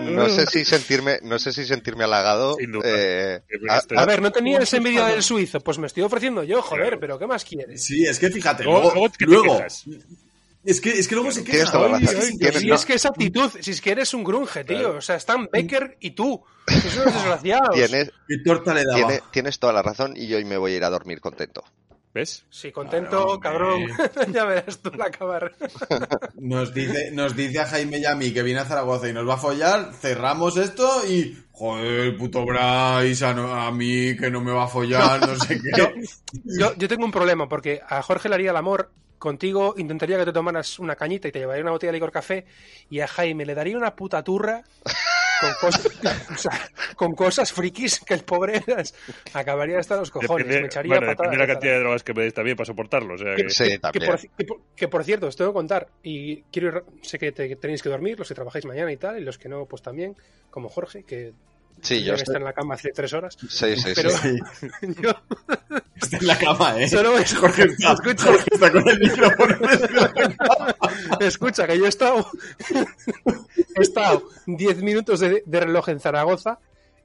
no 0.00 0.28
sé 0.28 0.46
si 0.46 0.64
sentirme, 0.64 1.18
no 1.22 1.38
sé 1.38 1.52
si 1.52 1.64
sentirme 1.66 2.04
halagado. 2.04 2.56
Sin 2.56 2.72
duda. 2.72 2.84
eh, 2.86 3.40
a- 3.96 4.04
ver, 4.06 4.22
no 4.22 4.30
tenías 4.32 4.72
envidia 4.74 5.06
del 5.06 5.22
suizo, 5.22 5.60
pues 5.60 5.78
me 5.78 5.86
estoy 5.86 6.02
ofreciendo 6.04 6.42
yo, 6.44 6.62
joder, 6.62 6.98
pero 7.00 7.18
¿qué 7.18 7.26
más 7.26 7.44
quieres? 7.44 7.84
Sí, 7.84 8.04
es 8.04 8.18
que 8.18 8.30
fíjate, 8.30 8.64
Luego- 8.64 8.92
luego, 8.94 9.10
que 9.10 9.18
te 9.18 9.24
luego- 9.26 9.56
quejas. 9.56 9.84
es 10.64 10.80
que, 10.80 10.90
es 10.98 11.08
que 11.08 11.14
luego 11.14 11.30
se 11.32 11.42
Tienes 11.42 11.70
queja. 11.70 11.78
Ay, 11.84 12.06
ay, 12.08 12.38
Tienes- 12.38 12.64
no. 12.64 12.74
es 12.74 12.84
que 12.86 12.94
es 12.94 13.06
actitud, 13.06 13.50
si 13.60 13.70
es 13.72 13.80
que 13.80 13.90
eres 13.90 14.14
un 14.14 14.24
grunge, 14.24 14.64
tío. 14.64 14.78
Claro. 14.78 14.96
O 14.98 15.00
sea, 15.00 15.16
están 15.16 15.48
Becker 15.52 15.96
y 16.00 16.12
tú. 16.12 16.42
Sois 16.66 16.96
unos 16.98 17.14
desgraciados. 17.14 17.74
tienes, 17.74 18.10
¿Qué 18.28 18.36
torta 18.44 18.74
le 18.74 18.84
daba? 18.84 18.96
tiene- 18.96 19.22
tienes 19.32 19.58
toda 19.58 19.72
la 19.72 19.82
razón 19.82 20.14
y 20.16 20.32
hoy 20.34 20.44
me 20.44 20.56
voy 20.58 20.72
a 20.72 20.76
ir 20.76 20.84
a 20.84 20.90
dormir 20.90 21.20
contento. 21.20 21.64
¿Ves? 22.18 22.44
Sí, 22.50 22.72
contento, 22.72 23.38
Claro, 23.38 23.68
cabrón. 23.68 23.86
ya 24.32 24.44
verás 24.44 24.78
tú 24.80 24.90
la 24.96 25.04
acabar. 25.04 25.52
Nos 26.34 26.74
dice, 26.74 27.12
nos 27.12 27.36
dice 27.36 27.60
a 27.60 27.66
Jaime 27.66 27.98
y 27.98 28.06
a 28.06 28.16
mí 28.16 28.32
que 28.32 28.42
viene 28.42 28.58
a 28.58 28.64
Zaragoza 28.64 29.08
y 29.08 29.12
nos 29.12 29.28
va 29.28 29.34
a 29.34 29.38
follar, 29.38 29.92
cerramos 29.94 30.56
esto 30.56 31.06
y... 31.08 31.38
Joder, 31.52 32.16
puto 32.16 32.44
Bryce, 32.44 33.24
a, 33.24 33.34
no- 33.34 33.52
a 33.52 33.70
mí 33.72 34.16
que 34.16 34.30
no 34.32 34.40
me 34.40 34.50
va 34.52 34.64
a 34.64 34.68
follar, 34.68 35.20
no 35.26 35.36
sé 35.36 35.60
qué. 35.60 35.70
Yo, 36.58 36.74
yo 36.76 36.88
tengo 36.88 37.04
un 37.04 37.10
problema, 37.12 37.48
porque 37.48 37.80
a 37.88 38.00
Jorge 38.02 38.28
le 38.28 38.34
haría 38.36 38.50
el 38.50 38.56
amor. 38.56 38.90
Contigo 39.18 39.74
intentaría 39.76 40.18
que 40.18 40.24
te 40.24 40.32
tomaras 40.32 40.78
una 40.78 40.94
cañita 40.94 41.26
y 41.28 41.32
te 41.32 41.40
llevaría 41.40 41.62
una 41.62 41.72
botella 41.72 41.90
de 41.90 41.96
licor 41.98 42.12
café. 42.12 42.46
Y 42.90 43.00
a 43.00 43.08
Jaime 43.08 43.44
le 43.44 43.54
daría 43.56 43.76
una 43.76 43.96
puta 43.96 44.22
turra 44.22 44.62
con 45.40 45.54
cosas, 45.54 45.86
o 46.34 46.36
sea, 46.36 46.70
con 46.96 47.14
cosas 47.14 47.52
frikis 47.52 48.00
que 48.00 48.14
el 48.14 48.24
pobre 48.24 48.62
acabaría 49.34 49.78
hasta 49.78 49.96
los 49.96 50.10
cojones. 50.10 50.46
Depende, 50.46 50.60
me 50.62 50.66
echaría 50.66 50.90
bueno, 50.96 51.06
patadas 51.06 51.30
depende 51.30 51.36
de 51.36 51.46
la 51.48 51.52
cantidad 51.54 51.72
de 51.74 51.78
drogas 51.80 52.02
que 52.02 52.14
me 52.14 52.22
des 52.22 52.34
también 52.34 52.56
para 52.56 52.66
soportarlo. 52.66 53.14
O 53.14 53.18
sea, 53.18 53.34
que... 53.36 53.50
Sí, 53.50 53.64
que 53.70 53.78
también. 53.78 54.06
por, 54.10 54.20
que 54.20 54.44
por- 54.44 54.60
que 54.76 54.88
por 54.88 55.04
cierto, 55.04 55.26
os 55.26 55.36
tengo 55.36 55.50
que 55.50 55.54
contar, 55.54 55.88
y 56.02 56.42
quiero 56.52 56.68
ir- 56.68 56.84
sé 57.02 57.18
que, 57.18 57.32
te- 57.32 57.48
que 57.48 57.56
tenéis 57.56 57.82
que 57.82 57.88
dormir, 57.88 58.18
los 58.18 58.28
que 58.28 58.34
trabajáis 58.34 58.64
mañana 58.66 58.90
y 58.92 58.96
tal, 58.96 59.18
y 59.18 59.24
los 59.24 59.38
que 59.38 59.48
no, 59.48 59.66
pues 59.66 59.82
también, 59.82 60.16
como 60.50 60.68
Jorge, 60.68 61.02
que 61.04 61.32
Sí, 61.82 62.02
yo 62.02 62.14
estoy... 62.14 62.34
está 62.34 62.38
en 62.38 62.44
la 62.44 62.52
cama 62.52 62.74
hace 62.74 62.90
tres 62.90 63.12
horas. 63.12 63.36
Sí, 63.48 63.76
sí, 63.76 63.92
Pero 63.94 64.10
sí. 64.10 64.38
yo 65.02 65.10
Está 65.94 66.16
en 66.18 66.26
la 66.26 66.38
cama, 66.38 66.80
¿eh? 66.80 66.88
solo 66.88 67.18
es 67.18 67.34
Jorge 67.34 67.64
está, 67.64 67.92
escucha, 67.92 68.26
Jorge 68.26 68.48
está 68.52 68.72
con 68.72 68.88
el 68.88 68.98
micrófono 69.00 69.56
escucha, 71.20 71.66
que 71.66 71.78
yo 71.78 71.86
he 71.86 71.88
estado, 71.88 72.30
he 73.74 73.82
estado 73.82 74.28
10 74.46 74.82
minutos 74.82 75.20
de, 75.20 75.42
de 75.44 75.60
reloj 75.60 75.88
en 75.88 76.00
Zaragoza 76.00 76.58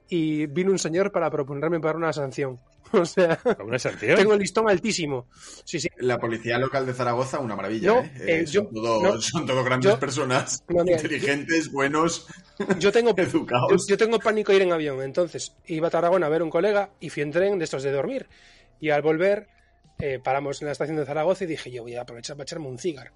y 0.10 0.46
vino 0.48 0.72
un 0.72 0.80
señor 0.80 1.12
para 1.12 1.30
proponerme 1.30 1.80
para 1.80 1.98
una 1.98 2.14
sanción. 2.14 2.60
O 3.02 3.06
sea, 3.06 3.40
tengo 4.16 4.34
el 4.34 4.40
listón 4.40 4.70
altísimo. 4.70 5.28
Sí, 5.66 5.80
sí. 5.80 5.90
La 5.98 6.20
policía 6.20 6.58
local 6.60 6.86
de 6.86 6.94
Zaragoza, 6.94 7.40
una 7.40 7.56
maravilla, 7.56 7.88
No, 7.94 8.00
¿eh? 8.02 8.12
eh, 8.20 8.40
Eh, 8.42 8.48
son, 8.48 8.54
yo- 8.66 8.70
todo, 8.82 9.02
no. 9.16 9.22
son 9.22 9.46
todo 9.46 9.64
grandes 9.64 9.92
Yo- 9.94 10.00
personas, 10.00 10.64
No, 10.70 10.84
mira, 10.84 10.98
inteligentes, 10.98 11.72
buenos, 11.72 12.28
Yo 12.80 12.92
tengo, 12.92 13.14
educados. 13.18 13.88
yo 13.88 13.98
tengo 13.98 14.20
pánico 14.20 14.52
de 14.52 14.58
ir 14.58 14.62
en 14.64 14.74
avión, 14.74 15.02
entonces 15.02 15.56
iba 15.66 15.88
a 15.88 15.92
Tarragona 15.92 16.28
a 16.28 16.30
ver 16.30 16.44
un 16.44 16.50
colega 16.50 16.92
y 17.00 17.10
fui 17.10 17.24
en 17.24 17.32
tren 17.32 17.58
de 17.58 17.66
estos 17.66 17.84
de 17.84 17.92
dormir. 17.92 18.28
Y 18.80 18.90
al 18.92 19.02
volver, 19.02 19.48
eh, 20.00 20.20
paramos 20.24 20.62
en 20.62 20.68
la 20.68 20.72
estación 20.74 20.98
de 20.98 21.06
Zaragoza 21.06 21.44
y 21.46 21.48
dije, 21.48 21.72
yo 21.72 21.84
voy 21.84 21.96
a 21.96 22.02
aprovechar 22.02 22.36
para 22.36 22.44
echarme 22.44 22.68
un 22.68 22.78
cigar. 22.78 23.12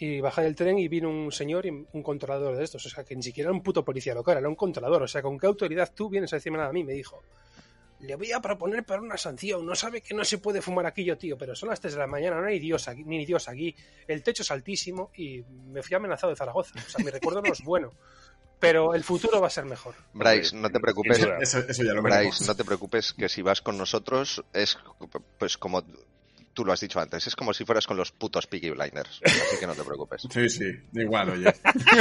Y 0.00 0.20
bajé 0.20 0.42
del 0.42 0.54
tren 0.54 0.78
y 0.78 0.86
vino 0.86 1.10
un 1.10 1.32
señor 1.32 1.66
y 1.66 1.70
un 1.70 2.02
controlador 2.04 2.56
de 2.56 2.62
estos. 2.62 2.86
O 2.86 2.88
sea, 2.88 3.02
que 3.02 3.16
ni 3.16 3.22
siquiera 3.22 3.48
era 3.50 3.56
un 3.56 3.64
puto 3.64 3.84
policía 3.84 4.14
local, 4.14 4.38
era 4.38 4.48
un 4.48 4.54
controlador. 4.54 5.02
O 5.02 5.08
sea, 5.08 5.22
¿con 5.22 5.38
qué 5.38 5.46
autoridad 5.48 5.90
tú 5.92 6.08
vienes 6.08 6.32
a 6.32 6.36
decirme 6.36 6.58
nada 6.58 6.70
a 6.70 6.72
mí? 6.72 6.84
Me 6.84 6.92
dijo, 6.92 7.20
le 8.00 8.16
voy 8.16 8.32
a 8.32 8.40
proponer 8.40 8.84
para 8.84 9.02
una 9.02 9.16
sanción. 9.16 9.64
No 9.66 9.74
sabe 9.74 10.00
que 10.00 10.14
no 10.14 10.24
se 10.24 10.38
puede 10.38 10.62
fumar 10.62 10.86
aquí 10.86 11.04
yo, 11.04 11.16
tío, 11.16 11.36
pero 11.36 11.54
son 11.54 11.68
las 11.68 11.80
3 11.80 11.94
de 11.94 11.98
la 11.98 12.06
mañana, 12.06 12.40
no 12.40 12.46
hay 12.46 12.58
Dios 12.58 12.88
aquí, 12.88 13.04
ni 13.04 13.24
Dios 13.24 13.48
aquí. 13.48 13.74
El 14.06 14.22
techo 14.22 14.42
es 14.42 14.50
altísimo 14.50 15.10
y 15.16 15.42
me 15.42 15.82
fui 15.82 15.96
amenazado 15.96 16.30
de 16.30 16.36
Zaragoza. 16.36 16.74
O 16.76 16.90
sea, 16.90 17.04
mi 17.04 17.10
recuerdo 17.10 17.42
no 17.42 17.52
es 17.52 17.62
bueno. 17.62 17.92
Pero 18.60 18.94
el 18.94 19.04
futuro 19.04 19.40
va 19.40 19.46
a 19.46 19.50
ser 19.50 19.64
mejor. 19.64 19.94
Bryce, 20.12 20.56
no 20.56 20.68
te 20.68 20.80
preocupes. 20.80 21.18
Eso, 21.40 21.60
eso 21.60 21.82
ya 21.84 21.92
lo. 21.92 22.02
Bryce, 22.02 22.44
no 22.44 22.56
te 22.56 22.64
preocupes 22.64 23.12
que 23.12 23.28
si 23.28 23.40
vas 23.40 23.62
con 23.62 23.78
nosotros 23.78 24.44
es 24.52 24.76
pues 25.38 25.56
como 25.56 25.84
tú 26.58 26.64
lo 26.64 26.72
has 26.72 26.80
dicho 26.80 26.98
antes, 26.98 27.24
es 27.24 27.36
como 27.36 27.54
si 27.54 27.64
fueras 27.64 27.86
con 27.86 27.96
los 27.96 28.10
putos 28.10 28.48
Peaky 28.48 28.70
Blinders. 28.70 29.20
Así 29.24 29.58
que 29.60 29.66
no 29.68 29.74
te 29.76 29.84
preocupes. 29.84 30.22
Sí, 30.28 30.48
sí, 30.50 30.64
igual, 30.94 31.30
oye. 31.30 31.54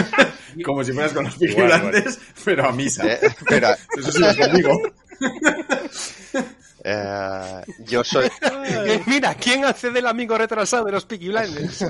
Como 0.66 0.84
si 0.84 0.94
fueras 0.94 1.14
con 1.14 1.26
los 1.26 1.40
Igual, 1.40 1.68
igual. 1.68 1.82
vigilantes, 1.92 2.20
pero 2.44 2.66
a 2.66 2.72
misa. 2.72 3.06
Eh, 3.06 3.20
espera, 3.22 3.78
Eso 3.96 4.12
sí, 4.12 4.20
lo 4.20 4.36
conmigo. 4.36 4.82
eh, 6.90 7.62
yo 7.80 8.04
soy 8.04 8.30
Mira, 9.06 9.36
¿quién 9.36 9.66
hace 9.66 9.92
del 9.92 10.08
amigo 10.08 10.38
retrasado 10.38 10.86
de 10.86 10.92
los 10.94 11.06
Peaky 11.06 11.30
Blinders? 11.30 11.86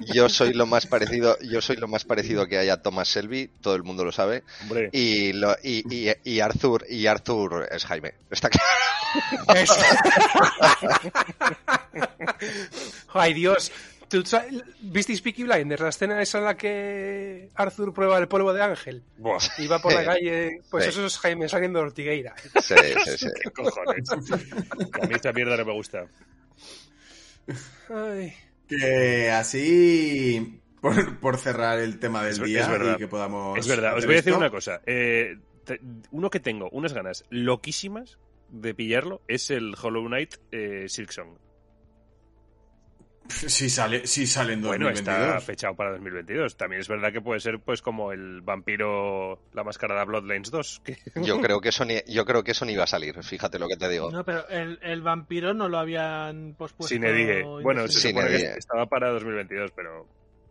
yo 0.14 0.28
soy 0.28 0.52
lo 0.54 0.66
más 0.66 0.86
parecido, 0.86 1.38
yo 1.40 1.60
soy 1.60 1.76
lo 1.76 1.88
más 1.88 2.04
parecido 2.04 2.46
que 2.46 2.58
hay 2.58 2.68
a 2.70 2.80
Thomas 2.82 3.08
Selby, 3.08 3.50
todo 3.60 3.74
el 3.74 3.82
mundo 3.82 4.04
lo 4.04 4.12
sabe. 4.12 4.44
Hombre, 4.62 4.88
Y, 4.92 5.32
lo, 5.34 5.54
y, 5.62 5.84
y, 5.94 6.10
y 6.24 6.40
Arthur 6.40 6.86
y 6.88 7.06
Arthur 7.06 7.68
es 7.70 7.84
Jaime. 7.84 8.14
Está 8.30 8.48
claro. 8.48 9.60
Es- 9.60 9.70
Ay, 13.12 13.34
Dios. 13.34 13.72
¿Tú 14.10 14.22
¿Visteis 14.80 15.20
Peaky 15.22 15.44
Blinders? 15.44 15.80
La 15.80 15.88
escena 15.90 16.20
esa 16.20 16.38
en 16.38 16.44
la 16.44 16.56
que 16.56 17.48
Arthur 17.54 17.94
prueba 17.94 18.18
el 18.18 18.26
polvo 18.26 18.52
de 18.52 18.60
ángel 18.60 19.04
Buah, 19.16 19.38
y 19.58 19.68
va 19.68 19.78
por 19.80 19.92
la 19.94 20.04
calle. 20.04 20.60
Pues 20.70 20.84
Sí. 20.84 20.90
eso 20.90 21.06
es 21.06 21.16
Jaime 21.18 21.48
saliendo 21.48 21.78
de 21.78 21.84
Ortigueira. 21.86 22.34
Sí, 22.60 22.74
sí, 23.06 23.16
sí. 23.18 23.26
qué 23.42 23.50
cojones. 23.52 24.10
a 24.12 24.16
mí 25.06 25.14
esta 25.14 25.32
mierda 25.32 25.56
no 25.56 25.64
me 25.64 25.72
gusta. 25.72 26.06
Ay. 27.88 28.32
Que 28.68 29.30
así, 29.30 30.60
por, 30.80 31.18
por 31.18 31.36
cerrar 31.38 31.78
el 31.78 31.98
tema 31.98 32.22
del 32.22 32.32
Es- 32.32 32.42
día 32.42 32.62
es 32.62 32.68
verdad. 32.68 32.94
y 32.96 32.98
que 32.98 33.08
podamos. 33.08 33.58
Es 33.58 33.66
verdad, 33.68 33.96
os 33.96 34.04
voy 34.06 34.14
a 34.14 34.16
decir 34.18 34.32
una 34.34 34.50
cosa. 34.50 34.80
Eh, 34.86 35.36
te- 35.64 35.80
uno 36.10 36.30
que 36.30 36.40
tengo 36.40 36.68
unas 36.70 36.92
ganas 36.92 37.24
loquísimas 37.30 38.18
de 38.48 38.74
pillarlo 38.74 39.22
es 39.28 39.50
el 39.50 39.74
Hollow 39.80 40.06
Knight 40.06 40.34
eh, 40.52 40.86
Silksong. 40.88 41.38
Si 43.30 43.70
sale, 43.70 44.06
si 44.06 44.26
sale 44.26 44.52
en 44.54 44.62
Bueno, 44.62 44.86
2022. 44.86 45.28
está 45.28 45.40
fechado 45.40 45.74
para 45.76 45.90
2022. 45.92 46.56
También 46.56 46.80
es 46.80 46.88
verdad 46.88 47.12
que 47.12 47.20
puede 47.20 47.40
ser 47.40 47.60
pues 47.60 47.80
como 47.82 48.12
el 48.12 48.40
vampiro, 48.42 49.40
la 49.52 49.64
máscara 49.64 49.98
de 49.98 50.04
Bloodlines 50.06 50.50
2. 50.50 50.82
Que... 50.84 50.98
Yo 51.22 51.40
creo 51.40 51.60
que 51.60 51.70
eso 51.70 51.84
ni, 51.84 51.96
yo 52.06 52.24
creo 52.24 52.42
que 52.42 52.50
eso 52.52 52.64
ni 52.64 52.72
iba 52.72 52.84
a 52.84 52.88
salir, 52.88 53.22
fíjate 53.22 53.58
lo 53.58 53.68
que 53.68 53.76
te 53.76 53.88
digo. 53.88 54.10
No, 54.10 54.24
pero 54.24 54.48
el, 54.48 54.78
el 54.82 55.02
vampiro 55.02 55.54
no 55.54 55.68
lo 55.68 55.78
habían 55.78 56.54
pospuesto. 56.58 56.94
Sin 56.94 57.04
Edie. 57.04 57.42
Bueno, 57.42 57.86
se 57.88 58.00
Sin 58.00 58.10
supone 58.10 58.28
que 58.28 58.36
Edie. 58.36 58.58
estaba 58.58 58.86
para 58.86 59.10
2022, 59.10 59.72
pero 59.74 60.06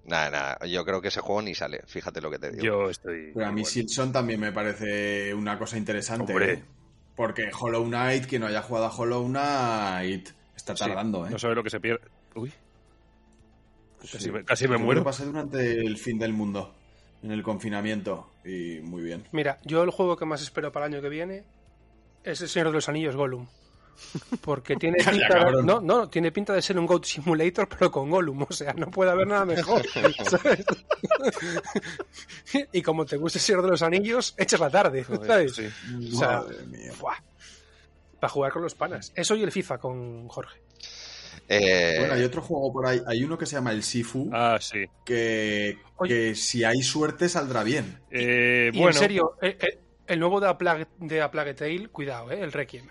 Nada, 0.06 0.30
nada, 0.32 0.66
yo 0.66 0.84
creo 0.86 1.02
que 1.02 1.10
ese 1.10 1.20
juego 1.22 1.42
ni 1.44 1.54
sale, 1.54 1.82
fíjate 1.86 2.20
lo 2.22 2.32
que 2.32 2.40
te 2.40 2.50
digo. 2.52 2.64
yo 2.64 2.90
estoy... 2.90 3.32
Pero 3.34 3.46
a 3.46 3.52
mí 3.52 3.62
igual. 3.62 3.72
Silson 3.72 4.12
también 4.12 4.40
me 4.40 4.52
parece 4.52 5.34
una 5.36 5.60
cosa 5.60 5.78
interesante. 5.78 6.32
Hombre. 6.32 6.54
¿eh? 6.54 6.64
Porque 7.16 7.52
Hollow 7.60 7.84
Knight, 7.86 8.26
quien 8.26 8.42
no 8.42 8.48
haya 8.48 8.62
jugado 8.64 8.88
a 8.88 8.96
Hollow 8.96 9.28
Knight, 9.28 10.30
está 10.56 10.76
Sí, 10.76 10.86
tardando, 10.86 11.28
¿eh? 11.28 11.30
No 11.30 11.38
sabe 11.38 11.54
lo 11.54 11.64
que 11.64 11.70
se 11.70 11.80
pierde. 11.80 12.08
Uy, 12.34 12.52
Sí. 14.04 14.10
casi 14.14 14.32
me- 14.32 14.44
casi 14.46 14.68
me 14.68 14.78
Yo 14.78 14.84
muero. 14.86 15.02
Lo 15.02 15.06
pasé 15.06 15.26
durante 15.26 15.72
el 15.86 15.98
fin 15.98 16.18
del 16.20 16.34
mundo, 16.34 16.74
en 17.24 17.32
el 17.32 17.44
confinamiento, 17.44 18.32
y 18.46 18.80
muy 18.82 19.02
bien. 19.04 19.26
Mira, 19.32 19.58
yo 19.66 19.84
el 19.84 19.90
juego 19.92 20.16
que 20.18 20.26
más 20.26 20.42
espero 20.42 20.72
para 20.72 20.86
el 20.88 20.94
año 20.94 21.02
que 21.02 21.10
viene 21.10 21.44
es 22.24 22.42
El 22.42 22.50
Señor 22.50 22.68
de 22.68 22.74
los 22.74 22.88
Anillos 22.90 23.16
Gollum. 23.16 23.48
Porque 24.40 24.76
tiene 24.78 24.98
Calla, 25.00 25.12
pinta, 25.12 25.28
cabrón. 25.40 25.66
no, 25.66 25.82
no, 25.82 26.08
tiene 26.10 26.32
pinta 26.32 26.54
de 26.54 26.62
ser 26.62 26.80
un 26.80 26.86
Goat 26.86 27.04
Simulator, 27.04 27.68
pero 27.68 27.92
con 27.92 28.10
Gollum. 28.10 28.44
O 28.50 28.54
sea, 28.54 28.72
no 28.74 28.90
puede 28.90 29.12
haber 29.12 29.28
nada 29.28 29.44
mejor. 29.44 29.82
¿sabes? 30.30 30.66
y 32.72 32.82
como 32.82 33.06
te 33.06 33.18
gusta 33.18 33.38
El 33.40 33.44
Señor 33.44 33.64
de 33.64 33.70
los 33.70 33.82
Anillos, 33.82 34.34
echas 34.38 34.60
la 34.60 34.70
tarde, 34.70 35.04
¿sabes? 35.04 35.54
Sí. 35.56 35.68
O 36.14 36.18
sea, 36.18 36.42
Madre 36.42 36.66
mía. 36.68 36.92
para 38.20 38.30
jugar 38.32 38.52
con 38.54 38.62
los 38.62 38.76
panas. 38.76 39.12
Eso 39.16 39.36
y 39.36 39.44
el 39.44 39.52
FIFA 39.52 39.78
con 39.80 40.28
Jorge. 40.30 40.62
Eh, 41.52 41.96
Bueno, 42.00 42.14
hay 42.14 42.24
otro 42.24 42.42
juego 42.44 42.72
por 42.72 42.86
ahí. 42.86 43.02
Hay 43.08 43.24
uno 43.24 43.38
que 43.38 43.46
se 43.48 43.56
llama 43.56 43.72
el 43.72 43.82
Sifu, 43.84 44.30
Ah, 44.32 44.58
sí. 44.62 44.86
que, 45.04 45.80
Oye. 45.98 46.14
que 46.30 46.36
si 46.36 46.64
hay 46.64 46.82
suerte 46.84 47.28
saldrá 47.28 47.64
bien. 47.64 48.00
Eh, 48.12 48.70
Y 48.72 48.78
bueno, 48.78 48.92
en 48.96 49.00
serio, 49.00 49.36
eh, 49.42 49.58
eh, 49.60 49.80
el 50.08 50.20
nuevo 50.20 50.40
de 50.40 50.48
A 50.48 50.58
Plague, 50.58 50.88
de 51.00 51.22
A 51.22 51.32
Plague 51.32 51.56
Tale, 51.56 51.88
cuidado, 51.90 52.32
¿eh? 52.32 52.40
El 52.42 52.52
Requiem. 52.52 52.86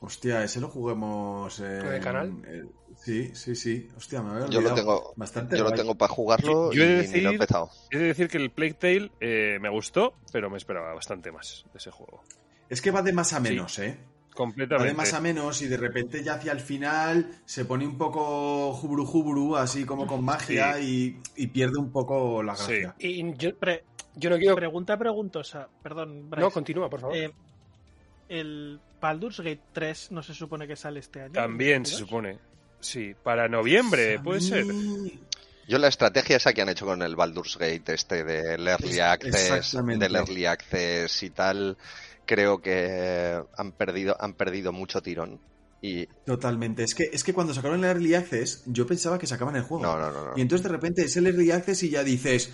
Hostia, 0.00 0.42
ese 0.42 0.60
lo 0.60 0.68
juguemos 0.68 1.60
en... 1.60 1.66
¿En 1.86 1.92
el 1.92 2.00
canal? 2.00 2.32
eh, 2.46 2.62
sí, 2.96 3.30
sí, 3.34 3.54
sí. 3.54 3.88
Hostia, 3.96 4.22
me 4.22 4.30
había 4.34 4.46
yo 4.48 4.62
lo 4.62 4.74
tengo, 4.74 5.12
Bastante 5.14 5.58
yo 5.58 5.64
lo 5.64 5.72
tengo 5.72 5.94
para 5.94 6.10
jugarlo 6.12 6.72
Yo 6.72 6.82
he 6.82 6.86
de 6.86 7.04
y 7.04 7.08
ni 7.08 7.20
lo 7.20 7.20
decir- 7.20 7.26
he 7.26 7.32
empezado. 7.34 7.70
he 7.90 7.98
de 7.98 8.04
decir 8.06 8.28
que 8.28 8.38
el 8.38 8.50
Plague 8.50 8.74
Tale 8.74 9.12
eh, 9.20 9.58
me 9.60 9.68
gustó, 9.68 10.14
pero 10.32 10.48
me 10.48 10.56
esperaba 10.56 10.94
bastante 10.94 11.30
más 11.30 11.64
de 11.72 11.78
ese 11.78 11.90
juego. 11.90 12.22
Es 12.70 12.80
que 12.80 12.90
va 12.90 13.02
de 13.02 13.12
más 13.12 13.32
a 13.34 13.40
menos, 13.40 13.78
¿eh? 13.78 13.98
Va 14.30 14.34
Completamente. 14.36 14.88
de 14.92 14.94
más 14.96 15.12
a 15.12 15.20
menos 15.20 15.60
y 15.60 15.66
de 15.66 15.76
repente 15.76 16.22
ya 16.22 16.34
hacia 16.34 16.52
el 16.52 16.60
final 16.60 17.30
se 17.44 17.64
pone 17.64 17.86
un 17.86 17.98
poco 17.98 18.72
jubru 18.72 19.04
jubru, 19.04 19.56
así 19.56 19.84
como 19.84 20.06
con 20.06 20.24
magia 20.24 20.80
y, 20.80 21.18
y 21.36 21.46
pierde 21.48 21.78
un 21.78 21.90
poco 21.92 22.42
la 22.42 22.56
Sí. 22.56 22.72
gracia. 22.80 22.94
Y 22.98 23.34
yo, 23.36 23.54
Pre- 23.56 23.84
yo 24.14 24.30
no 24.30 24.38
quiero... 24.38 24.54
pregunta 24.56 24.96
preguntosa, 24.96 25.68
perdón. 25.82 26.30
Bryce. 26.30 26.40
No, 26.44 26.50
continúa, 26.50 26.88
por 26.88 27.00
favor. 27.00 27.16
Eh, 27.16 27.30
el 28.28 28.80
Baldur's 29.00 29.38
Gate 29.40 29.60
3 29.72 30.12
no 30.12 30.22
se 30.22 30.34
supone 30.34 30.66
que 30.66 30.76
sale 30.76 31.00
este 31.00 31.22
año. 31.22 31.32
También 31.32 31.84
se 31.84 32.00
2022? 32.00 32.08
supone. 32.08 32.38
Sí, 32.80 33.14
para 33.22 33.48
noviembre, 33.48 34.18
puede 34.20 34.40
mí- 34.40 34.46
ser. 34.46 34.64
Yo 35.68 35.78
la 35.78 35.88
estrategia 35.88 36.36
esa 36.36 36.52
que 36.52 36.62
han 36.62 36.68
hecho 36.68 36.86
con 36.86 37.02
el 37.02 37.14
Baldur's 37.14 37.56
Gate, 37.56 37.92
este 37.94 38.24
del 38.24 38.66
Early 38.66 38.90
Es- 38.90 39.00
Access, 39.00 39.72
del 39.98 40.16
Early 40.16 40.46
Access 40.46 41.22
y 41.22 41.30
tal, 41.30 41.76
creo 42.30 42.62
que 42.62 43.42
han 43.56 43.72
perdido, 43.72 44.16
han 44.20 44.34
perdido 44.34 44.72
mucho 44.72 45.02
tirón. 45.02 45.40
Y 45.82 46.06
Totalmente. 46.24 46.84
Es 46.84 46.94
que, 46.94 47.10
es 47.12 47.24
que 47.24 47.34
cuando 47.34 47.52
sacaron 47.54 47.80
el 47.80 47.90
Early 47.90 48.14
Access, 48.14 48.62
yo 48.66 48.86
pensaba 48.86 49.18
que 49.18 49.26
sacaban 49.26 49.56
el 49.56 49.62
juego. 49.62 49.82
no, 49.82 49.98
no, 49.98 50.12
no, 50.12 50.26
no. 50.26 50.32
Y 50.36 50.42
entonces 50.42 50.62
de 50.62 50.68
repente 50.68 51.02
es 51.02 51.16
el 51.16 51.26
Early 51.26 51.50
Access 51.50 51.82
y 51.82 51.90
ya 51.90 52.04
dices, 52.04 52.52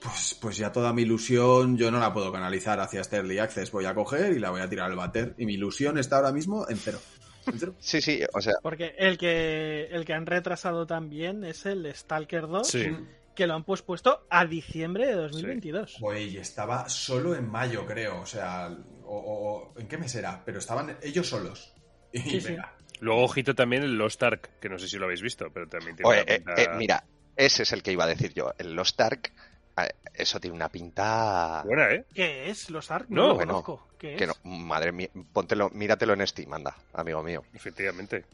pues, 0.00 0.38
pues 0.40 0.56
ya 0.56 0.72
toda 0.72 0.94
mi 0.94 1.02
ilusión 1.02 1.76
yo 1.76 1.90
no 1.90 2.00
la 2.00 2.14
puedo 2.14 2.32
canalizar 2.32 2.80
hacia 2.80 3.02
este 3.02 3.16
Early 3.16 3.38
Access. 3.38 3.70
Voy 3.70 3.84
a 3.84 3.94
coger 3.94 4.32
y 4.32 4.38
la 4.38 4.48
voy 4.50 4.62
a 4.62 4.68
tirar 4.70 4.90
al 4.90 4.96
bater. 4.96 5.34
Y 5.36 5.44
mi 5.44 5.54
ilusión 5.54 5.98
está 5.98 6.16
ahora 6.16 6.32
mismo 6.32 6.66
en 6.70 6.78
cero. 6.78 6.98
En 7.46 7.58
cero. 7.58 7.74
Sí, 7.80 8.00
sí, 8.00 8.20
o 8.32 8.40
sea, 8.40 8.54
Porque 8.62 8.94
el 8.96 9.18
que, 9.18 9.88
el 9.90 10.06
que 10.06 10.14
han 10.14 10.24
retrasado 10.26 10.86
también 10.86 11.44
es 11.44 11.66
el 11.66 11.92
Stalker 11.94 12.46
2, 12.46 12.68
Sí. 12.68 12.96
que 13.34 13.48
lo 13.48 13.54
han 13.54 13.64
pospuesto 13.64 14.24
a 14.30 14.46
diciembre 14.46 15.06
de 15.08 15.14
2022. 15.14 15.96
Güey, 15.98 16.36
estaba 16.36 16.88
solo 16.88 17.34
en 17.34 17.50
mayo, 17.50 17.84
creo. 17.86 18.20
O 18.20 18.26
sea, 18.26 18.70
o, 19.16 19.74
¿en 19.78 19.86
qué 19.88 19.98
mes 19.98 20.14
era? 20.14 20.42
Pero 20.44 20.58
estaban 20.58 20.96
ellos 21.02 21.28
solos. 21.28 21.74
Y 22.12 22.20
Sí, 22.20 22.40
sí. 22.40 22.56
Luego, 23.00 23.24
ojito 23.24 23.54
también 23.54 23.82
el 23.82 23.96
Lost 23.96 24.22
Ark, 24.22 24.50
que 24.60 24.68
no 24.68 24.78
sé 24.78 24.86
si 24.86 24.96
lo 24.96 25.06
habéis 25.06 25.22
visto, 25.22 25.50
pero 25.52 25.68
también 25.68 25.96
tiene 25.96 26.08
oye, 26.08 26.22
una 26.22 26.32
eh, 26.32 26.38
pinta- 26.38 26.62
eh, 26.62 26.68
mira, 26.76 27.04
ese 27.36 27.64
es 27.64 27.72
el 27.72 27.82
que 27.82 27.90
iba 27.92 28.04
a 28.04 28.06
decir 28.06 28.32
yo. 28.32 28.52
El 28.58 28.74
Lost 28.74 29.00
Ark, 29.00 29.32
eh, 29.78 29.88
eso 30.14 30.38
tiene 30.38 30.54
una 30.54 30.68
pinta 30.68 31.62
Buena, 31.64 31.90
¿eh? 31.90 32.04
¿Qué 32.14 32.48
es? 32.50 32.70
¿Los 32.70 32.90
Ark? 32.92 33.06
No, 33.08 33.22
No, 33.22 33.28
lo 33.28 33.34
bueno, 33.34 33.52
conozco. 33.62 33.88
¿Qué 33.98 34.14
que 34.16 34.24
es? 34.24 34.30
no, 34.44 34.50
madre 34.50 34.92
mía, 34.92 35.08
póntelo, 35.32 35.70
míratelo 35.70 36.12
en 36.14 36.26
Steam, 36.26 36.52
anda, 36.52 36.76
amigo 36.92 37.22
mío. 37.22 37.42
Efectivamente. 37.54 38.24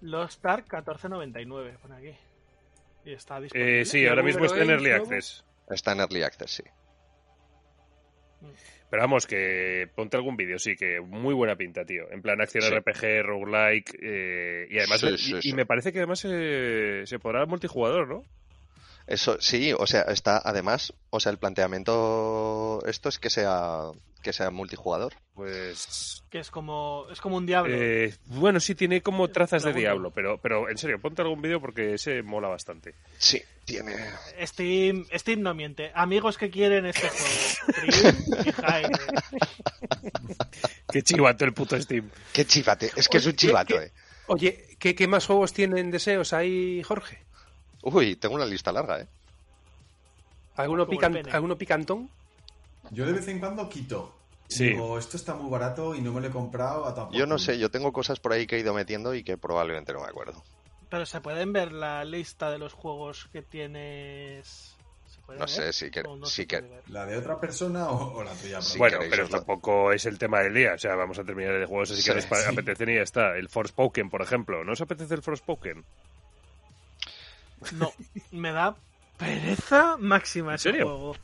Los 0.00 0.38
Ark 0.44 0.66
14.99, 0.68 1.78
pone 1.78 1.96
aquí. 1.96 2.16
Y 3.04 3.14
está 3.14 3.40
disponible. 3.40 3.80
Eh, 3.80 3.84
sí, 3.84 4.00
¿Y 4.02 4.06
ahora 4.06 4.22
mismo 4.22 4.44
está 4.44 4.62
en 4.62 4.70
Early 4.70 4.90
Access. 4.92 5.44
Está 5.68 5.92
en 5.92 6.00
Early 6.00 6.22
Access, 6.22 6.50
sí. 6.52 6.62
Pero 8.92 9.04
vamos, 9.04 9.26
que 9.26 9.88
ponte 9.96 10.18
algún 10.18 10.36
vídeo, 10.36 10.58
sí, 10.58 10.76
que 10.76 11.00
muy 11.00 11.32
buena 11.32 11.56
pinta, 11.56 11.82
tío. 11.86 12.12
En 12.12 12.20
plan 12.20 12.42
acción 12.42 12.62
Sí. 12.62 12.74
RPG, 12.74 13.22
roguelike, 13.22 13.98
eh, 14.02 14.66
y 14.68 14.76
además, 14.76 15.00
Sí, 15.00 15.06
y- 15.14 15.16
sí, 15.16 15.34
y, 15.38 15.40
sí. 15.40 15.52
me 15.54 15.64
parece 15.64 15.94
que 15.94 15.98
además 16.00 16.22
eh, 16.30 17.00
se 17.06 17.18
podrá 17.18 17.46
multijugador, 17.46 18.06
¿no? 18.06 18.22
Eso 19.06 19.36
sí, 19.40 19.72
o 19.76 19.86
sea, 19.86 20.02
está 20.02 20.40
además, 20.44 20.92
o 21.10 21.20
sea, 21.20 21.32
el 21.32 21.38
planteamiento 21.38 22.80
esto 22.86 23.08
es 23.08 23.18
que 23.18 23.30
sea 23.30 23.90
que 24.22 24.32
sea 24.32 24.50
multijugador. 24.50 25.14
Pues 25.34 26.22
Que 26.30 26.38
es 26.38 26.50
como, 26.52 27.06
es 27.10 27.20
como 27.20 27.36
un 27.36 27.44
diablo. 27.44 27.74
eh, 27.76 28.14
bueno, 28.26 28.60
sí 28.60 28.76
tiene 28.76 29.02
como 29.02 29.26
trazas 29.28 29.64
de 29.64 29.72
diablo, 29.72 30.12
pero 30.12 30.38
pero 30.38 30.70
en 30.70 30.78
serio, 30.78 31.00
ponte 31.00 31.22
algún 31.22 31.42
vídeo 31.42 31.60
porque 31.60 31.94
ese 31.94 32.22
mola 32.22 32.46
bastante. 32.46 32.94
Sí, 33.18 33.42
tiene 33.64 33.96
Steam, 34.44 35.06
Steam 35.12 35.42
no 35.42 35.54
miente. 35.54 35.90
Amigos 35.94 36.38
que 36.38 36.50
quieren 36.50 36.86
este 36.86 37.08
juego. 37.08 38.12
Y 38.46 38.52
Jaime. 38.52 38.98
Qué 40.92 41.02
chivato 41.02 41.44
el 41.44 41.52
puto 41.52 41.80
Steam. 41.80 42.08
Qué 42.32 42.44
chivate, 42.46 42.90
es 42.96 43.08
que 43.08 43.18
es 43.18 43.26
un 43.26 43.34
chivato, 43.34 43.76
¿qué- 43.78 43.86
eh. 43.86 43.92
Oye, 44.28 44.76
¿qué, 44.78 44.94
qué 44.94 45.08
más 45.08 45.26
juegos 45.26 45.52
tienen 45.52 45.90
deseos 45.90 46.32
ahí, 46.32 46.80
Jorge? 46.84 47.18
Uy, 47.82 48.16
tengo 48.16 48.34
una 48.36 48.46
lista 48.46 48.72
larga, 48.72 49.00
eh. 49.00 49.08
¿Alguno, 50.56 50.82
el 50.82 50.88
pican-. 50.88 51.28
¿Alguno 51.32 51.56
picantón? 51.56 52.08
Yo 52.90 53.06
de 53.06 53.12
vez 53.12 53.26
en 53.28 53.38
cuando 53.38 53.68
quito. 53.68 54.14
Sí. 54.48 54.66
Digo, 54.66 54.98
esto 54.98 55.16
está 55.16 55.34
muy 55.34 55.50
barato 55.50 55.94
y 55.94 56.02
no 56.02 56.12
me 56.12 56.20
lo 56.20 56.26
he 56.26 56.30
comprado 56.30 56.84
a 56.86 56.94
tampoco. 56.94 57.16
Yo 57.16 57.26
no 57.26 57.38
sé, 57.38 57.58
yo 57.58 57.70
tengo 57.70 57.90
cosas 57.92 58.20
por 58.20 58.32
ahí 58.32 58.46
que 58.46 58.56
he 58.56 58.60
ido 58.60 58.74
metiendo 58.74 59.14
y 59.14 59.24
que 59.24 59.38
probablemente 59.38 59.92
no 59.94 60.00
me 60.00 60.06
acuerdo. 60.08 60.42
Pero 60.90 61.06
se 61.06 61.22
pueden 61.22 61.54
ver 61.54 61.72
la 61.72 62.04
lista 62.04 62.50
de 62.50 62.58
los 62.58 62.74
juegos 62.74 63.28
que 63.32 63.40
tienes. 63.40 64.76
¿Se 65.06 65.20
puede 65.24 65.38
No 65.38 65.46
ver? 65.46 65.54
sé, 65.54 65.72
si 65.72 65.90
que- 65.90 66.00
¿O 66.02 66.16
no 66.16 66.26
si 66.26 66.42
se 66.42 66.46
que-? 66.46 66.82
¿La 66.88 67.06
de 67.06 67.16
otra 67.16 67.40
persona 67.40 67.88
o, 67.88 68.18
o 68.18 68.22
la 68.22 68.32
tuya? 68.34 68.60
Sí, 68.60 68.76
bueno, 68.76 68.98
pero 69.08 69.22
lo- 69.22 69.30
tampoco 69.30 69.90
es 69.90 70.04
el 70.04 70.18
tema 70.18 70.40
del 70.40 70.52
día. 70.52 70.74
O 70.74 70.78
sea, 70.78 70.96
vamos 70.96 71.18
a 71.18 71.24
terminar 71.24 71.58
de 71.58 71.64
juegos 71.64 71.90
así 71.92 72.02
Sí, 72.02 72.10
que 72.10 72.16
nos 72.16 72.24
sí. 72.24 72.34
apetecen 72.50 72.90
y 72.90 72.96
ya 72.96 73.02
está. 73.02 73.36
El 73.38 73.48
Forspoken, 73.48 74.10
por 74.10 74.20
ejemplo. 74.20 74.64
¿No 74.64 74.72
os 74.72 74.80
apetece 74.82 75.14
el 75.14 75.22
Forspoken? 75.22 75.82
No, 77.70 77.92
me 78.32 78.52
da 78.52 78.74
pereza 79.18 79.96
máxima 79.98 80.52
¿En 80.52 80.56
ese 80.56 80.70
serio? 80.70 80.84
juego. 80.86 81.16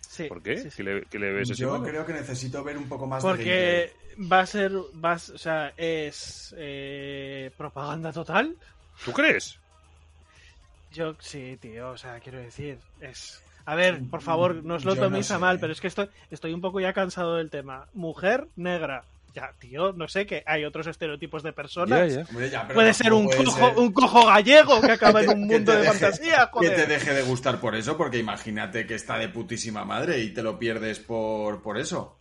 Sí, 0.00 0.28
¿Por 0.28 0.42
qué? 0.42 0.56
sí, 0.56 0.70
sí. 0.70 0.76
¿Qué, 0.76 0.82
le, 0.82 1.02
qué 1.04 1.18
le 1.18 1.32
ves 1.32 1.50
así 1.50 1.62
Yo 1.62 1.82
creo 1.82 2.04
que 2.06 2.12
necesito 2.12 2.64
ver 2.64 2.76
un 2.76 2.88
poco 2.88 3.06
más 3.06 3.22
de 3.24 3.30
Porque 3.32 3.92
va 4.32 4.40
a 4.40 4.46
ser, 4.46 4.72
va 4.72 5.12
a- 5.12 5.14
o 5.34 5.38
sea, 5.38 5.72
es 5.76 6.54
eh, 6.58 7.50
propaganda 7.56 8.12
total. 8.12 8.56
¿Tú 9.04 9.12
crees? 9.12 9.58
Yo 10.90 11.14
sí, 11.20 11.56
tío, 11.60 11.90
o 11.90 11.96
sea, 11.96 12.18
quiero 12.20 12.38
decir, 12.38 12.78
es... 13.00 13.42
A 13.66 13.74
ver, 13.74 14.00
por 14.10 14.22
favor, 14.22 14.64
no 14.64 14.76
os 14.76 14.84
lo 14.86 14.94
Yo 14.94 15.02
no 15.02 15.04
toméis 15.04 15.30
a 15.30 15.38
mal, 15.38 15.58
pero 15.60 15.72
es 15.74 15.80
que 15.82 15.88
estoy, 15.88 16.08
estoy 16.30 16.54
un 16.54 16.62
poco 16.62 16.80
ya 16.80 16.94
cansado 16.94 17.36
del 17.36 17.50
tema. 17.50 17.86
Mujer 17.92 18.48
negra, 18.56 19.04
ya, 19.40 19.52
tío, 19.58 19.92
no 19.92 20.08
sé, 20.08 20.26
que 20.26 20.42
hay 20.46 20.64
otros 20.64 20.86
estereotipos 20.86 21.42
de 21.42 21.52
personas. 21.52 22.18
Hombre, 22.28 22.50
ya, 22.50 22.66
Puede 22.68 22.92
ser 22.92 23.12
un 23.12 23.26
puede 23.26 23.44
cojo, 23.44 23.68
ser 23.68 23.78
un 23.78 23.92
cojo 23.92 24.26
gallego 24.26 24.80
que 24.80 24.92
acaba 24.92 25.20
en 25.22 25.30
un 25.30 25.40
mundo 25.46 25.72
de 25.72 25.78
deje- 25.82 25.86
fantasía, 25.92 26.50
Que 26.60 26.68
te 26.68 26.74
joder. 26.74 26.88
deje 26.88 27.14
de 27.14 27.22
gustar 27.22 27.60
por 27.60 27.74
eso, 27.76 27.96
porque 27.96 28.18
imagínate 28.18 28.86
que 28.86 28.94
está 28.94 29.16
de 29.18 29.28
putísima 29.28 29.84
madre 29.84 30.18
y 30.20 30.30
te 30.34 30.42
lo 30.42 30.58
pierdes 30.58 30.98
por, 30.98 31.62
por 31.62 31.78
eso. 31.78 32.16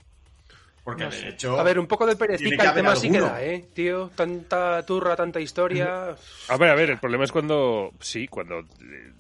Porque 0.84 1.04
No 1.04 1.10
de 1.10 1.18
sé. 1.18 1.28
hecho. 1.30 1.60
A 1.60 1.64
ver, 1.64 1.80
un 1.80 1.88
poco 1.88 2.06
de 2.06 2.16
perecica 2.16 2.62
que 2.64 2.68
el 2.70 2.74
tema 2.76 2.96
sí 2.96 3.10
que 3.12 3.18
alguno. 3.18 3.34
da, 3.34 3.44
¿eh? 3.44 3.66
Tío, 3.74 4.10
tanta 4.16 4.86
turra, 4.86 5.16
tanta 5.18 5.40
historia... 5.40 6.16
A 6.48 6.58
ver, 6.58 6.70
a 6.70 6.76
ver, 6.76 6.92
el 6.92 6.98
problema 7.00 7.26
es 7.26 7.32
cuando, 7.34 7.92
sí, 8.00 8.28
cuando 8.30 8.60
eh, 8.60 9.12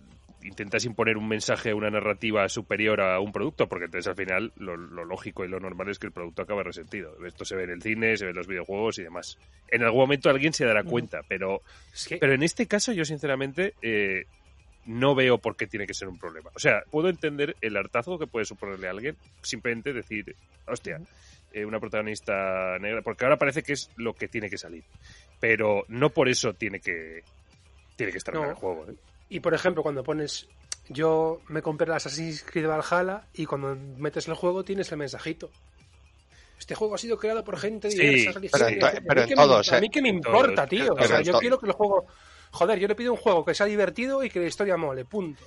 intentas 0.47 0.85
imponer 0.85 1.17
un 1.17 1.27
mensaje, 1.27 1.73
una 1.73 1.89
narrativa 1.89 2.47
superior 2.49 3.01
a 3.01 3.19
un 3.19 3.31
producto, 3.31 3.67
porque 3.67 3.85
entonces 3.85 4.07
al 4.07 4.15
final 4.15 4.51
lo, 4.57 4.75
lo 4.75 5.05
lógico 5.05 5.45
y 5.45 5.47
lo 5.47 5.59
normal 5.59 5.89
es 5.89 5.99
que 5.99 6.07
el 6.07 6.13
producto 6.13 6.41
acabe 6.41 6.63
resentido. 6.63 7.13
Esto 7.25 7.45
se 7.45 7.55
ve 7.55 7.63
en 7.63 7.71
el 7.71 7.81
cine, 7.81 8.17
se 8.17 8.25
ve 8.25 8.31
en 8.31 8.37
los 8.37 8.47
videojuegos 8.47 8.99
y 8.99 9.03
demás. 9.03 9.37
En 9.69 9.83
algún 9.83 10.01
momento 10.01 10.29
alguien 10.29 10.53
se 10.53 10.65
dará 10.65 10.83
cuenta, 10.83 11.21
pero, 11.27 11.61
Es 11.93 12.07
que... 12.07 12.17
pero 12.17 12.33
en 12.33 12.43
este 12.43 12.65
caso 12.67 12.91
yo 12.93 13.05
sinceramente 13.05 13.73
eh, 13.81 14.25
no 14.85 15.15
veo 15.15 15.37
por 15.37 15.55
qué 15.55 15.67
tiene 15.67 15.85
que 15.85 15.93
ser 15.93 16.07
un 16.07 16.17
problema. 16.17 16.49
O 16.55 16.59
sea, 16.59 16.83
puedo 16.89 17.09
entender 17.09 17.55
el 17.61 17.75
hartazgo 17.77 18.17
que 18.17 18.27
puede 18.27 18.45
suponerle 18.45 18.87
a 18.87 18.91
alguien 18.91 19.15
simplemente 19.41 19.93
decir, 19.93 20.35
hostia, 20.65 20.99
eh, 21.51 21.65
una 21.65 21.79
protagonista 21.79 22.77
negra, 22.79 23.01
porque 23.01 23.25
ahora 23.25 23.37
parece 23.37 23.63
que 23.63 23.73
es 23.73 23.91
lo 23.97 24.13
que 24.13 24.27
tiene 24.27 24.49
que 24.49 24.57
salir. 24.57 24.83
Pero 25.39 25.85
no 25.89 26.09
por 26.09 26.29
eso 26.29 26.53
tiene 26.53 26.79
que 26.79 27.23
tiene 27.95 28.11
que 28.11 28.17
estar 28.17 28.35
en 28.35 28.43
el 28.43 28.53
juego. 28.53 28.85
¿eh? 28.89 28.95
Y 29.29 29.39
por 29.39 29.53
ejemplo, 29.53 29.83
cuando 29.83 30.03
pones. 30.03 30.47
Yo 30.89 31.41
me 31.49 31.61
compré 31.61 31.85
el 31.85 31.93
Assassin's 31.93 32.43
Creed 32.43 32.65
Valhalla 32.65 33.25
y 33.33 33.45
cuando 33.45 33.75
metes 33.97 34.27
el 34.29 34.35
juego 34.35 34.63
tienes 34.63 34.89
el 34.93 34.97
mensajito. 34.97 35.49
Este 36.57 36.75
juego 36.75 36.95
ha 36.95 36.97
sido 36.97 37.17
creado 37.17 37.43
por 37.43 37.59
gente 37.59 37.91
Sí, 37.91 37.97
diversa, 37.99 38.23
pero 38.25 38.33
religiosa, 38.39 38.69
en 38.69 38.79
to- 38.79 38.85
etcétera. 38.87 39.05
pero 39.07 39.19
¿A 39.19 39.23
en 39.23 39.27
mí 39.27 39.29
qué 39.29 39.35
me- 39.35 39.41
todos, 39.47 39.71
A 39.73 39.77
¿eh? 39.77 39.81
mí 39.81 39.89
que 39.89 40.01
me 40.01 40.09
importa, 40.09 40.55
todos, 40.65 40.69
tío. 40.69 40.93
O 40.93 40.97
sea, 40.99 41.07
todos. 41.17 41.27
yo 41.27 41.39
quiero 41.39 41.59
que 41.59 41.65
el 41.65 41.71
juego. 41.73 42.07
Joder, 42.51 42.79
yo 42.79 42.87
le 42.87 42.95
pido 42.95 43.11
un 43.11 43.17
juego 43.19 43.43
que 43.45 43.53
sea 43.53 43.65
divertido 43.65 44.23
y 44.23 44.29
que 44.29 44.39
la 44.39 44.47
historia 44.47 44.77
mole, 44.77 45.05
punto. 45.05 45.43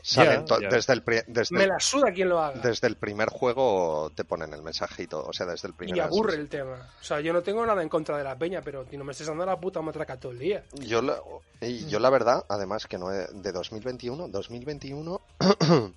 Desde, 0.71 0.93
el, 0.93 1.03
pri- 1.03 1.23
desde, 1.27 1.57
Me 1.57 1.67
la 1.67 1.81
suda 1.81 2.13
quien 2.13 2.29
lo 2.29 2.41
haga. 2.41 2.61
desde 2.61 2.87
el 2.87 2.97
primer 2.97 3.29
juego 3.31 4.11
te 4.15 4.25
ponen 4.25 4.53
el 4.53 4.63
mensajito, 4.63 5.25
o 5.27 5.33
sea, 5.33 5.47
desde 5.47 5.69
el 5.69 5.75
primer 5.75 5.97
Y 5.97 6.01
aburre 6.01 6.37
el 6.37 6.49
tema. 6.49 6.89
O 7.01 7.05
sea, 7.05 7.21
yo 7.21 7.33
no 7.33 7.43
tengo 7.43 7.65
nada 7.67 7.83
en 7.83 7.89
contra 7.89 8.17
de 8.19 8.25
la 8.25 8.37
peña, 8.37 8.61
pero 8.63 8.85
tío, 8.85 8.99
no 8.99 9.05
me 9.05 9.13
estés 9.13 9.27
dando 9.27 9.45
la 9.47 9.59
puta 9.59 9.81
matraca 9.83 10.17
todo 10.19 10.33
el 10.33 10.39
día. 10.39 10.63
Yo 10.75 11.01
la, 11.03 11.19
y 11.63 11.87
yo 11.87 11.99
la 11.99 12.11
verdad, 12.11 12.45
además 12.49 12.87
que 12.87 12.99
no 12.99 13.13
he- 13.13 13.27
de 13.33 13.53
2021, 13.53 14.29
2021 14.29 15.21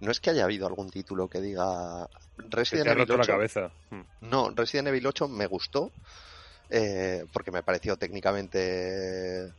no 0.00 0.10
es 0.10 0.20
que 0.20 0.30
haya 0.30 0.44
habido 0.44 0.66
algún 0.66 0.90
título 0.90 1.28
que 1.28 1.40
diga 1.40 2.08
Que 2.36 2.44
Resident 2.48 2.84
te 2.84 2.90
ha 2.90 2.92
Evil 2.94 3.02
roto 3.06 3.16
la 3.16 3.22
8. 3.24 3.32
cabeza. 3.32 3.70
Mm. 3.90 4.00
No, 4.22 4.50
Resident 4.54 4.88
Evil 4.88 5.06
8 5.06 5.28
me 5.28 5.46
gustó 5.46 5.90
eh, 6.70 7.24
porque 7.32 7.50
me 7.50 7.62
pareció 7.62 7.96
técnicamente, 7.96 9.52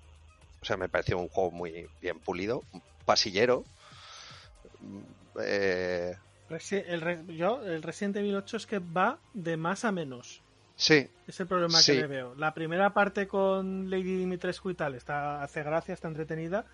o 0.62 0.66
sea, 0.66 0.78
me 0.78 0.90
pareció 0.90 1.18
un 1.18 1.30
juego 1.30 1.52
muy 1.52 1.88
bien 2.02 2.20
pulido, 2.20 2.64
pasillero. 3.06 3.64
eh, 5.42 6.16
el 6.72 7.02
re- 7.02 7.24
yo, 7.36 7.64
el 7.64 7.84
Resident 7.84 8.18
Evil 8.18 8.36
8 8.36 8.58
es 8.58 8.66
que 8.66 8.80
va 8.80 9.20
de 9.34 9.56
más 9.58 9.86
a 9.86 9.92
menos. 9.92 10.42
sí, 10.76 11.08
Es 11.28 11.40
el 11.40 11.48
problema 11.48 11.80
Sí. 11.80 11.92
que 11.94 12.00
le 12.02 12.08
veo. 12.08 12.36
La 12.36 12.54
primera 12.54 12.92
parte 12.94 13.28
con 13.28 13.90
Lady 13.90 14.18
Dimitrescu 14.18 14.72
y 14.72 14.76
tal 14.76 14.96
está, 14.96 15.44
hace 15.44 15.62
gracia, 15.62 15.94
está 15.94 16.08
entretenida. 16.08 16.66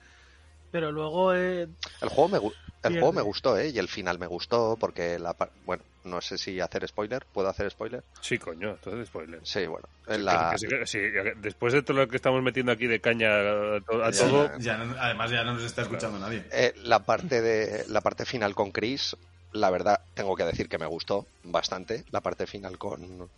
Pero 0.76 0.92
luego 0.92 1.34
eh, 1.34 1.70
El 2.02 2.10
juego 2.10 2.28
me, 2.28 2.38
el 2.38 2.52
Pierde. 2.82 3.00
juego 3.00 3.14
me 3.14 3.22
gustó, 3.22 3.58
¿eh? 3.58 3.70
Y 3.70 3.80
el 3.80 3.88
final 3.88 4.20
me 4.20 4.28
gustó 4.28 4.76
porque 4.78 5.18
la 5.18 5.34
par- 5.34 5.54
bueno, 5.64 5.86
no 6.04 6.20
sé 6.20 6.38
si 6.38 6.60
hacer 6.60 6.86
spoiler, 6.86 7.26
¿puedo 7.32 7.48
hacer 7.48 7.72
spoiler? 7.72 8.04
Sí, 8.20 8.38
coño, 8.38 8.72
entonces 8.72 9.08
spoiler. 9.08 9.40
Sí, 9.46 9.66
bueno, 9.68 9.88
Que- 10.06 10.16
en 10.16 10.26
la- 10.26 10.50
que 10.52 10.58
sí, 10.58 10.68
que 10.68 10.86
sí, 10.86 11.00
después 11.38 11.72
de 11.72 11.82
todo 11.82 11.96
lo 11.96 12.10
que 12.10 12.18
estamos 12.18 12.44
metiendo 12.44 12.74
aquí 12.74 12.88
de 12.88 13.00
caña 13.00 13.30
a, 13.30 13.80
to- 13.88 14.04
a 14.04 14.12
Ya, 14.12 14.20
todo, 14.20 14.52
Ya 14.60 14.76
no- 14.78 14.96
además, 15.00 15.32
ya 15.32 15.46
no 15.46 15.54
nos 15.54 15.64
está 15.64 15.84
escuchando 15.84 16.20
nadie. 16.20 16.44
eh, 16.52 16.74
la 16.84 17.06
parte 17.06 17.42
de 17.42 17.86
la 17.88 18.02
parte 18.02 18.26
final 18.26 18.54
con 18.54 18.72
Chris, 18.72 19.16
la 19.54 19.70
verdad 19.70 20.02
tengo 20.14 20.36
que 20.36 20.44
decir 20.44 20.68
que 20.68 20.78
me 20.78 20.88
gustó 20.88 21.26
bastante 21.44 22.04
la 22.12 22.20
parte 22.20 22.48
final 22.48 22.78
con 22.78 23.30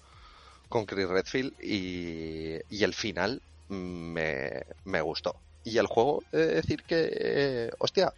con 0.69 0.87
Chris 0.87 1.07
Redfield 1.07 1.53
y, 1.61 2.55
y 2.67 2.83
el 2.83 2.95
final 2.95 3.43
me, 3.69 4.63
me 4.85 5.01
gustó. 5.01 5.35
Y 5.69 5.77
el 5.77 5.87
juego, 5.87 6.23
he 6.31 6.37
de 6.37 6.47
decir 6.55 6.83
que, 6.83 7.09
eh, 7.11 7.69
hostia, 7.79 8.13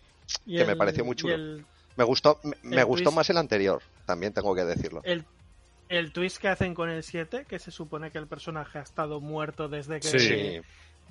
y 0.45 0.57
Que 0.57 0.65
me 0.65 0.75
pareció 0.75 1.03
muy 1.05 1.15
chulo. 1.15 1.33
el, 1.35 1.65
me 1.95 2.03
gustó, 2.03 2.39
me, 2.63 2.83
gustó 2.83 3.09
twist- 3.09 3.15
más 3.15 3.29
el 3.29 3.37
anterior, 3.37 3.81
también 4.05 4.33
tengo 4.33 4.53
que 4.55 4.63
decirlo. 4.65 5.01
el, 5.03 5.25
el 5.89 6.11
twist 6.13 6.37
que 6.37 6.47
hacen 6.49 6.73
con 6.75 6.89
el 6.89 7.01
7, 7.03 7.45
que 7.47 7.57
se 7.59 7.71
supone 7.71 8.11
que 8.11 8.19
el 8.19 8.27
personaje 8.27 8.77
ha 8.79 8.83
estado 8.83 9.19
muerto 9.21 9.67
desde 9.67 9.99
que 9.99 10.07
Sí. 10.07 10.19
Sí, 10.19 10.61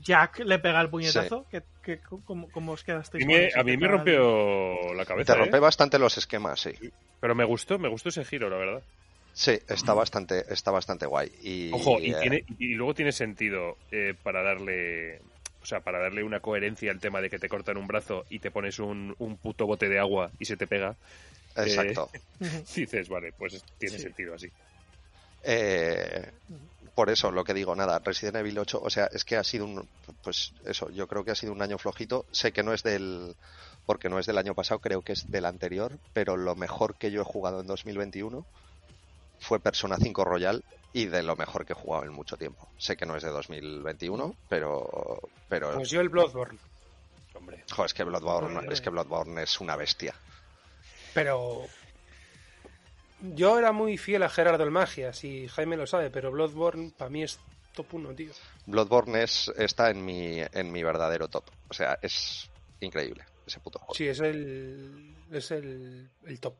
Jack 0.00 0.38
le 0.44 0.60
pega 0.60 0.80
el 0.80 0.88
puñetazo. 0.90 1.44
Que, 1.50 1.64
que- 1.82 1.98
¿cómo, 2.24 2.48
cómo 2.52 2.70
os 2.72 2.84
quedasteis 2.84 3.26
me, 3.26 3.50
a 3.52 3.64
mí 3.64 3.72
¿Qué 3.72 3.78
me 3.78 3.88
rompió 3.88 4.94
la 4.94 5.04
cabeza. 5.04 5.32
te 5.32 5.38
rompe 5.40 5.56
¿eh? 5.56 5.60
bastante 5.60 5.98
los 5.98 6.16
esquemas, 6.16 6.60
sí. 6.60 6.70
Pero 7.20 7.34
me 7.34 7.44
gustó, 7.44 7.80
me 7.80 7.88
gustó 7.88 8.10
ese 8.10 8.24
giro, 8.24 8.48
la 8.48 8.56
verdad. 8.58 8.82
Sí, 9.32 9.58
está 9.68 9.94
bastante, 9.94 10.44
está 10.52 10.70
bastante 10.70 11.06
guay. 11.06 11.30
Y, 11.42 11.72
Ojo, 11.72 11.98
y, 12.00 12.12
eh, 12.12 12.16
tiene, 12.20 12.44
y 12.58 12.74
luego 12.74 12.94
tiene 12.94 13.10
sentido 13.12 13.76
eh, 13.90 14.14
para 14.22 14.42
darle. 14.44 15.20
O 15.62 15.66
sea, 15.66 15.80
para 15.80 15.98
darle 15.98 16.22
una 16.22 16.40
coherencia 16.40 16.90
al 16.90 17.00
tema 17.00 17.20
de 17.20 17.28
que 17.30 17.38
te 17.38 17.48
cortan 17.48 17.76
un 17.76 17.86
brazo 17.86 18.24
y 18.30 18.38
te 18.38 18.50
pones 18.50 18.78
un, 18.78 19.14
un 19.18 19.36
puto 19.38 19.66
bote 19.66 19.88
de 19.88 19.98
agua 19.98 20.30
y 20.38 20.44
se 20.44 20.56
te 20.56 20.66
pega. 20.66 20.96
Exacto. 21.56 22.10
Ujú. 22.40 22.64
Dices, 22.76 23.08
vale, 23.08 23.32
pues 23.32 23.62
tiene 23.78 23.96
Sí. 23.96 24.02
sentido 24.04 24.34
así. 24.34 24.48
Eh, 25.42 26.30
por 26.94 27.10
eso, 27.10 27.30
lo 27.30 27.44
que 27.44 27.54
digo, 27.54 27.74
nada, 27.76 28.00
Resident 28.00 28.36
Evil 28.36 28.58
8, 28.58 28.80
o 28.82 28.90
sea, 28.90 29.08
es 29.12 29.24
que 29.24 29.36
ha 29.36 29.44
sido 29.44 29.64
un, 29.64 29.88
pues 30.22 30.52
eso, 30.64 30.90
yo 30.90 31.06
creo 31.06 31.24
que 31.24 31.30
ha 31.30 31.34
sido 31.36 31.52
un 31.52 31.62
año 31.62 31.78
flojito. 31.78 32.26
Sé 32.32 32.52
que 32.52 32.62
no 32.62 32.72
es 32.72 32.82
del, 32.82 33.34
porque 33.86 34.08
no 34.08 34.18
es 34.18 34.26
del 34.26 34.38
año 34.38 34.54
pasado, 34.54 34.80
creo 34.80 35.02
que 35.02 35.12
es 35.12 35.30
del 35.30 35.44
anterior, 35.44 35.98
pero 36.12 36.36
lo 36.36 36.54
mejor 36.56 36.96
que 36.96 37.10
yo 37.10 37.20
he 37.22 37.24
jugado 37.24 37.60
en 37.60 37.66
2021 37.66 38.44
fue 39.40 39.60
Persona 39.60 39.96
5 40.00 40.24
Royal 40.24 40.64
y 40.92 41.06
de 41.06 41.22
lo 41.22 41.36
mejor 41.36 41.64
que 41.64 41.72
he 41.72 41.76
jugado 41.76 42.04
en 42.04 42.12
mucho 42.12 42.36
tiempo. 42.36 42.68
Sé 42.78 42.96
que 42.96 43.06
no 43.06 43.16
es 43.16 43.22
de 43.22 43.30
2021, 43.30 44.34
pero, 44.48 45.20
pero, 45.48 45.74
Pues 45.74 45.90
yo 45.90 46.00
el 46.00 46.08
Bloodborne. 46.08 46.58
Hombre. 47.34 47.64
es 47.84 47.94
que 47.94 48.04
Bloodborne, 48.04 48.58
Hombre. 48.58 48.74
es 48.74 48.80
que 48.80 48.90
Bloodborne 48.90 49.42
es 49.42 49.60
una 49.60 49.76
bestia. 49.76 50.14
Pero. 51.14 51.66
Yo 53.20 53.58
era 53.58 53.72
muy 53.72 53.98
fiel 53.98 54.22
a 54.22 54.28
Gerardo 54.28 54.62
el 54.62 54.70
Magias 54.70 55.24
y 55.24 55.48
Jaime 55.48 55.76
lo 55.76 55.86
sabe, 55.86 56.08
pero 56.10 56.30
Bloodborne 56.30 56.92
para 56.96 57.10
mí 57.10 57.24
es 57.24 57.40
top 57.74 57.94
1, 57.94 58.14
tío. 58.14 58.32
Bloodborne 58.66 59.24
es, 59.24 59.50
está 59.56 59.90
en 59.90 60.04
mi, 60.04 60.40
en 60.40 60.70
mi 60.70 60.82
verdadero 60.84 61.26
top. 61.28 61.44
O 61.68 61.74
sea, 61.74 61.98
es 62.00 62.48
increíble 62.80 63.24
ese 63.46 63.60
puto 63.60 63.78
juego. 63.80 63.94
Sí, 63.94 64.06
es 64.06 64.20
el. 64.20 65.14
Es 65.32 65.50
el, 65.50 66.08
el 66.24 66.40
top. 66.40 66.54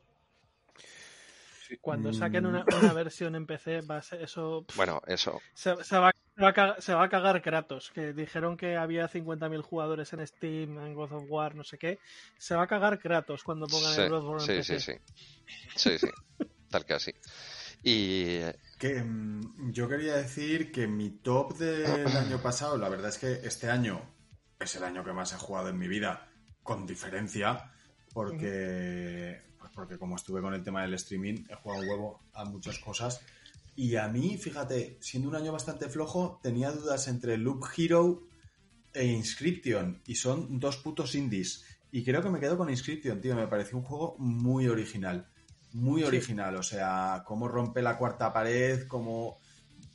Cuando 1.81 2.13
Mm. 2.13 2.13
saquen 2.13 2.47
una, 2.47 2.67
una 2.71 2.93
versión 2.93 3.35
en 3.35 3.47
PC, 3.47 3.81
va 3.83 3.99
a 3.99 4.03
ser 4.03 4.23
eso. 4.23 4.65
pff, 4.67 4.77
Bueno, 4.77 5.03
eso. 5.07 5.43
se, 5.55 5.83
se 5.85 5.99
va, 5.99 6.11
se 6.37 6.43
va 6.43 6.49
a 6.49 6.53
cagar, 6.53 6.83
se 6.83 6.95
va 6.95 7.05
a 7.05 7.09
cagar 7.09 7.43
Kratos. 7.43 7.91
Que 7.93 8.13
dijeron 8.13 8.57
que 8.57 8.77
había 8.77 9.09
50.000 9.09 9.63
jugadores 9.63 10.13
en 10.13 10.27
Steam, 10.27 10.79
en 10.79 10.95
God 10.95 11.13
of 11.13 11.25
War, 11.29 11.55
no 11.55 11.65
sé 11.65 11.79
qué. 11.79 12.01
Se 12.39 12.55
va 12.55 12.63
a 12.65 12.67
cagar 12.69 12.99
Kratos 12.99 13.43
cuando 13.45 13.69
pongan 13.69 13.95
Sí, 13.95 14.03
el 14.03 14.05
Bloodborne 14.05 14.47
en 14.47 14.53
sí, 14.53 14.55
PC. 14.55 14.79
sí, 14.81 14.81
sí. 14.81 14.93
Sí, 15.77 15.99
sí. 15.99 16.09
Tal 16.71 16.85
que 16.87 16.95
así. 16.95 17.13
Y 17.83 18.41
Que 18.79 19.03
mm, 19.03 19.73
yo 19.73 19.89
quería 19.89 20.17
decir 20.17 20.71
que 20.73 20.87
mi 20.87 21.11
top 21.11 21.57
del 21.59 22.17
año 22.17 22.41
pasado, 22.41 22.79
la 22.79 22.89
verdad 22.89 23.09
es 23.09 23.19
que 23.19 23.33
este 23.47 23.71
año 23.71 24.01
es 24.59 24.75
el 24.77 24.85
año 24.85 25.05
que 25.05 25.13
más 25.13 25.33
he 25.33 25.37
jugado 25.37 25.69
en 25.69 25.79
mi 25.79 25.89
vida, 25.89 26.29
con 26.63 26.87
diferencia, 26.87 27.73
porque, 28.13 29.43
porque 29.79 29.97
como 29.97 30.17
estuve 30.17 30.41
con 30.41 30.55
el 30.55 30.65
tema 30.65 30.83
del 30.83 30.95
streaming, 30.95 31.45
he 31.49 31.55
jugado 31.55 31.83
huevo 31.83 32.21
a 32.33 32.45
muchas 32.45 32.81
cosas. 32.81 33.21
Y 33.77 33.95
a 33.95 34.09
mí, 34.09 34.37
fíjate, 34.37 34.99
siendo 35.01 35.29
un 35.29 35.37
año 35.37 35.53
bastante 35.53 35.89
flojo, 35.89 36.41
tenía 36.43 36.73
dudas 36.73 37.07
entre 37.07 37.39
Loop 37.39 37.65
Hero 37.77 38.25
e 38.93 39.05
Inscription, 39.05 40.03
y 40.05 40.17
son 40.17 40.59
dos 40.59 40.79
putos 40.79 41.15
indies. 41.15 41.65
Y 41.93 42.03
creo 42.03 42.25
que 42.25 42.29
me 42.29 42.41
quedo 42.41 42.59
con 42.59 42.69
Inscription, 42.71 43.21
tío, 43.21 43.37
me 43.37 43.47
pareció 43.47 43.79
un 43.79 43.85
juego 43.85 44.17
muy 44.19 44.67
original 44.67 45.29
muy 45.75 46.03
original, 46.03 46.57
o 46.57 46.63
sea, 46.63 47.23
cómo 47.25 47.47
rompe 47.47 47.83
la 47.83 47.99
cuarta 47.99 48.33
pared, 48.33 48.89
como 48.89 49.39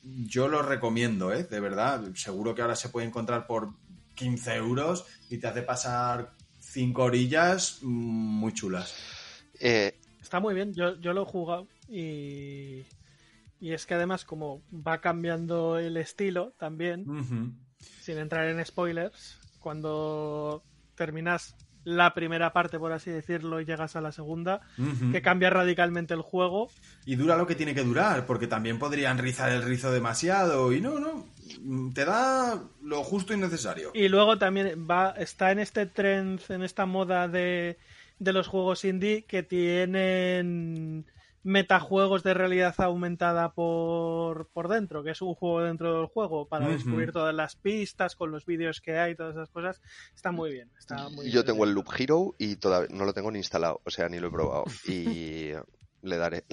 yo 0.04 0.48
lo 0.48 0.62
recomiendo, 0.62 1.34
¿eh? 1.34 1.44
De 1.44 1.60
verdad, 1.60 2.14
seguro 2.16 2.54
que 2.54 2.62
ahora 2.62 2.76
se 2.76 2.90
puede 2.90 3.08
encontrar 3.08 3.48
por 3.48 3.74
15 4.16 4.56
euros 4.56 5.06
y 5.30 5.40
te 5.40 5.48
hace 5.48 5.64
pasar 5.64 6.32
cinco 6.60 7.04
orillas 7.04 7.80
mm, 7.82 7.88
muy 7.90 8.54
chulas. 8.54 8.94
Eh, 9.60 10.00
Está 10.22 10.40
muy 10.40 10.56
bien, 10.56 10.74
yo, 10.74 11.00
yo 11.00 11.14
lo 11.14 11.24
he 11.24 11.26
jugado 11.26 11.68
y, 11.90 12.86
y 13.60 13.72
es 13.74 13.86
que 13.86 13.94
además 13.94 14.24
como 14.26 14.64
va 14.72 15.02
cambiando 15.02 15.78
el 15.78 15.98
estilo 15.98 16.54
también, 16.58 17.06
sin 18.02 18.18
entrar 18.18 18.48
en 18.48 18.66
spoilers, 18.66 19.38
cuando 19.60 20.64
terminas 20.96 21.56
la 21.84 22.14
primera 22.14 22.54
parte, 22.54 22.80
por 22.80 22.94
así 22.94 23.12
decirlo, 23.12 23.60
y 23.60 23.66
llegas 23.66 23.96
a 23.96 24.02
la 24.02 24.12
segunda, 24.12 24.62
que 25.12 25.22
cambia 25.22 25.50
radicalmente 25.50 26.14
el 26.14 26.22
juego. 26.22 26.70
Y 27.06 27.16
dura 27.16 27.36
lo 27.36 27.46
que 27.46 27.56
tiene 27.56 27.76
que 27.76 27.84
durar, 27.84 28.26
porque 28.26 28.48
también 28.48 28.80
podrían 28.80 29.18
rizar 29.18 29.52
el 29.52 29.64
rizo 29.64 29.92
demasiado. 29.92 30.72
Y 30.72 30.80
no, 30.80 31.00
no. 31.00 31.26
Te 31.94 32.06
da 32.06 32.62
lo 32.82 33.04
justo 33.04 33.34
y 33.34 33.38
necesario. 33.38 33.92
Y 33.94 34.08
luego 34.08 34.38
también 34.38 34.88
va, 34.90 35.12
está 35.18 35.52
en 35.52 35.60
este 35.60 35.86
trend, 35.86 36.40
en 36.50 36.64
esta 36.64 36.86
moda 36.86 37.28
de, 37.28 37.78
de 38.24 38.34
los 38.34 38.48
juegos 38.48 38.86
indie 38.86 39.26
que 39.26 39.44
tienen 39.44 41.06
metajuegos 41.44 42.24
de 42.24 42.34
realidad 42.34 42.74
aumentada 42.78 43.54
por, 43.54 44.48
por 44.48 44.70
dentro, 44.70 45.04
que 45.04 45.12
es 45.12 45.22
un 45.22 45.36
juego 45.36 45.62
dentro 45.62 45.98
del 45.98 46.06
juego 46.08 46.48
para 46.48 46.70
descubrir 46.70 47.12
todas 47.12 47.36
las 47.36 47.56
pistas 47.56 48.16
con 48.16 48.32
los 48.32 48.46
vídeos 48.46 48.80
que 48.80 48.98
hay, 48.98 49.16
todas 49.16 49.36
esas 49.36 49.50
cosas. 49.50 49.82
Está 50.16 50.32
muy 50.32 50.52
bien. 50.52 50.72
Está 50.80 51.10
muy 51.10 51.30
Yo 51.30 51.44
tengo 51.44 51.66
el. 51.66 51.74
Loop 51.74 51.90
Hero 51.98 52.36
y 52.38 52.58
todavía 52.58 52.96
no 52.96 53.04
lo 53.04 53.14
tengo 53.14 53.32
ni 53.32 53.40
instalado, 53.40 53.82
o 53.84 53.90
sea, 53.90 54.08
ni 54.08 54.20
lo 54.20 54.28
he 54.28 54.32
probado. 54.32 54.66
Y 54.88 55.50
le 56.04 56.18
daré. 56.18 56.46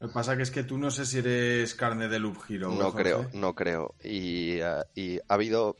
Lo 0.00 0.08
que 0.08 0.14
pasa 0.14 0.36
que 0.36 0.42
es 0.42 0.50
que 0.50 0.64
tú 0.64 0.76
no 0.76 0.90
sé 0.90 1.06
si 1.06 1.18
eres 1.18 1.74
carne 1.74 2.08
de 2.08 2.18
Loop 2.18 2.36
Hero. 2.48 2.70
No 2.70 2.92
creo, 2.92 3.28
no 3.32 3.54
creo. 3.54 3.94
Y, 4.04 4.58
eh, 4.60 4.82
y 4.94 5.18
ha 5.18 5.34
habido, 5.34 5.76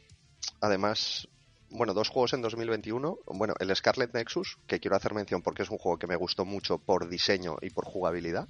además, 0.60 1.28
bueno, 1.76 1.94
dos 1.94 2.08
juegos 2.08 2.32
en 2.32 2.42
2021. 2.42 3.18
Bueno, 3.26 3.54
el 3.60 3.74
Scarlet 3.74 4.12
Nexus, 4.14 4.58
que 4.66 4.80
quiero 4.80 4.96
hacer 4.96 5.14
mención 5.14 5.42
porque 5.42 5.62
es 5.62 5.70
un 5.70 5.78
juego 5.78 5.98
que 5.98 6.06
me 6.06 6.16
gustó 6.16 6.44
mucho 6.44 6.78
por 6.78 7.08
diseño 7.08 7.56
y 7.60 7.70
por 7.70 7.84
jugabilidad. 7.84 8.48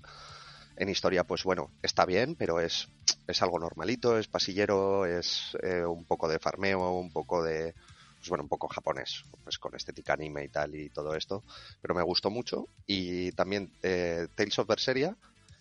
En 0.76 0.88
historia, 0.88 1.24
pues 1.24 1.42
bueno, 1.42 1.70
está 1.82 2.04
bien, 2.04 2.34
pero 2.36 2.60
es, 2.60 2.88
es 3.26 3.42
algo 3.42 3.58
normalito, 3.58 4.18
es 4.18 4.28
pasillero, 4.28 5.06
es 5.06 5.56
eh, 5.62 5.84
un 5.84 6.04
poco 6.04 6.28
de 6.28 6.38
farmeo, 6.38 6.90
un 6.92 7.10
poco 7.10 7.42
de, 7.42 7.74
pues 8.18 8.28
bueno, 8.28 8.44
un 8.44 8.48
poco 8.48 8.68
japonés, 8.68 9.24
pues 9.42 9.58
con 9.58 9.74
estética 9.74 10.12
anime 10.12 10.44
y 10.44 10.48
tal 10.48 10.74
y 10.74 10.90
todo 10.90 11.14
esto. 11.14 11.42
Pero 11.80 11.94
me 11.94 12.02
gustó 12.02 12.30
mucho. 12.30 12.68
Y 12.86 13.32
también 13.32 13.72
eh, 13.82 14.28
Tales 14.34 14.58
of 14.58 14.68
Berseria, 14.68 15.16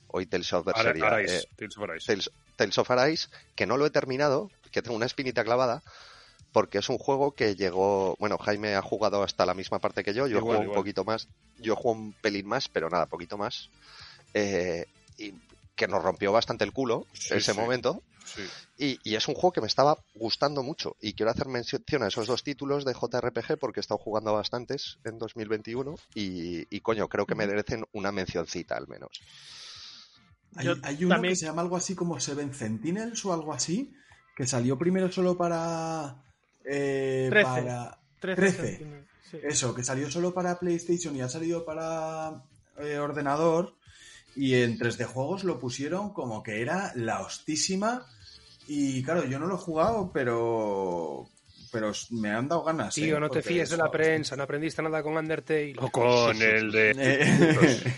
hoy 0.07 0.25
Tales 0.25 0.51
of 0.53 0.65
Berseria. 0.65 1.07
Arise, 1.07 1.37
eh, 1.37 1.47
Tales 1.55 1.77
of 1.77 1.83
Arise. 1.83 2.05
Tales, 2.05 2.31
Tales 2.57 2.77
of 2.77 2.91
Arise, 2.91 3.27
que 3.55 3.65
no 3.65 3.77
lo 3.77 3.85
he 3.85 3.91
terminado, 3.91 4.51
que 4.71 4.81
tengo 4.81 4.97
una 4.97 5.05
espinita 5.05 5.43
clavada, 5.43 5.81
porque 6.55 6.77
es 6.77 6.87
un 6.87 6.97
juego 6.97 7.33
que 7.33 7.53
llegó, 7.55 8.15
bueno, 8.17 8.37
Jaime 8.37 8.75
ha 8.75 8.81
jugado 8.81 9.23
hasta 9.23 9.45
la 9.45 9.53
misma 9.53 9.79
parte 9.79 10.05
que 10.05 10.13
yo, 10.13 10.25
yo 10.25 10.39
jugado 10.39 10.61
un 10.61 10.73
poquito 10.73 11.03
más, 11.03 11.27
yo 11.59 11.75
jugado 11.75 11.99
un 12.01 12.13
pelín 12.13 12.47
más, 12.47 12.69
pero 12.69 12.89
nada, 12.89 13.07
poquito 13.07 13.37
más, 13.37 13.69
eh, 14.33 14.85
y 15.17 15.33
que 15.75 15.89
nos 15.89 16.01
rompió 16.01 16.31
bastante 16.31 16.63
el 16.63 16.71
culo 16.71 17.07
Sí, 17.11 17.33
ese 17.33 17.51
sí. 17.53 17.59
momento, 17.59 18.01
Sí. 18.23 18.43
y, 18.77 18.99
y 19.03 19.15
es 19.15 19.27
un 19.27 19.33
juego 19.35 19.51
que 19.51 19.59
me 19.59 19.67
estaba 19.67 19.97
gustando 20.13 20.63
mucho, 20.63 20.95
y 21.01 21.11
quiero 21.11 21.29
hacer 21.29 21.47
mención 21.49 21.83
a 22.03 22.07
esos 22.07 22.25
dos 22.25 22.41
títulos 22.41 22.85
de 22.85 22.93
JRPG 22.93 23.57
porque 23.59 23.81
he 23.81 23.85
estado 23.85 23.97
jugando 23.97 24.31
bastantes 24.31 24.97
en 25.03 25.19
2021, 25.19 25.95
y, 26.13 26.73
y 26.73 26.79
coño, 26.79 27.09
creo 27.09 27.25
que 27.25 27.35
merecen 27.35 27.83
una 27.91 28.13
mencioncita 28.13 28.77
al 28.77 28.87
menos. 28.87 29.19
Hay, 30.55 30.67
hay 30.83 31.03
uno 31.03 31.15
también- 31.15 31.33
que 31.33 31.35
se 31.35 31.47
llama 31.47 31.63
algo 31.63 31.75
así 31.75 31.95
como 31.95 32.17
Seven 32.21 32.53
Sentinels 32.53 33.25
o 33.25 33.33
algo 33.33 33.51
así, 33.51 33.91
que 34.37 34.47
salió 34.47 34.77
primero 34.77 35.11
solo 35.11 35.37
para. 35.37 36.21
Eh, 36.67 37.27
13. 37.29 37.43
para 37.43 37.97
13 38.19 38.41
13. 38.41 38.67
centímetros, 38.67 39.09
sí. 39.29 39.37
Eso, 39.43 39.75
que 39.75 39.83
salió 39.83 40.09
solo 40.09 40.33
para 40.33 40.59
PlayStation 40.59 41.15
y 41.15 41.21
ha 41.21 41.29
salido 41.29 41.65
para 41.65 42.43
eh, 42.79 42.97
ordenador. 42.97 43.75
Y 44.35 44.55
en 44.55 44.77
3D 44.77 45.05
Juegos 45.05 45.43
lo 45.45 45.59
pusieron 45.59 46.11
como 46.11 46.43
que 46.43 46.61
era 46.61 46.91
la 46.95 47.21
hostísima. 47.21 48.05
Y 48.67 49.01
claro, 49.03 49.25
yo 49.25 49.39
no 49.39 49.47
lo 49.47 49.55
he 49.55 49.59
jugado, 49.59 50.11
pero. 50.13 51.27
Pero 51.71 51.91
me 52.11 52.31
han 52.31 52.47
dado 52.47 52.63
ganas. 52.63 52.95
Tío, 52.95 53.17
¿eh? 53.17 53.19
no 53.19 53.29
te 53.29 53.39
Porque 53.39 53.49
fíes 53.49 53.69
de 53.69 53.77
la 53.77 53.85
la 53.85 53.91
prensa, 53.91 54.35
no 54.35 54.43
aprendiste 54.43 54.81
nada 54.81 55.03
con 55.03 55.17
Undertale. 55.17 55.75
O 55.79 55.89
con 55.89 56.41
el 56.41 56.71
de... 56.71 57.93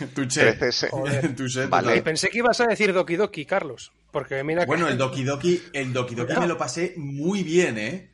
Touché. 0.14 0.40
13 0.52 0.72
se- 0.72 0.88
Joder. 0.90 1.34
Touché, 1.36 1.66
Vale. 1.66 2.02
Pensé 2.02 2.28
que 2.28 2.38
ibas 2.38 2.60
a 2.60 2.66
decir 2.66 2.92
Doki 2.92 3.16
Doki, 3.16 3.44
Carlos. 3.46 3.92
Porque 4.10 4.42
mira 4.44 4.62
que- 4.62 4.66
Bueno, 4.66 4.88
el 4.88 4.98
Doki 4.98 5.24
Doki, 5.24 5.62
el 5.72 5.92
Doki 5.92 6.14
Doki 6.14 6.34
me 6.38 6.46
lo 6.46 6.56
pasé 6.58 6.94
muy 6.96 7.42
bien, 7.42 7.78
¿eh? 7.78 8.12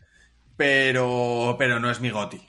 Pero, 0.56 1.56
pero 1.58 1.78
no 1.80 1.90
es 1.90 2.00
mi 2.00 2.10
goti. 2.10 2.40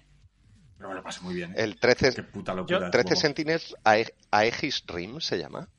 Pero 0.78 0.90
me 0.90 0.96
lo 0.96 1.04
pasé 1.04 1.22
muy 1.22 1.36
bien. 1.36 1.52
¿eh? 1.52 1.56
El 1.58 1.78
13, 1.80 2.14
Qué 2.16 2.24
puta 2.24 2.54
locura. 2.54 2.80
Yo- 2.80 2.86
de 2.86 2.92
13 2.92 3.08
juego. 3.10 3.22
Sentinels 3.22 3.76
Ae- 3.84 4.14
Aegis 4.32 4.84
Rim 4.88 5.20
se 5.20 5.38
llama. 5.38 5.70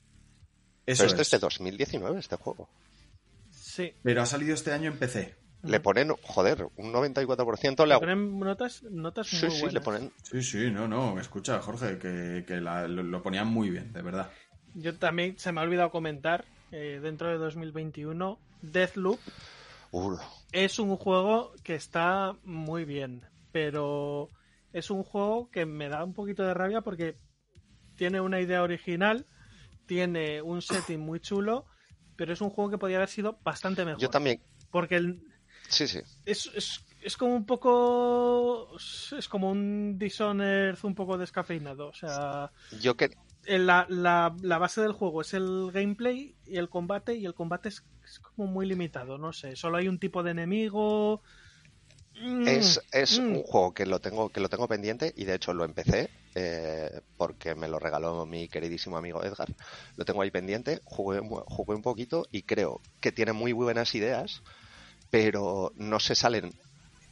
Eso 0.86 1.02
Pero 1.04 1.08
este 1.10 1.22
es. 1.22 1.28
es 1.28 1.30
de 1.32 1.38
2019, 1.38 2.18
este 2.20 2.36
juego. 2.36 2.68
Sí. 3.50 3.92
Pero 4.02 4.22
ha 4.22 4.26
salido 4.26 4.54
este 4.54 4.72
año 4.72 4.90
en 4.90 4.98
PC. 4.98 5.36
Le 5.62 5.80
ponen, 5.80 6.12
joder, 6.22 6.66
un 6.76 6.92
94% 6.92 7.84
le 7.86 7.94
Le 7.94 8.00
ponen 8.00 8.38
notas, 8.38 8.82
notas 8.84 9.32
Sí, 9.32 9.36
muy 9.38 9.48
sí, 9.50 9.60
buenas. 9.60 9.74
le 9.74 9.80
ponen. 9.80 10.12
Sí, 10.22 10.42
sí, 10.42 10.70
no, 10.70 10.88
no. 10.88 11.18
Escucha, 11.20 11.60
Jorge, 11.60 11.98
que, 11.98 12.44
que 12.46 12.60
la- 12.60 12.88
lo, 12.88 13.02
lo 13.02 13.22
ponían 13.22 13.46
muy 13.48 13.70
bien, 13.70 13.92
de 13.92 14.02
verdad. 14.02 14.30
Yo 14.74 14.96
también 14.96 15.38
se 15.38 15.52
me 15.52 15.60
ha 15.60 15.64
olvidado 15.64 15.90
comentar, 15.90 16.44
eh, 16.70 17.00
dentro 17.02 17.28
de 17.28 17.38
2021, 17.38 18.38
Deathloop 18.62 19.18
Uh, 19.92 20.16
es 20.52 20.78
un 20.78 20.96
juego 20.96 21.52
que 21.64 21.74
está 21.74 22.36
muy 22.44 22.84
bien, 22.84 23.22
pero 23.52 24.30
es 24.72 24.90
un 24.90 25.02
juego 25.02 25.50
que 25.50 25.66
me 25.66 25.88
da 25.88 26.04
un 26.04 26.14
poquito 26.14 26.44
de 26.44 26.54
rabia 26.54 26.80
porque 26.80 27.16
tiene 27.96 28.20
una 28.20 28.40
idea 28.40 28.62
original, 28.62 29.26
tiene 29.86 30.42
un 30.42 30.62
setting 30.62 31.00
muy 31.00 31.20
chulo, 31.20 31.66
pero 32.16 32.32
es 32.32 32.40
un 32.40 32.50
juego 32.50 32.70
que 32.70 32.78
podría 32.78 32.98
haber 32.98 33.08
sido 33.08 33.38
bastante 33.44 33.84
mejor. 33.84 34.02
yo 34.02 34.10
también. 34.10 34.40
Porque 34.70 34.96
el- 34.96 35.20
Sí, 35.70 35.88
sí. 35.88 36.00
es, 36.26 36.50
es, 36.54 36.84
es 37.00 37.16
como 37.16 37.34
un 37.34 37.46
poco... 37.46 38.76
Es 38.76 39.28
como 39.28 39.50
un 39.50 39.98
Dishonored 39.98 40.76
un 40.82 40.94
poco 40.94 41.16
descafeinado. 41.16 41.88
O 41.88 41.94
sea, 41.94 42.50
Yo 42.80 42.96
que. 42.96 43.10
la, 43.46 43.86
la, 43.88 44.34
la 44.42 44.58
base 44.58 44.82
del 44.82 44.92
juego 44.92 45.22
es 45.22 45.32
el 45.32 45.70
gameplay 45.72 46.34
y 46.46 46.56
el 46.58 46.68
combate, 46.68 47.14
y 47.14 47.24
el 47.24 47.34
combate 47.34 47.70
es, 47.70 47.82
es 48.04 48.18
como 48.18 48.48
muy 48.48 48.66
limitado, 48.66 49.16
no 49.16 49.32
sé. 49.32 49.56
Solo 49.56 49.78
hay 49.78 49.88
un 49.88 49.98
tipo 49.98 50.22
de 50.22 50.32
enemigo. 50.32 51.22
Mm, 52.20 52.46
Es, 52.48 52.80
es 52.92 53.18
mm. 53.18 53.22
un 53.36 53.42
juego 53.44 53.72
que 53.72 53.86
lo 53.86 54.00
tengo 54.00 54.28
que 54.28 54.40
lo 54.40 54.48
tengo 54.50 54.68
pendiente 54.68 55.14
y 55.16 55.24
de 55.24 55.36
hecho 55.36 55.54
lo 55.54 55.64
empecé 55.64 56.10
eh, 56.34 57.00
porque 57.16 57.54
me 57.54 57.66
lo 57.68 57.78
regaló 57.78 58.26
mi 58.26 58.48
queridísimo 58.48 58.96
amigo 58.98 59.24
Edgar. 59.24 59.48
Lo 59.96 60.04
tengo 60.04 60.20
ahí 60.20 60.30
pendiente, 60.30 60.80
jugué, 60.84 61.20
jugué 61.20 61.74
un 61.74 61.82
poquito 61.82 62.26
y 62.30 62.42
creo 62.42 62.82
que 63.00 63.12
tiene 63.12 63.32
muy 63.32 63.52
buenas 63.52 63.94
ideas, 63.94 64.42
pero 65.10 65.72
no 65.76 66.00
se 66.00 66.14
salen 66.14 66.54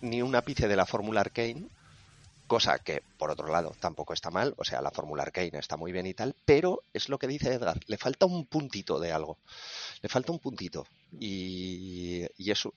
ni 0.01 0.23
un 0.23 0.35
ápice 0.37 0.69
de 0.69 0.77
la 0.77 0.87
fórmula 0.87 1.21
Arcane, 1.21 1.69
cosa 2.47 2.79
que 2.79 3.03
por 3.19 3.31
otro 3.31 3.49
lado 3.49 3.75
tampoco 3.79 4.15
está 4.15 4.31
mal, 4.31 4.55
o 4.57 4.65
sea, 4.65 4.81
la 4.81 4.91
fórmula 4.91 5.25
Arcane 5.25 5.59
está 5.59 5.77
muy 5.77 5.93
bien 5.93 6.07
y 6.07 6.15
tal, 6.15 6.35
pero 6.45 6.83
es 6.95 7.09
lo 7.09 7.19
que 7.19 7.27
dice 7.27 7.53
Edgar, 7.53 7.79
le 7.87 7.99
falta 7.99 8.27
un 8.27 8.47
puntito 8.47 8.99
de 9.01 9.13
algo, 9.13 9.39
le 10.01 10.09
falta 10.09 10.33
un 10.33 10.39
puntito 10.39 10.87
y, 11.19 12.25
y 12.37 12.51
eso 12.51 12.73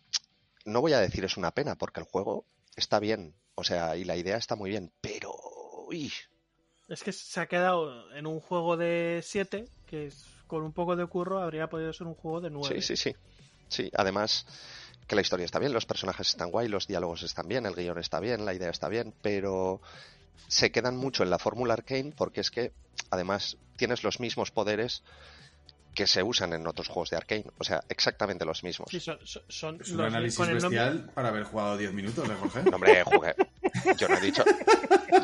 no 0.65 0.81
voy 0.81 0.93
a 0.93 0.99
decir 0.99 1.23
es 1.23 1.37
una 1.37 1.51
pena 1.51 1.75
porque 1.75 1.99
el 1.99 2.05
juego 2.05 2.45
está 2.75 2.99
bien, 2.99 3.33
o 3.55 3.63
sea, 3.63 3.95
y 3.95 4.03
la 4.03 4.17
idea 4.17 4.37
está 4.37 4.55
muy 4.55 4.71
bien, 4.71 4.91
pero 5.01 5.33
uy, 5.87 6.11
Es 6.87 7.03
que 7.03 7.11
se 7.11 7.39
ha 7.39 7.47
quedado 7.47 8.11
en 8.13 8.25
un 8.25 8.39
juego 8.39 8.77
de 8.77 9.21
7, 9.23 9.67
que 9.85 10.07
es, 10.07 10.25
con 10.47 10.63
un 10.63 10.73
poco 10.73 10.95
de 10.95 11.05
curro 11.05 11.41
habría 11.41 11.69
podido 11.69 11.93
ser 11.93 12.07
un 12.07 12.15
juego 12.15 12.41
de 12.41 12.49
9. 12.49 12.81
sí, 12.81 12.81
sí, 12.81 12.97
sí. 12.97 13.15
Sí, 13.69 13.89
además 13.95 14.45
que 15.07 15.15
la 15.15 15.21
historia 15.21 15.45
está 15.45 15.59
bien, 15.59 15.73
los 15.73 15.85
personajes 15.85 16.29
están 16.29 16.51
guay, 16.51 16.67
los 16.67 16.87
diálogos 16.87 17.23
están 17.23 17.47
bien, 17.47 17.65
el 17.65 17.75
guion 17.75 17.97
está 17.97 18.19
bien, 18.19 18.45
la 18.45 18.53
idea 18.53 18.69
está 18.69 18.89
bien, 18.89 19.13
pero 19.21 19.81
se 20.47 20.71
quedan 20.71 20.97
mucho 20.97 21.23
en 21.23 21.29
la 21.29 21.39
fórmula 21.39 21.73
Arcane 21.73 22.13
porque 22.15 22.41
es 22.41 22.51
que 22.51 22.71
además 23.09 23.57
tienes 23.77 24.03
los 24.03 24.19
mismos 24.19 24.51
poderes 24.51 25.03
que 25.93 26.07
se 26.07 26.23
usan 26.23 26.53
en 26.53 26.65
otros 26.67 26.87
juegos 26.87 27.09
de 27.09 27.17
Arcane, 27.17 27.43
o 27.57 27.65
sea, 27.65 27.83
exactamente 27.89 28.45
los 28.45 28.63
mismos. 28.63 28.87
Sí, 28.89 29.01
son, 29.01 29.19
son- 29.25 29.43
son 29.49 29.81
Es 29.81 29.89
un 29.89 29.97
los- 29.97 30.07
análisis 30.07 30.37
con 30.37 30.47
nombre- 30.47 30.69
bestial 30.69 31.11
para 31.13 31.27
haber 31.27 31.43
jugado 31.43 31.75
10 31.77 31.91
minutos, 31.93 32.29
¿eh, 32.29 32.33
Jorge? 32.39 32.63
No, 32.63 32.75
hombre, 32.77 33.03
jugué. 33.03 33.35
Yo 33.97 34.07
no 34.07 34.17
he 34.17 34.21
dicho. 34.21 34.43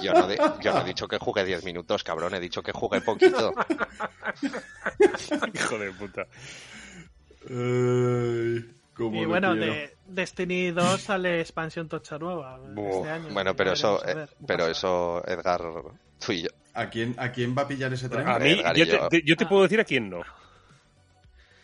Yo 0.02 0.12
no, 0.14 0.28
de- 0.28 0.36
yo 0.62 0.74
no 0.74 0.82
he 0.82 0.84
dicho 0.84 1.08
que 1.08 1.18
jugué 1.18 1.46
10 1.46 1.64
minutos, 1.64 2.04
cabrón. 2.04 2.34
He 2.36 2.42
dicho 2.42 2.62
que 2.62 2.74
jugué 2.74 3.00
poquito. 3.00 3.54
Hijo 5.54 5.80
de 5.80 5.92
puta. 5.94 6.28
Cómo 8.98 9.22
Y 9.22 9.26
bueno, 9.26 9.56
de 9.56 9.96
Destiny 10.08 10.72
2 10.72 11.02
sale 11.02 11.40
expansión 11.40 11.88
tocha 11.88 12.18
nueva 12.18 12.60
este 12.76 13.10
año. 13.10 13.30
bueno, 13.32 13.56
pero 13.56 13.74
eso, 13.74 14.06
eh, 14.06 14.14
ver. 14.14 14.30
pero 14.46 14.68
eso, 14.68 15.24
Edgar, 15.28 15.62
tú 16.26 16.32
y 16.32 16.42
yo. 16.44 16.50
¿A 16.74 16.90
quién, 16.90 17.16
¿A 17.18 17.32
quién 17.32 17.56
va 17.58 17.62
a 17.64 17.68
pillar 17.68 17.94
ese 17.94 18.10
tren? 18.10 18.28
A 18.28 18.38
mí, 18.40 18.58
yo 18.58 18.74
te, 18.74 18.86
yo. 18.86 19.08
te- 19.08 19.22
yo 19.24 19.36
te 19.38 19.46
puedo 19.46 19.64
decir 19.64 19.80
a 19.80 19.84
quién 19.86 20.10
no. 20.10 20.22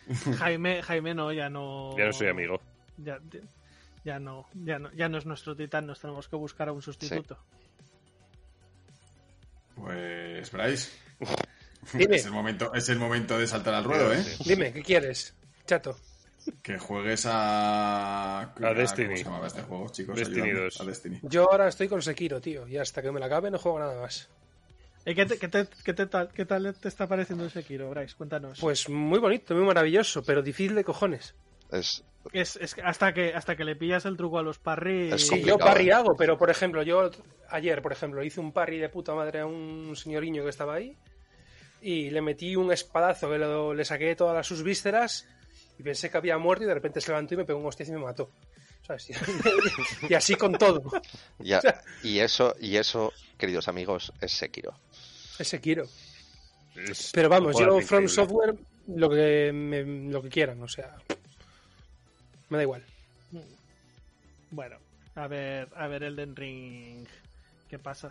Jaime, 0.38 0.82
Jaime 0.82 1.14
no, 1.14 1.32
ya 1.32 1.48
no. 1.48 1.96
Ya 1.96 2.06
no 2.06 2.12
soy 2.12 2.28
amigo. 2.28 2.60
Ya, 2.98 3.18
ya 4.04 4.18
no, 4.18 4.46
ya 4.54 4.78
no, 4.78 4.92
ya 4.92 5.08
no 5.08 5.18
es 5.18 5.26
nuestro 5.26 5.56
titán, 5.56 5.86
nos 5.86 6.00
tenemos 6.00 6.28
que 6.28 6.36
buscar 6.36 6.68
a 6.68 6.72
un 6.72 6.82
sustituto. 6.82 7.38
Pues, 9.76 10.50
Bryce. 10.52 10.90
Dime. 11.92 12.16
Es 12.16 12.24
el 12.26 12.32
momento, 12.32 12.72
es 12.74 12.88
el 12.88 12.98
momento 12.98 13.38
de 13.38 13.46
saltar 13.46 13.74
al 13.74 13.84
ruedo, 13.84 14.12
¿eh? 14.12 14.24
Dime, 14.44 14.72
¿qué 14.72 14.82
quieres? 14.82 15.34
Chato. 15.66 15.96
Que 16.62 16.78
juegues 16.78 17.26
a. 17.26 18.40
A 18.42 18.74
Destiny. 18.74 19.06
¿Cómo 19.08 19.16
se 19.16 19.24
llamaba 19.24 19.46
este 19.46 19.62
juego, 19.62 19.88
chicos? 19.90 20.16
Destiny 20.16 20.42
Ayúdame. 20.50 20.64
2. 20.64 20.80
A 20.80 20.84
Destiny. 20.84 21.18
Yo 21.22 21.50
ahora 21.50 21.68
estoy 21.68 21.88
con 21.88 22.02
Sekiro, 22.02 22.40
tío, 22.40 22.66
y 22.68 22.76
hasta 22.76 23.02
que 23.02 23.10
me 23.12 23.20
la 23.20 23.26
acabe 23.26 23.50
no 23.50 23.58
juego 23.58 23.78
nada 23.78 24.00
más. 24.00 24.28
¿Y 25.06 25.14
qué, 25.14 25.26
te- 25.26 25.38
qué 25.38 25.48
te- 25.48 25.68
qué 25.84 25.92
te 25.94 26.06
tal, 26.06 26.28
qué 26.32 26.44
tal 26.46 26.74
te 26.80 26.88
está 26.88 27.06
pareciendo 27.06 27.44
el 27.44 27.50
Sekiro, 27.50 27.90
Bryce? 27.90 28.14
Cuéntanos. 28.16 28.58
Pues 28.60 28.88
muy 28.88 29.18
bonito, 29.18 29.54
muy 29.54 29.64
maravilloso, 29.64 30.22
pero 30.22 30.42
difícil 30.42 30.74
de 30.74 30.84
cojones. 30.84 31.34
Es, 31.70 32.04
es, 32.32 32.76
hasta 32.82 33.12
que 33.12 33.34
hasta 33.34 33.54
que 33.56 33.64
le 33.64 33.76
pillas 33.76 34.04
el 34.06 34.16
truco 34.16 34.38
a 34.38 34.42
los 34.42 34.58
parry. 34.58 35.12
Es 35.12 35.26
Sí, 35.26 35.42
yo 35.42 35.58
parry 35.58 35.88
¿eh? 35.90 35.92
hago, 35.92 36.16
pero 36.16 36.38
por 36.38 36.48
ejemplo, 36.50 36.82
yo 36.82 37.10
ayer, 37.50 37.82
por 37.82 37.92
ejemplo, 37.92 38.22
hice 38.24 38.40
un 38.40 38.52
parry 38.52 38.78
de 38.78 38.88
puta 38.88 39.14
madre 39.14 39.40
a 39.40 39.46
un 39.46 39.94
señoriño 39.94 40.42
que 40.42 40.50
estaba 40.50 40.74
ahí 40.74 40.96
y 41.82 42.08
le 42.10 42.22
metí 42.22 42.56
un 42.56 42.72
espadazo 42.72 43.28
que 43.30 43.38
lo- 43.38 43.74
le 43.74 43.84
saqué 43.84 44.16
todas 44.16 44.46
sus 44.46 44.62
vísceras 44.62 45.26
y 45.78 45.82
pensé 45.82 46.10
que 46.10 46.16
había 46.16 46.38
muerto 46.38 46.64
y 46.64 46.66
de 46.68 46.74
repente 46.74 47.00
se 47.00 47.08
levantó 47.08 47.34
y 47.34 47.36
me 47.38 47.44
pegó 47.44 47.58
un 47.58 47.66
hostia 47.66 47.86
y 47.86 47.90
me 47.92 47.98
mató. 47.98 48.30
¿Sabes? 48.86 49.08
y 50.08 50.14
así 50.14 50.34
con 50.34 50.52
todo. 50.58 50.82
ya, 51.38 51.60
y 52.02 52.18
eso, 52.18 52.54
y 52.60 52.76
eso, 52.76 53.12
queridos 53.38 53.66
amigos, 53.68 54.12
es 54.20 54.32
Sekiro. 54.32 54.76
Es 55.36 55.50
Pero 57.14 57.28
vamos, 57.28 57.58
yo 57.58 57.80
From. 57.80 58.08
Software 58.08 58.54
lo 58.88 59.08
que 59.08 59.50
me- 59.54 60.10
lo 60.12 60.20
que 60.22 60.28
quieran, 60.28 60.62
o 60.62 60.68
sea, 60.68 60.94
me 62.50 62.58
da 62.58 62.62
igual. 62.62 62.84
Bueno, 64.50 64.76
a 65.14 65.26
ver, 65.28 65.68
a 65.76 65.86
ver 65.88 66.02
Elden 66.04 66.36
Ring. 66.36 67.06
¿Qué 67.68 67.78
pasa? 67.78 68.10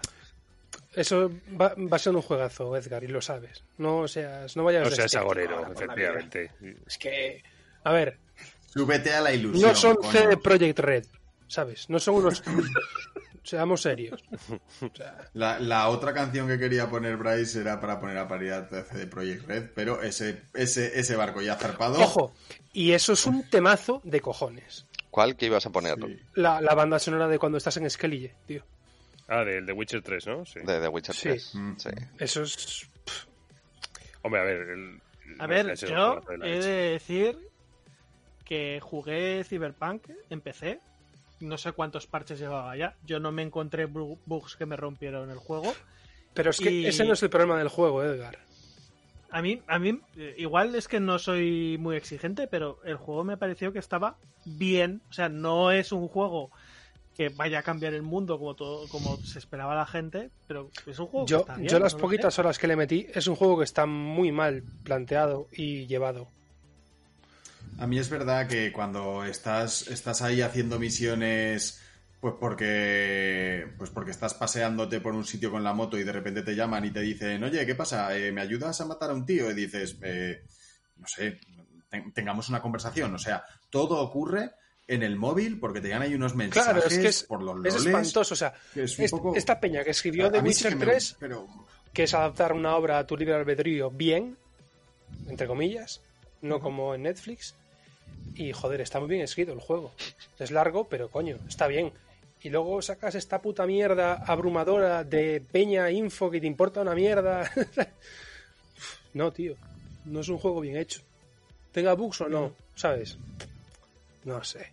Eso 0.95 1.32
va, 1.59 1.75
va 1.75 1.95
a 1.95 2.00
ser 2.00 2.16
un 2.16 2.22
juegazo, 2.22 2.75
Edgar, 2.75 3.03
y 3.03 3.08
lo 3.08 3.22
sabes. 3.22 3.64
No 3.77 4.08
seas, 4.08 4.56
no 4.58 4.64
vayas 4.64 4.88
O 4.88 4.90
de 4.90 4.95
sea, 4.95 5.06
es 5.06 5.14
escéptico 5.14 5.32
agorero, 5.32 5.58
vida. 5.59 5.74
efectivamente. 5.74 6.51
Es 6.88 6.98
que, 6.98 7.43
a 7.84 7.92
ver, 7.92 8.18
Súbete 8.68 9.14
a 9.14 9.22
la 9.22 9.32
ilusión. 9.34 9.70
no 9.70 9.76
son 9.76 9.95
coño. 9.98 10.12
CD 10.12 10.38
Projekt 10.38 10.80
Red, 10.80 11.06
¿sabes? 11.48 11.90
No 11.90 12.00
son 12.00 12.16
unos... 12.16 12.44
Seamos 13.44 13.82
serios. 13.82 14.24
O 14.82 14.95
sea, 14.95 15.18
La, 15.34 15.60
la 15.60 15.90
otra 15.90 16.14
canción 16.14 16.48
que 16.48 16.58
quería 16.58 16.90
poner 16.90 17.18
Bryce 17.18 17.60
era 17.60 17.80
para 17.82 18.00
poner 18.00 18.18
a 18.18 18.28
paridad 18.28 18.70
de 18.70 18.84
CD 18.84 19.06
Projekt 19.06 19.45
Red, 19.48 19.70
pero 19.76 20.02
ese, 20.02 20.44
ese, 20.53 20.98
ese 20.98 21.16
barco 21.18 21.42
ya 21.42 21.56
zarpado. 21.58 22.00
ojo, 22.00 22.34
y 22.72 22.94
eso 22.94 23.14
es 23.14 23.26
un 23.26 23.44
temazo 23.50 24.00
de 24.06 24.22
cojones. 24.22 24.86
¿Cuál 25.12 25.36
que 25.36 25.48
ibas 25.48 25.66
a 25.66 25.70
poner? 25.72 25.95
Sí. 26.03 26.18
La, 26.36 26.62
la 26.62 26.74
banda 26.74 26.98
sonora 27.00 27.28
de 27.28 27.38
cuando 27.38 27.58
estás 27.58 27.76
en 27.78 27.90
Skellige, 27.90 28.34
tío. 28.48 28.64
Ah, 29.28 29.44
del 29.44 29.66
The 29.66 29.74
Witcher 29.74 30.02
3, 30.02 30.28
¿no? 30.28 30.45
Sí. 30.45 30.60
De 30.62 30.80
The 30.80 30.88
Witcher 30.88 31.14
Sí. 31.16 31.22
3. 31.30 31.56
Mm. 31.56 31.74
Sí. 31.78 31.90
Eso 32.20 32.42
es... 32.44 32.88
Hombre, 34.22 34.40
a 34.42 34.44
ver. 34.45 34.58
el- 34.70 35.02
A 35.40 35.48
ver, 35.48 35.66
de 35.68 35.76
yo 35.88 36.22
de 36.40 36.56
he 36.56 36.60
de 36.62 36.72
decir 36.94 37.38
que 38.46 38.80
jugué 38.82 39.44
Cyberpunk 39.44 40.08
en 40.30 40.42
PC. 40.42 40.80
No 41.40 41.58
sé 41.58 41.72
cuántos 41.74 42.08
parches 42.08 42.40
llevaba 42.40 42.76
ya. 42.78 42.96
Yo 43.06 43.20
no 43.20 43.32
me 43.32 43.42
encontré 43.42 43.88
bu- 43.90 44.20
bugs 44.26 44.56
que 44.56 44.66
me 44.66 44.76
rompieron 44.78 45.30
el 45.30 45.38
juego. 45.38 45.74
Pero 46.34 46.50
es 46.52 46.60
que 46.60 46.72
Y- 46.72 46.86
ese 46.86 47.06
no 47.06 47.14
es 47.14 47.24
el 47.24 47.30
problema 47.30 47.58
del 47.58 47.68
juego, 47.70 48.04
Edgar. 48.04 48.38
A 49.30 49.42
mí, 49.42 49.62
a 49.68 49.80
mí, 49.80 50.00
igual 50.38 50.76
es 50.76 50.88
que 50.88 51.00
no 51.00 51.18
soy 51.20 51.78
muy 51.80 51.96
exigente, 51.96 52.48
pero 52.48 52.80
el 52.86 52.98
juego 52.98 53.24
me 53.24 53.36
pareció 53.36 53.74
que 53.74 53.80
estaba 53.80 54.18
bien. 54.46 55.02
O 55.10 55.14
sea, 55.14 55.28
no 55.30 55.72
es 55.72 55.92
un 55.92 56.08
juego 56.08 56.52
que 57.16 57.30
vaya 57.30 57.60
a 57.60 57.64
cambiar 57.64 57.94
el 57.94 58.02
mundo 58.04 58.38
como 58.40 58.56
todo, 58.56 58.88
como 58.90 59.18
se 59.18 59.40
esperaba 59.40 59.76
la 59.76 59.86
gente, 59.86 60.30
pero 60.48 60.70
es 60.88 60.98
un 61.00 61.08
juego 61.08 61.26
que 61.26 61.32
Yo, 61.32 61.40
está 61.42 61.56
bien, 61.58 61.68
yo 61.70 61.80
las 61.80 61.94
no 61.94 62.00
poquitas 62.00 62.38
horas 62.40 62.58
que 62.58 62.68
le 62.68 62.76
metí, 62.76 63.08
es 63.14 63.28
un 63.28 63.36
juego 63.36 63.58
que 63.58 63.64
está 63.64 63.86
muy 63.86 64.32
mal 64.32 64.64
planteado 64.84 65.48
y 65.52 65.86
llevado. 65.88 66.28
A 67.80 67.88
mí 67.88 68.00
es 68.00 68.10
verdad 68.10 68.48
que 68.48 68.72
cuando 68.72 69.24
estás, 69.26 69.88
estás 69.88 70.22
ahí 70.22 70.42
haciendo 70.42 70.80
misiones, 70.80 71.82
pues 72.22 72.35
porque, 72.40 73.68
pues 73.77 73.90
porque 73.90 74.11
estás 74.11 74.34
paseándote 74.34 75.02
por 75.02 75.14
un 75.14 75.26
sitio 75.26 75.52
con 75.52 75.64
la 75.64 75.74
moto 75.74 75.98
y 75.98 76.03
de 76.03 76.11
repente 76.11 76.43
te 76.43 76.56
llaman 76.56 76.85
y 76.85 76.92
te 76.92 77.02
dicen, 77.02 77.43
oye, 77.43 77.66
¿qué 77.66 77.76
pasa? 77.76 78.16
Eh, 78.16 78.32
¿Me 78.32 78.42
ayudas 78.42 78.80
a 78.80 78.85
matar 78.85 79.10
a 79.10 79.14
un 79.14 79.26
tío? 79.26 79.50
Y 79.52 79.53
dices, 79.53 79.98
eh, 80.02 80.43
no 80.98 81.08
sé, 81.08 81.40
ten- 81.90 82.14
tengamos 82.14 82.48
una 82.50 82.61
conversación. 82.61 83.14
O 83.16 83.19
sea, 83.19 83.43
todo 83.69 84.00
ocurre 84.00 84.52
en 84.88 85.03
el 85.03 85.16
móvil 85.18 85.60
porque 85.60 85.82
te 85.82 85.88
llegan 85.88 86.03
ahí 86.03 86.14
unos 86.16 86.35
mensajes 86.35 86.72
Claro, 86.74 86.88
es 86.88 86.98
que 86.98 87.08
es, 87.08 87.24
por 87.24 87.42
los 87.42 87.58
es 87.66 87.74
loles. 87.74 87.85
espantoso. 87.88 88.34
O 88.34 88.38
sea, 88.38 88.53
que 88.74 88.84
es 88.84 88.98
un 88.98 89.06
es- 89.06 89.11
poco- 89.11 89.35
esta 89.35 89.60
peña 89.60 89.84
que 89.84 89.90
escribió 89.92 90.32
sí 90.32 90.38
Witcher 90.40 90.69
que 90.74 90.76
me- 90.77 90.85
3, 90.85 91.16
pero 91.19 91.48
que 91.92 92.03
es 92.03 92.14
adaptar 92.14 92.53
una 92.53 92.76
obra 92.76 93.00
a 93.00 93.08
tu 93.08 93.18
libre 93.18 93.34
albedrío 93.35 93.90
bien, 93.92 94.38
entre 95.27 95.48
comillas, 95.48 96.02
no 96.42 96.60
como 96.61 96.95
en 96.95 97.03
Netflix. 97.03 97.56
Y 98.35 98.51
joder, 98.51 98.82
está 98.82 98.99
muy 98.99 99.09
bien 99.09 99.22
escrito 99.22 99.53
el 99.53 99.59
juego. 99.59 99.93
Es 100.40 100.51
largo, 100.51 100.85
pero 100.85 101.09
coño, 101.09 101.38
está 101.48 101.67
bien. 101.67 101.91
Y 102.41 102.49
luego 102.49 102.82
sacas 102.82 103.15
esta 103.15 103.41
puta 103.41 103.65
mierda 103.65 104.15
abrumadora 104.25 105.03
de 105.03 105.41
peña 105.41 105.90
info 105.91 106.30
que 106.30 106.41
te 106.41 106.48
importa 106.48 106.82
una 106.82 106.95
mierda. 106.95 107.49
no, 109.14 109.32
tío. 109.32 109.56
No 110.06 110.19
es 110.19 110.27
un 110.27 110.38
juego 110.38 110.59
bien 110.59 110.77
hecho. 110.77 111.01
Tenga 111.72 111.93
bugs 111.93 112.22
o 112.22 112.30
no, 112.30 112.53
¿sabes? 112.75 113.17
No 114.25 114.43
sé. 114.43 114.72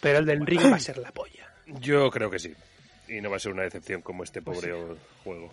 Pero 0.00 0.18
el 0.18 0.26
del 0.26 0.46
ring 0.46 0.72
va 0.72 0.76
a 0.76 0.80
ser 0.80 0.98
la 0.98 1.10
polla. 1.10 1.52
Yo 1.66 2.10
creo 2.10 2.30
que 2.30 2.38
sí. 2.38 2.54
Y 3.08 3.20
no 3.20 3.30
va 3.30 3.36
a 3.36 3.40
ser 3.40 3.52
una 3.52 3.62
decepción 3.62 4.00
como 4.02 4.22
este 4.22 4.40
Pues 4.40 4.58
pobre 4.60 4.74
juego. 5.24 5.52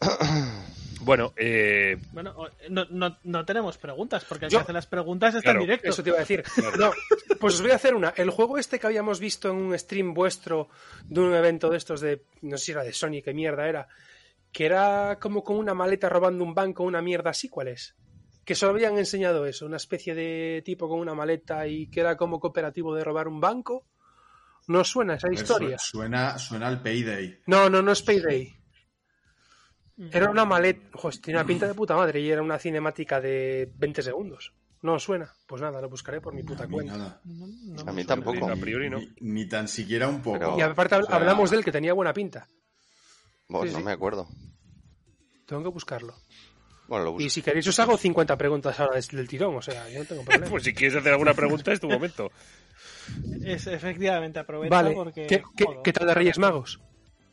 bueno, 1.00 1.32
eh, 1.36 1.96
Bueno, 2.12 2.34
no, 2.70 2.84
no, 2.90 3.18
no 3.24 3.44
tenemos 3.44 3.76
preguntas, 3.78 4.24
porque 4.28 4.46
el 4.46 4.50
Yo- 4.50 4.58
que 4.58 4.62
hace 4.64 4.72
las 4.72 4.86
preguntas 4.86 5.34
está 5.34 5.42
Claro, 5.50 5.60
en 5.60 5.66
directo. 5.66 5.88
Eso 5.90 6.02
te 6.02 6.08
iba 6.10 6.16
a 6.16 6.20
decir. 6.20 6.42
No, 6.78 6.90
pues 7.38 7.54
os 7.54 7.62
voy 7.62 7.70
a 7.70 7.76
hacer 7.76 7.94
una. 7.94 8.10
El 8.16 8.30
juego 8.30 8.58
este 8.58 8.78
que 8.78 8.86
habíamos 8.86 9.20
visto 9.20 9.50
en 9.50 9.56
un 9.56 9.78
stream 9.78 10.14
vuestro 10.14 10.68
de 11.04 11.20
un 11.20 11.34
evento 11.34 11.68
de 11.70 11.76
estos 11.76 12.00
de. 12.00 12.22
No 12.42 12.56
sé 12.58 12.64
si 12.66 12.72
era 12.72 12.82
de 12.82 12.92
Sony, 12.92 13.20
qué 13.24 13.32
mierda 13.34 13.68
era. 13.68 13.88
Que 14.52 14.64
era 14.66 15.18
como 15.20 15.44
con 15.44 15.56
una 15.56 15.74
maleta 15.74 16.08
robando 16.08 16.42
un 16.42 16.54
banco, 16.54 16.82
una 16.84 17.02
mierda 17.02 17.30
así, 17.30 17.48
¿cuál 17.48 17.68
es? 17.68 17.94
Que 18.44 18.54
solo 18.54 18.72
habían 18.72 18.96
enseñado 18.96 19.44
eso, 19.44 19.66
una 19.66 19.76
especie 19.76 20.14
de 20.14 20.62
tipo 20.64 20.88
con 20.88 21.00
una 21.00 21.14
maleta 21.14 21.66
y 21.66 21.88
que 21.88 22.00
era 22.00 22.16
como 22.16 22.40
cooperativo 22.40 22.94
de 22.94 23.04
robar 23.04 23.28
un 23.28 23.40
banco. 23.40 23.84
¿No 24.68 24.82
suena 24.82 25.14
esa 25.14 25.32
historia? 25.32 25.76
Suena, 25.78 26.38
suena 26.38 26.68
al 26.68 26.80
Payday. 26.82 27.40
No, 27.46 27.68
no, 27.68 27.82
no 27.82 27.92
es 27.92 28.02
Payday. 28.02 28.56
Era 30.12 30.30
una 30.30 30.44
maleta. 30.44 30.80
Joder, 30.94 31.18
tiene 31.20 31.38
una 31.40 31.46
pinta 31.46 31.66
de 31.66 31.74
puta 31.74 31.96
madre 31.96 32.20
y 32.20 32.30
era 32.30 32.42
una 32.42 32.58
cinemática 32.58 33.20
de 33.20 33.70
20 33.76 34.02
segundos. 34.02 34.52
No 34.82 34.94
os 34.94 35.02
suena. 35.02 35.32
Pues 35.46 35.62
nada, 35.62 35.80
lo 35.80 35.88
buscaré 35.88 36.20
por 36.20 36.34
mi 36.34 36.42
puta 36.42 36.64
A 36.64 36.66
mí 36.66 36.74
cuenta. 36.74 36.96
nada. 36.96 37.20
No, 37.24 37.46
no 37.46 37.80
A 37.80 37.92
mí 37.92 38.02
suena. 38.02 38.06
tampoco. 38.06 38.48
a 38.50 38.56
priori 38.56 38.90
no. 38.90 38.98
Ni, 38.98 39.08
ni 39.20 39.48
tan 39.48 39.68
siquiera 39.68 40.06
un 40.08 40.20
poco. 40.22 40.38
Pero- 40.38 40.58
Y 40.58 40.60
aparte 40.60 40.96
O 40.96 41.02
sea, 41.04 41.16
hablamos 41.16 41.50
de 41.50 41.56
él 41.56 41.64
que 41.64 41.72
tenía 41.72 41.94
buena 41.94 42.12
pinta. 42.12 42.46
Bueno, 43.48 43.66
Sí, 43.68 43.72
no 43.72 43.78
sí. 43.78 43.84
me 43.84 43.92
acuerdo. 43.92 44.28
Tengo 45.46 45.62
que 45.62 45.68
buscarlo. 45.70 46.14
Bueno, 46.88 47.04
lo 47.06 47.20
Y 47.20 47.30
si 47.30 47.40
queréis 47.42 47.66
os 47.66 47.78
hago 47.80 47.96
50 47.96 48.36
preguntas 48.36 48.78
ahora 48.78 49.00
del 49.00 49.26
tirón, 49.28 49.56
o 49.56 49.62
sea, 49.62 49.88
yo 49.88 50.00
no 50.00 50.04
tengo 50.04 50.22
problema. 50.24 50.50
pues 50.50 50.62
si 50.64 50.74
quieres 50.74 50.96
hacer 50.98 51.12
alguna 51.12 51.34
pregunta 51.34 51.72
es 51.72 51.80
tu 51.80 51.88
momento. 51.88 52.30
Es, 53.44 53.66
efectivamente, 53.66 54.38
aprovecha 54.40 54.74
vale, 54.74 54.92
porque... 54.94 55.26
¿Qué, 55.26 55.42
qué- 55.56 55.66
qué 55.82 55.92
tal 55.92 56.06
de 56.08 56.14
Reyes 56.14 56.38
Magos? 56.38 56.80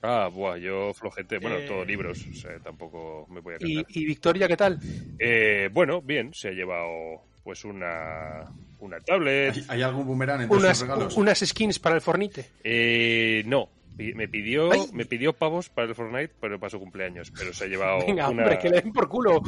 Ah, 0.03 0.27
buah, 0.31 0.57
yo 0.57 0.93
flojete. 0.93 1.39
Bueno, 1.39 1.57
Eh. 1.57 1.65
todo 1.65 1.85
libros, 1.85 2.27
o 2.29 2.33
sea, 2.35 2.59
tampoco 2.59 3.25
me 3.29 3.39
voy 3.39 3.55
a 3.55 3.57
¿Y, 3.61 3.85
y 3.87 4.05
Victoria 4.05 4.47
qué 4.49 4.57
tal? 4.57 4.77
Eh, 5.17 5.69
bueno, 5.71 6.01
bien, 6.01 6.33
se 6.33 6.49
ha 6.49 6.51
llevado 6.51 7.21
pues 7.43 7.63
una, 7.63 8.43
una 8.79 8.99
tablet. 8.99 9.53
¿Hay, 9.55 9.65
hay 9.69 9.81
algún 9.81 10.05
boomerang 10.05 10.41
entre 10.41 10.57
Unas, 10.57 10.77
sus 10.77 10.87
regalos? 10.87 11.15
unas 11.17 11.39
skins 11.39 11.79
para 11.79 11.95
el 11.95 12.01
Fornite. 12.01 12.45
Eh, 12.65 13.43
no, 13.45 13.69
me 13.97 14.27
pidió, 14.27 14.71
Ay. 14.73 14.81
me 14.91 15.05
pidió 15.05 15.31
pavos 15.31 15.69
para 15.69 15.87
el 15.87 15.95
Fortnite, 15.95 16.33
pero 16.39 16.59
para 16.59 16.69
su 16.69 16.79
cumpleaños. 16.79 17.31
Pero 17.37 17.53
se 17.53 17.63
ha 17.63 17.67
llevado 17.67 17.99
Venga, 18.05 18.27
una... 18.29 18.43
hombre, 18.43 18.59
que 18.59 18.69
le 18.69 18.81
den 18.81 18.91
por 18.91 19.07
culo. 19.07 19.41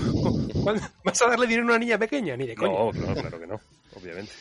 ¿Cuándo- 0.63 0.81
¿Vas 1.03 1.21
a 1.21 1.27
darle 1.29 1.47
dinero 1.47 1.63
a 1.63 1.69
una 1.71 1.79
niña 1.79 1.97
pequeña? 1.97 2.37
Ni 2.37 2.47
de 2.47 2.55
coña. 2.55 2.71
No, 2.73 2.91
no, 2.93 3.13
claro 3.13 3.39
que 3.41 3.47
no, 3.47 3.59
obviamente. 3.93 4.31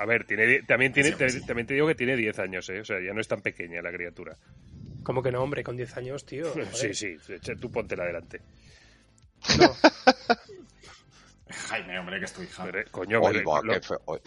A 0.00 0.06
ver, 0.06 0.24
tiene, 0.24 0.62
también, 0.62 0.92
tiene, 0.92 1.12
te- 1.12 1.40
también 1.42 1.66
te 1.66 1.74
digo 1.74 1.86
que 1.86 1.94
tiene 1.94 2.16
10 2.16 2.38
años, 2.38 2.68
¿eh? 2.70 2.80
O 2.80 2.84
sea, 2.84 2.96
ya 3.00 3.12
no 3.12 3.20
es 3.20 3.28
tan 3.28 3.42
pequeña 3.42 3.82
la 3.82 3.92
criatura. 3.92 4.34
Como 5.02 5.22
que 5.22 5.32
no, 5.32 5.42
hombre, 5.42 5.64
con 5.64 5.76
10 5.76 5.96
años, 5.96 6.24
tío. 6.24 6.50
joder. 6.52 6.94
Sí, 6.94 6.94
sí, 6.94 7.16
tú 7.60 7.70
póntela 7.70 8.04
adelante. 8.04 8.40
No. 9.58 9.74
Jaime, 11.52 11.98
hombre, 11.98 12.18
que 12.18 12.24
estoy 12.24 12.44
hija. 12.46 12.64
Pero, 12.64 12.90
coño, 12.90 13.20
Oy, 13.20 13.32
pero- 13.36 13.50
va, 13.50 13.60
lo- 13.62 13.72
qué 13.72 13.80
feo. 13.80 14.00
Oy, 14.06 14.20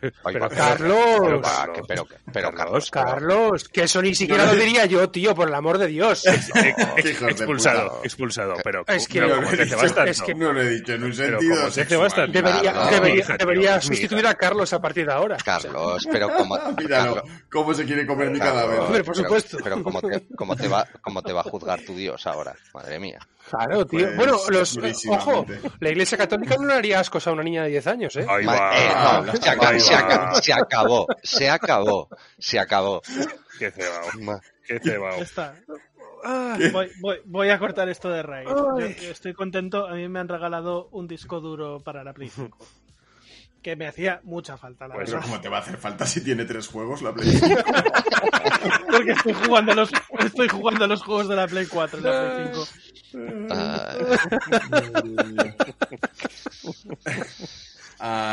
pero- 0.00 0.40
va, 0.40 0.48
Carlos. 0.48 0.98
Pero, 1.22 1.40
va, 1.40 1.72
que- 1.72 1.82
pero, 1.86 2.06
pero, 2.32 2.52
Carlos, 2.52 2.90
Carlos, 2.90 3.68
que 3.68 3.82
eso 3.84 4.00
ni 4.02 4.14
siquiera 4.14 4.46
lo 4.46 4.54
diría 4.54 4.86
yo, 4.86 5.08
tío, 5.10 5.34
por 5.34 5.48
el 5.48 5.54
amor 5.54 5.78
de 5.78 5.86
Dios. 5.88 6.24
expulsado, 6.96 8.00
expulsado, 8.04 8.54
pero, 8.62 8.84
Es 8.86 9.06
que 9.08 9.20
pero 9.20 9.28
no, 9.28 9.34
¿cómo 9.36 9.48
he 9.52 9.56
te 9.56 9.64
dicho- 9.64 10.04
es 10.04 10.22
que 10.22 10.34
No 10.34 10.52
lo 10.52 10.62
he 10.62 10.68
dicho 10.70 10.92
en 10.94 11.04
un 11.04 11.14
sentido 11.14 11.70
se 11.70 11.84
tanto. 11.84 12.32
Debería, 12.32 12.72
Carlos, 12.72 12.90
debería, 12.90 13.26
tío, 13.26 13.36
debería 13.38 13.70
mira. 13.70 13.80
sustituir 13.80 14.26
a 14.26 14.34
Carlos 14.34 14.72
a 14.72 14.80
partir 14.80 15.06
de 15.06 15.12
ahora. 15.12 15.36
Carlos, 15.44 16.06
pero 16.10 16.28
como... 16.34 16.58
Míralo, 16.78 17.22
cómo 17.50 17.74
se 17.74 17.84
quiere 17.84 18.06
comer 18.06 18.30
mi 18.30 18.38
cadáver. 18.38 18.80
Hombre, 18.80 19.04
por 19.04 19.14
pero- 19.14 19.24
supuesto. 19.28 19.58
Pero, 19.62 19.82
¿cómo, 19.82 20.00
te, 20.00 20.26
cómo, 20.36 20.56
te 20.56 20.68
va, 20.68 20.86
¿cómo 21.00 21.22
te 21.22 21.32
va 21.32 21.40
a 21.40 21.44
juzgar 21.44 21.80
tu 21.80 21.94
Dios 21.94 22.26
ahora? 22.26 22.54
Madre 22.74 22.98
mía. 22.98 23.18
Claro, 23.50 23.86
tío. 23.86 24.00
Pues, 24.00 24.16
bueno, 24.16 24.38
los, 24.48 24.78
ojo, 25.08 25.46
la 25.80 25.90
Iglesia 25.90 26.16
Católica 26.18 26.56
no 26.56 26.66
le 26.66 26.74
haría 26.74 27.00
ascos 27.00 27.26
a 27.26 27.32
una 27.32 27.42
niña 27.42 27.64
de 27.64 27.70
10 27.70 27.86
años, 27.86 28.16
¿eh? 28.16 28.26
Ahí 28.28 28.46
va. 28.46 28.70
eh, 28.76 29.24
no, 29.26 29.32
se, 29.36 29.50
acabó, 29.50 29.66
Ahí 29.68 29.80
se, 29.80 29.92
va. 29.92 29.98
acabó, 30.00 30.34
se 30.42 30.52
acabó, 30.52 31.06
se 31.22 31.50
acabó, 31.50 32.08
se 32.38 32.58
acabó. 32.58 33.02
Qué 33.58 33.70
cebao, 33.70 34.08
Ma- 34.20 34.40
qué 34.66 34.80
está. 35.20 35.54
Ah, 36.24 36.56
Voy, 36.72 36.88
voy- 37.00 37.20
voy 37.24 37.50
a 37.50 37.58
cortar 37.58 37.88
esto 37.88 38.08
de 38.08 38.22
raíz. 38.22 38.48
Yo, 38.48 38.76
Ay. 38.78 38.96
yo 39.02 39.10
estoy 39.10 39.34
contento. 39.34 39.86
A 39.88 39.94
mí 39.94 40.08
me 40.08 40.20
han 40.20 40.28
regalado 40.28 40.88
un 40.92 41.08
disco 41.08 41.40
duro 41.40 41.80
para 41.80 42.04
la 42.04 42.12
Play 42.12 42.28
5. 42.28 42.56
Que 43.62 43.76
me 43.76 43.86
hacía 43.86 44.20
mucha 44.24 44.56
falta, 44.56 44.88
la 44.88 44.94
Pues 44.94 45.04
Pero 45.06 45.18
verdad. 45.18 45.30
¿cómo 45.30 45.40
te 45.40 45.48
va 45.48 45.58
a 45.58 45.60
hacer 45.60 45.76
falta 45.76 46.04
si 46.04 46.20
tiene 46.24 46.44
tres 46.44 46.66
juegos 46.66 47.00
la 47.02 47.12
Play 47.14 47.30
5? 47.30 47.56
Porque 48.90 49.12
estoy 49.12 49.34
jugando, 49.34 49.72
los, 49.74 49.90
estoy 50.18 50.48
jugando 50.48 50.86
los 50.88 51.02
juegos 51.04 51.28
de 51.28 51.36
la 51.36 51.46
Play 51.46 51.66
4 51.66 52.00
y 52.00 52.02
la 52.02 52.34
Play 52.34 52.50
5. 53.12 53.46
ah, 53.50 53.94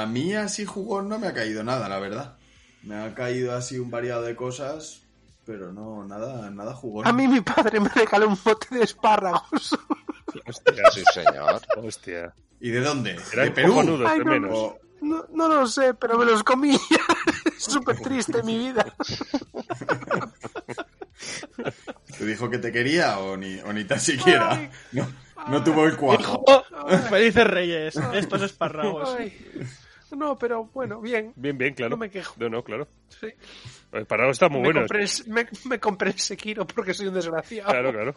A 0.01 0.05
mí 0.07 0.33
así 0.35 0.65
jugón 0.65 1.09
no 1.09 1.19
me 1.19 1.27
ha 1.27 1.33
caído 1.33 1.63
nada, 1.63 1.87
la 1.89 1.99
verdad. 1.99 2.37
Me 2.83 2.95
ha 2.95 3.13
caído 3.13 3.55
así 3.55 3.77
un 3.77 3.91
variado 3.91 4.23
de 4.23 4.35
cosas, 4.35 5.01
pero 5.45 5.71
no, 5.71 6.03
nada, 6.05 6.49
nada 6.49 6.73
jugón. 6.73 7.05
a 7.07 7.13
mí 7.13 7.27
mi 7.27 7.41
padre 7.41 7.79
me 7.79 7.89
regaló 7.89 8.27
un 8.29 8.37
bote 8.43 8.67
de 8.75 8.83
espárragos. 8.83 9.77
Hostia, 10.45 10.83
sí, 10.93 11.03
señor. 11.13 11.61
hostia. 11.77 12.33
¿Y 12.59 12.71
de 12.71 12.81
dónde? 12.81 13.17
Eran 13.33 13.45
¿De 13.45 13.51
Perú? 13.51 13.69
cojonudos, 13.73 14.09
Ay, 14.09 14.19
no, 14.19 14.25
menos. 14.25 14.51
O- 14.53 14.79
No, 15.01 15.25
no 15.33 15.47
lo 15.47 15.67
sé, 15.67 15.93
pero 15.93 16.17
me 16.17 16.25
los 16.25 16.43
comí. 16.43 16.75
es 16.75 16.81
súper 17.63 17.99
triste 17.99 18.43
mi 18.43 18.57
vida. 18.57 18.85
¿Te 22.17 22.25
dijo 22.25 22.49
que 22.49 22.57
te 22.57 22.71
quería 22.71 23.19
o 23.19 23.37
ni, 23.37 23.59
o 23.59 23.71
ni 23.73 23.85
tan 23.85 23.99
siquiera? 23.99 24.69
No, 24.91 25.07
no 25.47 25.63
tuvo 25.63 25.85
el 25.85 25.95
cuajo. 25.95 26.43
¡Felices 27.09 27.47
Reyes! 27.47 27.95
Estos 28.13 28.41
espárragos. 28.41 29.15
Ay. 29.17 29.33
No, 30.11 30.37
pero 30.37 30.65
bueno, 30.73 30.99
bien. 31.01 31.33
Bien, 31.35 31.57
bien, 31.57 31.73
claro. 31.73 31.91
No 31.91 31.97
me 31.97 32.09
quejo. 32.09 32.35
No, 32.37 32.49
no, 32.49 32.63
claro. 32.63 32.87
Sí. 33.09 33.27
El 33.91 34.05
parado 34.05 34.31
está 34.31 34.49
muy 34.49 34.61
me, 34.61 34.67
bueno. 34.67 34.81
compré 34.81 35.05
me, 35.27 35.47
me 35.65 35.79
compré 35.79 36.09
el 36.11 36.19
Sekiro 36.19 36.65
porque 36.65 36.93
soy 36.93 37.07
un 37.07 37.13
desgraciado. 37.13 37.69
Claro, 37.69 37.91
claro. 37.91 38.15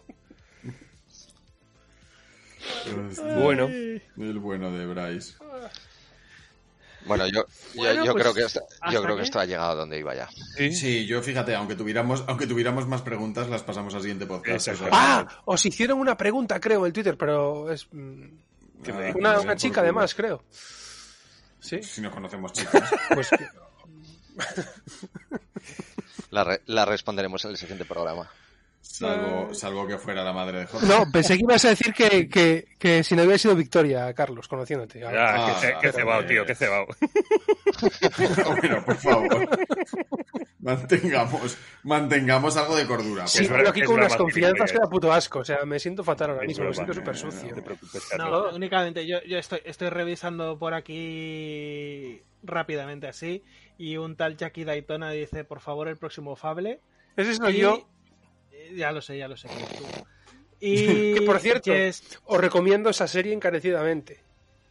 Bueno, 3.40 3.66
El 3.66 4.38
bueno 4.38 4.70
de 4.70 4.86
Bryce. 4.86 5.34
Bueno, 7.06 7.26
yo, 7.26 7.32
yo, 7.32 7.46
Bueno, 7.74 8.04
yo 8.04 8.12
pues, 8.12 8.22
creo 8.22 8.34
que 8.34 8.42
esto, 8.44 8.60
¿hasta 8.80 8.92
yo 8.92 9.02
creo 9.02 9.16
que 9.16 9.22
esto 9.22 9.40
ha 9.40 9.44
llegado 9.44 9.72
a 9.72 9.74
donde 9.74 9.98
iba 9.98 10.14
ya. 10.14 10.28
sí. 10.56 10.72
Sí, 10.74 11.06
yo 11.06 11.22
fíjate, 11.22 11.54
aunque 11.54 11.74
tuviéramos, 11.74 12.22
aunque 12.28 12.46
tuviéramos 12.46 12.86
más 12.86 13.02
preguntas, 13.02 13.48
las 13.48 13.62
pasamos 13.62 13.94
al 13.94 14.00
siguiente 14.02 14.26
podcast. 14.26 14.68
Exacto. 14.68 14.84
O 14.84 14.88
sea, 14.96 15.18
Ah, 15.20 15.42
os 15.46 15.66
hicieron 15.66 15.98
una 15.98 16.16
pregunta, 16.16 16.60
creo, 16.60 16.86
en 16.86 16.92
Twitter, 16.92 17.16
pero 17.16 17.70
es 17.72 17.86
mm, 17.90 18.24
¿Qué 18.84 18.92
me 18.92 18.98
nada, 18.98 19.06
dices? 19.06 19.14
una, 19.20 19.40
una 19.40 19.56
chica 19.56 19.80
además, 19.80 20.14
creo. 20.14 20.44
Sí, 21.60 21.82
Si 21.82 22.00
no 22.00 22.10
conocemos 22.10 22.52
chicas. 22.52 22.90
pues 23.14 23.30
La, 26.30 26.44
re- 26.44 26.62
la 26.66 26.84
responderemos 26.84 27.44
en 27.44 27.50
el 27.52 27.56
siguiente 27.56 27.84
programa. 27.84 28.28
Salvo, 28.84 29.54
salvo 29.54 29.86
que 29.86 29.96
fuera 29.96 30.22
la 30.24 30.32
madre 30.32 30.58
de 30.60 30.66
Jorge. 30.66 30.86
no, 30.86 31.10
pensé 31.10 31.36
que 31.36 31.44
ibas 31.44 31.64
a 31.64 31.68
decir 31.70 31.94
que, 31.94 32.28
que, 32.28 32.66
que 32.78 33.02
si 33.04 33.14
no 33.16 33.22
hubiera 33.22 33.38
sido 33.38 33.54
Victoria, 33.54 34.12
Carlos, 34.12 34.48
conociéndote. 34.48 35.04
Ah, 35.04 35.10
Ah, 35.14 35.46
qué, 35.60 35.66
ce- 35.66 35.72
qué 35.74 35.78
pero 35.80 35.92
cebao, 35.92 36.20
que- 36.22 36.26
tío, 36.26 36.44
qué 36.46 36.54
cebao. 36.54 36.86
bueno, 38.60 38.84
por 38.84 38.96
favor. 38.96 39.48
Mantengamos, 40.60 41.58
mantengamos 41.82 42.56
algo 42.56 42.76
de 42.76 42.86
cordura. 42.86 43.26
Sí, 43.26 43.46
pero 43.48 43.68
aquí 43.70 43.82
con 43.82 43.96
unas 43.96 44.14
confianzas 44.16 44.70
que 44.72 44.78
da 44.78 44.88
puto 44.88 45.12
asco. 45.12 45.40
O 45.40 45.44
sea, 45.44 45.64
me 45.64 45.78
siento 45.78 46.04
fatal 46.04 46.30
ahora 46.30 46.46
mismo, 46.46 46.64
me 46.64 46.74
siento 46.74 46.92
súper 46.94 47.16
sucio. 47.16 47.48
No 47.48 47.54
te 47.56 47.62
preocupes, 47.62 48.02
No, 48.12 48.18
Carlos. 48.24 48.54
únicamente 48.54 49.06
yo, 49.06 49.18
yo 49.26 49.38
estoy, 49.38 49.60
estoy 49.64 49.88
revisando 49.88 50.58
por 50.58 50.74
aquí 50.74 52.22
rápidamente 52.42 53.08
así. 53.08 53.42
Y 53.78 53.96
un 53.96 54.16
tal 54.16 54.36
Jackie 54.36 54.64
Daytona 54.64 55.10
dice: 55.10 55.44
Por 55.44 55.60
favor, 55.60 55.88
el 55.88 55.96
próximo 55.96 56.36
Fable. 56.36 56.80
Ese 57.16 57.34
soy 57.34 57.56
Y- 57.56 57.60
yo. 57.60 57.88
Ya 58.76 58.92
lo 58.92 59.00
sé, 59.00 59.18
ya 59.18 59.28
lo 59.28 59.36
sé. 59.36 59.48
que 59.52 59.54
eres 59.54 59.68
tú. 59.76 59.84
Y 60.60 61.14
Que 61.14 61.22
por 61.26 61.38
cierto, 61.40 61.72
os 62.26 62.40
recomiendo 62.40 62.90
esa 62.90 63.06
serie 63.08 63.32
encarecidamente. 63.32 64.20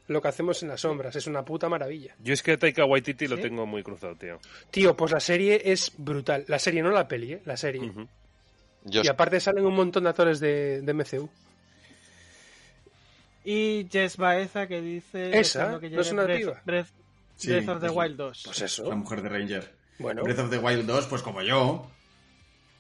Lo 0.08 0.22
que 0.22 0.28
hacemos 0.28 0.62
en 0.64 0.70
las 0.70 0.82
sombras 0.82 1.16
es 1.16 1.28
una 1.28 1.44
puta 1.46 1.70
maravilla. 1.70 2.16
Yo 2.22 2.34
es 2.34 2.44
que 2.44 2.58
Taika 2.58 2.84
Waititi 2.86 3.28
lo 3.28 3.38
tengo 3.38 3.66
muy 3.66 3.82
cruzado, 3.84 4.16
tío. 4.16 4.40
Tío, 4.70 4.96
pues 4.98 5.12
la 5.12 5.20
serie 5.22 5.62
es 5.66 5.92
brutal. 5.98 6.44
La 6.48 6.60
serie, 6.60 6.82
no 6.82 6.92
la 6.92 7.08
peli, 7.08 7.34
¿eh? 7.34 7.42
La 7.46 7.56
serie. 7.56 7.92
Yo, 8.84 9.04
Y 9.04 9.08
aparte 9.08 9.40
salen 9.40 9.66
un 9.66 9.76
montón 9.76 10.04
de 10.04 10.10
actores 10.10 10.40
de, 10.40 10.82
de 10.82 10.94
MCU. 10.94 11.30
Y 13.44 13.88
Jess 13.92 14.18
Baeza 14.18 14.68
que 14.68 14.82
dice 14.82 15.38
Esa, 15.40 15.80
que 15.80 15.90
¿no 15.90 16.02
es 16.02 16.12
una 16.12 16.24
Breath? 16.24 16.64
Breath- 16.66 16.92
Sí, 17.38 17.48
Breath 17.50 17.70
of 17.70 17.82
the 17.82 17.90
Wild 17.90 18.18
2. 18.18 18.42
Pues 18.46 18.60
la 18.60 18.66
eso. 18.68 18.92
mujer 18.96 19.22
de 19.24 19.30
Ranger. 19.30 19.72
Bueno. 19.98 20.22
Breath 20.24 20.40
of 20.40 20.50
the 20.52 20.60
Wild 20.60 20.86
2, 20.86 21.08
pues 21.08 21.22
como 21.24 21.42
yo. 21.42 21.90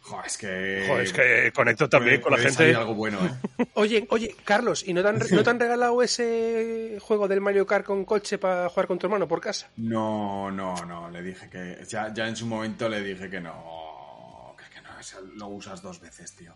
Joder, 0.04 0.26
es 0.26 0.38
que. 0.38 0.86
Joder, 0.88 1.04
es 1.06 1.14
que 1.14 1.52
conecto 1.54 1.88
también 1.88 2.16
puede- 2.20 2.22
con 2.24 2.32
la 2.32 2.38
gente. 2.40 2.54
salir 2.54 2.76
algo 2.76 2.96
bueno, 2.96 3.20
¿eh? 3.24 3.66
Oye, 3.76 4.08
oye, 4.10 4.36
Carlos, 4.44 4.84
¿y 4.88 4.94
no 4.94 5.02
te, 5.04 5.08
han, 5.10 5.20
no 5.32 5.44
te 5.44 5.50
han 5.50 5.60
regalado 5.60 6.02
ese 6.02 6.98
juego 7.00 7.28
del 7.28 7.40
Mario 7.40 7.66
Kart 7.68 7.86
con 7.86 8.04
coche 8.06 8.38
para 8.38 8.68
jugar 8.70 8.88
con 8.88 8.98
tu 8.98 9.06
hermano 9.08 9.28
por 9.28 9.40
casa? 9.42 9.70
No, 9.78 10.50
no, 10.52 10.76
no. 10.86 11.10
Le 11.12 11.22
dije 11.22 11.50
que. 11.50 11.84
Ya, 11.88 12.12
ya 12.14 12.28
en 12.28 12.36
su 12.36 12.48
momento 12.48 12.90
le 12.90 13.02
dije 13.02 13.30
que 13.30 13.40
no. 13.40 14.56
Que, 14.58 14.76
que 14.76 14.82
no, 14.82 14.90
lo 15.36 15.48
usas 15.50 15.82
dos 15.82 16.00
veces, 16.02 16.36
tío. 16.36 16.56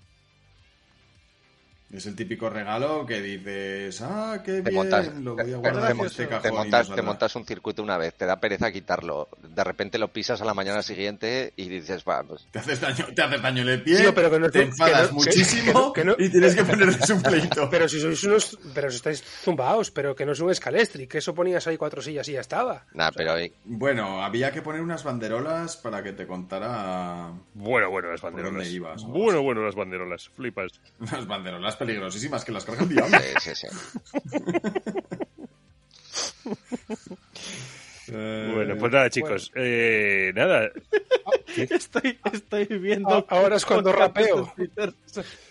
Es 1.95 2.05
el 2.07 2.15
típico 2.15 2.49
regalo 2.49 3.05
que 3.05 3.21
dices, 3.21 4.01
ah, 4.01 4.41
qué 4.43 4.61
Te 4.61 4.69
bien, 4.69 4.75
montas- 4.75 5.13
lo 5.21 5.33
voy 5.35 5.41
a 5.43 5.45
te- 5.45 5.53
guardar 5.55 5.93
te 5.93 5.99
en 5.99 6.05
este 6.05 6.23
te 6.23 6.29
cajón. 6.29 6.49
no 6.51 6.57
montas, 6.57 6.81
te 6.81 6.87
saldrá". 6.87 7.03
montas 7.05 7.35
un 7.35 7.45
circuito 7.45 7.81
una 7.83 7.97
vez, 7.97 8.13
te 8.15 8.25
da 8.25 8.39
pereza 8.39 8.71
quitarlo. 8.71 9.29
De 9.47 9.63
repente 9.63 9.97
lo 9.97 10.09
pisas 10.09 10.41
a 10.41 10.45
la 10.45 10.53
mañana 10.53 10.81
siguiente 10.81 11.53
y 11.55 11.69
dices, 11.69 12.03
va, 12.07 12.21
pues 12.23 12.47
Te 12.51 12.59
haces 12.59 12.81
daño, 12.81 13.05
te 13.15 13.21
haces 13.21 13.41
daño 13.41 13.61
en 13.61 13.69
el 13.69 13.81
pie, 13.83 14.11
pero 14.13 14.29
que 14.29 14.39
no- 14.39 14.49
te 14.49 14.59
que 14.59 14.65
enfadas 14.65 15.03
no- 15.03 15.07
que- 15.07 15.13
muchísimo 15.13 15.93
que 15.93 16.03
no- 16.03 16.15
y 16.19 16.29
tienes 16.29 16.55
que 16.55 16.63
ponerles 16.65 17.09
un 17.09 17.21
pleito. 17.21 17.69
Pero 17.71 17.87
si 17.87 17.99
sois 18.01 18.23
unos. 18.25 18.57
Pero 18.73 18.89
si 18.89 18.97
estáis 18.97 19.23
zumbaos, 19.23 19.91
pero 19.91 20.15
que 20.15 20.25
no 20.25 20.33
es 20.33 20.39
un 20.39 20.49
escalestri, 20.51 21.07
que 21.07 21.19
eso 21.19 21.33
ponías 21.33 21.65
ahí 21.67 21.77
cuatro 21.77 22.01
sillas 22.01 22.27
y 22.29 22.33
ya 22.33 22.41
estaba. 22.41 22.85
nada, 22.93 23.11
pero 23.15 23.37
eh, 23.37 23.51
Bueno, 23.63 24.21
había 24.23 24.51
que 24.51 24.61
poner 24.61 24.81
unas 24.81 25.03
banderolas 25.03 25.77
para 25.77 26.03
que 26.03 26.11
te 26.13 26.27
contara 26.27 27.31
Bueno, 27.53 27.89
bueno, 27.89 28.11
las 28.11 28.21
¿Por 28.21 28.31
banderolas. 28.31 28.63
dónde 28.63 28.69
ibas, 28.75 29.03
o 29.03 29.07
bueno, 29.07 29.41
bueno, 29.41 29.63
las 29.63 29.75
banderolas. 29.75 30.29
Flipas. 30.29 30.71
unas 30.99 31.27
banderolas 31.27 31.75
peligrosísimas 31.85 32.45
que 32.45 32.51
las 32.51 32.65
carga 32.65 32.83
el 32.83 32.89
diablo. 32.89 33.17
sí, 33.39 33.51
sí, 33.53 33.67
sí. 33.67 33.67
Bueno, 38.07 38.77
pues 38.77 38.91
nada, 38.91 39.09
chicos. 39.09 39.51
Eh, 39.55 40.31
nada. 40.35 40.69
Estoy, 41.55 42.19
estoy 42.31 42.65
viendo. 42.65 43.25
Ah, 43.29 43.37
ahora 43.37 43.55
es 43.55 43.65
cuando 43.65 43.91
rapeo. 43.91 44.53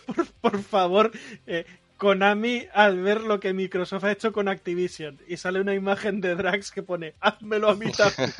Por, 0.06 0.26
por 0.40 0.62
favor, 0.62 1.10
eh, 1.46 1.64
Konami 1.96 2.66
al 2.72 3.00
ver 3.00 3.22
lo 3.22 3.40
que 3.40 3.52
Microsoft 3.54 4.04
ha 4.04 4.12
hecho 4.12 4.32
con 4.32 4.48
Activision 4.48 5.18
y 5.26 5.36
sale 5.38 5.60
una 5.60 5.74
imagen 5.74 6.20
de 6.20 6.34
Drax 6.34 6.70
que 6.70 6.82
pone 6.82 7.14
házmelo 7.20 7.70
a 7.70 7.74
mí 7.74 7.90
también. 7.92 8.32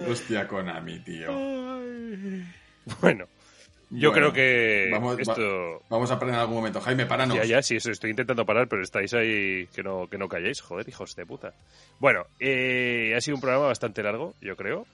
Hostia, 0.08 0.46
Konami, 0.46 1.00
tío. 1.00 1.30
Ay. 1.30 2.44
Bueno, 3.00 3.26
yo 3.90 4.10
Bueno, 4.10 4.12
creo 4.12 4.32
que 4.32 4.88
vamos, 4.92 5.16
va- 5.18 5.20
esto. 5.22 5.82
vamos 5.88 6.10
a 6.10 6.18
parar 6.18 6.34
en 6.34 6.40
algún 6.40 6.56
momento. 6.56 6.80
Jaime, 6.80 7.06
páranos. 7.06 7.36
Ya, 7.36 7.44
ya, 7.44 7.62
sí, 7.62 7.76
eso 7.76 7.90
estoy 7.90 8.10
intentando 8.10 8.44
parar, 8.44 8.66
pero 8.68 8.82
estáis 8.82 9.12
ahí 9.14 9.66
que 9.74 9.82
no, 9.82 10.08
que 10.08 10.18
no 10.18 10.28
calléis, 10.28 10.60
joder, 10.60 10.88
hijos 10.88 11.14
de 11.16 11.26
puta. 11.26 11.52
Bueno, 12.00 12.24
eh, 12.40 13.14
ha 13.16 13.20
sido 13.20 13.36
un 13.36 13.40
programa 13.40 13.66
bastante 13.66 14.02
largo, 14.02 14.34
yo 14.40 14.56
creo. 14.56 14.86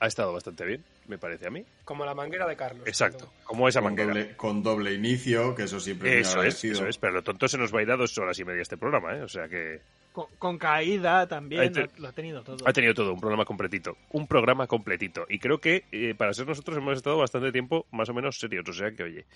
Ha 0.00 0.06
estado 0.08 0.32
bastante 0.32 0.64
bien, 0.64 0.84
me 1.06 1.16
parece 1.16 1.46
a 1.46 1.50
mí. 1.50 1.64
Como 1.84 2.04
la 2.04 2.12
manguera 2.14 2.44
de 2.48 2.56
Carlos. 2.56 2.86
Exacto, 2.88 3.32
como 3.44 3.68
esa 3.68 3.80
con, 3.80 3.90
manguera. 3.90 4.08
doble, 4.08 4.36
con 4.36 4.62
doble 4.62 4.94
inicio, 4.94 5.54
que 5.54 5.64
eso 5.64 5.78
siempre 5.78 6.18
es 6.18 6.20
Eso 6.26 6.30
es, 6.30 6.36
agradecido. 6.36 6.74
eso 6.74 6.86
es, 6.88 6.98
pero 6.98 7.12
lo 7.12 7.22
tonto 7.22 7.46
se 7.46 7.56
nos 7.56 7.72
va 7.72 7.78
a 7.78 7.82
ir 7.82 7.90
a 7.92 7.96
dos 7.96 8.16
horas 8.18 8.36
y 8.40 8.44
media 8.44 8.62
este 8.62 8.76
programa, 8.76 9.14
¿eh? 9.16 9.22
O 9.22 9.28
sea 9.28 9.46
que 9.48 9.80
Con, 10.12 10.26
con 10.38 10.58
caída 10.58 11.26
también, 11.26 11.72
lo, 11.96 12.08
ha 12.08 12.12
tenido 12.12 12.42
todo. 12.42 12.58
ha 12.68 12.72
tenido 12.72 12.92
todo, 12.92 13.14
un 13.14 13.20
programa 13.20 13.44
completito. 13.46 13.96
Un 14.10 14.26
programa 14.26 14.66
completito. 14.66 15.24
Y 15.28 15.38
creo 15.38 15.58
que 15.58 15.84
eh, 15.90 16.14
para 16.14 16.34
ser 16.34 16.46
nosotros 16.46 16.76
hemos 16.76 16.96
estado 16.98 17.16
bastante 17.18 17.50
tiempo 17.50 17.86
más 17.90 18.08
o 18.10 18.14
menos 18.14 18.38
serios, 18.38 18.68
o 18.68 18.72
sea 18.72 18.90
que 18.92 19.02
oye. 19.04 19.26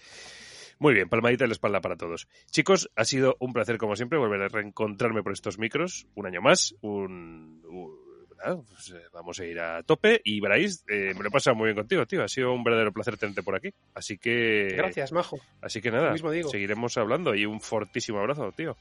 Muy 0.78 0.92
bien, 0.92 1.08
palmadita 1.08 1.44
en 1.44 1.48
la 1.50 1.54
espalda 1.54 1.80
para 1.80 1.96
todos. 1.96 2.28
Chicos, 2.50 2.90
ha 2.96 3.04
sido 3.06 3.36
un 3.40 3.54
placer 3.54 3.78
como 3.78 3.96
siempre 3.96 4.18
volver 4.18 4.42
a 4.42 4.48
reencontrarme 4.48 5.22
por 5.22 5.32
estos 5.32 5.58
micros 5.58 6.06
un 6.14 6.26
año 6.26 6.42
más. 6.42 6.74
Un, 6.82 7.62
un- 7.66 8.06
nada, 8.36 8.60
pues, 8.68 8.90
eh, 8.90 9.00
vamos 9.14 9.40
a 9.40 9.46
ir 9.46 9.58
a 9.58 9.82
tope 9.82 10.20
y 10.22 10.38
veréis, 10.40 10.84
eh, 10.88 11.14
me 11.16 11.22
lo 11.22 11.28
he 11.28 11.30
pasado 11.30 11.56
muy 11.56 11.68
bien 11.68 11.76
contigo, 11.76 12.04
tío. 12.04 12.22
Ha 12.22 12.28
sido 12.28 12.52
un 12.52 12.62
verdadero 12.62 12.92
placer 12.92 13.16
tenerte 13.16 13.42
por 13.42 13.56
aquí. 13.56 13.70
Así 13.94 14.18
que 14.18 14.74
Gracias, 14.76 15.10
Majo. 15.12 15.40
Así 15.62 15.80
que 15.80 15.90
nada, 15.90 16.08
Lo 16.08 16.12
mismo 16.12 16.30
digo. 16.30 16.50
seguiremos 16.50 16.98
hablando 16.98 17.34
y 17.34 17.46
un 17.46 17.62
fortísimo 17.62 18.18
abrazo, 18.18 18.52
tío. 18.52 18.76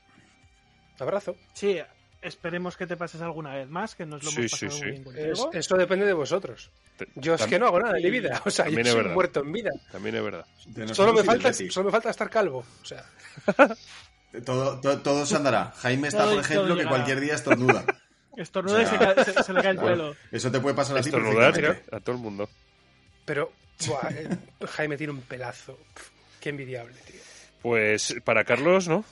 Abrazo. 1.00 1.36
Sí, 1.54 1.80
esperemos 2.22 2.76
que 2.78 2.88
te 2.88 2.98
pases 2.98 3.22
alguna 3.22 3.54
vez 3.56 3.68
más, 3.70 3.96
que 3.96 4.06
nos 4.06 4.24
lo 4.24 4.32
Sí, 4.32 4.38
hemos 4.40 4.52
sí, 4.52 4.66
pasado 4.68 4.80
sí. 4.82 4.86
muy 5.02 5.14
bien 5.16 5.32
Es- 5.32 5.40
contigo. 5.40 5.60
eso 5.60 5.78
depende 5.78 6.06
de 6.06 6.14
vosotros. 6.14 6.72
Yo 7.16 7.36
es 7.36 7.46
que 7.46 7.60
no 7.60 7.68
hago 7.68 7.80
nada 7.80 7.98
en 7.98 8.04
mi 8.04 8.10
vida. 8.10 8.42
O 8.46 8.50
sea, 8.50 8.68
yo 8.70 8.84
soy 8.84 8.96
verdad. 8.96 9.14
muerto 9.14 9.40
en 9.42 9.52
vida. 9.52 9.72
También 9.92 10.16
es 10.16 10.24
verdad. 10.24 10.46
De 10.68 10.94
Solo 10.96 11.14
me, 11.14 11.22
y 11.22 11.24
falta, 11.24 11.52
solo 11.54 11.86
me 11.86 11.92
falta 11.92 12.10
estar 12.10 12.30
calvo. 12.30 12.66
O 12.82 12.86
sea, 12.86 13.04
Todo, 14.46 14.82
todo, 14.82 15.00
todo 15.02 15.26
se 15.26 15.36
andará. 15.38 15.72
Jaime 15.78 16.10
está, 16.10 16.24
Todo- 16.26 16.36
por 16.36 16.44
ejemplo, 16.44 16.76
que 16.76 16.86
cualquier 16.86 17.20
día 17.22 17.36
estornuda. 17.36 17.86
Estornuda 18.36 18.82
y 18.82 18.86
O 18.86 18.90
se, 18.90 18.98
sea, 18.98 19.16
cae- 19.16 19.24
se- 19.24 19.44
se 19.44 19.54
le 19.54 19.62
cae 19.62 19.72
el 19.72 19.78
Bueno, 19.78 19.96
pelo. 20.12 20.16
eso 20.30 20.52
te 20.52 20.60
puede 20.60 20.76
pasar 20.76 20.98
a 20.98 21.02
ti 21.02 21.08
Estornudar 21.08 21.78
a 21.90 22.00
todo 22.02 22.16
el 22.18 22.22
mundo. 22.22 22.50
pero 23.24 23.54
buah, 23.88 24.10
eh, 24.12 24.28
Jaime 24.72 24.98
tiene 24.98 25.14
un 25.14 25.22
pelazo. 25.22 25.78
Qué 26.42 26.50
envidiable, 26.50 26.96
tío. 27.10 27.22
Pues 27.62 28.14
para 28.26 28.44
Carlos, 28.44 28.90
¿no? 28.90 29.06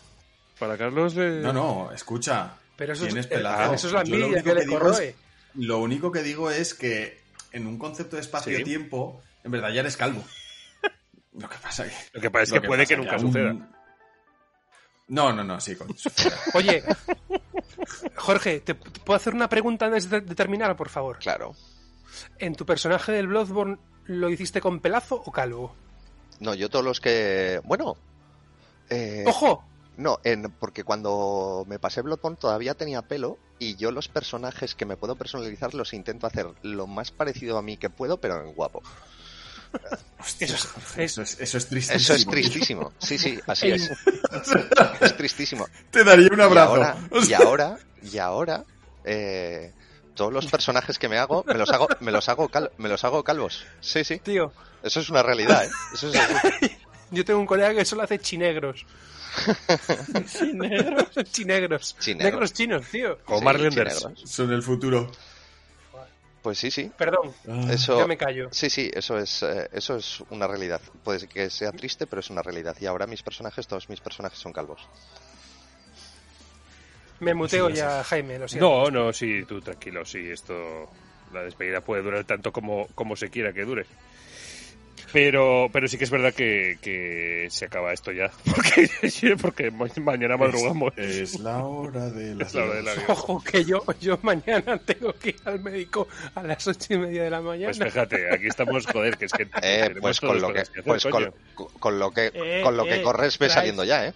Para 0.63 0.77
Carlos 0.77 1.15
le... 1.15 1.41
No, 1.41 1.51
no, 1.51 1.91
escucha. 1.91 2.53
Pero 2.77 2.93
eso, 2.93 3.05
Tienes 3.05 3.25
es, 3.25 3.31
eh, 3.31 3.35
pelazo. 3.35 3.73
eso 3.73 3.87
es 3.87 3.93
la 3.93 3.99
envidia 4.01 4.25
único 4.27 4.43
que 4.43 4.53
le 4.53 4.59
que 4.61 4.65
digo 4.67 4.79
corroe. 4.79 5.07
es- 5.09 5.15
Lo 5.55 5.79
único 5.79 6.11
que 6.11 6.23
digo 6.23 6.49
es 6.49 6.73
que 6.73 7.21
en 7.51 7.67
un 7.67 7.77
concepto 7.77 8.15
de 8.15 8.21
espacio-tiempo, 8.21 9.21
en 9.43 9.51
verdad 9.51 9.69
ya 9.71 9.81
eres 9.81 9.97
calvo. 9.97 10.23
Lo 11.33 11.49
que 11.49 11.57
pasa 11.61 11.83
que... 11.85 11.91
Lo 12.13 12.21
que 12.21 12.31
pasa 12.31 12.43
es 12.55 12.61
que 12.61 12.67
puede 12.67 12.85
que 12.85 12.95
nunca 12.97 13.19
suceda. 13.19 13.53
No, 15.09 15.33
no, 15.33 15.43
no, 15.43 15.59
sí, 15.59 15.75
con-. 15.75 15.93
Oye, 16.53 16.81
Jorge, 18.15 18.61
¿te 18.61 18.73
puedo 18.75 19.17
hacer 19.17 19.33
una 19.33 19.49
pregunta 19.49 19.85
antes 19.87 20.09
de 20.09 20.21
de 20.21 20.35
terminar, 20.35 20.75
por 20.77 20.89
favor? 20.89 21.19
Claro. 21.19 21.55
¿En 22.39 22.55
tu 22.55 22.65
personaje 22.65 23.11
del 23.11 23.27
Bloodborne 23.27 23.77
lo 24.05 24.29
hiciste 24.29 24.61
con 24.61 24.79
pelazo 24.79 25.21
o 25.25 25.31
calvo? 25.31 25.75
No, 26.39 26.53
yo 26.55 26.69
todos 26.69 26.85
los 26.85 27.01
que. 27.01 27.59
Bueno. 27.65 27.97
eh, 28.89 29.23
¡Ojo! 29.27 29.65
No, 29.97 30.19
en, 30.23 30.51
porque 30.59 30.83
cuando 30.83 31.65
me 31.67 31.77
pasé 31.79 32.01
Bloodborne 32.01 32.37
todavía 32.37 32.73
tenía 32.73 33.03
pelo 33.03 33.37
y 33.59 33.75
yo 33.75 33.91
los 33.91 34.07
personajes 34.07 34.73
que 34.73 34.85
me 34.85 34.97
puedo 34.97 35.15
personalizar 35.15 35.73
los 35.75 35.93
intento 35.93 36.25
hacer 36.25 36.47
lo 36.63 36.87
más 36.87 37.11
parecido 37.11 37.57
a 37.57 37.61
mí 37.61 37.77
que 37.77 37.89
puedo, 37.91 38.17
pero 38.17 38.41
en 38.43 38.53
guapo. 38.53 38.81
Hostia, 40.19 40.45
Eso 40.45 40.55
es- 40.55 40.65
Jorge, 40.67 41.03
eso 41.03 41.21
es, 41.21 41.39
eso 41.39 41.57
es 41.57 41.67
tristísimo. 41.67 41.97
Eso 41.97 42.13
es 42.13 42.25
tristísimo. 42.27 42.93
Sí, 42.99 43.17
sí, 43.17 43.39
así 43.47 43.71
es. 43.71 43.91
Es 45.01 45.17
tristísimo. 45.17 45.67
Te 45.91 46.03
daría 46.03 46.29
un 46.31 46.39
Y 46.39 46.41
abrazo. 46.41 46.69
ahora, 46.71 46.97
y 47.27 47.33
ahora, 47.33 47.77
y 48.03 48.17
ahora, 48.17 48.63
eh, 49.03 49.73
todos 50.15 50.31
los 50.33 50.45
personajes 50.47 50.97
que 50.99 51.09
me 51.09 51.17
hago, 51.17 51.43
me 51.47 51.55
los 51.55 51.69
hago, 51.71 51.87
me 51.99 52.11
los 52.11 52.29
hago, 52.29 52.49
cal- 52.49 52.71
me 52.77 52.87
los 52.89 53.03
hago 53.03 53.23
calvos. 53.23 53.65
Sí, 53.81 54.03
sí. 54.03 54.19
Tío, 54.19 54.53
Eso 54.83 54.99
es 54.99 55.09
una 55.09 55.23
realidad, 55.23 55.65
¿eh? 55.65 55.69
Eso 55.93 56.09
es 56.09 56.15
así. 56.15 56.71
yo 57.13 57.23
tengo 57.23 57.39
un 57.39 57.45
colega 57.45 57.73
que 57.73 57.85
solo 57.85 58.03
hace 58.03 58.19
chinegros. 58.19 58.85
Chinegros. 60.25 61.09
Chinegros. 61.31 61.95
Chinegros. 61.99 62.31
Negros 62.31 62.53
chinos, 62.53 62.87
tío. 62.87 63.17
Como 63.25 63.51
Sí. 63.51 64.27
Son 64.27 64.51
el 64.51 64.61
futuro. 64.61 65.09
Pues 66.41 66.57
sí, 66.57 66.69
sí. 66.69 66.91
Perdón, 66.97 67.33
Eso, 67.69 67.97
ya 67.97 68.05
me 68.05 68.17
callo. 68.17 68.49
Sí, 68.51 68.69
sí, 68.69 68.91
eso 68.93 69.17
es, 69.17 69.43
eh, 69.43 69.69
eso 69.71 69.95
es 69.95 70.21
una 70.29 70.45
realidad. 70.45 70.81
Puede 71.03 71.27
que 71.27 71.49
sea 71.49 71.71
triste, 71.71 72.05
pero 72.05 72.19
es 72.19 72.29
una 72.29 72.41
realidad. 72.41 72.75
Y 72.81 72.85
ahora 72.85 73.07
mis 73.07 73.23
personajes, 73.23 73.65
todos 73.65 73.87
mis 73.87 74.01
personajes 74.01 74.39
son 74.39 74.51
calvos. 74.51 74.81
Me 77.21 77.33
muteo 77.33 77.69
Sí, 77.69 77.75
ya, 77.75 78.03
Jaime, 78.03 78.37
lo 78.39 78.47
siento. 78.49 78.67
No, 78.67 78.91
no, 78.91 79.13
sí, 79.13 79.45
tú 79.45 79.61
tranquilo, 79.61 80.03
sí, 80.05 80.29
esto... 80.29 80.89
La 81.31 81.41
despedida 81.41 81.81
puede 81.81 82.03
durar 82.03 82.25
tanto 82.25 82.51
como, 82.51 82.87
como 82.93 83.15
se 83.15 83.29
quiera 83.29 83.53
que 83.53 83.63
dure. 83.63 83.87
Pero, 85.13 85.69
pero 85.71 85.87
sí 85.87 85.97
que 85.99 86.03
es 86.05 86.09
verdad 86.09 86.33
que, 86.33 86.77
que 86.81 87.47
se 87.51 87.65
acaba 87.65 87.93
esto 87.93 88.11
ya. 88.11 88.31
Porque, 88.43 89.37
porque 89.39 89.69
ma- 89.71 89.85
mañana 90.01 90.37
madrugamos. 90.37 90.91
Es, 90.97 91.35
es 91.35 91.39
la 91.39 91.63
hora 91.63 92.09
de 92.09 92.33
la 92.35 92.43
Es 92.45 92.53
la 92.55 92.63
hora 92.63 92.73
de 92.75 92.83
la 92.83 92.93
vida. 92.93 93.05
Ojo, 93.09 93.43
que 93.43 93.63
yo, 93.63 93.83
yo 94.01 94.17
mañana 94.23 94.77
tengo 94.85 95.13
que 95.13 95.29
ir 95.29 95.35
al 95.45 95.59
médico 95.59 96.07
a 96.33 96.41
las 96.43 96.67
ocho 96.67 96.95
y 96.95 96.97
media 96.97 97.23
de 97.23 97.29
la 97.29 97.41
mañana. 97.41 97.71
Pues 97.77 97.93
fíjate, 97.93 98.33
aquí 98.33 98.47
estamos, 98.47 98.85
joder, 98.87 99.15
que 99.17 99.25
es 99.25 99.31
que... 99.33 99.47
Eh, 99.61 99.93
pues 100.01 100.19
todos 100.19 100.33
con 100.33 100.41
lo 100.41 100.47
que, 100.47 100.53
cosas 100.61 100.69
hacer, 100.71 100.83
pues 100.83 101.03
con, 101.03 101.11
coño. 101.11 101.33
con 101.79 101.99
lo 101.99 102.11
que, 102.11 102.31
Eh, 102.33 102.61
con 102.63 102.75
lo 102.75 102.83
que 102.85 102.95
eh, 102.95 103.01
corres 103.03 103.37
ves 103.37 103.39
Bryce. 103.39 103.53
saliendo 103.53 103.83
ya, 103.83 104.07
¿eh? 104.07 104.13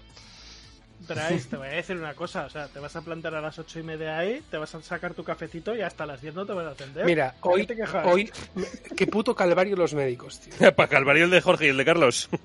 Bryce, 0.99 1.49
te 1.49 1.57
voy 1.57 1.67
a 1.67 1.71
decir 1.71 1.95
una 1.95 2.13
cosa, 2.13 2.45
o 2.45 2.49
sea, 2.49 2.67
te 2.67 2.79
vas 2.79 2.95
a 2.95 3.01
plantar 3.01 3.35
a 3.35 3.41
las 3.41 3.59
ocho 3.59 3.79
y 3.79 3.83
media 3.83 4.17
ahí, 4.17 4.41
te 4.49 4.57
vas 4.57 4.73
a 4.75 4.81
sacar 4.81 5.13
tu 5.13 5.23
cafetito 5.23 5.75
y 5.75 5.81
hasta 5.81 6.05
las 6.05 6.21
10 6.21 6.33
no 6.33 6.45
te 6.45 6.53
vas 6.53 6.65
a 6.65 6.71
atender. 6.71 7.05
Mira, 7.05 7.35
¿Por 7.39 7.53
qué 7.55 7.61
hoy, 7.61 7.67
te 7.67 7.75
hoy, 8.05 8.31
qué 8.95 9.07
puto 9.07 9.35
calvario 9.35 9.75
los 9.75 9.93
médicos, 9.93 10.39
tío. 10.39 10.53
Para 10.75 10.89
Calvario 10.89 11.25
el 11.25 11.31
de 11.31 11.41
Jorge 11.41 11.67
y 11.67 11.69
el 11.69 11.77
de 11.77 11.85
Carlos. 11.85 12.29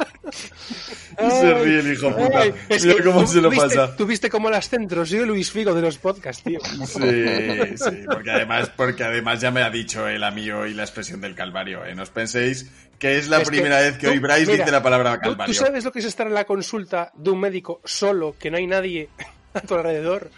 Se 0.30 1.54
ríe 1.54 1.80
el 1.80 1.92
hijo 1.92 2.14
puta. 2.16 2.44
Mira 2.68 2.94
cómo 3.04 3.20
tú- 3.22 3.26
se 3.28 3.40
lo 3.40 3.50
pasa. 3.50 3.96
Tú 3.96 4.06
viste 4.06 4.30
como 4.30 4.50
las 4.50 4.68
centros, 4.68 5.08
soy 5.10 5.26
Luis 5.26 5.50
Figo 5.50 5.74
de 5.74 5.82
los 5.82 5.98
podcasts, 5.98 6.42
tío. 6.42 6.60
Sí, 6.86 7.76
sí, 7.76 8.04
porque 8.06 8.30
además, 8.30 8.70
porque 8.76 9.04
además 9.04 9.40
ya 9.40 9.50
me 9.50 9.62
ha 9.62 9.70
dicho 9.70 10.06
el 10.08 10.24
amigo 10.24 10.66
y 10.66 10.74
la 10.74 10.82
expresión 10.84 11.20
del 11.20 11.34
calvario. 11.34 11.84
¿eh? 11.84 11.94
No 11.94 12.02
os 12.02 12.10
penséis 12.10 12.70
que 12.98 13.18
es 13.18 13.28
la 13.28 13.38
Es 13.38 13.44
que 13.50 13.56
primera 13.56 13.80
vez 13.80 13.96
que 13.98 14.06
tú- 14.06 14.12
hoy 14.12 14.18
Bryce 14.18 14.40
mira, 14.52 14.64
dice 14.64 14.70
la 14.70 14.82
palabra 14.82 15.14
¿Tú, 15.14 15.20
tú 15.20 15.28
calvario. 15.30 15.54
sabes 15.54 15.84
lo 15.84 15.92
que 15.92 15.98
es 16.00 16.04
estar 16.04 16.26
en 16.26 16.34
la 16.34 16.44
consulta 16.44 17.10
de 17.14 17.30
un 17.30 17.40
médico 17.40 17.80
solo, 17.84 18.36
que 18.38 18.50
no 18.50 18.56
hay 18.58 18.66
nadie 18.66 19.08
a 19.54 19.60
tu 19.60 19.74
alrededor, 19.74 20.30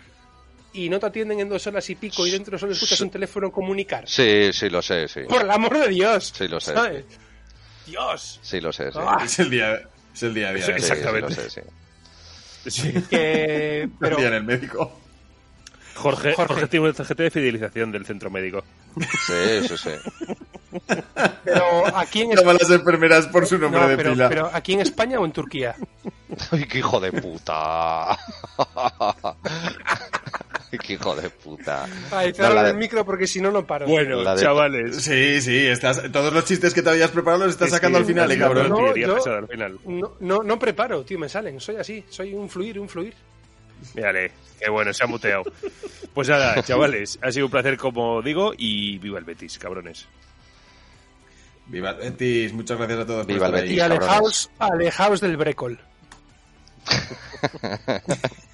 y 0.75 0.89
no 0.89 0.99
te 0.99 1.07
atienden 1.07 1.41
en 1.41 1.49
dos 1.49 1.67
horas 1.67 1.89
y 1.91 1.97
pico 1.97 2.27
y 2.27 2.31
dentro 2.31 2.57
solo 2.59 2.73
escuchas 2.73 3.01
un 3.03 3.11
teléfono 3.11 3.53
comunicar? 3.53 4.05
Sí, 4.09 4.51
sí, 4.53 4.71
lo 4.71 4.81
sé, 4.81 5.07
sí. 5.07 5.21
Por 5.29 5.43
el 5.43 5.51
amor 5.51 5.79
de 5.79 5.89
Dios. 5.89 6.33
Sí, 6.37 6.49
lo 6.49 6.61
sé. 6.61 6.73
¿sabes? 6.73 7.05
Dios. 7.87 8.39
Sí, 8.43 8.61
lo 8.61 8.73
sé, 8.73 8.91
sí. 8.93 8.99
Ah, 9.01 9.23
Es 9.25 9.39
el 9.39 9.51
día, 9.51 9.75
es 10.15 10.23
el 10.23 10.35
día 10.35 10.49
a 10.49 10.53
día. 10.53 10.65
Sí, 10.65 10.71
¿eh? 10.73 10.75
Sí, 10.79 10.87
sí, 10.87 10.93
exactamente. 10.93 11.29
lo 11.35 11.35
sé, 11.35 11.51
sí. 11.51 11.61
Sí. 12.71 12.93
que, 13.11 13.89
pero, 13.99 14.17
El 14.17 14.21
día 14.21 14.29
en 14.29 14.35
el 14.35 14.45
médico. 14.45 14.99
Jorge, 15.95 16.33
Jorge. 16.35 16.55
Jorge 16.55 16.67
tiene 16.69 16.87
una 16.87 16.95
tarjeta 16.95 17.23
de 17.23 17.31
fidelización 17.31 17.93
del 17.93 18.07
centro 18.07 18.31
médico. 18.31 18.65
Sí, 19.27 19.69
sí, 19.69 19.77
sí. 19.79 19.91
pero 21.45 21.97
aquí 21.97 22.23
en 22.23 22.31
Llama 22.37 22.53
a 22.53 22.55
las 22.55 22.71
enfermeras 22.71 23.27
por 23.27 23.47
su 23.47 23.59
nombre 23.59 23.81
No, 23.81 23.89
de 23.89 23.97
pero, 23.97 24.13
pila. 24.13 24.29
pero 24.29 24.51
aquí 24.53 24.73
en 24.75 24.81
España 24.81 25.19
o 25.21 25.25
en 25.25 25.33
Turquía. 25.33 25.77
Ay, 26.51 26.67
qué 26.67 26.79
hijo 26.79 26.99
de 27.01 27.13
puta. 27.13 28.19
qué 30.87 30.93
hijo 30.95 31.15
de 31.17 31.31
puta. 31.31 31.87
Ay, 32.11 32.29
No, 32.31 32.35
cerrar 32.35 32.65
de- 32.65 32.71
el 32.71 32.77
micro 32.77 33.05
porque 33.05 33.27
si 33.27 33.41
no, 33.41 33.51
no 33.51 33.67
paro. 33.67 33.87
Bueno, 33.87 34.23
de- 34.23 34.41
chavales. 34.43 34.97
Sí, 35.03 35.41
sí, 35.41 35.67
estás, 35.67 36.03
todos 36.13 36.33
los 36.33 36.45
chistes 36.45 36.73
que 36.75 36.83
te 36.83 36.91
habías 36.91 37.11
preparado 37.11 37.45
los 37.45 37.53
estás 37.55 37.69
Es 37.69 37.75
sacando 37.75 37.99
que 37.99 38.03
al 38.03 38.07
final, 38.07 38.31
eh, 38.33 38.39
cabrón. 38.39 38.69
No, 38.69 38.77
artillería 38.79 39.07
yo- 39.07 39.15
pesada 39.17 39.39
al 39.39 39.49
final. 39.49 39.79
No, 39.85 40.13
no, 40.21 40.43
no 40.43 40.59
preparo, 40.59 41.05
tío, 41.05 41.19
me 41.19 41.29
salen. 41.29 41.61
Soy 41.61 41.77
así, 41.77 42.05
soy 42.09 42.35
un 42.35 42.49
fluir, 42.49 42.79
un 42.81 42.89
fluir. 42.89 43.15
Mírale, 43.95 44.31
qué 44.61 44.71
bueno, 44.71 44.93
se 44.93 45.03
ha 45.05 45.07
muteado. 45.07 45.43
Pues 46.15 46.29
nada, 46.29 46.63
chavales, 46.65 47.19
ha 47.23 47.33
sido 47.33 47.47
un 47.47 47.51
placer 47.53 47.77
como 47.77 48.23
digo 48.23 48.53
y 48.57 48.99
viva 48.99 49.19
el 49.19 49.25
Betis, 49.25 49.59
cabrones. 49.59 50.07
Viva 51.67 51.91
el 51.91 51.97
Betis, 51.97 52.53
muchas 52.53 52.77
gracias 52.79 53.01
a 53.01 53.07
todos. 53.07 53.27
por 53.27 53.35
Viva 53.35 53.47
el 53.49 53.55
ahí. 53.55 53.61
Y 53.61 53.65
Betis. 53.77 53.83
alejaos, 53.83 54.51
alejaos 54.59 55.21
del 55.21 55.37
brécol. 55.37 55.79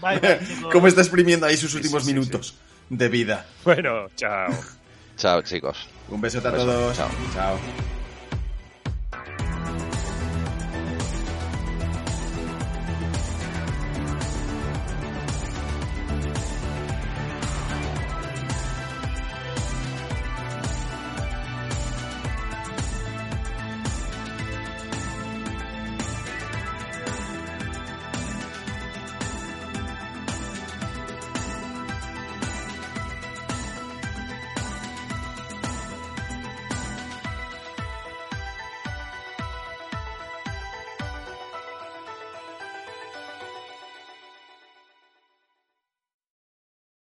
Bye, 0.00 0.18
bye, 0.18 0.38
chicos. 0.46 0.72
¿Cómo 0.72 0.86
está 0.86 1.00
exprimiendo 1.00 1.46
ahí 1.46 1.56
sus 1.56 1.74
últimos 1.74 2.02
sí, 2.04 2.08
sí. 2.10 2.14
minutos 2.14 2.54
de 2.88 3.08
vida? 3.08 3.46
Bueno, 3.64 4.08
chao. 4.16 4.50
Chao, 5.16 5.42
chicos. 5.42 5.88
Un 6.08 6.20
besote 6.20 6.48
a 6.48 6.50
Beso. 6.50 6.64
todos. 6.64 6.96
Chao. 6.96 7.08
Chao. 7.34 7.99